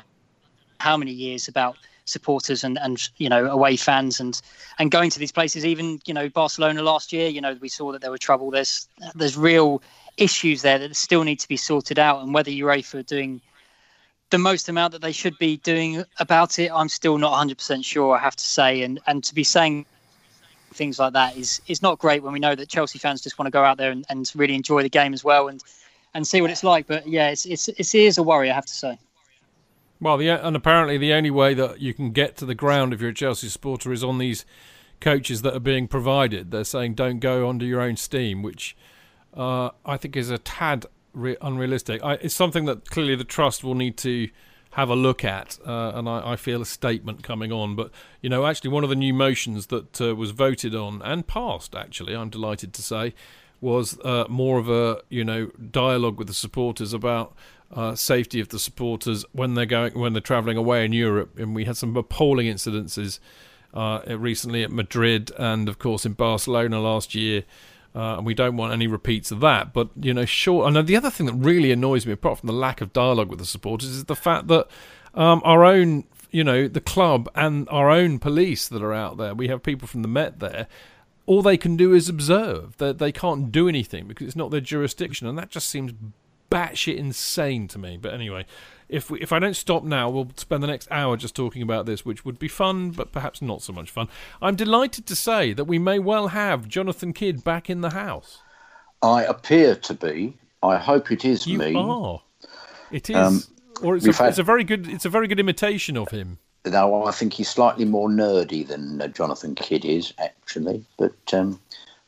how 0.79 0.97
many 0.97 1.11
years 1.11 1.47
about 1.47 1.77
supporters 2.07 2.63
and, 2.63 2.79
and 2.79 3.09
you 3.17 3.29
know 3.29 3.45
away 3.47 3.75
fans 3.75 4.19
and 4.19 4.41
and 4.79 4.91
going 4.91 5.09
to 5.11 5.19
these 5.19 5.31
places. 5.31 5.65
Even 5.65 5.99
you 6.05 6.13
know 6.13 6.29
Barcelona 6.29 6.81
last 6.81 7.13
year, 7.13 7.27
you 7.27 7.41
know 7.41 7.55
we 7.59 7.69
saw 7.69 7.91
that 7.91 8.01
there 8.01 8.11
were 8.11 8.17
trouble. 8.17 8.49
There's 8.51 8.87
there's 9.15 9.37
real 9.37 9.81
issues 10.17 10.61
there 10.61 10.79
that 10.79 10.95
still 10.95 11.23
need 11.23 11.39
to 11.39 11.47
be 11.47 11.57
sorted 11.57 11.99
out, 11.99 12.23
and 12.23 12.33
whether 12.33 12.51
UEFA 12.51 12.95
are 12.95 13.03
doing 13.03 13.41
the 14.29 14.37
most 14.37 14.67
amount 14.67 14.91
that 14.91 15.01
they 15.01 15.11
should 15.11 15.37
be 15.37 15.57
doing 15.57 16.03
about 16.19 16.59
it, 16.59 16.69
I'm 16.73 16.89
still 16.89 17.17
not 17.17 17.33
100% 17.33 17.85
sure. 17.85 18.15
I 18.15 18.19
have 18.19 18.35
to 18.35 18.45
say, 18.45 18.81
and 18.81 18.99
and 19.07 19.23
to 19.23 19.35
be 19.35 19.43
saying 19.43 19.85
things 20.73 20.99
like 20.99 21.13
that 21.13 21.35
is 21.37 21.61
is 21.67 21.81
not 21.81 21.99
great 21.99 22.23
when 22.23 22.33
we 22.33 22.39
know 22.39 22.55
that 22.55 22.69
Chelsea 22.69 22.99
fans 22.99 23.21
just 23.21 23.39
want 23.39 23.47
to 23.47 23.51
go 23.51 23.63
out 23.63 23.77
there 23.77 23.91
and, 23.91 24.05
and 24.09 24.31
really 24.35 24.55
enjoy 24.55 24.83
the 24.83 24.89
game 24.89 25.13
as 25.13 25.23
well 25.23 25.47
and 25.47 25.63
and 26.13 26.27
see 26.27 26.41
what 26.41 26.51
it's 26.51 26.63
like. 26.63 26.87
But 26.87 27.07
yeah, 27.07 27.29
it's 27.29 27.45
it's 27.45 27.67
it 27.67 27.95
is 27.95 28.17
a 28.17 28.23
worry, 28.23 28.49
I 28.49 28.53
have 28.53 28.65
to 28.65 28.73
say. 28.73 28.97
Well, 29.99 30.17
the, 30.17 30.29
and 30.29 30.55
apparently 30.55 30.97
the 30.97 31.13
only 31.13 31.31
way 31.31 31.53
that 31.55 31.81
you 31.81 31.93
can 31.93 32.11
get 32.11 32.37
to 32.37 32.45
the 32.45 32.55
ground 32.55 32.93
if 32.93 33.01
you're 33.01 33.09
a 33.09 33.13
Chelsea 33.13 33.49
supporter 33.49 33.91
is 33.91 34.03
on 34.03 34.19
these 34.19 34.45
coaches 34.99 35.41
that 35.41 35.55
are 35.55 35.59
being 35.59 35.87
provided. 35.87 36.51
They're 36.51 36.63
saying 36.63 36.95
don't 36.95 37.19
go 37.19 37.49
under 37.49 37.65
your 37.65 37.81
own 37.81 37.97
steam, 37.97 38.43
which 38.43 38.75
uh, 39.35 39.71
I 39.85 39.97
think 39.97 40.15
is 40.15 40.29
a 40.29 40.37
tad 40.37 40.85
re- 41.13 41.37
unrealistic. 41.41 42.03
I, 42.03 42.13
it's 42.13 42.35
something 42.35 42.65
that 42.65 42.89
clearly 42.89 43.15
the 43.15 43.23
trust 43.23 43.63
will 43.63 43.75
need 43.75 43.97
to 43.97 44.29
have 44.71 44.89
a 44.89 44.95
look 44.95 45.25
at, 45.25 45.57
uh, 45.65 45.93
and 45.95 46.07
I, 46.07 46.33
I, 46.33 46.35
feel 46.35 46.61
a 46.61 46.65
statement 46.65 47.23
coming 47.23 47.51
on. 47.51 47.75
But 47.75 47.89
you 48.21 48.29
know, 48.29 48.45
actually, 48.45 48.69
one 48.69 48.83
of 48.83 48.91
the 48.91 48.95
new 48.95 49.13
motions 49.13 49.67
that 49.67 49.99
uh, 49.99 50.15
was 50.15 50.31
voted 50.31 50.75
on 50.75 51.01
and 51.01 51.25
passed, 51.25 51.73
actually, 51.73 52.15
I'm 52.15 52.29
delighted 52.29 52.73
to 52.73 52.83
say, 52.83 53.15
was 53.59 53.99
uh, 54.01 54.25
more 54.29 54.59
of 54.59 54.69
a 54.69 55.01
you 55.09 55.23
know 55.23 55.47
dialogue 55.71 56.17
with 56.17 56.27
the 56.27 56.33
supporters 56.33 56.93
about 56.93 57.35
uh, 57.71 57.95
safety 57.95 58.39
of 58.39 58.49
the 58.49 58.59
supporters 58.59 59.25
when 59.31 59.53
they're 59.53 59.65
going 59.65 59.97
when 59.99 60.13
they're 60.13 60.21
travelling 60.21 60.57
away 60.57 60.85
in 60.85 60.93
Europe. 60.93 61.37
And 61.37 61.53
we 61.53 61.65
had 61.65 61.77
some 61.77 61.95
appalling 61.95 62.47
incidences 62.47 63.19
uh, 63.73 64.01
recently 64.07 64.63
at 64.63 64.71
Madrid 64.71 65.31
and 65.37 65.67
of 65.67 65.79
course 65.79 66.05
in 66.05 66.13
Barcelona 66.13 66.79
last 66.79 67.15
year. 67.15 67.43
Uh, 67.95 68.17
and 68.17 68.25
we 68.27 68.35
don't 68.35 68.57
want 68.57 68.73
any 68.73 68.85
repeats 68.85 69.31
of 69.31 69.39
that. 69.39 69.73
But 69.73 69.89
you 69.99 70.13
know, 70.13 70.25
sure. 70.25 70.67
And 70.67 70.87
the 70.87 70.95
other 70.95 71.09
thing 71.09 71.25
that 71.25 71.33
really 71.33 71.71
annoys 71.71 72.05
me, 72.05 72.13
apart 72.13 72.39
from 72.39 72.47
the 72.47 72.53
lack 72.53 72.79
of 72.79 72.93
dialogue 72.93 73.29
with 73.29 73.39
the 73.39 73.45
supporters, 73.45 73.89
is 73.89 74.05
the 74.05 74.15
fact 74.15 74.47
that 74.47 74.67
um, 75.15 75.41
our 75.43 75.65
own, 75.65 76.03
you 76.29 76.43
know, 76.43 76.67
the 76.67 76.81
club 76.81 77.27
and 77.33 77.67
our 77.69 77.89
own 77.89 78.19
police 78.19 78.67
that 78.67 78.83
are 78.83 78.93
out 78.93 79.17
there. 79.17 79.33
We 79.33 79.47
have 79.47 79.63
people 79.63 79.87
from 79.87 80.03
the 80.03 80.07
Met 80.07 80.39
there. 80.39 80.67
All 81.25 81.41
they 81.41 81.57
can 81.57 81.75
do 81.75 81.93
is 81.93 82.07
observe. 82.07 82.77
They 82.77 82.93
they 82.93 83.11
can't 83.11 83.51
do 83.51 83.67
anything 83.67 84.07
because 84.07 84.27
it's 84.27 84.35
not 84.35 84.51
their 84.51 84.61
jurisdiction, 84.61 85.27
and 85.27 85.37
that 85.37 85.49
just 85.49 85.67
seems 85.67 85.91
batshit 86.49 86.97
insane 86.97 87.67
to 87.69 87.79
me. 87.79 87.97
But 87.97 88.13
anyway, 88.13 88.45
if 88.89 89.09
we, 89.09 89.19
if 89.21 89.31
I 89.31 89.39
don't 89.39 89.55
stop 89.55 89.83
now, 89.83 90.09
we'll 90.09 90.31
spend 90.37 90.63
the 90.63 90.67
next 90.67 90.87
hour 90.91 91.17
just 91.17 91.35
talking 91.35 91.61
about 91.61 91.85
this, 91.85 92.05
which 92.05 92.23
would 92.25 92.39
be 92.39 92.47
fun, 92.47 92.91
but 92.91 93.11
perhaps 93.11 93.41
not 93.41 93.61
so 93.61 93.73
much 93.73 93.91
fun. 93.91 94.07
I'm 94.41 94.55
delighted 94.55 95.05
to 95.07 95.15
say 95.15 95.53
that 95.53 95.65
we 95.65 95.79
may 95.79 95.99
well 95.99 96.29
have 96.29 96.67
Jonathan 96.67 97.13
Kidd 97.13 97.43
back 97.43 97.69
in 97.69 97.81
the 97.81 97.91
house. 97.91 98.39
I 99.01 99.23
appear 99.23 99.75
to 99.75 99.93
be. 99.93 100.37
I 100.63 100.77
hope 100.77 101.11
it 101.11 101.23
is 101.25 101.45
you 101.45 101.59
me. 101.59 101.75
are. 101.75 102.21
It 102.91 103.09
is, 103.09 103.15
Um, 103.15 103.43
or 103.83 103.95
it's 103.95 104.07
a, 104.07 104.13
had- 104.13 104.29
it's 104.29 104.39
a 104.39 104.43
very 104.43 104.63
good. 104.63 104.87
It's 104.87 105.05
a 105.05 105.09
very 105.09 105.27
good 105.27 105.39
imitation 105.39 105.97
of 105.97 106.09
him. 106.09 106.39
Now, 106.65 107.03
I 107.03 107.11
think 107.11 107.33
he's 107.33 107.47
slightly 107.47 107.85
more 107.85 108.09
nerdy 108.09 108.67
than 108.67 109.01
uh, 109.01 109.07
Jonathan 109.07 109.55
Kidd 109.55 109.85
is, 109.85 110.13
actually. 110.17 110.83
But 110.97 111.13
um, 111.33 111.61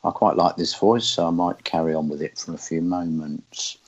I 0.04 0.10
quite 0.10 0.36
like 0.36 0.56
this 0.56 0.74
voice, 0.74 1.06
so 1.06 1.26
I 1.26 1.30
might 1.30 1.64
carry 1.64 1.94
on 1.94 2.08
with 2.08 2.20
it 2.20 2.38
for 2.38 2.52
a 2.52 2.58
few 2.58 2.82
moments. 2.82 3.78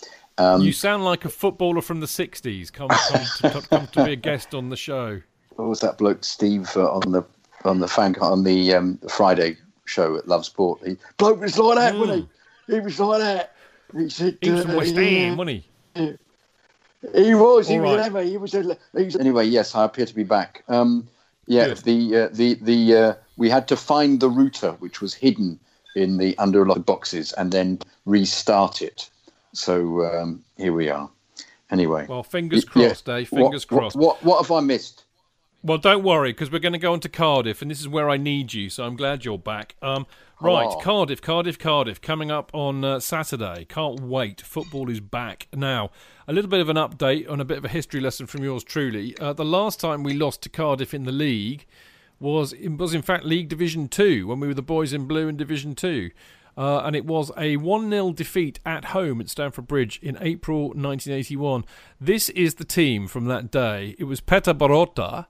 Um, 0.42 0.62
you 0.62 0.72
sound 0.72 1.04
like 1.04 1.24
a 1.24 1.28
footballer 1.28 1.80
from 1.80 2.00
the 2.00 2.06
'60s. 2.06 2.72
Come, 2.72 2.88
come, 2.88 3.52
to, 3.52 3.68
come 3.68 3.86
to 3.88 4.04
be 4.04 4.12
a 4.12 4.16
guest 4.16 4.54
on 4.54 4.68
the 4.68 4.76
show. 4.76 5.22
what 5.56 5.68
was 5.68 5.80
that 5.80 5.98
bloke 5.98 6.24
Steve 6.24 6.70
uh, 6.76 6.90
on 6.92 7.12
the 7.12 7.22
on 7.64 7.80
the 7.80 7.88
fan 7.88 8.16
on 8.20 8.44
the 8.44 8.74
um, 8.74 8.98
Friday 9.08 9.56
show 9.84 10.16
at 10.16 10.26
Love 10.26 10.44
Sport? 10.44 10.80
He 10.84 10.96
bloke 11.16 11.40
was 11.40 11.58
like 11.58 11.78
that, 11.78 11.96
wasn't 11.96 12.28
he? 12.66 12.74
He 12.74 12.80
was 12.80 12.98
like 12.98 13.20
that. 13.20 13.54
He 13.96 14.08
said, 14.08 14.38
He 14.40 14.50
was 14.50 14.66
uh, 14.66 14.74
West. 14.76 14.94
Ham, 14.94 15.36
wasn't 15.36 15.64
he? 15.94 16.16
He 17.14 17.34
was. 17.34 17.68
He 17.68 17.80
was. 17.80 17.96
right. 17.96 18.06
Anyway, 18.06 18.30
he 18.30 18.36
was. 18.36 18.54
A, 18.54 18.78
he 18.96 19.04
was. 19.04 19.16
Anyway, 19.16 19.46
yes, 19.46 19.74
I 19.74 19.84
appear 19.84 20.06
to 20.06 20.14
be 20.14 20.22
back. 20.24 20.64
Um, 20.68 21.08
yeah, 21.46 21.68
Good. 21.68 21.78
the 21.78 22.16
uh, 22.16 22.28
the 22.32 22.54
the 22.54 22.96
uh, 22.96 23.14
we 23.36 23.50
had 23.50 23.68
to 23.68 23.76
find 23.76 24.20
the 24.20 24.30
router, 24.30 24.72
which 24.78 25.00
was 25.00 25.14
hidden 25.14 25.58
in 25.96 26.18
the 26.18 26.36
under 26.38 26.62
a 26.62 26.64
lot 26.64 26.78
of 26.78 26.86
boxes, 26.86 27.32
and 27.32 27.52
then 27.52 27.80
restart 28.06 28.82
it. 28.82 29.10
So 29.52 30.04
um, 30.04 30.44
here 30.56 30.72
we 30.72 30.88
are. 30.88 31.10
Anyway, 31.70 32.06
Well, 32.08 32.22
fingers 32.22 32.64
Y- 32.74 32.82
yeah. 32.82 32.88
crossed, 32.88 33.08
eh? 33.08 33.24
Fingers 33.24 33.70
what, 33.70 33.78
crossed. 33.78 33.96
What, 33.96 34.22
what 34.22 34.24
what 34.24 34.42
have 34.42 34.50
I 34.50 34.60
missed? 34.60 35.04
Well, 35.64 35.78
don't 35.78 36.02
worry, 36.02 36.32
because 36.32 36.50
we're 36.50 36.58
going 36.58 36.72
to 36.72 36.78
go 36.78 36.92
on 36.92 36.98
to 37.00 37.08
Cardiff, 37.08 37.62
and 37.62 37.70
this 37.70 37.78
is 37.80 37.86
where 37.88 38.10
I 38.10 38.16
need 38.16 38.52
you. 38.52 38.68
So 38.68 38.84
I'm 38.84 38.96
glad 38.96 39.24
you're 39.24 39.38
back. 39.38 39.76
Um, 39.80 40.06
right, 40.40 40.66
Oh. 40.68 40.80
Cardiff, 40.80 41.22
Cardiff, 41.22 41.56
Cardiff, 41.58 42.00
coming 42.00 42.32
up 42.32 42.50
on 42.52 42.84
uh, 42.84 42.98
Saturday. 42.98 43.64
Can't 43.68 44.00
wait. 44.00 44.40
Football 44.40 44.90
is 44.90 44.98
back 44.98 45.46
now. 45.54 45.90
A 46.26 46.32
little 46.32 46.50
bit 46.50 46.60
of 46.60 46.68
an 46.68 46.76
update 46.76 47.30
on 47.30 47.40
a 47.40 47.44
bit 47.44 47.58
of 47.58 47.64
a 47.64 47.68
history 47.68 48.00
lesson 48.00 48.26
from 48.26 48.42
yours 48.42 48.64
truly. 48.64 49.16
Uh, 49.18 49.32
the 49.32 49.44
last 49.44 49.78
time 49.78 50.02
we 50.02 50.14
lost 50.14 50.42
to 50.42 50.48
Cardiff 50.48 50.92
in 50.92 51.04
the 51.04 51.12
league 51.12 51.64
was 52.18 52.52
it 52.54 52.76
was 52.76 52.92
in 52.92 53.02
fact 53.02 53.24
League 53.24 53.48
Division 53.48 53.86
Two 53.88 54.26
when 54.26 54.40
we 54.40 54.46
were 54.48 54.54
the 54.54 54.62
boys 54.62 54.92
in 54.92 55.06
blue 55.06 55.28
in 55.28 55.36
Division 55.36 55.74
Two. 55.76 56.10
Uh, 56.56 56.78
and 56.84 56.94
it 56.94 57.06
was 57.06 57.30
a 57.36 57.56
1 57.56 57.90
0 57.90 58.12
defeat 58.12 58.60
at 58.66 58.86
home 58.86 59.20
at 59.20 59.30
Stamford 59.30 59.66
Bridge 59.66 59.98
in 60.02 60.18
April 60.20 60.64
1981. 60.68 61.64
This 62.00 62.28
is 62.30 62.56
the 62.56 62.64
team 62.64 63.06
from 63.06 63.24
that 63.26 63.50
day. 63.50 63.96
It 63.98 64.04
was 64.04 64.20
Peter 64.20 64.52
Borota, 64.52 65.26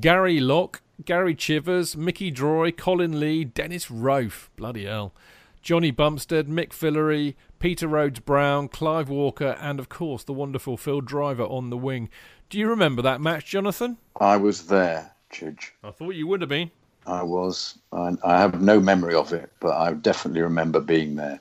Gary 0.00 0.40
Locke, 0.40 0.82
Gary 1.04 1.34
Chivers, 1.34 1.96
Mickey 1.96 2.30
Droy, 2.30 2.76
Colin 2.76 3.18
Lee, 3.18 3.44
Dennis 3.44 3.86
Rofe, 3.86 4.48
bloody 4.56 4.84
hell, 4.84 5.14
Johnny 5.62 5.90
Bumstead, 5.90 6.48
Mick 6.48 6.72
Fillery, 6.72 7.36
Peter 7.58 7.88
Rhodes 7.88 8.20
Brown, 8.20 8.68
Clive 8.68 9.08
Walker, 9.08 9.56
and 9.60 9.80
of 9.80 9.88
course 9.88 10.24
the 10.24 10.32
wonderful 10.32 10.76
Phil 10.76 11.00
Driver 11.00 11.44
on 11.44 11.70
the 11.70 11.76
wing. 11.76 12.08
Do 12.50 12.58
you 12.58 12.68
remember 12.68 13.02
that 13.02 13.20
match, 13.20 13.46
Jonathan? 13.46 13.98
I 14.20 14.36
was 14.36 14.66
there, 14.66 15.12
Chidge. 15.32 15.70
I 15.82 15.90
thought 15.90 16.14
you 16.14 16.26
would 16.26 16.40
have 16.40 16.48
been. 16.50 16.70
I 17.08 17.22
was. 17.22 17.78
I, 17.92 18.16
I 18.22 18.38
have 18.38 18.60
no 18.60 18.80
memory 18.80 19.14
of 19.14 19.32
it, 19.32 19.50
but 19.60 19.76
I 19.76 19.92
definitely 19.94 20.42
remember 20.42 20.80
being 20.80 21.16
there. 21.16 21.40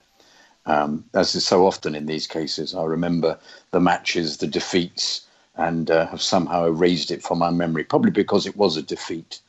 Um, 0.65 1.05
as 1.13 1.35
is 1.35 1.45
so 1.45 1.65
often 1.65 1.95
in 1.95 2.05
these 2.05 2.27
cases, 2.27 2.75
I 2.75 2.83
remember 2.83 3.37
the 3.71 3.79
matches, 3.79 4.37
the 4.37 4.47
defeats, 4.47 5.25
and 5.55 5.89
uh, 5.89 6.07
have 6.07 6.21
somehow 6.21 6.65
erased 6.65 7.11
it 7.11 7.23
from 7.23 7.39
my 7.39 7.49
memory, 7.51 7.83
probably 7.83 8.11
because 8.11 8.45
it 8.45 8.55
was 8.57 8.77
a 8.77 8.81
defeat. 8.81 9.39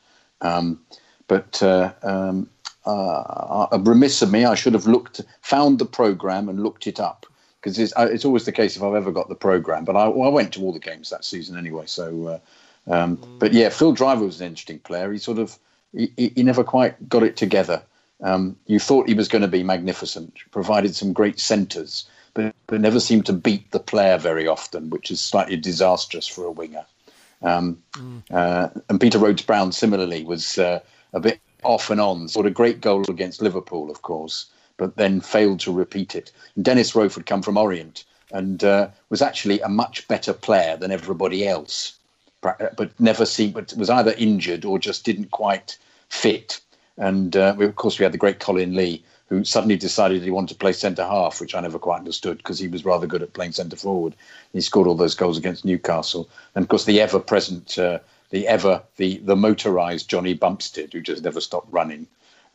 Um, 0.41 0.79
but 1.27 1.61
uh, 1.61 1.91
um, 2.03 2.49
uh, 2.85 3.67
uh, 3.71 3.79
remiss 3.81 4.21
of 4.21 4.31
me, 4.31 4.45
I 4.45 4.55
should 4.55 4.73
have 4.73 4.87
looked, 4.87 5.21
found 5.41 5.79
the 5.79 5.85
program 5.85 6.49
and 6.49 6.63
looked 6.63 6.87
it 6.87 6.99
up 6.99 7.25
because 7.59 7.77
it's, 7.77 7.93
uh, 7.97 8.07
it's 8.09 8.25
always 8.25 8.45
the 8.45 8.51
case 8.53 8.77
if 8.77 8.83
I've 8.83 8.95
ever 8.95 9.11
got 9.11 9.27
the 9.29 9.35
program. 9.35 9.83
But 9.83 9.97
I, 9.97 10.07
well, 10.07 10.27
I 10.27 10.31
went 10.31 10.53
to 10.53 10.61
all 10.61 10.71
the 10.71 10.79
games 10.79 11.09
that 11.09 11.25
season 11.25 11.57
anyway. 11.57 11.83
So, 11.85 12.39
uh, 12.87 12.93
um, 12.93 13.37
but 13.39 13.53
yeah, 13.53 13.69
Phil 13.69 13.91
Driver 13.91 14.25
was 14.25 14.39
an 14.39 14.47
interesting 14.47 14.79
player. 14.79 15.11
He 15.11 15.19
sort 15.19 15.37
of 15.37 15.59
he, 15.93 16.31
he 16.35 16.43
never 16.43 16.63
quite 16.63 17.09
got 17.09 17.23
it 17.23 17.37
together. 17.37 17.81
Um, 18.21 18.57
you 18.67 18.79
thought 18.79 19.07
he 19.07 19.13
was 19.13 19.27
going 19.27 19.41
to 19.43 19.47
be 19.47 19.63
magnificent, 19.63 20.33
provided 20.51 20.95
some 20.95 21.13
great 21.13 21.39
centres, 21.39 22.09
but, 22.33 22.53
but 22.67 22.81
never 22.81 22.99
seemed 22.99 23.25
to 23.27 23.33
beat 23.33 23.71
the 23.71 23.79
player 23.79 24.17
very 24.17 24.47
often, 24.47 24.89
which 24.89 25.09
is 25.09 25.21
slightly 25.21 25.55
disastrous 25.55 26.27
for 26.27 26.45
a 26.45 26.51
winger. 26.51 26.85
Um, 27.41 27.81
uh, 28.31 28.69
and 28.89 28.99
Peter 28.99 29.17
Rhodes 29.17 29.41
Brown 29.41 29.71
similarly 29.71 30.23
was 30.23 30.57
uh, 30.57 30.79
a 31.13 31.19
bit 31.19 31.39
off 31.63 31.89
and 31.89 32.01
on. 32.01 32.27
Scored 32.27 32.45
a 32.45 32.51
great 32.51 32.81
goal 32.81 33.03
against 33.09 33.41
Liverpool, 33.41 33.89
of 33.89 34.01
course, 34.01 34.47
but 34.77 34.97
then 34.97 35.21
failed 35.21 35.61
to 35.61 35.71
repeat 35.71 36.15
it. 36.15 36.31
And 36.55 36.65
Dennis 36.65 36.91
Rofe 36.91 37.15
had 37.15 37.25
come 37.25 37.41
from 37.41 37.57
Orient 37.57 38.03
and 38.31 38.63
uh, 38.63 38.89
was 39.09 39.21
actually 39.21 39.59
a 39.61 39.69
much 39.69 40.07
better 40.07 40.33
player 40.33 40.77
than 40.77 40.91
everybody 40.91 41.47
else, 41.47 41.97
but 42.41 42.91
never 42.99 43.25
seemed, 43.25 43.53
but 43.53 43.73
was 43.77 43.89
either 43.89 44.13
injured 44.17 44.65
or 44.65 44.79
just 44.79 45.03
didn't 45.03 45.31
quite 45.31 45.77
fit. 46.09 46.61
And 46.97 47.35
uh, 47.35 47.55
we, 47.57 47.65
of 47.65 47.75
course, 47.75 47.99
we 47.99 48.03
had 48.03 48.11
the 48.11 48.17
great 48.17 48.39
Colin 48.39 48.75
Lee, 48.75 49.03
who 49.27 49.43
suddenly 49.43 49.77
decided 49.77 50.21
he 50.21 50.31
wanted 50.31 50.53
to 50.53 50.59
play 50.59 50.73
centre 50.73 51.03
half, 51.03 51.39
which 51.39 51.55
I 51.55 51.61
never 51.61 51.79
quite 51.79 51.99
understood 51.99 52.37
because 52.37 52.59
he 52.59 52.67
was 52.67 52.85
rather 52.85 53.07
good 53.07 53.21
at 53.21 53.33
playing 53.33 53.53
centre 53.53 53.77
forward. 53.77 54.15
He 54.53 54.61
scored 54.61 54.87
all 54.87 54.95
those 54.95 55.15
goals 55.15 55.37
against 55.37 55.65
Newcastle, 55.65 56.29
and 56.55 56.63
of 56.63 56.69
course, 56.69 56.85
the 56.85 56.99
ever 56.99 57.19
present, 57.19 57.77
uh, 57.77 57.99
the 58.31 58.47
ever 58.47 58.81
the 58.97 59.17
the 59.19 59.35
motorised 59.35 60.07
Johnny 60.07 60.33
Bumstead, 60.33 60.93
who 60.93 61.01
just 61.01 61.23
never 61.23 61.41
stopped 61.41 61.71
running. 61.71 62.07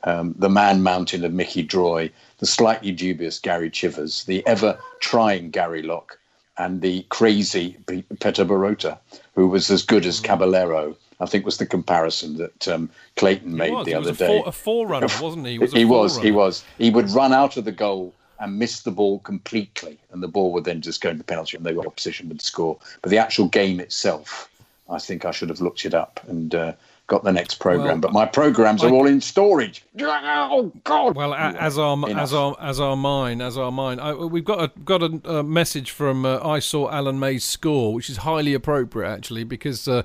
Um, 0.03 0.35
the 0.39 0.51
man 0.51 0.83
mountain 0.83 1.25
of 1.25 1.33
Mickey 1.33 1.67
Droy, 1.67 2.11
the 2.39 2.47
slightly 2.47 2.93
dubious 2.93 3.39
Gary 3.39 3.71
Chivers, 3.71 4.25
the 4.25 4.47
ever 4.47 4.79
trying 5.01 5.51
Gary 5.51 5.81
Locke, 5.83 6.19
and 6.59 6.81
the 6.81 7.03
crazy 7.09 7.77
Pe- 7.87 8.03
Peter 8.21 8.45
Borota, 8.45 8.99
who 9.35 9.49
was 9.49 9.71
as 9.71 9.83
good 9.83 10.07
as 10.07 10.21
Caballero. 10.21 10.97
I 11.21 11.27
think 11.27 11.45
was 11.45 11.59
the 11.59 11.67
comparison 11.67 12.37
that 12.39 12.69
um, 12.69 12.91
Clayton 13.17 13.57
made 13.57 13.73
was. 13.73 13.87
the 13.87 13.95
other 13.95 14.11
a, 14.11 14.15
day. 14.15 14.43
a 14.45 14.53
forerunner, 14.53 15.07
wasn't 15.21 15.47
he? 15.47 15.53
He 15.53 15.59
was. 15.59 15.73
He 15.73 15.85
was. 15.85 16.19
He 16.19 16.31
was. 16.33 16.65
He 16.79 16.91
would 16.91 17.11
run 17.11 17.33
out 17.33 17.57
of 17.57 17.65
the 17.65 17.73
goal 17.73 18.13
and 18.41 18.59
miss 18.59 18.81
the 18.81 18.91
ball 18.91 19.21
completely, 19.21 19.99
and 20.11 20.23
the 20.23 20.29
ball 20.29 20.53
would 20.53 20.65
then 20.65 20.81
just 20.81 21.01
go 21.01 21.11
into 21.11 21.25
penalty, 21.25 21.57
and 21.57 21.65
the 21.65 21.79
opposition 21.79 22.29
would 22.29 22.43
score. 22.43 22.77
But 23.01 23.11
the 23.11 23.19
actual 23.19 23.49
game 23.49 23.79
itself, 23.79 24.51
I 24.91 24.99
think 24.99 25.25
I 25.25 25.31
should 25.31 25.49
have 25.49 25.61
looked 25.61 25.85
it 25.85 25.95
up 25.95 26.21
and 26.29 26.55
uh, 26.55 26.73
got 27.07 27.23
the 27.25 27.33
next 27.33 27.57
program. 27.57 27.87
Well, 27.87 27.99
but 27.99 28.13
my 28.13 28.27
programs 28.27 28.83
are 28.83 28.91
all 28.91 29.07
in 29.07 29.21
storage. 29.21 29.85
Oh 30.01 30.73
God! 30.85 31.15
Well, 31.17 31.33
a- 31.33 31.37
as 31.61 31.79
our 31.79 31.95
Enough. 31.97 32.11
as 32.23 32.33
our 32.33 32.57
as 32.61 32.81
our 32.81 32.97
mine 32.97 33.41
as 33.41 33.59
our 33.59 33.71
mine, 33.71 34.01
I, 34.01 34.15
we've 34.15 34.45
got 34.45 34.61
a 34.63 34.81
got 34.81 35.03
a, 35.03 35.21
uh 35.25 35.43
message 35.43 35.91
from 35.91 36.25
uh, 36.25 36.41
I 36.43 36.59
saw 36.59 36.91
Alan 36.91 37.19
May's 37.19 37.45
score, 37.45 37.93
which 37.95 38.09
is 38.09 38.19
highly 38.19 38.55
appropriate 38.55 39.09
actually, 39.11 39.45
because 39.45 39.87
uh, 39.87 40.03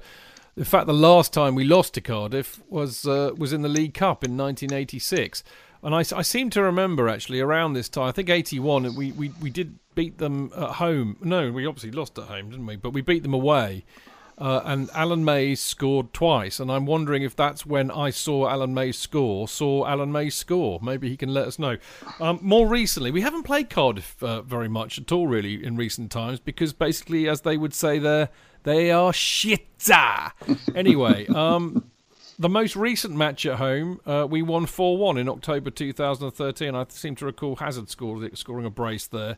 in 0.58 0.64
fact 0.66 0.88
the 0.88 0.94
last 0.94 1.32
time 1.34 1.56
we 1.56 1.64
lost 1.64 1.94
to 1.96 2.02
Cardiff 2.02 2.62
was 2.70 3.06
uh, 3.08 3.32
was 3.38 3.54
in 3.54 3.62
the 3.62 3.70
League 3.70 3.94
Cup 3.94 4.24
in 4.24 4.38
1986, 4.38 5.44
and 5.84 5.96
I, 5.96 6.00
I 6.00 6.22
seem 6.22 6.50
to 6.52 6.62
remember 6.62 7.08
actually 7.08 7.40
around 7.40 7.74
this 7.74 7.88
time, 7.90 8.08
I 8.08 8.12
think 8.12 8.30
81, 8.30 8.96
we 8.96 9.12
we 9.14 9.32
we 9.42 9.50
did 9.50 9.80
beat 9.96 10.18
them 10.18 10.52
at 10.56 10.72
home. 10.72 11.18
No, 11.22 11.52
we 11.52 11.66
obviously 11.66 11.92
lost 11.92 12.18
at 12.18 12.26
home, 12.26 12.50
didn't 12.52 12.66
we? 12.66 12.76
But 12.76 12.92
we 12.92 13.02
beat 13.02 13.24
them 13.24 13.34
away. 13.34 13.84
Uh, 14.40 14.62
and 14.64 14.90
Alan 14.94 15.26
May 15.26 15.54
scored 15.54 16.14
twice, 16.14 16.62
and 16.62 16.72
I'm 16.72 16.86
wondering 16.86 17.24
if 17.24 17.36
that's 17.36 17.66
when 17.66 17.92
I 17.92 18.10
saw 18.10 18.48
Alan 18.48 18.74
May 18.74 18.94
score, 18.94 19.50
saw 19.50 19.86
Alan 19.86 20.14
May 20.14 20.30
score. 20.30 20.80
Maybe 20.82 21.10
he 21.10 21.18
can 21.18 21.34
let 21.34 21.46
us 21.46 21.60
know. 21.60 21.78
Um, 22.22 22.40
more 22.42 22.66
recently, 22.66 23.12
we 23.12 23.20
haven't 23.20 23.44
played 23.44 23.70
Cardiff 23.70 24.22
uh, 24.24 24.42
very 24.42 24.70
much 24.70 24.98
at 24.98 25.12
all, 25.12 25.28
really, 25.28 25.62
in 25.64 25.76
recent 25.76 26.10
times, 26.10 26.40
because 26.40 26.72
basically, 26.72 27.28
as 27.28 27.42
they 27.42 27.58
would 27.58 27.74
say 27.74 28.00
there, 28.00 28.30
they 28.64 28.92
are 28.92 29.12
shitter. 29.12 30.32
anyway, 30.76 31.28
um, 31.28 31.92
the 32.40 32.50
most 32.50 32.78
recent 32.78 33.16
match 33.16 33.46
at 33.46 33.58
home, 33.58 34.00
uh, 34.06 34.26
we 34.30 34.42
won 34.42 34.66
4 34.66 34.98
1 34.98 35.18
in 35.18 35.28
October 35.28 35.70
2013. 35.70 36.74
I 36.74 36.86
seem 36.88 37.16
to 37.18 37.26
recall 37.26 37.58
Hazard 37.58 37.90
scored, 37.90 38.38
scoring 38.38 38.66
a 38.66 38.70
brace 38.70 39.08
there. 39.08 39.38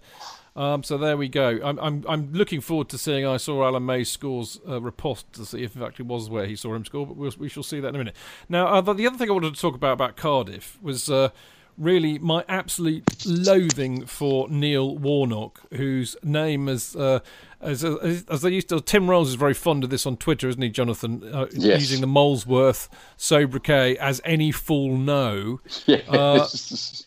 Um, 0.55 0.83
so 0.83 0.97
there 0.97 1.15
we 1.15 1.29
go. 1.29 1.59
I'm, 1.63 1.79
I'm 1.79 2.05
I'm 2.07 2.33
looking 2.33 2.59
forward 2.59 2.89
to 2.89 2.97
seeing 2.97 3.25
I 3.25 3.37
saw 3.37 3.65
Alan 3.65 3.85
May's 3.85 4.09
scores 4.09 4.59
uh, 4.67 4.81
riposte 4.81 5.31
to 5.33 5.45
see 5.45 5.63
if 5.63 5.75
in 5.75 5.81
fact 5.81 5.99
it 5.99 6.05
was 6.05 6.29
where 6.29 6.45
he 6.45 6.55
saw 6.55 6.75
him 6.75 6.83
score, 6.83 7.07
but 7.07 7.15
we'll, 7.15 7.31
we 7.37 7.47
shall 7.47 7.63
see 7.63 7.79
that 7.79 7.89
in 7.89 7.95
a 7.95 7.97
minute. 7.97 8.15
Now, 8.49 8.67
uh, 8.67 8.81
the, 8.81 8.93
the 8.93 9.07
other 9.07 9.17
thing 9.17 9.29
I 9.29 9.33
wanted 9.33 9.55
to 9.55 9.61
talk 9.61 9.75
about 9.75 9.93
about 9.93 10.17
Cardiff 10.17 10.77
was 10.81 11.09
uh, 11.09 11.29
really 11.77 12.19
my 12.19 12.43
absolute 12.49 13.25
loathing 13.25 14.05
for 14.05 14.49
Neil 14.49 14.97
Warnock, 14.97 15.61
whose 15.73 16.15
name 16.23 16.67
is. 16.67 16.95
Uh, 16.95 17.19
as, 17.61 17.83
as, 17.83 18.25
as, 18.27 18.41
they 18.41 18.49
used 18.49 18.69
to, 18.69 18.81
Tim 18.81 19.07
Rolls 19.07 19.29
is 19.29 19.35
very 19.35 19.53
fond 19.53 19.83
of 19.83 19.91
this 19.91 20.07
on 20.07 20.17
Twitter, 20.17 20.49
isn't 20.49 20.61
he, 20.61 20.69
Jonathan? 20.69 21.23
Uh, 21.23 21.45
yes. 21.51 21.79
Using 21.79 22.01
the 22.01 22.07
Molesworth 22.07 22.89
sobriquet 23.17 23.97
as 23.99 24.19
any 24.25 24.51
fool 24.51 24.97
know. 24.97 25.61
Yes. 25.85 27.05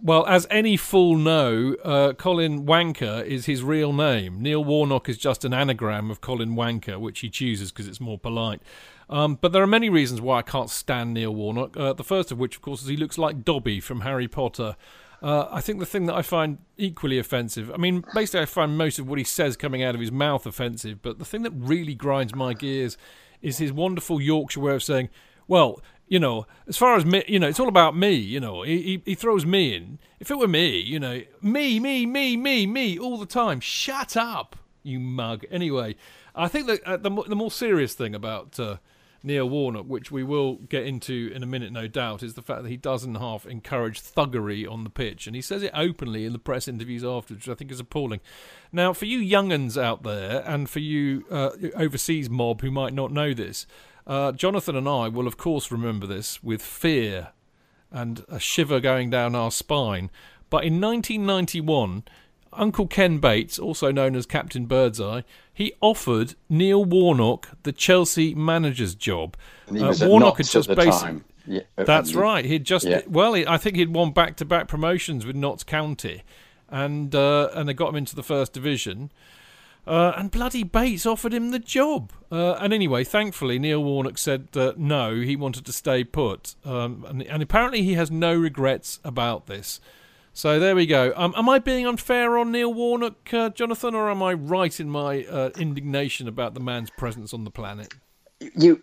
Well, 0.00 0.26
as 0.26 0.46
any 0.50 0.76
fool 0.76 1.16
know, 1.16 1.74
uh, 1.82 2.12
Colin 2.12 2.66
Wanker 2.66 3.24
is 3.24 3.46
his 3.46 3.62
real 3.62 3.94
name. 3.94 4.42
Neil 4.42 4.62
Warnock 4.62 5.08
is 5.08 5.16
just 5.16 5.42
an 5.44 5.54
anagram 5.54 6.10
of 6.10 6.20
Colin 6.20 6.50
Wanker, 6.54 7.00
which 7.00 7.20
he 7.20 7.30
chooses 7.30 7.72
because 7.72 7.88
it's 7.88 8.00
more 8.00 8.18
polite. 8.18 8.60
Um, 9.08 9.38
but 9.40 9.52
there 9.52 9.62
are 9.62 9.66
many 9.66 9.88
reasons 9.88 10.20
why 10.20 10.38
I 10.38 10.42
can't 10.42 10.68
stand 10.68 11.14
Neil 11.14 11.34
Warnock. 11.34 11.76
Uh, 11.78 11.94
the 11.94 12.04
first 12.04 12.30
of 12.30 12.38
which, 12.38 12.56
of 12.56 12.62
course, 12.62 12.82
is 12.82 12.88
he 12.88 12.96
looks 12.96 13.16
like 13.16 13.42
Dobby 13.42 13.80
from 13.80 14.02
Harry 14.02 14.28
Potter. 14.28 14.76
Uh, 15.22 15.48
I 15.50 15.62
think 15.62 15.78
the 15.78 15.86
thing 15.86 16.04
that 16.06 16.14
I 16.14 16.20
find 16.20 16.58
equally 16.76 17.18
offensive, 17.18 17.70
I 17.72 17.78
mean, 17.78 18.04
basically, 18.14 18.40
I 18.40 18.46
find 18.46 18.76
most 18.76 18.98
of 18.98 19.08
what 19.08 19.18
he 19.18 19.24
says 19.24 19.56
coming 19.56 19.82
out 19.82 19.94
of 19.94 20.00
his 20.02 20.12
mouth 20.12 20.44
offensive, 20.44 21.00
but 21.00 21.18
the 21.18 21.24
thing 21.24 21.42
that 21.44 21.52
really 21.52 21.94
grinds 21.94 22.34
my 22.34 22.52
gears 22.52 22.98
is 23.40 23.56
his 23.58 23.72
wonderful 23.72 24.20
Yorkshire 24.20 24.60
way 24.60 24.74
of 24.74 24.82
saying, 24.82 25.08
well, 25.48 25.80
you 26.08 26.20
know, 26.20 26.46
as 26.68 26.76
far 26.76 26.96
as 26.96 27.04
me, 27.04 27.24
you 27.26 27.38
know, 27.38 27.48
it's 27.48 27.60
all 27.60 27.68
about 27.68 27.96
me. 27.96 28.12
You 28.12 28.40
know, 28.40 28.62
he, 28.62 29.02
he 29.04 29.14
throws 29.14 29.44
me 29.44 29.74
in. 29.74 29.98
If 30.20 30.30
it 30.30 30.38
were 30.38 30.48
me, 30.48 30.78
you 30.78 31.00
know, 31.00 31.22
me, 31.42 31.80
me, 31.80 32.06
me, 32.06 32.36
me, 32.36 32.66
me, 32.66 32.98
all 32.98 33.18
the 33.18 33.26
time. 33.26 33.60
Shut 33.60 34.16
up, 34.16 34.56
you 34.82 35.00
mug. 35.00 35.44
Anyway, 35.50 35.96
I 36.34 36.48
think 36.48 36.66
that 36.68 36.82
uh, 36.84 36.96
the 36.96 37.10
the 37.28 37.36
more 37.36 37.50
serious 37.50 37.94
thing 37.94 38.14
about 38.14 38.58
uh, 38.60 38.76
Neil 39.22 39.48
Warnock, 39.48 39.86
which 39.86 40.12
we 40.12 40.22
will 40.22 40.56
get 40.56 40.86
into 40.86 41.32
in 41.34 41.42
a 41.42 41.46
minute, 41.46 41.72
no 41.72 41.88
doubt, 41.88 42.22
is 42.22 42.34
the 42.34 42.42
fact 42.42 42.62
that 42.62 42.68
he 42.68 42.76
doesn't 42.76 43.16
half 43.16 43.44
encourage 43.44 44.00
thuggery 44.00 44.70
on 44.70 44.84
the 44.84 44.90
pitch, 44.90 45.26
and 45.26 45.34
he 45.34 45.42
says 45.42 45.62
it 45.64 45.72
openly 45.74 46.24
in 46.24 46.32
the 46.32 46.38
press 46.38 46.68
interviews 46.68 47.02
afterwards, 47.02 47.46
which 47.46 47.52
I 47.52 47.56
think 47.56 47.72
is 47.72 47.80
appalling. 47.80 48.20
Now, 48.70 48.92
for 48.92 49.06
you 49.06 49.18
younguns 49.18 49.80
out 49.80 50.04
there, 50.04 50.44
and 50.46 50.70
for 50.70 50.78
you 50.78 51.24
uh, 51.30 51.50
overseas 51.74 52.30
mob 52.30 52.60
who 52.60 52.70
might 52.70 52.94
not 52.94 53.10
know 53.10 53.34
this. 53.34 53.66
Uh, 54.06 54.32
Jonathan 54.32 54.76
and 54.76 54.88
I 54.88 55.08
will, 55.08 55.26
of 55.26 55.36
course, 55.36 55.72
remember 55.72 56.06
this 56.06 56.42
with 56.42 56.62
fear 56.62 57.28
and 57.90 58.24
a 58.28 58.38
shiver 58.38 58.80
going 58.80 59.10
down 59.10 59.34
our 59.34 59.50
spine. 59.50 60.10
But 60.48 60.64
in 60.64 60.80
1991, 60.80 62.04
Uncle 62.52 62.86
Ken 62.86 63.18
Bates, 63.18 63.58
also 63.58 63.90
known 63.90 64.14
as 64.16 64.26
Captain 64.26 64.66
Birdseye, 64.66 65.22
he 65.52 65.72
offered 65.80 66.34
Neil 66.48 66.84
Warnock 66.84 67.48
the 67.64 67.72
Chelsea 67.72 68.34
manager's 68.34 68.94
job. 68.94 69.36
Uh, 69.68 69.94
Warnock 70.02 70.38
had 70.38 70.46
just 70.46 70.68
basically. 70.74 71.22
Yeah, 71.48 71.60
that's 71.76 72.14
right. 72.14 72.44
He'd 72.44 72.64
just 72.64 72.86
yeah. 72.86 73.02
well, 73.06 73.36
I 73.48 73.56
think 73.56 73.76
he'd 73.76 73.94
won 73.94 74.10
back-to-back 74.10 74.66
promotions 74.66 75.24
with 75.24 75.36
Notts 75.36 75.62
County, 75.62 76.24
and 76.68 77.14
uh, 77.14 77.50
and 77.54 77.68
they 77.68 77.74
got 77.74 77.90
him 77.90 77.96
into 77.96 78.16
the 78.16 78.24
first 78.24 78.52
division. 78.52 79.12
Uh, 79.86 80.12
and 80.16 80.32
bloody 80.32 80.64
Bates 80.64 81.06
offered 81.06 81.32
him 81.32 81.52
the 81.52 81.60
job. 81.60 82.12
Uh, 82.30 82.54
and 82.54 82.72
anyway, 82.72 83.04
thankfully, 83.04 83.58
Neil 83.58 83.82
Warnock 83.84 84.18
said 84.18 84.48
uh, 84.56 84.72
no, 84.76 85.14
he 85.14 85.36
wanted 85.36 85.64
to 85.66 85.72
stay 85.72 86.02
put. 86.02 86.56
Um, 86.64 87.04
and, 87.08 87.22
and, 87.22 87.42
apparently, 87.42 87.82
he 87.82 87.94
has 87.94 88.10
no 88.10 88.34
regrets 88.34 88.98
about 89.04 89.46
this. 89.46 89.80
So 90.32 90.58
there 90.58 90.74
we 90.74 90.86
go. 90.86 91.12
Um, 91.16 91.32
am 91.36 91.48
I 91.48 91.60
being 91.60 91.86
unfair 91.86 92.36
on 92.36 92.50
Neil 92.50 92.74
Warnock, 92.74 93.32
uh, 93.32 93.50
Jonathan, 93.50 93.94
or 93.94 94.10
am 94.10 94.22
I 94.22 94.34
right 94.34 94.78
in 94.80 94.90
my 94.90 95.24
uh, 95.24 95.50
indignation 95.56 96.26
about 96.26 96.54
the 96.54 96.60
man's 96.60 96.90
presence 96.90 97.32
on 97.32 97.44
the 97.44 97.50
planet? 97.50 97.94
You. 98.40 98.82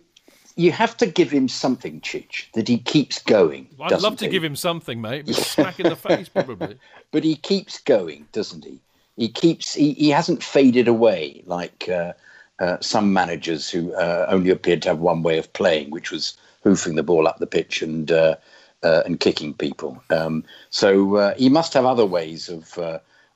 You 0.56 0.70
have 0.70 0.96
to 0.98 1.06
give 1.06 1.32
him 1.32 1.48
something, 1.48 2.00
Chich, 2.00 2.52
that 2.52 2.68
he 2.68 2.78
keeps 2.78 3.20
going. 3.20 3.66
I'd 3.80 4.00
love 4.00 4.16
to 4.18 4.26
he? 4.26 4.30
give 4.30 4.44
him 4.44 4.54
something, 4.54 5.00
mate. 5.00 5.28
smack 5.34 5.80
in 5.80 5.88
the 5.88 5.96
face, 5.96 6.28
probably. 6.28 6.78
but 7.10 7.24
he 7.24 7.34
keeps 7.34 7.80
going, 7.80 8.28
doesn't 8.30 8.64
he? 8.64 8.80
He 9.16 9.28
keeps 9.28 9.74
he, 9.74 9.92
he 9.92 10.10
hasn't 10.10 10.42
faded 10.42 10.88
away 10.88 11.42
like 11.46 11.88
uh, 11.88 12.12
uh, 12.58 12.78
some 12.80 13.12
managers 13.12 13.70
who 13.70 13.94
uh, 13.94 14.26
only 14.28 14.50
appeared 14.50 14.82
to 14.82 14.88
have 14.88 14.98
one 14.98 15.22
way 15.22 15.38
of 15.38 15.52
playing, 15.52 15.90
which 15.90 16.10
was 16.10 16.36
hoofing 16.62 16.94
the 16.96 17.02
ball 17.02 17.28
up 17.28 17.38
the 17.38 17.46
pitch 17.46 17.82
and 17.82 18.10
uh, 18.10 18.36
uh, 18.82 19.02
and 19.06 19.20
kicking 19.20 19.54
people. 19.54 20.02
Um, 20.10 20.44
so 20.70 21.16
uh, 21.16 21.34
he 21.36 21.48
must 21.48 21.74
have 21.74 21.84
other 21.84 22.06
ways 22.06 22.48
of. 22.48 22.78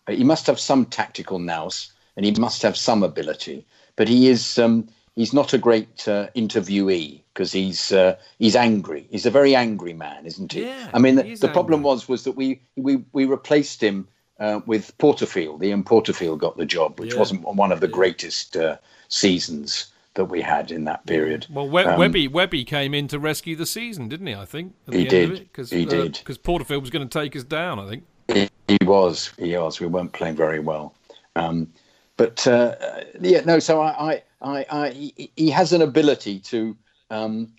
he 0.09 0.24
must 0.24 0.47
have 0.47 0.59
some 0.59 0.87
tactical 0.87 1.39
nous, 1.39 1.93
and 2.16 2.24
he 2.24 2.33
must 2.33 2.62
have 2.62 2.76
some 2.76 3.03
ability. 3.03 3.64
But 3.97 4.09
he 4.09 4.29
is 4.29 4.59
um, 4.59 4.89
he's 5.16 5.33
not 5.33 5.53
a 5.53 5.59
great 5.59 5.97
interviewee 5.97 7.20
because 7.33 7.53
he's 7.53 7.93
he's 8.39 8.57
angry. 8.57 9.07
He's 9.11 9.26
a 9.26 9.31
very 9.31 9.55
angry 9.55 9.95
man, 9.95 10.26
isn't 10.26 10.53
he? 10.53 10.64
Yeah, 10.64 10.91
I 10.93 10.99
mean, 10.99 11.16
the, 11.16 11.35
the 11.35 11.49
problem 11.49 11.83
was 11.83 12.09
was 12.09 12.24
that 12.24 12.33
we 12.33 12.61
we 12.76 13.05
we 13.12 13.24
replaced 13.24 13.83
him 13.83 14.09
uh, 14.39 14.61
with 14.66 14.97
Porterfield. 14.99 15.62
Ian 15.62 15.84
Porterfield 15.84 16.41
got 16.41 16.57
the 16.57 16.66
job, 16.66 16.99
which 16.99 17.14
yeah. 17.14 17.18
wasn't 17.18 17.43
one 17.43 17.72
of 17.72 17.80
the 17.80 17.89
greatest 17.89 18.57
uh, 18.57 18.76
seasons 19.09 19.93
that 20.14 20.26
we 20.26 20.41
had 20.41 20.70
in 20.70 20.84
that 20.84 21.07
period. 21.07 21.47
Well, 21.51 21.68
we- 21.68 21.82
um, 21.82 21.99
Webby 21.99 22.28
Webby 22.28 22.64
came 22.64 22.95
in 22.95 23.09
to 23.09 23.18
rescue 23.18 23.57
the 23.57 23.66
season, 23.66 24.09
didn't 24.09 24.26
he? 24.26 24.34
I 24.34 24.45
think 24.45 24.74
he 24.91 25.05
did. 25.05 25.53
Cause, 25.53 25.70
he 25.70 25.86
uh, 25.86 25.91
did 25.91 26.12
because 26.12 26.39
Porterfield 26.39 26.82
was 26.82 26.91
going 26.91 27.09
to 27.09 27.18
take 27.18 27.36
us 27.36 27.45
down. 27.45 27.78
I 27.78 27.89
think 27.89 28.05
he, 28.28 28.49
he, 28.66 28.78
was. 28.84 29.32
He 29.39 29.57
was. 29.57 29.80
We 29.80 29.86
weren't 29.86 30.12
playing 30.12 30.36
very 30.36 30.61
well. 30.61 30.95
Um, 31.36 31.72
but 32.16 32.47
uh, 32.47 32.74
yeah, 33.20 33.43
no. 33.43 33.61
So 33.61 33.80
I, 33.80 34.12
I, 34.12 34.22
I, 34.43 34.66
I 34.70 34.91
he, 34.91 35.30
he, 35.36 35.51
has 35.51 35.72
an 35.72 35.82
ability 35.82 36.41
to 36.41 36.76
um, 37.11 37.53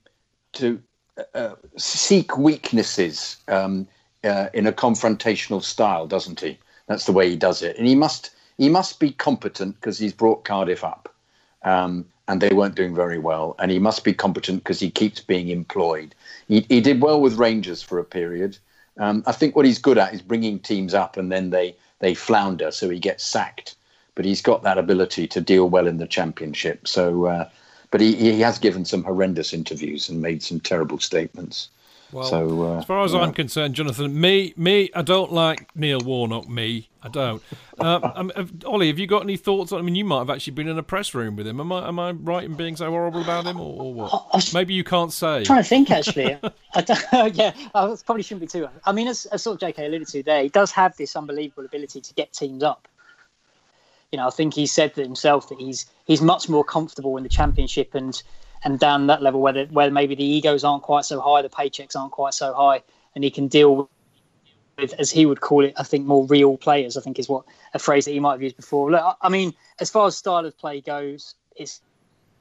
to 0.53 0.81
uh, 1.33 1.55
seek 1.77 2.37
weaknesses 2.37 3.37
um, 3.47 3.87
uh, 4.23 4.47
in 4.53 4.67
a 4.67 4.73
confrontational 4.73 5.63
style, 5.63 6.07
doesn't 6.07 6.41
he? 6.41 6.59
That's 6.89 7.05
the 7.05 7.11
way 7.11 7.29
he 7.29 7.35
does 7.35 7.61
it, 7.61 7.77
and 7.77 7.87
he 7.87 7.95
must 7.95 8.31
he 8.57 8.67
must 8.67 8.99
be 8.99 9.11
competent 9.11 9.75
because 9.75 9.99
he's 9.99 10.11
brought 10.11 10.43
Cardiff 10.43 10.83
up, 10.83 11.07
um, 11.63 12.03
and 12.27 12.41
they 12.41 12.49
weren't 12.49 12.75
doing 12.75 12.95
very 12.95 13.19
well. 13.19 13.55
And 13.59 13.69
he 13.69 13.77
must 13.77 14.03
be 14.03 14.11
competent 14.11 14.63
because 14.63 14.79
he 14.79 14.89
keeps 14.89 15.21
being 15.21 15.49
employed. 15.49 16.15
He, 16.47 16.65
he 16.67 16.81
did 16.81 16.99
well 16.99 17.21
with 17.21 17.37
Rangers 17.37 17.83
for 17.83 17.99
a 17.99 18.03
period. 18.03 18.57
Um, 18.97 19.23
I 19.27 19.33
think 19.33 19.55
what 19.55 19.67
he's 19.67 19.77
good 19.77 19.99
at 19.99 20.15
is 20.15 20.23
bringing 20.23 20.57
teams 20.57 20.95
up, 20.95 21.15
and 21.15 21.31
then 21.31 21.51
they 21.51 21.75
they 21.99 22.15
flounder, 22.15 22.71
so 22.71 22.89
he 22.89 22.99
gets 22.99 23.23
sacked. 23.23 23.75
But 24.15 24.25
he's 24.25 24.41
got 24.41 24.63
that 24.63 24.79
ability 24.79 25.27
to 25.27 25.41
deal 25.41 25.69
well 25.69 25.85
in 25.85 25.97
the 25.97 26.07
Championship. 26.07 26.87
So, 26.87 27.25
uh, 27.25 27.49
but 27.91 28.01
he, 28.01 28.15
he 28.15 28.41
has 28.41 28.57
given 28.57 28.83
some 28.83 29.03
horrendous 29.03 29.53
interviews 29.53 30.09
and 30.09 30.23
made 30.23 30.41
some 30.41 30.59
terrible 30.59 30.97
statements. 30.97 31.69
Well, 32.11 32.23
so, 32.23 32.63
uh, 32.63 32.79
as 32.79 32.85
far 32.85 33.03
as 33.03 33.13
yeah. 33.13 33.19
I'm 33.19 33.33
concerned, 33.33 33.75
Jonathan, 33.75 34.19
me, 34.19 34.53
me, 34.57 34.89
I 34.95 35.03
don't 35.03 35.31
like 35.31 35.75
Neil 35.75 35.99
Warnock. 35.99 36.49
Me, 36.49 36.89
I 37.03 37.07
don't. 37.07 37.41
Uh, 37.77 37.99
um, 38.15 38.31
Ollie, 38.65 38.87
have 38.87 38.97
you 38.97 39.05
got 39.05 39.21
any 39.21 39.37
thoughts? 39.37 39.71
on 39.71 39.79
I 39.79 39.81
mean, 39.83 39.93
you 39.93 40.05
might 40.05 40.19
have 40.19 40.29
actually 40.31 40.53
been 40.53 40.67
in 40.67 40.79
a 40.79 40.83
press 40.83 41.13
room 41.13 41.35
with 41.35 41.45
him. 41.45 41.59
Am 41.59 41.71
I, 41.71 41.87
am 41.87 41.99
I 41.99 42.11
right 42.11 42.43
in 42.43 42.55
being 42.55 42.75
so 42.75 42.89
horrible 42.89 43.21
about 43.21 43.45
him, 43.45 43.59
or, 43.59 43.83
or 43.83 43.93
what? 43.93 44.53
Maybe 44.53 44.73
you 44.73 44.83
can't 44.83 45.13
say. 45.13 45.37
I'm 45.37 45.43
trying 45.43 45.63
to 45.63 45.69
think, 45.69 45.91
actually. 45.91 46.37
I 46.73 46.81
don't, 46.81 47.05
yeah, 47.35 47.53
I 47.75 47.95
probably 48.03 48.23
shouldn't 48.23 48.41
be 48.41 48.47
too. 48.47 48.67
I 48.85 48.91
mean, 48.91 49.07
as, 49.07 49.27
as 49.27 49.43
sort 49.43 49.61
of 49.61 49.69
JK 49.69 49.85
alluded 49.85 50.07
to 50.07 50.23
there, 50.23 50.41
he 50.41 50.49
does 50.49 50.71
have 50.71 50.97
this 50.97 51.15
unbelievable 51.15 51.65
ability 51.65 52.01
to 52.01 52.13
get 52.15 52.33
teams 52.33 52.63
up. 52.63 52.87
You 54.11 54.17
know, 54.17 54.25
I 54.25 54.31
think 54.31 54.55
he 54.55 54.65
said 54.65 54.95
that 54.95 55.03
himself 55.03 55.49
that 55.49 55.59
he's 55.59 55.85
he's 56.05 56.21
much 56.21 56.49
more 56.49 56.63
comfortable 56.63 57.17
in 57.17 57.23
the 57.23 57.29
championship 57.29 57.93
and 57.93 58.21
and 58.63 58.79
down 58.79 59.07
that 59.07 59.21
level 59.21 59.41
where, 59.41 59.53
the, 59.53 59.65
where 59.65 59.89
maybe 59.89 60.15
the 60.15 60.23
egos 60.23 60.63
aren't 60.63 60.83
quite 60.83 61.05
so 61.05 61.19
high, 61.21 61.41
the 61.41 61.49
paychecks 61.49 61.95
aren't 61.95 62.11
quite 62.11 62.33
so 62.33 62.53
high, 62.53 62.81
and 63.15 63.23
he 63.23 63.31
can 63.31 63.47
deal 63.47 63.89
with, 64.77 64.93
as 64.93 65.11
he 65.11 65.25
would 65.25 65.41
call 65.41 65.63
it, 65.65 65.73
I 65.77 65.83
think 65.83 66.05
more 66.05 66.25
real 66.25 66.57
players. 66.57 66.97
I 66.97 67.01
think 67.01 67.19
is 67.19 67.29
what 67.29 67.45
a 67.73 67.79
phrase 67.79 68.05
that 68.05 68.11
he 68.11 68.19
might 68.19 68.33
have 68.33 68.41
used 68.41 68.55
before. 68.55 68.91
Look, 68.91 69.17
I 69.21 69.29
mean, 69.29 69.53
as 69.79 69.89
far 69.89 70.07
as 70.07 70.17
style 70.17 70.45
of 70.45 70.57
play 70.57 70.81
goes, 70.81 71.35
it's 71.55 71.81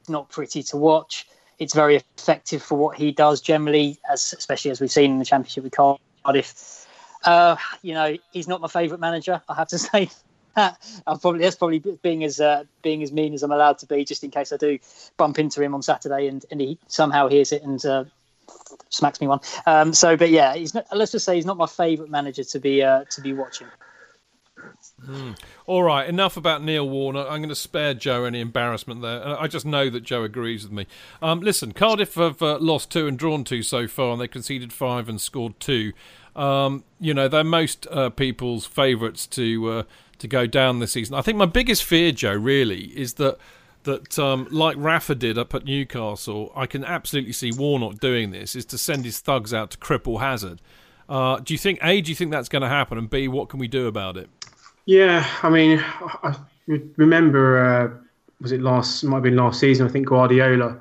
not 0.09 0.29
pretty 0.29 0.63
to 0.65 0.77
watch. 0.77 1.27
It's 1.59 1.75
very 1.75 1.97
effective 1.97 2.63
for 2.63 2.79
what 2.79 2.97
he 2.97 3.11
does 3.11 3.41
generally, 3.41 3.99
as 4.11 4.33
especially 4.37 4.71
as 4.71 4.81
we've 4.81 4.91
seen 4.91 5.11
in 5.11 5.19
the 5.19 5.25
championship 5.25 5.65
with 5.65 5.75
Cardiff. 5.75 6.87
Uh, 7.25 7.57
you 7.83 7.95
know, 7.95 8.17
he's 8.33 8.47
not 8.47 8.61
my 8.61 8.69
favourite 8.69 9.01
manager. 9.01 9.43
I 9.49 9.55
have 9.55 9.69
to 9.69 9.79
say 9.79 10.09
I'll 11.07 11.19
probably 11.19 11.41
that's 11.41 11.57
probably 11.57 11.79
being 12.03 12.25
as 12.25 12.41
uh, 12.41 12.65
being 12.83 13.03
as 13.03 13.13
mean 13.13 13.35
as 13.35 13.43
I'm 13.43 13.53
allowed 13.53 13.79
to 13.79 13.87
be, 13.87 14.05
just 14.05 14.25
in 14.25 14.31
case 14.31 14.53
I 14.53 14.57
do 14.57 14.79
bump 15.17 15.39
into 15.39 15.63
him 15.63 15.75
on 15.75 15.83
Saturday 15.83 16.29
and, 16.29 16.45
and 16.51 16.61
he 16.61 16.79
somehow 16.89 17.29
hears 17.29 17.53
it 17.53 17.63
and 17.63 17.85
uh, 17.85 18.05
smacks 18.89 19.21
me 19.21 19.27
one. 19.27 19.41
Um, 19.67 19.93
so, 19.93 20.17
but 20.17 20.31
yeah, 20.31 20.55
he's 20.55 20.75
not, 20.75 20.87
let's 20.95 21.13
just 21.13 21.25
say 21.25 21.37
he's 21.37 21.47
not 21.47 21.57
my 21.57 21.67
favourite 21.67 22.11
manager 22.11 22.45
to 22.45 22.59
be 22.61 22.83
uh, 22.83 23.05
to 23.11 23.21
be 23.21 23.33
watching. 23.33 23.69
Mm. 25.07 25.39
All 25.67 25.85
right, 25.85 26.09
enough 26.09 26.37
about 26.37 26.63
Neil 26.63 26.89
Warner. 26.89 27.21
I'm 27.21 27.39
going 27.39 27.49
to 27.51 27.55
spare 27.55 27.95
Joe 27.95 28.25
any 28.25 28.41
embarrassment 28.41 29.01
there. 29.03 29.41
I 29.41 29.47
just 29.47 29.65
know 29.65 29.89
that 29.91 30.01
Joe 30.01 30.25
agrees 30.25 30.65
with 30.65 30.73
me. 30.73 30.87
Um, 31.23 31.41
listen, 31.41 31.73
Cardiff 31.73 32.15
have 32.15 32.43
uh, 32.43 32.59
lost 32.59 32.91
two 32.91 33.07
and 33.07 33.17
drawn 33.17 33.45
two 33.45 33.63
so 33.63 33.87
far, 33.87 34.13
and 34.13 34.21
they 34.21 34.27
conceded 34.27 34.73
five 34.73 35.09
and 35.09 35.21
scored 35.21 35.61
two. 35.61 35.93
Um, 36.35 36.85
you 36.99 37.15
know, 37.15 37.29
they're 37.29 37.45
most 37.45 37.87
uh, 37.91 38.11
people's 38.11 38.67
favourites 38.67 39.27
to 39.29 39.71
uh, 39.71 39.83
to 40.19 40.29
go 40.29 40.47
down 40.47 40.79
this 40.79 40.93
season. 40.93 41.15
I 41.15 41.23
think 41.23 41.39
my 41.39 41.47
biggest 41.47 41.85
fear, 41.85 42.13
Joe, 42.13 42.35
really, 42.35 42.87
is 42.99 43.15
that 43.15 43.39
that 43.85 44.19
um, 44.19 44.47
like 44.51 44.77
Rafa 44.79 45.15
did 45.15 45.39
up 45.39 45.55
at 45.55 45.65
Newcastle, 45.65 46.53
I 46.55 46.67
can 46.67 46.85
absolutely 46.85 47.33
see 47.33 47.53
Warnock 47.53 48.01
doing 48.01 48.33
this 48.33 48.55
is 48.55 48.65
to 48.67 48.79
send 48.79 49.05
his 49.05 49.21
thugs 49.21 49.55
out 49.55 49.71
to 49.71 49.79
cripple 49.79 50.21
Hazard. 50.21 50.61
Uh, 51.09 51.39
do 51.41 51.55
you 51.55 51.59
think 51.59 51.79
A? 51.83 52.01
Do 52.01 52.11
you 52.11 52.17
think 52.17 52.31
that's 52.31 52.49
going 52.49 52.63
to 52.63 52.69
happen? 52.69 52.99
And 52.99 53.09
B, 53.09 53.29
what 53.29 53.49
can 53.49 53.59
we 53.59 53.69
do 53.69 53.87
about 53.87 54.17
it? 54.17 54.29
Yeah, 54.85 55.27
I 55.43 55.49
mean, 55.49 55.83
I 56.23 56.37
remember 56.97 57.65
uh, 57.65 57.89
was 58.41 58.53
it 58.53 58.61
last? 58.61 59.05
Might 59.05 59.17
have 59.17 59.23
been 59.23 59.37
last 59.37 59.61
season. 59.61 59.87
I 59.87 59.91
think 59.91 60.09
Guardiola. 60.09 60.81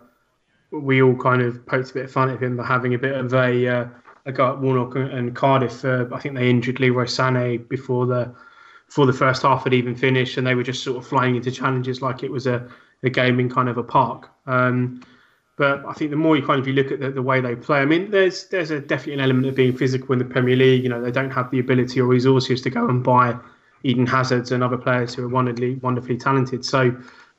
We 0.71 1.01
all 1.01 1.15
kind 1.15 1.41
of 1.41 1.65
poked 1.65 1.91
a 1.91 1.93
bit 1.93 2.05
of 2.05 2.11
fun 2.11 2.29
at 2.29 2.43
him 2.43 2.57
for 2.57 2.63
having 2.63 2.93
a 2.93 2.97
bit 2.97 3.15
of 3.15 3.33
a 3.33 3.67
uh, 3.67 3.87
a 4.25 4.31
go 4.31 4.51
at 4.51 4.59
Warnock 4.59 4.95
and 4.95 5.33
Cardiff. 5.33 5.85
Uh, 5.85 6.05
I 6.13 6.19
think 6.19 6.35
they 6.35 6.49
injured 6.49 6.81
Leroy 6.81 7.05
Sané 7.05 7.67
before 7.69 8.05
the 8.05 8.33
before 8.87 9.05
the 9.05 9.13
first 9.13 9.43
half 9.43 9.63
had 9.63 9.73
even 9.73 9.95
finished, 9.95 10.37
and 10.37 10.47
they 10.47 10.55
were 10.55 10.63
just 10.63 10.83
sort 10.83 10.97
of 10.97 11.05
flying 11.05 11.35
into 11.35 11.51
challenges 11.51 12.01
like 12.01 12.23
it 12.23 12.31
was 12.31 12.47
a, 12.47 12.67
a 13.03 13.09
game 13.09 13.39
in 13.39 13.49
kind 13.49 13.69
of 13.69 13.77
a 13.77 13.83
park. 13.83 14.29
Um, 14.45 15.03
but 15.57 15.83
I 15.85 15.93
think 15.93 16.11
the 16.11 16.17
more 16.17 16.37
you 16.37 16.45
kind 16.45 16.59
of 16.59 16.67
you 16.67 16.73
look 16.73 16.91
at 16.91 16.99
the, 16.99 17.09
the, 17.09 17.21
way 17.21 17.41
they 17.41 17.55
play, 17.55 17.79
I 17.79 17.85
mean, 17.85 18.11
there's 18.11 18.47
there's 18.47 18.71
a 18.71 18.79
definitely 18.79 19.15
an 19.15 19.19
element 19.21 19.47
of 19.47 19.55
being 19.55 19.75
physical 19.75 20.13
in 20.13 20.19
the 20.19 20.25
Premier 20.25 20.55
League. 20.55 20.83
You 20.83 20.89
know, 20.89 21.01
they 21.01 21.11
don't 21.11 21.31
have 21.31 21.49
the 21.51 21.59
ability 21.59 21.99
or 21.99 22.05
resources 22.05 22.61
to 22.61 22.69
go 22.69 22.87
and 22.87 23.03
buy 23.03 23.35
Eden 23.83 24.05
Hazards 24.05 24.51
and 24.51 24.63
other 24.63 24.77
players 24.77 25.15
who 25.15 25.25
are 25.25 25.29
wonderfully 25.29 25.75
wonderfully 25.75 26.17
talented. 26.17 26.63
So 26.63 26.95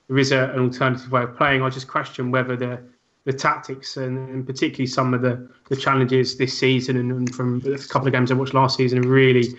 there 0.08 0.18
is 0.18 0.32
a, 0.32 0.50
an 0.50 0.60
alternative 0.60 1.12
way 1.12 1.22
of 1.22 1.36
playing. 1.36 1.62
I 1.62 1.70
just 1.70 1.86
question 1.86 2.30
whether 2.30 2.56
the 2.56 2.80
the 3.24 3.32
tactics 3.32 3.96
and, 3.98 4.28
and 4.30 4.46
particularly 4.46 4.86
some 4.86 5.12
of 5.12 5.20
the, 5.20 5.48
the 5.68 5.76
challenges 5.76 6.38
this 6.38 6.58
season 6.58 6.96
and, 6.96 7.12
and, 7.12 7.34
from 7.34 7.62
a 7.66 7.76
couple 7.76 8.08
of 8.08 8.14
games 8.14 8.32
I 8.32 8.34
watched 8.34 8.54
last 8.54 8.78
season 8.78 9.02
really 9.02 9.54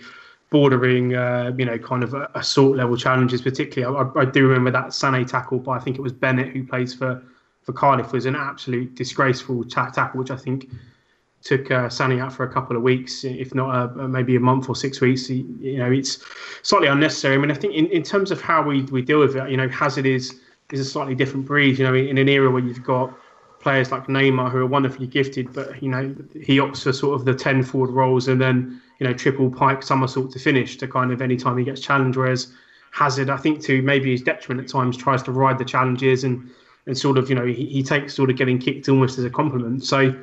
bordering, 0.50 1.14
uh, 1.14 1.52
you 1.56 1.64
know, 1.64 1.78
kind 1.78 2.02
of 2.02 2.14
assault 2.34 2.76
level 2.76 2.96
challenges. 2.96 3.40
Particularly, 3.40 4.10
I, 4.16 4.20
I, 4.20 4.24
do 4.24 4.46
remember 4.46 4.70
that 4.72 4.88
Sané 4.88 5.26
tackle 5.26 5.58
by 5.58 5.76
I 5.76 5.80
think 5.80 5.96
it 5.96 6.02
was 6.02 6.12
Bennett 6.12 6.48
who 6.48 6.66
plays 6.66 6.92
for 6.92 7.22
for 7.62 7.72
Cardiff 7.72 8.12
was 8.12 8.26
an 8.26 8.36
absolute 8.36 8.94
disgraceful 8.94 9.64
tackle, 9.64 10.18
which 10.18 10.30
I 10.30 10.36
think 10.36 10.70
took 11.42 11.70
uh, 11.70 11.88
Sané 11.88 12.20
out 12.20 12.32
for 12.32 12.44
a 12.44 12.52
couple 12.52 12.76
of 12.76 12.82
weeks, 12.82 13.24
if 13.24 13.54
not 13.54 13.70
uh, 13.70 14.08
maybe 14.08 14.36
a 14.36 14.40
month 14.40 14.68
or 14.68 14.76
six 14.76 15.00
weeks. 15.00 15.30
You 15.30 15.78
know, 15.78 15.90
it's 15.90 16.22
slightly 16.62 16.88
unnecessary. 16.88 17.34
I 17.34 17.38
mean, 17.38 17.50
I 17.50 17.54
think 17.54 17.74
in, 17.74 17.86
in 17.86 18.02
terms 18.02 18.30
of 18.30 18.40
how 18.40 18.62
we, 18.62 18.82
we 18.84 19.02
deal 19.02 19.20
with 19.20 19.36
it, 19.36 19.50
you 19.50 19.56
know, 19.56 19.68
Hazard 19.68 20.06
is 20.06 20.40
is 20.72 20.80
a 20.80 20.84
slightly 20.84 21.14
different 21.14 21.46
breed. 21.46 21.78
You 21.78 21.84
know, 21.84 21.94
in, 21.94 22.08
in 22.08 22.18
an 22.18 22.28
era 22.28 22.50
where 22.50 22.62
you've 22.62 22.82
got 22.82 23.12
players 23.60 23.90
like 23.92 24.06
Neymar 24.06 24.50
who 24.50 24.58
are 24.58 24.66
wonderfully 24.66 25.06
gifted, 25.06 25.52
but 25.52 25.82
you 25.82 25.88
know, 25.88 26.14
he 26.40 26.58
opts 26.58 26.82
for 26.82 26.92
sort 26.92 27.14
of 27.14 27.24
the 27.24 27.34
ten 27.34 27.62
forward 27.62 27.90
roles 27.90 28.28
and 28.28 28.40
then 28.40 28.80
you 29.00 29.08
know 29.08 29.12
triple 29.14 29.50
pike 29.50 29.82
somersault 29.82 30.30
to 30.30 30.38
finish 30.38 30.76
to 30.76 30.86
kind 30.86 31.10
of 31.10 31.20
any 31.20 31.36
time 31.36 31.58
he 31.58 31.64
gets 31.64 31.80
challenged. 31.80 32.16
Whereas 32.16 32.52
Hazard, 32.92 33.30
I 33.30 33.36
think, 33.36 33.62
to 33.62 33.82
maybe 33.82 34.12
his 34.12 34.22
detriment 34.22 34.66
at 34.66 34.70
times, 34.70 34.96
tries 34.96 35.22
to 35.24 35.32
ride 35.32 35.58
the 35.58 35.64
challenges 35.64 36.22
and 36.22 36.48
and 36.86 36.96
sort 36.96 37.18
of 37.18 37.28
you 37.28 37.34
know 37.34 37.46
he, 37.46 37.66
he 37.66 37.82
takes 37.82 38.14
sort 38.14 38.30
of 38.30 38.36
getting 38.36 38.58
kicked 38.58 38.88
almost 38.88 39.18
as 39.18 39.24
a 39.24 39.30
compliment. 39.30 39.84
So 39.84 40.14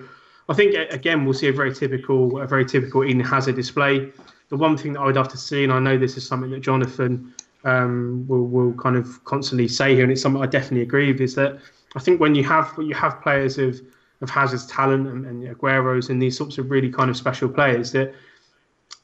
I 0.48 0.54
think 0.54 0.76
again 0.92 1.26
we'll 1.26 1.34
see 1.34 1.48
a 1.48 1.54
very 1.54 1.74
typical 1.74 2.40
a 2.40 2.48
very 2.48 2.66
typical 2.66 3.04
Eden 3.04 3.20
Hazard 3.20 3.56
display. 3.56 4.12
The 4.50 4.56
one 4.56 4.78
thing 4.78 4.94
that 4.94 5.02
I 5.02 5.06
would 5.06 5.16
love 5.16 5.28
to 5.30 5.38
see, 5.38 5.66
and 5.66 5.74
I 5.74 5.80
know 5.80 5.98
this 5.98 6.16
is 6.16 6.26
something 6.26 6.52
that 6.52 6.62
Jonathan 6.62 7.34
um, 7.66 8.26
will 8.28 8.48
will 8.48 8.74
kind 8.74 8.96
of 8.96 9.24
constantly 9.26 9.68
say 9.68 9.96
here, 9.96 10.04
and 10.04 10.12
it's 10.12 10.22
something 10.22 10.42
I 10.42 10.46
definitely 10.46 10.84
agree 10.84 11.12
with, 11.12 11.20
is 11.22 11.36
that 11.36 11.60
I 11.96 12.00
think 12.00 12.22
when 12.22 12.36
you 12.36 12.44
have 12.44 12.74
you 12.78 12.94
have 12.94 13.22
players 13.22 13.58
of 13.58 13.82
of 14.22 14.30
Hazard's 14.30 14.66
talent 14.68 15.08
and, 15.08 15.26
and 15.26 15.48
Aguero's 15.48 16.10
and 16.10 16.22
these 16.22 16.38
sorts 16.38 16.58
of 16.58 16.72
really 16.72 16.92
kind 16.92 17.10
of 17.10 17.18
special 17.18 17.50
players 17.50 17.92
that 17.92 18.14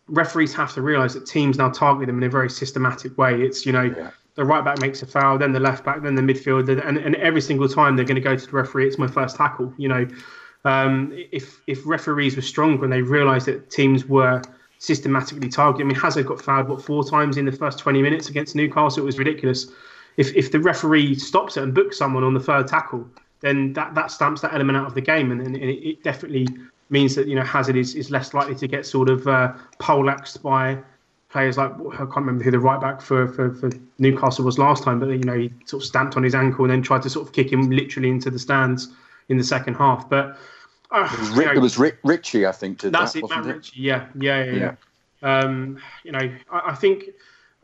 referees 0.08 0.54
have 0.54 0.74
to 0.74 0.82
realise 0.82 1.14
that 1.14 1.26
teams 1.26 1.58
now 1.58 1.70
target 1.70 2.08
them 2.08 2.18
in 2.18 2.24
a 2.24 2.30
very 2.30 2.50
systematic 2.50 3.18
way. 3.18 3.42
It's 3.42 3.66
you 3.66 3.72
know. 3.72 3.84
Yeah 3.84 4.12
the 4.36 4.44
right 4.44 4.64
back 4.64 4.82
makes 4.82 5.02
a 5.02 5.06
foul, 5.06 5.38
then 5.38 5.52
the 5.52 5.60
left 5.60 5.86
back, 5.86 6.02
then 6.02 6.16
the 6.16 6.22
midfielder, 6.22 6.86
and, 6.86 6.98
and 6.98 7.16
every 7.18 7.42
single 7.42 7.68
time 7.68 7.96
they're 7.96 8.06
going 8.06 8.16
to 8.16 8.22
go 8.22 8.36
to 8.36 8.46
the 8.46 8.52
referee. 8.52 8.88
It's 8.88 8.98
my 8.98 9.08
first 9.08 9.36
tackle. 9.36 9.74
You 9.78 9.90
know, 9.90 10.08
um, 10.66 11.14
if 11.32 11.62
if 11.68 11.86
referees 11.86 12.36
were 12.36 12.42
stronger 12.42 12.84
and 12.84 12.92
they 12.92 13.02
realised 13.02 13.46
that 13.48 13.70
teams 13.70 14.06
were 14.06 14.42
systematically 14.80 15.50
targeting, 15.50 15.88
I 15.88 15.90
mean, 15.90 16.00
Hazard 16.00 16.26
got 16.26 16.42
fouled 16.42 16.68
what 16.68 16.82
four 16.82 17.04
times 17.04 17.38
in 17.38 17.46
the 17.46 17.52
first 17.52 17.80
twenty 17.80 18.02
minutes 18.02 18.30
against 18.30 18.56
Newcastle. 18.56 19.04
It 19.04 19.06
was 19.06 19.20
ridiculous. 19.20 19.68
If 20.18 20.36
if 20.36 20.52
the 20.52 20.60
referee 20.60 21.16
stops 21.16 21.58
it 21.58 21.64
and 21.64 21.74
books 21.74 21.98
someone 21.98 22.24
on 22.24 22.34
the 22.34 22.40
third 22.40 22.68
tackle, 22.68 23.08
then 23.42 23.74
that, 23.74 23.94
that 23.94 24.10
stamps 24.10 24.42
that 24.42 24.54
element 24.54 24.78
out 24.78 24.88
of 24.88 24.96
the 24.96 25.02
game, 25.02 25.32
and, 25.32 25.42
and 25.42 25.56
it, 25.58 25.88
it 25.88 26.04
definitely 26.04 26.48
means 26.94 27.16
that 27.16 27.28
you 27.28 27.36
know 27.36 27.44
Hazard 27.44 27.76
is, 27.76 27.96
is 27.96 28.10
less 28.10 28.34
likely 28.34 28.56
to 28.56 28.68
get 28.68 28.86
sort 28.86 29.10
of 29.10 29.28
uh, 29.28 29.52
poleaxed 29.80 30.42
by 30.42 30.78
players 31.30 31.58
like 31.58 31.72
I 31.72 31.98
can't 31.98 32.16
remember 32.16 32.44
who 32.44 32.52
the 32.52 32.60
right 32.60 32.80
back 32.80 33.02
for, 33.02 33.28
for, 33.28 33.56
for, 33.56 33.72
Newcastle 33.98 34.46
was 34.46 34.60
last 34.60 34.84
time, 34.84 35.00
but 35.00 35.08
you 35.10 35.24
know 35.24 35.38
he 35.38 35.52
sort 35.66 35.84
of 35.84 35.88
stamped 35.88 36.16
on 36.16 36.24
his 36.24 36.36
ankle 36.36 36.64
and 36.64 36.72
then 36.72 36.82
tried 36.82 37.02
to 37.02 37.10
sort 37.10 37.28
of 37.28 37.34
kick 37.34 37.52
him 37.52 37.70
literally 37.70 38.10
into 38.10 38.30
the 38.30 38.40
stands 38.40 38.90
in 39.30 39.38
the 39.38 39.44
second 39.44 39.74
half. 39.74 40.08
But 40.08 40.38
uh, 40.92 41.10
it, 41.12 41.20
was 41.20 41.30
Rick, 41.32 41.38
you 41.38 41.46
know, 41.46 41.52
it 41.52 41.62
was 41.62 41.78
Rick, 41.80 41.98
Ritchie, 42.04 42.46
I 42.46 42.52
think. 42.52 42.80
Did 42.80 42.94
that's 42.94 43.14
that, 43.14 43.24
it, 43.24 43.30
Matt 43.30 43.46
Ritchie. 43.46 43.82
Yeah, 43.82 44.06
yeah, 44.20 44.44
yeah. 44.44 44.52
yeah. 44.52 44.76
yeah. 45.24 45.40
Um, 45.40 45.80
you 46.04 46.12
know, 46.12 46.32
I, 46.52 46.72
I, 46.72 46.76
think 46.76 47.06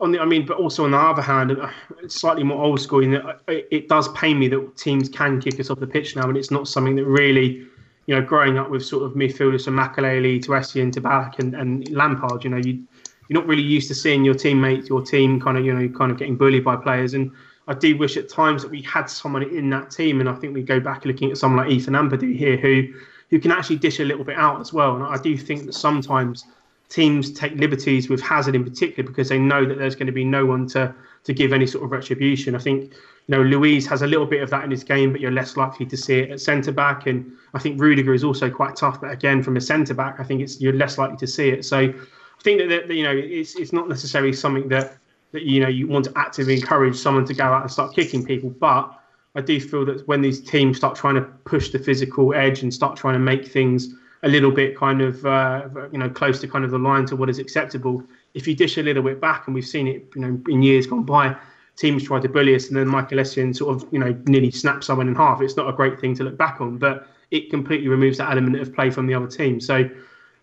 on 0.00 0.12
the, 0.12 0.18
I 0.18 0.24
mean, 0.24 0.46
but 0.46 0.56
also 0.56 0.84
on 0.84 0.90
the 0.90 0.98
other 0.98 1.22
hand, 1.22 1.56
it's 2.02 2.20
slightly 2.20 2.42
more 2.42 2.64
old 2.64 2.80
school 2.80 3.04
in 3.04 3.12
that 3.12 3.40
it 3.46 3.88
does 3.88 4.08
pain 4.14 4.38
me 4.38 4.48
that 4.48 4.76
teams 4.76 5.08
can 5.08 5.40
kick 5.40 5.60
us 5.60 5.70
off 5.70 5.78
the 5.78 5.86
pitch 5.86 6.16
now, 6.16 6.28
and 6.28 6.36
it's 6.36 6.50
not 6.50 6.66
something 6.66 6.96
that 6.96 7.04
really 7.04 7.66
you 8.10 8.16
know, 8.16 8.22
growing 8.22 8.58
up 8.58 8.68
with 8.68 8.84
sort 8.84 9.04
of 9.04 9.12
midfielders 9.12 9.66
from 9.66 9.76
Makelele 9.76 10.42
to 10.42 10.48
Essien 10.50 10.92
to 10.94 11.00
Ballack 11.00 11.38
and, 11.38 11.54
and 11.54 11.88
Lampard, 11.90 12.42
you 12.42 12.50
know, 12.50 12.56
you 12.56 12.84
you're 13.28 13.40
not 13.40 13.46
really 13.46 13.62
used 13.62 13.86
to 13.86 13.94
seeing 13.94 14.24
your 14.24 14.34
teammates, 14.34 14.88
your 14.88 15.00
team 15.00 15.38
kind 15.40 15.56
of, 15.56 15.64
you 15.64 15.72
know, 15.72 15.88
kind 15.96 16.10
of 16.10 16.18
getting 16.18 16.36
bullied 16.36 16.64
by 16.64 16.74
players. 16.74 17.14
And 17.14 17.30
I 17.68 17.74
do 17.74 17.96
wish 17.96 18.16
at 18.16 18.28
times 18.28 18.62
that 18.62 18.70
we 18.72 18.82
had 18.82 19.04
someone 19.04 19.44
in 19.44 19.70
that 19.70 19.92
team. 19.92 20.18
And 20.18 20.28
I 20.28 20.34
think 20.34 20.54
we 20.54 20.64
go 20.64 20.80
back 20.80 21.04
looking 21.04 21.30
at 21.30 21.38
someone 21.38 21.64
like 21.64 21.72
Ethan 21.72 21.94
Ampadu 21.94 22.36
here 22.36 22.56
who, 22.56 22.92
who 23.28 23.38
can 23.38 23.52
actually 23.52 23.76
dish 23.76 24.00
a 24.00 24.04
little 24.04 24.24
bit 24.24 24.36
out 24.36 24.60
as 24.60 24.72
well. 24.72 24.96
And 24.96 25.04
I 25.04 25.16
do 25.16 25.36
think 25.36 25.66
that 25.66 25.74
sometimes 25.74 26.44
teams 26.88 27.32
take 27.32 27.52
liberties 27.52 28.08
with 28.08 28.20
Hazard 28.20 28.56
in 28.56 28.64
particular 28.64 29.08
because 29.08 29.28
they 29.28 29.38
know 29.38 29.64
that 29.64 29.78
there's 29.78 29.94
going 29.94 30.08
to 30.08 30.12
be 30.12 30.24
no 30.24 30.44
one 30.44 30.66
to, 30.70 30.92
to 31.24 31.32
give 31.32 31.52
any 31.52 31.66
sort 31.66 31.84
of 31.84 31.90
retribution. 31.90 32.54
I 32.54 32.58
think, 32.58 32.92
you 32.92 33.36
know, 33.36 33.42
Luiz 33.42 33.86
has 33.86 34.02
a 34.02 34.06
little 34.06 34.26
bit 34.26 34.42
of 34.42 34.50
that 34.50 34.64
in 34.64 34.70
his 34.70 34.84
game, 34.84 35.12
but 35.12 35.20
you're 35.20 35.30
less 35.30 35.56
likely 35.56 35.86
to 35.86 35.96
see 35.96 36.20
it 36.20 36.30
at 36.30 36.40
centre 36.40 36.72
back. 36.72 37.06
And 37.06 37.32
I 37.54 37.58
think 37.58 37.80
Rudiger 37.80 38.14
is 38.14 38.24
also 38.24 38.50
quite 38.50 38.76
tough, 38.76 39.00
but 39.00 39.10
again, 39.10 39.42
from 39.42 39.56
a 39.56 39.60
centre 39.60 39.94
back, 39.94 40.18
I 40.18 40.24
think 40.24 40.40
it's 40.40 40.60
you're 40.60 40.72
less 40.72 40.98
likely 40.98 41.16
to 41.18 41.26
see 41.26 41.50
it. 41.50 41.64
So 41.64 41.78
I 41.78 42.42
think 42.42 42.68
that, 42.68 42.88
that 42.88 42.94
you 42.94 43.02
know 43.02 43.14
it's 43.14 43.56
it's 43.56 43.72
not 43.72 43.88
necessarily 43.88 44.32
something 44.32 44.68
that 44.68 44.96
that 45.32 45.42
you 45.42 45.60
know 45.60 45.68
you 45.68 45.86
want 45.86 46.06
to 46.06 46.12
actively 46.16 46.54
encourage 46.54 46.96
someone 46.96 47.24
to 47.26 47.34
go 47.34 47.44
out 47.44 47.62
and 47.62 47.70
start 47.70 47.94
kicking 47.94 48.24
people, 48.24 48.50
but 48.50 48.98
I 49.34 49.40
do 49.40 49.60
feel 49.60 49.84
that 49.86 50.06
when 50.08 50.22
these 50.22 50.40
teams 50.40 50.76
start 50.76 50.96
trying 50.96 51.14
to 51.14 51.22
push 51.22 51.70
the 51.70 51.78
physical 51.78 52.34
edge 52.34 52.62
and 52.62 52.72
start 52.72 52.96
trying 52.96 53.14
to 53.14 53.20
make 53.20 53.46
things 53.46 53.94
a 54.22 54.28
little 54.28 54.50
bit 54.50 54.76
kind 54.76 55.00
of 55.00 55.24
uh, 55.24 55.68
you 55.92 55.98
know 55.98 56.08
close 56.08 56.40
to 56.40 56.48
kind 56.48 56.64
of 56.64 56.70
the 56.70 56.78
line 56.78 57.06
to 57.06 57.16
what 57.16 57.30
is 57.30 57.38
acceptable, 57.38 58.02
if 58.34 58.46
you 58.46 58.54
dish 58.54 58.78
a 58.78 58.82
little 58.82 59.02
bit 59.02 59.20
back, 59.20 59.46
and 59.46 59.54
we've 59.54 59.66
seen 59.66 59.86
it 59.88 60.08
you 60.14 60.20
know 60.20 60.40
in 60.48 60.62
years 60.62 60.86
gone 60.86 61.04
by, 61.04 61.34
teams 61.76 62.04
try 62.04 62.20
to 62.20 62.28
bully 62.28 62.54
us, 62.54 62.68
and 62.68 62.76
then 62.76 62.88
Michael 62.88 63.18
Essien 63.18 63.56
sort 63.56 63.74
of 63.74 63.92
you 63.92 63.98
know 63.98 64.16
nearly 64.26 64.50
snaps 64.50 64.86
someone 64.86 65.08
in 65.08 65.14
half. 65.14 65.40
It's 65.40 65.56
not 65.56 65.68
a 65.68 65.72
great 65.72 66.00
thing 66.00 66.14
to 66.16 66.24
look 66.24 66.36
back 66.36 66.60
on, 66.60 66.78
but 66.78 67.08
it 67.30 67.50
completely 67.50 67.88
removes 67.88 68.18
that 68.18 68.30
element 68.30 68.60
of 68.60 68.74
play 68.74 68.90
from 68.90 69.06
the 69.06 69.14
other 69.14 69.28
team. 69.28 69.60
So 69.60 69.88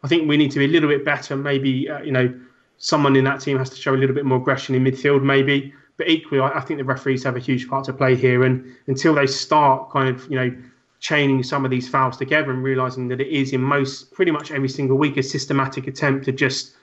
I 0.03 0.07
think 0.07 0.27
we 0.27 0.37
need 0.37 0.51
to 0.51 0.59
be 0.59 0.65
a 0.65 0.69
little 0.69 0.89
bit 0.89 1.05
better. 1.05 1.35
Maybe 1.35 1.89
uh, 1.89 2.01
you 2.01 2.11
know 2.11 2.33
someone 2.77 3.15
in 3.15 3.23
that 3.25 3.41
team 3.41 3.57
has 3.57 3.69
to 3.69 3.75
show 3.75 3.93
a 3.93 3.97
little 3.97 4.15
bit 4.15 4.25
more 4.25 4.37
aggression 4.39 4.75
in 4.75 4.83
midfield, 4.83 5.23
maybe. 5.23 5.73
But 5.97 6.07
equally, 6.09 6.41
I, 6.41 6.59
I 6.59 6.61
think 6.61 6.79
the 6.79 6.83
referees 6.83 7.23
have 7.23 7.35
a 7.35 7.39
huge 7.39 7.67
part 7.67 7.85
to 7.85 7.93
play 7.93 8.15
here. 8.15 8.43
And 8.43 8.75
until 8.87 9.15
they 9.15 9.27
start 9.27 9.91
kind 9.91 10.09
of 10.09 10.29
you 10.31 10.35
know 10.35 10.55
chaining 10.99 11.43
some 11.43 11.63
of 11.63 11.71
these 11.71 11.87
fouls 11.87 12.17
together 12.17 12.51
and 12.51 12.63
realizing 12.63 13.07
that 13.07 13.21
it 13.21 13.27
is 13.27 13.53
in 13.53 13.61
most 13.61 14.11
pretty 14.13 14.31
much 14.31 14.51
every 14.51 14.69
single 14.69 14.97
week 14.97 15.17
a 15.17 15.23
systematic 15.23 15.87
attempt 15.87 16.25
to 16.25 16.31
just 16.31 16.75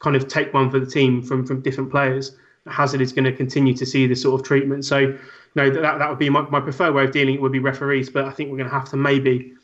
kind 0.00 0.16
of 0.16 0.26
take 0.28 0.54
one 0.54 0.70
for 0.70 0.78
the 0.78 0.86
team 0.86 1.22
from 1.22 1.46
from 1.46 1.60
different 1.60 1.90
players. 1.90 2.36
Hazard 2.66 3.00
is 3.00 3.12
going 3.12 3.24
to 3.24 3.32
continue 3.32 3.74
to 3.74 3.86
see 3.86 4.06
this 4.06 4.22
sort 4.22 4.40
of 4.40 4.46
treatment. 4.46 4.84
So, 4.84 4.98
you 4.98 5.18
know, 5.54 5.70
that, 5.70 5.98
that 5.98 6.08
would 6.08 6.18
be 6.18 6.28
my, 6.28 6.42
my 6.42 6.60
preferred 6.60 6.92
way 6.94 7.04
of 7.04 7.12
dealing 7.12 7.34
it 7.34 7.40
would 7.40 7.52
be 7.52 7.60
referees, 7.60 8.10
but 8.10 8.26
I 8.26 8.30
think 8.30 8.50
we're 8.50 8.58
going 8.58 8.68
to 8.68 8.74
have 8.74 8.88
to 8.90 8.96
maybe 8.96 9.54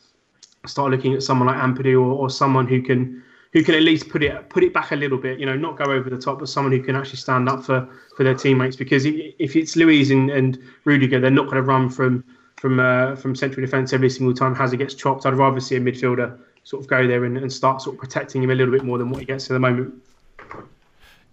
start 0.66 0.90
looking 0.90 1.14
at 1.14 1.22
someone 1.22 1.48
like 1.48 1.59
Ampadu 1.59 2.01
or, 2.01 2.12
or 2.12 2.31
someone 2.31 2.66
who 2.66 2.81
can 2.82 3.22
who 3.52 3.62
can 3.62 3.74
at 3.76 3.82
least 3.82 4.09
put 4.09 4.22
it 4.22 4.48
put 4.48 4.64
it 4.64 4.72
back 4.72 4.90
a 4.90 4.97
little 4.97 5.18
bit, 5.18 5.39
you 5.39 5.47
know, 5.47 5.56
not 5.56 5.78
go 5.78 5.85
over 5.85 6.10
the 6.10 6.18
top, 6.18 6.40
but 6.40 6.48
someone 6.48 6.72
who 6.72 6.82
can 6.82 6.97
actually 6.97 7.18
stand 7.18 7.48
up 7.48 7.62
for, 7.62 7.89
for 8.16 8.24
their 8.24 8.35
teammates. 8.35 8.74
Because 8.74 9.05
if 9.06 9.55
it's 9.55 9.76
Luiz 9.76 10.10
and, 10.10 10.31
and 10.31 10.59
Rudiger, 10.85 11.20
they're 11.20 11.31
not 11.31 11.44
going 11.44 11.56
to 11.56 11.62
run 11.62 11.89
from 11.89 12.24
from 12.56 12.81
uh, 12.81 13.16
from 13.16 13.35
central 13.35 13.64
defence 13.64 13.93
every 13.93 14.10
single 14.10 14.35
time 14.35 14.55
Hazard 14.55 14.78
gets 14.78 14.94
chopped. 14.94 15.26
I'd 15.26 15.35
rather 15.35 15.60
see 15.60 15.76
a 15.76 15.81
midfielder 15.81 16.39
sort 16.64 16.82
of 16.82 16.89
go 16.89 17.06
there 17.06 17.24
and, 17.24 17.36
and 17.36 17.52
start 17.52 17.82
sort 17.82 17.97
of 17.97 18.01
protecting 18.01 18.43
him 18.43 18.51
a 18.51 18.55
little 18.55 18.72
bit 18.72 18.85
more 18.85 18.98
than 18.98 19.10
what 19.10 19.20
he 19.20 19.26
gets 19.26 19.51
at 19.51 19.55
the 19.55 19.60
moment. 19.60 19.94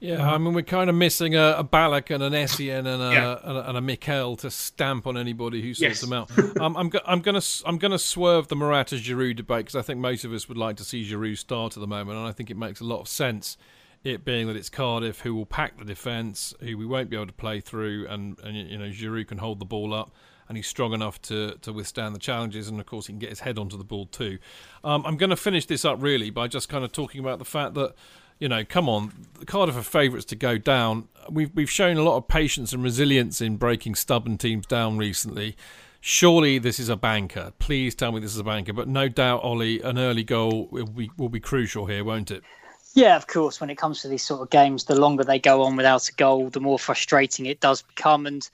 Yeah, 0.01 0.33
I 0.33 0.39
mean 0.39 0.55
we're 0.55 0.63
kind 0.63 0.89
of 0.89 0.95
missing 0.95 1.35
a, 1.35 1.57
a 1.59 1.63
Ballack 1.63 2.09
and 2.09 2.23
an 2.23 2.33
Essien 2.33 2.79
and 2.79 3.03
a, 3.03 3.11
yeah. 3.13 3.39
and 3.43 3.57
a, 3.57 3.69
and 3.69 3.77
a 3.77 3.81
Mikel 3.81 4.35
to 4.37 4.49
stamp 4.49 5.05
on 5.05 5.15
anybody 5.15 5.61
who 5.61 5.75
sorts 5.75 5.81
yes. 5.81 6.01
them 6.01 6.11
out. 6.11 6.31
um, 6.59 6.75
I'm 6.75 6.89
go- 6.89 7.01
I'm 7.05 7.21
gonna 7.21 7.41
I'm 7.65 7.77
gonna 7.77 7.99
swerve 7.99 8.47
the 8.47 8.55
Morata 8.55 8.95
Giroud 8.95 9.35
debate 9.35 9.65
because 9.65 9.75
I 9.75 9.83
think 9.83 9.99
most 9.99 10.25
of 10.25 10.33
us 10.33 10.49
would 10.49 10.57
like 10.57 10.77
to 10.77 10.83
see 10.83 11.07
Giroud 11.07 11.37
start 11.37 11.77
at 11.77 11.81
the 11.81 11.87
moment, 11.87 12.17
and 12.17 12.27
I 12.27 12.31
think 12.31 12.49
it 12.49 12.57
makes 12.57 12.81
a 12.81 12.83
lot 12.83 12.99
of 12.99 13.07
sense. 13.07 13.57
It 14.03 14.25
being 14.25 14.47
that 14.47 14.55
it's 14.55 14.69
Cardiff 14.69 15.19
who 15.19 15.35
will 15.35 15.45
pack 15.45 15.77
the 15.77 15.85
defence, 15.85 16.55
who 16.59 16.75
we 16.75 16.87
won't 16.87 17.11
be 17.11 17.15
able 17.15 17.27
to 17.27 17.33
play 17.33 17.59
through, 17.59 18.07
and, 18.07 18.39
and 18.39 18.57
you 18.57 18.79
know 18.79 18.89
Giroud 18.89 19.27
can 19.27 19.37
hold 19.37 19.59
the 19.59 19.65
ball 19.65 19.93
up 19.93 20.11
and 20.51 20.57
he's 20.57 20.67
strong 20.67 20.93
enough 20.93 21.21
to 21.23 21.55
to 21.61 21.71
withstand 21.71 22.13
the 22.13 22.19
challenges. 22.19 22.67
And 22.67 22.79
of 22.79 22.85
course, 22.85 23.07
he 23.07 23.13
can 23.13 23.19
get 23.19 23.29
his 23.29 23.39
head 23.39 23.57
onto 23.57 23.77
the 23.77 23.85
ball 23.85 24.05
too. 24.05 24.37
Um, 24.83 25.05
I'm 25.05 25.15
going 25.15 25.29
to 25.29 25.37
finish 25.37 25.65
this 25.65 25.85
up 25.85 26.01
really 26.01 26.29
by 26.29 26.47
just 26.47 26.67
kind 26.67 26.83
of 26.83 26.91
talking 26.91 27.19
about 27.19 27.39
the 27.39 27.45
fact 27.45 27.73
that. 27.75 27.93
You 28.39 28.49
know, 28.49 28.65
come 28.65 28.89
on, 28.89 29.11
Cardiff 29.45 29.77
are 29.77 29.83
favourites 29.83 30.25
to 30.25 30.35
go 30.35 30.57
down. 30.57 31.07
We've 31.29 31.53
we've 31.53 31.69
shown 31.69 31.97
a 31.97 32.01
lot 32.01 32.17
of 32.17 32.27
patience 32.27 32.73
and 32.73 32.81
resilience 32.81 33.39
in 33.39 33.57
breaking 33.57 33.93
stubborn 33.93 34.39
teams 34.39 34.65
down 34.65 34.97
recently 34.97 35.55
surely 36.01 36.57
this 36.57 36.79
is 36.79 36.89
a 36.89 36.95
banker. 36.95 37.53
Please 37.59 37.95
tell 37.95 38.11
me 38.11 38.19
this 38.19 38.33
is 38.33 38.39
a 38.39 38.43
banker. 38.43 38.73
But 38.73 38.87
no 38.87 39.07
doubt, 39.07 39.43
Ollie, 39.43 39.81
an 39.81 39.99
early 39.99 40.23
goal 40.23 40.67
will 40.71 40.87
be, 40.87 41.11
will 41.17 41.29
be 41.29 41.39
crucial 41.39 41.85
here, 41.85 42.03
won't 42.03 42.31
it? 42.31 42.43
Yeah, 42.93 43.15
of 43.15 43.27
course. 43.27 43.61
When 43.61 43.69
it 43.69 43.77
comes 43.77 44.01
to 44.01 44.09
these 44.09 44.23
sort 44.23 44.41
of 44.41 44.49
games, 44.49 44.83
the 44.83 44.99
longer 44.99 45.23
they 45.23 45.39
go 45.39 45.63
on 45.63 45.77
without 45.77 46.09
a 46.09 46.13
goal, 46.13 46.49
the 46.49 46.59
more 46.59 46.77
frustrating 46.77 47.45
it 47.45 47.61
does 47.61 47.83
become, 47.83 48.25
and 48.25 48.49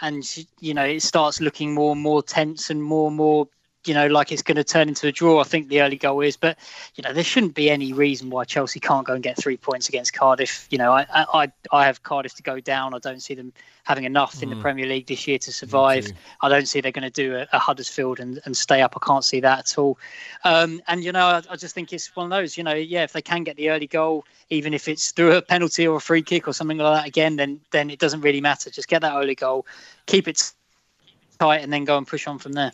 and 0.00 0.24
you 0.60 0.74
know 0.74 0.84
it 0.84 1.02
starts 1.02 1.40
looking 1.40 1.74
more 1.74 1.92
and 1.92 2.02
more 2.02 2.22
tense 2.22 2.70
and 2.70 2.82
more 2.82 3.08
and 3.08 3.16
more 3.16 3.48
you 3.86 3.94
know, 3.94 4.06
like 4.06 4.32
it's 4.32 4.42
going 4.42 4.56
to 4.56 4.64
turn 4.64 4.88
into 4.88 5.06
a 5.06 5.12
draw. 5.12 5.40
I 5.40 5.44
think 5.44 5.68
the 5.68 5.82
early 5.82 5.96
goal 5.96 6.20
is, 6.20 6.36
but 6.36 6.58
you 6.94 7.02
know, 7.02 7.12
there 7.12 7.24
shouldn't 7.24 7.54
be 7.54 7.70
any 7.70 7.92
reason 7.92 8.30
why 8.30 8.44
Chelsea 8.44 8.80
can't 8.80 9.06
go 9.06 9.14
and 9.14 9.22
get 9.22 9.36
three 9.36 9.56
points 9.56 9.88
against 9.88 10.12
Cardiff. 10.12 10.66
You 10.70 10.78
know, 10.78 10.92
I 10.92 11.06
I, 11.10 11.52
I 11.72 11.86
have 11.86 12.02
Cardiff 12.02 12.34
to 12.34 12.42
go 12.42 12.60
down. 12.60 12.94
I 12.94 12.98
don't 12.98 13.20
see 13.20 13.34
them 13.34 13.52
having 13.84 14.04
enough 14.04 14.42
in 14.42 14.48
mm. 14.48 14.56
the 14.56 14.62
Premier 14.62 14.86
League 14.86 15.06
this 15.06 15.26
year 15.28 15.38
to 15.38 15.52
survive. 15.52 16.10
I 16.40 16.48
don't 16.48 16.66
see 16.66 16.80
they're 16.80 16.90
going 16.90 17.02
to 17.02 17.10
do 17.10 17.36
a, 17.36 17.46
a 17.52 17.58
Huddersfield 17.58 18.18
and, 18.18 18.40
and 18.44 18.56
stay 18.56 18.80
up. 18.80 18.94
I 18.96 19.06
can't 19.06 19.24
see 19.24 19.40
that 19.40 19.58
at 19.58 19.78
all. 19.78 19.98
Um, 20.44 20.80
and 20.88 21.04
you 21.04 21.12
know, 21.12 21.26
I, 21.26 21.42
I, 21.50 21.56
just 21.56 21.74
think 21.74 21.92
it's 21.92 22.14
one 22.16 22.24
of 22.24 22.30
those. 22.30 22.56
You 22.56 22.64
know, 22.64 22.74
yeah, 22.74 23.04
if 23.04 23.12
they 23.12 23.22
can 23.22 23.44
get 23.44 23.56
the 23.56 23.70
early 23.70 23.86
goal, 23.86 24.24
even 24.50 24.74
if 24.74 24.88
it's 24.88 25.12
through 25.12 25.36
a 25.36 25.42
penalty 25.42 25.86
or 25.86 25.96
a 25.96 26.00
free 26.00 26.22
kick 26.22 26.48
or 26.48 26.54
something 26.54 26.78
like 26.78 27.02
that, 27.02 27.06
again, 27.06 27.36
then 27.36 27.60
then 27.70 27.90
it 27.90 27.98
doesn't 27.98 28.22
really 28.22 28.40
matter. 28.40 28.70
Just 28.70 28.88
get 28.88 29.02
that 29.02 29.14
early 29.14 29.34
goal, 29.34 29.66
keep 30.06 30.26
it 30.28 30.52
tight, 31.38 31.62
and 31.62 31.72
then 31.72 31.84
go 31.84 31.98
and 31.98 32.06
push 32.06 32.26
on 32.26 32.38
from 32.38 32.52
there. 32.52 32.72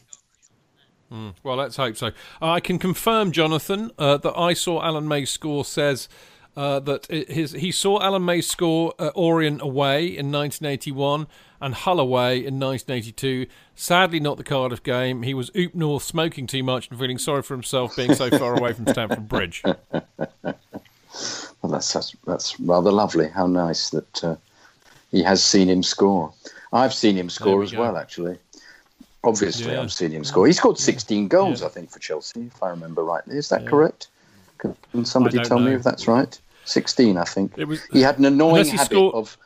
Mm, 1.12 1.34
well, 1.42 1.56
let's 1.56 1.76
hope 1.76 1.96
so. 1.96 2.12
I 2.40 2.60
can 2.60 2.78
confirm, 2.78 3.32
Jonathan, 3.32 3.90
uh, 3.98 4.16
that 4.18 4.36
I 4.38 4.52
saw 4.52 4.82
Alan 4.82 5.08
May's 5.08 5.30
score 5.30 5.64
says 5.64 6.08
uh, 6.56 6.80
that 6.80 7.06
his 7.06 7.52
he 7.52 7.72
saw 7.72 8.00
Alan 8.00 8.24
May 8.24 8.40
score 8.40 8.94
uh, 8.98 9.08
Orient 9.14 9.60
away 9.62 10.04
in 10.06 10.30
1981 10.32 11.26
and 11.60 11.74
Hull 11.74 12.00
away 12.00 12.38
in 12.38 12.58
1982. 12.58 13.46
Sadly, 13.74 14.20
not 14.20 14.36
the 14.36 14.44
Cardiff 14.44 14.82
game. 14.82 15.22
He 15.22 15.34
was 15.34 15.50
oop 15.56 15.74
north 15.74 16.02
smoking 16.02 16.46
too 16.46 16.62
much 16.62 16.90
and 16.90 16.98
feeling 16.98 17.18
sorry 17.18 17.42
for 17.42 17.54
himself 17.54 17.96
being 17.96 18.14
so 18.14 18.30
far 18.30 18.56
away 18.56 18.72
from 18.72 18.86
Stamford 18.86 19.28
Bridge. 19.28 19.62
Well, 21.62 21.72
that's, 21.72 21.92
that's, 21.92 22.16
that's 22.26 22.58
rather 22.60 22.90
lovely. 22.90 23.28
How 23.28 23.46
nice 23.46 23.90
that 23.90 24.24
uh, 24.24 24.36
he 25.10 25.22
has 25.22 25.42
seen 25.42 25.68
him 25.68 25.82
score. 25.82 26.32
I've 26.72 26.94
seen 26.94 27.16
him 27.16 27.28
score 27.28 27.58
we 27.58 27.64
as 27.64 27.72
go. 27.72 27.80
well, 27.80 27.96
actually. 27.96 28.38
Obviously, 29.22 29.72
yeah. 29.72 29.82
I've 29.82 29.92
seen 29.92 30.12
him 30.12 30.24
score. 30.24 30.46
He 30.46 30.52
scored 30.52 30.78
16 30.78 31.28
goals. 31.28 31.62
I 31.62 31.68
think, 31.68 31.90
for 31.90 31.98
Chelsea, 31.98 32.46
if 32.46 32.62
I 32.62 32.70
remember 32.70 33.04
rightly. 33.04 33.36
Is 33.36 33.50
that 33.50 33.66
correct? 33.66 34.08
Can 34.58 35.04
somebody 35.04 35.38
tell 35.38 35.58
know. 35.58 35.66
me 35.66 35.74
if 35.74 35.82
that's 35.82 36.08
right? 36.08 36.38
16, 36.64 37.16
I 37.16 37.24
think. 37.24 37.56
Was, 37.56 37.82
he 37.92 38.00
had 38.00 38.18
an 38.18 38.24
annoying 38.24 38.66
habit 38.66 38.86
scored... 38.86 39.14
of 39.14 39.36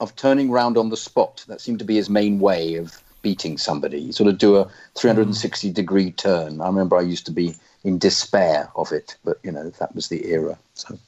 of 0.00 0.14
turning 0.16 0.50
round 0.50 0.76
on 0.76 0.90
the 0.90 0.96
spot. 0.96 1.44
That 1.48 1.60
seemed 1.60 1.78
to 1.78 1.84
be 1.84 1.94
his 1.94 2.10
main 2.10 2.38
way 2.38 2.74
of 2.74 3.00
beating 3.22 3.56
somebody. 3.56 4.12
sort 4.12 4.28
of 4.28 4.38
do 4.38 4.56
a 4.56 4.70
360 4.96 5.70
mm. 5.70 5.74
degree 5.74 6.10
turn. 6.12 6.60
I 6.60 6.66
remember 6.66 6.96
I 6.96 7.02
used 7.02 7.26
to 7.26 7.32
be 7.32 7.54
in 7.84 7.98
despair 7.98 8.70
of 8.76 8.92
it, 8.92 9.16
but 9.24 9.38
you 9.42 9.52
know 9.52 9.70
that 9.70 9.94
was 9.94 10.08
the 10.08 10.26
era. 10.26 10.58
So. 10.74 10.98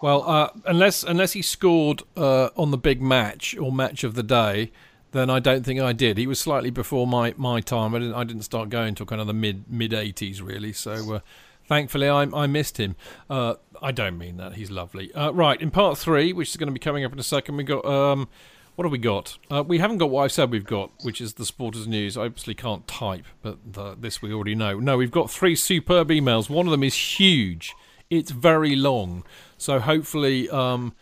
Well, 0.00 0.28
uh, 0.28 0.48
unless 0.66 1.02
unless 1.02 1.32
he 1.32 1.42
scored 1.42 2.02
uh, 2.16 2.48
on 2.56 2.70
the 2.70 2.78
big 2.78 3.02
match 3.02 3.56
or 3.56 3.70
match 3.70 4.04
of 4.04 4.14
the 4.14 4.22
day, 4.22 4.72
then 5.12 5.30
I 5.30 5.40
don't 5.40 5.64
think 5.64 5.80
I 5.80 5.92
did. 5.92 6.18
He 6.18 6.26
was 6.26 6.40
slightly 6.40 6.70
before 6.70 7.06
my, 7.06 7.34
my 7.36 7.60
time. 7.60 7.94
I 7.94 7.98
didn't 7.98 8.14
I 8.14 8.24
didn't 8.24 8.42
start 8.42 8.68
going 8.68 8.88
until 8.88 9.06
kind 9.06 9.20
of 9.20 9.26
the 9.26 9.34
mid 9.34 9.70
mid 9.70 9.92
eighties 9.92 10.40
really. 10.40 10.72
So 10.72 11.14
uh, 11.14 11.20
thankfully 11.66 12.08
I 12.08 12.22
I 12.22 12.46
missed 12.46 12.78
him. 12.78 12.96
Uh, 13.28 13.54
I 13.82 13.92
don't 13.92 14.18
mean 14.18 14.36
that. 14.36 14.54
He's 14.54 14.70
lovely. 14.70 15.12
Uh, 15.14 15.30
right 15.32 15.60
in 15.60 15.70
part 15.70 15.98
three, 15.98 16.32
which 16.32 16.50
is 16.50 16.56
going 16.56 16.68
to 16.68 16.72
be 16.72 16.80
coming 16.80 17.04
up 17.04 17.12
in 17.12 17.18
a 17.18 17.24
second, 17.24 17.56
we 17.56 17.64
got 17.64 17.84
um, 17.84 18.28
what 18.76 18.84
have 18.84 18.92
we 18.92 18.98
got? 18.98 19.36
Uh, 19.50 19.62
we 19.66 19.78
haven't 19.78 19.98
got 19.98 20.10
what 20.10 20.24
I've 20.24 20.32
said 20.32 20.50
we've 20.50 20.64
got, 20.64 20.90
which 21.02 21.20
is 21.20 21.34
the 21.34 21.44
supporters 21.44 21.86
news. 21.86 22.16
I 22.16 22.26
obviously 22.26 22.54
can't 22.54 22.86
type, 22.86 23.26
but 23.42 23.58
the, 23.72 23.94
this 23.94 24.22
we 24.22 24.32
already 24.32 24.54
know. 24.54 24.80
No, 24.80 24.96
we've 24.96 25.10
got 25.10 25.30
three 25.30 25.54
superb 25.54 26.08
emails. 26.08 26.48
One 26.48 26.66
of 26.66 26.70
them 26.70 26.82
is 26.82 26.94
huge. 26.94 27.74
It's 28.08 28.30
very 28.30 28.74
long, 28.74 29.24
so 29.58 29.80
hopefully 29.80 30.48
um, 30.48 30.94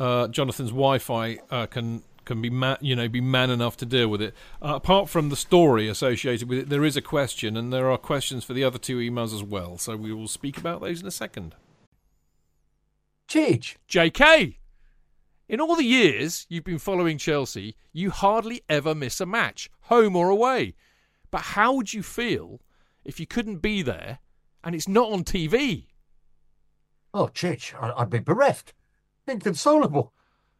uh, 0.00 0.28
Jonathan's 0.28 0.70
Wi-Fi 0.70 1.38
uh, 1.50 1.66
can 1.66 2.02
can 2.30 2.40
be 2.40 2.48
man, 2.48 2.76
you 2.80 2.94
know 2.94 3.08
be 3.08 3.20
man 3.20 3.50
enough 3.50 3.76
to 3.76 3.84
deal 3.84 4.06
with 4.06 4.22
it. 4.22 4.34
Uh, 4.62 4.74
apart 4.76 5.08
from 5.08 5.30
the 5.30 5.36
story 5.36 5.88
associated 5.88 6.48
with 6.48 6.58
it, 6.60 6.68
there 6.68 6.84
is 6.84 6.96
a 6.96 7.02
question, 7.02 7.56
and 7.56 7.72
there 7.72 7.90
are 7.90 7.98
questions 7.98 8.44
for 8.44 8.52
the 8.52 8.62
other 8.62 8.78
two 8.78 8.98
emails 8.98 9.34
as 9.34 9.42
well. 9.42 9.78
So 9.78 9.96
we 9.96 10.12
will 10.12 10.28
speak 10.28 10.56
about 10.56 10.80
those 10.80 11.00
in 11.00 11.08
a 11.08 11.10
second. 11.10 11.56
Chidge. 13.28 13.74
JK. 13.88 14.58
In 15.48 15.60
all 15.60 15.74
the 15.74 15.82
years 15.82 16.46
you've 16.48 16.62
been 16.62 16.78
following 16.78 17.18
Chelsea, 17.18 17.74
you 17.92 18.10
hardly 18.10 18.62
ever 18.68 18.94
miss 18.94 19.20
a 19.20 19.26
match, 19.26 19.68
home 19.82 20.14
or 20.14 20.28
away. 20.28 20.74
But 21.32 21.40
how 21.42 21.72
would 21.74 21.92
you 21.92 22.04
feel 22.04 22.60
if 23.04 23.18
you 23.18 23.26
couldn't 23.26 23.56
be 23.56 23.82
there 23.82 24.20
and 24.62 24.76
it's 24.76 24.86
not 24.86 25.10
on 25.10 25.24
TV? 25.24 25.86
Oh, 27.12 27.26
Chidge, 27.26 27.74
I'd 27.74 28.08
be 28.08 28.20
bereft, 28.20 28.72
inconsolable. 29.26 30.12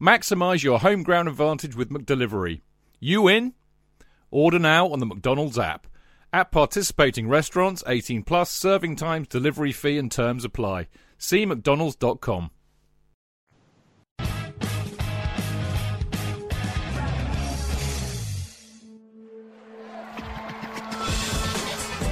Maximise 0.00 0.64
your 0.64 0.80
home 0.80 1.02
ground 1.02 1.28
advantage 1.28 1.76
with 1.76 1.88
McDelivery. 1.90 2.62
You 2.98 3.28
in? 3.28 3.54
Order 4.30 4.58
now 4.58 4.88
on 4.88 4.98
the 4.98 5.06
McDonald's 5.06 5.58
app. 5.58 5.86
At 6.32 6.50
participating 6.50 7.28
restaurants, 7.28 7.84
18 7.86 8.24
plus, 8.24 8.50
serving 8.50 8.96
times, 8.96 9.28
delivery 9.28 9.70
fee 9.70 9.98
and 9.98 10.10
terms 10.10 10.44
apply. 10.44 10.88
See 11.16 11.46
mcdonalds.com. 11.46 12.50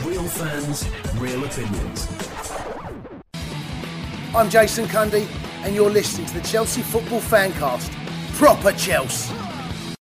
Real 0.06 0.28
fans, 0.28 0.88
real 1.16 1.44
opinions. 1.44 2.08
I'm 4.34 4.48
Jason 4.48 4.84
Cundy 4.86 5.26
and 5.64 5.74
you're 5.74 5.90
listening 5.90 6.26
to 6.26 6.34
the 6.34 6.46
Chelsea 6.46 6.82
Football 6.82 7.20
Fancast. 7.20 7.90
Proper 8.36 8.72
Chelsea. 8.72 9.34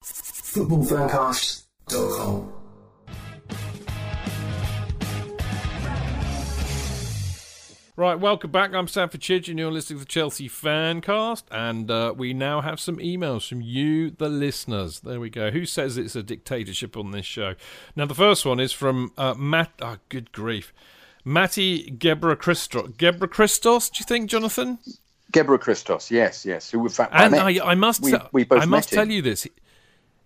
Footballfancast.com. 0.02 2.52
Right, 7.96 8.20
welcome 8.20 8.52
back. 8.52 8.74
I'm 8.74 8.86
Stamford 8.86 9.20
Chidge, 9.20 9.48
and 9.48 9.58
you're 9.58 9.72
listening 9.72 9.98
to 9.98 10.04
the 10.04 10.08
Chelsea 10.08 10.48
Fancast. 10.48 11.42
And 11.50 11.90
uh, 11.90 12.14
we 12.16 12.32
now 12.32 12.60
have 12.60 12.78
some 12.78 12.98
emails 12.98 13.48
from 13.48 13.60
you, 13.60 14.10
the 14.10 14.28
listeners. 14.28 15.00
There 15.00 15.18
we 15.18 15.30
go. 15.30 15.50
Who 15.50 15.66
says 15.66 15.98
it's 15.98 16.14
a 16.14 16.22
dictatorship 16.22 16.96
on 16.96 17.10
this 17.10 17.26
show? 17.26 17.56
Now, 17.96 18.06
the 18.06 18.14
first 18.14 18.46
one 18.46 18.60
is 18.60 18.72
from 18.72 19.10
uh, 19.18 19.34
Matt. 19.34 19.72
Oh, 19.82 19.96
good 20.10 20.30
grief. 20.30 20.72
Matty 21.24 21.90
Gebra 21.90 22.38
Christos. 22.38 22.90
Gebra 22.90 23.28
Christos, 23.28 23.90
do 23.90 23.98
you 23.98 24.04
think, 24.04 24.30
Jonathan? 24.30 24.78
Gebra 25.32 25.60
Christos, 25.60 26.10
yes, 26.10 26.44
yes. 26.46 26.70
Who, 26.70 26.82
in 26.82 26.88
fact, 26.88 27.12
And 27.14 27.32
met. 27.32 27.42
I, 27.62 27.72
I 27.72 27.74
must, 27.74 28.02
we, 28.02 28.14
we 28.32 28.44
both 28.44 28.62
I 28.62 28.64
must 28.64 28.90
tell 28.90 29.08
you 29.08 29.20
this. 29.22 29.46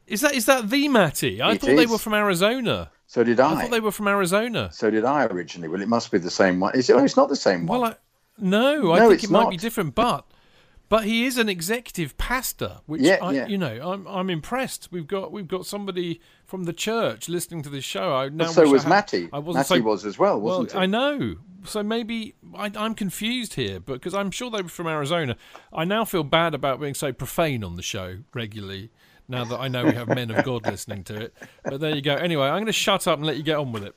Is 0.07 0.20
that 0.20 0.35
is 0.35 0.47
that 0.47 0.69
the 0.69 0.89
Matty? 0.89 1.41
I 1.41 1.53
It 1.53 1.61
thought 1.61 1.77
they 1.77 1.87
were 1.87 1.99
from 1.99 2.15
Arizona. 2.15 2.91
So 3.07 3.24
did 3.24 3.41
I. 3.41 3.53
I 3.55 3.62
thought 3.62 3.70
they 3.70 3.81
were 3.81 3.93
from 3.93 4.09
Arizona. 4.09 4.70
So 4.73 4.91
did 4.91 5.05
I 5.05 5.27
originally. 5.27 5.69
Well, 5.69 5.83
it 5.83 5.89
must 5.89 6.11
be 6.11 6.19
the 6.19 6.31
same 6.31 6.61
one. 6.61 6.74
Is 6.74 6.89
it? 6.91 6.95
Oh, 6.97 7.05
it's 7.05 7.16
not 7.16 7.29
the 7.29 7.37
same 7.37 7.66
one. 7.66 7.81
Well, 7.81 7.91
I, 7.91 7.97
no, 8.39 8.93
I 8.93 8.99
No, 9.01 9.09
think 9.11 9.24
it 9.24 9.31
might 9.31 9.43
not. 9.45 9.51
be 9.51 9.57
different, 9.57 9.95
but 9.95 10.24
but 10.89 11.05
he 11.05 11.25
is 11.25 11.39
an 11.39 11.49
executive 11.49 12.17
pastor, 12.19 12.81
which 12.87 13.01
Yeah, 13.03 13.19
I, 13.23 13.33
yeah. 13.33 13.47
you 13.47 13.57
know, 13.59 13.79
I'm 13.93 14.07
I'm 14.07 14.29
impressed. 14.31 14.89
We've 14.93 15.07
got 15.07 15.33
we've 15.33 15.49
got 15.49 15.65
somebody 15.67 16.21
from 16.45 16.65
the 16.65 16.73
church 16.73 17.29
listening 17.29 17.63
to 17.63 17.71
this 17.71 17.85
show. 17.85 18.15
I 18.15 18.29
now 18.29 18.45
Well, 18.45 18.53
so 18.53 18.61
wish 18.63 18.69
I 18.69 18.73
was 18.73 18.83
had- 18.85 18.89
Matty. 18.91 19.29
I 19.33 19.39
wasn't 19.39 19.69
Matty 19.71 19.81
so, 19.81 19.87
was 19.87 20.05
as 20.05 20.19
well, 20.19 20.41
wasn't 20.41 20.75
well, 20.75 20.81
he? 20.81 20.85
I 20.85 20.87
know. 20.87 21.37
So 21.65 21.83
maybe 21.83 22.35
I, 22.57 22.71
I'm 22.77 22.95
confused 22.95 23.55
here, 23.55 23.79
because 23.81 24.15
I'm 24.15 24.31
sure 24.33 24.51
they 24.51 24.63
were 24.63 24.69
from 24.69 24.89
Arizona. 24.89 25.37
I 25.73 25.85
now 25.85 26.05
feel 26.05 26.25
bad 26.25 26.55
about 26.55 26.81
being 26.81 26.95
so 26.95 27.13
profane 27.13 27.63
on 27.65 27.77
the 27.77 27.83
show 27.83 28.19
regularly. 28.35 28.91
Now 29.29 29.45
that 29.45 29.61
I 29.61 29.69
know 29.69 29.85
we 29.85 29.93
have 29.93 30.09
men 30.09 30.31
of 30.33 30.45
God 30.45 30.67
listening 30.67 31.05
to 31.05 31.15
it, 31.19 31.35
but 31.65 31.81
there 31.81 31.95
you 31.95 32.03
go. 32.03 32.17
Anyway, 32.17 32.45
I'm 32.47 32.57
going 32.57 32.67
to 32.67 32.73
shut 32.73 33.07
up 33.07 33.19
and 33.19 33.27
let 33.27 33.37
you 33.37 33.45
get 33.45 33.57
on 33.57 33.71
with 33.73 33.85
it. 33.85 33.95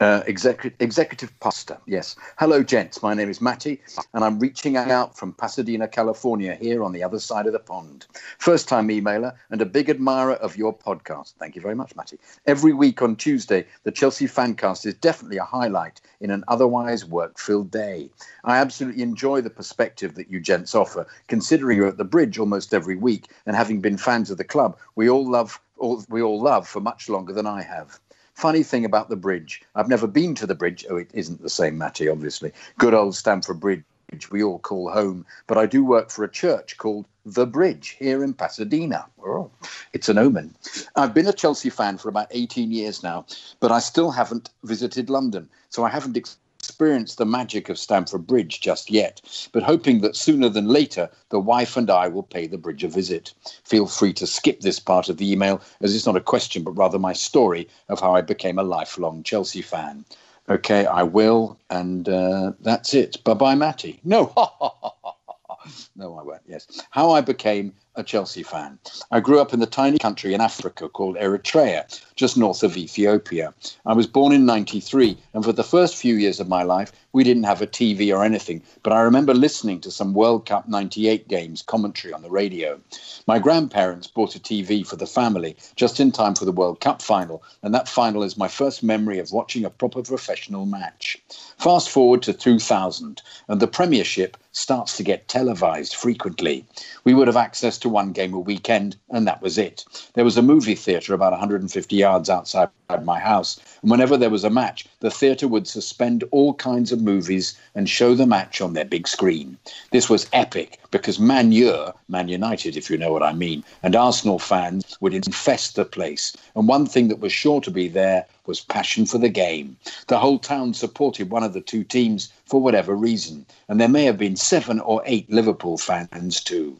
Uh, 0.00 0.22
executive, 0.28 0.80
executive 0.80 1.40
pastor, 1.40 1.76
yes. 1.84 2.14
Hello, 2.38 2.62
gents. 2.62 3.02
My 3.02 3.14
name 3.14 3.28
is 3.28 3.40
Matty, 3.40 3.80
and 4.14 4.22
I'm 4.22 4.38
reaching 4.38 4.76
out 4.76 5.18
from 5.18 5.32
Pasadena, 5.32 5.88
California, 5.88 6.54
here 6.54 6.84
on 6.84 6.92
the 6.92 7.02
other 7.02 7.18
side 7.18 7.48
of 7.48 7.52
the 7.52 7.58
pond. 7.58 8.06
First 8.38 8.68
time 8.68 8.86
emailer 8.86 9.34
and 9.50 9.60
a 9.60 9.66
big 9.66 9.90
admirer 9.90 10.34
of 10.34 10.56
your 10.56 10.72
podcast. 10.72 11.34
Thank 11.40 11.56
you 11.56 11.62
very 11.62 11.74
much, 11.74 11.96
Matty. 11.96 12.20
Every 12.46 12.72
week 12.72 13.02
on 13.02 13.16
Tuesday, 13.16 13.66
the 13.82 13.90
Chelsea 13.90 14.26
Fancast 14.26 14.86
is 14.86 14.94
definitely 14.94 15.38
a 15.38 15.44
highlight 15.44 16.00
in 16.20 16.30
an 16.30 16.44
otherwise 16.46 17.04
work 17.04 17.36
filled 17.36 17.72
day. 17.72 18.08
I 18.44 18.58
absolutely 18.58 19.02
enjoy 19.02 19.40
the 19.40 19.50
perspective 19.50 20.14
that 20.14 20.30
you 20.30 20.38
gents 20.38 20.76
offer, 20.76 21.08
considering 21.26 21.76
you're 21.76 21.88
at 21.88 21.96
the 21.96 22.04
bridge 22.04 22.38
almost 22.38 22.72
every 22.72 22.94
week, 22.94 23.32
and 23.46 23.56
having 23.56 23.80
been 23.80 23.96
fans 23.96 24.30
of 24.30 24.38
the 24.38 24.44
club, 24.44 24.78
we 24.94 25.10
all 25.10 25.28
love. 25.28 25.60
All, 25.78 26.04
we 26.08 26.22
all 26.22 26.40
love 26.40 26.66
for 26.66 26.80
much 26.80 27.08
longer 27.08 27.32
than 27.32 27.46
I 27.46 27.62
have. 27.62 28.00
Funny 28.38 28.62
thing 28.62 28.84
about 28.84 29.08
the 29.08 29.16
bridge, 29.16 29.62
I've 29.74 29.88
never 29.88 30.06
been 30.06 30.36
to 30.36 30.46
the 30.46 30.54
bridge. 30.54 30.86
Oh, 30.88 30.96
it 30.96 31.10
isn't 31.12 31.42
the 31.42 31.50
same, 31.50 31.76
Matty, 31.76 32.08
obviously. 32.08 32.52
Good 32.78 32.94
old 32.94 33.16
Stamford 33.16 33.58
Bridge, 33.58 33.82
we 34.30 34.44
all 34.44 34.60
call 34.60 34.92
home. 34.92 35.26
But 35.48 35.58
I 35.58 35.66
do 35.66 35.84
work 35.84 36.08
for 36.08 36.22
a 36.22 36.30
church 36.30 36.78
called 36.78 37.06
The 37.26 37.46
Bridge 37.46 37.96
here 37.98 38.22
in 38.22 38.34
Pasadena. 38.34 39.06
Oh, 39.26 39.50
it's 39.92 40.08
an 40.08 40.18
omen. 40.18 40.54
I've 40.94 41.14
been 41.14 41.26
a 41.26 41.32
Chelsea 41.32 41.68
fan 41.68 41.98
for 41.98 42.08
about 42.08 42.28
18 42.30 42.70
years 42.70 43.02
now, 43.02 43.26
but 43.58 43.72
I 43.72 43.80
still 43.80 44.12
haven't 44.12 44.50
visited 44.62 45.10
London. 45.10 45.48
So 45.68 45.82
I 45.82 45.88
haven't 45.88 46.16
ex- 46.16 46.38
experienced 46.68 47.16
the 47.16 47.24
magic 47.24 47.70
of 47.70 47.78
Stamford 47.78 48.26
Bridge 48.26 48.60
just 48.60 48.90
yet, 48.90 49.22
but 49.52 49.62
hoping 49.62 50.02
that 50.02 50.14
sooner 50.14 50.50
than 50.50 50.68
later 50.68 51.08
the 51.30 51.40
wife 51.40 51.78
and 51.78 51.88
I 51.88 52.08
will 52.08 52.22
pay 52.22 52.46
the 52.46 52.58
bridge 52.58 52.84
a 52.84 52.88
visit. 52.88 53.32
Feel 53.64 53.86
free 53.86 54.12
to 54.12 54.26
skip 54.26 54.60
this 54.60 54.78
part 54.78 55.08
of 55.08 55.16
the 55.16 55.32
email 55.32 55.62
as 55.80 55.96
it's 55.96 56.04
not 56.04 56.14
a 56.14 56.20
question 56.20 56.62
but 56.62 56.72
rather 56.72 56.98
my 56.98 57.14
story 57.14 57.66
of 57.88 58.00
how 58.00 58.14
I 58.14 58.20
became 58.20 58.58
a 58.58 58.62
lifelong 58.62 59.22
Chelsea 59.22 59.62
fan. 59.62 60.04
Okay, 60.50 60.84
I 60.84 61.04
will, 61.04 61.58
and 61.70 62.06
uh, 62.06 62.52
that's 62.60 62.92
it. 62.92 63.24
Bye 63.24 63.32
bye, 63.34 63.54
Matty. 63.54 64.00
No, 64.04 64.30
no, 65.96 66.18
I 66.18 66.22
won't. 66.22 66.42
Yes. 66.46 66.82
How 66.90 67.12
I 67.12 67.22
became 67.22 67.72
a 67.98 68.04
Chelsea 68.04 68.44
fan. 68.44 68.78
I 69.10 69.18
grew 69.18 69.40
up 69.40 69.52
in 69.52 69.58
the 69.58 69.66
tiny 69.66 69.98
country 69.98 70.32
in 70.32 70.40
Africa 70.40 70.88
called 70.88 71.16
Eritrea, 71.16 72.00
just 72.14 72.36
north 72.36 72.62
of 72.62 72.76
Ethiopia. 72.76 73.52
I 73.84 73.92
was 73.92 74.06
born 74.06 74.32
in 74.32 74.46
93, 74.46 75.18
and 75.34 75.44
for 75.44 75.52
the 75.52 75.64
first 75.64 75.96
few 75.96 76.14
years 76.14 76.38
of 76.38 76.48
my 76.48 76.62
life, 76.62 76.92
we 77.12 77.24
didn't 77.24 77.44
have 77.44 77.60
a 77.60 77.66
TV 77.66 78.16
or 78.16 78.24
anything, 78.24 78.62
but 78.84 78.92
I 78.92 79.00
remember 79.00 79.34
listening 79.34 79.80
to 79.80 79.90
some 79.90 80.14
World 80.14 80.46
Cup 80.46 80.68
98 80.68 81.26
games 81.26 81.62
commentary 81.62 82.14
on 82.14 82.22
the 82.22 82.30
radio. 82.30 82.78
My 83.26 83.40
grandparents 83.40 84.06
bought 84.06 84.36
a 84.36 84.40
TV 84.40 84.86
for 84.86 84.94
the 84.94 85.06
family 85.06 85.56
just 85.74 85.98
in 85.98 86.12
time 86.12 86.36
for 86.36 86.44
the 86.44 86.52
World 86.52 86.80
Cup 86.80 87.02
final, 87.02 87.42
and 87.62 87.74
that 87.74 87.88
final 87.88 88.22
is 88.22 88.36
my 88.36 88.48
first 88.48 88.84
memory 88.84 89.18
of 89.18 89.32
watching 89.32 89.64
a 89.64 89.70
proper 89.70 90.02
professional 90.02 90.66
match. 90.66 91.18
Fast 91.58 91.90
forward 91.90 92.22
to 92.22 92.32
2000, 92.32 93.22
and 93.48 93.60
the 93.60 93.66
Premiership 93.66 94.36
starts 94.52 94.96
to 94.96 95.02
get 95.02 95.28
televised 95.28 95.94
frequently. 95.94 96.64
We 97.04 97.14
would 97.14 97.28
have 97.28 97.36
access 97.36 97.78
to 97.78 97.87
one 97.88 98.12
game 98.12 98.34
a 98.34 98.38
weekend, 98.38 98.96
and 99.10 99.26
that 99.26 99.42
was 99.42 99.58
it. 99.58 99.84
There 100.14 100.24
was 100.24 100.36
a 100.36 100.42
movie 100.42 100.74
theatre 100.74 101.14
about 101.14 101.32
150 101.32 101.96
yards 101.96 102.30
outside 102.30 102.68
my 103.02 103.18
house, 103.18 103.60
and 103.82 103.90
whenever 103.90 104.16
there 104.16 104.30
was 104.30 104.44
a 104.44 104.50
match, 104.50 104.86
the 105.00 105.10
theatre 105.10 105.48
would 105.48 105.66
suspend 105.66 106.24
all 106.30 106.54
kinds 106.54 106.92
of 106.92 107.02
movies 107.02 107.58
and 107.74 107.88
show 107.88 108.14
the 108.14 108.26
match 108.26 108.60
on 108.60 108.72
their 108.72 108.84
big 108.84 109.06
screen. 109.06 109.58
This 109.92 110.08
was 110.08 110.28
epic 110.32 110.78
because 110.90 111.18
Man 111.18 111.52
U, 111.52 111.92
Man 112.08 112.28
United, 112.28 112.76
if 112.76 112.88
you 112.88 112.96
know 112.96 113.12
what 113.12 113.22
I 113.22 113.32
mean, 113.32 113.62
and 113.82 113.94
Arsenal 113.94 114.38
fans 114.38 114.96
would 115.00 115.14
infest 115.14 115.76
the 115.76 115.84
place. 115.84 116.34
And 116.54 116.66
one 116.66 116.86
thing 116.86 117.08
that 117.08 117.20
was 117.20 117.32
sure 117.32 117.60
to 117.60 117.70
be 117.70 117.88
there 117.88 118.26
was 118.46 118.60
passion 118.60 119.04
for 119.04 119.18
the 119.18 119.28
game. 119.28 119.76
The 120.06 120.18
whole 120.18 120.38
town 120.38 120.72
supported 120.74 121.30
one 121.30 121.44
of 121.44 121.52
the 121.52 121.60
two 121.60 121.84
teams 121.84 122.32
for 122.46 122.60
whatever 122.60 122.94
reason, 122.94 123.44
and 123.68 123.78
there 123.78 123.88
may 123.88 124.04
have 124.04 124.18
been 124.18 124.36
seven 124.36 124.80
or 124.80 125.02
eight 125.04 125.30
Liverpool 125.30 125.76
fans 125.76 126.42
too. 126.42 126.78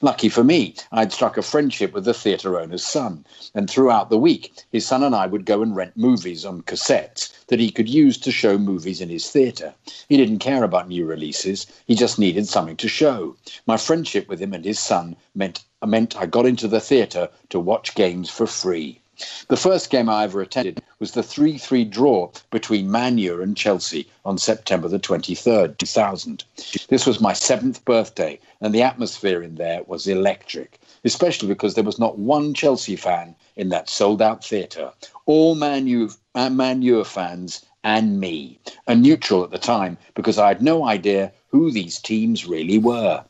Lucky 0.00 0.30
for 0.30 0.42
me, 0.42 0.72
I'd 0.90 1.12
struck 1.12 1.36
a 1.36 1.42
friendship 1.42 1.92
with 1.92 2.06
the 2.06 2.14
theatre 2.14 2.58
owner's 2.58 2.86
son, 2.86 3.26
and 3.54 3.68
throughout 3.68 4.08
the 4.08 4.16
week, 4.16 4.50
his 4.72 4.86
son 4.86 5.02
and 5.02 5.14
I 5.14 5.26
would 5.26 5.44
go 5.44 5.60
and 5.60 5.76
rent 5.76 5.94
movies 5.94 6.46
on 6.46 6.62
cassettes 6.62 7.28
that 7.48 7.60
he 7.60 7.70
could 7.70 7.86
use 7.86 8.16
to 8.20 8.32
show 8.32 8.56
movies 8.56 9.02
in 9.02 9.10
his 9.10 9.28
theatre. 9.30 9.74
He 10.08 10.16
didn't 10.16 10.38
care 10.38 10.64
about 10.64 10.88
new 10.88 11.04
releases, 11.04 11.66
he 11.86 11.94
just 11.94 12.18
needed 12.18 12.48
something 12.48 12.78
to 12.78 12.88
show. 12.88 13.36
My 13.66 13.76
friendship 13.76 14.26
with 14.26 14.40
him 14.40 14.54
and 14.54 14.64
his 14.64 14.78
son 14.78 15.16
meant, 15.34 15.62
meant 15.84 16.16
I 16.16 16.24
got 16.24 16.46
into 16.46 16.66
the 16.66 16.80
theatre 16.80 17.28
to 17.50 17.60
watch 17.60 17.94
games 17.94 18.30
for 18.30 18.46
free. 18.46 19.02
The 19.48 19.56
first 19.56 19.90
game 19.90 20.08
I 20.08 20.22
ever 20.22 20.40
attended 20.40 20.80
was 21.00 21.10
the 21.10 21.24
3 21.24 21.58
3 21.58 21.84
draw 21.84 22.30
between 22.52 22.90
Man 22.90 23.18
U 23.18 23.42
and 23.42 23.56
Chelsea 23.56 24.08
on 24.24 24.38
September 24.38 24.86
the 24.86 25.00
23rd, 25.00 25.76
2000. 25.76 26.44
This 26.88 27.04
was 27.04 27.20
my 27.20 27.32
seventh 27.32 27.84
birthday, 27.84 28.38
and 28.60 28.72
the 28.72 28.82
atmosphere 28.82 29.42
in 29.42 29.56
there 29.56 29.82
was 29.88 30.06
electric, 30.06 30.78
especially 31.04 31.48
because 31.48 31.74
there 31.74 31.82
was 31.82 31.98
not 31.98 32.18
one 32.18 32.54
Chelsea 32.54 32.94
fan 32.94 33.34
in 33.56 33.70
that 33.70 33.90
sold 33.90 34.22
out 34.22 34.44
theatre. 34.44 34.92
All 35.26 35.52
uh, 35.52 36.50
Man 36.50 36.82
U 36.82 37.04
fans 37.04 37.66
and 37.82 38.20
me, 38.20 38.60
a 38.86 38.94
neutral 38.94 39.42
at 39.42 39.50
the 39.50 39.58
time 39.58 39.98
because 40.14 40.38
I 40.38 40.46
had 40.46 40.62
no 40.62 40.84
idea 40.84 41.32
who 41.48 41.72
these 41.72 41.98
teams 41.98 42.46
really 42.46 42.78
were. 42.78 43.24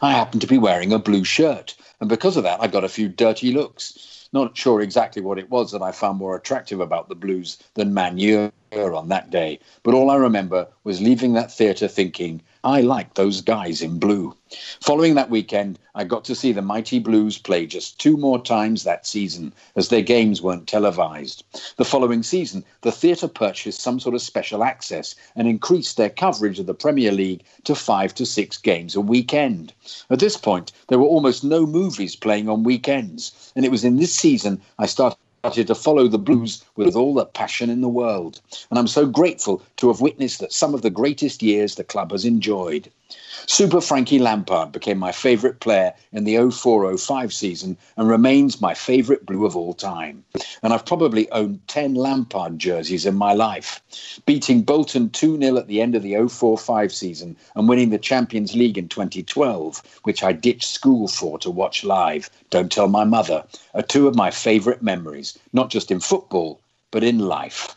I 0.00 0.12
happened 0.12 0.42
to 0.42 0.46
be 0.46 0.58
wearing 0.58 0.92
a 0.92 0.98
blue 1.00 1.24
shirt, 1.24 1.74
and 1.98 2.08
because 2.08 2.36
of 2.36 2.44
that, 2.44 2.60
I 2.60 2.68
got 2.68 2.84
a 2.84 2.88
few 2.88 3.08
dirty 3.08 3.50
looks. 3.50 4.11
Not 4.32 4.56
sure 4.56 4.80
exactly 4.80 5.20
what 5.20 5.38
it 5.38 5.50
was 5.50 5.72
that 5.72 5.82
I 5.82 5.92
found 5.92 6.18
more 6.18 6.34
attractive 6.36 6.80
about 6.80 7.08
the 7.08 7.14
Blues 7.14 7.58
than 7.74 7.92
Man 7.92 8.16
U 8.18 8.50
on 8.72 9.08
that 9.08 9.30
day, 9.30 9.58
but 9.82 9.94
all 9.94 10.10
I 10.10 10.16
remember 10.16 10.68
was 10.84 11.02
leaving 11.02 11.34
that 11.34 11.52
theatre 11.52 11.88
thinking, 11.88 12.40
I 12.64 12.80
like 12.80 13.14
those 13.14 13.40
guys 13.40 13.82
in 13.82 13.98
blue. 13.98 14.36
Following 14.80 15.16
that 15.16 15.30
weekend, 15.30 15.80
I 15.96 16.04
got 16.04 16.24
to 16.26 16.34
see 16.36 16.52
the 16.52 16.62
Mighty 16.62 17.00
Blues 17.00 17.36
play 17.36 17.66
just 17.66 17.98
two 17.98 18.16
more 18.16 18.40
times 18.40 18.84
that 18.84 19.04
season, 19.04 19.52
as 19.74 19.88
their 19.88 20.00
games 20.00 20.40
weren't 20.40 20.68
televised. 20.68 21.42
The 21.76 21.84
following 21.84 22.22
season, 22.22 22.64
the 22.82 22.92
theatre 22.92 23.26
purchased 23.26 23.80
some 23.80 23.98
sort 23.98 24.14
of 24.14 24.22
special 24.22 24.62
access 24.62 25.16
and 25.34 25.48
increased 25.48 25.96
their 25.96 26.10
coverage 26.10 26.60
of 26.60 26.66
the 26.66 26.74
Premier 26.74 27.10
League 27.10 27.42
to 27.64 27.74
five 27.74 28.14
to 28.14 28.24
six 28.24 28.58
games 28.58 28.94
a 28.94 29.00
weekend. 29.00 29.72
At 30.08 30.20
this 30.20 30.36
point, 30.36 30.70
there 30.86 31.00
were 31.00 31.06
almost 31.06 31.42
no 31.42 31.66
movies 31.66 32.14
playing 32.14 32.48
on 32.48 32.62
weekends, 32.62 33.52
and 33.56 33.64
it 33.64 33.72
was 33.72 33.82
in 33.82 33.96
this 33.96 34.14
season 34.14 34.60
I 34.78 34.86
started 34.86 35.18
started 35.42 35.66
to 35.66 35.74
follow 35.74 36.06
the 36.06 36.20
blues 36.20 36.64
with 36.76 36.94
all 36.94 37.14
the 37.14 37.26
passion 37.26 37.68
in 37.68 37.80
the 37.80 37.88
world. 37.88 38.40
And 38.70 38.78
I'm 38.78 38.86
so 38.86 39.06
grateful 39.06 39.60
to 39.78 39.88
have 39.88 40.00
witnessed 40.00 40.38
that 40.38 40.52
some 40.52 40.72
of 40.72 40.82
the 40.82 40.90
greatest 40.90 41.42
years 41.42 41.74
the 41.74 41.82
club 41.82 42.12
has 42.12 42.24
enjoyed. 42.24 42.88
Super 43.46 43.80
Frankie 43.80 44.20
Lampard 44.20 44.70
became 44.70 44.98
my 44.98 45.10
favourite 45.10 45.60
player 45.60 45.92
in 46.12 46.24
the 46.24 46.36
0405 46.36 47.32
season 47.32 47.76
and 47.96 48.08
remains 48.08 48.60
my 48.60 48.72
favourite 48.72 49.26
blue 49.26 49.44
of 49.44 49.56
all 49.56 49.74
time. 49.74 50.24
And 50.62 50.72
I've 50.72 50.86
probably 50.86 51.30
owned 51.32 51.60
10 51.66 51.94
Lampard 51.94 52.58
jerseys 52.58 53.04
in 53.04 53.16
my 53.16 53.32
life. 53.32 53.82
Beating 54.26 54.62
Bolton 54.62 55.10
2 55.10 55.38
0 55.40 55.56
at 55.56 55.66
the 55.66 55.80
end 55.80 55.94
of 55.94 56.02
the 56.02 56.14
045 56.14 56.92
season 56.92 57.36
and 57.56 57.68
winning 57.68 57.90
the 57.90 57.98
Champions 57.98 58.54
League 58.54 58.78
in 58.78 58.88
2012, 58.88 59.82
which 60.04 60.22
I 60.22 60.32
ditched 60.32 60.68
school 60.68 61.08
for 61.08 61.38
to 61.40 61.50
watch 61.50 61.84
live, 61.84 62.30
don't 62.50 62.70
tell 62.70 62.88
my 62.88 63.04
mother, 63.04 63.44
are 63.74 63.82
two 63.82 64.06
of 64.06 64.14
my 64.14 64.30
favourite 64.30 64.82
memories, 64.82 65.38
not 65.52 65.68
just 65.68 65.90
in 65.90 66.00
football, 66.00 66.60
but 66.90 67.02
in 67.02 67.18
life. 67.18 67.76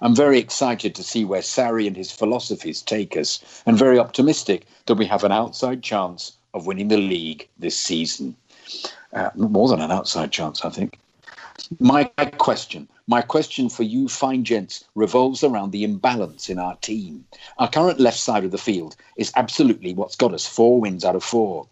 I'm 0.00 0.14
very 0.14 0.38
excited 0.38 0.94
to 0.94 1.02
see 1.02 1.24
where 1.24 1.40
Sarri 1.40 1.86
and 1.86 1.96
his 1.96 2.10
philosophies 2.10 2.82
take 2.82 3.16
us, 3.16 3.62
and 3.66 3.78
very 3.78 3.98
optimistic 3.98 4.66
that 4.86 4.96
we 4.96 5.06
have 5.06 5.24
an 5.24 5.32
outside 5.32 5.82
chance 5.82 6.32
of 6.52 6.66
winning 6.66 6.88
the 6.88 6.96
league 6.96 7.48
this 7.58 7.78
season. 7.78 8.36
Uh, 9.12 9.30
more 9.34 9.68
than 9.68 9.80
an 9.80 9.92
outside 9.92 10.32
chance, 10.32 10.64
I 10.64 10.70
think. 10.70 10.98
My 11.78 12.04
question, 12.38 12.88
my 13.06 13.22
question 13.22 13.68
for 13.68 13.84
you 13.84 14.08
fine 14.08 14.42
gents 14.42 14.84
revolves 14.96 15.44
around 15.44 15.70
the 15.70 15.84
imbalance 15.84 16.48
in 16.48 16.58
our 16.58 16.74
team. 16.76 17.26
Our 17.58 17.68
current 17.68 18.00
left 18.00 18.18
side 18.18 18.44
of 18.44 18.50
the 18.50 18.58
field 18.58 18.96
is 19.16 19.30
absolutely 19.36 19.94
what's 19.94 20.16
got 20.16 20.34
us 20.34 20.46
four 20.46 20.80
wins 20.80 21.04
out 21.04 21.14
of 21.14 21.22
four. 21.22 21.68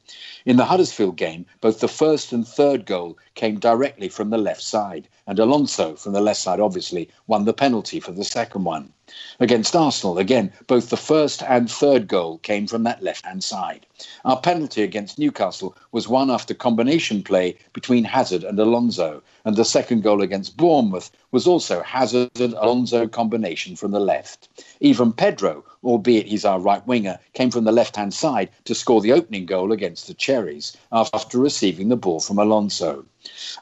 In 0.47 0.57
the 0.57 0.67
Huddersfield 0.67 1.17
game, 1.17 1.47
both 1.61 1.81
the 1.81 1.89
first 1.89 2.33
and 2.33 2.47
third 2.47 2.87
goal 2.87 3.19
came 3.35 3.59
directly 3.59 4.09
from 4.09 4.31
the 4.31 4.39
left 4.39 4.63
side, 4.63 5.09
and 5.27 5.41
Alonso, 5.41 5.97
from 5.97 6.13
the 6.13 6.21
left 6.21 6.41
side, 6.41 6.61
obviously, 6.61 7.09
won 7.27 7.45
the 7.45 7.53
penalty 7.53 7.99
for 7.99 8.13
the 8.13 8.25
second 8.25 8.63
one. 8.63 8.93
Against 9.39 9.77
Arsenal, 9.77 10.19
again, 10.19 10.53
both 10.67 10.89
the 10.89 10.97
first 10.97 11.43
and 11.43 11.71
third 11.71 12.09
goal 12.09 12.39
came 12.39 12.67
from 12.67 12.85
that 12.85 13.03
left 13.03 13.27
hand 13.27 13.45
side. 13.45 13.85
Our 14.25 14.41
penalty 14.41 14.83
against 14.83 15.19
Newcastle 15.19 15.77
was 15.91 16.09
won 16.09 16.31
after 16.31 16.55
combination 16.55 17.23
play 17.23 17.57
between 17.73 18.05
Hazard 18.05 18.43
and 18.43 18.59
Alonso, 18.59 19.23
and 19.45 19.55
the 19.55 19.65
second 19.65 20.03
goal 20.03 20.23
against 20.23 20.57
Bournemouth 20.57 21.11
was 21.31 21.47
also 21.47 21.83
Hazard 21.83 22.31
and 22.41 22.55
Alonso 22.55 23.07
combination 23.07 23.77
from 23.77 23.91
the 23.91 24.01
left. 24.01 24.49
Even 24.81 25.13
Pedro, 25.13 25.65
albeit 25.85 26.27
he's 26.27 26.45
our 26.45 26.61
right 26.61 26.87
winger, 26.87 27.19
came 27.35 27.51
from 27.51 27.65
the 27.65 27.73
left 27.73 27.97
hand 27.97 28.15
side 28.15 28.49
to 28.65 28.75
score 28.75 29.03
the 29.03 29.13
opening 29.13 29.45
goal 29.45 29.73
against 29.73 30.07
the 30.07 30.15
Cherries 30.15 30.77
after 30.91 31.39
receiving 31.39 31.89
the 31.89 31.97
ball 31.97 32.21
from 32.21 32.39
Alonso. 32.39 33.05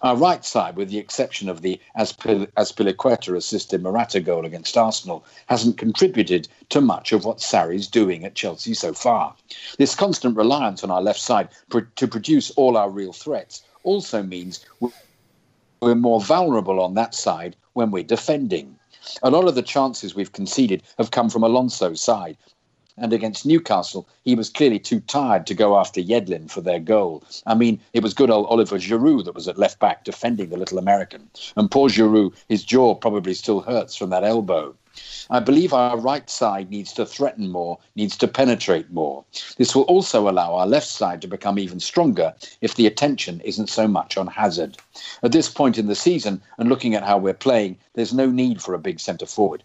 Our 0.03 0.16
right 0.16 0.45
side, 0.45 0.77
with 0.77 0.89
the 0.89 0.99
exception 0.99 1.49
of 1.49 1.61
the 1.61 1.78
Azpilicueta 1.99 3.37
assisted 3.37 3.82
Morata 3.82 4.20
goal 4.20 4.47
against 4.47 4.77
Arsenal, 4.77 5.24
hasn't 5.47 5.77
contributed 5.77 6.49
to 6.70 6.81
much 6.81 7.12
of 7.12 7.24
what 7.24 7.39
Sarri's 7.41 7.87
doing 7.87 8.24
at 8.24 8.35
Chelsea 8.35 8.73
so 8.74 8.95
far. 8.95 9.35
This 9.77 9.95
constant 9.95 10.37
reliance 10.37 10.82
on 10.82 10.91
our 10.91 11.03
left 11.03 11.20
side 11.20 11.49
to 11.97 12.09
produce 12.09 12.51
all 12.53 12.77
our 12.77 12.89
real 12.89 13.12
threats 13.12 13.62
also 13.82 14.23
means 14.23 14.65
we're 15.81 15.95
more 15.95 16.20
vulnerable 16.20 16.81
on 16.81 16.95
that 16.95 17.15
side 17.15 17.57
when 17.74 17.91
we're 17.91 18.03
defending. 18.03 18.78
A 19.23 19.31
lot 19.31 19.49
of 19.49 19.55
the 19.55 19.62
chances 19.62 20.15
we've 20.15 20.32
conceded 20.32 20.82
have 20.99 21.11
come 21.11 21.31
from 21.31 21.43
Alonso's 21.43 22.01
side. 22.01 22.37
And 23.01 23.14
against 23.14 23.47
Newcastle, 23.47 24.06
he 24.24 24.35
was 24.35 24.51
clearly 24.51 24.78
too 24.78 25.01
tired 25.01 25.47
to 25.47 25.55
go 25.55 25.78
after 25.78 26.02
Yedlin 26.02 26.51
for 26.51 26.60
their 26.60 26.78
goal. 26.78 27.24
I 27.47 27.55
mean, 27.55 27.81
it 27.94 28.02
was 28.02 28.12
good 28.12 28.31
old 28.31 28.47
Oliver 28.47 28.77
Giroud 28.77 29.24
that 29.24 29.35
was 29.35 29.48
at 29.48 29.59
left 29.59 29.78
back 29.78 30.05
defending 30.05 30.51
the 30.51 30.59
little 30.59 30.78
American. 30.78 31.31
And 31.56 31.70
poor 31.70 31.89
Giroud, 31.89 32.35
his 32.48 32.62
jaw 32.62 32.94
probably 32.94 33.32
still 33.32 33.62
hurts 33.62 33.97
from 33.97 34.10
that 34.10 34.22
elbow. 34.22 34.77
I 35.31 35.40
believe 35.40 35.72
our 35.72 35.97
right 35.97 36.28
side 36.28 36.68
needs 36.68 36.93
to 36.94 37.06
threaten 37.06 37.51
more, 37.51 37.78
needs 37.94 38.18
to 38.18 38.28
penetrate 38.28 38.90
more. 38.90 39.24
This 39.56 39.74
will 39.74 39.85
also 39.85 40.28
allow 40.28 40.55
our 40.55 40.66
left 40.66 40.89
side 40.89 41.22
to 41.22 41.28
become 41.28 41.59
even 41.59 41.81
stronger 41.81 42.35
if 42.60 42.74
the 42.74 42.86
attention 42.86 43.40
isn't 43.40 43.70
so 43.70 43.89
much 43.89 44.18
on 44.18 44.27
Hazard. 44.27 44.77
At 45.22 45.32
this 45.32 45.48
point 45.48 45.78
in 45.78 45.86
the 45.86 45.94
season, 45.94 46.43
and 46.59 46.68
looking 46.68 46.94
at 46.94 47.05
how 47.05 47.16
we're 47.16 47.32
playing, 47.32 47.78
there's 47.94 48.12
no 48.12 48.27
need 48.27 48.60
for 48.60 48.74
a 48.74 48.78
big 48.78 49.01
centre 49.01 49.27
forward. 49.27 49.62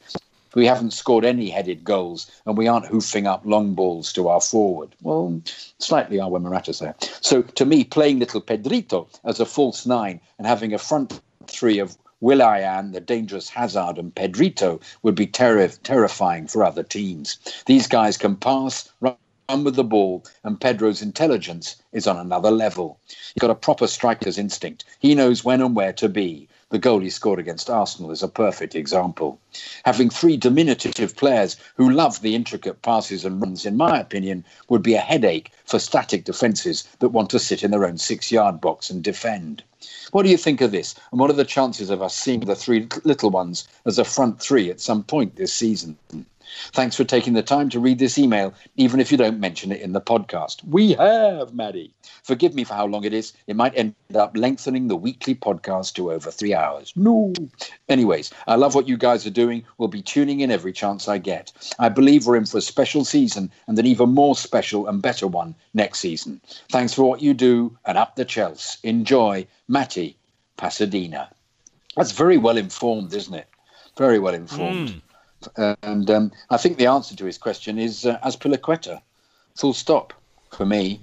We 0.55 0.65
haven't 0.65 0.93
scored 0.93 1.25
any 1.25 1.49
headed 1.49 1.83
goals, 1.83 2.31
and 2.45 2.57
we 2.57 2.67
aren't 2.67 2.87
hoofing 2.87 3.27
up 3.27 3.45
long 3.45 3.75
balls 3.75 4.11
to 4.13 4.29
our 4.29 4.41
forward. 4.41 4.95
Well, 5.01 5.41
slightly 5.79 6.19
are 6.19 6.29
when 6.29 6.43
Morata's 6.43 6.79
there. 6.79 6.95
So, 7.21 7.41
to 7.43 7.65
me, 7.65 7.83
playing 7.83 8.19
little 8.19 8.41
Pedrito 8.41 9.07
as 9.25 9.39
a 9.39 9.45
false 9.45 9.85
nine 9.85 10.19
and 10.37 10.47
having 10.47 10.73
a 10.73 10.77
front 10.77 11.19
three 11.47 11.79
of 11.79 11.97
Willian, 12.21 12.93
the 12.93 13.01
dangerous 13.01 13.49
Hazard, 13.49 13.97
and 13.97 14.15
Pedrito 14.15 14.79
would 15.03 15.15
be 15.15 15.27
ter- 15.27 15.67
terrifying 15.67 16.47
for 16.47 16.63
other 16.63 16.83
teams. 16.83 17.37
These 17.65 17.87
guys 17.87 18.17
can 18.17 18.37
pass, 18.37 18.89
run 19.01 19.17
with 19.63 19.75
the 19.75 19.83
ball, 19.83 20.23
and 20.43 20.59
Pedro's 20.59 21.01
intelligence 21.01 21.75
is 21.91 22.07
on 22.07 22.17
another 22.17 22.49
level. 22.51 22.97
He's 23.09 23.41
got 23.41 23.49
a 23.49 23.55
proper 23.55 23.87
striker's 23.87 24.37
instinct. 24.37 24.85
He 24.99 25.13
knows 25.13 25.43
when 25.43 25.61
and 25.61 25.75
where 25.75 25.93
to 25.93 26.09
be. 26.09 26.47
The 26.71 26.79
goal 26.79 27.01
he 27.01 27.11
scored 27.11 27.37
against 27.37 27.69
Arsenal 27.69 28.09
is 28.09 28.23
a 28.23 28.27
perfect 28.27 28.73
example. 28.73 29.39
Having 29.83 30.09
three 30.09 30.35
diminutive 30.35 31.15
players 31.15 31.57
who 31.75 31.91
love 31.91 32.21
the 32.21 32.33
intricate 32.33 32.81
passes 32.81 33.23
and 33.23 33.39
runs, 33.39 33.67
in 33.67 33.77
my 33.77 33.99
opinion, 33.99 34.43
would 34.67 34.81
be 34.81 34.95
a 34.95 34.99
headache 34.99 35.51
for 35.65 35.77
static 35.77 36.25
defences 36.25 36.83
that 36.99 37.09
want 37.09 37.29
to 37.29 37.39
sit 37.39 37.61
in 37.61 37.69
their 37.69 37.85
own 37.85 37.99
six 37.99 38.31
yard 38.31 38.61
box 38.61 38.89
and 38.89 39.03
defend. 39.03 39.63
What 40.11 40.23
do 40.23 40.29
you 40.29 40.37
think 40.37 40.59
of 40.59 40.71
this? 40.71 40.95
And 41.11 41.19
what 41.19 41.29
are 41.29 41.33
the 41.33 41.45
chances 41.45 41.91
of 41.91 42.01
us 42.01 42.15
seeing 42.15 42.39
the 42.39 42.55
three 42.55 42.87
little 43.03 43.29
ones 43.29 43.67
as 43.85 43.99
a 43.99 44.03
front 44.03 44.41
three 44.41 44.71
at 44.71 44.81
some 44.81 45.03
point 45.03 45.35
this 45.35 45.53
season? 45.53 45.97
Thanks 46.73 46.95
for 46.95 47.03
taking 47.03 47.33
the 47.33 47.43
time 47.43 47.69
to 47.69 47.79
read 47.79 47.99
this 47.99 48.17
email, 48.17 48.53
even 48.75 48.99
if 48.99 49.11
you 49.11 49.17
don't 49.17 49.39
mention 49.39 49.71
it 49.71 49.81
in 49.81 49.93
the 49.93 50.01
podcast. 50.01 50.63
We 50.65 50.93
have, 50.93 51.53
Matty. 51.53 51.93
Forgive 52.23 52.55
me 52.55 52.63
for 52.63 52.73
how 52.73 52.85
long 52.85 53.03
it 53.03 53.13
is. 53.13 53.33
It 53.47 53.55
might 53.55 53.77
end 53.77 53.95
up 54.13 54.35
lengthening 54.35 54.87
the 54.87 54.95
weekly 54.95 55.35
podcast 55.35 55.93
to 55.95 56.11
over 56.11 56.31
three 56.31 56.53
hours. 56.53 56.93
No. 56.95 57.33
Anyways, 57.89 58.31
I 58.47 58.55
love 58.55 58.75
what 58.75 58.87
you 58.87 58.97
guys 58.97 59.25
are 59.25 59.31
doing. 59.31 59.63
We'll 59.77 59.87
be 59.87 60.01
tuning 60.01 60.39
in 60.39 60.51
every 60.51 60.73
chance 60.73 61.07
I 61.07 61.17
get. 61.17 61.51
I 61.79 61.89
believe 61.89 62.25
we're 62.25 62.37
in 62.37 62.45
for 62.45 62.57
a 62.57 62.61
special 62.61 63.05
season 63.05 63.51
and 63.67 63.77
an 63.77 63.85
even 63.85 64.09
more 64.09 64.35
special 64.35 64.87
and 64.87 65.01
better 65.01 65.27
one 65.27 65.55
next 65.73 65.99
season. 65.99 66.41
Thanks 66.69 66.93
for 66.93 67.03
what 67.03 67.21
you 67.21 67.33
do 67.33 67.77
and 67.85 67.97
up 67.97 68.15
the 68.15 68.25
Chelsea. 68.25 68.79
Enjoy, 68.87 69.47
Matty, 69.67 70.17
Pasadena. 70.57 71.29
That's 71.95 72.11
very 72.11 72.37
well 72.37 72.57
informed, 72.57 73.13
isn't 73.13 73.33
it? 73.33 73.47
Very 73.97 74.19
well 74.19 74.33
informed. 74.33 74.89
Mm. 74.89 75.01
And 75.55 76.09
um, 76.09 76.31
I 76.49 76.57
think 76.57 76.77
the 76.77 76.87
answer 76.87 77.15
to 77.15 77.25
his 77.25 77.37
question 77.37 77.77
is 77.79 78.05
uh, 78.05 78.19
Azpilicueta, 78.19 79.01
full 79.55 79.73
stop 79.73 80.13
for 80.51 80.65
me. 80.65 81.01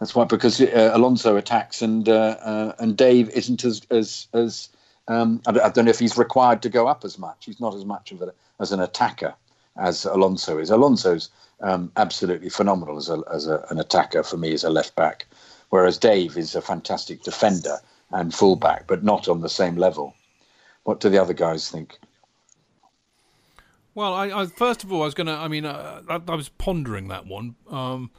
That's 0.00 0.14
why, 0.14 0.24
because 0.24 0.60
uh, 0.60 0.90
Alonso 0.92 1.36
attacks 1.36 1.80
and 1.80 2.08
uh, 2.08 2.36
uh, 2.42 2.72
and 2.78 2.96
Dave 2.96 3.30
isn't 3.30 3.64
as 3.64 3.82
as 3.90 4.28
as 4.32 4.68
um, 5.08 5.40
I, 5.46 5.52
don't, 5.52 5.84
know 5.84 5.90
if 5.90 5.98
he's 5.98 6.18
required 6.18 6.62
to 6.62 6.68
go 6.68 6.88
up 6.88 7.04
as 7.04 7.18
much. 7.18 7.44
He's 7.46 7.60
not 7.60 7.74
as 7.74 7.84
much 7.84 8.12
of 8.12 8.22
a, 8.22 8.34
as 8.58 8.72
an 8.72 8.80
attacker 8.80 9.34
as 9.76 10.04
Alonso 10.04 10.58
is. 10.58 10.70
Alonso's 10.70 11.30
um, 11.60 11.92
absolutely 11.96 12.48
phenomenal 12.48 12.96
as 12.96 13.08
a, 13.08 13.22
as 13.32 13.46
a, 13.46 13.64
an 13.70 13.78
attacker 13.78 14.22
for 14.22 14.36
me 14.36 14.52
as 14.52 14.64
a 14.64 14.70
left 14.70 14.96
back, 14.96 15.26
whereas 15.70 15.96
Dave 15.96 16.36
is 16.36 16.54
a 16.54 16.60
fantastic 16.60 17.22
defender 17.22 17.78
and 18.10 18.34
fullback, 18.34 18.86
but 18.86 19.04
not 19.04 19.28
on 19.28 19.40
the 19.40 19.48
same 19.48 19.76
level. 19.76 20.14
What 20.84 21.00
do 21.00 21.08
the 21.08 21.22
other 21.22 21.34
guys 21.34 21.70
think? 21.70 21.98
Well, 23.96 24.12
I, 24.12 24.26
I, 24.26 24.44
first 24.46 24.84
of 24.84 24.92
all, 24.92 25.00
I 25.00 25.04
was 25.06 25.14
going 25.14 25.26
to. 25.26 25.32
I 25.32 25.48
mean, 25.48 25.64
uh, 25.64 26.02
I, 26.06 26.20
I, 26.28 26.34
was 26.34 26.50
pondering 26.50 27.08
that 27.08 27.26
one, 27.26 27.54
um, 27.70 28.10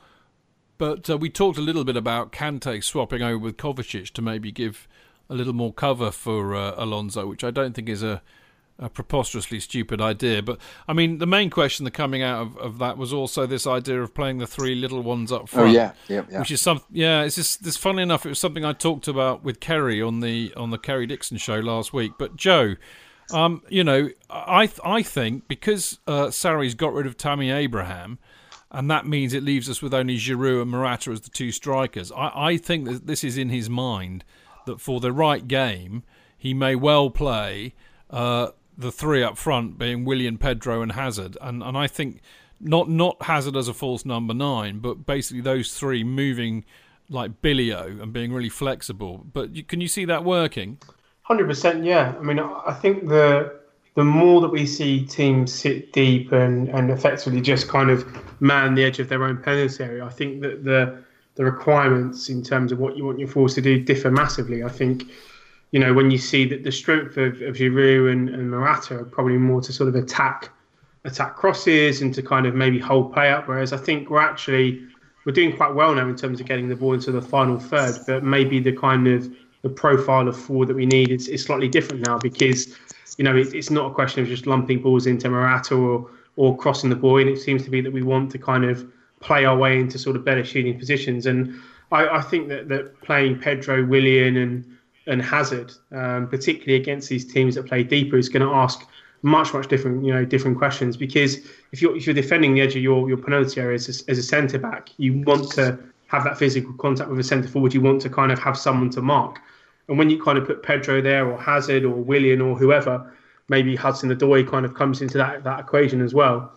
but 0.80 1.08
uh, 1.08 1.20
we 1.20 1.30
talked 1.30 1.60
a 1.60 1.62
little 1.62 1.84
bit 1.84 1.96
about 1.96 2.32
Kante 2.32 2.84
swapping 2.84 3.22
over 3.22 3.38
with 3.38 3.58
Kovacic 3.58 4.10
to 4.14 4.24
maybe 4.24 4.52
give 4.52 4.88
a 5.30 5.36
little 5.36 5.54
more 5.54 5.72
cover 5.72 6.10
for 6.10 6.56
uh, 6.56 6.74
Alonso, 6.78 7.28
which 7.28 7.44
I 7.44 7.52
don't 7.52 7.76
think 7.76 7.90
is 7.90 8.02
a, 8.02 8.24
a, 8.80 8.90
preposterously 8.90 9.60
stupid 9.60 10.02
idea. 10.02 10.42
But 10.42 10.58
I 10.88 10.94
mean, 10.94 11.20
the 11.20 11.28
main 11.28 11.52
question 11.52 11.84
that 11.86 11.92
coming 11.92 12.24
out 12.24 12.42
of, 12.42 12.58
of 12.58 12.80
that 12.80 12.98
was 12.98 13.14
also 13.14 13.46
this 13.46 13.68
idea 13.68 14.02
of 14.02 14.16
playing 14.16 14.40
the 14.40 14.48
three 14.48 14.74
little 14.74 15.04
ones 15.04 15.32
up 15.32 15.48
front. 15.48 15.70
Oh 15.70 15.72
yeah, 15.72 15.92
yeah, 16.08 16.24
yeah. 16.32 16.40
Which 16.40 16.50
is 16.50 16.60
some, 16.60 16.82
yeah. 16.92 17.22
It's 17.22 17.36
just 17.36 17.64
this. 17.64 17.78
Funny 17.78 18.02
enough, 18.02 18.26
it 18.26 18.30
was 18.30 18.40
something 18.40 18.66
I 18.66 18.74
talked 18.74 19.08
about 19.08 19.44
with 19.44 19.60
Kerry 19.60 20.02
on 20.02 20.22
the 20.22 20.56
on 20.58 20.72
the 20.72 20.80
Kerry 20.80 21.06
Dixon 21.06 21.38
show 21.38 21.60
last 21.60 21.94
week. 21.94 22.14
But 22.18 22.36
Joe. 22.36 22.78
Um, 23.32 23.62
you 23.70 23.84
know, 23.84 24.10
I 24.30 24.70
I 24.84 25.02
think 25.04 25.48
because 25.48 26.00
uh, 26.08 26.28
Sarri's 26.28 26.76
got 26.76 26.94
rid 26.94 27.06
of 27.06 27.18
Tammy 27.18 27.52
Abraham, 27.52 28.20
and 28.72 28.90
that 28.90 29.06
means 29.06 29.34
it 29.34 29.44
leaves 29.44 29.70
us 29.70 29.82
with 29.82 29.94
only 29.94 30.18
Giroud 30.18 30.62
and 30.62 30.72
Morata 30.72 31.12
as 31.12 31.22
the 31.22 31.30
two 31.30 31.52
strikers. 31.52 32.12
I, 32.12 32.32
I 32.36 32.58
think 32.58 32.86
that 32.86 33.08
this 33.08 33.24
is 33.24 33.38
in 33.38 33.50
his 33.50 33.70
mind 33.70 34.24
that 34.66 34.80
for 34.80 35.00
the 35.00 35.12
right 35.12 35.48
game, 35.48 36.04
he 36.38 36.54
may 36.54 36.76
well 36.76 37.10
play 37.10 37.74
uh, 38.10 38.50
the 38.78 38.92
three 38.92 39.24
up 39.24 39.38
front, 39.38 39.78
being 39.78 40.06
Willian, 40.06 40.38
Pedro, 40.38 40.82
and 40.82 40.94
Hazard, 40.94 41.38
and 41.42 41.64
and 41.64 41.78
I 41.78 41.88
think 41.88 42.22
not 42.60 42.90
not 42.90 43.22
Hazard 43.24 43.56
as 43.56 43.68
a 43.68 43.74
false 43.74 44.06
number 44.06 44.34
nine, 44.34 44.80
but 44.80 45.06
basically 45.06 45.42
those 45.42 45.74
three 45.74 46.04
moving 46.04 46.66
like 47.10 47.42
Billio 47.42 48.02
and 48.02 48.12
being 48.12 48.34
really 48.34 48.50
flexible. 48.50 49.26
But 49.32 49.56
you, 49.56 49.64
can 49.64 49.82
you 49.82 49.88
see 49.88 50.06
that 50.06 50.24
working? 50.24 50.78
Hundred 51.28 51.48
percent, 51.48 51.84
yeah. 51.84 52.16
I 52.18 52.24
mean, 52.24 52.40
I 52.40 52.72
think 52.72 53.10
the 53.10 53.60
the 53.96 54.04
more 54.06 54.40
that 54.40 54.48
we 54.48 54.66
see 54.66 55.06
teams 55.06 55.52
sit 55.52 55.92
deep 55.92 56.32
and, 56.32 56.70
and 56.70 56.90
effectively 56.90 57.42
just 57.42 57.68
kind 57.68 57.90
of 57.90 58.06
man 58.40 58.76
the 58.76 58.86
edge 58.86 59.00
of 59.00 59.10
their 59.10 59.26
own 59.26 59.36
penalty 59.44 59.84
area, 59.84 60.06
I 60.06 60.10
think 60.10 60.42
that 60.42 60.64
the 60.64 61.04
the 61.36 61.44
requirements 61.44 62.30
in 62.30 62.44
terms 62.44 62.72
of 62.72 62.80
what 62.80 62.96
you 62.96 63.04
want 63.04 63.20
your 63.20 63.28
force 63.28 63.56
to 63.56 63.62
do 63.62 63.84
differ 63.84 64.10
massively. 64.10 64.64
I 64.64 64.70
think, 64.70 65.04
you 65.72 65.82
know, 65.82 65.94
when 65.94 66.12
you 66.12 66.18
see 66.18 66.46
that 66.46 66.64
the 66.64 66.72
strength 66.72 67.18
of, 67.18 67.42
of 67.42 67.56
Giroud 67.58 68.10
and, 68.10 68.30
and 68.30 68.50
Morata 68.50 69.00
are 69.00 69.04
probably 69.04 69.38
more 69.38 69.60
to 69.64 69.74
sort 69.74 69.90
of 69.90 69.96
attack 69.96 70.50
attack 71.04 71.36
crosses 71.36 72.02
and 72.02 72.14
to 72.14 72.22
kind 72.22 72.46
of 72.46 72.56
maybe 72.56 72.80
hold 72.80 73.12
play 73.14 73.32
up, 73.32 73.50
whereas 73.50 73.74
I 73.74 73.78
think 73.78 74.10
we're 74.10 74.22
actually 74.22 74.82
we're 75.26 75.34
doing 75.34 75.58
quite 75.58 75.74
well 75.74 75.94
now 75.94 76.08
in 76.08 76.16
terms 76.16 76.40
of 76.40 76.48
getting 76.48 76.70
the 76.70 76.76
ball 76.78 76.94
into 76.94 77.12
the 77.12 77.22
final 77.22 77.60
third, 77.60 77.98
but 78.08 78.24
maybe 78.24 78.62
the 78.62 78.72
kind 78.72 79.10
of 79.10 79.30
the 79.68 79.74
profile 79.74 80.28
of 80.28 80.38
forward 80.38 80.68
that 80.70 80.76
we 80.76 80.86
need 80.86 81.10
is, 81.10 81.28
is 81.28 81.44
slightly 81.44 81.68
different 81.68 82.06
now 82.06 82.18
because 82.18 82.76
you 83.18 83.24
know, 83.24 83.36
it, 83.36 83.54
it's 83.54 83.70
not 83.70 83.92
a 83.92 83.94
question 83.94 84.22
of 84.22 84.30
just 84.30 84.48
lumping 84.48 84.82
balls 84.82 85.08
into 85.08 85.30
Morata 85.30 85.76
or 85.76 86.10
or 86.36 86.56
crossing 86.56 86.92
the 86.92 86.96
ball 86.96 87.18
and 87.18 87.28
It 87.30 87.40
seems 87.40 87.64
to 87.64 87.72
be 87.72 87.82
that 87.82 87.92
we 87.92 88.04
want 88.04 88.32
to 88.32 88.38
kind 88.38 88.64
of 88.64 88.88
play 89.20 89.46
our 89.46 89.58
way 89.58 89.80
into 89.80 89.98
sort 89.98 90.16
of 90.16 90.24
better 90.24 90.46
shooting 90.46 90.78
positions. 90.78 91.26
And 91.26 91.60
I, 91.92 92.08
I 92.08 92.22
think 92.22 92.48
that, 92.50 92.70
that 92.70 93.02
playing 93.02 93.40
Pedro, 93.40 93.86
Willian, 93.86 94.38
and 94.38 94.78
and 95.08 95.22
Hazard, 95.22 95.74
um, 95.92 96.28
particularly 96.28 96.80
against 96.80 97.10
these 97.10 97.26
teams 97.26 97.56
that 97.56 97.66
play 97.66 97.82
deeper, 97.82 98.18
is 98.18 98.30
going 98.30 98.46
to 98.46 98.54
ask 98.54 98.88
much 99.24 99.52
much 99.52 99.68
different 99.68 100.06
you 100.06 100.14
know 100.14 100.24
different 100.24 100.60
questions 100.60 100.96
because 100.96 101.38
if 101.72 101.82
you're 101.82 101.98
if 101.98 102.06
you're 102.06 102.14
defending 102.14 102.54
the 102.54 102.62
edge 102.62 102.76
of 102.76 102.84
your 102.84 103.08
your 103.10 103.18
penalty 103.18 103.60
area 103.60 103.74
as 103.74 103.88
a, 103.90 104.12
as 104.12 104.18
a 104.20 104.24
centre 104.24 104.60
back, 104.60 104.92
you 104.98 105.24
want 105.24 105.52
to 105.52 105.80
have 106.08 106.24
that 106.24 106.38
physical 106.38 106.74
contact 106.74 107.10
with 107.10 107.20
a 107.20 107.24
centre 107.24 107.48
forward. 107.48 107.74
You 107.74 107.82
want 107.82 108.02
to 108.04 108.10
kind 108.10 108.32
of 108.32 108.40
have 108.40 108.58
someone 108.58 108.92
to 108.92 109.02
mark. 109.02 109.42
And 109.88 109.98
when 109.98 110.10
you 110.10 110.22
kind 110.22 110.38
of 110.38 110.46
put 110.46 110.64
Pedro 110.64 111.02
there 111.02 111.30
or 111.30 111.42
Hazard 111.42 111.86
or 111.86 111.96
Willian 111.96 112.42
or 112.42 112.58
whoever, 112.58 113.14
maybe 113.50 113.76
Hudson 113.76 114.10
Odoi 114.10 114.48
kind 114.48 114.66
of 114.66 114.74
comes 114.74 115.02
into 115.02 115.18
that 115.18 115.44
that 115.44 115.60
equation 115.60 116.02
as 116.02 116.14
well. 116.14 116.52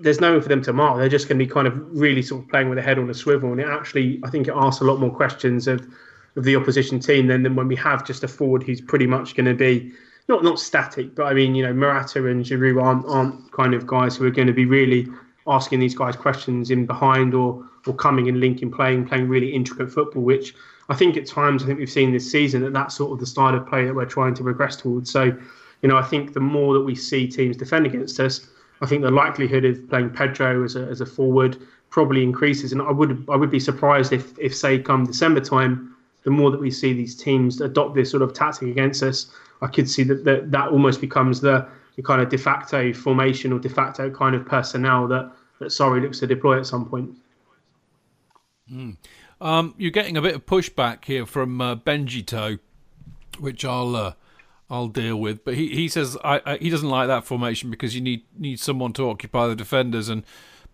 There's 0.00 0.20
no 0.20 0.32
one 0.32 0.42
for 0.42 0.48
them 0.48 0.62
to 0.62 0.72
mark. 0.72 0.98
They're 0.98 1.08
just 1.08 1.28
going 1.28 1.38
to 1.38 1.44
be 1.44 1.50
kind 1.50 1.66
of 1.66 1.74
really 1.98 2.22
sort 2.22 2.42
of 2.44 2.48
playing 2.48 2.68
with 2.68 2.76
their 2.76 2.84
head 2.84 2.98
on 2.98 3.10
a 3.10 3.14
swivel, 3.14 3.50
and 3.50 3.60
it 3.60 3.66
actually 3.66 4.20
I 4.24 4.30
think 4.30 4.46
it 4.48 4.54
asks 4.54 4.80
a 4.80 4.84
lot 4.84 5.00
more 5.00 5.14
questions 5.14 5.66
of 5.66 5.86
of 6.36 6.44
the 6.44 6.54
opposition 6.54 7.00
team 7.00 7.26
than, 7.26 7.42
than 7.42 7.56
when 7.56 7.66
we 7.66 7.74
have 7.76 8.06
just 8.06 8.22
a 8.22 8.28
forward 8.28 8.62
who's 8.62 8.80
pretty 8.80 9.06
much 9.06 9.34
going 9.34 9.46
to 9.46 9.54
be 9.54 9.92
not 10.28 10.44
not 10.44 10.60
static, 10.60 11.14
but 11.14 11.24
I 11.24 11.34
mean, 11.34 11.54
you 11.54 11.64
know, 11.64 11.74
Morata 11.74 12.24
and 12.26 12.44
Giroud 12.44 12.82
aren't 12.82 13.06
aren't 13.06 13.52
kind 13.52 13.74
of 13.74 13.86
guys 13.86 14.16
who 14.16 14.24
are 14.26 14.30
going 14.30 14.46
to 14.46 14.52
be 14.52 14.64
really 14.64 15.08
asking 15.46 15.80
these 15.80 15.94
guys 15.94 16.14
questions 16.14 16.70
in 16.70 16.86
behind 16.86 17.34
or 17.34 17.64
or 17.86 17.94
coming 17.94 18.28
and 18.28 18.38
linking, 18.38 18.70
playing 18.70 19.06
playing 19.06 19.28
really 19.28 19.52
intricate 19.52 19.92
football. 19.92 20.22
Which 20.22 20.54
I 20.90 20.94
think 20.94 21.16
at 21.16 21.24
times 21.24 21.62
I 21.62 21.66
think 21.66 21.78
we've 21.78 21.88
seen 21.88 22.12
this 22.12 22.30
season 22.30 22.62
that 22.62 22.72
that's 22.72 22.96
sort 22.96 23.12
of 23.12 23.20
the 23.20 23.26
style 23.26 23.54
of 23.54 23.64
play 23.66 23.84
that 23.84 23.94
we're 23.94 24.04
trying 24.04 24.34
to 24.34 24.42
progress 24.42 24.74
towards. 24.74 25.08
So, 25.10 25.24
you 25.82 25.88
know, 25.88 25.96
I 25.96 26.02
think 26.02 26.32
the 26.34 26.40
more 26.40 26.74
that 26.74 26.80
we 26.80 26.96
see 26.96 27.28
teams 27.28 27.56
defend 27.56 27.86
against 27.86 28.18
us, 28.18 28.48
I 28.80 28.86
think 28.86 29.02
the 29.02 29.10
likelihood 29.10 29.64
of 29.64 29.88
playing 29.88 30.10
Pedro 30.10 30.64
as 30.64 30.74
a 30.74 30.80
as 30.86 31.00
a 31.00 31.06
forward 31.06 31.56
probably 31.90 32.24
increases. 32.24 32.72
And 32.72 32.82
I 32.82 32.90
would 32.90 33.24
I 33.30 33.36
would 33.36 33.50
be 33.50 33.60
surprised 33.60 34.12
if 34.12 34.36
if 34.38 34.54
say 34.54 34.80
come 34.80 35.06
December 35.06 35.40
time, 35.40 35.94
the 36.24 36.30
more 36.30 36.50
that 36.50 36.60
we 36.60 36.72
see 36.72 36.92
these 36.92 37.14
teams 37.14 37.60
adopt 37.60 37.94
this 37.94 38.10
sort 38.10 38.22
of 38.22 38.34
tactic 38.34 38.68
against 38.68 39.04
us, 39.04 39.30
I 39.62 39.68
could 39.68 39.88
see 39.88 40.02
that 40.04 40.24
that, 40.24 40.50
that 40.50 40.70
almost 40.70 41.00
becomes 41.00 41.40
the, 41.40 41.68
the 41.94 42.02
kind 42.02 42.20
of 42.20 42.28
de 42.30 42.38
facto 42.38 42.92
formation 42.92 43.52
or 43.52 43.60
de 43.60 43.68
facto 43.68 44.10
kind 44.10 44.34
of 44.34 44.44
personnel 44.44 45.06
that 45.06 45.30
that 45.60 45.66
Sarri 45.66 46.02
looks 46.02 46.18
to 46.18 46.26
deploy 46.26 46.58
at 46.58 46.66
some 46.66 46.84
point. 46.88 47.10
Mm. 48.72 48.96
Um, 49.40 49.74
you're 49.78 49.90
getting 49.90 50.16
a 50.16 50.22
bit 50.22 50.34
of 50.34 50.46
pushback 50.46 51.04
here 51.04 51.24
from 51.24 51.60
uh, 51.60 51.76
Benji 51.76 52.24
Toe, 52.24 52.58
which 53.38 53.64
I'll 53.64 53.96
uh, 53.96 54.12
I'll 54.68 54.88
deal 54.88 55.16
with. 55.16 55.44
But 55.44 55.54
he, 55.54 55.68
he 55.68 55.88
says 55.88 56.16
I, 56.22 56.42
I, 56.44 56.56
he 56.58 56.70
doesn't 56.70 56.88
like 56.88 57.08
that 57.08 57.24
formation 57.24 57.70
because 57.70 57.94
you 57.94 58.00
need 58.00 58.24
need 58.36 58.60
someone 58.60 58.92
to 58.94 59.08
occupy 59.08 59.46
the 59.46 59.56
defenders, 59.56 60.08
and 60.08 60.24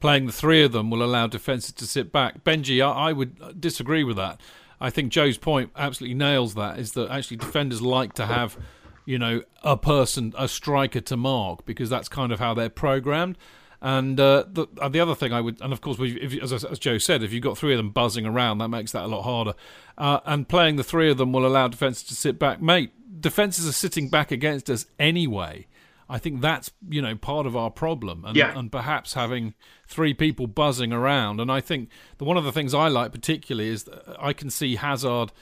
playing 0.00 0.26
the 0.26 0.32
three 0.32 0.62
of 0.64 0.72
them 0.72 0.90
will 0.90 1.02
allow 1.02 1.26
defenses 1.26 1.72
to 1.72 1.86
sit 1.86 2.10
back. 2.12 2.44
Benji, 2.44 2.84
I, 2.84 3.10
I 3.10 3.12
would 3.12 3.60
disagree 3.60 4.04
with 4.04 4.16
that. 4.16 4.40
I 4.80 4.90
think 4.90 5.10
Joe's 5.10 5.38
point 5.38 5.70
absolutely 5.76 6.14
nails 6.14 6.54
that. 6.54 6.78
Is 6.78 6.92
that 6.92 7.10
actually 7.10 7.38
defenders 7.38 7.80
like 7.80 8.12
to 8.14 8.26
have 8.26 8.58
you 9.06 9.18
know, 9.18 9.42
a 9.62 9.76
person, 9.76 10.34
a 10.36 10.48
striker 10.48 11.00
to 11.00 11.16
mark 11.16 11.64
because 11.64 11.88
that's 11.88 12.08
kind 12.08 12.32
of 12.32 12.40
how 12.40 12.52
they're 12.52 12.68
programmed. 12.68 13.38
And 13.80 14.18
uh, 14.18 14.44
the 14.50 14.66
uh, 14.80 14.88
the 14.88 15.00
other 15.00 15.14
thing 15.14 15.32
I 15.32 15.40
would, 15.40 15.60
and 15.60 15.72
of 15.72 15.80
course, 15.80 15.98
if, 16.00 16.42
as, 16.42 16.64
as, 16.64 16.78
Joe 16.78 16.98
said, 16.98 17.22
if 17.22 17.32
you've 17.32 17.42
got 17.42 17.58
three 17.58 17.74
of 17.74 17.78
them 17.78 17.90
buzzing 17.90 18.26
around, 18.26 18.58
that 18.58 18.68
makes 18.68 18.92
that 18.92 19.04
a 19.04 19.06
lot 19.06 19.22
harder. 19.22 19.54
Uh, 19.98 20.20
and 20.24 20.48
playing 20.48 20.76
the 20.76 20.84
three 20.84 21.10
of 21.10 21.18
them 21.18 21.32
will 21.32 21.46
allow 21.46 21.68
defenses 21.68 22.04
to 22.04 22.14
sit 22.14 22.38
back. 22.38 22.60
Mate, 22.60 22.92
defenses 23.20 23.68
are 23.68 23.72
sitting 23.72 24.08
back 24.08 24.30
against 24.30 24.70
us 24.70 24.86
anyway. 24.98 25.66
I 26.08 26.18
think 26.18 26.40
that's 26.40 26.70
you 26.88 27.02
know 27.02 27.16
part 27.16 27.46
of 27.46 27.56
our 27.56 27.70
problem, 27.70 28.24
and, 28.24 28.36
yeah. 28.36 28.56
and 28.56 28.70
perhaps 28.70 29.14
having 29.14 29.54
three 29.88 30.14
people 30.14 30.46
buzzing 30.46 30.92
around. 30.92 31.40
And 31.40 31.50
I 31.50 31.60
think 31.60 31.90
the 32.18 32.24
one 32.24 32.36
of 32.36 32.44
the 32.44 32.52
things 32.52 32.74
I 32.74 32.88
like 32.88 33.12
particularly 33.12 33.70
is 33.70 33.88
I 34.18 34.32
can 34.32 34.50
see 34.50 34.76
Hazard 34.76 35.32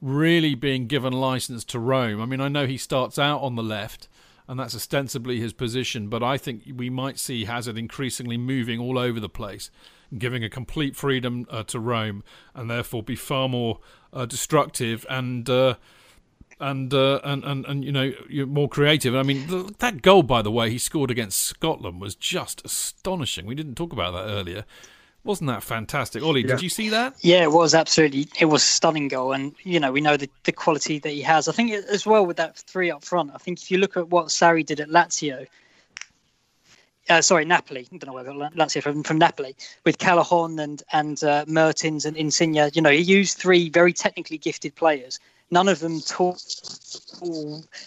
really 0.00 0.54
being 0.54 0.86
given 0.86 1.12
license 1.12 1.64
to 1.64 1.78
roam. 1.78 2.20
I 2.20 2.26
mean, 2.26 2.40
I 2.40 2.48
know 2.48 2.66
he 2.66 2.76
starts 2.76 3.18
out 3.18 3.40
on 3.40 3.56
the 3.56 3.62
left, 3.62 4.08
and 4.50 4.58
that's 4.58 4.74
ostensibly 4.74 5.38
his 5.38 5.52
position, 5.52 6.08
but 6.08 6.24
I 6.24 6.36
think 6.36 6.64
we 6.74 6.90
might 6.90 7.20
see 7.20 7.44
Hazard 7.44 7.78
increasingly 7.78 8.36
moving 8.36 8.80
all 8.80 8.98
over 8.98 9.20
the 9.20 9.28
place, 9.28 9.70
giving 10.18 10.42
a 10.42 10.50
complete 10.50 10.96
freedom 10.96 11.46
uh, 11.48 11.62
to 11.62 11.78
roam, 11.78 12.24
and 12.52 12.68
therefore 12.68 13.04
be 13.04 13.14
far 13.14 13.48
more 13.48 13.78
uh, 14.12 14.26
destructive 14.26 15.06
and. 15.08 15.48
Uh, 15.48 15.76
and, 16.62 16.92
uh, 16.92 17.20
and 17.24 17.42
and 17.42 17.64
and 17.64 17.84
you 17.86 17.90
know 17.90 18.12
you're 18.28 18.46
more 18.46 18.68
creative. 18.68 19.14
I 19.14 19.22
mean, 19.22 19.46
that 19.78 20.02
goal, 20.02 20.22
by 20.22 20.42
the 20.42 20.50
way, 20.50 20.68
he 20.68 20.76
scored 20.76 21.10
against 21.10 21.40
Scotland 21.40 22.02
was 22.02 22.14
just 22.14 22.62
astonishing. 22.66 23.46
We 23.46 23.54
didn't 23.54 23.76
talk 23.76 23.94
about 23.94 24.10
that 24.10 24.30
earlier. 24.30 24.66
Wasn't 25.22 25.48
that 25.48 25.62
fantastic? 25.62 26.22
Ollie, 26.22 26.40
yeah. 26.40 26.48
did 26.48 26.62
you 26.62 26.70
see 26.70 26.88
that? 26.88 27.14
Yeah, 27.20 27.42
it 27.42 27.52
was 27.52 27.74
absolutely. 27.74 28.26
It 28.38 28.46
was 28.46 28.62
a 28.62 28.66
stunning 28.66 29.08
goal. 29.08 29.32
And, 29.32 29.54
you 29.62 29.78
know, 29.78 29.92
we 29.92 30.00
know 30.00 30.16
the, 30.16 30.30
the 30.44 30.52
quality 30.52 30.98
that 30.98 31.10
he 31.10 31.20
has. 31.22 31.46
I 31.46 31.52
think 31.52 31.72
as 31.72 32.06
well 32.06 32.24
with 32.24 32.38
that 32.38 32.56
three 32.56 32.90
up 32.90 33.04
front, 33.04 33.32
I 33.34 33.38
think 33.38 33.60
if 33.60 33.70
you 33.70 33.78
look 33.78 33.96
at 33.96 34.08
what 34.08 34.26
Sarri 34.28 34.64
did 34.64 34.80
at 34.80 34.88
Lazio, 34.88 35.46
uh, 37.10 37.20
sorry, 37.20 37.44
Napoli. 37.44 37.86
I 37.92 37.96
don't 37.96 38.06
know 38.06 38.12
where 38.14 38.30
I 38.30 38.34
got 38.34 38.54
Lazio 38.54 38.82
from, 38.82 39.02
from 39.02 39.18
Napoli 39.18 39.56
with 39.84 39.98
Callejón 39.98 40.62
and 40.62 40.82
and 40.92 41.22
uh, 41.24 41.44
Mertens 41.46 42.06
and 42.06 42.16
Insigne. 42.16 42.70
You 42.72 42.80
know, 42.80 42.90
he 42.90 42.98
used 42.98 43.36
three 43.36 43.68
very 43.68 43.92
technically 43.92 44.38
gifted 44.38 44.74
players. 44.76 45.18
None 45.50 45.68
of 45.68 45.80
them 45.80 46.00
tall, 46.00 46.36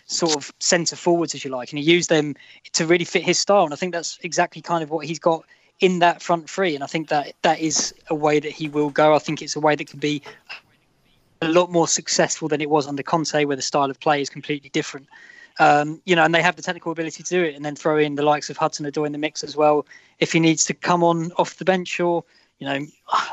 sort 0.05 0.35
of 0.35 0.51
centre 0.59 0.97
forwards, 0.97 1.33
as 1.33 1.45
you 1.45 1.51
like, 1.51 1.71
and 1.71 1.79
he 1.79 1.85
used 1.85 2.09
them 2.09 2.35
to 2.73 2.85
really 2.85 3.05
fit 3.05 3.23
his 3.23 3.39
style. 3.39 3.63
And 3.63 3.73
I 3.73 3.77
think 3.77 3.93
that's 3.93 4.19
exactly 4.21 4.61
kind 4.61 4.83
of 4.83 4.89
what 4.89 5.05
he's 5.05 5.19
got 5.19 5.45
in 5.83 5.99
that 5.99 6.21
front 6.21 6.49
three. 6.49 6.75
And 6.75 6.83
I 6.83 6.87
think 6.87 7.09
that 7.09 7.33
that 7.41 7.59
is 7.59 7.93
a 8.09 8.15
way 8.15 8.39
that 8.39 8.53
he 8.53 8.69
will 8.69 8.89
go. 8.89 9.13
I 9.13 9.19
think 9.19 9.41
it's 9.41 9.57
a 9.57 9.59
way 9.59 9.75
that 9.75 9.85
can 9.85 9.99
be 9.99 10.21
a 11.41 11.49
lot 11.49 11.69
more 11.69 11.89
successful 11.89 12.47
than 12.47 12.61
it 12.61 12.69
was 12.69 12.87
under 12.87 13.03
Conte, 13.03 13.43
where 13.43 13.57
the 13.57 13.61
style 13.61 13.91
of 13.91 13.99
play 13.99 14.21
is 14.21 14.29
completely 14.29 14.69
different. 14.69 15.07
Um, 15.59 16.01
you 16.05 16.15
know, 16.15 16.23
and 16.23 16.33
they 16.33 16.41
have 16.41 16.55
the 16.55 16.61
technical 16.61 16.93
ability 16.93 17.21
to 17.21 17.29
do 17.29 17.43
it, 17.43 17.53
and 17.53 17.65
then 17.65 17.75
throw 17.75 17.97
in 17.97 18.15
the 18.15 18.23
likes 18.23 18.49
of 18.49 18.55
Hudson 18.55 18.85
Odoi 18.85 19.07
in 19.07 19.11
the 19.11 19.17
mix 19.17 19.43
as 19.43 19.57
well. 19.57 19.85
If 20.19 20.31
he 20.31 20.39
needs 20.39 20.63
to 20.65 20.73
come 20.73 21.03
on 21.03 21.33
off 21.33 21.57
the 21.57 21.65
bench, 21.65 21.99
or 21.99 22.23
you 22.59 22.65
know, 22.65 22.85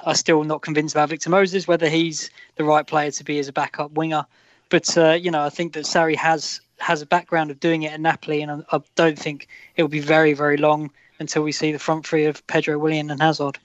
I'm 0.04 0.16
still 0.16 0.42
not 0.42 0.62
convinced 0.62 0.96
about 0.96 1.08
Victor 1.08 1.30
Moses 1.30 1.68
whether 1.68 1.88
he's 1.88 2.30
the 2.56 2.64
right 2.64 2.84
player 2.84 3.12
to 3.12 3.24
be 3.24 3.38
as 3.38 3.46
a 3.46 3.52
backup 3.52 3.92
winger. 3.92 4.26
But 4.70 4.98
uh, 4.98 5.12
you 5.12 5.30
know, 5.30 5.42
I 5.42 5.50
think 5.50 5.74
that 5.74 5.84
Sarri 5.84 6.16
has 6.16 6.60
has 6.78 7.00
a 7.00 7.06
background 7.06 7.52
of 7.52 7.60
doing 7.60 7.84
it 7.84 7.92
at 7.92 8.00
Napoli, 8.00 8.42
and 8.42 8.50
I, 8.50 8.76
I 8.76 8.80
don't 8.96 9.18
think 9.18 9.46
it 9.76 9.82
will 9.82 9.88
be 9.88 10.00
very 10.00 10.32
very 10.32 10.56
long 10.56 10.90
until 11.20 11.42
we 11.42 11.52
see 11.52 11.70
the 11.70 11.78
front 11.78 12.06
three 12.06 12.24
of 12.24 12.44
Pedro, 12.46 12.78
Willian, 12.78 13.10
and 13.10 13.20
Hazard. 13.20 13.58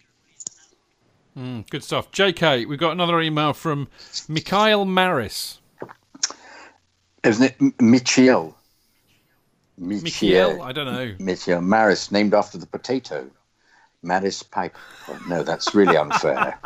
Mm, 1.38 1.68
good 1.70 1.84
stuff. 1.84 2.12
JK, 2.12 2.68
we've 2.68 2.80
got 2.80 2.92
another 2.92 3.20
email 3.22 3.54
from 3.54 3.88
Mikhail 4.30 4.86
Maris. 4.86 5.60
Isn't 7.24 7.44
it 7.44 7.58
Michiel? 7.80 8.54
Michiel? 9.82 10.62
I 10.62 10.72
don't 10.72 10.86
know. 10.86 11.16
Michiel 11.20 11.64
Maris, 11.64 12.12
named 12.12 12.34
after 12.34 12.58
the 12.58 12.68
potato. 12.68 13.30
Maris 14.04 14.44
Pipe. 14.44 14.76
no, 15.28 15.44
that's 15.44 15.74
really 15.74 15.98
unfair. 15.98 16.60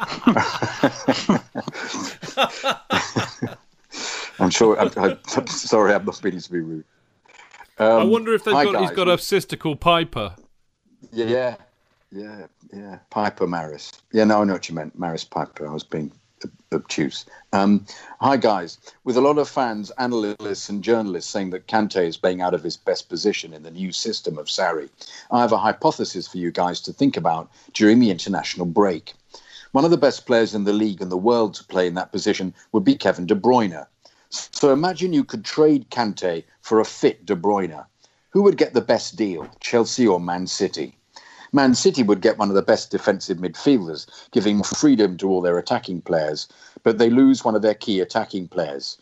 I'm 4.40 4.50
sure. 4.50 4.80
I'm, 4.80 4.92
I'm, 4.98 5.48
sorry, 5.48 5.94
I'm 5.94 6.06
not 6.06 6.24
meaning 6.24 6.42
to 6.42 6.52
be 6.52 6.60
rude. 6.60 6.84
Um, 7.78 7.88
I 7.88 8.04
wonder 8.04 8.34
if 8.34 8.44
they've 8.44 8.54
got, 8.54 8.82
he's 8.82 8.92
got 8.92 9.08
a 9.08 9.18
sister 9.18 9.56
called 9.56 9.80
Piper. 9.80 10.36
Yeah, 11.12 11.56
yeah, 12.12 12.46
yeah. 12.74 13.00
Piper 13.10 13.48
Maris. 13.48 13.92
Yeah, 14.12 14.24
no, 14.24 14.42
I 14.42 14.44
know 14.46 14.54
what 14.54 14.70
you 14.70 14.76
meant. 14.76 14.98
Maris 14.98 15.24
Piper. 15.24 15.68
I 15.68 15.74
was 15.74 15.84
being 15.84 16.12
obtuse. 16.72 17.26
Um, 17.52 17.86
hi, 18.22 18.38
guys. 18.38 18.78
With 19.04 19.18
a 19.18 19.22
lot 19.22 19.38
of 19.38 19.50
fans, 19.50 19.92
analysts, 19.98 20.70
and 20.70 20.84
journalists 20.84 21.32
saying 21.32 21.50
that 21.50 21.68
Kante 21.68 22.06
is 22.06 22.18
playing 22.18 22.42
out 22.42 22.54
of 22.54 22.64
his 22.64 22.78
best 22.78 23.10
position 23.10 23.54
in 23.54 23.64
the 23.64 23.72
new 23.72 23.92
system 23.92 24.38
of 24.38 24.46
Sarri, 24.46 24.90
I 25.32 25.42
have 25.42 25.52
a 25.52 25.58
hypothesis 25.58 26.28
for 26.28 26.38
you 26.38 26.52
guys 26.52 26.80
to 26.82 26.94
think 26.94 27.18
about 27.18 27.50
during 27.74 28.00
the 28.00 28.12
international 28.12 28.66
break. 28.66 29.14
One 29.72 29.86
of 29.86 29.92
the 29.92 29.98
best 29.98 30.26
players 30.26 30.56
in 30.56 30.64
the 30.64 30.74
league 30.74 31.02
and 31.02 31.12
the 31.12 31.18
world 31.18 31.54
to 31.56 31.64
play 31.64 31.88
in 31.88 31.96
that 31.96 32.12
position 32.12 32.54
would 32.72 32.84
be 32.84 32.96
Kevin 32.96 33.26
De 33.26 33.36
Bruyne. 33.36 33.86
So 34.30 34.72
imagine 34.72 35.14
you 35.14 35.24
could 35.24 35.44
trade 35.44 35.90
Kante 35.90 36.44
for 36.62 36.80
a 36.80 36.86
fit 36.86 37.26
De 37.26 37.36
Bruyne. 37.36 37.86
Who 38.32 38.44
would 38.44 38.58
get 38.58 38.74
the 38.74 38.82
best 38.82 39.16
deal, 39.16 39.48
Chelsea 39.60 40.08
or 40.08 40.20
Man 40.20 40.46
City? 40.48 40.96
Man 41.52 41.74
City 41.74 42.04
would 42.04 42.22
get 42.22 42.38
one 42.38 42.50
of 42.50 42.56
the 42.56 42.62
best 42.62 42.92
defensive 42.92 43.40
midfielders, 43.40 44.06
giving 44.32 44.62
freedom 44.62 45.18
to 45.18 45.30
all 45.30 45.42
their 45.42 45.58
attacking 45.58 46.02
players, 46.02 46.48
but 46.84 47.00
they 47.00 47.10
lose 47.10 47.44
one 47.44 47.56
of 47.56 47.64
their 47.64 47.74
key 47.74 48.00
attacking 48.00 48.48
players. 48.48 48.98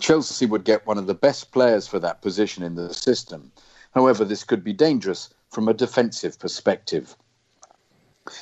Chelsea 0.00 0.46
would 0.46 0.64
get 0.64 0.86
one 0.86 0.96
of 0.96 1.06
the 1.06 1.14
best 1.14 1.52
players 1.52 1.86
for 1.86 1.98
that 1.98 2.22
position 2.22 2.62
in 2.62 2.74
the 2.74 2.94
system. 2.94 3.52
However, 3.94 4.24
this 4.24 4.44
could 4.44 4.64
be 4.64 4.72
dangerous 4.72 5.28
from 5.50 5.68
a 5.68 5.74
defensive 5.74 6.38
perspective. 6.38 7.16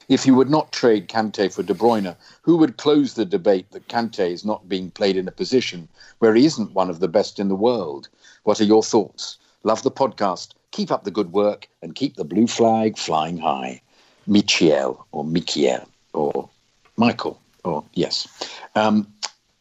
If 0.08 0.26
you 0.26 0.34
would 0.34 0.50
not 0.50 0.72
trade 0.72 1.08
Kante 1.08 1.52
for 1.52 1.62
De 1.62 1.74
Bruyne, 1.74 2.16
who 2.42 2.56
would 2.56 2.76
close 2.76 3.14
the 3.14 3.24
debate 3.24 3.70
that 3.70 3.88
Kante 3.88 4.30
is 4.30 4.44
not 4.44 4.68
being 4.68 4.90
played 4.90 5.16
in 5.16 5.28
a 5.28 5.32
position 5.32 5.88
where 6.18 6.34
he 6.34 6.44
isn't 6.46 6.74
one 6.74 6.90
of 6.90 7.00
the 7.00 7.08
best 7.08 7.38
in 7.38 7.48
the 7.48 7.54
world? 7.54 8.08
What 8.42 8.60
are 8.60 8.64
your 8.64 8.82
thoughts? 8.82 9.38
Love 9.62 9.82
the 9.82 9.90
podcast. 9.90 10.54
Keep 10.76 10.90
up 10.92 11.04
the 11.04 11.10
good 11.10 11.32
work 11.32 11.68
and 11.80 11.94
keep 11.94 12.16
the 12.16 12.24
blue 12.24 12.46
flag 12.46 12.98
flying 12.98 13.38
high. 13.38 13.80
Michiel 14.28 15.02
or 15.10 15.24
Michiel 15.24 15.86
or 16.12 16.50
Michael 16.98 17.40
or 17.64 17.82
yes. 17.94 18.28
Um, 18.74 19.10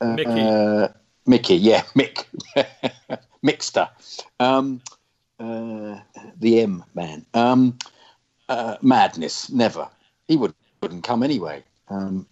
Mickey. 0.03 0.41
Uh, 0.41 0.89
Mickey, 1.25 1.55
yeah, 1.55 1.83
Mick. 1.95 2.25
Mixter. 3.45 3.87
Um, 4.41 4.81
uh, 5.39 5.99
the 6.37 6.59
M 6.59 6.83
man. 6.95 7.25
Um, 7.33 7.77
uh, 8.49 8.75
madness, 8.81 9.49
never. 9.49 9.87
He 10.27 10.35
would, 10.35 10.53
wouldn't 10.81 11.05
come 11.05 11.23
anyway. 11.23 11.63
Um, 11.87 12.27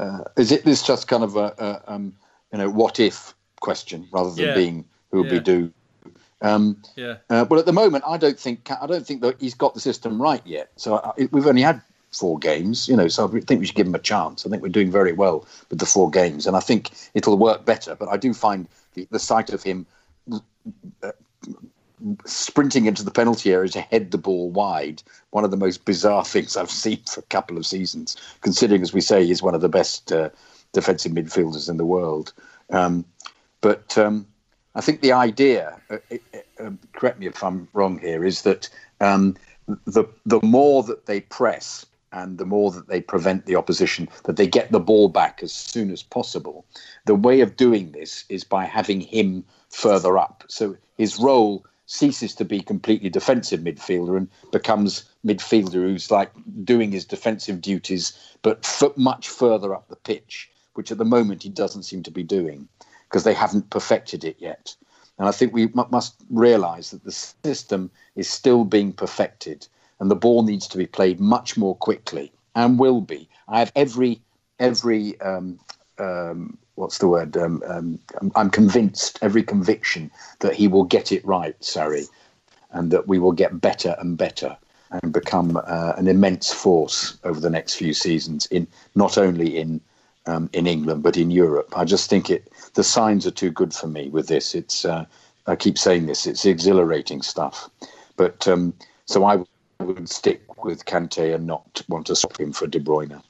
uh, 0.00 0.24
is 0.36 0.50
it 0.50 0.64
this 0.64 0.82
just 0.82 1.06
kind 1.06 1.22
of 1.22 1.36
a, 1.36 1.54
a 1.58 1.92
um, 1.94 2.16
you 2.50 2.58
know 2.58 2.68
what 2.68 2.98
if 2.98 3.32
question 3.60 4.08
rather 4.10 4.30
than 4.30 4.46
Yeah. 4.46 4.54
being 4.54 4.84
who 5.12 5.18
would 5.18 5.26
Yeah. 5.26 5.38
be 5.38 5.44
do? 5.44 5.72
Um, 6.42 6.82
Yeah. 6.96 7.16
uh, 7.30 7.46
well, 7.48 7.60
at 7.60 7.66
the 7.66 7.72
moment, 7.72 8.04
I 8.06 8.16
don't 8.16 8.38
think 8.38 8.70
I 8.70 8.86
don't 8.86 9.06
think 9.06 9.22
that 9.22 9.40
he's 9.40 9.54
got 9.54 9.74
the 9.74 9.80
system 9.80 10.20
right 10.20 10.42
yet. 10.44 10.70
So 10.76 10.96
I, 10.96 11.28
we've 11.30 11.46
only 11.46 11.62
had 11.62 11.80
four 12.12 12.38
games, 12.38 12.88
you 12.88 12.96
know. 12.96 13.08
So 13.08 13.26
I 13.26 13.40
think 13.40 13.60
we 13.60 13.66
should 13.66 13.76
give 13.76 13.86
him 13.86 13.94
a 13.94 14.00
chance. 14.00 14.46
I 14.46 14.50
think 14.50 14.62
we're 14.62 14.68
doing 14.68 14.90
very 14.90 15.12
well 15.12 15.46
with 15.70 15.78
the 15.78 15.86
four 15.86 16.10
games, 16.10 16.46
and 16.46 16.56
I 16.56 16.60
think 16.60 16.90
it'll 17.14 17.38
work 17.38 17.64
better. 17.64 17.94
But 17.94 18.08
I 18.08 18.16
do 18.16 18.34
find 18.34 18.68
the, 18.94 19.06
the 19.10 19.18
sight 19.18 19.50
of 19.50 19.62
him 19.62 19.86
uh, 21.02 21.12
sprinting 22.26 22.86
into 22.86 23.04
the 23.04 23.10
penalty 23.10 23.52
area 23.52 23.68
to 23.70 23.80
head 23.80 24.10
the 24.10 24.18
ball 24.18 24.50
wide 24.50 25.02
one 25.30 25.44
of 25.44 25.50
the 25.50 25.56
most 25.56 25.84
bizarre 25.84 26.24
things 26.34 26.56
I've 26.56 26.70
seen 26.70 27.00
for 27.04 27.20
a 27.20 27.24
couple 27.24 27.56
of 27.56 27.66
seasons. 27.66 28.16
Considering, 28.40 28.82
as 28.82 28.92
we 28.92 29.00
say, 29.00 29.24
he's 29.24 29.42
one 29.42 29.54
of 29.54 29.60
the 29.60 29.68
best 29.68 30.12
uh, 30.12 30.30
defensive 30.72 31.12
midfielders 31.12 31.68
in 31.68 31.76
the 31.76 31.86
world. 31.86 32.32
Um, 32.70 33.04
but 33.60 33.96
um, 33.96 34.26
I 34.74 34.80
think 34.80 35.00
the 35.00 35.12
idea, 35.12 35.80
uh, 35.88 35.98
uh, 36.60 36.70
correct 36.94 37.18
me 37.20 37.26
if 37.26 37.42
I'm 37.44 37.68
wrong 37.72 37.98
here, 37.98 38.24
is 38.24 38.42
that 38.42 38.68
um, 39.00 39.36
the 39.84 40.04
the 40.26 40.40
more 40.42 40.82
that 40.82 41.06
they 41.06 41.20
press 41.20 41.86
and 42.12 42.38
the 42.38 42.44
more 42.44 42.70
that 42.70 42.88
they 42.88 43.00
prevent 43.00 43.46
the 43.46 43.56
opposition, 43.56 44.08
that 44.24 44.36
they 44.36 44.46
get 44.46 44.70
the 44.70 44.80
ball 44.80 45.08
back 45.08 45.40
as 45.42 45.52
soon 45.52 45.90
as 45.90 46.02
possible. 46.02 46.64
The 47.06 47.14
way 47.14 47.40
of 47.40 47.56
doing 47.56 47.90
this 47.90 48.24
is 48.28 48.44
by 48.44 48.64
having 48.64 49.00
him 49.00 49.44
further 49.70 50.16
up. 50.16 50.44
So 50.48 50.76
his 50.96 51.18
role 51.18 51.66
ceases 51.86 52.34
to 52.36 52.44
be 52.44 52.60
completely 52.60 53.10
defensive 53.10 53.60
midfielder 53.60 54.16
and 54.16 54.28
becomes 54.52 55.04
midfielder 55.26 55.72
who's 55.72 56.10
like 56.10 56.30
doing 56.62 56.92
his 56.92 57.04
defensive 57.04 57.60
duties, 57.60 58.16
but 58.42 58.60
f- 58.62 58.96
much 58.96 59.28
further 59.28 59.74
up 59.74 59.88
the 59.88 59.96
pitch, 59.96 60.48
which 60.74 60.92
at 60.92 60.98
the 60.98 61.04
moment 61.04 61.42
he 61.42 61.48
doesn't 61.48 61.82
seem 61.82 62.02
to 62.04 62.10
be 62.10 62.22
doing 62.22 62.68
because 63.14 63.22
they 63.22 63.32
haven't 63.32 63.70
perfected 63.70 64.24
it 64.24 64.34
yet. 64.40 64.74
And 65.18 65.28
I 65.28 65.30
think 65.30 65.52
we 65.52 65.68
mu- 65.68 65.86
must 65.92 66.16
realise 66.30 66.90
that 66.90 67.04
the 67.04 67.12
system 67.12 67.88
is 68.16 68.28
still 68.28 68.64
being 68.64 68.92
perfected, 68.92 69.68
and 70.00 70.10
the 70.10 70.16
ball 70.16 70.42
needs 70.42 70.66
to 70.66 70.76
be 70.76 70.86
played 70.86 71.20
much 71.20 71.56
more 71.56 71.76
quickly, 71.76 72.32
and 72.56 72.76
will 72.76 73.00
be. 73.00 73.28
I 73.46 73.60
have 73.60 73.70
every 73.76 74.20
every 74.58 75.20
um, 75.20 75.60
um, 76.00 76.58
what's 76.74 76.98
the 76.98 77.06
word? 77.06 77.36
Um, 77.36 77.62
um, 77.68 78.00
I'm, 78.34 78.50
convinced, 78.50 79.20
every 79.22 79.44
conviction 79.44 80.10
that 80.40 80.56
he 80.56 80.66
will 80.66 80.82
get 80.82 81.12
it 81.12 81.24
right, 81.24 81.56
Sarri, 81.60 82.06
and 82.72 82.90
that 82.90 83.06
we 83.06 83.20
will 83.20 83.30
get 83.30 83.60
better 83.60 83.94
and 84.00 84.18
better 84.18 84.56
and 84.90 85.12
become 85.12 85.56
uh, 85.68 85.92
an 85.96 86.08
immense 86.08 86.52
force 86.52 87.16
over 87.22 87.38
the 87.38 87.48
next 87.48 87.74
few 87.74 87.94
seasons 87.94 88.46
in 88.46 88.66
not 88.96 89.16
only 89.16 89.56
in 89.56 89.80
um, 90.26 90.48
in 90.52 90.66
England 90.66 91.02
but 91.02 91.16
in 91.16 91.30
Europe. 91.30 91.72
I 91.76 91.84
just 91.84 92.10
think 92.10 92.30
it 92.30 92.50
the 92.74 92.84
signs 92.84 93.26
are 93.26 93.30
too 93.30 93.50
good 93.50 93.72
for 93.72 93.86
me 93.86 94.08
with 94.08 94.28
this. 94.28 94.54
It's 94.54 94.84
uh, 94.84 95.04
I 95.46 95.56
keep 95.56 95.78
saying 95.78 96.06
this. 96.06 96.26
It's 96.26 96.44
exhilarating 96.44 97.22
stuff, 97.22 97.68
but 98.16 98.46
um, 98.48 98.74
so 99.06 99.24
I 99.24 99.44
would 99.80 100.08
stick 100.08 100.64
with 100.64 100.84
Kante 100.84 101.34
and 101.34 101.46
not 101.46 101.82
want 101.88 102.06
to 102.06 102.16
swap 102.16 102.38
him 102.38 102.52
for 102.52 102.66
De 102.66 102.80
Bruyne. 102.80 103.22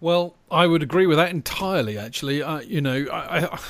Well, 0.00 0.34
I 0.50 0.66
would 0.66 0.82
agree 0.82 1.06
with 1.06 1.16
that 1.18 1.30
entirely. 1.30 1.96
Actually, 1.96 2.42
uh, 2.42 2.58
you 2.58 2.80
know, 2.80 3.06
I, 3.12 3.46
I, 3.46 3.60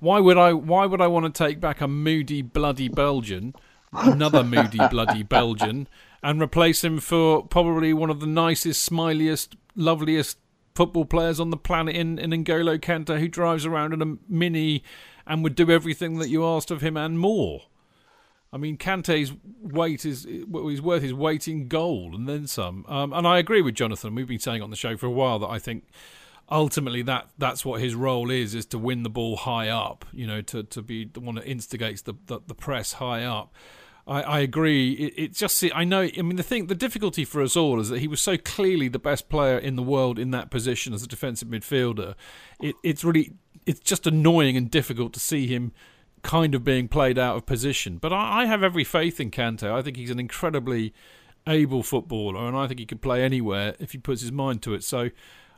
why 0.00 0.20
would 0.20 0.38
I? 0.38 0.54
Why 0.54 0.86
would 0.86 1.02
I 1.02 1.06
want 1.06 1.32
to 1.32 1.44
take 1.44 1.60
back 1.60 1.82
a 1.82 1.86
moody, 1.86 2.40
bloody 2.40 2.88
Belgian, 2.88 3.54
another 3.92 4.42
moody, 4.42 4.80
bloody 4.90 5.22
Belgian, 5.22 5.86
and 6.22 6.40
replace 6.40 6.84
him 6.84 7.00
for 7.00 7.42
probably 7.42 7.92
one 7.92 8.10
of 8.10 8.20
the 8.20 8.26
nicest, 8.26 8.88
smiliest, 8.88 9.56
loveliest 9.74 10.38
football 10.74 11.04
players 11.04 11.40
on 11.40 11.50
the 11.50 11.56
planet 11.56 11.96
in, 11.96 12.18
in 12.18 12.30
N'Golo 12.30 12.78
Kante, 12.78 13.18
who 13.18 13.28
drives 13.28 13.66
around 13.66 13.92
in 13.92 14.02
a 14.02 14.16
mini 14.28 14.82
and 15.26 15.42
would 15.42 15.54
do 15.54 15.70
everything 15.70 16.18
that 16.18 16.28
you 16.28 16.44
asked 16.44 16.70
of 16.70 16.80
him 16.80 16.96
and 16.96 17.18
more. 17.18 17.62
I 18.52 18.58
mean, 18.58 18.76
Kante's 18.76 19.32
weight 19.62 20.04
is 20.04 20.26
well, 20.46 20.68
he's 20.68 20.82
worth 20.82 21.02
his 21.02 21.14
weight 21.14 21.48
in 21.48 21.68
gold 21.68 22.14
and 22.14 22.28
then 22.28 22.46
some. 22.46 22.84
Um, 22.86 23.12
and 23.12 23.26
I 23.26 23.38
agree 23.38 23.62
with 23.62 23.74
Jonathan. 23.74 24.14
We've 24.14 24.28
been 24.28 24.38
saying 24.38 24.60
on 24.60 24.70
the 24.70 24.76
show 24.76 24.96
for 24.96 25.06
a 25.06 25.10
while 25.10 25.38
that 25.38 25.48
I 25.48 25.58
think 25.58 25.84
ultimately 26.50 27.00
that 27.02 27.28
that's 27.38 27.64
what 27.64 27.80
his 27.80 27.94
role 27.94 28.30
is: 28.30 28.54
is 28.54 28.66
to 28.66 28.78
win 28.78 29.04
the 29.04 29.10
ball 29.10 29.36
high 29.36 29.68
up. 29.68 30.04
You 30.12 30.26
know, 30.26 30.42
to, 30.42 30.64
to 30.64 30.82
be 30.82 31.06
the 31.06 31.20
one 31.20 31.36
that 31.36 31.46
instigates 31.46 32.02
the 32.02 32.14
the, 32.26 32.40
the 32.46 32.54
press 32.54 32.94
high 32.94 33.24
up. 33.24 33.54
I, 34.06 34.22
I 34.22 34.40
agree. 34.40 34.92
It, 34.92 35.14
it 35.16 35.32
just 35.34 35.64
I 35.74 35.84
know. 35.84 36.02
I 36.02 36.22
mean, 36.22 36.36
the 36.36 36.42
thing, 36.42 36.66
the 36.66 36.74
difficulty 36.74 37.24
for 37.24 37.42
us 37.42 37.56
all 37.56 37.80
is 37.80 37.88
that 37.88 38.00
he 38.00 38.08
was 38.08 38.20
so 38.20 38.36
clearly 38.36 38.88
the 38.88 38.98
best 38.98 39.28
player 39.28 39.58
in 39.58 39.76
the 39.76 39.82
world 39.82 40.18
in 40.18 40.30
that 40.32 40.50
position 40.50 40.92
as 40.92 41.02
a 41.02 41.06
defensive 41.06 41.48
midfielder. 41.48 42.14
It, 42.60 42.74
it's 42.82 43.04
really 43.04 43.32
it's 43.66 43.80
just 43.80 44.06
annoying 44.06 44.56
and 44.56 44.70
difficult 44.70 45.12
to 45.12 45.20
see 45.20 45.46
him 45.46 45.72
kind 46.22 46.54
of 46.54 46.64
being 46.64 46.88
played 46.88 47.18
out 47.18 47.36
of 47.36 47.46
position. 47.46 47.98
But 47.98 48.12
I, 48.12 48.42
I 48.42 48.46
have 48.46 48.62
every 48.62 48.84
faith 48.84 49.20
in 49.20 49.30
Kante. 49.30 49.70
I 49.70 49.82
think 49.82 49.96
he's 49.96 50.10
an 50.10 50.20
incredibly 50.20 50.92
able 51.46 51.82
footballer, 51.82 52.46
and 52.46 52.56
I 52.56 52.66
think 52.66 52.80
he 52.80 52.86
could 52.86 53.02
play 53.02 53.22
anywhere 53.22 53.74
if 53.78 53.92
he 53.92 53.98
puts 53.98 54.20
his 54.20 54.32
mind 54.32 54.62
to 54.62 54.74
it. 54.74 54.84
So 54.84 55.10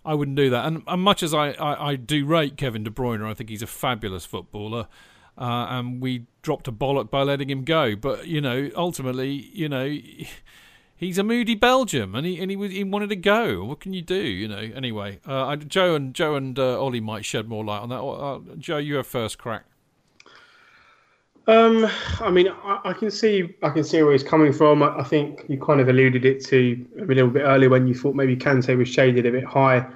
I 0.05 0.15
wouldn't 0.15 0.37
do 0.37 0.51
that. 0.51 0.67
And, 0.67 0.83
and 0.87 1.03
much 1.03 1.23
as 1.23 1.33
I, 1.33 1.51
I, 1.53 1.91
I 1.91 1.97
do 1.97 2.27
rate 2.27 2.57
Kevin 2.57 2.85
De 2.85 2.91
Bruyne, 2.91 3.25
I 3.25 3.35
think 3.35 3.51
he's 3.51 3.63
a 3.63 3.67
fabulous 3.67 4.27
footballer. 4.27 4.87
Uh, 5.37 5.67
and 5.71 6.01
we 6.01 6.27
dropped 6.43 6.69
a 6.69 6.73
bollock 6.73 7.11
by 7.11 7.23
letting 7.23 7.51
him 7.51 7.65
go. 7.65 7.97
But 7.97 8.27
you 8.27 8.41
know, 8.41 8.71
ultimately, 8.77 9.51
you 9.53 9.69
know, 9.69 9.99
he's 10.97 11.19
a 11.19 11.25
moody 11.25 11.55
Belgium, 11.55 12.15
and 12.15 12.27
he 12.27 12.41
and 12.41 12.51
he, 12.51 12.57
was, 12.57 12.71
he 12.71 12.85
wanted 12.85 13.09
to 13.09 13.17
go. 13.17 13.65
What 13.65 13.81
can 13.81 13.93
you 13.93 14.03
do? 14.03 14.15
You 14.15 14.49
know. 14.49 14.71
Anyway, 14.75 15.21
uh, 15.27 15.47
I, 15.47 15.57
Joe 15.57 15.95
and 15.95 16.15
Joe 16.15 16.37
and 16.37 16.59
uh, 16.59 16.81
Ollie 16.81 17.01
might 17.01 17.25
shed 17.25 17.49
more 17.49 17.65
light 17.65 17.81
on 17.81 17.89
that. 17.89 18.01
Uh, 18.01 18.57
Joe, 18.59 18.79
you 18.79 18.97
have 18.97 19.07
first 19.07 19.39
crack. 19.39 19.65
Um, 21.47 21.87
I 22.21 22.31
mean, 22.31 22.49
I, 22.49 22.81
I 22.85 22.93
can 22.95 23.11
see, 23.11 23.55
I 23.63 23.69
can 23.69 23.85
see 23.85 24.03
where 24.03 24.13
he's 24.13 24.23
coming 24.23 24.51
from. 24.51 24.83
I, 24.83 25.01
I 25.01 25.05
think 25.05 25.45
you 25.49 25.61
kind 25.61 25.81
of 25.81 25.89
alluded 25.89 26.25
it 26.25 26.43
to 26.47 26.87
a 26.99 27.05
little 27.05 27.29
bit 27.29 27.43
earlier 27.43 27.69
when 27.69 27.87
you 27.87 27.95
thought 27.95 28.15
maybe 28.15 28.35
Kante 28.35 28.77
was 28.79 28.89
shaded 28.89 29.27
a 29.27 29.31
bit 29.31 29.45
high. 29.45 29.87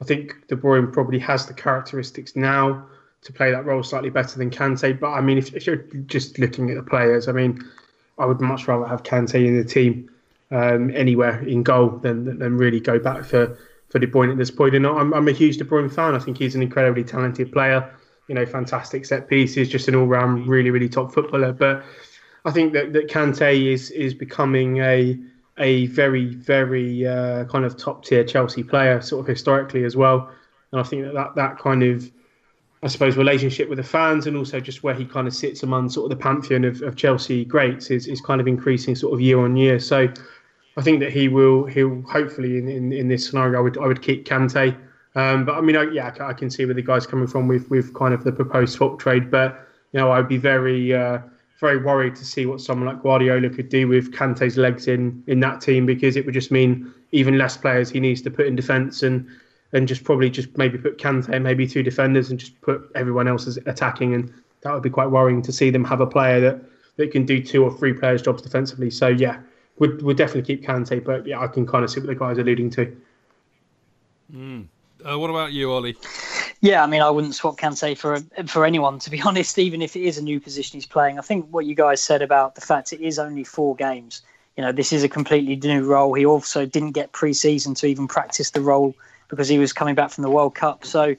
I 0.00 0.04
think 0.04 0.46
De 0.48 0.56
Bruyne 0.56 0.90
probably 0.90 1.18
has 1.18 1.46
the 1.46 1.52
characteristics 1.52 2.36
now 2.36 2.86
to 3.24 3.32
play 3.32 3.50
that 3.50 3.64
role 3.64 3.82
slightly 3.82 4.10
better 4.10 4.38
than 4.38 4.50
Kante. 4.50 4.98
But 4.98 5.10
I 5.10 5.20
mean, 5.20 5.38
if, 5.38 5.54
if 5.54 5.66
you're 5.66 5.84
just 6.06 6.38
looking 6.38 6.70
at 6.70 6.76
the 6.76 6.82
players, 6.82 7.26
I 7.26 7.32
mean, 7.32 7.62
I 8.18 8.26
would 8.26 8.40
much 8.40 8.68
rather 8.68 8.86
have 8.86 9.02
Kante 9.02 9.46
in 9.46 9.56
the 9.56 9.64
team 9.64 10.10
um, 10.50 10.90
anywhere 10.94 11.42
in 11.42 11.62
goal 11.62 11.90
than 11.90 12.38
than 12.38 12.56
really 12.56 12.80
go 12.80 12.98
back 12.98 13.24
for 13.24 13.58
for 13.88 13.98
De 13.98 14.06
Bruyne 14.06 14.30
at 14.30 14.38
this 14.38 14.50
point. 14.50 14.74
And 14.74 14.86
I'm, 14.86 15.12
I'm 15.14 15.28
a 15.28 15.32
huge 15.32 15.56
De 15.56 15.64
Bruyne 15.64 15.92
fan. 15.92 16.14
I 16.14 16.18
think 16.18 16.38
he's 16.38 16.54
an 16.54 16.62
incredibly 16.62 17.04
talented 17.04 17.52
player. 17.52 17.92
You 18.28 18.34
know, 18.34 18.46
fantastic 18.46 19.04
set 19.04 19.28
pieces, 19.28 19.68
just 19.68 19.86
an 19.88 19.94
all-round, 19.94 20.46
really, 20.46 20.70
really 20.70 20.88
top 20.88 21.12
footballer. 21.12 21.52
But 21.52 21.84
I 22.46 22.50
think 22.50 22.72
that 22.72 22.92
that 22.92 23.08
Kante 23.08 23.72
is 23.72 23.90
is 23.90 24.14
becoming 24.14 24.78
a 24.78 25.18
a 25.58 25.86
very, 25.86 26.34
very 26.34 27.06
uh, 27.06 27.44
kind 27.44 27.64
of 27.64 27.76
top 27.76 28.04
tier 28.04 28.24
Chelsea 28.24 28.62
player, 28.62 29.00
sort 29.00 29.20
of 29.20 29.26
historically 29.26 29.84
as 29.84 29.96
well. 29.96 30.30
And 30.72 30.80
I 30.80 30.84
think 30.84 31.04
that 31.04 31.14
that, 31.14 31.34
that 31.36 31.58
kind 31.58 31.82
of 31.82 32.10
I 32.84 32.88
suppose 32.88 33.16
relationship 33.16 33.70
with 33.70 33.78
the 33.78 33.84
fans 33.84 34.26
and 34.26 34.36
also 34.36 34.60
just 34.60 34.82
where 34.82 34.94
he 34.94 35.06
kind 35.06 35.26
of 35.26 35.34
sits 35.34 35.62
among 35.62 35.88
sort 35.88 36.12
of 36.12 36.18
the 36.18 36.22
pantheon 36.22 36.64
of, 36.64 36.82
of 36.82 36.96
Chelsea 36.96 37.42
greats 37.42 37.90
is, 37.90 38.06
is 38.06 38.20
kind 38.20 38.42
of 38.42 38.46
increasing 38.46 38.94
sort 38.94 39.14
of 39.14 39.22
year 39.22 39.40
on 39.40 39.56
year. 39.56 39.80
So 39.80 40.12
I 40.76 40.82
think 40.82 41.00
that 41.00 41.10
he 41.10 41.28
will 41.28 41.64
he'll 41.64 42.02
hopefully 42.02 42.58
in, 42.58 42.68
in, 42.68 42.92
in 42.92 43.08
this 43.08 43.26
scenario 43.26 43.58
I 43.58 43.62
would 43.62 43.78
I 43.78 43.86
would 43.86 44.02
keep 44.02 44.26
Kante. 44.26 44.76
Um, 45.14 45.46
but 45.46 45.54
I 45.54 45.62
mean 45.62 45.76
I, 45.76 45.84
yeah 45.84 46.14
I 46.20 46.34
can 46.34 46.50
see 46.50 46.66
where 46.66 46.74
the 46.74 46.82
guys 46.82 47.06
coming 47.06 47.26
from 47.26 47.48
with 47.48 47.70
with 47.70 47.94
kind 47.94 48.12
of 48.12 48.22
the 48.22 48.32
proposed 48.32 48.74
swap 48.74 48.98
trade. 48.98 49.30
But 49.30 49.66
you 49.92 50.00
know 50.00 50.12
I'd 50.12 50.28
be 50.28 50.36
very 50.36 50.92
uh, 50.92 51.20
very 51.60 51.78
worried 51.78 52.14
to 52.16 52.24
see 52.26 52.44
what 52.44 52.60
someone 52.60 52.86
like 52.86 53.02
Guardiola 53.02 53.48
could 53.48 53.70
do 53.70 53.88
with 53.88 54.12
Kante's 54.12 54.58
legs 54.58 54.88
in 54.88 55.24
in 55.26 55.40
that 55.40 55.62
team 55.62 55.86
because 55.86 56.16
it 56.16 56.26
would 56.26 56.34
just 56.34 56.50
mean 56.50 56.92
even 57.12 57.38
less 57.38 57.56
players 57.56 57.88
he 57.88 57.98
needs 57.98 58.20
to 58.22 58.30
put 58.30 58.46
in 58.46 58.54
defence 58.54 59.02
and 59.02 59.26
and 59.74 59.86
just 59.86 60.04
probably 60.04 60.30
just 60.30 60.56
maybe 60.56 60.78
put 60.78 60.98
Kante 60.98 61.28
and 61.28 61.44
maybe 61.44 61.66
two 61.66 61.82
defenders 61.82 62.30
and 62.30 62.38
just 62.38 62.58
put 62.62 62.90
everyone 62.94 63.28
else 63.28 63.46
as 63.46 63.58
attacking 63.66 64.14
and 64.14 64.32
that 64.62 64.72
would 64.72 64.82
be 64.82 64.90
quite 64.90 65.10
worrying 65.10 65.42
to 65.42 65.52
see 65.52 65.70
them 65.70 65.84
have 65.84 66.00
a 66.00 66.06
player 66.06 66.40
that, 66.40 66.60
that 66.96 67.12
can 67.12 67.26
do 67.26 67.42
two 67.42 67.62
or 67.62 67.76
three 67.76 67.92
players' 67.92 68.22
jobs 68.22 68.42
defensively. 68.42 68.90
So 68.90 69.08
yeah, 69.08 69.40
would 69.78 70.02
would 70.02 70.16
definitely 70.16 70.42
keep 70.42 70.66
Kante, 70.66 71.04
but 71.04 71.26
yeah, 71.26 71.40
I 71.40 71.46
can 71.46 71.66
kind 71.66 71.84
of 71.84 71.90
see 71.90 72.00
what 72.00 72.06
the 72.06 72.14
guys 72.14 72.38
are 72.38 72.42
alluding 72.42 72.70
to. 72.70 72.96
Mm. 74.34 74.66
Uh, 75.04 75.18
what 75.18 75.28
about 75.28 75.52
you, 75.52 75.70
Ollie? 75.70 75.96
Yeah, 76.60 76.82
I 76.82 76.86
mean, 76.86 77.02
I 77.02 77.10
wouldn't 77.10 77.34
swap 77.34 77.58
Kante 77.58 77.96
for 77.96 78.20
for 78.46 78.64
anyone, 78.64 78.98
to 79.00 79.10
be 79.10 79.20
honest. 79.26 79.58
Even 79.58 79.82
if 79.82 79.96
it 79.96 80.02
is 80.02 80.16
a 80.16 80.22
new 80.22 80.40
position 80.40 80.78
he's 80.78 80.86
playing, 80.86 81.18
I 81.18 81.22
think 81.22 81.46
what 81.50 81.66
you 81.66 81.74
guys 81.74 82.02
said 82.02 82.22
about 82.22 82.54
the 82.54 82.62
fact 82.62 82.92
it 82.92 83.00
is 83.00 83.18
only 83.18 83.44
four 83.44 83.76
games. 83.76 84.22
You 84.56 84.62
know, 84.62 84.72
this 84.72 84.92
is 84.92 85.02
a 85.02 85.08
completely 85.08 85.56
new 85.56 85.84
role. 85.84 86.14
He 86.14 86.24
also 86.24 86.64
didn't 86.64 86.92
get 86.92 87.10
pre-season 87.10 87.74
to 87.74 87.86
even 87.86 88.06
practice 88.06 88.50
the 88.50 88.60
role 88.60 88.94
because 89.34 89.48
he 89.48 89.58
was 89.58 89.72
coming 89.72 89.94
back 89.94 90.10
from 90.10 90.22
the 90.22 90.30
World 90.30 90.54
Cup. 90.54 90.84
So, 90.84 91.16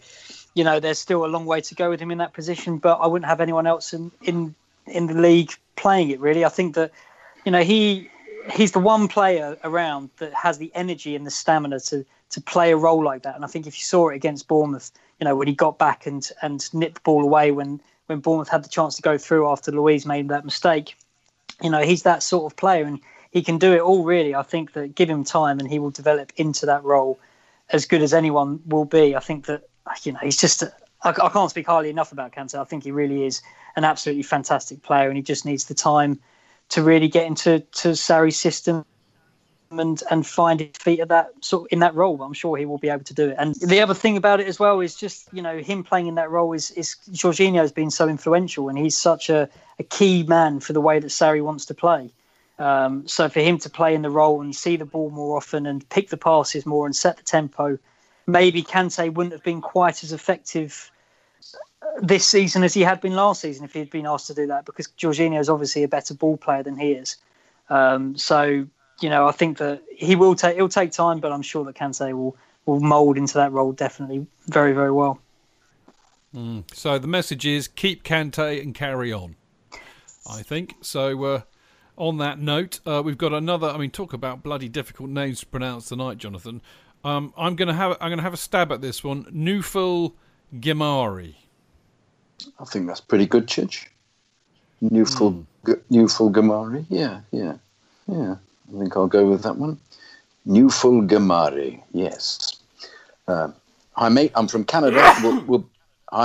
you 0.54 0.64
know, 0.64 0.80
there's 0.80 1.00
still 1.00 1.26
a 1.26 1.28
long 1.28 1.46
way 1.46 1.62
to 1.62 1.76
go 1.76 1.90
with 1.90 2.00
him 2.00 2.12
in 2.12 2.18
that 2.20 2.34
position. 2.34 2.78
But 2.78 3.00
I 3.00 3.08
wouldn't 3.08 3.28
have 3.28 3.42
anyone 3.42 3.68
else 3.68 3.94
in 3.94 4.12
in 4.24 4.56
in 4.88 5.08
the 5.08 5.14
league 5.14 5.52
playing 5.76 6.10
it. 6.10 6.20
Really, 6.20 6.46
I 6.46 6.50
think 6.50 6.76
that 6.76 6.92
you 7.46 7.52
know 7.52 7.62
he 7.62 8.10
he's 8.54 8.72
the 8.72 8.80
one 8.80 9.08
player 9.08 9.58
around 9.64 10.10
that 10.18 10.34
has 10.34 10.58
the 10.58 10.72
energy 10.76 11.16
and 11.16 11.26
the 11.26 11.32
stamina 11.32 11.80
to 11.82 12.06
to 12.32 12.42
play 12.42 12.72
a 12.72 12.78
role 12.78 13.04
like 13.04 13.24
that. 13.24 13.36
And 13.36 13.44
I 13.44 13.48
think 13.48 13.68
if 13.68 13.78
you 13.78 13.84
saw 13.84 14.10
it 14.10 14.16
against 14.16 14.48
Bournemouth, 14.48 14.92
you 15.20 15.26
know, 15.26 15.36
when 15.36 15.48
he 15.48 15.54
got 15.54 15.78
back 15.78 16.06
and 16.06 16.30
and 16.42 16.74
nipped 16.74 16.96
the 16.96 17.02
ball 17.02 17.24
away 17.24 17.52
when 17.52 17.82
when 18.08 18.20
Bournemouth 18.20 18.50
had 18.50 18.64
the 18.64 18.70
chance 18.70 18.96
to 18.96 19.02
go 19.02 19.18
through 19.18 19.50
after 19.50 19.72
Luiz 19.72 20.06
made 20.06 20.30
that 20.30 20.46
mistake, 20.46 20.96
you 21.62 21.70
know, 21.70 21.82
he's 21.82 22.04
that 22.04 22.22
sort 22.22 22.52
of 22.52 22.56
player 22.56 22.86
and 22.86 23.00
he 23.32 23.42
can 23.42 23.58
do 23.58 23.74
it 23.74 23.82
all 23.82 24.04
really. 24.04 24.36
I 24.36 24.44
think 24.44 24.74
that 24.74 24.96
give 24.96 25.10
him 25.10 25.24
time 25.24 25.60
and 25.60 25.70
he 25.70 25.80
will 25.80 25.92
develop 25.92 26.32
into 26.38 26.66
that 26.68 26.84
role 26.84 27.20
as 27.70 27.86
good 27.86 28.02
as 28.02 28.14
anyone 28.14 28.60
will 28.66 28.86
be. 28.86 29.16
I 29.16 29.20
think 29.20 29.46
that 29.46 29.64
you 30.04 30.12
know 30.12 30.20
he's 30.22 30.38
just. 30.38 30.64
I, 31.04 31.10
I 31.10 31.30
can't 31.30 31.50
speak 31.50 31.68
highly 31.68 31.90
enough 31.90 32.12
about 32.12 32.32
Kante. 32.32 32.60
I 32.60 32.64
think 32.64 32.84
he 32.84 32.92
really 32.92 33.26
is 33.26 33.42
an 33.76 33.84
absolutely 33.84 34.24
fantastic 34.24 34.82
player, 34.82 35.08
and 35.08 35.18
he 35.18 35.24
just 35.24 35.46
needs 35.46 35.66
the 35.66 35.74
time 35.74 36.20
to 36.70 36.82
really 36.82 37.08
get 37.08 37.28
into 37.28 37.60
to 37.60 37.90
Sarri's 37.90 38.38
system 38.38 38.86
and 39.72 40.02
and 40.10 40.26
find 40.26 40.60
his 40.60 40.70
feet 40.80 41.00
at 41.00 41.10
that 41.10 41.30
sort 41.42 41.64
of, 41.64 41.68
in 41.72 41.80
that 41.80 41.96
role. 41.96 42.22
I'm 42.22 42.34
sure 42.34 42.58
he 42.58 42.66
will 42.66 42.78
be 42.78 42.90
able 42.90 43.04
to 43.04 43.14
do 43.14 43.30
it. 43.30 43.36
And 43.38 43.56
the 43.56 43.82
other 43.82 43.94
thing 43.94 44.18
about 44.18 44.40
it 44.40 44.48
as 44.48 44.60
well 44.60 44.80
is 44.82 44.96
just 44.96 45.28
you 45.34 45.42
know 45.42 45.58
him 45.60 45.84
playing 45.84 46.08
in 46.08 46.16
that 46.16 46.30
role 46.30 46.54
is 46.54 46.72
is 46.72 46.96
Jorginho 47.12 47.60
has 47.60 47.72
been 47.72 47.92
so 47.92 48.08
influential 48.08 48.70
and 48.70 48.78
he's 48.78 48.98
such 48.98 49.30
a, 49.30 49.50
a 49.80 49.84
key 49.84 50.24
man 50.24 50.60
for 50.60 50.74
the 50.74 50.82
way 50.82 51.00
that 51.00 51.08
Sarri 51.08 51.44
wants 51.44 51.66
to 51.66 51.74
play. 51.74 52.12
Um, 52.57 53.07
so 53.07 53.27
for 53.27 53.41
him 53.41 53.57
to 53.60 53.69
play 53.69 53.95
in 53.95 54.02
the 54.02 54.10
role 54.10 54.41
and 54.41 54.56
see 54.56 54.77
the 54.77 54.86
ball 54.86 55.10
more 55.10 55.36
often 55.38 55.65
and 55.65 55.88
pick 55.90 56.10
the 56.10 56.18
passes 56.18 56.65
more 56.65 56.86
and 56.86 56.95
set 56.95 57.18
the 57.18 57.23
tempo, 57.23 57.77
maybe 58.27 58.64
Kante 58.64 59.14
wouldn't 59.14 59.34
have 59.34 59.44
been 59.44 59.61
quite 59.61 60.03
as 60.03 60.14
effective 60.14 60.91
this 62.02 62.27
season 62.27 62.64
as 62.64 62.73
he 62.73 62.82
had 62.82 62.99
been 63.02 63.14
last 63.14 63.41
season 63.41 63.65
if 63.65 63.73
he 63.73 63.80
had 63.80 63.90
been 63.90 64.06
asked 64.06 64.27
to 64.27 64.34
do 64.34 64.48
that 64.48 64.65
because 64.65 64.88
Jorginho 64.98 65.40
is 65.40 65.49
obviously 65.49 65.84
a 65.84 65.88
better 65.88 66.14
ball 66.14 66.38
player 66.38 66.64
than 66.64 66.77
he 66.77 66.91
is. 66.91 67.18
Um, 67.69 68.18
so 68.18 68.65
you 69.02 69.10
know, 69.10 69.27
I 69.27 69.32
think 69.32 69.57
that 69.57 69.84
he 69.94 70.15
will 70.15 70.36
take 70.36 70.56
it'll 70.56 70.69
take 70.69 70.91
time, 70.91 71.19
but 71.19 71.32
I'm 71.32 71.41
sure 71.41 71.65
that 71.65 71.76
Kante 71.76 72.14
will 72.14 72.36
will 72.65 72.80
mould 72.80 73.18
into 73.18 73.36
that 73.36 73.52
role 73.52 73.72
definitely 73.72 74.26
very 74.48 74.73
very 74.73 74.91
well. 74.91 75.19
Mm. 76.34 76.64
So 76.73 76.98
the 76.98 77.07
message 77.07 77.45
is 77.45 77.68
keep 77.68 78.03
Kante 78.03 78.61
and 78.61 78.73
carry 78.73 79.11
on. 79.11 79.36
I 80.30 80.41
think 80.41 80.76
so. 80.82 81.23
Uh, 81.23 81.41
on 81.97 82.17
that 82.17 82.39
note, 82.39 82.80
uh, 82.85 83.01
we've 83.03 83.17
got 83.17 83.34
another. 83.34 83.67
I 83.67 83.77
mean, 83.77 83.91
talk 83.91 84.13
about 84.13 84.43
bloody 84.43 84.69
difficult 84.69 85.09
names 85.09 85.41
to 85.41 85.45
pronounce 85.45 85.89
tonight, 85.89 86.17
Jonathan. 86.17 86.61
Um, 87.03 87.34
I'm 87.38 87.55
gonna 87.55 87.73
have 87.73 87.97
I'm 88.01 88.09
gonna 88.09 88.22
have 88.22 88.34
a 88.34 88.38
stab 88.38 88.72
at 88.72 88.81
this 88.81 89.03
one. 89.03 89.26
Nufel 89.26 90.13
Gemari. 90.55 91.35
I 92.59 92.65
think 92.65 92.88
that's 92.88 93.01
pretty 93.01 93.26
good, 93.26 93.47
Chidge. 93.47 93.88
Nufel 94.84 95.45
mm. 95.63 95.81
Nufel 95.91 96.31
Gemari. 96.31 96.85
Yeah, 96.89 97.22
yeah, 97.31 97.55
yeah. 98.07 98.35
I 98.67 98.80
think 98.80 98.97
I'll 98.97 99.07
go 99.07 99.30
with 99.30 99.43
that 99.43 99.57
one. 99.57 99.80
Newful 100.45 101.01
Gamari, 101.01 101.81
yes. 101.91 102.57
Uh, 103.27 103.49
hi, 103.93 104.09
mate. 104.09 104.31
I'm 104.35 104.47
from 104.47 104.63
Canada. 104.63 105.15
we'll, 105.23 105.41
we'll, 105.41 105.69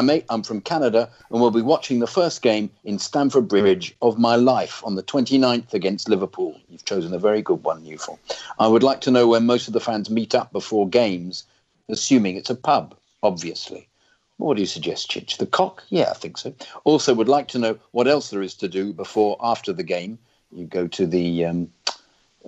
mate. 0.01 0.25
I'm 0.31 0.45
from 0.45 0.61
Canada, 0.61 1.11
and 1.31 1.41
we'll 1.41 1.51
be 1.51 1.63
watching 1.63 1.99
the 1.99 2.07
first 2.07 2.43
game 2.43 2.71
in 2.85 3.01
Stamford 3.01 3.49
Bridge 3.49 3.97
of 4.01 4.19
my 4.19 4.37
life 4.37 4.83
on 4.85 4.95
the 4.95 5.03
29th 5.03 5.75
against 5.75 6.09
Liverpool. 6.09 6.61
You've 6.69 6.85
chosen 6.85 7.13
a 7.13 7.19
very 7.19 7.43
good 7.43 7.65
one, 7.65 7.83
Newful. 7.83 8.21
I 8.61 8.69
would 8.69 8.85
like 8.85 9.01
to 9.03 9.11
know 9.11 9.27
where 9.27 9.41
most 9.41 9.67
of 9.67 9.75
the 9.75 9.81
fans 9.81 10.09
meet 10.09 10.33
up 10.33 10.53
before 10.53 10.89
games, 10.89 11.45
assuming 11.89 12.37
it's 12.37 12.51
a 12.51 12.55
pub, 12.55 12.95
obviously. 13.25 13.89
What 14.37 14.55
do 14.55 14.63
you 14.63 14.67
suggest, 14.67 15.11
Chich? 15.11 15.37
The 15.37 15.47
cock? 15.47 15.83
Yeah, 15.89 16.11
I 16.11 16.15
think 16.15 16.39
so. 16.39 16.55
Also, 16.85 17.13
would 17.13 17.29
like 17.29 17.49
to 17.49 17.59
know 17.59 17.77
what 17.91 18.07
else 18.07 18.31
there 18.31 18.43
is 18.43 18.55
to 18.55 18.69
do 18.69 18.93
before, 18.93 19.37
after 19.43 19.73
the 19.73 19.83
game. 19.83 20.19
You 20.53 20.67
go 20.67 20.87
to 20.87 21.07
the 21.07 21.47
um, 21.47 21.73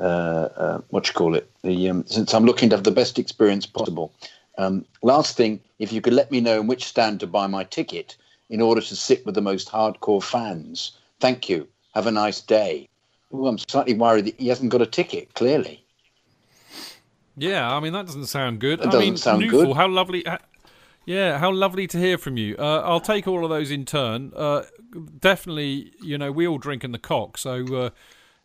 uh, 0.01 0.49
uh, 0.57 0.81
what 0.89 1.09
you 1.09 1.15
call 1.15 1.35
it? 1.35 1.51
The 1.63 1.91
um, 1.91 2.05
since 2.07 2.33
I'm 2.35 2.45
looking 2.45 2.71
to 2.71 2.77
have 2.77 2.85
the 2.85 2.91
best 2.91 3.19
experience 3.19 3.67
possible. 3.67 4.13
Um, 4.59 4.85
last 5.03 5.37
thing, 5.37 5.61
if 5.79 5.93
you 5.93 6.01
could 6.01 6.13
let 6.13 6.31
me 6.31 6.41
know 6.41 6.61
in 6.61 6.67
which 6.67 6.85
stand 6.85 7.21
to 7.21 7.27
buy 7.27 7.47
my 7.47 7.65
ticket 7.65 8.17
in 8.51 8.61
order 8.61 8.81
to 8.81 8.97
sit 8.97 9.25
with 9.25 9.35
the 9.35 9.41
most 9.41 9.71
hardcore 9.71 10.23
fans. 10.23 10.99
Thank 11.21 11.49
you. 11.49 11.67
Have 11.95 12.07
a 12.07 12.11
nice 12.11 12.41
day. 12.41 12.89
Ooh, 13.35 13.47
I'm 13.47 13.59
slightly 13.59 13.95
worried 13.95 14.27
that 14.27 14.39
he 14.39 14.49
hasn't 14.49 14.71
got 14.71 14.83
a 14.83 14.87
ticket. 14.87 15.33
Clearly. 15.35 15.85
Yeah, 17.37 17.75
I 17.75 17.81
mean 17.81 17.95
that 17.95 18.07
doesn't 18.07 18.27
sound 18.27 18.61
good. 18.61 18.81
That 18.81 18.87
doesn't 18.87 19.01
I 19.01 19.05
mean, 19.05 19.17
sound 19.17 19.49
good. 19.49 19.75
How 19.75 19.89
lovely. 19.89 20.25
Yeah, 21.05 21.39
how 21.39 21.51
lovely 21.51 21.87
to 21.89 21.99
hear 21.99 22.17
from 22.17 22.37
you. 22.37 22.55
Uh, 22.59 22.83
I'll 22.85 23.01
take 23.01 23.27
all 23.27 23.43
of 23.43 23.51
those 23.51 23.71
in 23.71 23.85
turn. 23.85 24.33
Uh, 24.37 24.63
definitely, 25.19 25.93
you 26.01 26.17
know, 26.17 26.31
we 26.31 26.47
all 26.47 26.59
drink 26.59 26.85
in 26.85 26.93
the 26.93 26.99
cock, 26.99 27.39
so 27.39 27.75
uh, 27.75 27.91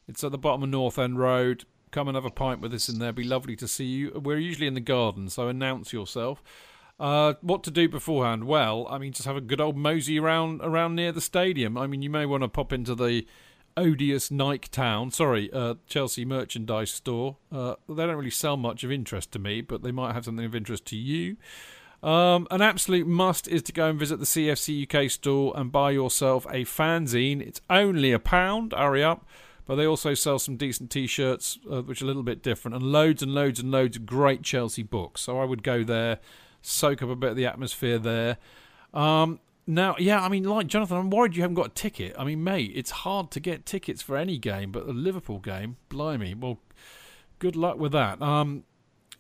it's 0.08 0.24
at 0.24 0.32
the 0.32 0.38
bottom 0.40 0.64
of 0.64 0.70
North 0.70 0.98
End 0.98 1.20
Road. 1.20 1.66
Come 1.92 2.08
and 2.08 2.16
have 2.16 2.26
a 2.26 2.32
pint 2.32 2.62
with 2.62 2.74
us 2.74 2.90
in 2.90 3.00
there. 3.00 3.10
It'd 3.10 3.16
Be 3.16 3.24
lovely 3.24 3.56
to 3.58 3.68
see 3.68 3.86
you. 3.86 4.22
We're 4.24 4.38
usually 4.38 4.68
in 4.68 4.74
the 4.74 4.82
garden, 4.82 5.30
so 5.30 5.48
announce 5.48 5.94
yourself. 5.94 6.44
Uh, 7.00 7.36
what 7.42 7.64
to 7.64 7.72
do 7.72 7.88
beforehand? 7.88 8.46
Well, 8.46 8.88
I 8.90 8.98
mean, 8.98 9.14
just 9.14 9.28
have 9.28 9.38
a 9.38 9.42
good 9.42 9.62
old 9.62 9.78
mosey 9.78 10.20
around 10.20 10.62
around 10.64 10.96
near 10.96 11.12
the 11.12 11.22
stadium. 11.22 11.78
I 11.78 11.88
mean, 11.88 12.02
you 12.02 12.10
may 12.10 12.26
want 12.26 12.44
to 12.44 12.48
pop 12.48 12.74
into 12.74 12.96
the 12.96 13.26
odious 13.78 14.32
Nike 14.32 14.68
Town, 14.70 15.12
sorry, 15.12 15.52
uh, 15.54 15.76
Chelsea 15.86 16.26
merchandise 16.26 16.92
store. 16.92 17.38
Uh, 17.52 17.76
they 17.88 18.08
don't 18.08 18.16
really 18.16 18.32
sell 18.32 18.58
much 18.58 18.84
of 18.84 18.92
interest 18.92 19.32
to 19.34 19.40
me, 19.40 19.62
but 19.62 19.84
they 19.84 19.92
might 19.92 20.14
have 20.14 20.26
something 20.26 20.46
of 20.46 20.56
interest 20.56 20.86
to 20.88 20.98
you. 20.98 21.38
Um, 22.04 22.48
an 22.52 22.62
absolute 22.62 23.08
must 23.08 23.48
is 23.48 23.62
to 23.64 23.72
go 23.72 23.90
and 23.90 24.00
visit 24.00 24.20
the 24.20 24.26
CFC 24.26 24.84
UK 24.92 25.10
store 25.10 25.54
and 25.56 25.72
buy 25.72 25.92
yourself 25.92 26.46
a 26.48 26.64
fanzine. 26.64 27.42
It's 27.42 27.62
only 27.70 28.12
a 28.12 28.20
pound. 28.20 28.74
Hurry 28.76 29.04
up. 29.04 29.26
But 29.68 29.76
they 29.76 29.86
also 29.86 30.14
sell 30.14 30.40
some 30.40 30.56
decent 30.56 30.90
T-shirts, 30.90 31.60
uh, 31.70 31.82
which 31.82 32.02
are 32.02 32.06
a 32.06 32.08
little 32.08 32.24
bit 32.24 32.42
different, 32.42 32.76
and 32.76 32.86
loads 32.86 33.22
and 33.22 33.36
loads 33.36 33.60
and 33.60 33.70
loads 33.70 33.98
of 33.98 34.06
great 34.06 34.42
Chelsea 34.42 34.82
books. 34.82 35.22
So 35.22 35.40
I 35.40 35.44
would 35.44 35.62
go 35.62 35.84
there, 35.84 36.20
soak 36.62 37.04
up 37.04 37.10
a 37.10 37.16
bit 37.16 37.32
of 37.32 37.36
the 37.36 37.46
atmosphere 37.46 38.00
there. 38.00 38.38
Um, 38.94 39.40
now, 39.68 39.96
yeah, 40.00 40.24
I 40.24 40.30
mean, 40.30 40.46
like 40.46 40.68
Jonathan, 40.68 40.96
I'm 40.96 41.10
worried 41.10 41.36
you 41.36 41.42
haven't 41.42 41.56
got 41.56 41.68
a 41.68 41.74
ticket. 41.74 42.16
I 42.18 42.24
mean, 42.24 42.42
mate, 42.42 42.72
it's 42.74 42.92
hard 42.92 43.30
to 43.32 43.42
get 43.42 43.66
tickets 43.66 44.02
for 44.02 44.16
any 44.16 44.38
game, 44.38 44.72
but 44.72 44.88
a 44.88 44.94
Liverpool 44.94 45.40
game, 45.40 45.76
blimey. 45.90 46.34
Well, 46.34 46.60
good 47.40 47.58
luck 47.58 47.78
with 47.78 47.92
that. 47.92 48.22
Um, 48.22 48.64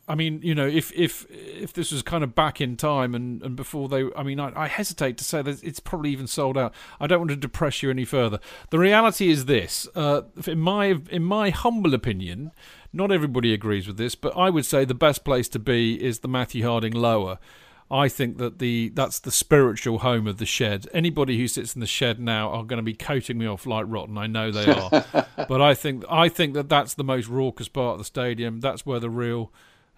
I 0.09 0.15
mean, 0.15 0.39
you 0.41 0.55
know, 0.55 0.65
if 0.65 0.91
if 0.93 1.25
if 1.29 1.73
this 1.73 1.91
was 1.91 2.01
kind 2.01 2.23
of 2.23 2.33
back 2.33 2.61
in 2.61 2.77
time 2.77 3.13
and, 3.13 3.41
and 3.41 3.55
before 3.57 3.89
they, 3.89 4.05
I 4.15 4.23
mean, 4.23 4.39
I, 4.39 4.53
I, 4.55 4.67
hesitate 4.67 5.17
to 5.17 5.25
say 5.25 5.41
that 5.41 5.61
it's 5.61 5.81
probably 5.81 6.11
even 6.11 6.27
sold 6.27 6.57
out. 6.57 6.73
I 6.99 7.07
don't 7.07 7.19
want 7.19 7.31
to 7.31 7.35
depress 7.35 7.83
you 7.83 7.89
any 7.89 8.05
further. 8.05 8.39
The 8.69 8.79
reality 8.79 9.29
is 9.29 9.45
this: 9.45 9.85
uh, 9.95 10.21
in 10.45 10.59
my 10.59 10.95
in 11.09 11.23
my 11.23 11.49
humble 11.49 11.93
opinion, 11.93 12.51
not 12.93 13.11
everybody 13.11 13.53
agrees 13.53 13.85
with 13.85 13.97
this, 13.97 14.15
but 14.15 14.35
I 14.37 14.49
would 14.49 14.65
say 14.65 14.85
the 14.85 14.93
best 14.93 15.25
place 15.25 15.49
to 15.49 15.59
be 15.59 16.01
is 16.01 16.19
the 16.19 16.29
Matthew 16.29 16.65
Harding 16.65 16.93
Lower. 16.93 17.37
I 17.91 18.07
think 18.07 18.37
that 18.37 18.59
the 18.59 18.89
that's 18.89 19.19
the 19.19 19.31
spiritual 19.31 19.99
home 19.99 20.25
of 20.25 20.37
the 20.37 20.45
shed. 20.45 20.87
Anybody 20.93 21.37
who 21.37 21.49
sits 21.49 21.73
in 21.75 21.81
the 21.81 21.87
shed 21.87 22.19
now 22.19 22.49
are 22.49 22.63
going 22.63 22.77
to 22.77 22.83
be 22.83 22.93
coating 22.93 23.37
me 23.37 23.45
off 23.45 23.65
like 23.65 23.85
rotten. 23.87 24.17
I 24.17 24.27
know 24.27 24.51
they 24.51 24.71
are, 24.71 25.05
but 25.49 25.61
I 25.61 25.73
think 25.73 26.05
I 26.09 26.29
think 26.29 26.53
that 26.53 26.69
that's 26.69 26.93
the 26.93 27.03
most 27.03 27.27
raucous 27.27 27.67
part 27.67 27.93
of 27.93 27.99
the 27.99 28.05
stadium. 28.05 28.61
That's 28.61 28.85
where 28.85 28.99
the 28.99 29.09
real 29.09 29.51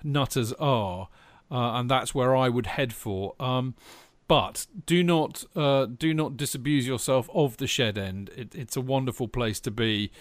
nutters 0.04 0.54
are, 0.54 1.10
uh, 1.52 1.74
and 1.74 1.90
that's 1.90 2.14
where 2.14 2.36
I 2.36 2.50
would 2.50 2.68
head 2.68 2.94
for. 2.94 3.36
Um, 3.40 3.76
but 4.28 4.68
do 4.86 5.04
not 5.04 5.44
uh, 5.56 5.86
do 5.86 6.14
not 6.14 6.38
disabuse 6.38 6.88
yourself 6.88 7.30
of 7.34 7.58
the 7.58 7.68
shed 7.68 7.98
end. 7.98 8.30
It, 8.38 8.54
it's 8.54 8.78
a 8.78 8.82
wonderful 8.82 9.28
place 9.28 9.60
to 9.62 9.72
be. 9.72 10.12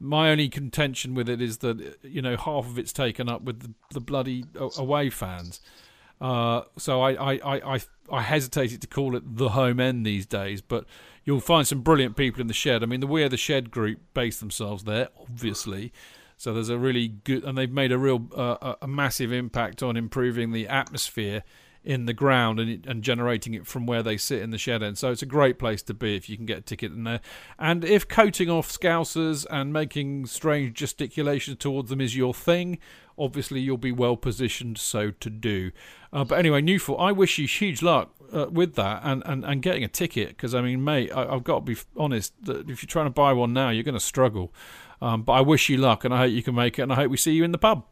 My 0.00 0.30
only 0.30 0.48
contention 0.48 1.14
with 1.14 1.28
it 1.28 1.42
is 1.42 1.58
that 1.58 1.98
you 2.02 2.22
know 2.22 2.36
half 2.36 2.66
of 2.66 2.78
it's 2.78 2.92
taken 2.92 3.28
up 3.28 3.42
with 3.42 3.60
the, 3.60 3.74
the 3.92 4.00
bloody 4.00 4.44
away 4.76 5.10
fans. 5.10 5.60
Uh, 6.20 6.62
so 6.76 7.00
I, 7.00 7.12
I, 7.12 7.32
I, 7.44 7.74
I, 7.74 7.80
I 8.10 8.22
hesitated 8.22 8.80
to 8.80 8.86
call 8.86 9.14
it 9.14 9.36
the 9.36 9.50
home 9.50 9.78
end 9.78 10.04
these 10.04 10.26
days, 10.26 10.60
but 10.60 10.84
you'll 11.24 11.40
find 11.40 11.66
some 11.66 11.82
brilliant 11.82 12.16
people 12.16 12.40
in 12.40 12.46
the 12.46 12.54
shed. 12.54 12.82
I 12.82 12.86
mean, 12.86 13.00
the 13.00 13.06
We 13.06 13.22
Are 13.22 13.28
the 13.28 13.36
Shed 13.36 13.70
group 13.70 14.00
base 14.14 14.40
themselves 14.40 14.84
there, 14.84 15.08
obviously. 15.20 15.92
So 16.38 16.54
there's 16.54 16.68
a 16.68 16.78
really 16.78 17.08
good, 17.08 17.44
and 17.44 17.58
they've 17.58 17.70
made 17.70 17.92
a 17.92 17.98
real, 17.98 18.26
uh, 18.34 18.74
a 18.80 18.86
massive 18.86 19.32
impact 19.32 19.82
on 19.82 19.96
improving 19.96 20.52
the 20.52 20.68
atmosphere 20.68 21.42
in 21.84 22.06
the 22.06 22.12
ground 22.12 22.60
and, 22.60 22.86
and 22.86 23.02
generating 23.02 23.54
it 23.54 23.66
from 23.66 23.86
where 23.86 24.02
they 24.02 24.16
sit 24.16 24.40
in 24.40 24.50
the 24.50 24.58
shed 24.58 24.82
end. 24.82 24.98
So 24.98 25.10
it's 25.10 25.22
a 25.22 25.26
great 25.26 25.58
place 25.58 25.82
to 25.84 25.94
be 25.94 26.16
if 26.16 26.28
you 26.28 26.36
can 26.36 26.46
get 26.46 26.58
a 26.58 26.60
ticket 26.60 26.92
in 26.92 27.04
there. 27.04 27.20
And 27.58 27.84
if 27.84 28.06
coating 28.06 28.48
off 28.48 28.70
scousers 28.70 29.46
and 29.50 29.72
making 29.72 30.26
strange 30.26 30.74
gesticulations 30.74 31.58
towards 31.58 31.90
them 31.90 32.00
is 32.00 32.16
your 32.16 32.34
thing, 32.34 32.78
obviously 33.18 33.60
you'll 33.60 33.76
be 33.76 33.92
well 33.92 34.16
positioned 34.16 34.78
so 34.78 35.10
to 35.10 35.30
do. 35.30 35.72
Uh, 36.12 36.24
but 36.24 36.38
anyway, 36.38 36.60
Newful, 36.60 36.98
I 36.98 37.10
wish 37.12 37.38
you 37.38 37.48
huge 37.48 37.82
luck 37.82 38.10
uh, 38.32 38.46
with 38.50 38.74
that 38.74 39.00
and, 39.02 39.22
and, 39.26 39.44
and 39.44 39.62
getting 39.62 39.82
a 39.82 39.88
ticket 39.88 40.28
because, 40.28 40.54
I 40.54 40.60
mean, 40.60 40.84
mate, 40.84 41.10
I, 41.12 41.32
have 41.32 41.44
got 41.44 41.66
to 41.66 41.74
be 41.74 41.80
honest 41.96 42.34
that 42.44 42.68
if 42.70 42.82
you're 42.82 42.88
trying 42.88 43.06
to 43.06 43.10
buy 43.10 43.32
one 43.32 43.52
now, 43.52 43.70
you're 43.70 43.84
going 43.84 43.94
to 43.94 44.00
struggle. 44.00 44.52
Um, 45.00 45.22
but 45.22 45.32
I 45.32 45.40
wish 45.40 45.68
you 45.68 45.76
luck 45.76 46.04
and 46.04 46.12
I 46.12 46.18
hope 46.18 46.32
you 46.32 46.42
can 46.42 46.54
make 46.54 46.78
it 46.78 46.82
and 46.82 46.92
I 46.92 46.96
hope 46.96 47.10
we 47.10 47.16
see 47.16 47.32
you 47.32 47.44
in 47.44 47.52
the 47.52 47.58
pub. 47.58 47.84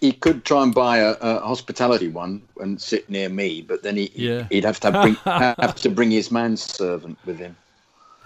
He 0.00 0.12
could 0.12 0.44
try 0.44 0.62
and 0.62 0.74
buy 0.74 0.98
a, 0.98 1.12
a 1.20 1.40
hospitality 1.40 2.08
one 2.08 2.42
and 2.60 2.80
sit 2.80 3.08
near 3.08 3.30
me, 3.30 3.62
but 3.62 3.82
then 3.82 3.96
he, 3.96 4.12
yeah. 4.14 4.46
he'd 4.50 4.64
have 4.64 4.78
to 4.80 4.90
have, 4.90 5.02
bring, 5.02 5.14
have 5.24 5.76
to 5.76 5.88
bring 5.88 6.10
his 6.10 6.30
manservant 6.30 7.18
with 7.24 7.38
him. 7.38 7.56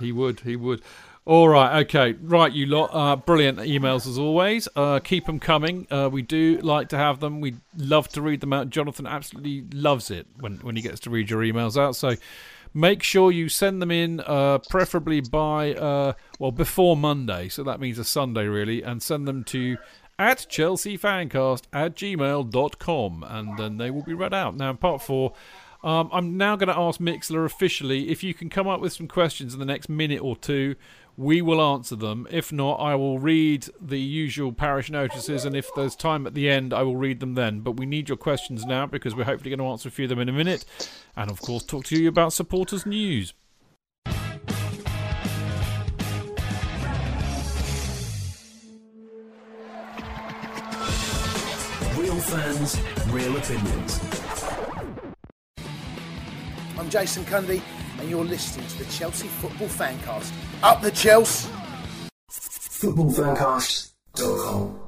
He 0.01 0.11
would, 0.11 0.41
he 0.41 0.57
would. 0.57 0.83
All 1.27 1.49
right, 1.49 1.81
okay, 1.85 2.13
right, 2.21 2.53
you 2.53 2.67
lot. 2.67 2.91
Uh, 2.93 3.17
brilliant 3.17 3.59
emails 3.61 4.07
as 4.07 4.19
always. 4.19 4.69
Uh, 4.77 4.99
keep 4.99 5.25
them 5.25 5.41
coming. 5.41 5.87
Uh, 5.91 6.11
we 6.13 6.21
do 6.21 6.59
like 6.59 6.91
to 6.91 6.99
have 6.99 7.21
them. 7.21 7.41
We 7.41 7.55
love 7.79 8.09
to 8.09 8.21
read 8.21 8.41
them 8.41 8.53
out. 8.53 8.69
Jonathan 8.69 9.07
absolutely 9.07 9.65
loves 9.73 10.11
it 10.11 10.27
when 10.39 10.57
when 10.59 10.77
he 10.77 10.83
gets 10.83 11.01
to 11.01 11.11
read 11.11 11.31
your 11.31 11.41
emails 11.41 11.81
out. 11.81 11.97
So 11.97 12.17
make 12.75 13.03
sure 13.03 13.31
you 13.31 13.49
send 13.49 13.81
them 13.81 13.91
in, 13.91 14.21
uh, 14.21 14.59
preferably 14.69 15.21
by 15.21 15.75
uh, 15.75 16.13
well 16.39 16.53
before 16.53 16.97
Monday. 16.97 17.49
So 17.49 17.63
that 17.63 17.81
means 17.81 17.99
a 17.99 18.05
Sunday 18.05 18.47
really, 18.47 18.83
and 18.83 19.03
send 19.03 19.27
them 19.27 19.45
to 19.45 19.79
at 20.19 20.39
chelseafancast 20.39 21.63
at 21.73 21.97
gmail.com 21.97 23.25
and 23.29 23.59
then 23.59 23.79
they 23.79 23.91
will 23.91 24.03
be 24.03 24.15
read 24.15 24.35
out. 24.35 24.57
Now, 24.57 24.73
part 24.75 25.03
four. 25.03 25.33
Um, 25.83 26.09
I'm 26.13 26.39
now 26.39 26.57
going 26.57 26.69
to 26.69 26.79
ask 26.79 26.99
Mixlr 26.99 27.45
officially 27.45 28.09
if 28.09 28.23
you 28.25 28.33
can 28.33 28.49
come 28.49 28.67
up 28.67 28.81
with 28.81 28.95
some 28.95 29.07
questions 29.07 29.53
in 29.53 29.61
the 29.61 29.67
next 29.67 29.91
minute 29.91 30.23
or 30.23 30.35
two 30.35 30.77
we 31.17 31.41
will 31.41 31.61
answer 31.61 31.97
them. 31.97 32.27
If 32.31 32.53
not, 32.53 32.75
I 32.77 32.95
will 32.95 33.19
read 33.19 33.69
the 33.81 34.01
usual 34.01 34.53
parish 34.53 34.91
notices, 34.91 35.45
and 35.45 35.57
if 35.57 35.73
there's 35.75 35.95
time 35.95 36.27
at 36.27 36.35
the 36.35 36.51
end, 36.51 36.75
I 36.75 36.83
will 36.83 36.97
read 36.97 37.21
them 37.21 37.35
then. 37.35 37.61
But 37.61 37.73
we 37.73 37.87
need 37.87 38.09
your 38.09 38.19
questions 38.19 38.65
now 38.65 38.87
because 38.87 39.15
we're 39.15 39.25
hopefully 39.25 39.51
going 39.51 39.61
to 39.61 39.71
answer 39.71 39.89
a 39.89 39.93
few 39.93 40.07
of 40.07 40.09
them 40.09 40.19
in 40.19 40.29
a 40.29 40.33
minute, 40.33 40.65
and 41.17 41.31
of 41.31 41.41
course, 41.41 41.63
talk 41.65 41.85
to 41.87 41.97
you 41.97 42.09
about 42.09 42.33
supporters' 42.33 42.87
news. 42.87 43.33
Real 51.97 52.21
fans, 52.21 52.81
real 53.09 53.37
opinions. 53.37 54.01
I'm 56.77 56.91
Jason 56.91 57.25
Cundy 57.25 57.63
and 58.05 58.11
you're 58.11 58.25
listening 58.25 58.67
to 58.67 58.79
the 58.81 58.85
Chelsea 58.93 59.29
Football 59.29 59.69
Fancast. 59.69 60.31
Up 60.63 60.83
the 60.83 60.91
Chelsea! 60.91 61.49
Footballfancast.com 62.31 64.81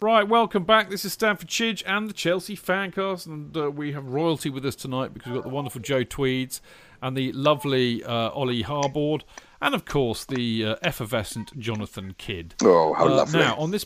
Right, 0.00 0.26
welcome 0.26 0.64
back. 0.64 0.88
This 0.88 1.04
is 1.04 1.12
Stamford 1.12 1.48
Chidge 1.48 1.82
and 1.86 2.08
the 2.08 2.14
Chelsea 2.14 2.56
Fancast, 2.56 3.26
and 3.26 3.54
uh, 3.54 3.70
we 3.70 3.92
have 3.92 4.06
royalty 4.06 4.48
with 4.48 4.64
us 4.64 4.74
tonight 4.74 5.12
because 5.12 5.32
we've 5.32 5.42
got 5.42 5.48
the 5.48 5.54
wonderful 5.54 5.82
Joe 5.82 6.02
Tweeds 6.02 6.62
and 7.02 7.14
the 7.14 7.30
lovely 7.32 8.02
uh, 8.04 8.30
Ollie 8.30 8.62
Harbord, 8.62 9.24
and 9.60 9.74
of 9.74 9.84
course 9.84 10.24
the 10.24 10.64
uh, 10.64 10.76
effervescent 10.82 11.58
Jonathan 11.58 12.14
Kidd. 12.16 12.54
Oh, 12.62 12.94
how 12.94 13.06
uh, 13.06 13.16
lovely! 13.16 13.40
Now, 13.40 13.56
on 13.56 13.70
this 13.70 13.84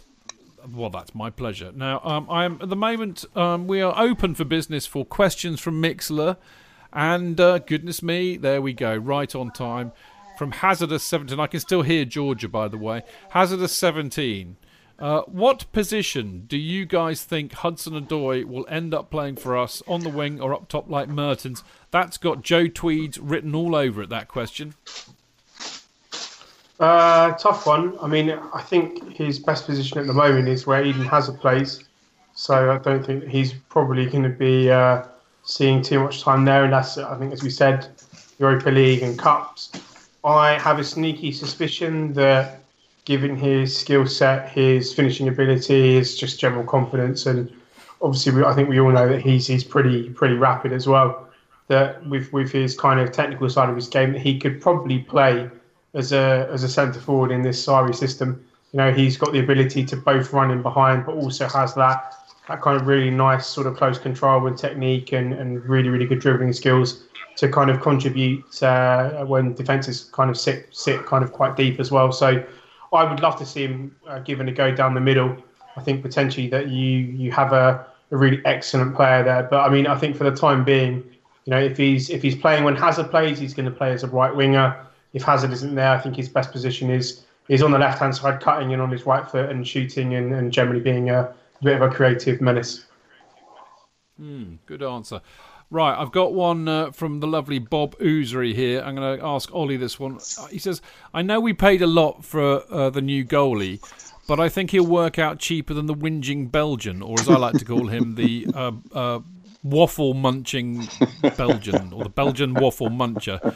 well, 0.68 0.90
that's 0.90 1.14
my 1.14 1.30
pleasure. 1.30 1.72
Now, 1.74 2.00
um, 2.04 2.26
I 2.30 2.44
am 2.44 2.58
at 2.60 2.68
the 2.68 2.76
moment. 2.76 3.24
Um, 3.36 3.66
we 3.66 3.80
are 3.80 3.94
open 3.96 4.34
for 4.34 4.44
business 4.44 4.86
for 4.86 5.04
questions 5.04 5.60
from 5.60 5.80
Mixlr, 5.82 6.36
and 6.92 7.40
uh, 7.40 7.58
goodness 7.58 8.02
me, 8.02 8.36
there 8.36 8.60
we 8.60 8.72
go, 8.72 8.96
right 8.96 9.34
on 9.34 9.50
time. 9.50 9.92
From 10.38 10.52
Hazardous 10.52 11.02
Seventeen, 11.02 11.38
I 11.38 11.46
can 11.46 11.60
still 11.60 11.82
hear 11.82 12.04
Georgia, 12.04 12.48
by 12.48 12.68
the 12.68 12.78
way. 12.78 13.02
Hazardous 13.30 13.76
Seventeen. 13.76 14.56
Uh, 14.98 15.22
what 15.22 15.64
position 15.72 16.44
do 16.46 16.58
you 16.58 16.84
guys 16.84 17.24
think 17.24 17.52
Hudson-Odoi 17.52 18.44
will 18.44 18.66
end 18.68 18.92
up 18.92 19.10
playing 19.10 19.36
for 19.36 19.56
us 19.56 19.82
on 19.86 20.00
the 20.00 20.10
wing 20.10 20.40
or 20.40 20.52
up 20.52 20.68
top 20.68 20.90
like 20.90 21.08
Mertens? 21.08 21.64
That's 21.90 22.18
got 22.18 22.42
Joe 22.42 22.68
Tweeds 22.68 23.18
written 23.18 23.54
all 23.54 23.74
over 23.74 24.02
it. 24.02 24.10
That 24.10 24.28
question. 24.28 24.74
Uh, 26.80 27.32
tough 27.32 27.66
one. 27.66 27.96
I 28.00 28.06
mean, 28.06 28.30
I 28.30 28.62
think 28.62 29.12
his 29.12 29.38
best 29.38 29.66
position 29.66 29.98
at 29.98 30.06
the 30.06 30.14
moment 30.14 30.48
is 30.48 30.66
where 30.66 30.82
Eden 30.82 31.04
Hazard 31.04 31.38
plays. 31.38 31.84
So 32.32 32.72
I 32.72 32.78
don't 32.78 33.04
think 33.04 33.24
he's 33.24 33.52
probably 33.52 34.06
going 34.06 34.22
to 34.22 34.30
be 34.30 34.70
uh, 34.70 35.04
seeing 35.42 35.82
too 35.82 36.00
much 36.00 36.22
time 36.22 36.46
there. 36.46 36.64
And 36.64 36.72
that's, 36.72 36.96
I 36.96 37.18
think, 37.18 37.34
as 37.34 37.42
we 37.42 37.50
said, 37.50 37.88
Europa 38.38 38.70
League 38.70 39.02
and 39.02 39.18
Cups. 39.18 39.72
I 40.24 40.58
have 40.58 40.78
a 40.78 40.84
sneaky 40.84 41.32
suspicion 41.32 42.14
that, 42.14 42.60
given 43.04 43.36
his 43.36 43.76
skill 43.76 44.06
set, 44.06 44.48
his 44.48 44.94
finishing 44.94 45.28
ability, 45.28 45.96
his 45.96 46.16
just 46.16 46.40
general 46.40 46.64
confidence, 46.64 47.26
and 47.26 47.50
obviously, 48.00 48.32
we, 48.32 48.44
I 48.44 48.54
think 48.54 48.68
we 48.68 48.80
all 48.80 48.90
know 48.90 49.08
that 49.08 49.22
he's 49.22 49.46
he's 49.46 49.64
pretty 49.64 50.10
pretty 50.10 50.34
rapid 50.34 50.72
as 50.72 50.86
well. 50.86 51.28
That 51.68 52.06
with 52.06 52.32
with 52.32 52.52
his 52.52 52.76
kind 52.78 53.00
of 53.00 53.12
technical 53.12 53.48
side 53.48 53.70
of 53.70 53.76
his 53.76 53.88
game, 53.88 54.12
that 54.12 54.20
he 54.20 54.38
could 54.38 54.60
probably 54.60 54.98
play 54.98 55.50
as 55.94 56.12
a 56.12 56.48
as 56.50 56.62
a 56.62 56.68
centre 56.68 57.00
forward 57.00 57.30
in 57.30 57.42
this 57.42 57.64
Sarri 57.64 57.94
system. 57.94 58.44
You 58.72 58.78
know, 58.78 58.92
he's 58.92 59.16
got 59.16 59.32
the 59.32 59.40
ability 59.40 59.84
to 59.86 59.96
both 59.96 60.32
run 60.32 60.50
in 60.50 60.62
behind, 60.62 61.06
but 61.06 61.16
also 61.16 61.48
has 61.48 61.74
that 61.74 62.14
that 62.48 62.62
kind 62.62 62.80
of 62.80 62.86
really 62.86 63.10
nice 63.10 63.46
sort 63.46 63.66
of 63.66 63.76
close 63.76 63.98
control 63.98 64.46
and 64.46 64.56
technique 64.56 65.12
and, 65.12 65.32
and 65.32 65.64
really 65.64 65.88
really 65.88 66.06
good 66.06 66.20
dribbling 66.20 66.52
skills 66.52 67.04
to 67.36 67.48
kind 67.48 67.70
of 67.70 67.80
contribute 67.80 68.62
uh, 68.62 69.24
when 69.24 69.54
defences 69.54 70.10
kind 70.12 70.30
of 70.30 70.38
sit 70.38 70.68
sit 70.70 71.04
kind 71.06 71.24
of 71.24 71.32
quite 71.32 71.56
deep 71.56 71.80
as 71.80 71.90
well. 71.90 72.12
So 72.12 72.44
I 72.92 73.04
would 73.04 73.20
love 73.20 73.36
to 73.38 73.46
see 73.46 73.66
him 73.66 73.96
uh, 74.06 74.20
given 74.20 74.48
a 74.48 74.52
go 74.52 74.74
down 74.74 74.94
the 74.94 75.00
middle. 75.00 75.36
I 75.76 75.82
think 75.82 76.02
potentially 76.02 76.48
that 76.48 76.68
you 76.68 76.98
you 77.22 77.32
have 77.32 77.52
a, 77.52 77.86
a 78.10 78.16
really 78.16 78.40
excellent 78.44 78.94
player 78.94 79.24
there. 79.24 79.44
But 79.44 79.60
I 79.60 79.68
mean, 79.68 79.86
I 79.86 79.96
think 79.96 80.16
for 80.16 80.24
the 80.24 80.36
time 80.36 80.64
being, 80.64 80.96
you 81.44 81.50
know, 81.50 81.58
if 81.58 81.76
he's 81.76 82.10
if 82.10 82.22
he's 82.22 82.36
playing 82.36 82.64
when 82.64 82.76
Hazard 82.76 83.10
plays, 83.10 83.38
he's 83.38 83.54
going 83.54 83.66
to 83.66 83.76
play 83.76 83.92
as 83.92 84.04
a 84.04 84.08
right 84.08 84.34
winger 84.34 84.86
if 85.12 85.22
Hazard 85.22 85.52
isn't 85.52 85.74
there, 85.74 85.90
I 85.90 85.98
think 85.98 86.16
his 86.16 86.28
best 86.28 86.52
position 86.52 86.90
is 86.90 87.22
is 87.48 87.62
on 87.62 87.72
the 87.72 87.78
left 87.78 87.98
hand 87.98 88.14
side, 88.14 88.40
cutting 88.40 88.70
in 88.70 88.80
on 88.80 88.90
his 88.90 89.04
right 89.06 89.28
foot 89.28 89.50
and 89.50 89.66
shooting, 89.66 90.14
and, 90.14 90.32
and 90.32 90.52
generally 90.52 90.80
being 90.80 91.10
a, 91.10 91.22
a 91.22 91.64
bit 91.64 91.74
of 91.74 91.82
a 91.82 91.92
creative 91.92 92.40
menace. 92.40 92.86
Mm, 94.20 94.58
good 94.66 94.82
answer. 94.82 95.20
Right, 95.72 95.96
I've 95.96 96.10
got 96.10 96.32
one 96.32 96.66
uh, 96.66 96.90
from 96.90 97.20
the 97.20 97.28
lovely 97.28 97.60
Bob 97.60 97.96
Oosery 97.98 98.54
here. 98.54 98.82
I'm 98.82 98.96
going 98.96 99.18
to 99.18 99.24
ask 99.24 99.54
Ollie 99.54 99.76
this 99.76 100.00
one. 100.00 100.18
He 100.50 100.58
says, 100.58 100.82
I 101.14 101.22
know 101.22 101.38
we 101.38 101.52
paid 101.52 101.80
a 101.80 101.86
lot 101.86 102.24
for 102.24 102.64
uh, 102.72 102.90
the 102.90 103.00
new 103.00 103.24
goalie, 103.24 103.80
but 104.26 104.40
I 104.40 104.48
think 104.48 104.72
he'll 104.72 104.86
work 104.86 105.20
out 105.20 105.38
cheaper 105.38 105.72
than 105.72 105.86
the 105.86 105.94
whinging 105.94 106.50
Belgian, 106.50 107.02
or 107.02 107.20
as 107.20 107.28
I 107.28 107.36
like 107.36 107.56
to 107.58 107.64
call 107.64 107.86
him, 107.86 108.16
the 108.16 108.48
uh, 108.54 108.72
uh 108.92 109.20
waffle 109.62 110.14
munching 110.14 110.88
Belgian, 111.36 111.92
or 111.92 112.02
the 112.02 112.10
Belgian 112.10 112.54
waffle 112.54 112.88
muncher. 112.90 113.54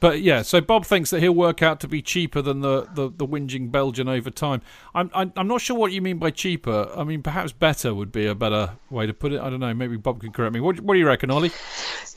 But 0.00 0.22
yeah, 0.22 0.42
so 0.42 0.60
Bob 0.60 0.86
thinks 0.86 1.10
that 1.10 1.20
he'll 1.20 1.34
work 1.34 1.62
out 1.62 1.78
to 1.80 1.88
be 1.88 2.00
cheaper 2.00 2.40
than 2.40 2.60
the, 2.60 2.88
the, 2.94 3.10
the 3.10 3.26
whinging 3.26 3.70
Belgian 3.70 4.08
over 4.08 4.30
time. 4.30 4.62
I'm, 4.94 5.10
I'm 5.14 5.32
I'm 5.36 5.46
not 5.46 5.60
sure 5.60 5.76
what 5.76 5.92
you 5.92 6.00
mean 6.00 6.18
by 6.18 6.30
cheaper. 6.30 6.90
I 6.96 7.04
mean, 7.04 7.22
perhaps 7.22 7.52
better 7.52 7.94
would 7.94 8.10
be 8.10 8.26
a 8.26 8.34
better 8.34 8.70
way 8.90 9.06
to 9.06 9.12
put 9.12 9.32
it. 9.32 9.40
I 9.40 9.50
don't 9.50 9.60
know. 9.60 9.74
Maybe 9.74 9.96
Bob 9.96 10.20
can 10.20 10.32
correct 10.32 10.54
me. 10.54 10.60
What, 10.60 10.80
what 10.80 10.94
do 10.94 11.00
you 11.00 11.06
reckon, 11.06 11.30
Ollie? 11.30 11.52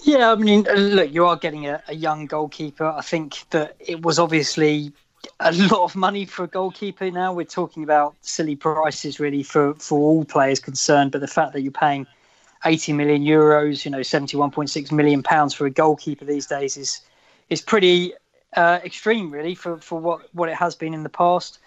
Yeah, 0.04 0.32
I 0.32 0.36
mean, 0.36 0.66
uh, 0.70 0.74
look, 0.74 1.14
you 1.14 1.26
are 1.26 1.36
getting 1.36 1.68
a, 1.68 1.84
a 1.90 1.96
young 1.96 2.26
goalkeeper. 2.26 2.86
I 2.86 3.02
think 3.02 3.44
that 3.50 3.76
it 3.80 4.02
was 4.02 4.18
obviously 4.18 4.94
a 5.42 5.52
lot 5.52 5.84
of 5.84 5.96
money 5.96 6.26
for 6.26 6.46
a 6.46 6.48
goalkeeper. 6.48 7.12
Now 7.12 7.34
we're 7.34 7.46
talking 7.46 7.84
about 7.84 8.16
silly 8.22 8.56
prices, 8.56 9.20
really, 9.20 9.44
for 9.44 9.74
for 9.76 10.00
all 10.00 10.24
players 10.24 10.60
concerned. 10.60 11.12
But 11.12 11.20
the 11.20 11.28
fact 11.28 11.52
that 11.54 11.62
you're 11.62 11.72
paying 11.72 12.08
80 12.66 12.94
million 12.94 13.24
euros, 13.24 13.84
you 13.84 13.92
know, 13.92 14.00
71.6 14.00 14.92
million 14.92 15.22
pounds 15.22 15.54
for 15.54 15.66
a 15.66 15.70
goalkeeper 15.70 16.26
these 16.26 16.48
days 16.48 16.78
is 16.78 17.02
is 17.50 17.62
pretty 17.62 18.14
uh, 18.56 18.80
extreme, 18.84 19.32
really, 19.32 19.56
for, 19.56 19.78
for 19.78 20.00
what, 20.00 20.34
what 20.34 20.50
it 20.50 20.56
has 20.56 20.76
been 20.76 20.94
in 20.94 21.04
the 21.04 21.10
past. 21.10 21.60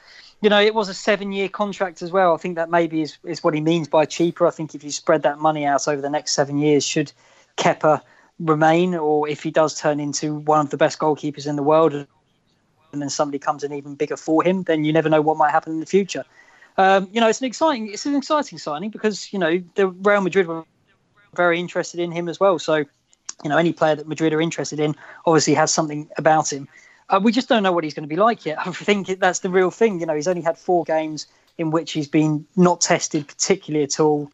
You 0.43 0.49
know, 0.49 0.61
it 0.61 0.75
was 0.75 0.89
a 0.89 0.95
seven 0.95 1.33
year 1.33 1.49
contract 1.49 2.03
as 2.03 2.11
well. 2.11 2.35
I 2.35 2.39
think 2.39 2.57
that 2.57 2.71
maybe 2.71 3.03
is, 3.03 3.19
is 3.25 3.45
what 3.45 3.55
he 3.55 3.61
means 3.61 3.89
by 3.89 4.07
cheaper. 4.07 4.47
I 4.47 4.51
think 4.51 4.75
if 4.75 4.83
you 4.83 4.91
spread 4.91 5.23
that 5.23 5.39
money 5.39 5.67
out 5.67 5.87
over 5.87 6.01
the 6.01 6.11
next 6.11 6.33
seven 6.33 6.59
years, 6.59 6.85
should 6.85 7.13
Kepa 7.57 8.01
remain, 8.39 8.95
or 8.95 9.29
if 9.29 9.43
he 9.43 9.51
does 9.51 9.79
turn 9.79 10.01
into 10.01 10.35
one 10.35 10.61
of 10.61 10.71
the 10.71 10.79
best 10.79 10.99
goalkeepers 10.99 11.47
in 11.47 11.57
the 11.57 11.63
world, 11.63 11.93
and 11.93 13.03
then 13.03 13.11
somebody 13.11 13.39
comes 13.39 13.63
in 13.63 13.73
even 13.73 13.95
bigger 13.95 14.17
for 14.17 14.43
him, 14.43 14.63
then 14.65 14.85
you 14.85 14.93
never 14.93 15.09
know 15.09 15.21
what 15.21 15.37
might 15.37 15.51
happen 15.51 15.75
in 15.75 15.81
the 15.81 15.87
future. 15.87 16.25
Um, 16.77 17.09
you 17.13 17.21
know, 17.21 17.29
it's 17.29 17.41
an 17.41 17.47
exciting 17.47 17.93
it's 17.93 18.07
an 18.07 18.17
exciting 18.17 18.59
signing 18.59 18.91
because 18.91 19.33
you 19.33 19.39
know 19.39 19.63
the 19.75 19.89
Real 19.89 20.23
Madrid 20.23 20.47
were 20.47 20.65
very 21.35 21.61
interested 21.61 22.01
in 22.01 22.11
him 22.11 22.29
as 22.29 22.41
well. 22.41 22.59
So 22.59 22.85
you 23.43 23.51
know, 23.51 23.57
any 23.57 23.73
player 23.73 23.95
that 23.95 24.07
Madrid 24.07 24.33
are 24.33 24.41
interested 24.41 24.81
in 24.81 24.95
obviously 25.27 25.55
has 25.55 25.73
something 25.73 26.09
about 26.17 26.53
him. 26.53 26.69
Uh, 27.09 27.21
we 27.23 27.33
just 27.33 27.49
don't 27.49 27.63
know 27.63 27.73
what 27.73 27.85
he's 27.85 27.95
going 27.95 28.09
to 28.09 28.09
be 28.09 28.17
like 28.17 28.47
yet. 28.47 28.59
I 28.67 28.71
think 28.71 29.19
that's 29.19 29.41
the 29.41 29.51
real 29.51 29.71
thing. 29.71 30.01
You 30.01 30.07
know, 30.07 30.15
he's 30.15 30.29
only 30.29 30.43
had 30.43 30.59
four 30.59 30.85
games 30.85 31.27
in 31.59 31.71
which 31.71 31.93
he's 31.93 32.09
been 32.09 32.47
not 32.57 32.81
tested 32.81 33.27
particularly 33.27 33.85
at 33.85 34.01
all. 34.01 34.31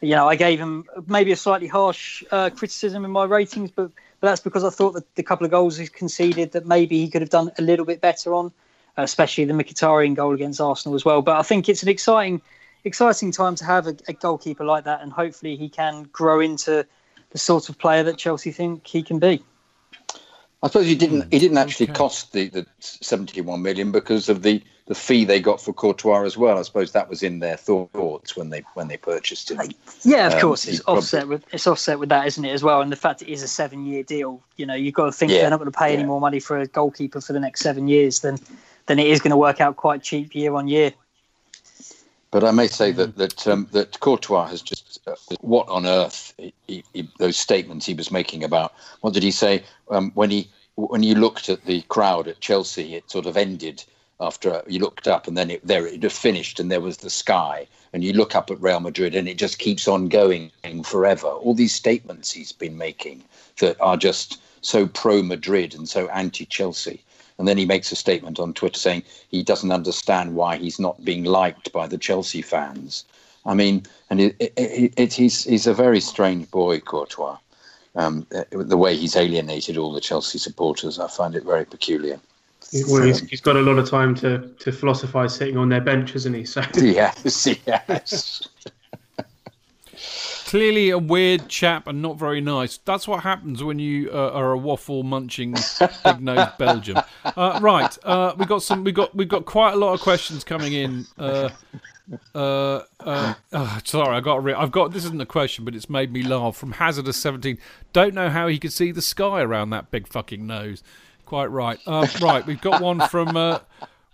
You 0.00 0.14
know, 0.14 0.28
I 0.28 0.36
gave 0.36 0.58
him 0.58 0.86
maybe 1.06 1.30
a 1.32 1.36
slightly 1.36 1.66
harsh 1.66 2.24
uh, 2.30 2.48
criticism 2.50 3.04
in 3.04 3.10
my 3.10 3.24
ratings, 3.24 3.70
but, 3.70 3.90
but 4.20 4.28
that's 4.28 4.40
because 4.40 4.64
I 4.64 4.70
thought 4.70 4.92
that 4.92 5.14
the 5.14 5.22
couple 5.22 5.44
of 5.44 5.50
goals 5.50 5.76
he's 5.76 5.90
conceded 5.90 6.52
that 6.52 6.66
maybe 6.66 6.98
he 6.98 7.10
could 7.10 7.20
have 7.20 7.28
done 7.28 7.50
a 7.58 7.62
little 7.62 7.84
bit 7.84 8.00
better 8.00 8.32
on, 8.32 8.50
especially 8.96 9.44
the 9.44 9.52
Mkhitaryan 9.52 10.14
goal 10.14 10.32
against 10.32 10.58
Arsenal 10.58 10.94
as 10.94 11.04
well. 11.04 11.20
But 11.20 11.36
I 11.36 11.42
think 11.42 11.68
it's 11.68 11.82
an 11.82 11.90
exciting, 11.90 12.40
exciting 12.84 13.30
time 13.30 13.56
to 13.56 13.64
have 13.66 13.86
a, 13.86 13.96
a 14.08 14.14
goalkeeper 14.14 14.64
like 14.64 14.84
that, 14.84 15.02
and 15.02 15.12
hopefully 15.12 15.56
he 15.56 15.68
can 15.68 16.04
grow 16.04 16.40
into 16.40 16.86
the 17.30 17.38
sort 17.38 17.68
of 17.68 17.78
player 17.78 18.02
that 18.02 18.16
Chelsea 18.18 18.52
think 18.52 18.86
he 18.86 19.02
can 19.02 19.18
be. 19.18 19.42
I 20.62 20.66
suppose 20.66 20.86
he 20.86 20.94
didn't. 20.94 21.32
He 21.32 21.38
didn't 21.38 21.56
actually 21.58 21.86
cost 21.86 22.32
the, 22.32 22.48
the 22.48 22.66
seventy-one 22.80 23.62
million 23.62 23.92
because 23.92 24.28
of 24.28 24.42
the, 24.42 24.62
the 24.88 24.94
fee 24.94 25.24
they 25.24 25.40
got 25.40 25.58
for 25.58 25.72
Courtois 25.72 26.24
as 26.24 26.36
well. 26.36 26.58
I 26.58 26.62
suppose 26.62 26.92
that 26.92 27.08
was 27.08 27.22
in 27.22 27.38
their 27.38 27.56
thoughts 27.56 28.36
when 28.36 28.50
they 28.50 28.62
when 28.74 28.88
they 28.88 28.98
purchased 28.98 29.50
him. 29.50 29.58
Yeah, 30.02 30.26
of 30.26 30.34
Um, 30.34 30.40
course, 30.40 30.64
he 30.64 30.72
it's 30.72 30.82
probably- 30.82 30.98
offset 30.98 31.28
with 31.28 31.44
it's 31.50 31.66
offset 31.66 31.98
with 31.98 32.10
that, 32.10 32.26
isn't 32.26 32.44
it, 32.44 32.50
as 32.52 32.62
well? 32.62 32.82
And 32.82 32.92
the 32.92 32.96
fact 32.96 33.22
it 33.22 33.28
is 33.28 33.42
a 33.42 33.48
seven-year 33.48 34.02
deal, 34.02 34.42
you 34.58 34.66
know, 34.66 34.74
you've 34.74 34.92
got 34.92 35.06
to 35.06 35.12
think 35.12 35.32
Yeah, 35.32 35.40
they're 35.40 35.50
not 35.50 35.60
going 35.60 35.72
to 35.72 35.78
pay 35.78 35.94
any 35.94 36.04
more 36.04 36.20
money 36.20 36.40
for 36.40 36.58
a 36.58 36.66
goalkeeper 36.66 37.22
for 37.22 37.32
the 37.32 37.40
next 37.40 37.60
seven 37.62 37.88
years 37.88 38.20
than 38.20 38.38
than 38.84 38.98
it 38.98 39.06
is 39.06 39.18
going 39.20 39.30
to 39.30 39.38
work 39.38 39.62
out 39.62 39.76
quite 39.76 40.02
cheap 40.02 40.34
year 40.34 40.52
on 40.54 40.68
year. 40.68 40.92
But 42.30 42.44
I 42.44 42.50
may 42.50 42.66
say 42.66 42.92
that 42.92 43.16
that 43.16 43.46
um, 43.48 43.66
that 43.72 43.98
Courtois 44.00 44.48
has 44.48 44.60
just 44.60 44.79
what 45.40 45.68
on 45.68 45.86
earth 45.86 46.34
he, 46.66 46.84
he, 46.92 47.08
those 47.18 47.36
statements 47.36 47.86
he 47.86 47.94
was 47.94 48.10
making 48.10 48.44
about 48.44 48.72
what 49.00 49.14
did 49.14 49.22
he 49.22 49.30
say? 49.30 49.62
Um, 49.90 50.10
when 50.14 50.30
he 50.30 50.48
when 50.76 51.02
you 51.02 51.14
looked 51.14 51.48
at 51.48 51.64
the 51.64 51.82
crowd 51.82 52.28
at 52.28 52.40
Chelsea 52.40 52.94
it 52.94 53.10
sort 53.10 53.26
of 53.26 53.36
ended 53.36 53.84
after 54.20 54.62
you 54.66 54.78
looked 54.78 55.08
up 55.08 55.26
and 55.26 55.36
then 55.36 55.50
it 55.50 55.66
there 55.66 55.86
it 55.86 56.12
finished 56.12 56.60
and 56.60 56.70
there 56.70 56.80
was 56.80 56.98
the 56.98 57.10
sky. 57.10 57.66
And 57.92 58.04
you 58.04 58.12
look 58.12 58.36
up 58.36 58.50
at 58.50 58.60
Real 58.60 58.78
Madrid 58.78 59.16
and 59.16 59.28
it 59.28 59.36
just 59.36 59.58
keeps 59.58 59.88
on 59.88 60.08
going 60.08 60.52
forever. 60.84 61.26
All 61.26 61.54
these 61.54 61.74
statements 61.74 62.30
he's 62.30 62.52
been 62.52 62.76
making 62.76 63.24
that 63.58 63.80
are 63.80 63.96
just 63.96 64.40
so 64.60 64.86
pro 64.86 65.22
Madrid 65.22 65.74
and 65.74 65.88
so 65.88 66.08
anti 66.08 66.44
Chelsea 66.44 67.02
and 67.40 67.48
then 67.48 67.56
he 67.56 67.64
makes 67.64 67.90
a 67.90 67.96
statement 67.96 68.38
on 68.38 68.52
Twitter 68.52 68.78
saying 68.78 69.02
he 69.30 69.42
doesn't 69.42 69.72
understand 69.72 70.34
why 70.34 70.58
he's 70.58 70.78
not 70.78 71.02
being 71.02 71.24
liked 71.24 71.72
by 71.72 71.86
the 71.86 71.96
Chelsea 71.96 72.42
fans. 72.42 73.06
I 73.46 73.54
mean, 73.54 73.84
and 74.10 74.20
it, 74.20 74.36
it, 74.38 74.52
it, 74.56 74.94
it, 74.96 75.12
he's, 75.12 75.44
he's 75.44 75.66
a 75.66 75.74
very 75.74 76.00
strange 76.00 76.50
boy, 76.50 76.80
Courtois. 76.80 77.38
Um, 77.96 78.26
the 78.50 78.76
way 78.76 78.96
he's 78.96 79.16
alienated 79.16 79.76
all 79.76 79.92
the 79.92 80.00
Chelsea 80.00 80.38
supporters, 80.38 80.98
I 80.98 81.08
find 81.08 81.34
it 81.34 81.44
very 81.44 81.64
peculiar. 81.64 82.20
Well, 82.88 83.02
he's, 83.02 83.20
he's 83.28 83.40
got 83.40 83.56
a 83.56 83.60
lot 83.60 83.78
of 83.78 83.88
time 83.88 84.14
to, 84.16 84.46
to 84.60 84.70
philosophise 84.70 85.34
sitting 85.34 85.56
on 85.56 85.68
their 85.70 85.80
bench, 85.80 86.12
hasn't 86.12 86.36
he? 86.36 86.44
So 86.44 86.62
yes, 86.76 87.48
yes. 87.66 88.48
Clearly 90.46 90.90
a 90.90 90.98
weird 90.98 91.48
chap 91.48 91.86
and 91.86 92.02
not 92.02 92.18
very 92.18 92.40
nice. 92.40 92.78
That's 92.78 93.06
what 93.08 93.22
happens 93.22 93.62
when 93.62 93.78
you 93.78 94.10
uh, 94.12 94.30
are 94.30 94.52
a 94.52 94.58
waffle 94.58 95.02
munching 95.02 95.54
big 96.04 96.20
nosed 96.20 96.50
Belgium. 96.58 96.98
Uh, 97.24 97.58
right, 97.62 97.96
uh, 98.04 98.34
we 98.36 98.46
got 98.46 98.62
some. 98.62 98.82
We 98.82 98.90
got 98.90 99.14
we've 99.14 99.28
got 99.28 99.46
quite 99.46 99.74
a 99.74 99.76
lot 99.76 99.92
of 99.92 100.00
questions 100.00 100.42
coming 100.42 100.72
in. 100.72 101.06
Uh, 102.34 102.82
uh, 103.00 103.34
oh, 103.52 103.78
sorry, 103.84 104.16
I 104.16 104.20
got. 104.20 104.42
Re- 104.42 104.54
I've 104.54 104.72
got. 104.72 104.92
This 104.92 105.04
isn't 105.04 105.20
a 105.20 105.26
question, 105.26 105.64
but 105.64 105.74
it's 105.74 105.90
made 105.90 106.12
me 106.12 106.22
laugh. 106.22 106.56
From 106.56 106.72
Hazardous 106.72 107.16
Seventeen. 107.16 107.58
Don't 107.92 108.14
know 108.14 108.28
how 108.30 108.48
he 108.48 108.58
could 108.58 108.72
see 108.72 108.90
the 108.92 109.02
sky 109.02 109.40
around 109.42 109.70
that 109.70 109.90
big 109.90 110.08
fucking 110.08 110.46
nose. 110.46 110.82
Quite 111.24 111.46
right. 111.46 111.78
Uh, 111.86 112.06
right, 112.20 112.44
we've 112.44 112.60
got 112.60 112.80
one 112.80 113.00
from. 113.08 113.36
Uh, 113.36 113.60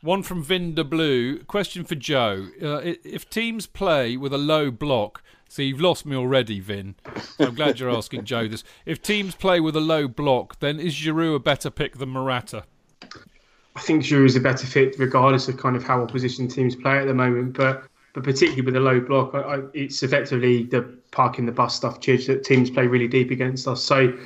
one 0.03 0.23
from 0.23 0.43
Vin 0.43 0.75
de 0.75 0.85
Blue. 0.85 1.39
Question 1.45 1.85
for 1.85 1.95
Joe: 1.95 2.49
uh, 2.63 2.81
If 2.83 3.29
teams 3.29 3.67
play 3.67 4.17
with 4.17 4.33
a 4.33 4.39
low 4.39 4.71
block, 4.71 5.23
see 5.49 5.65
you've 5.65 5.81
lost 5.81 6.07
me 6.07 6.15
already, 6.15 6.61
Vin. 6.61 6.95
So 7.37 7.47
I'm 7.47 7.55
glad 7.55 7.81
you're 7.81 7.91
asking 7.91 8.25
Joe 8.25 8.47
this. 8.47 8.63
If 8.85 9.03
teams 9.03 9.35
play 9.35 9.59
with 9.59 9.75
a 9.75 9.81
low 9.81 10.07
block, 10.07 10.61
then 10.61 10.79
is 10.79 10.95
Giroud 10.95 11.37
a 11.37 11.39
better 11.41 11.71
pick 11.71 11.97
than 11.97 12.11
Morata? 12.11 12.65
I 13.77 13.81
think 13.81 14.03
Giroud 14.03 14.25
is 14.25 14.37
a 14.37 14.41
better 14.41 14.67
fit, 14.67 14.97
regardless 14.99 15.49
of 15.49 15.59
kind 15.59 15.77
of 15.77 15.85
how 15.85 16.03
opposition 16.03 16.49
teams 16.49 16.75
play 16.75 16.99
at 16.99 17.07
the 17.07 17.15
moment. 17.15 17.57
But 17.57 17.85
but 18.15 18.25
particularly 18.25 18.63
with 18.63 18.77
a 18.77 18.81
low 18.81 18.99
block, 18.99 19.35
I, 19.35 19.41
I, 19.41 19.61
it's 19.75 20.03
effectively 20.03 20.63
the 20.63 20.83
parking 21.11 21.45
the 21.45 21.53
bus 21.53 21.75
stuff, 21.75 22.01
that 22.01 22.43
teams 22.43 22.71
play 22.71 22.87
really 22.87 23.07
deep 23.07 23.31
against 23.31 23.69
us. 23.69 23.85
So 23.85 24.17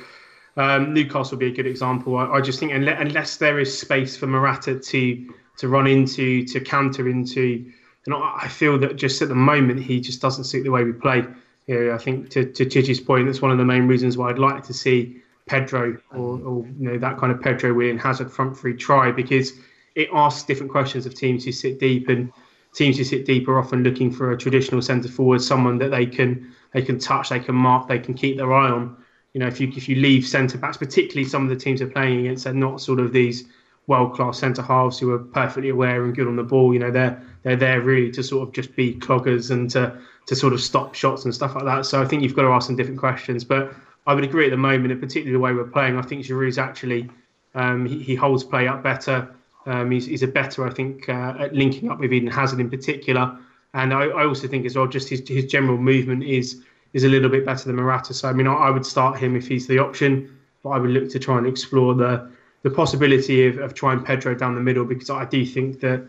um, 0.55 0.93
Newcastle 0.93 1.31
would 1.31 1.39
be 1.39 1.47
a 1.47 1.51
good 1.51 1.67
example. 1.67 2.15
I, 2.15 2.37
I 2.37 2.41
just 2.41 2.59
think 2.59 2.71
unless, 2.71 3.01
unless 3.01 3.37
there 3.37 3.59
is 3.59 3.77
space 3.77 4.15
for 4.15 4.27
Morata 4.27 4.79
to 4.79 5.33
to 5.57 5.67
run 5.67 5.85
into, 5.85 6.45
to 6.45 6.61
counter 6.61 7.09
into, 7.09 7.69
and 8.05 8.15
I, 8.15 8.47
feel 8.47 8.79
that 8.79 8.95
just 8.95 9.21
at 9.21 9.27
the 9.27 9.35
moment 9.35 9.81
he 9.81 9.99
just 9.99 10.21
doesn't 10.21 10.45
suit 10.45 10.63
the 10.63 10.71
way 10.71 10.85
we 10.85 10.93
play. 10.93 11.25
Know, 11.67 11.93
I 11.93 11.97
think 11.97 12.29
to 12.29 12.45
to 12.45 12.65
Chidge's 12.65 13.01
point, 13.01 13.27
that's 13.27 13.41
one 13.41 13.51
of 13.51 13.57
the 13.57 13.65
main 13.65 13.87
reasons 13.87 14.17
why 14.17 14.29
I'd 14.29 14.39
like 14.39 14.63
to 14.63 14.73
see 14.73 15.20
Pedro 15.45 15.97
or, 16.11 16.39
or 16.39 16.65
you 16.77 16.89
know 16.89 16.97
that 16.97 17.17
kind 17.17 17.31
of 17.31 17.41
Pedro 17.41 17.73
Willian 17.73 17.97
Hazard 17.97 18.31
front 18.31 18.57
three 18.57 18.75
try 18.75 19.11
because 19.11 19.53
it 19.95 20.09
asks 20.13 20.43
different 20.43 20.71
questions 20.71 21.05
of 21.05 21.15
teams 21.15 21.43
who 21.43 21.51
sit 21.51 21.79
deep 21.79 22.07
and 22.09 22.31
teams 22.73 22.97
who 22.97 23.03
sit 23.03 23.25
deep 23.25 23.47
are 23.47 23.59
often 23.59 23.83
looking 23.83 24.11
for 24.11 24.31
a 24.31 24.37
traditional 24.37 24.81
centre 24.81 25.09
forward, 25.09 25.41
someone 25.41 25.77
that 25.79 25.89
they 25.89 26.05
can 26.05 26.53
they 26.73 26.81
can 26.81 26.99
touch, 26.99 27.29
they 27.29 27.39
can 27.39 27.55
mark, 27.55 27.87
they 27.87 27.99
can 27.99 28.13
keep 28.13 28.37
their 28.37 28.53
eye 28.53 28.69
on. 28.69 28.95
You 29.33 29.39
know, 29.39 29.47
if 29.47 29.59
you 29.59 29.71
if 29.75 29.89
you 29.89 29.95
leave 29.95 30.25
centre 30.25 30.57
backs, 30.57 30.77
particularly 30.77 31.27
some 31.27 31.43
of 31.43 31.49
the 31.49 31.55
teams 31.55 31.79
they're 31.79 31.89
playing 31.89 32.21
against, 32.21 32.45
they're 32.45 32.53
not 32.53 32.81
sort 32.81 32.99
of 32.99 33.11
these 33.11 33.45
world 33.87 34.13
class 34.13 34.39
centre 34.39 34.61
halves 34.61 34.99
who 34.99 35.11
are 35.11 35.19
perfectly 35.19 35.69
aware 35.69 36.03
and 36.05 36.15
good 36.15 36.27
on 36.27 36.35
the 36.35 36.43
ball. 36.43 36.73
You 36.73 36.79
know, 36.79 36.91
they're 36.91 37.21
they're 37.43 37.55
there 37.55 37.81
really 37.81 38.11
to 38.11 38.23
sort 38.23 38.47
of 38.47 38.53
just 38.53 38.75
be 38.75 38.95
cloggers 38.95 39.51
and 39.51 39.69
to 39.71 39.97
to 40.27 40.35
sort 40.35 40.53
of 40.53 40.61
stop 40.61 40.95
shots 40.95 41.25
and 41.25 41.33
stuff 41.33 41.55
like 41.55 41.65
that. 41.65 41.85
So 41.85 42.01
I 42.01 42.05
think 42.05 42.23
you've 42.23 42.35
got 42.35 42.43
to 42.43 42.49
ask 42.49 42.67
some 42.67 42.75
different 42.75 42.99
questions. 42.99 43.43
But 43.43 43.73
I 44.07 44.13
would 44.13 44.23
agree 44.23 44.45
at 44.45 44.51
the 44.51 44.57
moment, 44.57 44.91
and 44.91 44.99
particularly 44.99 45.33
the 45.33 45.39
way 45.39 45.53
we're 45.53 45.71
playing, 45.71 45.97
I 45.97 46.01
think 46.01 46.25
Giroud's 46.25 46.57
actually 46.57 47.09
um, 47.53 47.85
he, 47.85 48.01
he 48.01 48.15
holds 48.15 48.43
play 48.43 48.67
up 48.67 48.81
better. 48.83 49.33
Um, 49.65 49.91
he's, 49.91 50.07
he's 50.07 50.23
a 50.23 50.27
better, 50.27 50.67
I 50.67 50.71
think, 50.71 51.07
uh, 51.07 51.35
at 51.37 51.53
linking 51.53 51.91
up 51.91 51.99
with 51.99 52.11
Eden 52.11 52.31
Hazard 52.31 52.59
in 52.59 52.69
particular. 52.69 53.37
And 53.73 53.93
I, 53.93 54.05
I 54.05 54.25
also 54.25 54.47
think 54.47 54.65
as 54.65 54.75
well, 54.75 54.87
just 54.87 55.07
his 55.07 55.27
his 55.27 55.45
general 55.45 55.77
movement 55.77 56.23
is 56.23 56.63
is 56.93 57.03
a 57.03 57.07
little 57.07 57.29
bit 57.29 57.45
better 57.45 57.65
than 57.65 57.75
Morata. 57.75 58.13
So 58.13 58.27
I 58.27 58.33
mean, 58.33 58.47
I, 58.47 58.53
I 58.53 58.69
would 58.69 58.85
start 58.85 59.17
him 59.17 59.35
if 59.35 59.47
he's 59.47 59.67
the 59.67 59.79
option, 59.79 60.37
but 60.63 60.69
I 60.69 60.77
would 60.79 60.89
look 60.89 61.09
to 61.11 61.19
try 61.19 61.37
and 61.37 61.47
explore 61.47 61.93
the 61.93 62.29
the 62.63 62.69
possibility 62.69 63.47
of, 63.47 63.57
of 63.57 63.73
trying 63.73 64.03
Pedro 64.03 64.35
down 64.35 64.55
the 64.55 64.61
middle 64.61 64.85
because 64.85 65.09
I 65.09 65.25
do 65.25 65.45
think 65.45 65.79
that 65.81 66.03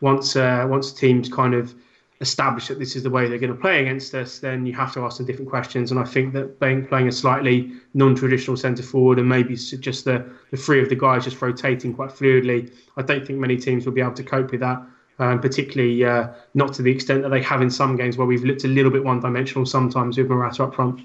once 0.00 0.36
uh, 0.36 0.66
once 0.68 0.92
teams 0.92 1.28
kind 1.28 1.54
of 1.54 1.74
establish 2.20 2.68
that 2.68 2.78
this 2.78 2.96
is 2.96 3.02
the 3.02 3.10
way 3.10 3.28
they're 3.28 3.38
going 3.38 3.54
to 3.54 3.60
play 3.60 3.80
against 3.80 4.14
us, 4.14 4.40
then 4.40 4.66
you 4.66 4.72
have 4.72 4.92
to 4.94 5.00
ask 5.04 5.18
some 5.18 5.26
different 5.26 5.48
questions. 5.48 5.90
And 5.90 6.00
I 6.00 6.04
think 6.04 6.32
that 6.34 6.58
playing, 6.58 6.86
playing 6.86 7.08
a 7.08 7.12
slightly 7.12 7.72
non-traditional 7.94 8.56
centre 8.56 8.82
forward 8.82 9.18
and 9.18 9.28
maybe 9.28 9.54
just 9.54 10.04
the, 10.04 10.28
the 10.50 10.56
three 10.56 10.82
of 10.82 10.88
the 10.88 10.96
guys 10.96 11.24
just 11.24 11.40
rotating 11.40 11.94
quite 11.94 12.10
fluidly, 12.10 12.72
I 12.96 13.02
don't 13.02 13.26
think 13.26 13.38
many 13.38 13.56
teams 13.56 13.86
will 13.86 13.92
be 13.92 14.00
able 14.00 14.14
to 14.14 14.24
cope 14.24 14.50
with 14.50 14.60
that. 14.60 14.82
Um, 15.20 15.40
particularly 15.40 16.04
uh, 16.04 16.28
not 16.54 16.72
to 16.74 16.82
the 16.82 16.92
extent 16.92 17.22
that 17.22 17.30
they 17.30 17.42
have 17.42 17.60
in 17.60 17.70
some 17.70 17.96
games 17.96 18.16
where 18.16 18.26
we've 18.28 18.44
looked 18.44 18.62
a 18.62 18.68
little 18.68 18.92
bit 18.92 19.02
one-dimensional 19.02 19.66
sometimes 19.66 20.16
with 20.16 20.28
Morata 20.28 20.62
up 20.62 20.76
front. 20.76 21.00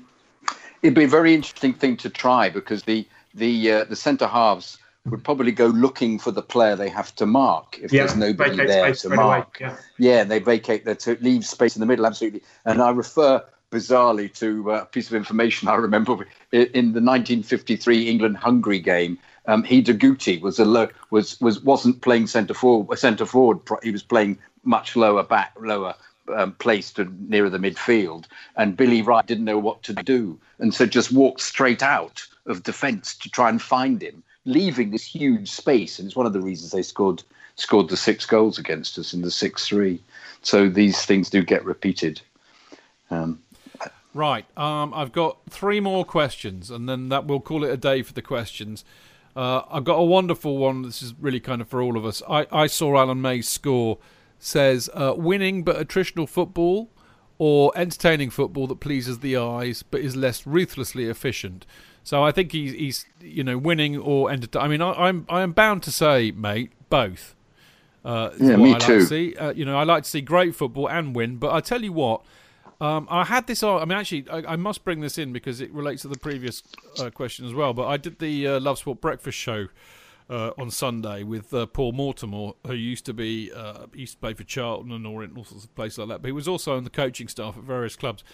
It'd 0.84 0.94
be 0.94 1.06
a 1.06 1.08
very 1.08 1.34
interesting 1.34 1.74
thing 1.74 1.98
to 1.98 2.12
try 2.12 2.48
because 2.50 2.84
the 2.84 3.08
the 3.34 3.72
uh, 3.72 3.84
the 3.86 3.96
centre 3.96 4.28
halves 4.28 4.78
would 5.06 5.24
probably 5.24 5.52
go 5.52 5.68
looking 5.68 6.18
for 6.18 6.32
the 6.32 6.42
player 6.42 6.76
they 6.76 6.90
have 6.90 7.14
to 7.16 7.26
mark 7.26 7.78
if 7.82 7.92
Yeah, 7.92 8.06
there's 8.06 8.16
nobody 8.16 8.56
there 8.56 8.88
to 8.90 8.96
straight 8.96 9.18
away, 9.18 9.18
mark. 9.18 9.58
yeah. 9.60 9.76
yeah, 9.98 10.24
they 10.24 10.40
vacate 10.40 10.86
there 10.86 10.96
to 10.96 11.18
leave 11.20 11.46
space 11.46 11.76
in 11.76 11.82
the 11.82 11.86
middle, 11.86 12.06
absolutely. 12.06 12.42
And 12.66 12.82
I 12.82 12.90
refer 12.92 13.44
bizarrely 13.70 14.34
to 14.36 14.72
uh, 14.72 14.82
a 14.82 14.86
piece 14.86 15.08
of 15.08 15.16
information 15.16 15.68
I 15.74 15.76
remember 15.76 16.14
in 16.52 16.94
the 16.94 17.02
1953 17.02 18.10
England-Hungary 18.10 18.80
game. 18.80 19.18
Um, 19.46 19.66
was 19.66 20.58
a 20.60 20.64
low, 20.64 20.88
was 21.10 21.42
was 21.42 21.60
wasn't 21.62 22.02
playing 22.02 22.28
centre 22.28 22.54
forward. 22.54 22.98
Centre 22.98 23.26
forward, 23.26 23.60
he 23.84 23.92
was 23.92 24.02
playing 24.02 24.38
much 24.64 24.96
lower 24.96 25.22
back, 25.22 25.54
lower 25.60 25.96
um, 26.34 26.54
placed 26.54 26.98
and 26.98 27.30
nearer 27.30 27.50
the 27.50 27.58
midfield. 27.58 28.24
And 28.56 28.78
Billy 28.78 29.02
Wright 29.02 29.26
didn't 29.28 29.44
know 29.44 29.60
what 29.60 29.84
to 29.84 29.94
do, 29.96 30.40
and 30.60 30.74
so 30.74 30.86
just 30.86 31.12
walked 31.12 31.42
straight 31.42 31.84
out 31.84 32.26
of 32.46 32.64
defence 32.64 33.18
to 33.18 33.30
try 33.30 33.50
and 33.50 33.62
find 33.62 34.02
him, 34.02 34.24
leaving 34.46 34.92
this 34.92 35.06
huge 35.06 35.50
space. 35.50 36.00
And 36.00 36.08
it's 36.08 36.16
one 36.16 36.26
of 36.26 36.34
the 36.34 36.42
reasons 36.42 36.72
they 36.72 36.82
scored 36.82 37.24
scored 37.56 37.90
the 37.90 37.98
six 37.98 38.26
goals 38.26 38.58
against 38.58 38.98
us 38.98 39.14
in 39.14 39.22
the 39.22 39.32
six 39.32 39.68
three. 39.68 40.02
So 40.42 40.70
these 40.70 41.06
things 41.06 41.30
do 41.30 41.44
get 41.44 41.64
repeated. 41.64 42.22
Um, 43.10 43.40
Right. 44.14 44.46
Um, 44.58 44.94
I've 44.94 45.12
got 45.12 45.38
three 45.50 45.80
more 45.80 46.06
questions, 46.06 46.70
and 46.70 46.88
then 46.88 47.10
that 47.10 47.26
we'll 47.26 47.40
call 47.40 47.64
it 47.64 47.72
a 47.72 47.78
day 47.78 48.04
for 48.04 48.14
the 48.14 48.22
questions. 48.22 48.86
Uh, 49.36 49.64
I've 49.72 49.84
got 49.84 49.96
a 49.96 50.04
wonderful 50.04 50.58
one. 50.58 50.84
This 50.84 51.02
is 51.02 51.16
really 51.20 51.40
kind 51.40 51.62
of 51.62 51.68
for 51.68 51.82
all 51.82 51.98
of 51.98 52.06
us. 52.06 52.22
I, 52.30 52.46
I 52.52 52.68
saw 52.68 52.98
Alan 52.98 53.22
May's 53.22 53.50
score. 53.50 53.98
Says 54.38 54.90
uh, 54.94 55.14
winning 55.16 55.64
but 55.64 55.78
attritional 55.78 56.28
football, 56.28 56.90
or 57.38 57.72
entertaining 57.76 58.30
football 58.30 58.68
that 58.68 58.82
pleases 58.82 59.20
the 59.20 59.38
eyes 59.38 59.84
but 59.84 60.02
is 60.02 60.18
less 60.18 60.46
ruthlessly 60.46 61.06
efficient. 61.06 61.66
So 62.04 62.24
I 62.24 62.32
think 62.32 62.52
he's, 62.52 62.74
he's 62.74 63.06
you 63.22 63.44
know 63.44 63.58
winning 63.58 63.98
or 63.98 64.30
entertain. 64.32 64.62
I 64.62 64.68
mean, 64.68 64.82
I, 64.82 64.92
I'm 64.92 65.26
I 65.30 65.42
am 65.42 65.54
bound 65.54 65.84
to 65.84 65.92
say, 65.92 66.32
mate, 66.32 66.72
both. 66.90 67.36
Uh, 68.04 68.32
Yeah, 68.40 68.58
me 68.58 68.70
I 68.70 68.74
like 68.74 68.82
too. 68.82 69.00
To 69.00 69.06
see. 69.06 69.36
Uh, 69.36 69.54
you 69.54 69.66
know, 69.66 69.78
I 69.78 69.84
like 69.84 70.04
to 70.04 70.10
see 70.10 70.22
great 70.22 70.56
football 70.56 70.90
and 70.90 71.16
win. 71.16 71.38
But 71.38 71.54
I 71.54 71.62
tell 71.62 71.82
you 71.82 71.94
what, 71.94 72.22
um, 72.82 73.08
I 73.10 73.24
had 73.24 73.48
this. 73.48 73.64
I 73.64 73.80
mean, 73.86 73.98
actually, 73.98 74.26
I, 74.30 74.54
I 74.54 74.56
must 74.58 74.84
bring 74.84 75.00
this 75.00 75.18
in 75.18 75.32
because 75.32 75.62
it 75.62 75.72
relates 75.74 76.02
to 76.02 76.10
the 76.10 76.18
previous 76.20 76.62
uh, 77.00 77.10
question 77.10 77.46
as 77.46 77.54
well. 77.54 77.74
But 77.74 77.88
I 77.88 77.98
did 77.98 78.20
the 78.20 78.48
uh, 78.48 78.60
Love 78.60 78.78
Sport 78.80 79.00
breakfast 79.00 79.38
show 79.38 79.68
uh, 80.30 80.52
on 80.58 80.70
Sunday 80.72 81.24
with 81.24 81.54
uh, 81.54 81.66
Paul 81.68 81.94
Mortimer, 81.94 82.52
who 82.68 82.74
used 82.74 83.06
to 83.06 83.14
be 83.14 83.52
uh, 83.56 83.86
used 83.94 84.14
to 84.16 84.20
play 84.20 84.34
for 84.34 84.44
Charlton 84.44 84.92
and 84.92 85.08
Orient, 85.08 85.38
all 85.38 85.46
sorts 85.46 85.64
of 85.64 85.74
places 85.76 86.00
like 86.00 86.10
that. 86.10 86.22
But 86.22 86.28
he 86.28 86.34
was 86.34 86.48
also 86.50 86.76
on 86.76 86.84
the 86.84 86.90
coaching 86.90 87.30
staff 87.30 87.58
at 87.58 87.64
various 87.64 87.96
clubs. 87.96 88.26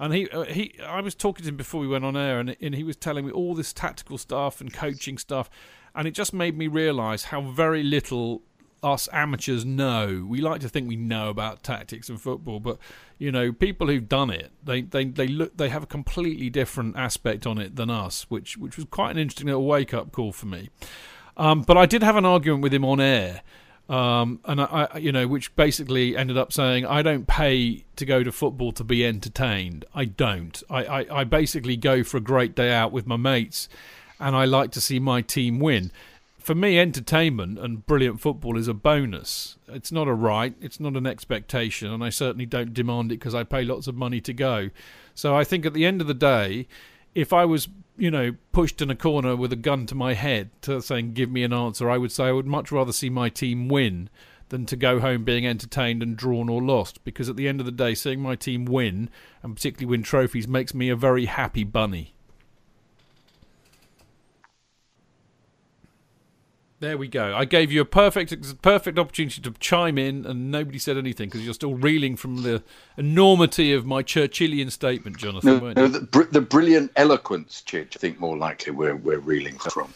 And 0.00 0.14
he, 0.14 0.28
uh, 0.30 0.44
he, 0.44 0.74
I 0.84 1.00
was 1.00 1.14
talking 1.14 1.44
to 1.44 1.48
him 1.48 1.56
before 1.56 1.80
we 1.80 1.88
went 1.88 2.04
on 2.04 2.16
air, 2.16 2.38
and, 2.38 2.56
and 2.60 2.74
he 2.74 2.84
was 2.84 2.96
telling 2.96 3.26
me 3.26 3.32
all 3.32 3.54
this 3.54 3.72
tactical 3.72 4.16
stuff 4.18 4.60
and 4.60 4.72
coaching 4.72 5.18
stuff, 5.18 5.50
and 5.94 6.06
it 6.06 6.12
just 6.12 6.32
made 6.32 6.56
me 6.56 6.68
realise 6.68 7.24
how 7.24 7.40
very 7.40 7.82
little 7.82 8.42
us 8.82 9.08
amateurs 9.12 9.64
know. 9.64 10.24
We 10.28 10.40
like 10.40 10.60
to 10.60 10.68
think 10.68 10.88
we 10.88 10.96
know 10.96 11.30
about 11.30 11.62
tactics 11.62 12.08
and 12.08 12.20
football, 12.20 12.60
but 12.60 12.78
you 13.18 13.32
know, 13.32 13.52
people 13.52 13.88
who've 13.88 14.08
done 14.08 14.30
it, 14.30 14.52
they 14.62 14.82
they, 14.82 15.06
they 15.06 15.26
look 15.26 15.56
they 15.56 15.68
have 15.68 15.82
a 15.82 15.86
completely 15.86 16.50
different 16.50 16.96
aspect 16.96 17.46
on 17.46 17.58
it 17.58 17.76
than 17.76 17.90
us, 17.90 18.26
which 18.28 18.56
which 18.56 18.76
was 18.76 18.86
quite 18.90 19.10
an 19.10 19.18
interesting 19.18 19.46
little 19.46 19.66
wake 19.66 19.92
up 19.92 20.12
call 20.12 20.32
for 20.32 20.46
me. 20.46 20.70
Um, 21.36 21.62
but 21.62 21.76
I 21.76 21.86
did 21.86 22.02
have 22.02 22.16
an 22.16 22.24
argument 22.24 22.62
with 22.62 22.74
him 22.74 22.84
on 22.84 23.00
air, 23.00 23.42
um, 23.88 24.40
and 24.44 24.60
I, 24.60 24.88
I, 24.92 24.98
you 24.98 25.12
know, 25.12 25.26
which 25.26 25.54
basically 25.56 26.16
ended 26.16 26.36
up 26.36 26.52
saying 26.52 26.84
I 26.84 27.00
don't 27.00 27.26
pay 27.26 27.84
to 27.96 28.04
go 28.04 28.22
to 28.22 28.30
football 28.30 28.72
to 28.72 28.84
be 28.84 29.04
entertained. 29.04 29.84
I 29.94 30.04
don't. 30.04 30.62
I, 30.68 30.84
I, 30.84 31.20
I 31.20 31.24
basically 31.24 31.76
go 31.76 32.04
for 32.04 32.18
a 32.18 32.20
great 32.20 32.54
day 32.54 32.70
out 32.72 32.92
with 32.92 33.06
my 33.06 33.16
mates, 33.16 33.68
and 34.20 34.36
I 34.36 34.44
like 34.44 34.72
to 34.72 34.80
see 34.80 34.98
my 34.98 35.22
team 35.22 35.58
win. 35.58 35.90
For 36.38 36.54
me, 36.54 36.78
entertainment 36.78 37.58
and 37.58 37.86
brilliant 37.86 38.20
football 38.20 38.56
is 38.58 38.68
a 38.68 38.74
bonus. 38.74 39.56
It's 39.68 39.92
not 39.92 40.08
a 40.08 40.14
right. 40.14 40.54
It's 40.60 40.80
not 40.80 40.96
an 40.96 41.06
expectation, 41.06 41.90
and 41.90 42.04
I 42.04 42.10
certainly 42.10 42.46
don't 42.46 42.74
demand 42.74 43.10
it 43.10 43.16
because 43.18 43.34
I 43.34 43.44
pay 43.44 43.64
lots 43.64 43.86
of 43.86 43.94
money 43.94 44.20
to 44.22 44.32
go. 44.32 44.70
So 45.14 45.34
I 45.34 45.44
think 45.44 45.64
at 45.66 45.74
the 45.74 45.86
end 45.86 46.00
of 46.00 46.06
the 46.06 46.14
day, 46.14 46.68
if 47.14 47.32
I 47.32 47.44
was, 47.44 47.68
you 47.96 48.10
know, 48.10 48.34
pushed 48.52 48.80
in 48.80 48.90
a 48.90 48.96
corner 48.96 49.36
with 49.36 49.52
a 49.52 49.56
gun 49.56 49.86
to 49.86 49.94
my 49.94 50.14
head 50.14 50.50
to 50.62 50.80
saying, 50.80 51.14
give 51.14 51.30
me 51.30 51.42
an 51.42 51.52
answer, 51.52 51.90
I 51.90 51.98
would 51.98 52.12
say 52.12 52.24
I 52.24 52.32
would 52.32 52.46
much 52.46 52.70
rather 52.70 52.92
see 52.92 53.10
my 53.10 53.28
team 53.28 53.68
win 53.68 54.10
than 54.48 54.66
to 54.66 54.76
go 54.76 55.00
home 55.00 55.24
being 55.24 55.46
entertained 55.46 56.02
and 56.02 56.16
drawn 56.16 56.48
or 56.48 56.62
lost. 56.62 57.04
Because 57.04 57.28
at 57.28 57.36
the 57.36 57.48
end 57.48 57.60
of 57.60 57.66
the 57.66 57.72
day, 57.72 57.94
seeing 57.94 58.20
my 58.20 58.34
team 58.34 58.64
win, 58.64 59.10
and 59.42 59.54
particularly 59.54 59.90
win 59.90 60.02
trophies, 60.02 60.48
makes 60.48 60.74
me 60.74 60.88
a 60.88 60.96
very 60.96 61.26
happy 61.26 61.64
bunny. 61.64 62.14
There 66.80 66.96
we 66.96 67.08
go. 67.08 67.34
I 67.34 67.44
gave 67.44 67.72
you 67.72 67.80
a 67.80 67.84
perfect, 67.84 68.62
perfect 68.62 69.00
opportunity 69.00 69.42
to 69.42 69.50
chime 69.58 69.98
in, 69.98 70.24
and 70.24 70.52
nobody 70.52 70.78
said 70.78 70.96
anything 70.96 71.28
because 71.28 71.44
you're 71.44 71.54
still 71.54 71.74
reeling 71.74 72.14
from 72.14 72.42
the 72.42 72.62
enormity 72.96 73.72
of 73.72 73.84
my 73.84 74.04
Churchillian 74.04 74.70
statement, 74.70 75.16
Jonathan. 75.16 75.54
No, 75.54 75.58
weren't 75.58 75.76
no 75.76 75.86
you? 75.86 75.98
the, 75.98 76.28
the 76.30 76.40
brilliant 76.40 76.92
eloquence, 76.94 77.64
Chidge, 77.66 77.96
I 77.96 77.98
think 77.98 78.20
more 78.20 78.36
likely 78.36 78.72
we're, 78.72 78.94
we're 78.94 79.18
reeling 79.18 79.58
from. 79.58 79.92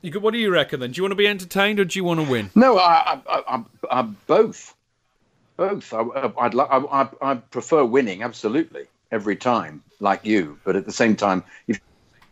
You 0.00 0.10
could, 0.10 0.22
what 0.22 0.32
do 0.32 0.38
you 0.38 0.50
reckon 0.50 0.80
then? 0.80 0.92
Do 0.92 0.96
you 0.96 1.02
want 1.02 1.12
to 1.12 1.16
be 1.16 1.28
entertained 1.28 1.78
or 1.78 1.84
do 1.84 1.98
you 1.98 2.04
want 2.04 2.20
to 2.24 2.30
win? 2.30 2.50
No, 2.54 2.78
I, 2.78 3.20
I, 3.28 3.42
I, 3.48 3.64
I, 3.90 4.02
both. 4.02 4.74
Both. 5.58 5.92
I, 5.92 6.32
I'd, 6.38 6.54
li- 6.54 6.66
I, 6.70 6.78
I, 6.78 7.08
I 7.20 7.34
prefer 7.34 7.84
winning, 7.84 8.22
absolutely, 8.22 8.84
every 9.12 9.36
time, 9.36 9.82
like 10.00 10.24
you. 10.24 10.58
But 10.64 10.76
at 10.76 10.86
the 10.86 10.92
same 10.92 11.16
time, 11.16 11.44
if, 11.68 11.82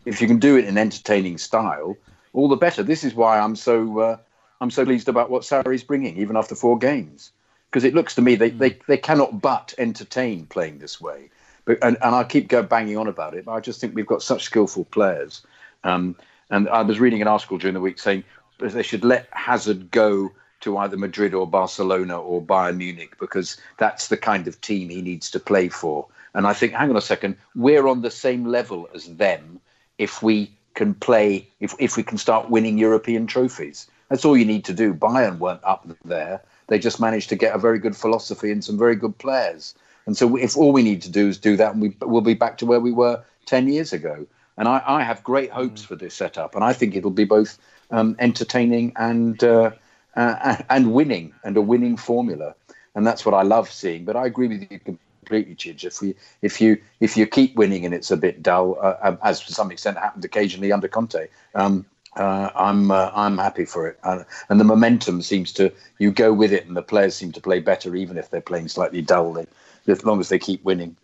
if 0.05 0.19
you 0.19 0.25
can 0.25 0.39
do 0.39 0.57
it 0.57 0.65
in 0.65 0.79
entertaining 0.79 1.37
style, 1.37 1.95
all 2.33 2.47
the 2.47 2.55
better. 2.55 2.83
This 2.83 3.03
is 3.03 3.13
why 3.13 3.39
I'm 3.39 3.55
so 3.55 3.99
uh, 3.99 4.17
I'm 4.61 4.71
so 4.71 4.85
pleased 4.85 5.09
about 5.09 5.29
what 5.29 5.43
Sarri's 5.43 5.83
bringing, 5.83 6.17
even 6.17 6.35
after 6.35 6.55
four 6.55 6.77
games, 6.77 7.31
because 7.69 7.83
it 7.83 7.93
looks 7.93 8.15
to 8.15 8.21
me 8.21 8.35
they, 8.35 8.49
they, 8.49 8.77
they 8.87 8.97
cannot 8.97 9.41
but 9.41 9.73
entertain 9.77 10.45
playing 10.45 10.79
this 10.79 10.99
way. 10.99 11.29
But 11.65 11.79
and, 11.81 11.97
and 12.01 12.15
I 12.15 12.23
keep 12.23 12.47
go 12.47 12.63
banging 12.63 12.97
on 12.97 13.07
about 13.07 13.35
it. 13.35 13.45
But 13.45 13.53
I 13.53 13.59
just 13.59 13.79
think 13.79 13.95
we've 13.95 14.05
got 14.05 14.21
such 14.21 14.43
skillful 14.43 14.85
players. 14.85 15.41
Um, 15.83 16.15
and 16.49 16.67
I 16.67 16.81
was 16.81 16.99
reading 16.99 17.21
an 17.21 17.27
article 17.27 17.57
during 17.57 17.75
the 17.75 17.79
week 17.79 17.99
saying 17.99 18.23
they 18.59 18.83
should 18.83 19.05
let 19.05 19.27
Hazard 19.31 19.91
go 19.91 20.31
to 20.61 20.77
either 20.77 20.97
Madrid 20.97 21.33
or 21.33 21.47
Barcelona 21.47 22.19
or 22.19 22.41
Bayern 22.41 22.77
Munich 22.77 23.15
because 23.19 23.57
that's 23.77 24.07
the 24.07 24.17
kind 24.17 24.47
of 24.47 24.59
team 24.59 24.89
he 24.89 25.01
needs 25.01 25.31
to 25.31 25.39
play 25.39 25.69
for. 25.69 26.07
And 26.33 26.45
I 26.45 26.53
think, 26.53 26.73
hang 26.73 26.89
on 26.89 26.97
a 26.97 27.01
second, 27.01 27.37
we're 27.55 27.87
on 27.87 28.01
the 28.01 28.11
same 28.11 28.45
level 28.45 28.89
as 28.93 29.05
them 29.05 29.61
if 29.97 30.21
we 30.21 30.51
can 30.79 30.93
play, 30.93 31.45
if, 31.59 31.75
if 31.77 31.97
we 31.97 32.03
can 32.03 32.17
start 32.17 32.49
winning 32.49 32.77
European 32.77 33.27
trophies. 33.27 33.85
That's 34.07 34.23
all 34.23 34.37
you 34.37 34.45
need 34.45 34.63
to 34.63 34.73
do. 34.73 34.93
Bayern 34.93 35.37
weren't 35.37 35.63
up 35.65 35.85
there. 36.05 36.41
They 36.67 36.79
just 36.79 37.01
managed 37.01 37.27
to 37.29 37.35
get 37.35 37.53
a 37.53 37.59
very 37.59 37.79
good 37.79 37.97
philosophy 37.97 38.49
and 38.49 38.63
some 38.63 38.77
very 38.77 38.95
good 38.95 39.17
players. 39.17 39.75
And 40.05 40.15
so 40.15 40.37
if 40.37 40.55
all 40.55 40.71
we 40.71 40.81
need 40.81 41.01
to 41.01 41.11
do 41.11 41.27
is 41.27 41.37
do 41.37 41.57
that, 41.57 41.75
we, 41.75 41.97
we'll 42.01 42.21
be 42.21 42.33
back 42.33 42.57
to 42.59 42.65
where 42.65 42.79
we 42.79 42.93
were 42.93 43.21
10 43.45 43.67
years 43.67 43.91
ago. 43.91 44.25
And 44.55 44.69
I, 44.69 44.81
I 44.87 45.03
have 45.03 45.21
great 45.21 45.51
hopes 45.51 45.83
for 45.83 45.97
this 45.97 46.15
setup. 46.15 46.55
And 46.55 46.63
I 46.63 46.71
think 46.71 46.95
it'll 46.95 47.11
be 47.11 47.25
both 47.25 47.59
um, 47.91 48.15
entertaining 48.17 48.93
and, 48.95 49.43
uh, 49.43 49.71
uh, 50.15 50.55
and 50.69 50.93
winning, 50.93 51.33
and 51.43 51.57
a 51.57 51.61
winning 51.61 51.97
formula. 51.97 52.55
And 52.95 53.05
that's 53.05 53.25
what 53.25 53.35
I 53.35 53.41
love 53.41 53.69
seeing. 53.69 54.05
But 54.05 54.15
I 54.15 54.25
agree 54.25 54.47
with 54.47 54.65
you 54.71 54.97
completely, 55.29 55.55
Chidge. 55.55 55.85
If 55.85 56.01
we, 56.01 56.15
if 56.41 56.59
you, 56.59 56.81
if 56.99 57.15
you 57.15 57.27
keep 57.27 57.55
winning 57.55 57.85
and 57.85 57.93
it's 57.93 58.11
a 58.11 58.17
bit 58.17 58.41
dull, 58.41 58.77
uh, 58.81 59.15
as 59.23 59.45
to 59.45 59.53
some 59.53 59.71
extent 59.71 59.97
happened 59.97 60.25
occasionally 60.25 60.71
under 60.71 60.87
Conte, 60.87 61.27
um, 61.53 61.85
uh, 62.15 62.49
I'm, 62.55 62.89
uh, 62.89 63.11
I'm 63.13 63.37
happy 63.37 63.65
for 63.65 63.87
it. 63.87 63.99
Uh, 64.03 64.23
and 64.49 64.59
the 64.59 64.63
momentum 64.63 65.21
seems 65.21 65.53
to, 65.53 65.71
you 65.99 66.11
go 66.11 66.33
with 66.33 66.51
it, 66.51 66.65
and 66.65 66.75
the 66.75 66.81
players 66.81 67.15
seem 67.15 67.31
to 67.33 67.41
play 67.41 67.59
better, 67.59 67.95
even 67.95 68.17
if 68.17 68.31
they're 68.31 68.41
playing 68.41 68.67
slightly 68.69 69.01
dully, 69.01 69.45
as 69.87 70.03
long 70.03 70.19
as 70.19 70.29
they 70.29 70.39
keep 70.39 70.63
winning, 70.63 70.97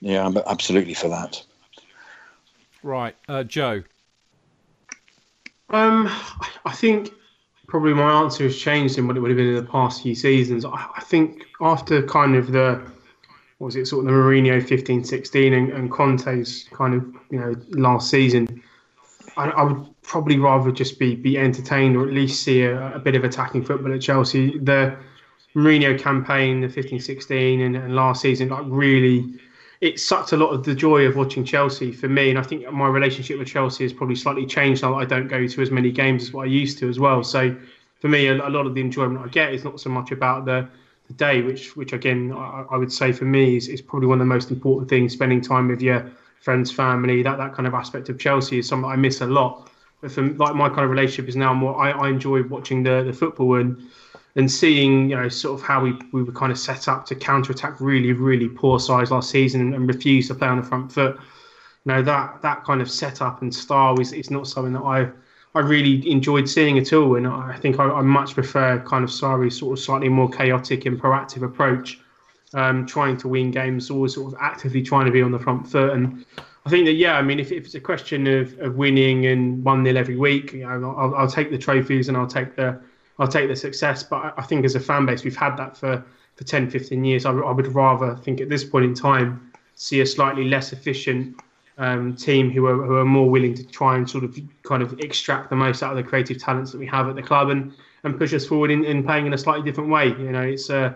yeah, 0.00 0.24
I'm 0.24 0.36
absolutely 0.36 0.94
for 0.94 1.08
that. 1.08 1.42
Right, 2.82 3.14
uh, 3.28 3.44
Joe. 3.44 3.84
Um, 5.70 6.08
I 6.64 6.72
think 6.72 7.12
probably 7.68 7.94
my 7.94 8.22
answer 8.22 8.44
has 8.44 8.56
changed 8.56 8.98
in 8.98 9.06
what 9.06 9.16
it 9.16 9.20
would 9.20 9.30
have 9.30 9.36
been 9.36 9.48
in 9.48 9.56
the 9.56 9.70
past 9.70 10.02
few 10.02 10.14
seasons. 10.14 10.64
I, 10.64 10.86
I 10.96 11.00
think 11.02 11.44
after 11.60 12.02
kind 12.02 12.34
of 12.34 12.50
the 12.50 12.80
what 12.80 12.97
was 13.58 13.76
it 13.76 13.86
sort 13.86 14.04
of 14.04 14.06
the 14.06 14.12
Mourinho 14.12 14.66
15 14.66 15.04
16 15.04 15.52
and, 15.52 15.72
and 15.72 15.90
Conte's 15.90 16.64
kind 16.72 16.94
of 16.94 17.04
you 17.30 17.38
know 17.38 17.54
last 17.70 18.10
season, 18.10 18.62
I, 19.36 19.50
I 19.50 19.62
would 19.64 19.86
probably 20.02 20.38
rather 20.38 20.70
just 20.70 20.98
be 20.98 21.14
be 21.14 21.38
entertained 21.38 21.96
or 21.96 22.06
at 22.06 22.12
least 22.12 22.42
see 22.42 22.62
a, 22.62 22.94
a 22.94 22.98
bit 22.98 23.14
of 23.14 23.24
attacking 23.24 23.64
football 23.64 23.92
at 23.94 24.00
Chelsea. 24.00 24.58
The 24.58 24.96
Mourinho 25.54 25.98
campaign, 25.98 26.60
the 26.60 26.68
15 26.68 27.00
16 27.00 27.60
and, 27.60 27.76
and 27.76 27.94
last 27.94 28.22
season, 28.22 28.48
like 28.48 28.64
really 28.66 29.34
it 29.80 30.00
sucked 30.00 30.32
a 30.32 30.36
lot 30.36 30.50
of 30.50 30.64
the 30.64 30.74
joy 30.74 31.06
of 31.06 31.16
watching 31.16 31.44
Chelsea 31.44 31.92
for 31.92 32.08
me. 32.08 32.30
And 32.30 32.38
I 32.38 32.42
think 32.42 32.70
my 32.72 32.88
relationship 32.88 33.38
with 33.38 33.48
Chelsea 33.48 33.84
has 33.84 33.92
probably 33.92 34.16
slightly 34.16 34.44
changed 34.44 34.82
now 34.82 34.90
that 34.90 34.96
I 34.96 35.04
don't 35.04 35.28
go 35.28 35.46
to 35.46 35.62
as 35.62 35.70
many 35.70 35.92
games 35.92 36.24
as 36.24 36.32
what 36.32 36.42
I 36.42 36.50
used 36.50 36.78
to 36.78 36.88
as 36.88 36.98
well. 36.98 37.22
So 37.22 37.56
for 38.00 38.08
me, 38.08 38.26
a, 38.26 38.34
a 38.34 38.50
lot 38.50 38.66
of 38.66 38.74
the 38.74 38.80
enjoyment 38.80 39.24
I 39.24 39.28
get 39.28 39.52
is 39.52 39.64
not 39.64 39.78
so 39.80 39.90
much 39.90 40.10
about 40.10 40.46
the, 40.46 40.68
the 41.08 41.14
day, 41.14 41.42
which 41.42 41.76
which 41.76 41.92
again 41.92 42.32
I, 42.32 42.64
I 42.70 42.76
would 42.76 42.92
say 42.92 43.12
for 43.12 43.24
me 43.24 43.56
is, 43.56 43.68
is 43.68 43.80
probably 43.80 44.06
one 44.06 44.20
of 44.20 44.26
the 44.26 44.34
most 44.34 44.50
important 44.50 44.88
things. 44.88 45.12
Spending 45.12 45.40
time 45.40 45.68
with 45.68 45.82
your 45.82 46.10
friends, 46.40 46.70
family, 46.70 47.22
that 47.22 47.38
that 47.38 47.54
kind 47.54 47.66
of 47.66 47.74
aspect 47.74 48.08
of 48.08 48.18
Chelsea 48.18 48.58
is 48.58 48.68
something 48.68 48.88
I 48.88 48.96
miss 48.96 49.20
a 49.20 49.26
lot. 49.26 49.70
But 50.00 50.12
for 50.12 50.22
like 50.22 50.54
my 50.54 50.68
kind 50.68 50.82
of 50.82 50.90
relationship 50.90 51.28
is 51.28 51.36
now 51.36 51.52
more. 51.52 51.76
I, 51.80 51.90
I 51.90 52.08
enjoy 52.08 52.42
watching 52.44 52.82
the 52.82 53.02
the 53.02 53.12
football 53.12 53.56
and 53.56 53.82
and 54.36 54.50
seeing 54.50 55.10
you 55.10 55.16
know 55.16 55.28
sort 55.28 55.58
of 55.58 55.66
how 55.66 55.82
we, 55.82 55.98
we 56.12 56.22
were 56.22 56.32
kind 56.32 56.52
of 56.52 56.58
set 56.58 56.86
up 56.88 57.06
to 57.06 57.14
counter 57.14 57.52
attack 57.52 57.80
really 57.80 58.12
really 58.12 58.48
poor 58.48 58.78
sides 58.78 59.10
last 59.10 59.30
season 59.30 59.74
and 59.74 59.88
refuse 59.88 60.28
to 60.28 60.34
play 60.34 60.48
on 60.48 60.58
the 60.58 60.62
front 60.62 60.92
foot. 60.92 61.16
You 61.84 61.92
know 61.92 62.02
that 62.02 62.42
that 62.42 62.64
kind 62.64 62.82
of 62.82 62.90
setup 62.90 63.42
and 63.42 63.52
style 63.52 63.98
is, 63.98 64.12
is 64.12 64.30
not 64.30 64.46
something 64.46 64.74
that 64.74 64.82
I 64.82 65.10
I 65.54 65.60
really 65.60 66.10
enjoyed 66.10 66.48
seeing 66.48 66.78
at 66.78 66.92
all, 66.92 67.16
and 67.16 67.26
I 67.26 67.56
think 67.56 67.78
I, 67.78 67.84
I 67.84 68.02
much 68.02 68.34
prefer 68.34 68.78
kind 68.80 69.02
of 69.02 69.10
Sarri's 69.10 69.58
sort 69.58 69.78
of 69.78 69.82
slightly 69.82 70.08
more 70.08 70.28
chaotic 70.28 70.86
and 70.86 71.00
proactive 71.00 71.42
approach, 71.42 71.98
um, 72.54 72.86
trying 72.86 73.16
to 73.18 73.28
win 73.28 73.50
games, 73.50 73.90
always 73.90 74.14
sort 74.14 74.32
of 74.32 74.38
actively 74.40 74.82
trying 74.82 75.06
to 75.06 75.12
be 75.12 75.22
on 75.22 75.32
the 75.32 75.38
front 75.38 75.66
foot. 75.66 75.90
And 75.90 76.24
I 76.66 76.70
think 76.70 76.84
that 76.86 76.94
yeah, 76.94 77.16
I 77.16 77.22
mean 77.22 77.40
if, 77.40 77.50
if 77.50 77.64
it's 77.64 77.74
a 77.74 77.80
question 77.80 78.26
of, 78.26 78.58
of 78.58 78.76
winning 78.76 79.26
and 79.26 79.64
one 79.64 79.84
0 79.84 79.96
every 79.96 80.16
week, 80.16 80.52
you 80.52 80.68
know, 80.68 80.94
I'll, 80.96 81.14
I'll 81.14 81.30
take 81.30 81.50
the 81.50 81.58
trophies 81.58 82.08
and 82.08 82.16
I'll 82.16 82.26
take 82.26 82.56
the 82.56 82.78
I'll 83.18 83.28
take 83.28 83.48
the 83.48 83.56
success. 83.56 84.02
But 84.02 84.34
I 84.36 84.42
think 84.42 84.64
as 84.64 84.74
a 84.74 84.80
fan 84.80 85.06
base, 85.06 85.24
we've 85.24 85.36
had 85.36 85.56
that 85.56 85.76
for, 85.76 86.04
for 86.36 86.44
10, 86.44 86.70
15 86.70 87.04
years. 87.04 87.26
I, 87.26 87.32
I 87.32 87.52
would 87.52 87.74
rather 87.74 88.14
think 88.16 88.40
at 88.40 88.48
this 88.48 88.64
point 88.64 88.84
in 88.84 88.94
time 88.94 89.50
see 89.74 90.00
a 90.00 90.06
slightly 90.06 90.44
less 90.44 90.72
efficient 90.72 91.40
um, 91.78 92.14
team 92.16 92.50
who 92.50 92.66
are 92.66 92.74
who 92.74 92.96
are 92.96 93.04
more 93.04 93.30
willing 93.30 93.54
to 93.54 93.64
try 93.64 93.96
and 93.96 94.08
sort 94.08 94.24
of 94.24 94.38
kind 94.64 94.82
of 94.82 94.98
extract 95.00 95.48
the 95.50 95.56
most 95.56 95.82
out 95.82 95.90
of 95.90 95.96
the 95.96 96.02
creative 96.02 96.38
talents 96.38 96.72
that 96.72 96.78
we 96.78 96.86
have 96.86 97.08
at 97.08 97.14
the 97.14 97.22
club 97.22 97.50
and, 97.50 97.72
and 98.04 98.18
push 98.18 98.34
us 98.34 98.46
forward 98.46 98.70
in, 98.70 98.84
in 98.84 99.02
playing 99.02 99.26
in 99.26 99.32
a 99.32 99.38
slightly 99.38 99.64
different 99.64 99.90
way. 99.90 100.08
You 100.08 100.32
know, 100.32 100.42
it's 100.42 100.68
uh, 100.70 100.92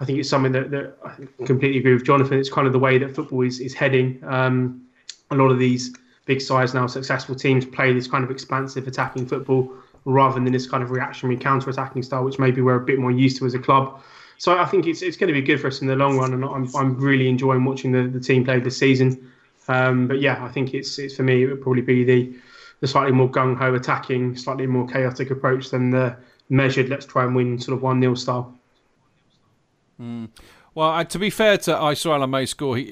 I 0.00 0.04
think 0.04 0.18
it's 0.18 0.28
something 0.28 0.52
that, 0.52 0.70
that 0.72 0.96
I 1.04 1.44
completely 1.44 1.78
agree 1.78 1.94
with 1.94 2.04
Jonathan. 2.04 2.38
It's 2.38 2.50
kind 2.50 2.66
of 2.66 2.72
the 2.72 2.78
way 2.78 2.98
that 2.98 3.14
football 3.14 3.42
is, 3.42 3.60
is 3.60 3.72
heading. 3.72 4.22
Um, 4.26 4.82
a 5.30 5.36
lot 5.36 5.50
of 5.50 5.58
these 5.58 5.94
big 6.26 6.40
size 6.40 6.74
now 6.74 6.86
successful 6.86 7.34
teams 7.34 7.64
play 7.64 7.92
this 7.92 8.08
kind 8.08 8.24
of 8.24 8.30
expansive 8.30 8.86
attacking 8.86 9.26
football 9.26 9.72
rather 10.04 10.34
than 10.34 10.52
this 10.52 10.66
kind 10.66 10.82
of 10.82 10.90
reactionary 10.90 11.36
counter-attacking 11.36 12.02
style, 12.02 12.24
which 12.24 12.38
maybe 12.38 12.60
we're 12.60 12.76
a 12.76 12.84
bit 12.84 12.98
more 12.98 13.10
used 13.10 13.38
to 13.38 13.46
as 13.46 13.54
a 13.54 13.58
club. 13.58 14.00
So 14.38 14.58
I 14.58 14.64
think 14.64 14.86
it's 14.86 15.02
it's 15.02 15.16
going 15.16 15.28
to 15.28 15.32
be 15.32 15.40
good 15.40 15.60
for 15.60 15.68
us 15.68 15.80
in 15.80 15.86
the 15.86 15.96
long 15.96 16.18
run, 16.18 16.34
and 16.34 16.44
I'm 16.44 16.68
I'm 16.76 16.98
really 16.98 17.28
enjoying 17.28 17.64
watching 17.64 17.92
the, 17.92 18.06
the 18.06 18.20
team 18.20 18.44
play 18.44 18.60
this 18.60 18.76
season. 18.76 19.32
Um, 19.68 20.06
but 20.06 20.20
yeah, 20.20 20.44
I 20.44 20.48
think 20.48 20.74
it's 20.74 20.98
it's 20.98 21.16
for 21.16 21.22
me 21.22 21.42
it 21.42 21.46
would 21.46 21.62
probably 21.62 21.82
be 21.82 22.04
the 22.04 22.34
the 22.80 22.86
slightly 22.86 23.12
more 23.12 23.30
gung 23.30 23.56
ho 23.56 23.74
attacking, 23.74 24.36
slightly 24.36 24.66
more 24.66 24.86
chaotic 24.86 25.30
approach 25.30 25.70
than 25.70 25.90
the 25.90 26.16
measured 26.48 26.88
let's 26.88 27.06
try 27.06 27.24
and 27.24 27.34
win 27.34 27.58
sort 27.58 27.76
of 27.76 27.82
one 27.82 28.00
0 28.00 28.14
style. 28.14 28.54
Mm. 30.00 30.28
Well, 30.74 30.90
uh, 30.90 31.04
to 31.04 31.18
be 31.18 31.30
fair 31.30 31.56
to 31.58 31.90
Isa 31.90 32.08
Alamayscore, 32.08 32.78
he, 32.78 32.84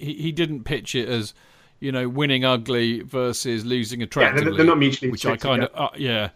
he 0.00 0.14
he 0.14 0.32
didn't 0.32 0.64
pitch 0.64 0.94
it 0.94 1.08
as 1.08 1.34
you 1.80 1.90
know 1.90 2.08
winning 2.08 2.44
ugly 2.44 3.00
versus 3.00 3.64
losing 3.64 4.02
attractively. 4.02 4.42
Yeah, 4.42 4.44
they're, 4.44 4.56
they're 4.58 4.66
not 4.66 4.78
mutually 4.78 5.10
which 5.10 5.26
I 5.26 5.36
kind 5.36 5.64
of 5.64 5.70
uh, 5.74 5.88
yeah. 5.96 6.30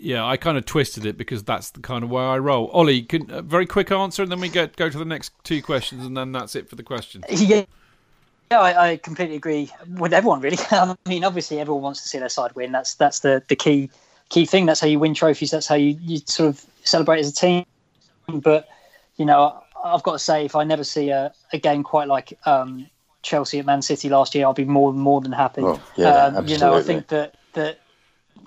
Yeah, 0.00 0.24
I 0.24 0.36
kind 0.36 0.56
of 0.56 0.64
twisted 0.64 1.04
it 1.04 1.18
because 1.18 1.42
that's 1.42 1.70
the 1.70 1.80
kind 1.80 2.04
of 2.04 2.10
way 2.10 2.22
I 2.22 2.38
roll. 2.38 2.68
Ollie, 2.68 3.02
can, 3.02 3.28
a 3.32 3.42
very 3.42 3.66
quick 3.66 3.90
answer, 3.90 4.22
and 4.22 4.30
then 4.30 4.38
we 4.38 4.48
get 4.48 4.76
go 4.76 4.88
to 4.88 4.96
the 4.96 5.04
next 5.04 5.32
two 5.42 5.60
questions, 5.60 6.06
and 6.06 6.16
then 6.16 6.30
that's 6.30 6.54
it 6.54 6.70
for 6.70 6.76
the 6.76 6.84
questions. 6.84 7.24
Yeah, 7.28 7.64
yeah, 8.50 8.60
I, 8.60 8.90
I 8.90 8.96
completely 8.96 9.36
agree 9.36 9.70
with 9.96 10.12
everyone. 10.12 10.40
Really, 10.40 10.58
I 10.70 10.94
mean, 11.06 11.24
obviously, 11.24 11.60
everyone 11.60 11.82
wants 11.82 12.02
to 12.02 12.08
see 12.08 12.18
their 12.18 12.28
side 12.28 12.52
win. 12.54 12.72
That's 12.72 12.94
that's 12.94 13.20
the 13.20 13.42
the 13.48 13.56
key 13.56 13.90
key 14.28 14.46
thing. 14.46 14.66
That's 14.66 14.80
how 14.80 14.86
you 14.86 14.98
win 14.98 15.14
trophies. 15.14 15.50
That's 15.50 15.66
how 15.66 15.74
you, 15.74 15.98
you 16.00 16.18
sort 16.26 16.50
of 16.50 16.64
celebrate 16.84 17.20
as 17.20 17.30
a 17.30 17.34
team. 17.34 17.64
But 18.26 18.68
you 19.16 19.24
know, 19.24 19.62
I've 19.84 20.02
got 20.02 20.12
to 20.12 20.18
say, 20.18 20.44
if 20.44 20.56
I 20.56 20.64
never 20.64 20.84
see 20.84 21.10
a, 21.10 21.32
a 21.52 21.58
game 21.58 21.82
quite 21.82 22.08
like 22.08 22.38
um, 22.46 22.88
Chelsea 23.22 23.58
at 23.58 23.66
Man 23.66 23.82
City 23.82 24.08
last 24.08 24.34
year, 24.34 24.46
I'll 24.46 24.54
be 24.54 24.64
more 24.64 24.92
more 24.92 25.20
than 25.20 25.32
happy. 25.32 25.62
Oh, 25.62 25.82
yeah, 25.96 26.26
um, 26.26 26.46
you 26.46 26.58
know, 26.58 26.74
I 26.74 26.82
think 26.82 27.08
that 27.08 27.36
that 27.52 27.80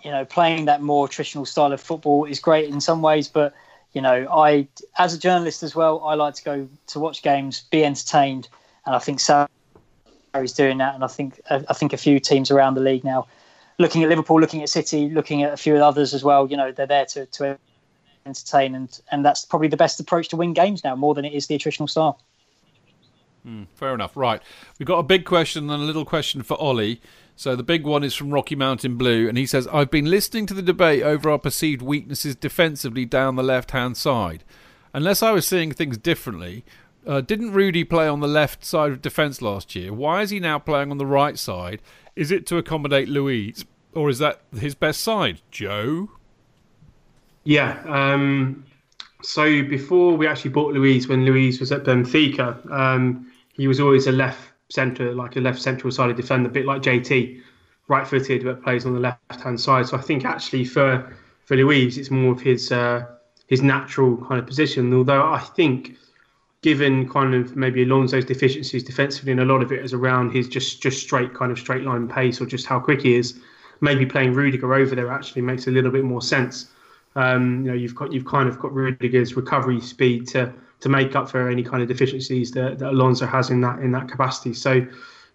you 0.03 0.11
know 0.11 0.26
playing 0.26 0.65
that 0.65 0.82
more 0.82 1.07
traditional 1.07 1.45
style 1.45 1.73
of 1.73 1.82
football 1.82 2.26
is 2.26 2.40
great 2.40 2.69
in 2.69 2.82
some 2.82 3.02
ways, 3.02 3.28
but 3.28 3.53
you 3.94 4.02
know, 4.02 4.28
I 4.32 4.68
as 4.98 5.14
a 5.14 5.19
journalist 5.19 5.64
as 5.64 5.76
well, 5.76 6.03
I 6.03 6.15
like 6.15 6.36
to 6.36 6.44
go 6.44 6.69
to 6.88 6.99
watch 6.99 7.22
games, 7.22 7.61
be 7.72 7.84
entertained, 7.84 8.48
and 8.86 8.95
I 8.95 8.99
think 8.99 9.19
Sarri's 10.34 10.53
doing 10.53 10.78
that, 10.78 10.95
and 10.95 11.03
I 11.03 11.08
think 11.08 11.41
I 11.49 11.74
think 11.74 11.94
a 11.94 11.98
few 11.98 12.20
teams 12.20 12.52
around 12.52 12.76
the 12.76 12.82
league 12.82 13.03
now, 13.03 13.28
looking 13.80 14.03
at 14.03 14.10
Liverpool, 14.10 14.40
looking 14.40 14.62
at 14.62 14.70
City, 14.70 15.10
looking 15.10 15.44
at 15.44 15.53
a 15.53 15.58
few 15.58 15.76
others 15.76 16.14
as 16.14 16.24
well. 16.24 16.48
You 16.49 16.58
know, 16.58 16.72
they're 16.72 16.88
there 16.88 17.06
to 17.08 17.26
to 17.26 17.60
entertain, 18.26 18.76
and 18.76 18.99
and 19.12 19.26
that's 19.26 19.45
probably 19.45 19.68
the 19.68 19.78
best 19.78 19.99
approach 19.99 20.30
to 20.30 20.38
win 20.38 20.53
games 20.53 20.84
now, 20.84 20.95
more 20.95 21.14
than 21.14 21.26
it 21.26 21.34
is 21.34 21.48
the 21.48 21.58
attritional 21.58 21.90
style. 21.90 22.20
Mm, 23.45 23.68
fair 23.74 23.94
enough. 23.94 24.16
Right, 24.16 24.41
we've 24.80 24.88
got 24.88 24.99
a 24.99 25.03
big 25.03 25.26
question 25.26 25.70
and 25.70 25.82
a 25.82 25.86
little 25.86 26.06
question 26.06 26.44
for 26.44 26.60
Ollie. 26.60 27.02
So 27.36 27.56
the 27.56 27.64
big 27.64 27.86
one 27.86 28.03
is 28.03 28.14
from 28.14 28.32
Rocky 28.32 28.56
Mountain 28.56 28.98
Blue, 28.98 29.28
and 29.28 29.38
he 29.38 29.45
says, 29.45 29.68
"I've 29.68 29.90
been 29.90 30.06
listening 30.06 30.45
to 30.48 30.53
the 30.53 30.62
debate 30.62 31.02
over 31.02 31.30
our 31.30 31.40
perceived 31.40 31.82
weaknesses 31.82 32.36
defensively 32.36 33.03
down 33.03 33.36
the 33.36 33.44
left-hand 33.44 33.98
side. 33.98 34.44
Unless 34.94 35.24
I 35.24 35.32
was 35.32 35.45
seeing 35.48 35.72
things 35.72 35.98
differently." 35.98 36.64
Uh, 37.06 37.22
didn't 37.22 37.52
Rudy 37.52 37.84
play 37.84 38.07
on 38.07 38.19
the 38.19 38.28
left 38.28 38.64
side 38.64 38.91
of 38.91 39.02
defence 39.02 39.41
last 39.41 39.76
year? 39.76 39.91
Why 39.91 40.22
is 40.22 40.30
he 40.30 40.40
now 40.40 40.60
playing 40.60 40.91
on 40.91 40.98
the 40.98 41.06
right 41.06 41.38
side? 41.38 41.82
Is 42.15 42.32
it 42.32 42.45
to 42.48 42.57
accommodate 42.57 43.10
Luiz, 43.10 43.65
or 43.94 44.10
is 44.10 44.19
that 44.19 44.41
his 44.57 44.76
best 44.76 45.02
side, 45.02 45.41
Joe? 45.49 46.10
Yeah. 47.44 47.82
Um, 47.88 48.65
so 49.23 49.64
before 49.64 50.15
we 50.15 50.28
actually 50.28 50.52
bought 50.52 50.73
Luiz, 50.73 51.07
when 51.07 51.26
Luiz 51.26 51.60
was 51.60 51.72
at 51.72 51.84
Benfica, 51.84 52.69
um, 52.72 53.32
he 53.53 53.68
was 53.68 53.80
always 53.80 54.07
a 54.07 54.11
left 54.11 54.52
centre, 54.69 55.14
like 55.14 55.36
a 55.36 55.40
left 55.40 55.61
central 55.61 55.91
sided 55.91 56.18
defender, 56.18 56.49
a 56.49 56.52
bit 56.52 56.65
like 56.65 56.82
JT, 56.82 57.41
right 57.88 58.07
footed, 58.07 58.44
but 58.44 58.64
plays 58.64 58.86
on 58.86 58.94
the 58.94 58.99
left 58.99 59.41
hand 59.41 59.60
side. 59.60 59.88
So 59.88 59.98
I 59.98 60.02
think 60.02 60.26
actually 60.26 60.65
for 60.65 61.15
for 61.45 61.56
Luiz, 61.56 61.98
it's 61.98 62.11
more 62.11 62.32
of 62.32 62.41
his 62.41 62.72
uh, 62.72 63.06
his 63.48 63.61
natural 63.61 64.18
kind 64.18 64.40
of 64.40 64.48
position. 64.48 64.94
Although 64.94 65.23
I 65.23 65.40
think, 65.40 65.98
given 66.62 67.10
kind 67.10 67.34
of 67.34 67.56
maybe 67.56 67.84
Alonso's 67.84 68.26
deficiencies 68.26 68.84
defensively, 68.84 69.32
and 69.32 69.42
a 69.42 69.46
lot 69.46 69.62
of 69.62 69.72
it 69.72 69.84
is 69.84 69.94
around 69.94 70.32
his 70.32 70.48
just 70.48 70.82
just 70.82 71.02
straight 71.02 71.34
kind 71.34 71.52
of 71.52 71.60
straight 71.60 71.84
line 71.84 72.08
pace 72.08 72.40
or 72.40 72.46
just 72.46 72.66
how 72.66 72.80
quick 72.80 73.02
he 73.02 73.16
is, 73.16 73.40
maybe 73.82 74.06
playing 74.06 74.34
Rudiger 74.34 74.74
over 74.74 74.96
there 74.96 75.12
actually 75.12 75.42
makes 75.42 75.68
a 75.68 75.72
little 75.72 75.92
bit 75.92 76.04
more 76.04 76.22
sense. 76.22 76.68
Um, 77.16 77.66
you 77.66 77.72
know, 77.72 77.78
you've 77.78 77.96
got 77.96 78.14
you've 78.14 78.26
kind 78.26 78.48
of 78.48 78.60
got 78.60 78.74
Rudiger's 78.74 79.36
recovery 79.36 79.82
speed 79.82 80.28
to 80.30 80.54
to 80.82 80.90
make 80.90 81.16
up 81.16 81.30
for 81.30 81.50
any 81.50 81.64
kind 81.64 81.82
of 81.82 81.88
deficiencies 81.88 82.52
that, 82.52 82.80
that 82.80 82.90
Alonso 82.90 83.26
has 83.26 83.50
in 83.50 83.62
that 83.62 83.80
in 83.80 83.92
that 83.92 84.08
capacity. 84.08 84.54
So, 84.54 84.86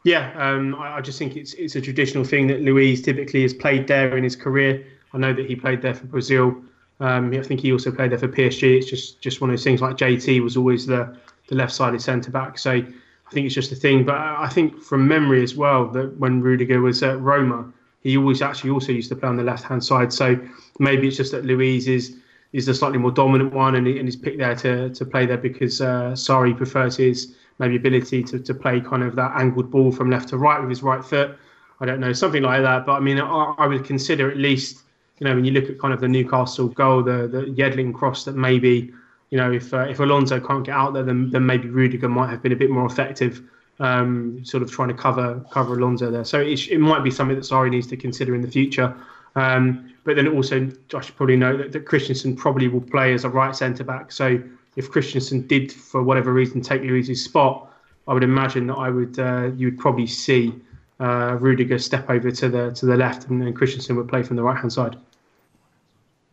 yeah, 0.05 0.33
um, 0.37 0.75
I, 0.77 0.97
I, 0.97 1.01
just 1.01 1.19
think 1.19 1.37
it's 1.37 1.55
it's 1.55 1.77
a 1.77 1.81
traditional 1.81 2.25
thing 2.25 2.47
that 2.49 2.63
Luiz 2.63 3.03
typically 3.03 3.43
has 3.43 3.55
played 3.55 3.87
there 3.87 4.17
in 4.17 4.25
his 4.25 4.37
career. 4.37 4.87
I 5.13 5.19
know 5.19 5.33
that 5.33 5.47
he 5.47 5.57
played 5.57 5.83
there 5.83 5.95
for 5.95 6.07
Brazil. 6.07 6.57
Um, 7.01 7.33
I 7.33 7.43
think 7.43 7.61
he 7.61 7.73
also 7.73 7.91
played 7.91 8.13
there 8.13 8.19
for 8.19 8.29
PSG. 8.29 8.79
It's 8.79 8.89
just 8.89 9.21
just 9.21 9.41
one 9.41 9.51
of 9.51 9.53
those 9.53 9.65
things. 9.65 9.83
Like 9.83 9.97
JT 9.97 10.43
was 10.43 10.57
always 10.57 10.87
the 10.87 11.17
the 11.49 11.55
left-sided 11.55 12.01
centre 12.01 12.31
back. 12.31 12.59
So 12.59 12.73
I 12.73 13.31
think 13.31 13.47
it's 13.47 13.55
just 13.55 13.73
a 13.73 13.77
thing. 13.77 14.05
But 14.05 14.17
I 14.17 14.49
think 14.49 14.81
from 14.81 15.07
memory 15.07 15.43
as 15.43 15.55
well 15.55 15.87
that 15.89 16.17
when 16.19 16.41
Rudiger 16.41 16.81
was 16.81 17.03
at 17.03 17.21
Roma, 17.21 17.73
he 18.01 18.17
always 18.17 18.43
actually 18.43 18.71
also 18.71 18.93
used 18.93 19.09
to 19.11 19.17
play 19.17 19.29
on 19.29 19.37
the 19.37 19.43
left-hand 19.43 19.85
side. 19.85 20.13
So 20.13 20.39
maybe 20.79 21.09
it's 21.09 21.17
just 21.17 21.33
that 21.33 21.45
Luiz 21.45 21.89
is 21.89 22.17
is 22.53 22.67
the 22.67 22.73
slightly 22.73 22.99
more 22.99 23.11
dominant 23.11 23.53
one, 23.53 23.75
and, 23.75 23.87
he, 23.87 23.99
and 23.99 24.07
he's 24.07 24.17
picked 24.17 24.39
there 24.39 24.55
to, 24.55 24.89
to 24.91 25.05
play 25.05 25.27
there 25.27 25.37
because 25.37 25.81
uh, 25.81 26.13
Sarri 26.13 26.57
prefers 26.57 26.97
his 26.97 27.35
maybe 27.59 27.77
ability 27.77 28.23
to, 28.23 28.39
to 28.39 28.55
play 28.55 28.81
kind 28.81 29.03
of 29.03 29.15
that 29.17 29.33
angled 29.35 29.71
ball 29.71 29.93
from 29.93 30.11
left 30.11 30.29
to 30.29 30.39
right 30.39 30.61
with 30.61 30.71
his 30.71 30.83
right 30.83 31.05
foot. 31.05 31.37
I 31.81 31.85
don't 31.85 32.01
know, 32.01 32.13
something 32.13 32.43
like 32.43 32.63
that. 32.63 32.87
But 32.87 32.95
I 32.95 33.01
mean, 33.01 33.21
I, 33.21 33.55
I 33.59 33.67
would 33.67 33.85
consider 33.85 34.31
at 34.31 34.39
least, 34.39 34.85
you 35.19 35.27
know, 35.27 35.35
when 35.35 35.45
you 35.45 35.53
look 35.53 35.71
at 35.71 35.79
kind 35.79 35.95
of 35.95 36.01
the 36.01 36.09
Newcastle 36.09 36.69
goal, 36.69 37.03
the 37.03 37.27
the 37.27 37.43
Yedlin 37.43 37.95
cross, 37.95 38.25
that 38.25 38.37
maybe, 38.37 38.93
you 39.31 39.39
know, 39.39 39.53
if 39.53 39.73
uh, 39.73 39.87
if 39.89 40.01
Alonso 40.01 40.41
can't 40.41 40.65
get 40.65 40.75
out 40.75 40.93
there, 40.93 41.03
then 41.03 41.31
then 41.31 41.47
maybe 41.47 41.69
Rudiger 41.69 42.09
might 42.09 42.31
have 42.31 42.43
been 42.43 42.53
a 42.53 42.57
bit 42.57 42.71
more 42.71 42.87
effective, 42.87 43.43
um, 43.81 44.45
sort 44.45 44.63
of 44.63 44.71
trying 44.71 44.89
to 44.89 44.95
cover 44.95 45.45
cover 45.51 45.75
Alonso 45.75 46.11
there. 46.11 46.25
So 46.25 46.41
it, 46.41 46.69
it 46.69 46.79
might 46.79 47.03
be 47.03 47.11
something 47.11 47.37
that 47.37 47.45
Sarri 47.45 47.71
needs 47.71 47.87
to 47.89 47.97
consider 47.97 48.35
in 48.35 48.43
the 48.43 48.51
future. 48.51 48.95
Um, 49.37 49.93
but 50.05 50.17
then 50.17 50.29
also, 50.29 50.71
should 50.71 51.17
probably 51.17 51.37
know 51.37 51.57
that, 51.57 51.73
that 51.73 51.85
Christensen 51.85 52.37
probably 52.37 52.69
will 52.69 52.81
play 52.81 53.13
as 53.13 53.25
a 53.25 53.29
right 53.29 53.55
centre 53.55 53.85
back. 53.85 54.13
So 54.13 54.41
if 54.77 54.91
Christensen 54.91 55.47
did, 55.47 55.73
for 55.73 56.03
whatever 56.03 56.33
reason, 56.33 56.61
take 56.61 56.83
Luiz's 56.83 57.23
spot, 57.23 57.71
I 58.09 58.15
would 58.15 58.23
imagine 58.23 58.67
that 58.69 58.77
I 58.77 58.89
would 58.89 59.19
uh, 59.19 59.51
you 59.57 59.69
would 59.69 59.79
probably 59.79 60.07
see 60.07 60.55
uh, 61.01 61.37
Rudiger 61.39 61.79
step 61.79 62.09
over 62.09 62.31
to 62.31 62.49
the 62.49 62.71
to 62.73 62.87
the 62.87 62.97
left, 62.97 63.29
and 63.29 63.41
then 63.41 63.53
Christensen 63.53 63.97
would 63.97 64.09
play 64.09 64.23
from 64.23 64.37
the 64.37 64.43
right 64.43 64.57
hand 64.57 64.73
side. 64.73 64.97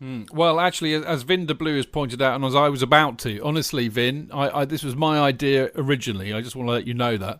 Mm. 0.02 0.32
Well, 0.34 0.60
actually, 0.60 0.96
as 0.96 1.24
Vin 1.24 1.46
de 1.46 1.54
Blue 1.54 1.78
has 1.78 1.86
pointed 1.86 2.22
out, 2.22 2.36
and 2.36 2.44
as 2.44 2.56
I 2.56 2.68
was 2.68 2.82
about 2.82 3.18
to, 3.20 3.40
honestly, 3.42 3.88
Vin, 3.88 4.30
I, 4.34 4.62
I, 4.62 4.66
this 4.66 4.84
was 4.84 4.96
my 4.96 5.20
idea 5.20 5.70
originally. 5.76 6.34
I 6.34 6.42
just 6.42 6.56
want 6.56 6.68
to 6.68 6.74
let 6.74 6.86
you 6.86 6.94
know 6.94 7.16
that. 7.18 7.40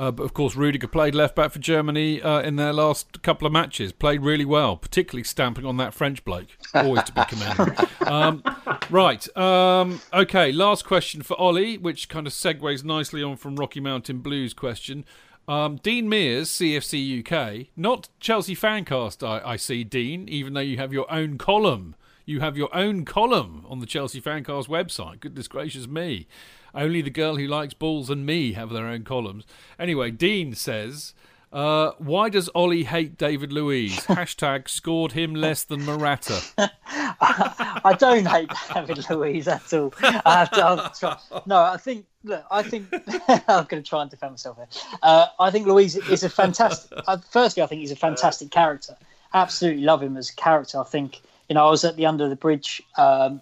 Uh, 0.00 0.10
but 0.10 0.22
of 0.22 0.32
course, 0.32 0.56
Rudiger 0.56 0.88
played 0.88 1.14
left 1.14 1.36
back 1.36 1.52
for 1.52 1.58
Germany 1.58 2.22
uh, 2.22 2.40
in 2.40 2.56
their 2.56 2.72
last 2.72 3.20
couple 3.22 3.46
of 3.46 3.52
matches. 3.52 3.92
Played 3.92 4.22
really 4.22 4.46
well, 4.46 4.76
particularly 4.76 5.24
stamping 5.24 5.66
on 5.66 5.76
that 5.76 5.92
French 5.92 6.24
bloke. 6.24 6.48
Always 6.74 7.02
to 7.04 7.12
be 7.12 7.22
commended. 7.28 7.86
Um, 8.10 8.42
right. 8.90 9.36
Um, 9.36 10.00
okay. 10.12 10.50
Last 10.50 10.84
question 10.84 11.22
for 11.22 11.38
Ollie, 11.38 11.78
which 11.78 12.08
kind 12.08 12.26
of 12.26 12.32
segues 12.32 12.82
nicely 12.82 13.22
on 13.22 13.36
from 13.36 13.54
Rocky 13.54 13.78
Mountain 13.78 14.18
Blues 14.18 14.52
question. 14.52 15.04
Um, 15.48 15.76
Dean 15.82 16.08
Mears, 16.08 16.48
CFC 16.48 17.20
UK, 17.20 17.68
not 17.76 18.08
Chelsea 18.20 18.54
Fancast. 18.54 19.26
I, 19.26 19.52
I 19.52 19.56
see, 19.56 19.84
Dean. 19.84 20.28
Even 20.28 20.54
though 20.54 20.60
you 20.60 20.76
have 20.76 20.92
your 20.92 21.10
own 21.10 21.38
column, 21.38 21.96
you 22.24 22.40
have 22.40 22.56
your 22.56 22.74
own 22.74 23.04
column 23.04 23.64
on 23.68 23.80
the 23.80 23.86
Chelsea 23.86 24.20
Fancast 24.20 24.68
website. 24.68 25.20
Goodness 25.20 25.48
gracious 25.48 25.88
me! 25.88 26.28
Only 26.74 27.02
the 27.02 27.10
girl 27.10 27.36
who 27.36 27.46
likes 27.46 27.74
balls 27.74 28.10
and 28.10 28.24
me 28.24 28.52
have 28.52 28.70
their 28.70 28.86
own 28.86 29.02
columns. 29.02 29.44
Anyway, 29.78 30.12
Dean 30.12 30.54
says, 30.54 31.14
uh, 31.52 31.92
why 31.98 32.28
does 32.28 32.48
Ollie 32.54 32.84
hate 32.84 33.18
David 33.18 33.52
Luiz? 33.52 33.96
Hashtag 34.06 34.68
scored 34.68 35.12
him 35.12 35.34
less 35.34 35.64
than 35.64 35.84
Morata. 35.84 36.40
I 36.86 37.96
don't 37.98 38.26
hate 38.26 38.50
David 38.72 39.10
Luiz 39.10 39.48
at 39.48 39.72
all. 39.72 39.92
I 40.00 40.46
have 40.46 40.50
to, 40.52 40.92
try. 40.98 41.18
No, 41.46 41.56
I 41.56 41.76
think. 41.76 42.06
Look, 42.22 42.44
I 42.50 42.62
think 42.62 42.88
I'm 43.48 43.64
going 43.64 43.82
to 43.82 43.88
try 43.88 44.02
and 44.02 44.10
defend 44.10 44.32
myself 44.32 44.58
here. 44.58 44.68
Uh, 45.02 45.26
I 45.40 45.50
think 45.50 45.66
Luiz 45.66 45.96
is 45.96 46.22
a 46.22 46.28
fantastic. 46.28 46.98
Uh, 47.06 47.16
firstly, 47.30 47.62
I 47.62 47.66
think 47.66 47.80
he's 47.80 47.92
a 47.92 47.96
fantastic 47.96 48.50
character. 48.50 48.94
Absolutely 49.32 49.82
love 49.82 50.02
him 50.02 50.16
as 50.16 50.30
a 50.30 50.36
character. 50.36 50.78
I 50.78 50.84
think 50.84 51.20
you 51.48 51.54
know 51.54 51.66
I 51.66 51.70
was 51.70 51.84
at 51.84 51.96
the 51.96 52.06
Under 52.06 52.28
the 52.28 52.36
Bridge 52.36 52.82
um, 52.96 53.40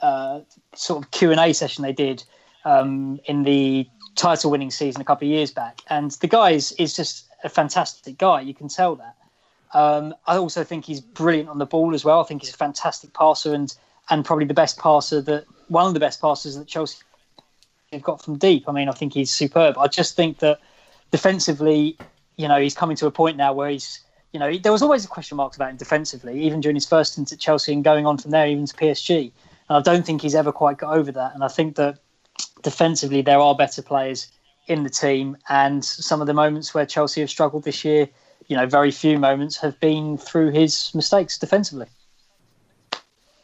uh, 0.00 0.40
sort 0.74 1.04
of 1.04 1.10
Q 1.10 1.30
and 1.32 1.40
A 1.40 1.52
session 1.52 1.82
they 1.82 1.92
did 1.92 2.22
um, 2.64 3.20
in 3.24 3.42
the 3.42 3.86
title 4.14 4.50
winning 4.50 4.70
season 4.70 5.00
a 5.00 5.04
couple 5.04 5.26
of 5.26 5.32
years 5.32 5.50
back. 5.50 5.80
And 5.88 6.10
the 6.12 6.26
guy 6.26 6.50
is, 6.50 6.72
is 6.72 6.94
just 6.94 7.29
a 7.44 7.48
fantastic 7.48 8.18
guy. 8.18 8.40
You 8.40 8.54
can 8.54 8.68
tell 8.68 8.96
that. 8.96 9.16
Um, 9.72 10.14
I 10.26 10.36
also 10.36 10.64
think 10.64 10.84
he's 10.84 11.00
brilliant 11.00 11.48
on 11.48 11.58
the 11.58 11.66
ball 11.66 11.94
as 11.94 12.04
well. 12.04 12.20
I 12.20 12.24
think 12.24 12.42
he's 12.42 12.52
a 12.52 12.56
fantastic 12.56 13.12
passer 13.12 13.54
and 13.54 13.72
and 14.08 14.24
probably 14.24 14.44
the 14.44 14.54
best 14.54 14.76
passer 14.78 15.20
that 15.22 15.44
one 15.68 15.86
of 15.86 15.94
the 15.94 16.00
best 16.00 16.20
passers 16.20 16.56
that 16.56 16.66
Chelsea 16.66 16.98
have 17.92 18.02
got 18.02 18.22
from 18.22 18.38
deep. 18.38 18.68
I 18.68 18.72
mean, 18.72 18.88
I 18.88 18.92
think 18.92 19.14
he's 19.14 19.30
superb. 19.30 19.78
I 19.78 19.86
just 19.86 20.16
think 20.16 20.40
that 20.40 20.58
defensively, 21.12 21.96
you 22.36 22.48
know, 22.48 22.60
he's 22.60 22.74
coming 22.74 22.96
to 22.96 23.06
a 23.06 23.10
point 23.10 23.36
now 23.36 23.52
where 23.52 23.70
he's 23.70 24.00
You 24.32 24.40
know, 24.40 24.56
there 24.58 24.72
was 24.72 24.82
always 24.82 25.04
a 25.04 25.08
question 25.08 25.36
marks 25.36 25.56
about 25.56 25.70
him 25.70 25.76
defensively, 25.76 26.42
even 26.44 26.60
during 26.60 26.76
his 26.76 26.86
first 26.86 27.12
stint 27.12 27.32
at 27.32 27.38
Chelsea 27.38 27.72
and 27.72 27.84
going 27.84 28.06
on 28.06 28.18
from 28.18 28.30
there 28.30 28.46
even 28.46 28.66
to 28.66 28.74
PSG. 28.74 29.32
And 29.68 29.76
I 29.78 29.80
don't 29.80 30.04
think 30.04 30.22
he's 30.22 30.34
ever 30.34 30.52
quite 30.52 30.78
got 30.78 30.96
over 30.96 31.12
that. 31.12 31.34
And 31.34 31.44
I 31.44 31.48
think 31.48 31.76
that 31.76 31.98
defensively 32.62 33.22
there 33.22 33.38
are 33.38 33.54
better 33.54 33.82
players 33.82 34.28
in 34.70 34.84
the 34.84 34.90
team, 34.90 35.36
and 35.48 35.84
some 35.84 36.20
of 36.20 36.26
the 36.26 36.34
moments 36.34 36.72
where 36.72 36.86
Chelsea 36.86 37.20
have 37.20 37.28
struggled 37.28 37.64
this 37.64 37.84
year, 37.84 38.08
you 38.46 38.56
know, 38.56 38.66
very 38.66 38.90
few 38.90 39.18
moments 39.18 39.56
have 39.58 39.78
been 39.80 40.16
through 40.16 40.50
his 40.50 40.94
mistakes 40.94 41.36
defensively. 41.38 41.86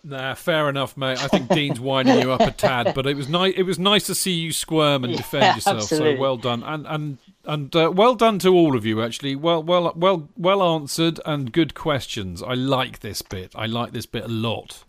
Nah, 0.05 0.35
fair 0.35 0.69
enough, 0.69 0.97
mate. 0.97 1.21
I 1.21 1.27
think 1.27 1.49
Dean's 1.49 1.81
winding 1.81 2.21
you 2.21 2.31
up 2.31 2.41
a 2.41 2.53
tad, 2.53 2.95
but 2.95 3.07
it 3.07 3.17
was 3.17 3.29
nice. 3.29 3.55
It 3.57 3.65
was 3.65 3.77
nice 3.77 4.07
to 4.07 4.15
see 4.15 4.31
you 4.31 4.53
squirm 4.53 5.03
and 5.03 5.13
Yeah, 5.13 5.17
defend 5.17 5.57
yourself. 5.57 5.79
absolutely. 5.79 6.15
So 6.15 6.21
well 6.21 6.37
done, 6.37 6.63
and 6.63 6.87
and 6.87 7.19
and 7.45 7.75
uh, 7.75 7.91
well 7.93 8.15
done 8.15 8.39
to 8.41 8.55
all 8.55 8.77
of 8.77 8.87
you. 8.87 9.03
Actually, 9.03 9.35
well, 9.35 9.61
well, 9.65 9.93
well, 9.97 10.29
well 10.37 10.63
answered 10.63 11.19
and 11.27 11.51
good 11.53 11.75
questions. 11.75 12.41
I 12.41 12.55
like 12.55 13.01
this 13.01 13.21
bit. 13.21 13.51
I 13.57 13.67
like 13.67 13.91
this 13.93 14.07
bit 14.07 14.23
a 14.25 14.29
lot. 14.29 14.85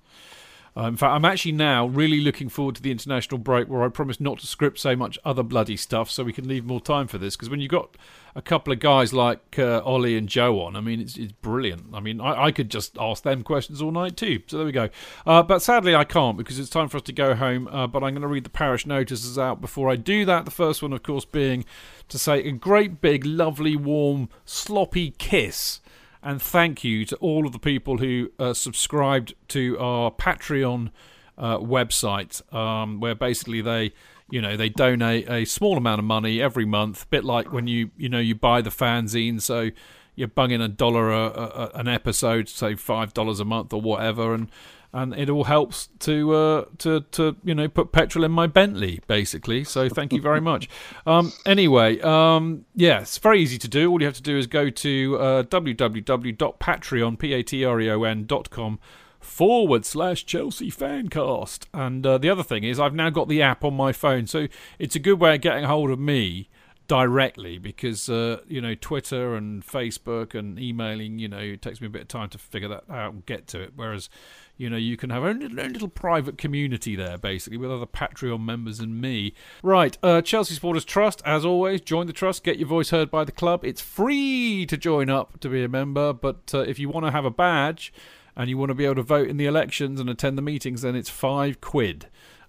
Uh, 0.77 0.87
in 0.87 0.95
fact, 0.95 1.11
I'm 1.11 1.25
actually 1.25 1.53
now 1.53 1.87
really 1.87 2.19
looking 2.19 2.49
forward 2.49 2.75
to 2.75 2.81
the 2.83 2.91
international 2.91 3.39
break 3.39 3.67
where 3.67 3.81
I 3.83 3.89
promise 3.89 4.19
not 4.19 4.39
to 4.39 4.47
script 4.47 4.77
so 4.77 4.95
much 4.95 5.17
other 5.25 5.41
bloody 5.41 5.75
stuff 5.75 6.11
so 6.11 6.23
we 6.23 6.33
can 6.33 6.47
leave 6.47 6.65
more 6.65 6.81
time 6.81 7.07
for 7.07 7.17
this. 7.17 7.35
Because 7.35 7.49
when 7.49 7.59
you've 7.59 7.71
got 7.71 7.97
a 8.35 8.43
couple 8.43 8.71
of 8.71 8.79
guys 8.79 9.11
like 9.11 9.57
uh, 9.57 9.81
Ollie 9.83 10.15
and 10.15 10.29
Joe 10.29 10.61
on, 10.61 10.75
I 10.75 10.81
mean, 10.81 11.01
it's, 11.01 11.17
it's 11.17 11.31
brilliant. 11.31 11.87
I 11.95 11.99
mean, 11.99 12.21
I, 12.21 12.45
I 12.45 12.51
could 12.51 12.69
just 12.69 12.95
ask 12.99 13.23
them 13.23 13.41
questions 13.41 13.81
all 13.81 13.91
night 13.91 14.17
too. 14.17 14.43
So 14.45 14.57
there 14.57 14.65
we 14.67 14.71
go. 14.71 14.89
Uh, 15.25 15.41
but 15.41 15.63
sadly, 15.63 15.95
I 15.95 16.03
can't 16.03 16.37
because 16.37 16.59
it's 16.59 16.69
time 16.69 16.89
for 16.89 16.97
us 16.97 17.03
to 17.03 17.13
go 17.13 17.33
home. 17.33 17.67
Uh, 17.69 17.87
but 17.87 18.03
I'm 18.03 18.13
going 18.13 18.21
to 18.21 18.27
read 18.27 18.43
the 18.43 18.51
parish 18.51 18.85
notices 18.85 19.39
out 19.39 19.59
before 19.59 19.89
I 19.89 19.95
do 19.95 20.25
that. 20.25 20.45
The 20.45 20.51
first 20.51 20.83
one, 20.83 20.93
of 20.93 21.01
course, 21.01 21.25
being 21.25 21.65
to 22.09 22.19
say 22.19 22.43
a 22.43 22.51
great 22.51 23.01
big, 23.01 23.25
lovely, 23.25 23.75
warm, 23.75 24.29
sloppy 24.45 25.11
kiss 25.17 25.81
and 26.27 26.41
thank 26.41 26.83
you 26.83 27.05
to 27.05 27.15
all 27.17 27.45
of 27.45 27.53
the 27.53 27.59
people 27.59 27.99
who 27.99 28.29
uh, 28.37 28.53
subscribed 28.53 29.33
to 29.47 29.79
our 29.79 30.11
Patreon 30.11 30.91
uh, 31.37 31.57
website, 31.59 32.53
um, 32.53 32.99
where 32.99 33.15
basically 33.15 33.61
they, 33.61 33.93
you 34.29 34.41
know, 34.41 34.57
they 34.57 34.67
donate 34.67 35.29
a 35.29 35.45
small 35.45 35.77
amount 35.77 35.99
of 35.99 36.05
money 36.05 36.41
every 36.41 36.65
month, 36.65 37.09
bit 37.09 37.23
like 37.23 37.53
when 37.53 37.65
you, 37.67 37.91
you 37.95 38.09
know, 38.09 38.19
you 38.19 38.35
buy 38.35 38.61
the 38.61 38.69
fanzine, 38.69 39.41
so 39.41 39.69
you're 40.15 40.27
bunging 40.27 40.59
a 40.59 40.67
dollar 40.67 41.13
a, 41.13 41.27
a, 41.27 41.71
an 41.75 41.87
episode, 41.87 42.49
say 42.49 42.75
five 42.75 43.13
dollars 43.13 43.39
a 43.39 43.45
month 43.45 43.71
or 43.71 43.79
whatever, 43.79 44.33
and 44.33 44.49
and 44.93 45.13
it 45.13 45.29
all 45.29 45.43
helps 45.43 45.89
to 45.99 46.33
uh, 46.33 46.65
to 46.79 47.01
to 47.11 47.35
you 47.43 47.53
know 47.53 47.67
put 47.67 47.91
petrol 47.91 48.23
in 48.23 48.31
my 48.31 48.47
Bentley 48.47 48.99
basically. 49.07 49.63
So 49.63 49.89
thank 49.89 50.13
you 50.13 50.21
very 50.21 50.41
much. 50.41 50.69
Um, 51.05 51.31
anyway, 51.45 52.01
um, 52.01 52.65
yeah, 52.75 52.99
it's 53.01 53.17
very 53.17 53.41
easy 53.41 53.57
to 53.59 53.67
do. 53.67 53.89
All 53.89 54.01
you 54.01 54.05
have 54.07 54.15
to 54.15 54.21
do 54.21 54.37
is 54.37 54.45
go 54.45 54.69
to 54.69 55.17
uh, 55.17 55.43
www.patreon 55.43 57.19
p 57.19 57.33
a 57.33 57.43
t 57.43 57.63
r 57.63 57.79
e 57.79 57.89
o 57.89 58.03
n 58.03 58.25
dot 58.25 58.49
com 58.49 58.79
forward 59.19 59.85
slash 59.85 60.25
Chelsea 60.25 60.69
Fancast. 60.69 61.65
And 61.73 62.05
uh, 62.05 62.17
the 62.17 62.29
other 62.29 62.43
thing 62.43 62.63
is, 62.63 62.79
I've 62.79 62.93
now 62.93 63.09
got 63.09 63.27
the 63.27 63.41
app 63.41 63.63
on 63.63 63.73
my 63.73 63.93
phone, 63.93 64.27
so 64.27 64.47
it's 64.79 64.95
a 64.95 64.99
good 64.99 65.19
way 65.19 65.35
of 65.35 65.41
getting 65.41 65.63
hold 65.63 65.91
of 65.91 65.99
me 65.99 66.49
directly 66.87 67.57
because 67.57 68.09
uh, 68.09 68.39
you 68.47 68.61
know 68.61 68.73
Twitter 68.73 69.35
and 69.35 69.65
Facebook 69.65 70.33
and 70.33 70.59
emailing, 70.59 71.19
you 71.19 71.27
know, 71.27 71.39
it 71.39 71.61
takes 71.61 71.81
me 71.81 71.87
a 71.87 71.89
bit 71.89 72.03
of 72.03 72.07
time 72.07 72.29
to 72.29 72.37
figure 72.37 72.69
that 72.69 72.89
out 72.89 73.13
and 73.13 73.25
get 73.25 73.47
to 73.47 73.61
it. 73.61 73.73
Whereas, 73.75 74.09
you 74.57 74.69
know, 74.69 74.77
you 74.77 74.97
can 74.97 75.09
have 75.09 75.23
own 75.23 75.43
own 75.43 75.73
little 75.73 75.87
private 75.87 76.37
community 76.37 76.95
there, 76.95 77.17
basically, 77.17 77.57
with 77.57 77.71
other 77.71 77.85
Patreon 77.85 78.43
members 78.43 78.79
and 78.79 78.99
me. 78.99 79.33
Right, 79.61 79.97
uh, 80.01 80.21
Chelsea 80.21 80.55
Supporters 80.55 80.85
Trust, 80.85 81.21
as 81.25 81.45
always, 81.45 81.81
join 81.81 82.07
the 82.07 82.13
trust, 82.13 82.43
get 82.43 82.57
your 82.57 82.67
voice 82.67 82.89
heard 82.89 83.11
by 83.11 83.23
the 83.23 83.31
club. 83.31 83.63
It's 83.63 83.81
free 83.81 84.65
to 84.65 84.77
join 84.77 85.09
up 85.09 85.39
to 85.41 85.49
be 85.49 85.63
a 85.63 85.69
member, 85.69 86.13
but 86.13 86.51
uh, 86.53 86.59
if 86.59 86.79
you 86.79 86.89
want 86.89 87.05
to 87.05 87.11
have 87.11 87.25
a 87.25 87.31
badge 87.31 87.93
and 88.35 88.49
you 88.49 88.57
want 88.57 88.69
to 88.69 88.75
be 88.75 88.85
able 88.85 88.95
to 88.95 89.03
vote 89.03 89.27
in 89.27 89.37
the 89.37 89.45
elections 89.45 89.99
and 89.99 90.09
attend 90.09 90.37
the 90.37 90.43
meetings, 90.43 90.81
then 90.81 90.95
it's 90.95 91.09
five 91.09 91.61
quid. 91.61 92.07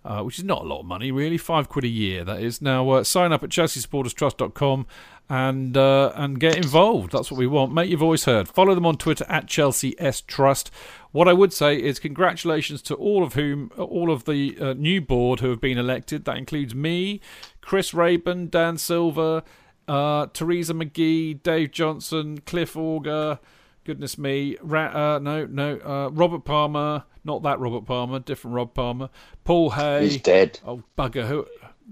Uh, 0.09 0.23
which 0.23 0.39
is 0.39 0.45
not 0.45 0.63
a 0.63 0.65
lot 0.65 0.81
of 0.81 0.87
money, 0.87 1.13
really. 1.13 1.37
Five 1.37 1.69
quid 1.69 1.85
a 1.85 1.89
year, 1.89 2.25
that 2.25 2.41
is. 2.41 2.63
Now, 2.63 2.89
uh, 2.89 3.05
sign 3.05 3.31
up 3.31 3.43
at 3.45 3.51
chelseasupporterstrust.com 3.51 4.87
and 5.29 5.77
uh, 5.77 6.13
and 6.15 6.41
get 6.41 6.57
involved. 6.57 7.13
That's 7.13 7.31
what 7.31 7.37
we 7.37 7.47
want. 7.47 7.75
Make 7.75 7.91
your 7.91 7.99
voice 7.99 8.25
heard. 8.25 8.49
Follow 8.49 8.75
them 8.75 8.87
on 8.87 8.97
Twitter 8.97 9.27
at 9.29 9.49
Chelsea 9.49 9.95
S 10.01 10.23
Trust. 10.23 10.71
What 11.13 11.29
I 11.29 11.35
would 11.35 11.53
say 11.53 11.77
is 11.77 11.99
congratulations 11.99 12.81
to 12.83 12.95
all 12.95 13.23
of 13.23 13.35
whom, 13.35 13.71
all 13.77 14.11
of 14.11 14.25
the 14.25 14.57
uh, 14.59 14.73
new 14.73 15.03
board 15.03 15.41
who 15.41 15.51
have 15.51 15.61
been 15.61 15.77
elected. 15.77 16.25
That 16.25 16.39
includes 16.39 16.75
me, 16.75 17.21
Chris 17.61 17.93
Raben, 17.93 18.51
Dan 18.51 18.79
Silver, 18.79 19.43
uh, 19.87 20.29
Teresa 20.33 20.73
McGee, 20.73 21.43
Dave 21.43 21.71
Johnson, 21.71 22.41
Cliff 22.41 22.79
Auger. 22.79 23.41
Goodness 23.89 24.19
me, 24.19 24.59
Ra- 24.61 25.15
uh, 25.15 25.19
no, 25.19 25.47
no, 25.47 25.79
uh, 25.79 26.11
Robert 26.13 26.45
Palmer, 26.45 27.05
not 27.25 27.43
that 27.45 27.59
Robert 27.59 27.87
Palmer, 27.87 28.19
different 28.19 28.55
Rob 28.55 28.75
Palmer, 28.75 29.09
Paul 29.45 29.71
Hay. 29.71 30.03
He's 30.03 30.21
dead. 30.21 30.61
Oh 30.67 30.83
bugger! 30.99 31.27
Who? 31.27 31.47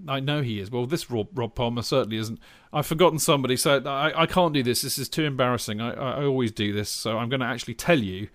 I 0.06 0.20
know 0.20 0.42
he 0.42 0.60
is. 0.60 0.70
Well, 0.70 0.84
this 0.84 1.10
Rob, 1.10 1.28
Rob 1.32 1.54
Palmer 1.54 1.80
certainly 1.80 2.18
isn't. 2.18 2.38
I've 2.70 2.84
forgotten 2.84 3.18
somebody, 3.18 3.56
so 3.56 3.78
I, 3.78 4.24
I 4.24 4.26
can't 4.26 4.52
do 4.52 4.62
this. 4.62 4.82
This 4.82 4.98
is 4.98 5.08
too 5.08 5.24
embarrassing. 5.24 5.80
I, 5.80 5.94
I, 5.94 6.10
I 6.20 6.24
always 6.26 6.52
do 6.52 6.70
this, 6.70 6.90
so 6.90 7.16
I'm 7.16 7.30
going 7.30 7.40
to 7.40 7.46
actually 7.46 7.72
tell 7.72 8.00
you 8.00 8.28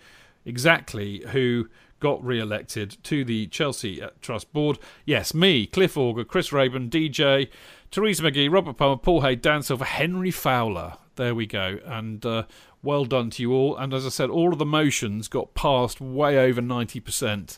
exactly 0.43 1.23
who 1.27 1.69
got 1.99 2.25
re-elected 2.25 2.97
to 3.03 3.23
the 3.23 3.45
Chelsea 3.45 4.01
uh, 4.01 4.09
Trust 4.21 4.51
Board. 4.53 4.79
Yes, 5.05 5.35
me, 5.35 5.67
Cliff 5.67 5.95
Auger, 5.95 6.23
Chris 6.23 6.49
Raben, 6.49 6.89
DJ, 6.89 7.47
Theresa 7.91 8.23
McGee, 8.23 8.51
Robert 8.51 8.77
Palmer, 8.77 8.97
Paul 8.97 9.21
Hay, 9.21 9.35
Dan 9.35 9.61
Silver, 9.61 9.85
Henry 9.85 10.31
Fowler. 10.31 10.97
There 11.15 11.35
we 11.35 11.45
go. 11.45 11.77
And 11.85 12.25
uh, 12.25 12.45
well 12.83 13.05
done 13.05 13.29
to 13.31 13.41
you 13.41 13.53
all. 13.53 13.77
And 13.77 13.93
as 13.93 14.05
I 14.05 14.09
said, 14.09 14.29
all 14.29 14.53
of 14.53 14.59
the 14.59 14.65
motions 14.65 15.27
got 15.27 15.53
passed 15.53 16.01
way 16.01 16.37
over 16.37 16.61
90% 16.61 17.57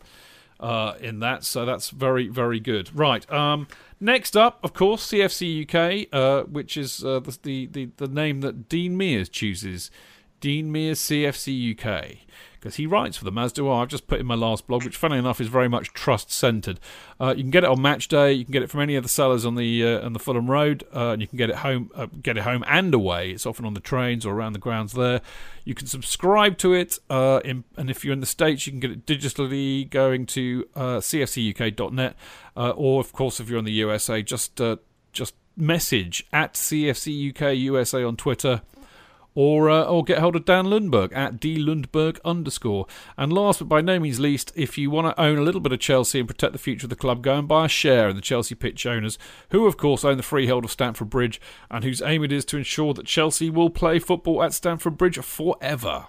uh, 0.59 0.93
in 0.99 1.19
that. 1.19 1.43
So 1.43 1.65
that's 1.65 1.89
very, 1.89 2.27
very 2.27 2.59
good. 2.59 2.95
Right. 2.95 3.29
Um, 3.31 3.67
next 3.99 4.35
up, 4.35 4.59
of 4.63 4.73
course, 4.73 5.07
CFC 5.07 5.63
UK, 5.63 6.07
uh, 6.11 6.43
which 6.43 6.77
is 6.77 7.03
uh, 7.03 7.19
the, 7.19 7.37
the, 7.43 7.65
the, 7.67 7.89
the 7.97 8.07
name 8.07 8.41
that 8.41 8.69
Dean 8.69 8.97
Mears 8.97 9.29
chooses. 9.29 9.91
Dean 10.39 10.71
Mears 10.71 10.99
CFC 10.99 11.79
UK. 11.79 12.17
Because 12.63 12.77
he 12.77 12.87
writes 12.87 13.17
for 13.17 13.25
them, 13.25 13.37
as 13.37 13.51
do 13.51 13.69
I. 13.69 13.81
I've 13.81 13.89
just 13.89 14.07
put 14.07 14.21
in 14.21 14.25
my 14.25 14.35
last 14.35 14.67
blog, 14.67 14.85
which, 14.85 14.95
funny 14.95 15.17
enough, 15.17 15.41
is 15.41 15.49
very 15.49 15.67
much 15.67 15.91
trust 15.91 16.31
centred. 16.31 16.79
Uh, 17.19 17.33
you 17.35 17.43
can 17.43 17.51
get 17.51 17.65
it 17.65 17.69
on 17.69 17.81
match 17.81 18.07
day. 18.07 18.31
You 18.31 18.45
can 18.45 18.53
get 18.53 18.63
it 18.63 18.69
from 18.69 18.79
any 18.79 18.95
of 18.95 19.03
the 19.03 19.09
sellers 19.09 19.45
on 19.45 19.55
the 19.55 19.85
uh, 19.85 20.05
on 20.05 20.13
the 20.13 20.19
Fulham 20.19 20.49
Road, 20.49 20.85
uh, 20.95 21.09
and 21.09 21.21
you 21.21 21.27
can 21.27 21.37
get 21.37 21.49
it 21.49 21.57
home, 21.57 21.91
uh, 21.93 22.05
get 22.05 22.37
it 22.37 22.43
home 22.43 22.63
and 22.65 22.93
away. 22.93 23.31
It's 23.31 23.45
often 23.45 23.65
on 23.65 23.73
the 23.73 23.81
trains 23.81 24.25
or 24.25 24.33
around 24.33 24.53
the 24.53 24.59
grounds 24.59 24.93
there. 24.93 25.19
You 25.65 25.75
can 25.75 25.87
subscribe 25.87 26.57
to 26.59 26.71
it, 26.71 26.99
uh, 27.09 27.41
in, 27.43 27.65
and 27.75 27.89
if 27.89 28.05
you're 28.05 28.13
in 28.13 28.21
the 28.21 28.25
states, 28.25 28.65
you 28.65 28.71
can 28.71 28.79
get 28.79 28.91
it 28.91 29.05
digitally 29.05 29.89
going 29.89 30.25
to 30.27 30.65
uh, 30.73 30.99
cfcuk.net, 30.99 32.15
or 32.55 33.01
of 33.01 33.11
course, 33.11 33.41
if 33.41 33.49
you're 33.49 33.59
in 33.59 33.65
the 33.65 33.73
USA, 33.73 34.21
just 34.21 34.61
just 35.11 35.35
message 35.57 36.25
at 36.31 36.53
CFC 36.53 37.35
UK 37.35 37.57
USA 37.57 38.05
on 38.05 38.15
Twitter 38.15 38.61
or 39.35 39.69
uh, 39.69 39.83
or 39.83 40.03
get 40.03 40.19
hold 40.19 40.35
of 40.35 40.45
Dan 40.45 40.65
Lundberg 40.65 41.15
at 41.15 41.39
dlundberg 41.39 42.19
underscore. 42.23 42.87
And 43.17 43.33
last 43.33 43.59
but 43.59 43.69
by 43.69 43.81
no 43.81 43.99
means 43.99 44.19
least, 44.19 44.51
if 44.55 44.77
you 44.77 44.89
want 44.89 45.15
to 45.15 45.21
own 45.21 45.37
a 45.37 45.41
little 45.43 45.61
bit 45.61 45.71
of 45.71 45.79
Chelsea 45.79 46.19
and 46.19 46.27
protect 46.27 46.53
the 46.53 46.59
future 46.59 46.85
of 46.85 46.89
the 46.89 46.95
club, 46.95 47.23
go 47.23 47.37
and 47.37 47.47
buy 47.47 47.65
a 47.65 47.69
share 47.69 48.09
in 48.09 48.15
the 48.15 48.21
Chelsea 48.21 48.55
Pitch 48.55 48.85
owners, 48.85 49.17
who 49.49 49.65
of 49.65 49.77
course 49.77 50.05
own 50.05 50.17
the 50.17 50.23
freehold 50.23 50.65
of 50.65 50.71
Stamford 50.71 51.09
Bridge, 51.09 51.41
and 51.69 51.83
whose 51.83 52.01
aim 52.01 52.23
it 52.23 52.31
is 52.31 52.45
to 52.45 52.57
ensure 52.57 52.93
that 52.93 53.05
Chelsea 53.05 53.49
will 53.49 53.69
play 53.69 53.99
football 53.99 54.43
at 54.43 54.53
Stamford 54.53 54.97
Bridge 54.97 55.17
forever. 55.17 56.07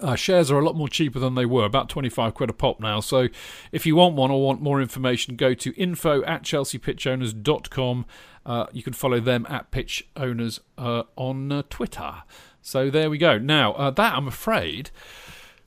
Uh, 0.00 0.14
shares 0.14 0.50
are 0.50 0.58
a 0.58 0.64
lot 0.64 0.74
more 0.74 0.88
cheaper 0.88 1.18
than 1.18 1.34
they 1.34 1.44
were, 1.44 1.64
about 1.64 1.88
25 1.88 2.34
quid 2.34 2.48
a 2.50 2.52
pop 2.52 2.80
now. 2.80 3.00
So 3.00 3.28
if 3.72 3.84
you 3.84 3.96
want 3.96 4.16
one 4.16 4.30
or 4.30 4.42
want 4.42 4.62
more 4.62 4.80
information, 4.80 5.36
go 5.36 5.54
to 5.54 5.74
info 5.74 6.22
at 6.24 6.42
chelseapitchowners.com. 6.42 8.06
Uh, 8.44 8.66
you 8.72 8.82
can 8.82 8.92
follow 8.92 9.20
them 9.20 9.46
at 9.48 9.70
Pitch 9.70 10.08
Owners 10.16 10.60
uh, 10.76 11.04
on 11.16 11.52
uh, 11.52 11.62
Twitter. 11.70 12.22
So 12.60 12.90
there 12.90 13.10
we 13.10 13.18
go. 13.18 13.38
Now, 13.38 13.72
uh, 13.74 13.90
that 13.90 14.14
I'm 14.14 14.28
afraid, 14.28 14.90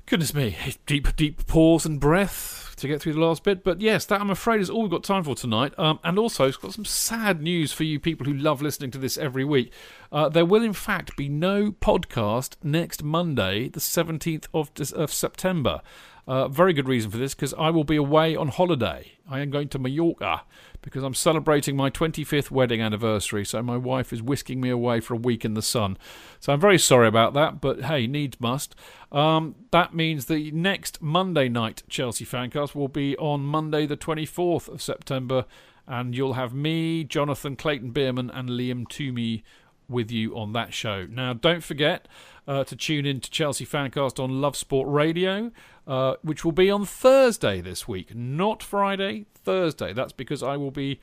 goodness 0.06 0.34
me, 0.34 0.58
deep, 0.86 1.16
deep 1.16 1.46
pause 1.48 1.86
and 1.86 2.00
breath 2.00 2.74
to 2.78 2.88
get 2.88 3.02
through 3.02 3.14
the 3.14 3.20
last 3.20 3.44
bit. 3.44 3.64
But 3.64 3.82
yes, 3.82 4.06
that 4.06 4.22
I'm 4.22 4.30
afraid 4.30 4.62
is 4.62 4.70
all 4.70 4.82
we've 4.82 4.92
got 4.92 5.04
time 5.04 5.24
for 5.24 5.36
tonight. 5.36 5.78
Um, 5.78 6.00
and 6.04 6.20
also, 6.20 6.48
it's 6.48 6.58
got 6.58 6.74
some 6.74 6.86
sad 6.86 7.42
news 7.42 7.72
for 7.72 7.84
you 7.84 8.00
people 8.00 8.26
who 8.26 8.34
love 8.34 8.62
listening 8.62 8.92
to 8.92 8.98
this 8.98 9.18
every 9.18 9.46
week. 9.46 9.72
Uh, 10.12 10.30
there 10.30 10.46
will, 10.46 10.64
in 10.64 10.74
fact, 10.74 11.16
be 11.16 11.30
no 11.30 11.72
podcast 11.72 12.56
next 12.64 13.04
Monday, 13.04 13.70
the 13.70 13.80
17th 13.80 14.48
of, 14.54 14.72
of 14.94 15.14
September. 15.14 15.82
Uh, 16.28 16.48
very 16.48 16.74
good 16.74 16.88
reason 16.88 17.12
for 17.12 17.18
this 17.18 17.36
because 17.36 17.54
I 17.54 17.70
will 17.70 17.84
be 17.84 17.96
away 17.96 18.36
on 18.36 18.48
holiday. 18.48 19.12
I 19.30 19.42
am 19.42 19.52
going 19.52 19.70
to 19.70 19.80
Mallorca 19.80 20.44
because 20.86 21.04
I'm 21.04 21.16
celebrating 21.16 21.76
my 21.76 21.90
25th 21.90 22.52
wedding 22.52 22.80
anniversary. 22.80 23.44
So 23.44 23.62
my 23.64 23.76
wife 23.76 24.14
is 24.14 24.22
whisking 24.22 24.62
me 24.62 24.70
away 24.70 25.00
for 25.00 25.16
a 25.16 25.18
week 25.18 25.44
in 25.44 25.56
the 25.56 25.62
sun. 25.64 25.98
So 26.40 26.54
I'm 26.54 26.62
very 26.62 26.78
sorry 26.78 27.08
about 27.08 27.34
that, 27.34 27.60
but 27.60 27.82
hey, 27.86 28.06
needs 28.06 28.40
must. 28.40 28.76
Um, 29.12 29.56
that 29.72 29.96
means 29.96 30.28
the 30.28 30.52
next 30.52 31.02
Monday 31.02 31.50
night 31.50 31.82
Chelsea 31.90 32.24
Fancast 32.24 32.76
will 32.76 32.88
be 32.88 33.18
on 33.18 33.42
Monday, 33.42 33.88
the 33.88 33.98
24th 33.98 34.70
of 34.70 34.82
September, 34.82 35.46
and 35.88 36.16
you'll 36.16 36.34
have 36.34 36.54
me, 36.54 37.04
Jonathan 37.04 37.56
Clayton 37.56 37.92
Beerman, 37.92 38.30
and 38.32 38.50
Liam 38.50 38.88
Twomey 38.88 39.42
with 39.90 40.12
you 40.12 40.38
on 40.38 40.54
that 40.54 40.74
show. 40.74 41.08
Now, 41.10 41.34
don't 41.34 41.64
forget 41.64 42.08
uh, 42.48 42.64
to 42.64 42.76
tune 42.76 43.06
in 43.06 43.20
to 43.22 43.30
Chelsea 43.30 43.66
Fancast 43.66 44.24
on 44.24 44.40
Love 44.40 44.56
Sport 44.56 44.88
Radio, 44.88 45.52
uh, 45.88 46.16
which 46.22 46.44
will 46.44 46.52
be 46.52 46.70
on 46.70 46.86
Thursday 46.86 47.62
this 47.62 47.88
week, 47.88 48.16
not 48.16 48.64
Friday, 48.64 49.26
Thursday. 49.34 49.94
That's 49.94 50.14
because 50.14 50.42
I 50.42 50.58
will 50.58 50.72
be 50.72 51.00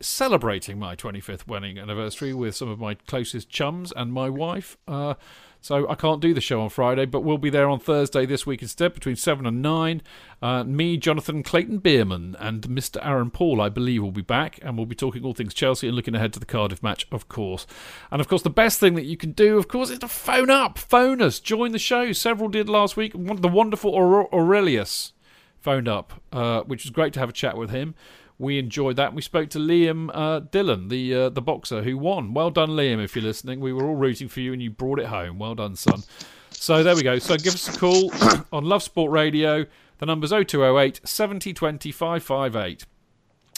celebrating 0.00 0.78
my 0.78 0.96
25th 0.96 1.46
wedding 1.46 1.78
anniversary 1.78 2.34
with 2.34 2.54
some 2.56 2.68
of 2.68 2.78
my 2.78 2.94
closest 2.94 3.48
chums 3.48 3.92
and 3.94 4.12
my 4.12 4.28
wife. 4.28 4.76
Uh, 4.88 5.14
so 5.64 5.88
I 5.88 5.94
can't 5.94 6.20
do 6.20 6.34
the 6.34 6.42
show 6.42 6.60
on 6.60 6.68
Friday, 6.68 7.06
but 7.06 7.22
we'll 7.22 7.38
be 7.38 7.48
there 7.48 7.70
on 7.70 7.80
Thursday 7.80 8.26
this 8.26 8.44
week 8.44 8.60
instead, 8.60 8.92
between 8.92 9.16
7 9.16 9.46
and 9.46 9.62
9. 9.62 10.02
Uh, 10.42 10.62
me, 10.62 10.98
Jonathan 10.98 11.42
Clayton 11.42 11.78
Bierman, 11.78 12.36
and 12.38 12.68
Mr. 12.68 12.98
Aaron 13.02 13.30
Paul, 13.30 13.62
I 13.62 13.70
believe, 13.70 14.02
will 14.02 14.12
be 14.12 14.20
back, 14.20 14.58
and 14.60 14.76
we'll 14.76 14.84
be 14.84 14.94
talking 14.94 15.24
all 15.24 15.32
things 15.32 15.54
Chelsea 15.54 15.86
and 15.86 15.96
looking 15.96 16.14
ahead 16.14 16.34
to 16.34 16.38
the 16.38 16.44
Cardiff 16.44 16.82
match, 16.82 17.06
of 17.10 17.28
course. 17.28 17.66
And 18.10 18.20
of 18.20 18.28
course, 18.28 18.42
the 18.42 18.50
best 18.50 18.78
thing 18.78 18.94
that 18.96 19.06
you 19.06 19.16
can 19.16 19.32
do, 19.32 19.56
of 19.56 19.66
course, 19.66 19.88
is 19.88 20.00
to 20.00 20.08
phone 20.08 20.50
up, 20.50 20.76
phone 20.76 21.22
us, 21.22 21.40
join 21.40 21.72
the 21.72 21.78
show. 21.78 22.12
Several 22.12 22.50
did 22.50 22.68
last 22.68 22.98
week. 22.98 23.14
The 23.14 23.48
wonderful 23.48 23.94
Aurelius 23.94 25.14
phoned 25.62 25.88
up, 25.88 26.20
uh, 26.30 26.60
which 26.64 26.84
was 26.84 26.90
great 26.90 27.14
to 27.14 27.20
have 27.20 27.30
a 27.30 27.32
chat 27.32 27.56
with 27.56 27.70
him 27.70 27.94
we 28.38 28.58
enjoyed 28.58 28.96
that. 28.96 29.14
We 29.14 29.22
spoke 29.22 29.50
to 29.50 29.58
Liam 29.58 30.10
uh, 30.12 30.40
Dillon, 30.40 30.88
the 30.88 31.14
uh, 31.14 31.28
the 31.28 31.42
boxer 31.42 31.82
who 31.82 31.96
won. 31.96 32.34
Well 32.34 32.50
done, 32.50 32.70
Liam, 32.70 33.02
if 33.02 33.14
you're 33.14 33.24
listening. 33.24 33.60
We 33.60 33.72
were 33.72 33.84
all 33.84 33.94
rooting 33.94 34.28
for 34.28 34.40
you, 34.40 34.52
and 34.52 34.62
you 34.62 34.70
brought 34.70 34.98
it 34.98 35.06
home. 35.06 35.38
Well 35.38 35.54
done, 35.54 35.76
son. 35.76 36.02
So 36.50 36.82
there 36.82 36.96
we 36.96 37.02
go. 37.02 37.18
So 37.18 37.36
give 37.36 37.54
us 37.54 37.74
a 37.74 37.78
call 37.78 38.12
on 38.52 38.64
Love 38.64 38.82
Sport 38.82 39.10
Radio. 39.10 39.66
The 39.98 40.06
number's 40.06 40.30
0208 40.30 41.00
70 41.04 41.52
20 41.52 41.92
558. 41.92 42.86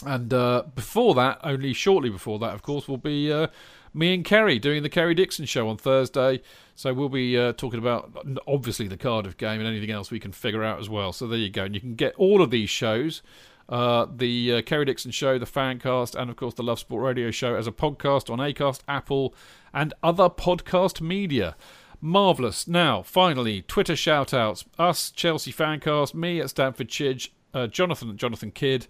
And 0.05 0.31
uh, 0.31 0.63
before 0.75 1.15
that, 1.15 1.39
only 1.43 1.73
shortly 1.73 2.09
before 2.09 2.37
that, 2.39 2.53
of 2.53 2.61
course, 2.61 2.87
will 2.87 2.97
be 2.97 3.31
uh, 3.31 3.47
me 3.93 4.13
and 4.13 4.23
Kerry 4.23 4.59
doing 4.59 4.83
the 4.83 4.89
Kerry 4.89 5.15
Dixon 5.15 5.45
show 5.45 5.67
on 5.69 5.77
Thursday. 5.77 6.41
So 6.75 6.93
we'll 6.93 7.09
be 7.09 7.35
uh, 7.35 7.53
talking 7.53 7.79
about 7.79 8.11
obviously 8.45 8.87
the 8.87 8.97
Cardiff 8.97 9.37
game 9.37 9.59
and 9.59 9.67
anything 9.67 9.89
else 9.89 10.11
we 10.11 10.19
can 10.19 10.31
figure 10.31 10.63
out 10.63 10.79
as 10.79 10.87
well. 10.87 11.11
So 11.11 11.25
there 11.25 11.39
you 11.39 11.49
go. 11.49 11.63
And 11.63 11.73
you 11.73 11.81
can 11.81 11.95
get 11.95 12.13
all 12.15 12.43
of 12.43 12.51
these 12.51 12.69
shows 12.69 13.23
uh, 13.69 14.07
the 14.15 14.53
uh, 14.53 14.61
Kerry 14.61 14.85
Dixon 14.85 15.11
Show, 15.11 15.37
the 15.37 15.45
Fancast, 15.45 16.15
and 16.15 16.29
of 16.29 16.35
course 16.35 16.53
the 16.53 16.63
Love 16.63 16.79
Sport 16.79 17.03
Radio 17.03 17.31
Show 17.31 17.55
as 17.55 17.67
a 17.67 17.71
podcast 17.71 18.29
on 18.29 18.39
Acast, 18.39 18.81
Apple, 18.87 19.33
and 19.73 19.93
other 20.01 20.29
podcast 20.29 21.01
media. 21.01 21.55
Marvellous. 21.99 22.67
Now, 22.67 23.01
finally, 23.01 23.63
Twitter 23.63 23.95
shout 23.95 24.33
outs. 24.33 24.65
Us, 24.77 25.11
Chelsea 25.11 25.51
Fancast, 25.51 26.13
me 26.13 26.39
at 26.39 26.51
Stamford 26.51 26.89
Chidge, 26.89 27.29
uh, 27.53 27.67
Jonathan 27.67 28.11
at 28.11 28.17
Jonathan 28.17 28.51
Kidd, 28.51 28.87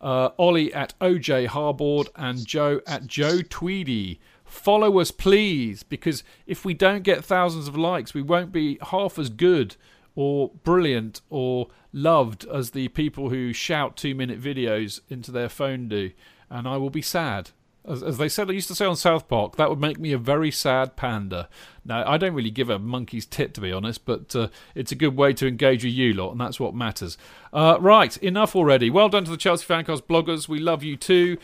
uh, 0.00 0.30
Ollie 0.38 0.72
at 0.74 0.94
OJ 1.00 1.48
Harbord, 1.48 2.08
and 2.16 2.44
Joe 2.46 2.80
at 2.86 3.06
Joe 3.06 3.40
Tweedy. 3.48 4.20
Follow 4.44 4.98
us, 4.98 5.10
please, 5.10 5.82
because 5.82 6.24
if 6.46 6.64
we 6.64 6.74
don't 6.74 7.02
get 7.02 7.24
thousands 7.24 7.68
of 7.68 7.76
likes, 7.76 8.14
we 8.14 8.22
won't 8.22 8.50
be 8.50 8.78
half 8.90 9.18
as 9.18 9.28
good 9.28 9.76
or 10.18 10.50
brilliant 10.64 11.20
or 11.30 11.68
loved 11.92 12.44
as 12.46 12.72
the 12.72 12.88
people 12.88 13.30
who 13.30 13.52
shout 13.52 13.96
two 13.96 14.16
minute 14.16 14.42
videos 14.42 15.00
into 15.08 15.30
their 15.30 15.48
phone 15.48 15.86
do. 15.86 16.10
And 16.50 16.66
I 16.66 16.76
will 16.76 16.90
be 16.90 17.02
sad. 17.02 17.50
As, 17.88 18.02
as 18.02 18.18
they 18.18 18.28
said, 18.28 18.50
I 18.50 18.54
used 18.54 18.66
to 18.66 18.74
say 18.74 18.84
on 18.84 18.96
South 18.96 19.28
Park, 19.28 19.54
that 19.58 19.70
would 19.70 19.78
make 19.78 20.00
me 20.00 20.10
a 20.12 20.18
very 20.18 20.50
sad 20.50 20.96
panda. 20.96 21.48
Now, 21.84 22.02
I 22.04 22.16
don't 22.16 22.34
really 22.34 22.50
give 22.50 22.68
a 22.68 22.80
monkey's 22.80 23.26
tit, 23.26 23.54
to 23.54 23.60
be 23.60 23.70
honest, 23.70 24.04
but 24.06 24.34
uh, 24.34 24.48
it's 24.74 24.90
a 24.90 24.96
good 24.96 25.16
way 25.16 25.32
to 25.34 25.46
engage 25.46 25.84
with 25.84 25.94
you 25.94 26.12
lot, 26.14 26.32
and 26.32 26.40
that's 26.40 26.58
what 26.58 26.74
matters. 26.74 27.16
Uh, 27.52 27.76
right, 27.78 28.16
enough 28.16 28.56
already. 28.56 28.90
Well 28.90 29.08
done 29.08 29.24
to 29.24 29.30
the 29.30 29.36
Chelsea 29.36 29.66
Fancast 29.66 30.02
bloggers. 30.02 30.48
We 30.48 30.58
love 30.58 30.82
you 30.82 30.96
too. 30.96 31.38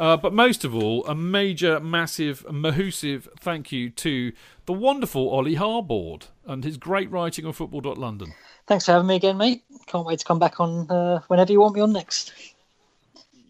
Uh, 0.00 0.16
but 0.16 0.32
most 0.32 0.64
of 0.64 0.74
all, 0.74 1.04
a 1.04 1.14
major, 1.14 1.78
massive, 1.78 2.46
mahoosive 2.50 3.28
thank 3.38 3.70
you 3.70 3.90
to 3.90 4.32
the 4.64 4.72
wonderful 4.72 5.28
Ollie 5.28 5.56
Harbord 5.56 6.28
and 6.46 6.64
his 6.64 6.78
great 6.78 7.10
writing 7.10 7.44
on 7.44 7.52
football.london. 7.52 8.32
Thanks 8.66 8.86
for 8.86 8.92
having 8.92 9.08
me 9.08 9.16
again, 9.16 9.36
mate. 9.36 9.62
Can't 9.88 10.06
wait 10.06 10.20
to 10.20 10.24
come 10.24 10.38
back 10.38 10.58
on 10.58 10.90
uh, 10.90 11.20
whenever 11.28 11.52
you 11.52 11.60
want 11.60 11.74
me 11.74 11.82
on 11.82 11.92
next. 11.92 12.32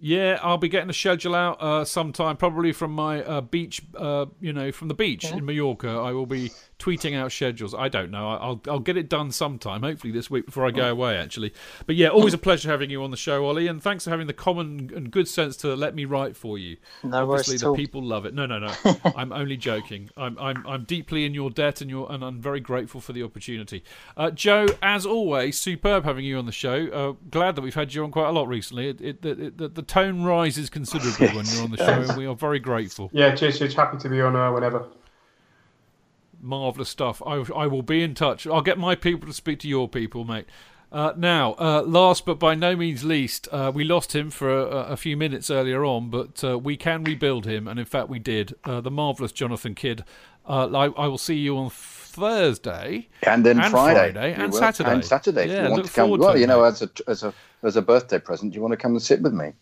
Yeah, 0.00 0.40
I'll 0.42 0.58
be 0.58 0.68
getting 0.68 0.90
a 0.90 0.94
schedule 0.94 1.36
out 1.36 1.62
uh, 1.62 1.84
sometime, 1.84 2.36
probably 2.36 2.72
from 2.72 2.90
my 2.90 3.22
uh, 3.22 3.42
beach, 3.42 3.82
uh, 3.96 4.26
you 4.40 4.52
know, 4.52 4.72
from 4.72 4.88
the 4.88 4.94
beach 4.94 5.26
yeah. 5.26 5.36
in 5.36 5.44
Mallorca. 5.44 5.90
I 5.90 6.10
will 6.10 6.26
be 6.26 6.50
tweeting 6.80 7.14
out 7.14 7.30
schedules. 7.30 7.74
I 7.74 7.88
don't 7.88 8.10
know. 8.10 8.28
I'll 8.30 8.60
I'll 8.68 8.80
get 8.80 8.96
it 8.96 9.08
done 9.08 9.30
sometime. 9.30 9.82
Hopefully 9.82 10.12
this 10.12 10.30
week 10.30 10.46
before 10.46 10.66
I 10.66 10.70
go 10.70 10.90
away, 10.90 11.16
actually. 11.16 11.52
But 11.86 11.96
yeah, 11.96 12.08
always 12.08 12.34
a 12.34 12.38
pleasure 12.38 12.70
having 12.70 12.90
you 12.90 13.04
on 13.04 13.10
the 13.10 13.16
show, 13.16 13.44
Ollie, 13.46 13.66
and 13.66 13.82
thanks 13.82 14.04
for 14.04 14.10
having 14.10 14.26
the 14.26 14.32
common 14.32 14.90
and 14.94 15.10
good 15.10 15.28
sense 15.28 15.56
to 15.58 15.74
let 15.74 15.94
me 15.94 16.04
write 16.04 16.36
for 16.36 16.58
you. 16.58 16.76
No 17.04 17.30
Obviously, 17.30 17.58
the 17.58 17.74
people 17.74 18.02
love 18.02 18.26
it. 18.26 18.34
No, 18.34 18.46
no, 18.46 18.58
no. 18.58 18.72
I'm 19.16 19.32
only 19.32 19.56
joking. 19.56 20.10
I'm 20.16 20.38
I'm 20.38 20.66
I'm 20.66 20.84
deeply 20.84 21.24
in 21.24 21.34
your 21.34 21.50
debt, 21.50 21.80
and 21.80 21.90
you're 21.90 22.10
and 22.10 22.24
I'm 22.24 22.40
very 22.40 22.60
grateful 22.60 23.00
for 23.00 23.12
the 23.12 23.22
opportunity. 23.22 23.84
Uh, 24.16 24.30
Joe, 24.30 24.66
as 24.82 25.06
always, 25.06 25.58
superb 25.58 26.04
having 26.04 26.24
you 26.24 26.38
on 26.38 26.46
the 26.46 26.52
show. 26.52 26.86
Uh, 26.88 27.12
glad 27.30 27.56
that 27.56 27.62
we've 27.62 27.74
had 27.74 27.94
you 27.94 28.04
on 28.04 28.10
quite 28.10 28.28
a 28.28 28.32
lot 28.32 28.48
recently. 28.48 28.88
It, 28.88 29.00
it, 29.00 29.24
it, 29.24 29.58
the, 29.58 29.68
the 29.68 29.82
tone 29.82 30.22
rises 30.22 30.70
considerably 30.70 31.28
when 31.28 31.46
you're 31.46 31.62
on 31.62 31.70
the 31.70 31.76
show, 31.84 32.10
and 32.10 32.16
we 32.16 32.26
are 32.26 32.34
very 32.34 32.58
grateful. 32.58 33.10
Yeah, 33.12 33.34
cheers, 33.34 33.58
cheers. 33.58 33.74
Happy 33.74 33.98
to 33.98 34.08
be 34.08 34.20
on 34.20 34.34
uh, 34.36 34.50
whenever 34.52 34.86
marvelous 36.40 36.88
stuff. 36.88 37.22
I, 37.26 37.44
I 37.54 37.66
will 37.66 37.82
be 37.82 38.02
in 38.02 38.14
touch. 38.14 38.46
I'll 38.46 38.62
get 38.62 38.78
my 38.78 38.94
people 38.94 39.28
to 39.28 39.34
speak 39.34 39.60
to 39.60 39.68
your 39.68 39.88
people, 39.88 40.24
mate. 40.24 40.46
Uh, 40.92 41.12
now, 41.16 41.54
uh, 41.54 41.82
last 41.82 42.26
but 42.26 42.38
by 42.40 42.54
no 42.54 42.74
means 42.74 43.04
least, 43.04 43.46
uh, 43.52 43.70
we 43.72 43.84
lost 43.84 44.14
him 44.14 44.28
for 44.28 44.50
a, 44.50 44.64
a, 44.64 44.96
few 44.96 45.16
minutes 45.16 45.48
earlier 45.48 45.84
on, 45.84 46.10
but 46.10 46.42
uh, 46.42 46.58
we 46.58 46.76
can 46.76 47.04
rebuild 47.04 47.46
him, 47.46 47.68
and 47.68 47.78
in 47.78 47.86
fact, 47.86 48.08
we 48.08 48.18
did. 48.18 48.54
Uh, 48.64 48.80
the 48.80 48.90
marvellous 48.90 49.30
Jonathan 49.30 49.76
Kidd. 49.76 50.04
Uh, 50.48 50.66
I, 50.66 50.86
I, 50.86 51.06
will 51.06 51.18
see 51.18 51.36
you 51.36 51.56
on 51.58 51.70
Thursday, 51.70 53.08
and 53.22 53.46
then 53.46 53.60
and 53.60 53.70
Friday, 53.70 54.12
Friday 54.12 54.34
and 54.34 54.52
Saturday, 54.52 54.90
and 54.90 55.04
Saturday. 55.04 55.46
Yeah, 55.46 55.52
if 55.52 55.64
you 55.64 55.70
want 55.70 55.86
to 55.86 55.92
come, 55.92 56.10
well, 56.18 56.36
you 56.36 56.48
know, 56.48 56.64
as 56.64 56.82
a 56.82 56.90
as 57.06 57.22
a 57.22 57.32
as 57.62 57.76
a 57.76 57.82
birthday 57.82 58.18
present, 58.18 58.52
do 58.52 58.56
you 58.56 58.62
want 58.62 58.72
to 58.72 58.76
come 58.76 58.92
and 58.92 59.02
sit 59.02 59.22
with 59.22 59.32
me. 59.32 59.52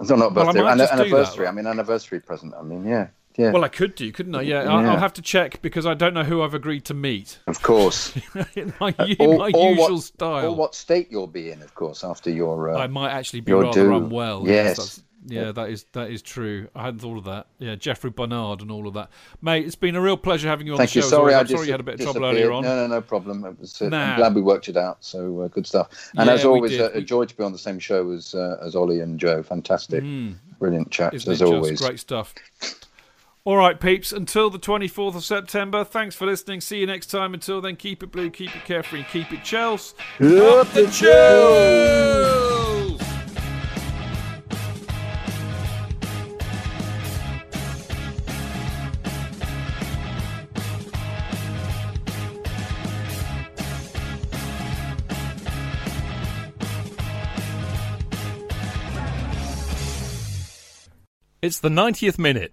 No, 0.00 0.16
not 0.16 0.34
birthday, 0.34 0.60
well, 0.60 0.80
I 0.80 0.84
anniversary. 0.86 1.46
I 1.46 1.52
mean, 1.52 1.68
anniversary 1.68 2.18
present. 2.18 2.54
I 2.58 2.62
mean, 2.62 2.84
yeah. 2.84 3.08
Yeah. 3.36 3.52
Well, 3.52 3.64
I 3.64 3.68
could 3.68 3.94
do, 3.94 4.12
couldn't 4.12 4.34
I? 4.34 4.42
Yeah, 4.42 4.64
yeah. 4.64 4.70
I'll, 4.70 4.90
I'll, 4.90 4.98
have 4.98 5.14
to 5.14 5.22
check 5.22 5.62
because 5.62 5.86
I 5.86 5.94
don't 5.94 6.12
know 6.12 6.24
who 6.24 6.42
I've 6.42 6.54
agreed 6.54 6.84
to 6.86 6.94
meet. 6.94 7.38
Of 7.46 7.62
course, 7.62 8.14
in 8.54 8.74
my, 8.78 8.94
in 8.98 9.16
or, 9.18 9.38
my 9.38 9.50
or 9.54 9.70
usual 9.70 9.94
what, 9.94 10.02
style. 10.02 10.46
Or 10.46 10.54
what 10.54 10.74
state 10.74 11.08
you'll 11.10 11.26
be 11.26 11.50
in, 11.50 11.62
of 11.62 11.74
course, 11.74 12.04
after 12.04 12.30
your. 12.30 12.70
Uh, 12.70 12.78
I 12.78 12.86
might 12.88 13.10
actually 13.10 13.40
be 13.40 13.52
rather 13.52 13.84
do. 13.84 13.94
unwell. 13.94 14.44
Yes. 14.46 14.78
yes 14.78 15.02
yeah, 15.26 15.52
that 15.52 15.70
is 15.70 15.84
that 15.92 16.10
is 16.10 16.20
true. 16.22 16.68
I 16.74 16.84
hadn't 16.84 17.00
thought 17.00 17.18
of 17.18 17.24
that. 17.24 17.46
Yeah, 17.58 17.76
Jeffrey 17.76 18.10
Bernard 18.10 18.60
and 18.60 18.70
all 18.70 18.88
of 18.88 18.94
that. 18.94 19.10
Mate, 19.40 19.64
it's 19.64 19.76
been 19.76 19.94
a 19.94 20.00
real 20.00 20.16
pleasure 20.16 20.48
having 20.48 20.66
you 20.66 20.72
on 20.72 20.78
Thank 20.78 20.90
the 20.90 21.00
show. 21.00 21.06
You. 21.06 21.10
Sorry, 21.10 21.34
I'm 21.34 21.46
I 21.46 21.48
sorry 21.48 21.66
you 21.66 21.72
had 21.72 21.80
a 21.80 21.84
bit 21.84 21.94
of 21.94 22.00
trouble 22.00 22.24
earlier 22.24 22.50
on. 22.50 22.64
No, 22.64 22.74
no, 22.74 22.86
no 22.88 23.00
problem. 23.00 23.44
It 23.44 23.58
was, 23.58 23.80
uh, 23.80 23.88
nah. 23.88 24.12
I'm 24.12 24.16
glad 24.16 24.34
we 24.34 24.42
worked 24.42 24.68
it 24.68 24.76
out. 24.76 25.04
So 25.04 25.42
uh, 25.42 25.48
good 25.48 25.66
stuff. 25.66 26.10
And 26.16 26.26
yeah, 26.26 26.34
as 26.34 26.44
always, 26.44 26.78
uh, 26.78 26.90
a 26.92 27.00
joy 27.00 27.26
to 27.26 27.36
be 27.36 27.44
on 27.44 27.52
the 27.52 27.58
same 27.58 27.78
show 27.78 28.10
as 28.10 28.34
uh, 28.34 28.58
as 28.60 28.74
Ollie 28.74 29.00
and 29.00 29.18
Joe. 29.18 29.42
Fantastic, 29.42 30.02
mm. 30.02 30.34
brilliant 30.58 30.90
chats 30.90 31.14
Isn't 31.14 31.32
as 31.32 31.42
always. 31.42 31.80
great 31.80 32.00
stuff. 32.00 32.34
All 33.44 33.56
right, 33.56 33.80
peeps. 33.80 34.12
Until 34.12 34.50
the 34.50 34.58
24th 34.58 35.16
of 35.16 35.24
September. 35.24 35.82
Thanks 35.82 36.14
for 36.14 36.26
listening. 36.26 36.60
See 36.60 36.78
you 36.78 36.86
next 36.86 37.06
time. 37.06 37.34
Until 37.34 37.60
then, 37.60 37.74
keep 37.74 38.04
it 38.04 38.12
blue, 38.12 38.30
keep 38.30 38.54
it 38.54 38.64
carefree, 38.64 39.04
keep 39.10 39.32
it 39.32 39.40
Chels. 39.40 39.94
Up 40.20 40.68
the 40.68 40.82
Chels! 40.82 42.52
It's 61.42 61.58
the 61.58 61.68
90th 61.68 62.20
minute. 62.20 62.52